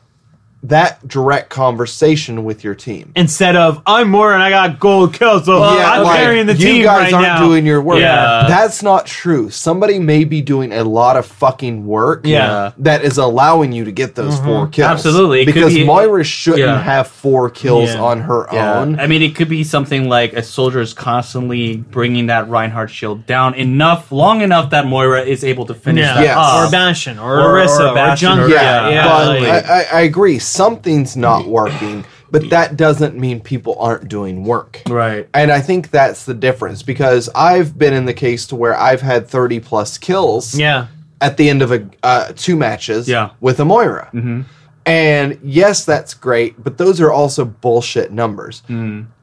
that 0.65 1.07
direct 1.07 1.51
conversation 1.51 2.45
with 2.45 2.65
your 2.65 2.75
team? 2.75 3.13
Instead 3.17 3.57
of 3.57 3.83
I'm 3.87 4.09
more 4.11 4.33
and 4.33 4.43
I 4.43 4.51
got 4.51 4.81
gold 4.81 5.15
kills, 5.15 5.45
so 5.45 5.59
yeah, 5.75 5.93
I'm 5.93 6.03
like, 6.05 6.19
carrying 6.19 6.47
the 6.47 6.55
you 6.55 6.59
team 6.67 6.77
You 6.77 6.83
guys 6.85 7.13
right 7.13 7.15
aren't 7.15 7.27
now. 7.27 7.47
doing 7.47 7.67
your 7.67 7.81
work. 7.83 7.99
Yeah. 8.01 8.47
That's 8.49 8.83
not 8.83 9.07
true. 9.07 9.51
Somebody 9.51 9.99
may 9.99 10.25
be 10.25 10.41
doing 10.41 10.73
a 10.73 10.83
lot 10.85 11.17
of 11.17 11.27
fucking 11.27 11.87
work. 11.87 12.23
Yeah. 12.25 12.73
that 12.79 13.05
is 13.05 13.19
allowing 13.19 13.73
you 13.73 13.85
to 13.85 13.93
get 13.93 14.15
those 14.15 14.35
mm-hmm. 14.37 14.45
four 14.47 14.67
kills. 14.69 14.91
Absolutely. 14.91 15.43
It 15.43 15.47
because 15.47 15.75
be- 15.75 15.85
Moira 15.85 16.25
shouldn't 16.25 16.63
Yeah. 16.63 16.83
have 16.83 17.09
four 17.09 17.51
kills 17.51 17.93
Yeah. 17.95 18.01
on 18.03 18.21
her 18.23 18.47
Yeah. 18.53 18.81
own. 18.81 18.99
I 18.99 19.07
mean, 19.07 19.23
it 19.23 19.35
could 19.37 19.49
be 19.49 19.65
something 19.65 20.09
like 20.09 20.33
a 20.33 20.43
soldier 20.43 20.81
is 20.81 20.93
constantly 20.93 21.77
bringing 21.77 22.27
that 22.27 22.49
Reinhardt 22.49 22.91
shield 22.91 23.27
down 23.27 23.55
enough, 23.55 24.11
long 24.11 24.41
enough 24.41 24.71
that 24.71 24.87
Moira 24.87 25.23
is 25.23 25.45
able 25.45 25.67
to 25.67 25.75
finish 25.75 26.05
Yeah. 26.07 26.15
that 26.15 26.23
Yes. 26.23 26.37
off. 26.37 26.69
Or 26.69 26.71
Bastion, 26.71 27.19
or, 27.19 27.37
Or- 27.41 27.59
or 27.59 27.67
Orisa, 27.67 27.91
or, 27.91 27.95
Bastion, 27.95 28.39
or- 28.39 28.49
Jungler. 28.49 28.51
Yeah, 28.51 28.89
Yeah, 28.89 29.09
but 29.09 29.41
like- 29.41 29.65
I, 29.67 29.81
I, 29.83 29.87
I 29.93 30.01
agree. 30.03 30.39
Something's 30.55 31.17
not 31.17 31.47
working, 31.47 32.05
but 32.31 32.49
that 32.51 32.77
doesn't 32.77 33.17
mean 33.17 33.41
people 33.41 33.77
aren't 33.79 34.09
doing 34.09 34.45
work. 34.45 34.83
Right. 34.89 35.29
And 35.35 35.51
I 35.53 35.61
think 35.61 35.91
that's 35.91 36.25
the 36.25 36.35
difference 36.35 36.83
because 36.83 37.29
I've 37.35 37.77
been 37.79 37.93
in 37.95 38.05
the 38.05 38.15
case 38.15 38.47
to 38.49 38.57
where 38.57 38.77
I've 38.77 39.01
had 39.03 39.29
30 39.29 39.61
plus 39.61 39.99
kills 39.99 40.57
yeah. 40.59 40.87
at 41.21 41.37
the 41.37 41.49
end 41.49 41.63
of 41.63 41.73
a 41.73 41.89
uh, 42.03 42.33
two 42.37 42.57
matches 42.57 43.09
Yeah. 43.09 43.31
with 43.41 43.61
a 43.61 43.65
Moira. 43.65 44.11
And 44.87 45.39
yes, 45.43 45.87
that's 45.87 46.13
great, 46.13 46.63
but 46.63 46.77
those 46.77 47.01
are 47.01 47.11
also 47.11 47.47
bullshit 47.47 48.13
numbers. 48.13 48.63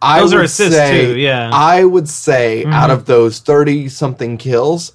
I 0.02 0.20
Those 0.20 0.34
are 0.34 0.38
would 0.38 0.45
assists 0.45 0.76
say, 0.76 1.06
too, 1.06 1.20
yeah. 1.20 1.52
I 1.53 1.84
would 1.86 2.10
say 2.10 2.66
out 2.66 2.90
of 2.90 3.06
those 3.06 3.38
30 3.40 3.88
something 3.90 4.38
kills, 4.38 4.94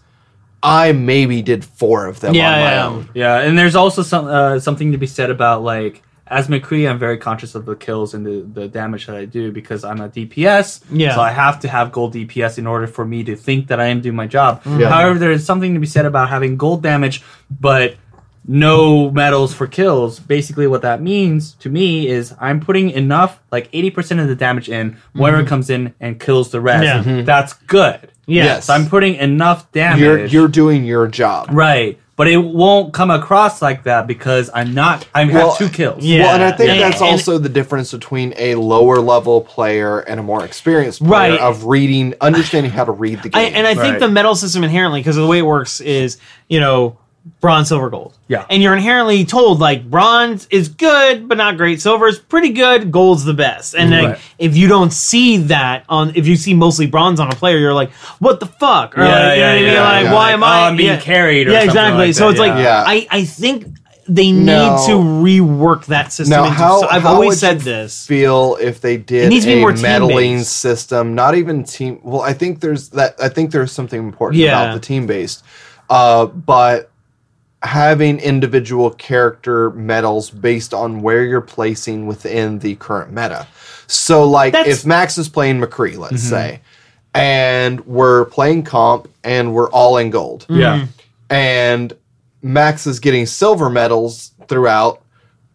I 0.65 0.91
maybe 0.91 1.41
did 1.43 1.65
four 1.65 2.07
of 2.07 2.19
them 2.19 2.35
Yeah, 2.35 2.53
on 2.53 2.61
my 2.61 2.71
yeah. 2.73 2.87
own. 2.87 3.09
Yeah, 3.15 3.41
and 3.43 3.57
there's 3.57 3.77
also 3.77 4.03
some 4.03 4.27
uh, 4.27 4.59
something 4.59 4.91
to 4.91 4.99
be 4.99 5.07
said 5.07 5.31
about 5.31 5.63
like 5.63 6.03
as 6.29 6.49
McCree, 6.49 6.89
I'm 6.91 6.99
very 6.99 7.19
conscious 7.19 7.55
of 7.55 7.65
the 7.67 7.77
kills 7.77 8.13
and 8.15 8.27
the, 8.27 8.41
the 8.61 8.69
damage 8.69 9.07
that 9.07 9.15
I 9.17 9.25
do 9.27 9.53
because 9.53 9.85
I'm 9.85 10.01
a 10.01 10.09
DPS. 10.09 10.83
Yeah. 10.91 11.15
So 11.15 11.21
I 11.21 11.31
have 11.31 11.61
to 11.61 11.69
have 11.69 11.93
gold 11.93 12.15
DPS 12.15 12.59
in 12.59 12.67
order 12.67 12.87
for 12.87 13.05
me 13.05 13.23
to 13.25 13.37
think 13.37 13.69
that 13.69 13.79
I 13.81 13.87
am 13.87 14.01
doing 14.01 14.17
my 14.17 14.27
job. 14.27 14.63
Yeah. 14.67 14.89
However, 14.89 15.19
there 15.19 15.31
is 15.31 15.45
something 15.47 15.75
to 15.75 15.81
be 15.81 15.87
said 15.87 16.05
about 16.07 16.29
having 16.29 16.57
gold 16.57 16.83
damage, 16.83 17.23
but 17.61 17.97
no 18.49 19.11
medals 19.11 19.53
for 19.55 19.67
kills. 19.67 20.21
Basically, 20.21 20.67
what 20.67 20.83
that 20.83 21.03
means 21.03 21.55
to 21.55 21.69
me 21.69 22.07
is 22.09 22.35
I'm 22.41 22.61
putting 22.61 22.91
enough, 22.91 23.41
like 23.51 23.71
80% 23.73 24.21
of 24.21 24.29
the 24.29 24.37
damage 24.37 24.69
in. 24.69 24.97
Moira 25.15 25.45
comes 25.45 25.69
in 25.71 25.95
and 26.01 26.19
kills 26.21 26.51
the 26.51 26.61
rest. 26.61 26.85
Yeah. 26.85 27.03
Mhm. 27.03 27.25
That's 27.25 27.53
good. 27.55 28.13
Yeah. 28.27 28.45
Yes. 28.45 28.67
So 28.67 28.75
I'm 28.75 28.87
putting 28.89 29.15
enough 29.17 29.71
damage. 29.73 30.01
You're, 30.01 30.27
you're 30.27 30.49
doing 30.49 30.85
your 30.85 31.07
job. 31.09 31.49
Right. 31.53 31.99
But 32.17 32.29
it 32.29 32.39
won't 32.39 32.95
come 32.95 33.11
across 33.11 33.61
like 33.61 33.83
that 33.83 34.07
because 34.07 34.49
I'm 34.55 34.73
not. 34.73 35.07
I 35.15 35.27
Well, 35.27 35.51
have 35.51 35.59
two 35.59 35.69
kills. 35.69 36.03
yeah. 36.03 36.23
Well, 36.25 36.35
and 36.37 36.43
I 36.45 36.53
think 36.53 36.71
And- 36.71 36.81
that's 36.81 37.01
and- 37.03 37.11
also 37.11 37.37
the 37.37 37.51
difference 37.51 37.93
between 37.93 38.33
a 38.39 38.55
lower 38.55 39.01
level 39.01 39.43
player 39.43 39.99
and 40.01 40.19
a 40.19 40.23
more 40.23 40.43
experienced 40.43 41.05
player 41.05 41.33
Right. 41.33 41.41
of 41.41 41.65
reading, 41.67 42.15
understanding 42.23 42.73
how 42.73 42.85
to 42.85 42.93
read 42.93 43.23
the 43.23 43.31
I, 43.35 43.45
game. 43.45 43.53
and 43.57 43.67
I 43.67 43.75
think 43.75 43.99
the 43.99 44.09
medal 44.09 44.35
system 44.35 44.65
inherently, 44.65 45.01
because 45.01 45.17
the 45.17 45.27
way 45.27 45.39
it 45.41 45.47
works, 45.47 45.81
is 45.83 46.17
you 46.49 46.59
know 46.59 46.97
bronze, 47.41 47.69
silver, 47.69 47.91
gold. 47.91 48.17
Yeah. 48.29 48.45
and 48.51 48.63
you're 48.63 48.75
inherently 48.75 49.25
told 49.25 49.61
like 49.61 49.89
bronze 49.91 50.47
is 50.51 50.69
good 50.69 51.29
but 51.29 51.37
not 51.39 51.57
great, 51.57 51.81
silver 51.81 52.07
is 52.09 52.19
pretty 52.19 52.51
good, 52.51 52.91
gold's 52.91 53.25
the 53.25 53.35
best. 53.35 53.75
And 53.75 53.93
then 53.93 54.05
Right. 54.05 54.19
if 54.39 54.57
you 54.57 54.69
don't 54.69 54.93
see 54.93 55.37
that 55.39 55.85
on, 55.89 56.13
if 56.17 56.27
you 56.27 56.37
see 56.37 56.55
mostly 56.55 56.87
bronze 56.87 57.21
on 57.21 57.29
a 57.29 57.35
player, 57.37 57.59
you're 57.59 57.75
like, 57.75 57.93
what 58.19 58.41
the 58.41 58.47
fuck? 58.47 58.97
Or 58.99 59.03
Yeah, 59.03 59.09
like, 59.09 59.19
you 59.19 59.23
know 59.27 59.35
yeah, 59.37 59.47
what 59.47 59.53
I 59.53 59.57
mean? 59.57 59.65
yeah, 59.73 59.83
Like, 59.83 60.05
yeah. 60.05 60.15
why 60.15 60.31
am 60.33 60.41
Like, 60.41 60.51
I? 60.51 60.61
oh, 60.61 60.69
I'm 60.69 60.77
being 60.77 60.99
carried 61.01 61.49
or 61.49 61.51
yeah, 61.53 61.59
something 61.61 61.71
exactly. 61.77 62.07
like 62.07 62.15
so 62.15 62.25
that, 62.25 62.31
it's 62.31 62.41
like 62.41 62.53
yeah. 62.53 62.63
Yeah. 62.63 62.85
I, 62.87 63.07
I 63.11 63.25
think 63.25 63.67
they 64.09 64.31
need 64.31 64.45
Now- 64.45 64.87
to 64.87 64.93
rework 64.93 65.87
that 65.87 66.13
system. 66.13 66.31
now, 66.37 66.45
into- 66.45 66.57
how 66.57 66.81
so 66.83 66.89
I've 66.89 67.03
how 67.03 67.15
always 67.15 67.29
would 67.31 67.39
said 67.39 67.57
you 67.59 67.63
this. 67.65 68.07
Feel 68.07 68.57
if 68.61 68.81
they 68.81 68.97
did 68.97 69.25
It 69.25 69.29
needs 69.31 69.45
to 69.45 69.51
be 69.53 69.59
a 69.59 69.61
more 69.61 69.73
meddling 69.73 70.29
team-based. 70.37 70.53
system, 70.57 71.15
not 71.17 71.35
even 71.35 71.65
team. 71.65 71.99
Well, 72.03 72.21
I 72.23 72.33
think 72.33 72.61
there's 72.61 72.91
that. 72.91 73.17
I 73.21 73.29
think 73.29 73.51
there's 73.51 73.73
something 73.73 73.99
important 74.01 74.41
Yeah. 74.41 74.63
about 74.63 74.75
the 74.75 74.81
team 74.81 75.07
based, 75.07 75.43
uh, 75.91 76.27
but 76.27 76.91
having 77.67 78.19
individual 78.21 78.91
character 78.91 79.71
medals 79.71 80.31
based 80.31 80.73
on 80.73 81.03
where 81.03 81.25
you're 81.25 81.41
placing 81.41 82.07
within 82.07 82.61
the 82.61 82.77
current 82.77 83.11
meta. 83.11 83.47
So, 83.87 84.29
like, 84.29 84.53
That's- 84.53 84.81
if 84.81 84.87
Max 84.87 85.19
is 85.19 85.29
playing 85.29 85.61
McCree, 85.61 85.99
let's 85.99 86.15
mm-hmm. 86.15 86.31
say, 86.31 86.61
and 87.15 87.85
we're 87.87 88.27
playing 88.27 88.63
comp 88.63 89.09
and 89.25 89.53
we're 89.53 89.71
all 89.71 89.99
in 89.99 90.11
gold, 90.11 90.43
mm-hmm. 90.49 90.61
Yeah. 90.61 90.87
and 91.31 91.93
Max 92.43 92.87
is 92.87 93.01
getting 93.01 93.27
silver 93.27 93.69
medals 93.69 94.33
throughout, 94.49 95.03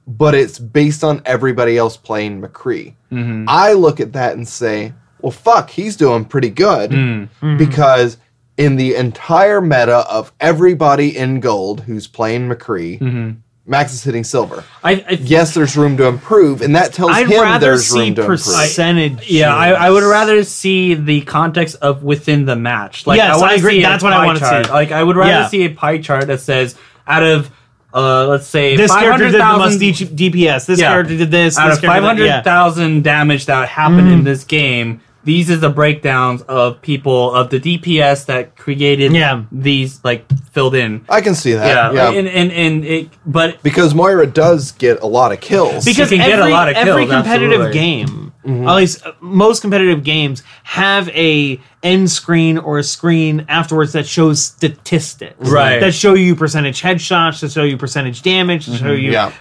but 0.05 0.35
it's 0.35 0.59
based 0.59 1.03
on 1.03 1.21
everybody 1.25 1.77
else 1.77 1.95
playing 1.95 2.41
McCree. 2.41 2.93
Mm-hmm. 3.11 3.45
I 3.47 3.73
look 3.73 3.99
at 3.99 4.13
that 4.13 4.33
and 4.33 4.47
say, 4.47 4.93
well, 5.21 5.31
fuck, 5.31 5.69
he's 5.69 5.95
doing 5.95 6.25
pretty 6.25 6.49
good 6.49 6.91
mm. 6.91 7.57
because 7.57 8.17
in 8.61 8.75
the 8.75 8.95
entire 8.95 9.59
meta 9.59 10.05
of 10.09 10.31
everybody 10.39 11.17
in 11.17 11.39
gold 11.39 11.81
who's 11.81 12.05
playing 12.07 12.47
McCree, 12.47 13.35
Max 13.65 13.93
is 13.93 14.03
hitting 14.03 14.23
silver. 14.23 14.63
I, 14.83 14.91
I 15.07 15.11
Yes, 15.21 15.53
there's 15.53 15.75
room 15.77 15.97
to 15.97 16.05
improve, 16.05 16.61
and 16.61 16.75
that 16.75 16.93
tells 16.93 17.11
I'd 17.11 17.27
him 17.27 17.41
rather 17.41 17.67
there's 17.67 17.88
see 17.88 17.99
room 17.99 18.15
to 18.15 18.21
improve. 18.21 18.39
percentage. 18.39 19.29
Yeah, 19.29 19.55
I, 19.55 19.69
I 19.71 19.89
would 19.91 20.03
rather 20.03 20.43
see 20.43 20.93
the 20.93 21.21
context 21.21 21.75
of 21.81 22.03
within 22.03 22.45
the 22.45 22.55
match. 22.55 23.07
Like, 23.07 23.17
Yes, 23.17 23.39
wanna 23.39 23.53
I 23.53 23.55
agree. 23.55 23.77
see 23.77 23.81
That's 23.81 24.03
what 24.03 24.13
I 24.13 24.25
wanna 24.25 24.39
see. 24.39 24.69
Like, 24.71 24.91
I 24.91 25.03
would 25.03 25.15
rather 25.15 25.31
Yeah. 25.31 25.47
see 25.47 25.63
a 25.65 25.69
pie 25.69 25.99
chart 25.99 26.27
that 26.27 26.39
says 26.41 26.75
out 27.07 27.23
of, 27.23 27.49
uh, 27.93 28.27
let's 28.27 28.47
say, 28.47 28.75
this 28.75 28.91
character 28.93 29.25
did 29.25 29.35
the 29.35 29.39
500,000 29.39 29.91
most 29.91 30.15
D- 30.15 30.29
DPS. 30.29 30.65
This 30.65 30.79
Yeah. 30.79 30.89
character 30.89 31.17
did 31.17 31.31
this. 31.31 31.57
out 31.57 31.67
this 31.69 31.77
of 31.77 31.81
character 31.83 31.88
five 31.88 32.17
did- 32.17 32.25
hundred 32.25 32.25
yeah. 32.25 33.01
damage 33.01 33.45
that 33.47 33.69
happened 33.69 34.11
in 34.11 34.23
this 34.23 34.43
game, 34.43 35.01
these 35.23 35.49
is 35.49 35.61
the 35.61 35.69
breakdowns 35.69 36.41
of 36.43 36.81
people 36.81 37.34
of 37.34 37.49
the 37.49 37.60
DPS 37.60 38.26
that 38.26 38.56
created 38.56 39.11
Yeah. 39.14 39.43
these 39.52 39.99
like 40.03 40.26
filled 40.52 40.76
in. 40.76 41.06
I 41.10 41.22
can 41.22 41.35
see 41.35 41.53
that. 41.53 41.93
Yeah, 41.93 42.11
Yeah, 42.11 42.18
and 42.19 42.27
and 42.27 42.52
and 42.52 42.85
it, 42.85 43.10
but 43.26 43.61
because 43.64 43.93
Moira 43.93 44.27
does 44.27 44.72
get 44.72 45.02
a 45.02 45.06
lot 45.07 45.31
of 45.31 45.39
kills. 45.41 45.85
because 45.85 46.10
can 46.10 46.19
every, 46.22 46.31
get 46.38 46.39
a 46.39 46.49
lot 46.52 46.69
of 46.69 46.76
every 46.76 47.06
kills, 47.06 47.15
competitive 47.15 47.61
absolutely. 47.61 47.80
game, 47.80 48.34
at 48.68 48.76
least 48.76 49.06
uh, 49.06 49.11
most 49.22 49.61
competitive 49.61 50.03
games, 50.03 50.41
have 50.64 51.07
a 51.10 51.60
end 51.84 52.10
screen 52.11 52.57
or 52.57 52.80
a 52.80 52.84
screen 52.84 53.45
afterwards 53.48 53.93
that 53.93 54.06
shows 54.07 54.43
statistics, 54.43 55.35
Right. 55.49 55.80
That 55.80 55.93
show 55.93 56.14
you 56.15 56.35
percentage 56.35 56.81
headshots, 56.81 57.41
that 57.41 57.52
show 57.52 57.64
you 57.64 57.77
percentage 57.77 58.22
damage, 58.23 58.65
that 58.65 58.77
show 58.77 58.91
you. 58.91 59.11
Yeah. 59.11 59.31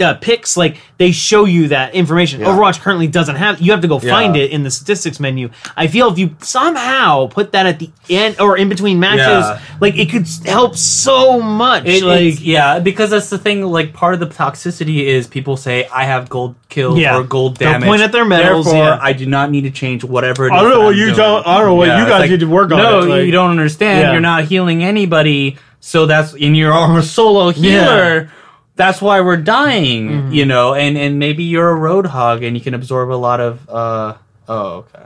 Uh, 0.00 0.14
picks 0.14 0.56
like 0.56 0.76
they 0.98 1.12
show 1.12 1.44
you 1.44 1.68
that 1.68 1.94
information. 1.94 2.40
Yeah. 2.40 2.46
Overwatch 2.48 2.80
currently 2.80 3.06
doesn't 3.06 3.36
have. 3.36 3.60
You 3.60 3.72
have 3.72 3.80
to 3.82 3.88
go 3.88 3.98
find 3.98 4.36
Yeah. 4.36 4.42
it 4.44 4.50
in 4.50 4.62
the 4.62 4.70
statistics 4.70 5.18
menu. 5.20 5.50
I 5.76 5.86
feel 5.86 6.10
if 6.12 6.18
you 6.18 6.34
somehow 6.40 7.26
put 7.28 7.52
that 7.52 7.66
at 7.66 7.78
the 7.78 7.90
end 8.10 8.40
or 8.40 8.56
in 8.56 8.68
between 8.68 8.98
matches, 9.00 9.44
Yeah. 9.46 9.58
like 9.80 9.96
it 9.98 10.10
could 10.10 10.26
help 10.46 10.76
so 10.76 11.40
much. 11.40 11.84
It, 11.86 12.02
like 12.02 12.44
yeah, 12.44 12.78
because 12.78 13.10
that's 13.10 13.30
the 13.30 13.38
thing. 13.38 13.62
Like 13.64 13.92
part 13.92 14.14
of 14.14 14.20
the 14.20 14.26
toxicity 14.26 15.04
is 15.04 15.26
people 15.26 15.56
say 15.56 15.86
I 15.92 16.04
have 16.04 16.28
gold 16.28 16.54
kills 16.68 16.98
Yeah. 16.98 17.16
or 17.16 17.22
gold 17.24 17.56
They'll 17.56 17.72
damage. 17.72 17.88
point 17.88 18.02
at 18.02 18.12
their 18.12 18.24
medals, 18.24 18.66
Therefore, 18.66 18.84
yeah. 18.84 18.98
I 19.00 19.12
do 19.12 19.26
not 19.26 19.50
need 19.50 19.62
to 19.62 19.70
change 19.70 20.04
whatever. 20.04 20.46
It 20.46 20.52
I 20.52 20.60
don't 20.60 20.70
know 20.70 20.78
that 20.78 20.84
what 20.84 20.92
I'm 20.94 20.98
you 20.98 21.04
doing. 21.06 21.16
don't- 21.16 21.46
I 21.46 21.58
don't 21.58 21.66
know 21.66 21.74
what 21.74 21.88
you 21.88 21.92
it's 21.94 22.10
guys 22.10 22.30
need 22.30 22.40
to 22.40 22.46
work 22.46 22.70
on 22.72 22.78
No, 22.78 22.98
it, 23.00 23.04
like- 23.08 23.24
you 23.26 23.32
don't 23.32 23.50
understand. 23.50 24.00
Yeah. 24.00 24.12
You're 24.12 24.20
not 24.20 24.44
healing 24.44 24.82
anybody. 24.84 25.56
So 25.80 26.06
that's 26.06 26.32
and 26.34 26.56
you're 26.56 26.72
a 26.72 27.02
solo 27.02 27.50
healer. 27.50 28.30
That's 28.78 29.02
why 29.02 29.20
we're 29.20 29.36
dying. 29.36 30.08
Mm-hmm. 30.08 30.32
You 30.32 30.46
know, 30.46 30.72
and 30.72 30.96
and 30.96 31.18
maybe 31.18 31.44
you're 31.44 31.70
a 31.76 31.78
Roadhog 31.78 32.46
and 32.46 32.56
you 32.56 32.62
can 32.62 32.72
absorb 32.72 33.10
a 33.10 33.20
lot 33.28 33.40
of. 33.40 33.68
uh 33.68 34.14
Oh, 34.48 34.68
okay. 34.88 35.04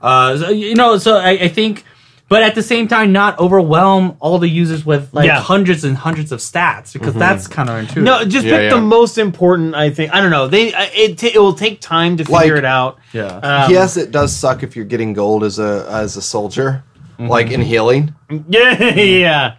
Uh, 0.00 0.38
so, 0.38 0.48
you 0.48 0.74
know, 0.74 0.96
so 0.96 1.18
I, 1.18 1.30
I 1.30 1.48
think, 1.48 1.84
but 2.30 2.42
at 2.42 2.54
the 2.54 2.62
same 2.62 2.88
time, 2.88 3.12
not 3.12 3.38
overwhelm 3.38 4.16
all 4.20 4.38
the 4.38 4.48
users 4.48 4.86
with 4.86 5.12
like 5.12 5.26
Yeah. 5.26 5.34
Mm-hmm. 5.38 5.44
hundreds 5.44 5.84
and 5.84 5.96
hundreds 5.96 6.30
of 6.32 6.38
stats 6.40 6.92
because 6.94 7.12
that's 7.14 7.48
counterintuitive. 7.48 8.02
No, 8.02 8.24
just 8.24 8.46
Yeah, 8.46 8.58
pick 8.58 8.70
the 8.70 8.80
most 8.80 9.18
important. 9.18 9.74
I 9.74 9.90
think 9.90 10.14
I 10.14 10.20
don't 10.22 10.30
know. 10.30 10.46
They 10.48 10.72
it 10.74 11.18
t- 11.18 11.34
it 11.34 11.38
will 11.38 11.52
take 11.52 11.80
time 11.82 12.16
to 12.18 12.24
figure 12.24 12.38
Like- 12.54 12.58
it 12.58 12.64
out. 12.64 12.98
yeah, 13.12 13.26
Um, 13.66 13.70
yes, 13.72 13.96
it 13.98 14.10
does 14.10 14.34
suck 14.34 14.62
if 14.62 14.74
you're 14.76 14.86
getting 14.86 15.12
gold 15.12 15.42
as 15.44 15.58
a 15.58 15.86
as 15.90 16.16
a 16.16 16.22
soldier, 16.22 16.84
Mm-hmm. 17.18 17.28
like 17.28 17.50
in 17.50 17.60
healing. 17.60 18.14
yeah, 18.48 18.78
yeah. 18.94 19.54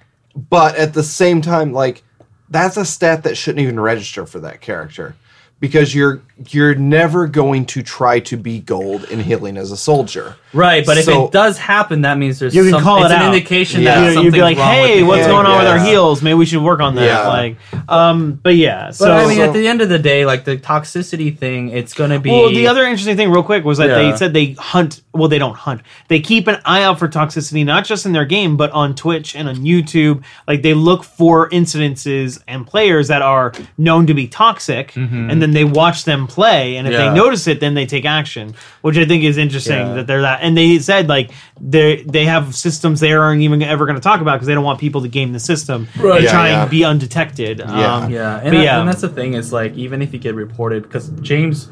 But 0.50 0.76
at 0.78 0.94
the 0.94 1.04
same 1.04 1.42
time, 1.42 1.74
like 1.74 2.02
that's 2.50 2.78
a 2.78 2.86
stat 2.86 3.24
that 3.24 3.36
shouldn't 3.36 3.62
even 3.62 3.80
register 3.80 4.26
for 4.26 4.40
that 4.40 4.62
character. 4.62 5.16
Because 5.60 5.94
you're 5.94 6.22
you're 6.50 6.76
never 6.76 7.28
going 7.28 7.66
to 7.66 7.84
try 7.84 8.20
to 8.22 8.38
be 8.38 8.60
gold 8.60 9.04
in 9.12 9.20
healing 9.20 9.58
as 9.58 9.72
a 9.72 9.78
soldier. 9.78 10.36
right. 10.54 10.86
But 10.86 10.98
if 10.98 11.08
it 11.08 11.32
does 11.32 11.58
happen, 11.58 12.02
that 12.02 12.18
means 12.18 12.40
there's 12.40 12.56
You 12.56 12.64
can 12.64 12.72
some, 12.72 12.82
call 12.84 13.04
it's 13.04 13.12
it 13.12 13.16
an 13.16 13.22
out. 13.24 13.34
indication 13.36 13.82
Yeah. 13.82 13.96
that 13.96 14.08
You- 14.08 14.14
something's 14.14 14.26
You'd 14.34 14.40
be 14.40 14.42
like, 14.42 14.58
wrong 14.58 14.72
"Hey, 14.72 15.00
with 15.02 15.08
what's 15.10 15.22
game." 15.24 15.30
going 15.32 15.46
on 15.46 15.58
with 15.60 15.68
our 15.68 15.78
Yeah. 15.78 15.86
heals? 15.86 16.22
Maybe 16.22 16.34
we 16.36 16.46
should 16.46 16.62
work 16.64 16.80
on 16.80 16.96
that." 16.96 17.06
Yeah. 17.06 17.28
Like, 17.28 17.58
um, 17.88 18.40
but 18.42 18.56
yeah. 18.56 18.90
So 18.92 19.06
But 19.06 19.12
I 19.26 19.28
mean, 19.28 19.38
So- 19.38 19.44
at 19.44 19.54
the 19.54 19.68
end 19.68 19.82
of 19.82 19.90
the 19.90 20.00
day, 20.00 20.26
like 20.26 20.46
the 20.46 20.58
toxicity 20.58 21.38
thing, 21.38 21.70
it's 21.70 21.94
going 21.94 22.10
to 22.12 22.20
be. 22.20 22.30
Well, 22.32 22.50
the 22.50 22.68
other 22.68 22.84
interesting 22.84 23.16
thing, 23.18 23.30
real 23.32 23.44
quick, 23.44 23.64
was 23.66 23.78
that 23.80 23.88
they 23.88 24.16
said 24.16 24.34
they 24.34 24.56
hunt. 24.58 25.02
Well, 25.14 25.28
they 25.28 25.40
don't 25.40 25.56
hunt. 25.58 25.82
They 26.08 26.20
keep 26.20 26.48
an 26.48 26.58
eye 26.66 26.84
out 26.84 26.98
for 27.00 27.08
toxicity, 27.08 27.66
not 27.66 27.86
just 27.86 28.06
in 28.06 28.14
their 28.14 28.26
game, 28.26 28.56
but 28.58 28.72
on 28.72 28.96
Twitch 28.96 29.36
and 29.36 29.50
on 29.50 29.58
YouTube. 29.58 30.22
Like 30.48 30.62
they 30.62 30.74
look 30.74 31.04
for 31.04 31.50
incidences 31.50 32.40
and 32.48 32.66
players 32.66 33.08
that 33.10 33.22
are 33.22 33.52
known 33.78 34.08
to 34.08 34.14
be 34.14 34.28
toxic, 34.28 34.96
and 34.96 35.42
then 35.42 35.52
they 35.52 35.64
watch 35.64 36.06
them 36.06 36.28
play. 36.30 36.78
And 36.78 36.88
if. 36.88 36.94
Yeah. 36.94 37.10
they 37.10 37.16
notice 37.16 37.48
it, 37.48 37.60
then 37.60 37.74
they 37.74 37.86
take 37.86 38.06
action, 38.06 38.54
which 38.82 38.98
I 38.98 39.06
think 39.06 39.24
is 39.24 39.38
interesting 39.38 39.78
Yeah. 39.88 39.94
that 39.96 40.08
they're 40.08 40.22
that. 40.22 40.40
And 40.42 40.56
they 40.58 40.80
said 40.80 41.10
like 41.10 41.32
they 41.60 42.04
they 42.04 42.26
have 42.26 42.56
systems 42.56 43.00
they 43.00 43.12
aren't 43.14 43.42
even 43.42 43.62
ever 43.62 43.86
going 43.86 43.96
to 43.98 44.02
talk 44.02 44.22
about 44.22 44.34
because 44.36 44.48
they 44.48 44.54
don't 44.54 44.64
want 44.64 44.80
people 44.80 45.02
to 45.02 45.08
game 45.10 45.34
the 45.34 45.40
system 45.40 45.88
and 45.96 46.24
Yeah, 46.24 46.32
try 46.32 46.50
yeah. 46.50 46.62
and 46.62 46.72
be 46.72 46.84
undetected. 46.86 47.60
Yeah. 47.60 47.96
Um, 47.96 48.12
Yeah, 48.12 48.36
and, 48.38 48.44
But 48.46 48.52
that- 48.58 48.64
yeah. 48.64 48.80
and 48.80 48.88
that's 48.88 49.02
the 49.02 49.10
thing 49.10 49.34
is 49.34 49.52
like 49.52 49.76
even 49.76 50.02
if 50.02 50.14
you 50.14 50.20
get 50.20 50.36
reported 50.36 50.84
because 50.84 51.10
James, 51.22 51.68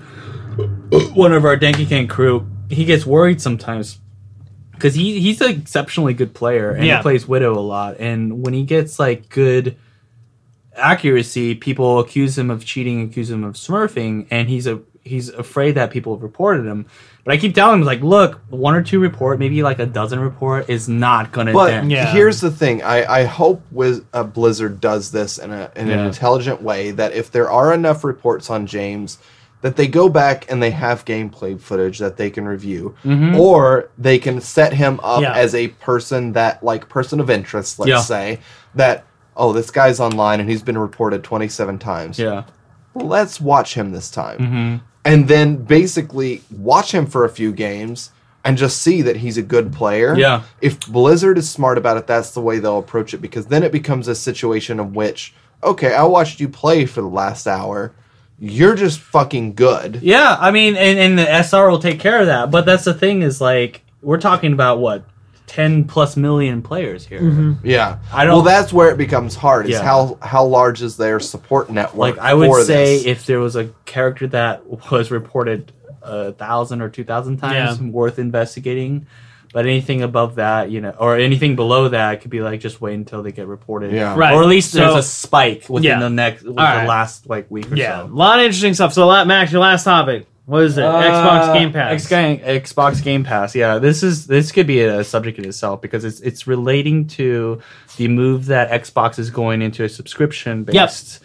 one 1.13 1.31
of 1.33 1.45
our 1.45 1.57
Denki 1.57 1.87
King 1.87 2.07
crew, 2.07 2.47
he 2.69 2.83
gets 2.85 3.05
worried 3.05 3.41
sometimes 3.41 3.99
because 4.71 4.93
he 4.95 5.19
he's 5.19 5.39
an 5.41 5.51
exceptionally 5.51 6.13
good 6.13 6.33
player 6.33 6.71
and 6.71 6.85
Yeah. 6.85 6.97
he 6.97 7.01
plays 7.01 7.27
Widow 7.27 7.57
a 7.57 7.61
lot, 7.61 7.97
and 7.99 8.43
when 8.43 8.53
he 8.53 8.63
gets 8.63 8.99
like 8.99 9.29
good 9.29 9.75
accuracy, 10.77 11.55
people 11.55 11.99
accuse 11.99 12.37
him 12.37 12.49
of 12.49 12.65
cheating, 12.65 13.01
accuse 13.03 13.29
him 13.29 13.43
of 13.43 13.55
smurfing, 13.55 14.27
and 14.31 14.49
he's 14.49 14.67
a 14.67 14.79
he's 15.03 15.29
afraid 15.29 15.73
that 15.75 15.89
people 15.91 16.13
have 16.15 16.23
reported 16.23 16.65
him. 16.65 16.85
But 17.23 17.33
I 17.33 17.37
keep 17.37 17.55
telling 17.55 17.79
him 17.81 17.85
like, 17.85 18.01
look, 18.01 18.39
one 18.49 18.75
or 18.75 18.81
two 18.83 18.99
report, 18.99 19.39
maybe 19.39 19.63
like 19.63 19.79
a 19.79 19.85
dozen 19.85 20.19
report 20.19 20.69
is 20.69 20.87
not 20.87 21.31
gonna. 21.31 21.53
But 21.53 21.69
dent. 21.71 21.91
Yeah. 21.91 22.11
here's 22.13 22.39
the 22.41 22.51
thing: 22.51 22.83
I, 22.83 23.05
I 23.21 23.23
hope 23.25 23.61
Wiz, 23.71 24.01
uh, 24.13 24.23
Blizzard 24.23 24.79
does 24.79 25.11
this 25.11 25.37
in 25.37 25.51
a 25.51 25.71
in 25.75 25.89
an 25.89 25.99
intelligent 25.99 26.61
way. 26.61 26.91
That 26.91 27.13
if 27.13 27.31
there 27.31 27.49
are 27.49 27.73
enough 27.73 28.03
reports 28.03 28.49
on 28.49 28.65
James, 28.65 29.17
that 29.61 29.75
they 29.75 29.87
go 29.87 30.07
back 30.07 30.49
and 30.51 30.61
they 30.63 30.71
have 30.71 31.03
gameplay 31.03 31.59
footage 31.59 31.99
that 31.99 32.15
they 32.17 32.29
can 32.29 32.45
review, 32.45 32.95
or 33.35 33.89
they 33.97 34.19
can 34.19 34.39
set 34.39 34.73
him 34.73 34.99
up 35.03 35.21
Yeah. 35.21 35.33
as 35.33 35.53
a 35.55 35.69
person 35.69 36.33
that 36.33 36.63
like 36.63 36.87
person 36.87 37.19
of 37.19 37.29
interest. 37.29 37.79
Let's 37.79 37.89
Yeah. 37.89 37.99
say 38.01 38.39
that 38.75 39.03
oh 39.37 39.53
this 39.53 39.71
guy's 39.71 39.99
online 39.99 40.41
and 40.41 40.49
he's 40.49 40.63
been 40.63 40.77
reported 40.77 41.23
twenty 41.23 41.47
seven 41.47 41.79
times. 41.79 42.19
yeah, 42.19 42.43
let's 42.93 43.39
watch 43.39 43.73
him 43.73 43.91
this 43.91 44.11
time. 44.11 44.39
Mm-hmm. 44.39 44.85
And 45.05 45.27
then 45.29 45.63
basically 45.63 46.41
watch 46.51 46.93
him 46.93 47.05
for 47.05 47.23
a 47.23 47.29
few 47.29 47.53
games 47.53 48.11
and 48.43 48.57
just 48.57 48.81
see 48.81 49.01
that 49.01 49.17
he's 49.17 49.37
a 49.37 49.41
good 49.41 49.73
player. 49.73 50.17
Yeah. 50.17 50.43
If 50.61 50.79
Blizzard 50.87 51.37
is 51.37 51.49
smart 51.49 51.77
about 51.77 51.97
it, 51.97 52.07
that's 52.07 52.31
the 52.31 52.41
way 52.41 52.59
they'll 52.59 52.79
approach 52.79 53.13
it 53.13 53.17
because 53.17 53.47
then 53.47 53.63
it 53.63 53.71
becomes 53.71 54.07
a 54.07 54.15
situation 54.15 54.79
of 54.79 54.95
which, 54.95 55.33
okay, 55.63 55.93
I 55.93 56.03
watched 56.03 56.39
you 56.39 56.47
play 56.47 56.85
for 56.85 57.01
the 57.01 57.07
last 57.07 57.47
hour. 57.47 57.93
You're 58.39 58.75
just 58.75 58.99
fucking 58.99 59.55
good. 59.55 59.99
Yeah, 60.01 60.37
I 60.39 60.51
mean, 60.51 60.75
and, 60.75 60.99
and 60.99 61.19
the 61.19 61.27
SR 61.43 61.69
will 61.69 61.79
take 61.79 61.99
care 61.99 62.19
of 62.21 62.27
that. 62.27 62.51
But 62.51 62.65
that's 62.65 62.85
the 62.85 62.93
thing 62.93 63.21
is 63.21 63.41
like 63.41 63.81
we're 64.01 64.19
talking 64.19 64.53
about 64.53 64.79
what 64.79 65.03
ten 65.47 65.85
plus 65.85 66.15
million 66.17 66.61
players 66.61 67.05
here. 67.07 67.21
Mm-hmm. 67.21 67.53
Yeah. 67.65 67.97
I 68.13 68.25
don't- 68.25 68.33
well, 68.35 68.41
that's 68.43 68.71
where 68.71 68.89
it 68.91 68.97
becomes 68.97 69.33
hard. 69.35 69.65
Is 69.65 69.71
Yeah. 69.71 69.81
how 69.83 70.17
how 70.21 70.45
large 70.45 70.81
is 70.83 70.97
their 70.97 71.19
support 71.19 71.69
network? 71.71 71.95
Like 71.97 72.17
I 72.19 72.33
would 72.33 72.47
for 72.49 72.63
say, 72.63 72.97
this. 72.97 73.05
if 73.05 73.25
there 73.25 73.39
was 73.39 73.55
a 73.55 73.69
character 73.85 74.27
that 74.27 74.67
was 74.91 75.09
reported 75.09 75.71
a 76.03 76.33
thousand 76.33 76.81
or 76.81 76.89
two 76.89 77.03
thousand 77.03 77.37
times, 77.37 77.79
Yeah. 77.81 77.87
worth 77.89 78.19
investigating. 78.19 79.07
But 79.53 79.65
anything 79.65 80.01
above 80.03 80.35
that, 80.35 80.69
you 80.69 80.81
know, 80.81 80.93
or 80.99 81.15
anything 81.15 81.55
below 81.55 81.87
that, 81.87 82.19
could 82.21 82.29
be 82.29 82.41
like 82.41 82.59
just 82.59 82.81
wait 82.81 82.95
until 82.95 83.23
they 83.23 83.31
get 83.31 83.47
reported. 83.47 83.93
Yeah. 83.93 84.13
Right. 84.15 84.33
Or 84.33 84.43
at 84.43 84.49
least 84.49 84.73
there's 84.73 84.91
So- 84.91 84.97
a 84.99 85.01
spike 85.03 85.63
within 85.69 85.89
Yeah. 85.91 85.99
the 86.01 86.09
next, 86.09 86.43
with 86.43 86.59
All 86.59 86.79
the 86.81 86.85
last 86.85 87.29
like 87.29 87.49
week 87.49 87.71
or 87.71 87.75
Yeah, 87.77 88.03
a 88.03 88.05
lot 88.05 88.39
of 88.39 88.45
interesting 88.45 88.73
stuff. 88.73 88.91
So, 88.93 89.07
la- 89.07 89.23
Max, 89.23 89.51
your 89.53 89.61
last 89.61 89.85
topic. 89.85 90.27
What 90.47 90.63
is 90.63 90.77
it? 90.77 90.81
Xbox 90.81 91.49
Uh, 91.49 91.53
Game 91.53 91.73
Pass. 91.73 92.09
X- 92.11 92.71
Xbox 92.71 93.03
Game 93.03 93.23
Pass. 93.25 93.53
Yeah, 93.53 93.79
this 93.79 94.01
is 94.01 94.27
this 94.27 94.53
could 94.53 94.65
be 94.65 94.81
a 94.81 95.03
subject 95.03 95.37
in 95.37 95.45
itself 95.45 95.81
because 95.81 96.05
it's 96.05 96.21
it's 96.21 96.47
relating 96.47 97.05
to 97.07 97.61
the 97.97 98.07
move 98.07 98.45
that 98.45 98.71
Xbox 98.71 99.19
is 99.19 99.29
going 99.29 99.61
into 99.61 99.83
a 99.83 99.89
subscription 99.89 100.63
based. 100.63 101.19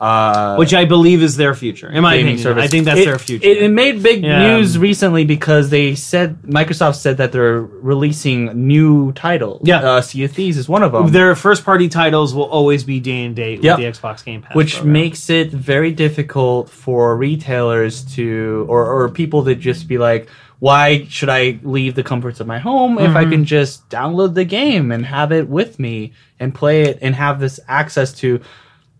Uh, 0.00 0.54
which 0.56 0.72
I 0.74 0.84
believe 0.84 1.22
is 1.24 1.36
their 1.36 1.54
future. 1.56 1.88
In 1.90 2.02
my 2.02 2.16
gaming 2.16 2.34
opinion, 2.34 2.42
service. 2.44 2.64
I 2.64 2.66
think 2.68 2.84
that's 2.84 3.00
It- 3.00 3.04
their 3.04 3.18
future. 3.18 3.44
It, 3.48 3.56
it 3.64 3.68
made 3.72 4.00
big 4.00 4.22
Yeah. 4.22 4.56
news 4.56 4.78
recently 4.78 5.24
because 5.24 5.70
they 5.70 5.96
said 5.96 6.40
Microsoft 6.42 6.94
said 6.96 7.16
that 7.16 7.32
they're 7.32 7.60
releasing 7.60 8.68
new 8.68 9.10
titles. 9.12 9.62
Yeah. 9.64 9.78
uh, 9.80 10.00
Sea 10.00 10.22
of 10.24 10.30
Thieves 10.30 10.56
is 10.56 10.68
one 10.68 10.84
of 10.84 10.92
them. 10.92 11.08
their 11.10 11.34
first 11.34 11.64
party 11.64 11.88
titles 11.88 12.32
will 12.32 12.44
always 12.44 12.84
be 12.84 13.00
day 13.00 13.24
and 13.24 13.34
date 13.34 13.64
Yep. 13.64 13.78
with 13.78 13.86
the 13.86 14.00
Xbox 14.00 14.24
Game 14.24 14.42
Pass, 14.42 14.54
which 14.54 14.74
program. 14.76 14.92
makes 14.92 15.28
it 15.30 15.50
very 15.50 15.90
difficult 15.90 16.70
for 16.70 17.16
retailers 17.16 18.02
to 18.14 18.66
or, 18.68 18.84
or 18.86 19.08
people 19.08 19.44
to 19.46 19.54
just 19.56 19.88
be 19.88 19.98
like 19.98 20.28
why 20.60 21.06
should 21.08 21.28
i 21.28 21.56
leave 21.62 21.94
the 21.94 22.02
comforts 22.02 22.40
of 22.40 22.46
my 22.46 22.58
home 22.58 22.98
if 22.98 23.14
i 23.14 23.22
Mm-hmm. 23.22 23.30
can 23.30 23.44
just 23.44 23.88
download 23.90 24.34
the 24.34 24.44
game 24.44 24.90
and 24.90 25.06
have 25.06 25.30
it 25.30 25.48
with 25.48 25.78
me 25.78 26.12
and 26.40 26.52
play 26.52 26.82
it 26.82 26.98
and 27.00 27.14
have 27.14 27.38
this 27.38 27.60
access 27.68 28.12
to 28.14 28.40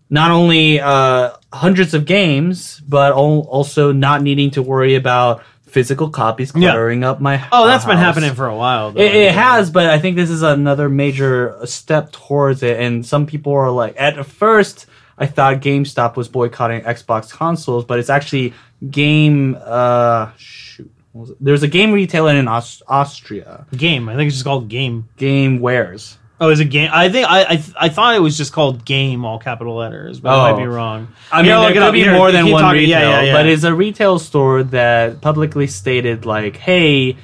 not 0.09 0.31
only 0.31 0.79
uh, 0.79 1.31
hundreds 1.53 1.93
of 1.93 2.05
games 2.05 2.81
but 2.87 3.11
al- 3.11 3.47
also 3.49 3.91
not 3.91 4.21
needing 4.21 4.51
to 4.51 4.61
worry 4.61 4.95
about 4.95 5.43
physical 5.67 6.09
copies 6.09 6.51
Yeah. 6.55 6.69
cluttering 6.71 7.03
up 7.03 7.21
my 7.21 7.45
Oh, 7.51 7.67
that's 7.67 7.85
been 7.85 7.97
happening 7.97 8.33
for 8.33 8.47
a 8.47 8.55
while. 8.55 8.91
Though. 8.91 9.01
It, 9.01 9.13
it 9.13 9.31
has, 9.33 9.69
but 9.69 9.85
I 9.85 9.99
think 9.99 10.15
this 10.15 10.29
is 10.31 10.41
another 10.41 10.89
major 10.89 11.57
step 11.65 12.11
towards 12.11 12.63
it. 12.63 12.79
And 12.79 13.05
some 13.05 13.27
people 13.27 13.53
are 13.53 13.69
like, 13.69 13.93
at 13.99 14.25
first, 14.25 14.87
I 15.17 15.27
thought 15.27 15.57
GameStop 15.61 16.15
was 16.15 16.27
boycotting 16.27 16.81
Xbox 16.81 17.29
consoles, 17.31 17.85
but 17.85 17.99
it's 17.99 18.09
actually 18.09 18.53
game. 18.89 19.57
Uh, 19.63 20.31
shoot, 20.37 20.89
what 21.11 21.21
was 21.21 21.29
it? 21.31 21.37
there's 21.39 21.61
a 21.63 21.67
game 21.67 21.91
retailer 21.91 22.33
in 22.33 22.47
Aus- 22.47 22.81
Austria, 22.87 23.65
Game. 23.75 24.07
I 24.09 24.15
think 24.15 24.27
it's 24.27 24.37
just 24.37 24.45
called 24.45 24.69
Game. 24.69 25.09
Game 25.17 25.59
Wares. 25.59 26.17
Oh, 26.41 26.49
is 26.49 26.59
it 26.61 26.65
Game? 26.65 26.89
I 26.93 27.09
think 27.09 27.27
I, 27.29 27.43
I 27.43 27.63
I 27.81 27.89
thought 27.89 28.15
it 28.15 28.19
was 28.21 28.37
just 28.37 28.53
called 28.53 28.85
Game, 28.85 29.25
all 29.25 29.39
capital 29.39 29.75
letters, 29.75 30.19
but 30.21 30.29
I 30.29 30.49
Oh. 30.49 30.53
might 30.55 30.61
be 30.61 30.67
wrong. 30.67 31.09
I 31.31 31.41
mean, 31.41 31.51
there 31.51 31.69
it 31.71 31.73
could 31.73 31.91
be 31.93 32.07
more 32.09 32.31
than 32.31 32.49
one 32.49 32.63
retail, 32.73 32.87
Yeah, 32.87 32.99
yeah, 33.01 33.21
yeah. 33.23 33.33
but 33.33 33.45
it's 33.45 33.63
a 33.63 33.73
retail 33.73 34.19
store 34.19 34.63
that 34.63 35.19
publicly 35.21 35.67
stated, 35.67 36.25
like, 36.25 36.55
"Hey, 36.55 37.17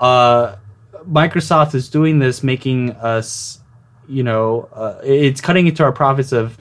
uh, 0.00 0.56
Microsoft 1.10 1.74
is 1.74 1.88
doing 1.88 2.18
this, 2.18 2.42
making 2.42 2.92
us, 2.92 3.60
you 4.08 4.22
know, 4.22 4.68
uh, 4.74 4.94
it's 5.04 5.40
cutting 5.40 5.66
into 5.66 5.82
our 5.84 5.92
profits 5.92 6.32
of 6.32 6.56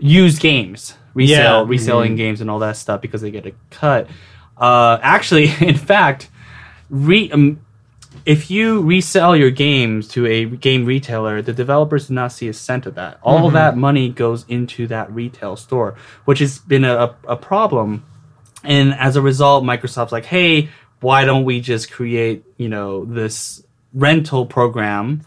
used 0.00 0.40
games, 0.40 0.94
resale, 1.14 1.62
Yeah. 1.62 1.64
reselling 1.68 2.16
games, 2.16 2.40
and 2.40 2.50
all 2.50 2.58
that 2.60 2.76
stuff 2.76 3.00
because 3.00 3.20
they 3.20 3.30
get 3.30 3.46
a 3.46 3.52
cut. 3.70 4.08
Uh, 4.56 4.98
actually, 5.02 5.52
in 5.60 5.76
fact, 5.76 6.28
re, 6.90 7.30
um, 7.32 7.58
if 8.24 8.50
you 8.50 8.82
resell 8.82 9.36
your 9.36 9.50
games 9.50 10.08
to 10.08 10.26
a 10.26 10.44
game 10.44 10.84
retailer, 10.84 11.42
the 11.42 11.52
developers 11.52 12.08
do 12.08 12.14
not 12.14 12.32
see 12.32 12.48
a 12.48 12.52
cent 12.52 12.86
of 12.86 12.94
that. 12.94 13.18
All 13.22 13.46
of 13.46 13.52
that 13.54 13.76
money 13.76 14.08
goes 14.08 14.44
into 14.48 14.86
that 14.88 15.12
retail 15.12 15.56
store, 15.56 15.96
which 16.24 16.38
has 16.38 16.58
been 16.58 16.84
a, 16.84 17.14
a 17.26 17.36
problem. 17.36 18.04
And 18.64 18.94
as 18.94 19.16
a 19.16 19.22
result, 19.22 19.64
Microsoft's 19.64 20.12
like, 20.12 20.24
hey, 20.24 20.70
why 21.00 21.24
don't 21.24 21.44
we 21.44 21.60
just 21.60 21.90
create, 21.90 22.44
you 22.58 22.68
know, 22.68 23.04
this 23.04 23.64
rental 23.92 24.46
program, 24.46 25.22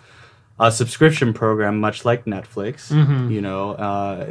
a 0.57 0.71
subscription 0.71 1.33
program, 1.33 1.79
much 1.81 2.05
like 2.05 2.23
Netflix, 2.25 2.89
you 3.29 3.41
know, 3.41 3.71
uh, 3.71 4.25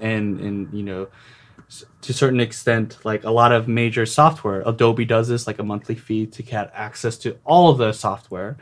and, 0.00 0.40
and, 0.40 0.72
you 0.72 0.84
know, 0.84 1.08
to 2.02 2.12
a 2.12 2.14
certain 2.14 2.40
extent, 2.40 2.98
like 3.04 3.24
a 3.24 3.30
lot 3.30 3.52
of 3.52 3.66
major 3.68 4.04
software, 4.06 4.62
Adobe 4.66 5.04
does 5.04 5.28
this, 5.28 5.46
like 5.46 5.58
a 5.58 5.62
monthly 5.62 5.94
fee 5.94 6.26
to 6.26 6.42
get 6.42 6.70
access 6.74 7.16
to 7.18 7.36
all 7.44 7.70
of 7.70 7.78
the 7.78 7.92
software. 7.92 8.56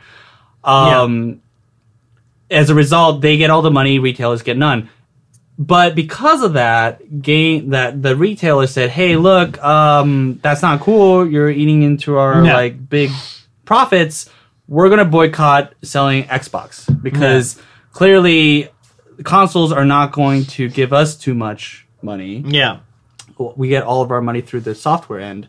Um, 0.63 1.41
As 2.49 2.69
a 2.69 2.75
result, 2.75 3.21
they 3.21 3.37
get 3.37 3.49
all 3.49 3.61
the 3.61 3.71
money, 3.71 3.99
retailers 3.99 4.41
get 4.43 4.57
none. 4.57 4.89
But 5.57 5.93
because 5.95 6.41
of 6.41 6.53
that, 6.53 7.21
game 7.21 7.69
that 7.69 8.01
the 8.01 8.15
retailer 8.15 8.65
said, 8.65 8.89
"Hey, 8.89 9.17
look, 9.17 9.61
um, 9.63 10.39
that's 10.41 10.61
not 10.61 10.79
cool. 10.79 11.27
You're 11.27 11.49
eating 11.49 11.83
into 11.83 12.17
our 12.17 12.43
like 12.53 12.89
big 12.89 13.11
profits. 13.65 14.29
We're 14.67 14.89
gonna 14.89 15.05
boycott 15.05 15.73
selling 15.83 16.23
Xbox 16.23 16.87
because 17.03 17.61
clearly 17.91 18.69
consoles 19.23 19.71
are 19.71 19.85
not 19.85 20.11
going 20.11 20.45
to 20.45 20.69
give 20.69 20.91
us 20.91 21.15
too 21.15 21.35
much 21.35 21.85
money 22.01 22.43
Yeah. 22.47 22.79
We 23.55 23.67
get 23.67 23.83
all 23.83 24.01
of 24.01 24.11
our 24.11 24.21
money 24.21 24.41
through 24.41 24.61
the 24.61 24.75
software 24.75 25.19
end. 25.19 25.47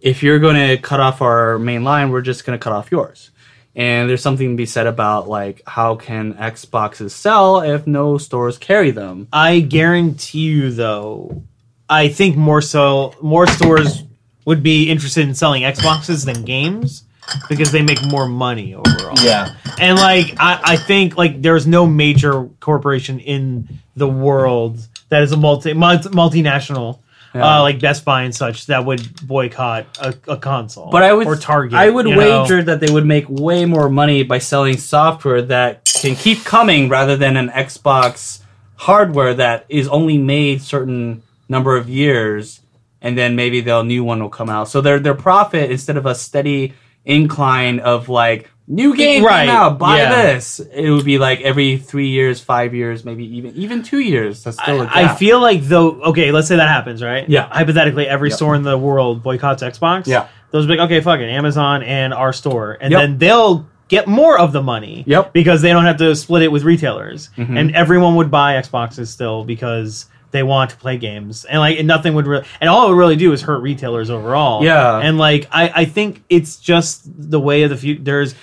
If 0.00 0.22
you're 0.22 0.38
going 0.38 0.56
to 0.56 0.76
cut 0.76 1.00
off 1.00 1.22
our 1.22 1.58
main 1.58 1.84
line, 1.84 2.10
we're 2.10 2.20
just 2.20 2.44
going 2.44 2.58
to 2.58 2.62
cut 2.62 2.72
off 2.72 2.92
yours. 2.92 3.30
And 3.76 4.08
there's 4.08 4.22
something 4.22 4.50
to 4.50 4.56
be 4.56 4.66
said 4.66 4.86
about 4.86 5.28
like 5.28 5.62
how 5.66 5.96
can 5.96 6.34
Xboxes 6.34 7.10
sell 7.10 7.60
if 7.60 7.86
no 7.86 8.18
stores 8.18 8.58
carry 8.58 8.90
them? 8.90 9.26
I 9.32 9.60
guarantee 9.60 10.40
you, 10.40 10.70
though, 10.70 11.42
I 11.88 12.08
think 12.08 12.36
more 12.36 12.62
so 12.62 13.14
more 13.20 13.46
stores 13.46 14.04
would 14.44 14.62
be 14.62 14.90
interested 14.90 15.26
in 15.26 15.34
selling 15.34 15.62
Xboxes 15.62 16.24
than 16.24 16.44
games 16.44 17.04
because 17.48 17.72
they 17.72 17.82
make 17.82 18.04
more 18.06 18.28
money 18.28 18.74
overall. 18.74 19.16
Yeah. 19.22 19.54
And 19.80 19.98
like 19.98 20.34
I, 20.38 20.60
I 20.64 20.76
think 20.76 21.16
like 21.16 21.42
there's 21.42 21.66
no 21.66 21.86
major 21.86 22.46
corporation 22.60 23.18
in 23.20 23.68
the 23.96 24.08
world 24.08 24.86
that 25.08 25.22
is 25.22 25.32
a 25.32 25.36
multi 25.36 25.72
multi- 25.72 26.08
multinational 26.10 27.00
Yeah. 27.34 27.58
uh, 27.58 27.62
like 27.62 27.80
Best 27.80 28.04
Buy 28.04 28.22
and 28.22 28.34
such 28.34 28.66
that 28.66 28.84
would 28.84 29.26
boycott 29.26 29.86
a, 30.00 30.14
a 30.28 30.36
console. 30.36 30.90
But 30.90 31.02
I 31.02 31.12
would 31.12 31.26
or 31.26 31.36
Target. 31.36 31.74
I 31.74 31.90
would 31.90 32.06
you 32.06 32.14
know? 32.14 32.42
wager 32.42 32.62
that 32.62 32.80
they 32.80 32.92
would 32.92 33.06
make 33.06 33.26
way 33.28 33.64
more 33.64 33.88
money 33.88 34.22
by 34.22 34.38
selling 34.38 34.76
software 34.76 35.42
that 35.42 35.84
can 36.00 36.14
keep 36.14 36.44
coming 36.44 36.88
rather 36.88 37.16
than 37.16 37.36
an 37.36 37.48
Xbox 37.48 38.40
hardware 38.76 39.34
that 39.34 39.66
is 39.68 39.88
only 39.88 40.18
made 40.18 40.62
certain 40.62 41.22
number 41.48 41.76
of 41.76 41.88
years 41.88 42.60
and 43.04 43.18
then 43.18 43.36
maybe 43.36 43.60
the 43.60 43.82
new 43.82 44.02
one 44.02 44.20
will 44.20 44.30
come 44.30 44.48
out. 44.48 44.68
So 44.68 44.80
their 44.80 44.98
their 44.98 45.14
profit 45.14 45.70
instead 45.70 45.96
of 45.96 46.06
a 46.06 46.14
steady 46.14 46.72
incline 47.04 47.78
of 47.80 48.08
like 48.08 48.50
new 48.66 48.96
game 48.96 49.24
Right, 49.24 49.46
came 49.46 49.54
out, 49.54 49.78
buy 49.78 49.98
yeah. 49.98 50.10
this. 50.34 50.58
It 50.60 50.90
would 50.90 51.04
be 51.04 51.18
like 51.18 51.40
every 51.42 51.76
three 51.76 52.08
years, 52.08 52.40
five 52.40 52.74
years, 52.74 53.04
maybe 53.04 53.24
even 53.36 53.54
even 53.54 53.82
two 53.82 53.98
years. 54.00 54.42
That's 54.44 54.60
still 54.60 54.80
a 54.82 54.84
I, 54.84 54.88
I 54.90 55.02
gap. 55.02 55.10
I 55.12 55.14
feel 55.16 55.40
like 55.40 55.62
though. 55.62 56.00
Okay, 56.02 56.32
let's 56.32 56.48
say 56.48 56.56
that 56.56 56.68
happens, 56.68 57.02
right? 57.02 57.28
Yeah. 57.28 57.48
Hypothetically, 57.48 58.06
every 58.06 58.30
store 58.30 58.54
in 58.54 58.62
the 58.62 58.78
world 58.78 59.22
boycotts 59.22 59.62
Xbox. 59.62 60.06
Yeah. 60.06 60.28
Those 60.50 60.66
big. 60.66 60.78
Like, 60.78 60.86
okay, 60.86 61.00
fuck 61.00 61.20
it. 61.20 61.28
Amazon 61.28 61.82
and 61.82 62.14
our 62.14 62.32
store, 62.32 62.78
and 62.80 62.92
Yep. 62.92 63.00
then 63.00 63.18
they'll 63.18 63.66
get 63.88 64.06
more 64.06 64.38
of 64.38 64.52
the 64.52 64.62
money. 64.62 65.04
Yep. 65.06 65.24
Mm-hmm. 65.24 65.32
Because 65.32 65.60
they 65.62 65.70
don't 65.70 65.84
have 65.84 65.98
to 65.98 66.14
split 66.16 66.42
it 66.42 66.48
with 66.52 66.62
retailers, 66.62 67.30
and 67.36 67.74
everyone 67.74 68.14
would 68.16 68.30
buy 68.30 68.54
Xboxes 68.54 69.08
still 69.08 69.44
because 69.44 70.06
they 70.34 70.42
want 70.42 70.70
to 70.72 70.76
play 70.76 70.98
games, 70.98 71.46
and 71.46 71.58
like 71.60 71.78
and 71.78 71.88
nothing 71.88 72.12
would 72.14 72.26
really, 72.26 72.44
and 72.60 72.68
all 72.68 72.86
it 72.86 72.90
would 72.90 72.98
really 72.98 73.16
do 73.16 73.32
is 73.32 73.40
hurt 73.40 73.60
retailers 73.62 74.10
overall. 74.10 74.62
Yeah. 74.62 74.98
And 74.98 75.16
like 75.16 75.48
I, 75.50 75.70
I 75.74 75.84
think 75.86 76.22
it's 76.28 76.56
just 76.56 77.04
the 77.06 77.40
way 77.40 77.62
of 77.62 77.70
the 77.70 77.76
future. 77.78 78.02
There's 78.02 78.34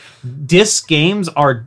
disc 0.46 0.88
games 0.88 1.30
are 1.30 1.66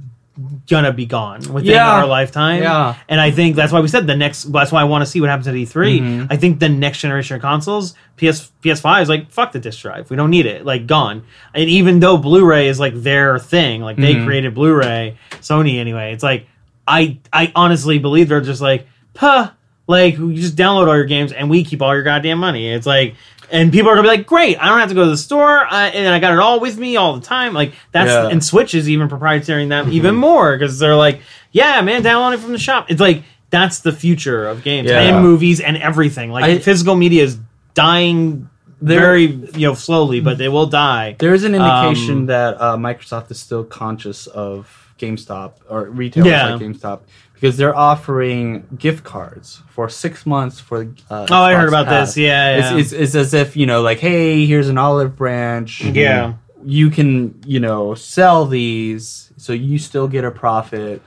gonna 0.69 0.93
be 0.93 1.07
gone 1.07 1.41
within 1.53 1.73
Yeah. 1.75 1.89
our 1.89 2.07
lifetime. 2.07 2.63
Yeah. 2.63 2.97
And 3.09 3.21
I 3.21 3.31
think 3.31 3.55
that's 3.55 3.73
why 3.73 3.81
we 3.81 3.87
said 3.87 4.07
the 4.09 4.17
next. 4.17 4.45
That's 4.51 4.73
why 4.73 4.81
I 4.81 4.85
want 4.85 5.03
to 5.03 5.07
see 5.07 5.21
what 5.21 5.31
happens 5.31 5.47
at 5.47 5.55
E3. 5.55 6.01
Mm-hmm. 6.01 6.27
I 6.33 6.37
think 6.37 6.59
the 6.59 6.69
next 6.69 7.01
generation 7.03 7.37
of 7.37 7.43
consoles, 7.43 7.95
PS 8.17 8.51
PS5 8.65 9.03
is 9.03 9.09
like 9.09 9.31
fuck 9.31 9.53
the 9.53 9.61
disc 9.61 9.81
drive. 9.83 10.11
We 10.11 10.17
don't 10.17 10.31
need 10.31 10.47
it. 10.47 10.65
Like 10.65 10.87
gone. 10.89 11.23
And 11.55 11.69
even 11.71 12.01
though 12.01 12.17
Blu-ray 12.17 12.67
is 12.67 12.81
like 12.81 12.95
their 12.97 13.39
thing, 13.39 13.83
like 13.83 13.97
they 13.97 14.15
Mm-hmm. 14.15 14.27
created 14.27 14.55
Blu-ray, 14.55 15.19
Sony 15.41 15.79
anyway. 15.79 16.13
It's 16.15 16.25
like 16.25 16.47
I 16.89 17.19
I 17.33 17.53
honestly 17.55 17.99
believe 17.99 18.29
they're 18.29 18.41
just 18.41 18.63
like, 18.63 18.89
puh. 19.13 19.51
Like 19.87 20.17
you 20.19 20.35
just 20.35 20.57
download 20.57 20.89
all 20.89 20.97
your 20.97 21.05
games 21.05 21.33
and 21.33 21.51
we 21.51 21.65
keep 21.65 21.83
all 21.83 21.95
your 21.95 22.03
goddamn 22.05 22.39
money. 22.39 22.71
It's 22.73 22.87
like. 22.87 23.15
And 23.53 23.71
people 23.71 23.91
are 23.91 23.95
gonna 23.95 24.09
be 24.09 24.17
like, 24.17 24.27
"Great! 24.27 24.57
I 24.59 24.71
don't 24.71 24.79
have 24.81 24.89
to 24.89 24.95
go 24.95 25.05
to 25.05 25.11
the 25.11 25.19
store, 25.19 25.67
I, 25.71 25.89
and 25.89 26.13
I 26.13 26.19
got 26.19 26.33
it 26.33 26.39
all 26.39 26.61
with 26.61 26.79
me 26.79 26.97
all 26.97 27.15
the 27.15 27.21
time." 27.25 27.53
Like 27.53 27.75
that's 27.93 28.09
Yeah. 28.11 28.29
and 28.29 28.43
Switch 28.43 28.75
is 28.75 28.89
even 28.89 29.07
proprietary 29.07 29.67
that 29.67 29.87
even 29.89 30.15
more 30.17 30.57
because 30.57 30.79
they're 30.79 30.97
like, 30.97 31.21
"Yeah, 31.53 31.79
man, 31.83 32.03
download 32.03 32.33
it 32.35 32.39
from 32.41 32.53
the 32.53 32.59
shop." 32.59 32.87
It's 32.89 33.03
like 33.03 33.23
that's 33.51 33.81
the 33.81 33.93
future 33.93 34.49
of 34.49 34.65
games 34.65 34.91
Yeah. 34.91 35.03
and 35.03 35.23
movies 35.23 35.61
and 35.61 35.77
everything. 35.77 36.31
Like 36.33 36.45
I- 36.45 36.59
physical 36.59 36.95
media 36.97 37.23
is 37.23 37.39
dying 37.75 38.49
very 38.81 39.25
you 39.27 39.69
know 39.69 39.75
slowly, 39.75 40.21
but 40.21 40.39
they 40.39 40.49
will 40.49 40.67
die. 40.67 41.15
There 41.19 41.35
is 41.35 41.45
an 41.45 41.55
indication 41.55 42.11
Um, 42.21 42.27
that 42.27 42.61
uh, 42.61 42.77
Microsoft 42.79 43.31
is 43.31 43.39
still 43.41 43.63
conscious 43.63 44.27
of 44.27 44.95
GameStop 44.99 45.53
or 45.69 45.85
retailers 45.91 46.31
Yeah. 46.31 46.55
like 46.55 46.63
GameStop 46.63 47.01
because 47.35 47.57
they're 47.57 47.77
offering 47.77 48.67
gift 48.79 49.05
cards 49.05 49.63
for 49.69 49.89
six 49.89 50.25
months 50.25 50.61
for. 50.61 50.89
Uh, 51.11 51.27
Oh, 51.31 51.35
I 51.43 51.55
heard 51.55 51.69
about 51.69 51.87
Pass. 51.87 52.09
this. 52.15 52.17
Yeah, 52.19 52.57
yeah. 52.57 52.77
It's, 52.77 52.93
it's, 52.93 53.01
it's 53.03 53.15
as 53.15 53.35
if 53.35 53.57
you 53.57 53.67
know, 53.67 53.83
like, 53.83 53.99
hey, 53.99 54.47
here's 54.47 54.69
an 54.69 54.79
olive 54.79 55.15
branch. 55.17 55.83
Yeah. 55.85 56.35
you 56.65 56.89
can 56.91 57.41
you 57.47 57.61
know 57.61 57.95
sell 57.95 58.47
these, 58.47 59.33
so 59.37 59.53
you 59.53 59.79
still 59.79 60.09
get 60.09 60.25
a 60.25 60.31
profit. 60.31 61.03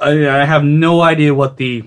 I, 0.00 0.10
I 0.28 0.44
have 0.44 0.64
no 0.64 1.00
idea 1.00 1.32
what 1.32 1.56
the 1.56 1.84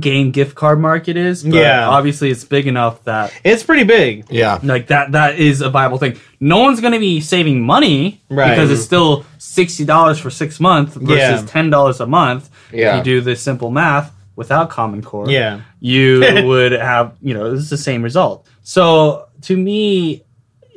game 0.00 0.30
gift 0.30 0.54
card 0.54 0.80
market 0.80 1.16
is. 1.16 1.42
But 1.42 1.54
Yeah. 1.54 1.88
obviously 1.88 2.30
it's 2.30 2.44
big 2.44 2.66
enough 2.66 3.04
that 3.04 3.32
It's 3.44 3.62
pretty 3.62 3.84
big. 3.84 4.24
Yeah. 4.30 4.58
like 4.62 4.86
that 4.86 5.12
that 5.12 5.38
is 5.38 5.60
a 5.60 5.68
viable 5.68 5.98
thing. 5.98 6.16
No 6.40 6.58
one's 6.60 6.80
gonna 6.80 6.98
be 6.98 7.20
saving 7.20 7.60
money 7.62 8.20
Right. 8.30 8.50
because 8.50 8.70
it's 8.70 8.82
still 8.82 9.24
sixty 9.38 9.84
dollars 9.84 10.18
for 10.18 10.30
six 10.30 10.58
months 10.60 10.94
versus 10.96 11.42
Yeah. 11.42 11.42
ten 11.46 11.68
dollars 11.70 12.00
a 12.00 12.06
month. 12.06 12.48
Yeah. 12.72 12.92
If 12.92 13.06
you 13.06 13.12
do 13.16 13.20
the 13.20 13.36
simple 13.36 13.70
math 13.70 14.10
without 14.34 14.70
Common 14.70 15.02
Core, 15.02 15.30
Yeah. 15.30 15.60
you 15.80 16.20
would 16.46 16.72
have 16.72 17.12
you 17.20 17.34
know 17.34 17.52
it's 17.52 17.68
the 17.68 17.76
same 17.76 18.02
result. 18.02 18.46
So 18.62 19.24
to 19.42 19.56
me, 19.56 20.22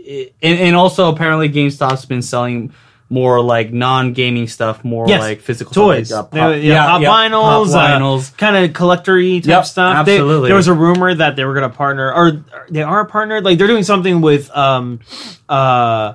i- 0.09 0.29
and, 0.43 0.59
and 0.59 0.75
also 0.75 1.07
apparently 1.09 1.47
GameStop's 1.49 2.03
been 2.05 2.21
selling 2.21 2.73
more 3.15 3.39
like 3.41 3.71
non-gaming 3.71 4.47
stuff, 4.47 4.83
more 4.83 5.07
Yes. 5.07 5.21
like 5.21 5.39
physical 5.41 5.73
Toys, 5.73 6.09
stuff, 6.09 6.29
like, 6.33 6.41
uh, 6.41 6.49
They- 6.49 6.55
pop, 6.57 6.63
yeah, 6.63 6.85
pop 6.85 7.01
yeah, 7.01 7.09
vinyls, 7.09 7.71
pop 7.71 8.01
vinyls. 8.01 8.37
kind 8.37 8.55
of 8.57 8.73
collectory 8.73 9.39
type 9.39 9.47
Yep, 9.49 9.65
stuff. 9.65 10.05
They- 10.05 10.15
absolutely. 10.17 10.49
there 10.49 10.55
was 10.57 10.67
a 10.67 10.73
rumor 10.73 11.13
that 11.15 11.35
they 11.37 11.45
were 11.45 11.53
going 11.53 11.69
to 11.69 11.75
partner, 11.75 12.11
or 12.13 12.43
they 12.69 12.83
are 12.83 13.05
partnered. 13.05 13.45
Like 13.45 13.57
they're 13.57 13.67
doing 13.67 13.83
something 13.83 14.19
with, 14.21 14.51
um, 14.55 14.99
uh, 15.47 16.13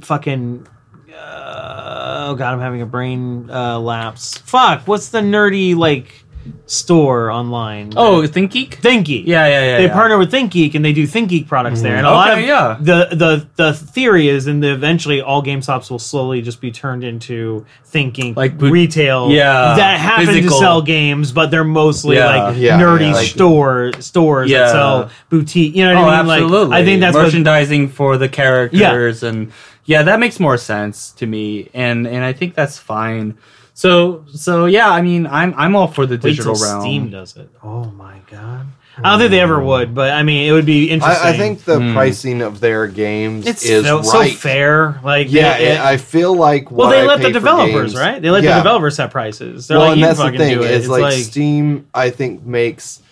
fucking. 0.00 0.66
Uh, 1.14 2.26
oh 2.30 2.34
god, 2.34 2.52
I'm 2.54 2.60
having 2.60 2.82
a 2.82 2.86
brain 2.86 3.50
uh, 3.50 3.78
lapse. 3.78 4.38
Fuck, 4.38 4.82
what's 4.86 5.08
the 5.10 5.20
nerdy 5.20 5.76
like 5.76 6.24
store 6.66 7.30
online? 7.30 7.92
Oh, 7.96 8.22
ThinkGeek. 8.22 8.76
ThinkGeek. 8.80 9.24
Yeah, 9.26 9.46
yeah, 9.46 9.64
yeah. 9.64 9.76
they 9.78 9.84
yeah. 9.86 9.92
partner 9.92 10.18
with 10.18 10.30
ThinkGeek 10.32 10.74
and 10.74 10.84
they 10.84 10.92
do 10.92 11.06
ThinkGeek 11.06 11.46
products 11.48 11.82
there. 11.82 11.96
And 11.96 12.06
a 12.06 12.10
lot 12.10 12.32
of 12.38 12.44
yeah. 12.44 12.76
the 12.80 13.08
the 13.12 13.48
the 13.56 13.72
theory 13.74 14.28
is, 14.28 14.46
and 14.46 14.62
the, 14.62 14.72
eventually 14.72 15.20
all 15.20 15.42
GameStops 15.42 15.90
will 15.90 15.98
slowly 15.98 16.42
just 16.42 16.60
be 16.60 16.70
turned 16.70 17.04
into 17.04 17.64
ThinkGeek 17.92 18.36
Like 18.36 18.60
retail, 18.60 19.30
yeah, 19.30 19.74
that 19.76 20.00
happen 20.00 20.26
physical. 20.26 20.50
to 20.50 20.58
sell 20.58 20.82
games, 20.82 21.32
but 21.32 21.50
they're 21.50 21.64
mostly 21.64 22.16
Yeah. 22.16 22.44
like 22.46 22.56
Yeah, 22.58 22.78
nerdy 22.80 23.12
like- 23.12 23.26
store 23.26 23.92
stores 24.00 24.50
that 24.50 24.70
sell 24.70 25.10
boutique. 25.30 25.74
You 25.76 25.84
know 25.84 25.94
what 25.94 26.04
Oh, 26.04 26.08
I 26.08 26.22
mean? 26.22 26.30
absolutely. 26.32 26.68
Like 26.70 26.82
I 26.82 26.84
think 26.84 27.00
that's 27.00 27.14
what 27.14 27.24
merchandising 27.24 27.88
for 27.88 28.16
the 28.18 28.28
characters, 28.28 29.22
and 29.22 29.52
yeah, 29.84 30.02
that 30.02 30.18
makes 30.20 30.40
more 30.40 30.56
sense 30.56 31.12
to 31.12 31.26
me, 31.26 31.70
and 31.72 32.06
and 32.06 32.24
I 32.24 32.32
think 32.32 32.54
that's 32.54 32.78
fine. 32.78 33.36
So 33.76 34.24
so 34.34 34.64
yeah, 34.64 34.88
I 34.88 35.02
mean, 35.02 35.26
I'm 35.26 35.52
I'm 35.54 35.76
all 35.76 35.86
for 35.86 36.06
the 36.06 36.14
Wait 36.14 36.22
digital 36.22 36.54
till 36.54 36.64
realm. 36.64 36.80
Steam 36.80 37.10
does 37.10 37.36
it. 37.36 37.50
Oh 37.62 37.84
my 37.84 38.20
god! 38.30 38.66
I 38.96 39.10
don't 39.10 39.18
think 39.18 39.30
they 39.30 39.40
ever 39.40 39.62
would, 39.62 39.94
but 39.94 40.12
I 40.12 40.22
mean, 40.22 40.48
it 40.48 40.52
would 40.52 40.64
be 40.64 40.88
interesting. 40.90 41.26
I, 41.26 41.34
I 41.34 41.36
think 41.36 41.64
the 41.64 41.78
hmm. 41.78 41.92
pricing 41.92 42.40
of 42.40 42.60
their 42.60 42.86
games 42.86 43.46
it's 43.46 43.66
is 43.66 43.84
so, 43.84 44.00
so 44.00 44.24
fair. 44.28 44.98
Like, 45.04 45.30
Yeah, 45.30 45.58
it- 45.58 45.62
it- 45.72 45.80
I 45.80 45.98
feel 45.98 46.34
like 46.34 46.70
well, 46.70 46.88
they 46.88 47.02
I 47.02 47.04
let 47.04 47.18
the 47.18 47.24
pay 47.24 47.32
for 47.34 47.38
developers, 47.38 47.92
games- 47.92 48.00
right? 48.00 48.22
They 48.22 48.30
let 48.30 48.42
Yeah. 48.42 48.54
the 48.54 48.60
developers 48.60 48.96
set 48.96 49.10
prices. 49.10 49.68
They're 49.68 49.76
well, 49.76 49.88
like, 49.88 49.92
and 49.92 50.00
you 50.00 50.06
that's 50.06 50.18
the 50.20 50.38
thing 50.38 50.54
do 50.54 50.64
it. 50.64 50.70
is 50.70 50.84
It's 50.84 50.88
like, 50.88 51.02
like, 51.02 51.12
Steam. 51.12 51.86
I 51.92 52.08
think 52.08 52.46
makes 52.46 53.02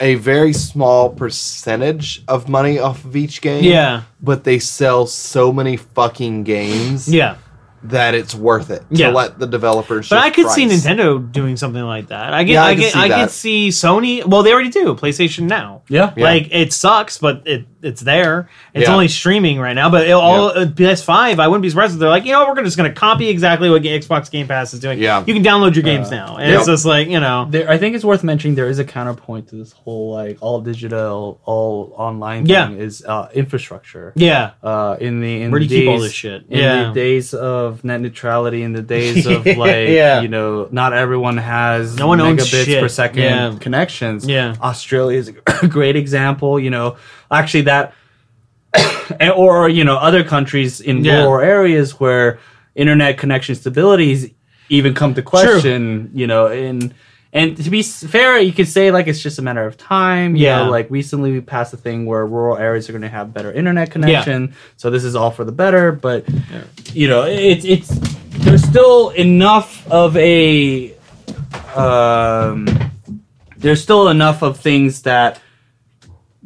a 0.00 0.14
very 0.14 0.54
small 0.54 1.10
percentage 1.10 2.22
of 2.26 2.48
money 2.48 2.78
off 2.78 3.04
of 3.04 3.14
each 3.14 3.42
game. 3.42 3.64
Yeah. 3.64 4.04
but 4.22 4.44
they 4.44 4.58
sell 4.58 5.06
so 5.06 5.52
many 5.52 5.76
fucking 5.76 6.44
games. 6.44 7.12
yeah. 7.12 7.36
That 7.84 8.14
it's 8.14 8.34
worth 8.34 8.70
it 8.70 8.82
Yeah. 8.90 9.10
to 9.10 9.12
let 9.16 9.38
the 9.38 9.46
developers. 9.46 10.08
But 10.08 10.16
just 10.16 10.26
I 10.26 10.30
could 10.30 10.50
see. 10.50 10.66
Nintendo 10.66 11.30
doing 11.30 11.56
something 11.56 11.82
like 11.82 12.08
that. 12.08 12.32
I 12.34 12.42
get, 12.44 12.54
Yeah, 12.54 12.64
I 12.64 12.68
I, 12.70 12.74
could 12.74 12.80
get, 12.80 12.92
see 12.92 12.98
I 12.98 13.08
that. 13.08 13.20
could 13.20 13.30
see 13.30 13.68
Sony. 13.68 14.24
Well, 14.26 14.42
they 14.42 14.52
already 14.52 14.70
do 14.70 14.94
PlayStation 14.94 15.44
Now. 15.44 15.82
Yeah. 15.88 16.12
Yeah. 16.16 16.24
Like 16.24 16.48
it 16.50 16.72
sucks, 16.72 17.18
but 17.18 17.42
it 17.46 17.66
it's 17.82 18.00
there. 18.00 18.48
It's 18.74 18.86
Yeah. 18.88 18.92
only 18.92 19.08
streaming 19.08 19.60
right 19.60 19.74
now. 19.74 19.88
But 19.90 20.08
it, 20.08 20.12
all 20.12 20.48
uh, 20.48 20.66
PS5, 20.66 21.38
I 21.38 21.46
wouldn't 21.48 21.62
be 21.62 21.70
surprised 21.70 21.94
if 21.94 22.00
they're 22.00 22.08
like, 22.08 22.24
you 22.24 22.32
know, 22.32 22.46
we're 22.48 22.62
just 22.64 22.76
going 22.76 22.92
to 22.92 22.98
copy 22.98 23.28
exactly 23.28 23.70
what 23.70 23.82
Xbox 23.82 24.30
Game 24.30 24.48
Pass 24.48 24.74
is 24.74 24.80
doing. 24.80 24.98
Yeah. 24.98 25.22
you 25.26 25.32
can 25.34 25.44
download 25.44 25.74
your 25.74 25.84
games 25.84 26.10
now, 26.10 26.36
and 26.38 26.50
Yep. 26.50 26.58
it's 26.58 26.66
just 26.66 26.84
like 26.84 27.08
you 27.08 27.20
know, 27.20 27.46
There, 27.50 27.70
I 27.70 27.78
think 27.78 27.94
it's 27.94 28.04
worth 28.04 28.24
mentioning 28.24 28.56
there 28.56 28.68
is 28.68 28.78
a 28.78 28.84
counterpoint 28.84 29.48
to 29.48 29.56
this 29.56 29.72
whole 29.72 30.12
like 30.12 30.38
all 30.40 30.60
digital, 30.60 31.40
all 31.44 31.92
online 31.96 32.46
Yeah. 32.46 32.68
thing 32.68 32.78
is 32.78 33.04
uh, 33.04 33.28
infrastructure. 33.34 34.12
yeah, 34.16 34.50
Uh, 34.62 34.96
in 35.00 35.20
the 35.20 35.42
in 35.42 35.50
Where 35.50 35.60
do 35.60 35.66
the 35.66 35.74
you 35.74 35.80
keep 35.82 35.88
all 35.88 35.94
days- 35.96 36.02
this 36.04 36.12
shit? 36.12 36.44
In 36.50 36.58
Yeah. 36.58 36.88
the 36.88 36.94
days 36.94 37.32
of 37.34 37.84
net 37.84 38.00
neutrality, 38.00 38.62
in 38.62 38.72
the 38.72 38.82
days 38.82 39.26
of 39.26 39.46
like 39.56 39.88
Yeah. 39.88 40.20
you 40.20 40.28
know, 40.28 40.68
not 40.70 40.92
everyone 40.92 41.36
has 41.36 41.96
No 41.96 42.06
one 42.08 42.20
owns 42.20 42.42
megabits 42.42 42.64
shit. 42.64 42.80
per 42.82 42.88
second 42.88 43.22
Yeah. 43.22 43.54
connections. 43.60 44.26
Yeah. 44.26 44.54
Australia 44.60 45.18
is 45.18 45.28
a 45.28 45.66
great 45.68 45.96
example. 45.96 46.58
You 46.58 46.70
know, 46.70 46.96
actually 47.30 47.62
that, 47.68 47.92
or 49.36 49.68
you 49.68 49.84
know, 49.84 49.96
other 49.96 50.24
countries 50.24 50.80
in 50.80 51.04
Yeah. 51.04 51.22
rural 51.22 51.40
areas 51.44 51.98
where 52.00 52.38
internet 52.74 53.18
connection 53.18 53.54
stabilities 53.54 54.32
even 54.68 54.94
come 54.94 55.14
to 55.14 55.22
question. 55.22 56.10
You 56.14 56.26
know, 56.26 56.46
in 56.48 56.92
and 57.32 57.56
to 57.58 57.70
be 57.70 57.82
fair, 57.82 58.38
you 58.38 58.52
could 58.52 58.68
say 58.68 58.90
like 58.90 59.06
it's 59.06 59.22
just 59.22 59.38
a 59.38 59.42
matter 59.42 59.64
of 59.66 59.76
time. 59.76 60.34
You 60.36 60.44
Yeah. 60.46 60.64
know, 60.64 60.70
like 60.70 60.86
recently 60.90 61.30
we 61.32 61.40
passed 61.40 61.72
a 61.74 61.76
thing 61.76 62.06
where 62.06 62.24
rural 62.26 62.56
areas 62.56 62.88
are 62.88 62.92
going 62.92 63.02
to 63.02 63.08
have 63.18 63.32
better 63.34 63.52
internet 63.52 63.90
connection. 63.90 64.54
So 64.76 64.90
this 64.90 65.04
is 65.04 65.14
all 65.14 65.30
for 65.30 65.44
the 65.44 65.52
better. 65.52 65.92
But 65.92 66.24
you 66.94 67.08
know, 67.08 67.22
it's 67.24 67.64
it's 67.64 67.88
there's 68.44 68.62
still 68.62 69.10
enough 69.10 69.70
of 69.90 70.16
a 70.16 70.94
um, 71.76 72.66
there's 73.56 73.82
still 73.82 74.08
enough 74.08 74.42
of 74.42 74.58
things 74.60 75.02
that 75.02 75.40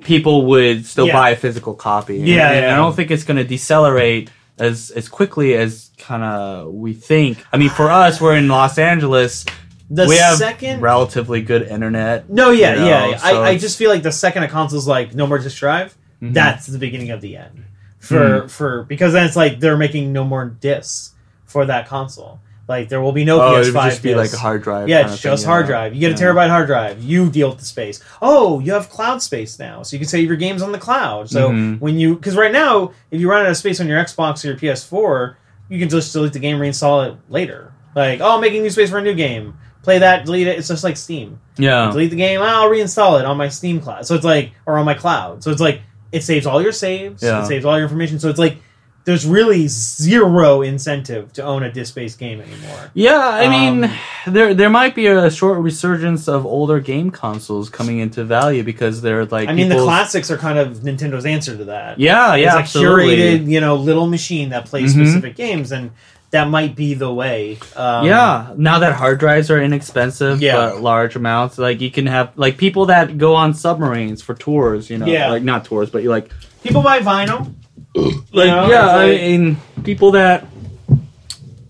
people 0.05 0.47
would 0.47 0.87
still 0.87 1.07
Yeah. 1.07 1.13
buy 1.15 1.31
a 1.31 1.37
physical 1.37 1.75
copy. 1.75 2.17
Yeah, 2.19 2.51
and, 2.51 2.65
yeah. 2.67 2.73
I 2.75 2.77
don't 2.77 2.95
think 2.95 3.11
it's 3.11 3.25
going 3.25 3.37
to 3.39 3.45
decelerate 3.45 4.31
as 4.59 4.91
as 4.91 5.09
quickly 5.09 5.55
as 5.55 5.91
kind 5.99 6.23
of 6.23 6.73
we 6.73 6.93
think. 6.95 7.45
I 7.53 7.57
mean, 7.57 7.71
for 7.71 7.91
us, 7.91 8.21
we're 8.21 8.37
in 8.37 8.49
Los 8.49 8.79
Angeles. 8.79 9.45
the 9.91 10.07
we 10.07 10.17
have 10.17 10.37
second. 10.39 10.81
relatively 10.81 11.43
good 11.43 11.63
internet. 11.63 12.29
no, 12.31 12.51
yeah, 12.51 12.75
you 12.75 12.81
know, 12.81 12.87
yeah. 13.11 13.17
so 13.19 13.43
I, 13.43 13.49
I 13.51 13.59
just 13.59 13.77
feel 13.79 13.91
like 13.91 14.03
the 14.03 14.13
second 14.13 14.43
a 14.43 14.49
console's 14.49 14.87
like 14.89 15.15
no 15.15 15.27
more 15.27 15.39
disk 15.39 15.59
drive, 15.59 15.95
Mm-hmm. 16.23 16.35
that's 16.35 16.67
the 16.67 16.79
beginning 16.79 17.11
of 17.11 17.21
the 17.21 17.37
end 17.37 17.65
for 17.99 18.49
for 18.49 18.85
because 18.85 19.13
then 19.13 19.27
it's 19.27 19.35
like 19.37 19.59
they're 19.61 19.77
making 19.77 20.13
no 20.13 20.23
more 20.25 20.47
discs 20.47 21.13
for 21.47 21.67
that 21.67 21.89
console. 21.89 22.41
Like 22.69 22.89
there 22.89 23.01
will 23.01 23.13
be 23.13 23.25
no 23.25 23.41
Oh, 23.41 23.53
PS5 23.55 23.69
it 23.69 23.75
would 23.75 23.83
just 23.91 24.03
be 24.03 24.15
like 24.15 24.33
a 24.33 24.37
hard 24.37 24.63
drive. 24.63 24.89
Yeah, 24.89 25.03
kinda 25.03 25.17
just 25.17 25.43
thing, 25.43 25.49
hard 25.51 25.65
yeah. 25.65 25.71
drive. 25.71 25.95
You 25.95 26.01
get 26.01 26.13
a 26.13 26.23
terabyte 26.25 26.49
hard 26.49 26.67
drive. 26.69 27.03
You 27.03 27.29
deal 27.29 27.51
with 27.51 27.59
the 27.59 27.65
space. 27.65 28.01
Oh, 28.23 28.61
you 28.61 28.73
have 28.73 28.89
cloud 28.89 29.21
space 29.21 29.59
now, 29.59 29.83
so 29.83 29.95
you 29.97 29.99
can 29.99 30.09
save 30.09 30.29
your 30.29 30.37
games 30.37 30.63
on 30.63 30.71
the 30.73 30.79
cloud. 30.79 31.29
So 31.29 31.51
Mhm. 31.51 31.81
when 31.81 31.99
you, 31.99 32.15
because 32.15 32.37
right 32.37 32.53
now, 32.53 32.93
if 33.11 33.21
you 33.21 33.29
run 33.29 33.45
out 33.45 33.51
of 33.51 33.57
space 33.57 33.81
on 33.81 33.89
your 33.89 33.99
Xbox 34.03 34.45
or 34.45 34.49
your 34.49 34.57
PS4, 34.57 35.37
you 35.69 35.79
can 35.81 35.89
just 35.89 36.13
delete 36.13 36.33
the 36.35 36.39
game, 36.39 36.59
reinstall 36.59 37.09
it 37.09 37.17
later. 37.29 37.73
Like, 37.97 38.21
oh, 38.21 38.37
I'm 38.37 38.41
making 38.41 38.63
new 38.63 38.71
space 38.71 38.91
for 38.91 38.99
a 38.99 39.03
new 39.03 39.15
game. 39.15 39.55
Play 39.83 39.99
that, 39.99 40.25
delete 40.25 40.47
it. 40.47 40.57
It's 40.59 40.69
just 40.69 40.85
like 40.85 40.97
Steam. 40.97 41.41
Yeah. 41.59 41.91
Delete 41.91 42.11
the 42.11 42.17
game. 42.17 42.41
I'll 42.41 42.71
reinstall 42.71 43.19
it 43.19 43.27
on 43.27 43.37
my 43.37 43.49
Steam 43.49 43.81
cloud. 43.81 44.07
So 44.07 44.15
it's 44.15 44.25
like, 44.25 44.53
or 44.67 44.79
on 44.79 44.87
my 44.87 44.95
cloud. 44.95 45.43
So 45.43 45.51
it's 45.51 45.61
like 45.61 45.83
it 46.13 46.23
saves 46.23 46.47
all 46.47 46.63
your 46.63 46.71
saves. 46.73 47.23
Yeah. 47.23 47.43
It 47.43 47.47
saves 47.47 47.65
all 47.65 47.75
your 47.75 47.83
information. 47.83 48.21
So 48.21 48.29
it's 48.29 48.39
like 48.39 48.59
there's 49.05 49.27
really 49.27 49.67
zero 49.69 50.63
incentive 50.63 51.33
to 51.33 51.43
own 51.43 51.63
a 51.65 51.73
disc-based 51.73 52.19
game 52.19 52.41
anymore. 52.41 52.91
Yeah, 52.95 53.19
I 53.19 53.49
mean, 53.49 53.85
Um, 53.85 53.91
there 54.29 54.55
there 54.55 54.71
might 54.71 54.95
be 54.95 55.07
a 55.07 55.31
short 55.31 55.59
resurgence 55.59 56.29
of 56.29 56.47
older 56.47 56.79
game 56.79 57.11
consoles 57.11 57.69
coming 57.69 57.99
into 57.99 58.23
value 58.25 58.63
because 58.63 59.03
they're 59.03 59.25
like. 59.27 59.49
I 59.49 59.53
mean, 59.55 59.69
the 59.69 59.83
classics 59.83 60.31
are 60.31 60.37
kind 60.37 60.59
of 60.59 60.79
Nintendo's 60.79 61.27
answer 61.27 61.57
to 61.57 61.65
that. 61.65 61.99
Yeah, 61.99 62.35
yeah, 62.37 62.47
it's 62.47 62.55
a 62.55 62.59
absolutely. 62.59 63.17
curated, 63.17 63.49
you 63.49 63.61
know, 63.61 63.75
little 63.77 64.07
machine 64.07 64.51
that 64.51 64.67
plays 64.67 64.95
Mhm. 64.95 65.05
specific 65.07 65.35
games, 65.37 65.73
and 65.73 65.91
that 66.31 66.49
might 66.49 66.75
be 66.77 66.95
the 66.95 67.13
way. 67.13 67.59
Um, 67.77 68.07
yeah, 68.07 68.47
now 68.57 68.79
that 68.79 68.95
hard 68.95 69.19
drives 69.19 69.51
are 69.51 69.61
inexpensive, 69.61 70.41
Yeah. 70.41 70.55
but 70.57 70.81
large 70.81 71.15
amounts, 71.17 71.59
like 71.59 71.81
you 71.81 71.91
can 71.91 72.07
have 72.07 72.31
like 72.37 72.57
people 72.57 72.87
that 72.87 73.19
go 73.19 73.35
on 73.35 73.53
submarines 73.53 74.23
for 74.23 74.33
tours, 74.35 74.89
you 74.89 74.97
know, 74.97 75.07
Yeah. 75.07 75.29
like 75.29 75.43
not 75.43 75.65
tours, 75.67 75.91
but 75.91 76.03
you 76.03 76.09
like, 76.09 76.31
people 76.63 76.81
buy 76.83 77.01
vinyl. 77.01 77.53
Like 77.95 78.49
know, 78.49 78.69
yeah, 78.69 78.85
it's 78.85 78.93
I 78.93 79.07
like- 79.07 79.21
mean, 79.21 79.57
people 79.85 80.12
that 80.12 80.47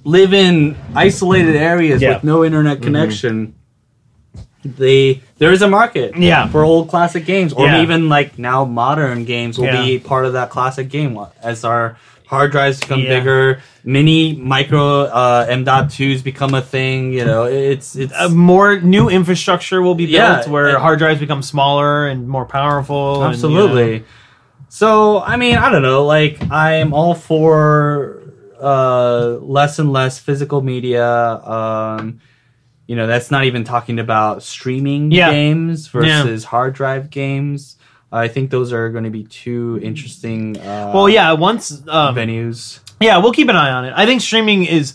live 0.05 0.33
in 0.35 0.77
isolated 0.95 1.57
areas 1.57 2.03
Yeah. 2.03 2.15
with 2.15 2.25
no 2.25 2.45
internet 2.45 2.77
Mm-hmm. 2.79 2.85
connection. 2.85 3.55
They 4.65 5.21
there 5.39 5.51
is 5.53 5.61
a 5.63 5.69
market, 5.69 6.17
Yeah. 6.17 6.47
for 6.47 6.63
old 6.63 6.89
classic 6.89 7.25
games, 7.27 7.53
or 7.53 7.67
Yeah. 7.67 7.83
even 7.83 8.09
like 8.09 8.39
now 8.39 8.65
modern 8.65 9.25
games 9.25 9.59
will 9.59 9.73
be 9.73 9.99
part 9.99 10.25
of 10.25 10.35
that 10.35 10.51
classic 10.51 10.89
game 10.89 11.19
as 11.43 11.65
our 11.65 11.97
hard 12.27 12.53
drives 12.53 12.79
become 12.81 13.01
Yeah. 13.01 13.19
bigger, 13.19 13.59
mini 13.85 14.35
micro 14.41 15.03
uh, 15.03 15.47
M.2s 15.49 16.23
become 16.23 16.55
a 16.55 16.63
thing. 16.63 17.13
You 17.13 17.25
know, 17.25 17.43
it's 17.45 17.97
it's 17.97 18.13
Uh, 18.17 18.29
more 18.29 18.79
new 18.81 19.09
infrastructure 19.09 19.83
will 19.83 19.97
be 19.97 20.07
built 20.07 20.47
Yeah, 20.47 20.49
where 20.49 20.69
and- 20.69 20.79
hard 20.79 20.99
drives 21.01 21.19
become 21.19 21.43
smaller 21.43 22.07
and 22.07 22.29
more 22.29 22.45
powerful. 22.47 23.15
and, 23.15 23.17
you 23.19 23.23
know, 23.25 23.29
Absolutely. 23.31 24.05
So, 24.77 25.21
I 25.21 25.37
mean, 25.37 25.57
I 25.59 25.69
don't 25.71 25.83
know. 25.83 26.07
Like, 26.07 26.39
I'm 26.51 26.95
all 26.95 27.15
for 27.15 28.23
uh, 28.59 29.37
less 29.43 29.79
and 29.79 29.93
less 29.93 30.19
physical 30.19 30.63
media. 30.63 31.07
Um, 31.07 32.21
you 32.87 32.97
know, 32.97 33.07
that's 33.07 33.31
not 33.31 33.45
even 33.45 33.65
talking 33.65 33.99
about 33.99 34.43
streaming 34.43 35.11
Yeah. 35.11 35.31
games 35.31 35.91
Yeah. 35.93 36.01
versus 36.01 36.45
hard 36.45 36.73
drive 36.73 37.11
games. 37.11 37.77
I 38.11 38.29
think 38.29 38.51
those 38.51 38.73
are 38.73 38.89
going 38.89 39.05
to 39.05 39.11
be 39.11 39.25
two 39.25 39.79
interesting 39.83 40.57
uh, 40.59 40.91
well, 40.95 41.07
yeah. 41.07 41.33
Once, 41.33 41.71
um, 41.89 42.15
venues. 42.15 42.81
yeah, 42.99 43.19
we'll 43.19 43.33
keep 43.33 43.51
an 43.51 43.57
eye 43.57 43.71
on 43.73 43.85
it. 43.85 43.93
I 43.95 44.07
think 44.07 44.23
streaming 44.23 44.65
is 44.65 44.95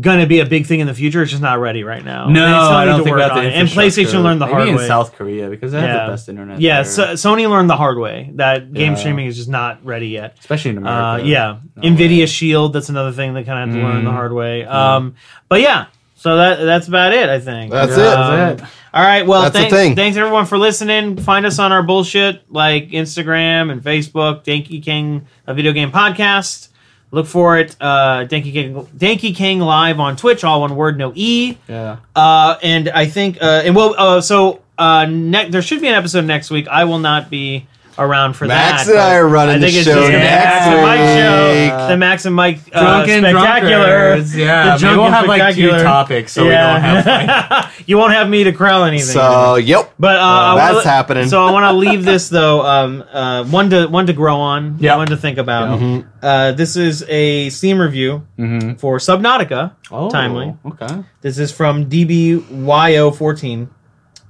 going 0.00 0.18
to 0.20 0.26
be 0.26 0.40
a 0.40 0.44
big 0.46 0.66
thing 0.66 0.80
in 0.80 0.86
the 0.86 0.94
future. 0.94 1.22
It's 1.22 1.30
just 1.30 1.42
not 1.42 1.60
ready 1.60 1.84
right 1.84 2.04
now. 2.04 2.28
No, 2.28 2.40
They 2.40 2.46
still 2.52 2.76
I 2.76 2.84
don't 2.84 2.98
to 2.98 3.04
think 3.04 3.16
work 3.16 3.24
about 3.26 3.36
the 3.40 3.46
it. 3.48 3.52
And. 3.54 3.68
PlayStation 3.68 4.22
learned 4.24 4.40
the 4.40 4.46
Maybe 4.46 4.56
hard 4.56 4.68
in 4.68 4.76
way. 4.76 4.86
South 4.88 5.14
Korea 5.14 5.48
because 5.48 5.72
they 5.72 5.80
have 5.80 5.88
Yeah. 5.88 6.06
the 6.06 6.12
best 6.12 6.28
internet. 6.28 6.60
yeah, 6.60 6.82
so, 6.82 7.12
Sony 7.14 7.48
learned 7.48 7.70
the 7.70 7.76
hard 7.76 7.98
way 7.98 8.30
that 8.34 8.72
game 8.72 8.92
Yeah. 8.92 8.98
streaming 8.98 9.26
is 9.26 9.36
just 9.36 9.48
not 9.48 9.84
ready 9.84 10.08
yet. 10.08 10.36
especially 10.40 10.72
in 10.72 10.78
Uh, 10.78 10.80
America. 10.90 11.26
yeah, 11.28 11.56
No 11.76 11.82
Nvidia 11.90 12.18
way. 12.20 12.26
Shield. 12.26 12.72
That's 12.72 12.88
another 12.88 13.12
thing 13.12 13.34
they 13.34 13.44
kind 13.44 13.62
of 13.62 13.68
have 13.74 13.78
to 13.82 13.86
learn 13.86 14.04
the 14.04 14.10
Mm. 14.10 14.14
hard 14.14 14.32
way. 14.32 14.64
Um, 14.64 15.14
but 15.48 15.60
yeah, 15.60 15.84
so 16.16 16.36
that 16.38 16.64
that's 16.64 16.88
about 16.88 17.12
it. 17.12 17.28
I 17.28 17.38
think 17.38 17.70
That's 17.70 17.96
Yeah, 17.96 18.02
it. 18.12 18.16
Um, 18.18 18.36
that's 18.36 18.62
it. 18.62 18.68
All 18.94 19.02
right. 19.02 19.26
Well, 19.26 19.42
That's 19.42 19.56
thanks, 19.56 19.72
thing. 19.74 19.96
thanks 19.96 20.16
everyone 20.16 20.46
for 20.46 20.56
listening. 20.56 21.16
Find 21.16 21.44
us 21.46 21.58
on 21.58 21.72
our 21.72 21.82
bullshit 21.82 22.42
like 22.48 22.90
Instagram 22.90 23.72
and 23.72 23.82
Facebook. 23.82 24.44
Danky 24.44 24.80
King, 24.82 25.22
a 25.48 25.54
video 25.54 25.72
game 25.72 25.90
podcast. 25.90 26.68
Look 27.14 27.26
for 27.28 27.56
it. 27.58 27.76
Uh, 27.80 28.26
Danky 28.28 28.52
King, 28.52 28.74
Danky 28.96 29.34
King 29.34 29.60
live 29.60 30.00
on 30.00 30.16
Twitch. 30.16 30.42
All 30.42 30.60
one 30.62 30.74
word, 30.74 30.98
no 30.98 31.12
e. 31.14 31.56
Yeah. 31.68 31.98
Uh, 32.16 32.56
and 32.60 32.88
I 32.88 33.06
think, 33.06 33.38
uh, 33.40 33.62
and 33.64 33.76
well, 33.76 33.94
uh, 33.96 34.20
so 34.20 34.62
uh, 34.78 35.06
ne- 35.08 35.48
there 35.48 35.62
should 35.62 35.80
be 35.80 35.86
an 35.86 35.94
episode 35.94 36.24
next 36.24 36.50
week. 36.50 36.66
I 36.66 36.84
will 36.84 36.98
not 36.98 37.30
be 37.30 37.68
around 37.96 38.34
for 38.34 38.46
Max 38.46 38.86
that. 38.86 38.90
and 38.92 38.98
I 39.00 39.14
are 39.16 39.28
running 39.28 39.56
I 39.56 39.60
think 39.60 39.72
the 39.72 39.78
it's 39.78 39.86
show 39.88 39.94
just 39.94 40.06
gonna 40.06 40.18
be 40.18 40.24
next 40.24 40.44
Max 40.44 40.66
and 40.66 40.82
Mike 40.82 40.98
week. 41.00 41.70
show. 41.80 41.88
The 41.88 41.96
Max 41.96 42.24
and 42.26 42.34
Mike 42.34 42.58
uh, 42.72 42.80
Drunken 43.04 43.20
spectacular. 43.20 43.86
drunkards, 44.08 44.36
Yeah, 44.36 44.64
The 44.64 44.70
maybe 44.70 44.78
drunken 44.80 45.00
we'll 45.02 45.10
have 45.12 45.26
like 45.26 45.40
two 45.54 45.60
spectacular. 45.62 45.82
topics, 45.84 46.32
so 46.32 46.42
we 46.44 46.50
don't 46.50 46.80
have. 46.80 47.06
Like, 47.06 47.70
you 47.86 47.96
won't 47.98 48.12
have 48.12 48.28
me 48.28 48.44
to 48.44 48.52
crown 48.52 48.88
anything. 48.88 49.06
So, 49.12 49.56
yep. 49.56 49.92
But 49.98 50.16
uh, 50.16 50.20
I 50.22 50.56
that's 50.56 50.74
wanna- 50.76 50.88
happening. 50.88 51.28
So 51.28 51.44
I 51.46 51.50
want 51.52 51.64
to 51.64 51.72
leave 51.78 52.04
this 52.04 52.28
though. 52.28 52.62
Um, 52.66 53.04
uh, 53.12 53.44
one 53.44 53.70
to 53.70 53.86
one 53.86 54.06
to 54.06 54.12
grow 54.12 54.36
on. 54.36 54.76
Yeah. 54.80 54.96
One 54.96 55.06
to 55.08 55.16
think 55.16 55.38
about. 55.38 55.78
Mm-hmm. 55.78 56.08
Uh, 56.22 56.52
this 56.52 56.76
is 56.76 57.04
a 57.08 57.50
Steam 57.50 57.78
review 57.80 58.26
Mhm. 58.38 58.80
for 58.80 58.96
Subnautica. 58.98 59.72
Oh, 59.90 60.08
Timely. 60.10 60.56
Okay. 60.66 61.04
This 61.20 61.38
is 61.38 61.52
from 61.52 61.86
DBYO14. 61.90 63.68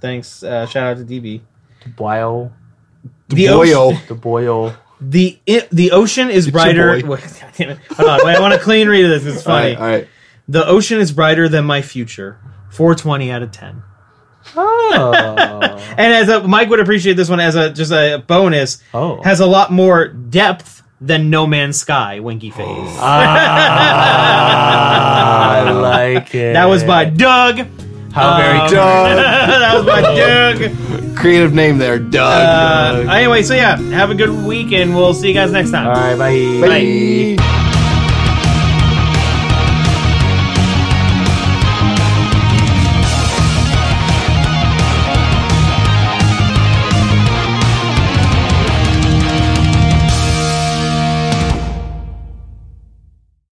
Thanks. 0.00 0.42
Uh, 0.42 0.66
shout 0.66 0.86
out 0.86 0.96
to 0.98 1.04
DB. 1.04 1.40
Boil. 1.96 2.52
The 3.28 3.46
Boyo. 3.46 3.92
ocean, 3.92 4.02
The 4.08 4.14
boil. 4.14 4.74
the 5.00 5.38
i 5.48 5.66
the 5.72 5.90
ocean 5.92 6.30
is 6.30 6.46
your 6.46 6.52
brighter. 6.52 7.00
Wait, 7.06 7.20
damn 7.58 7.70
it. 7.70 7.78
Hold 7.96 8.08
on, 8.10 8.20
wait, 8.24 8.36
I 8.36 8.40
want 8.40 8.54
to 8.54 8.60
clean 8.60 8.88
read 8.88 9.04
this. 9.06 9.24
It's 9.24 9.42
funny. 9.42 9.70
right, 9.74 9.78
all 9.80 9.86
right. 9.86 10.08
The 10.48 10.66
ocean 10.66 11.00
is 11.00 11.10
brighter 11.12 11.48
than 11.48 11.64
my 11.64 11.80
future. 11.82 12.38
420 12.70 13.30
out 13.30 13.42
of 13.42 13.50
10. 13.52 13.82
Oh. 14.56 15.80
And 15.96 16.12
as 16.12 16.28
a 16.28 16.42
Mike 16.46 16.68
would 16.70 16.80
appreciate 16.80 17.14
this 17.14 17.28
one 17.30 17.38
as 17.40 17.54
a 17.54 17.70
just 17.70 17.92
a 17.92 18.18
bonus, 18.26 18.82
Oh. 18.92 19.22
has 19.22 19.38
a 19.40 19.46
lot 19.46 19.70
more 19.70 20.08
depth 20.08 20.82
than 21.00 21.30
No 21.30 21.46
Man's 21.46 21.76
Sky. 21.78 22.18
Winky 22.20 22.50
face. 22.50 22.66
I 24.26 25.70
like 25.70 26.34
it. 26.34 26.54
that 26.54 26.64
was 26.66 26.82
by 26.84 27.04
Doug. 27.06 27.58
How 28.12 28.36
very 28.36 28.58
Um, 28.58 28.70
Doug. 28.70 29.16
that 29.16 29.74
was 29.76 29.86
by 29.86 30.00
Doug. 30.02 31.13
Creative 31.24 31.54
name 31.54 31.78
there, 31.78 31.98
Doug. 31.98 33.06
Uh, 33.06 33.10
anyway, 33.10 33.42
so 33.42 33.54
yeah, 33.54 33.78
have 33.78 34.10
a 34.10 34.14
good 34.14 34.28
week, 34.28 34.72
and 34.72 34.94
we'll 34.94 35.14
see 35.14 35.28
you 35.28 35.32
guys 35.32 35.50
next 35.50 35.70
time. 35.70 35.86
All 35.86 35.94
right, 35.94 36.18
bye. 36.18 37.36
Bye. 37.38 37.53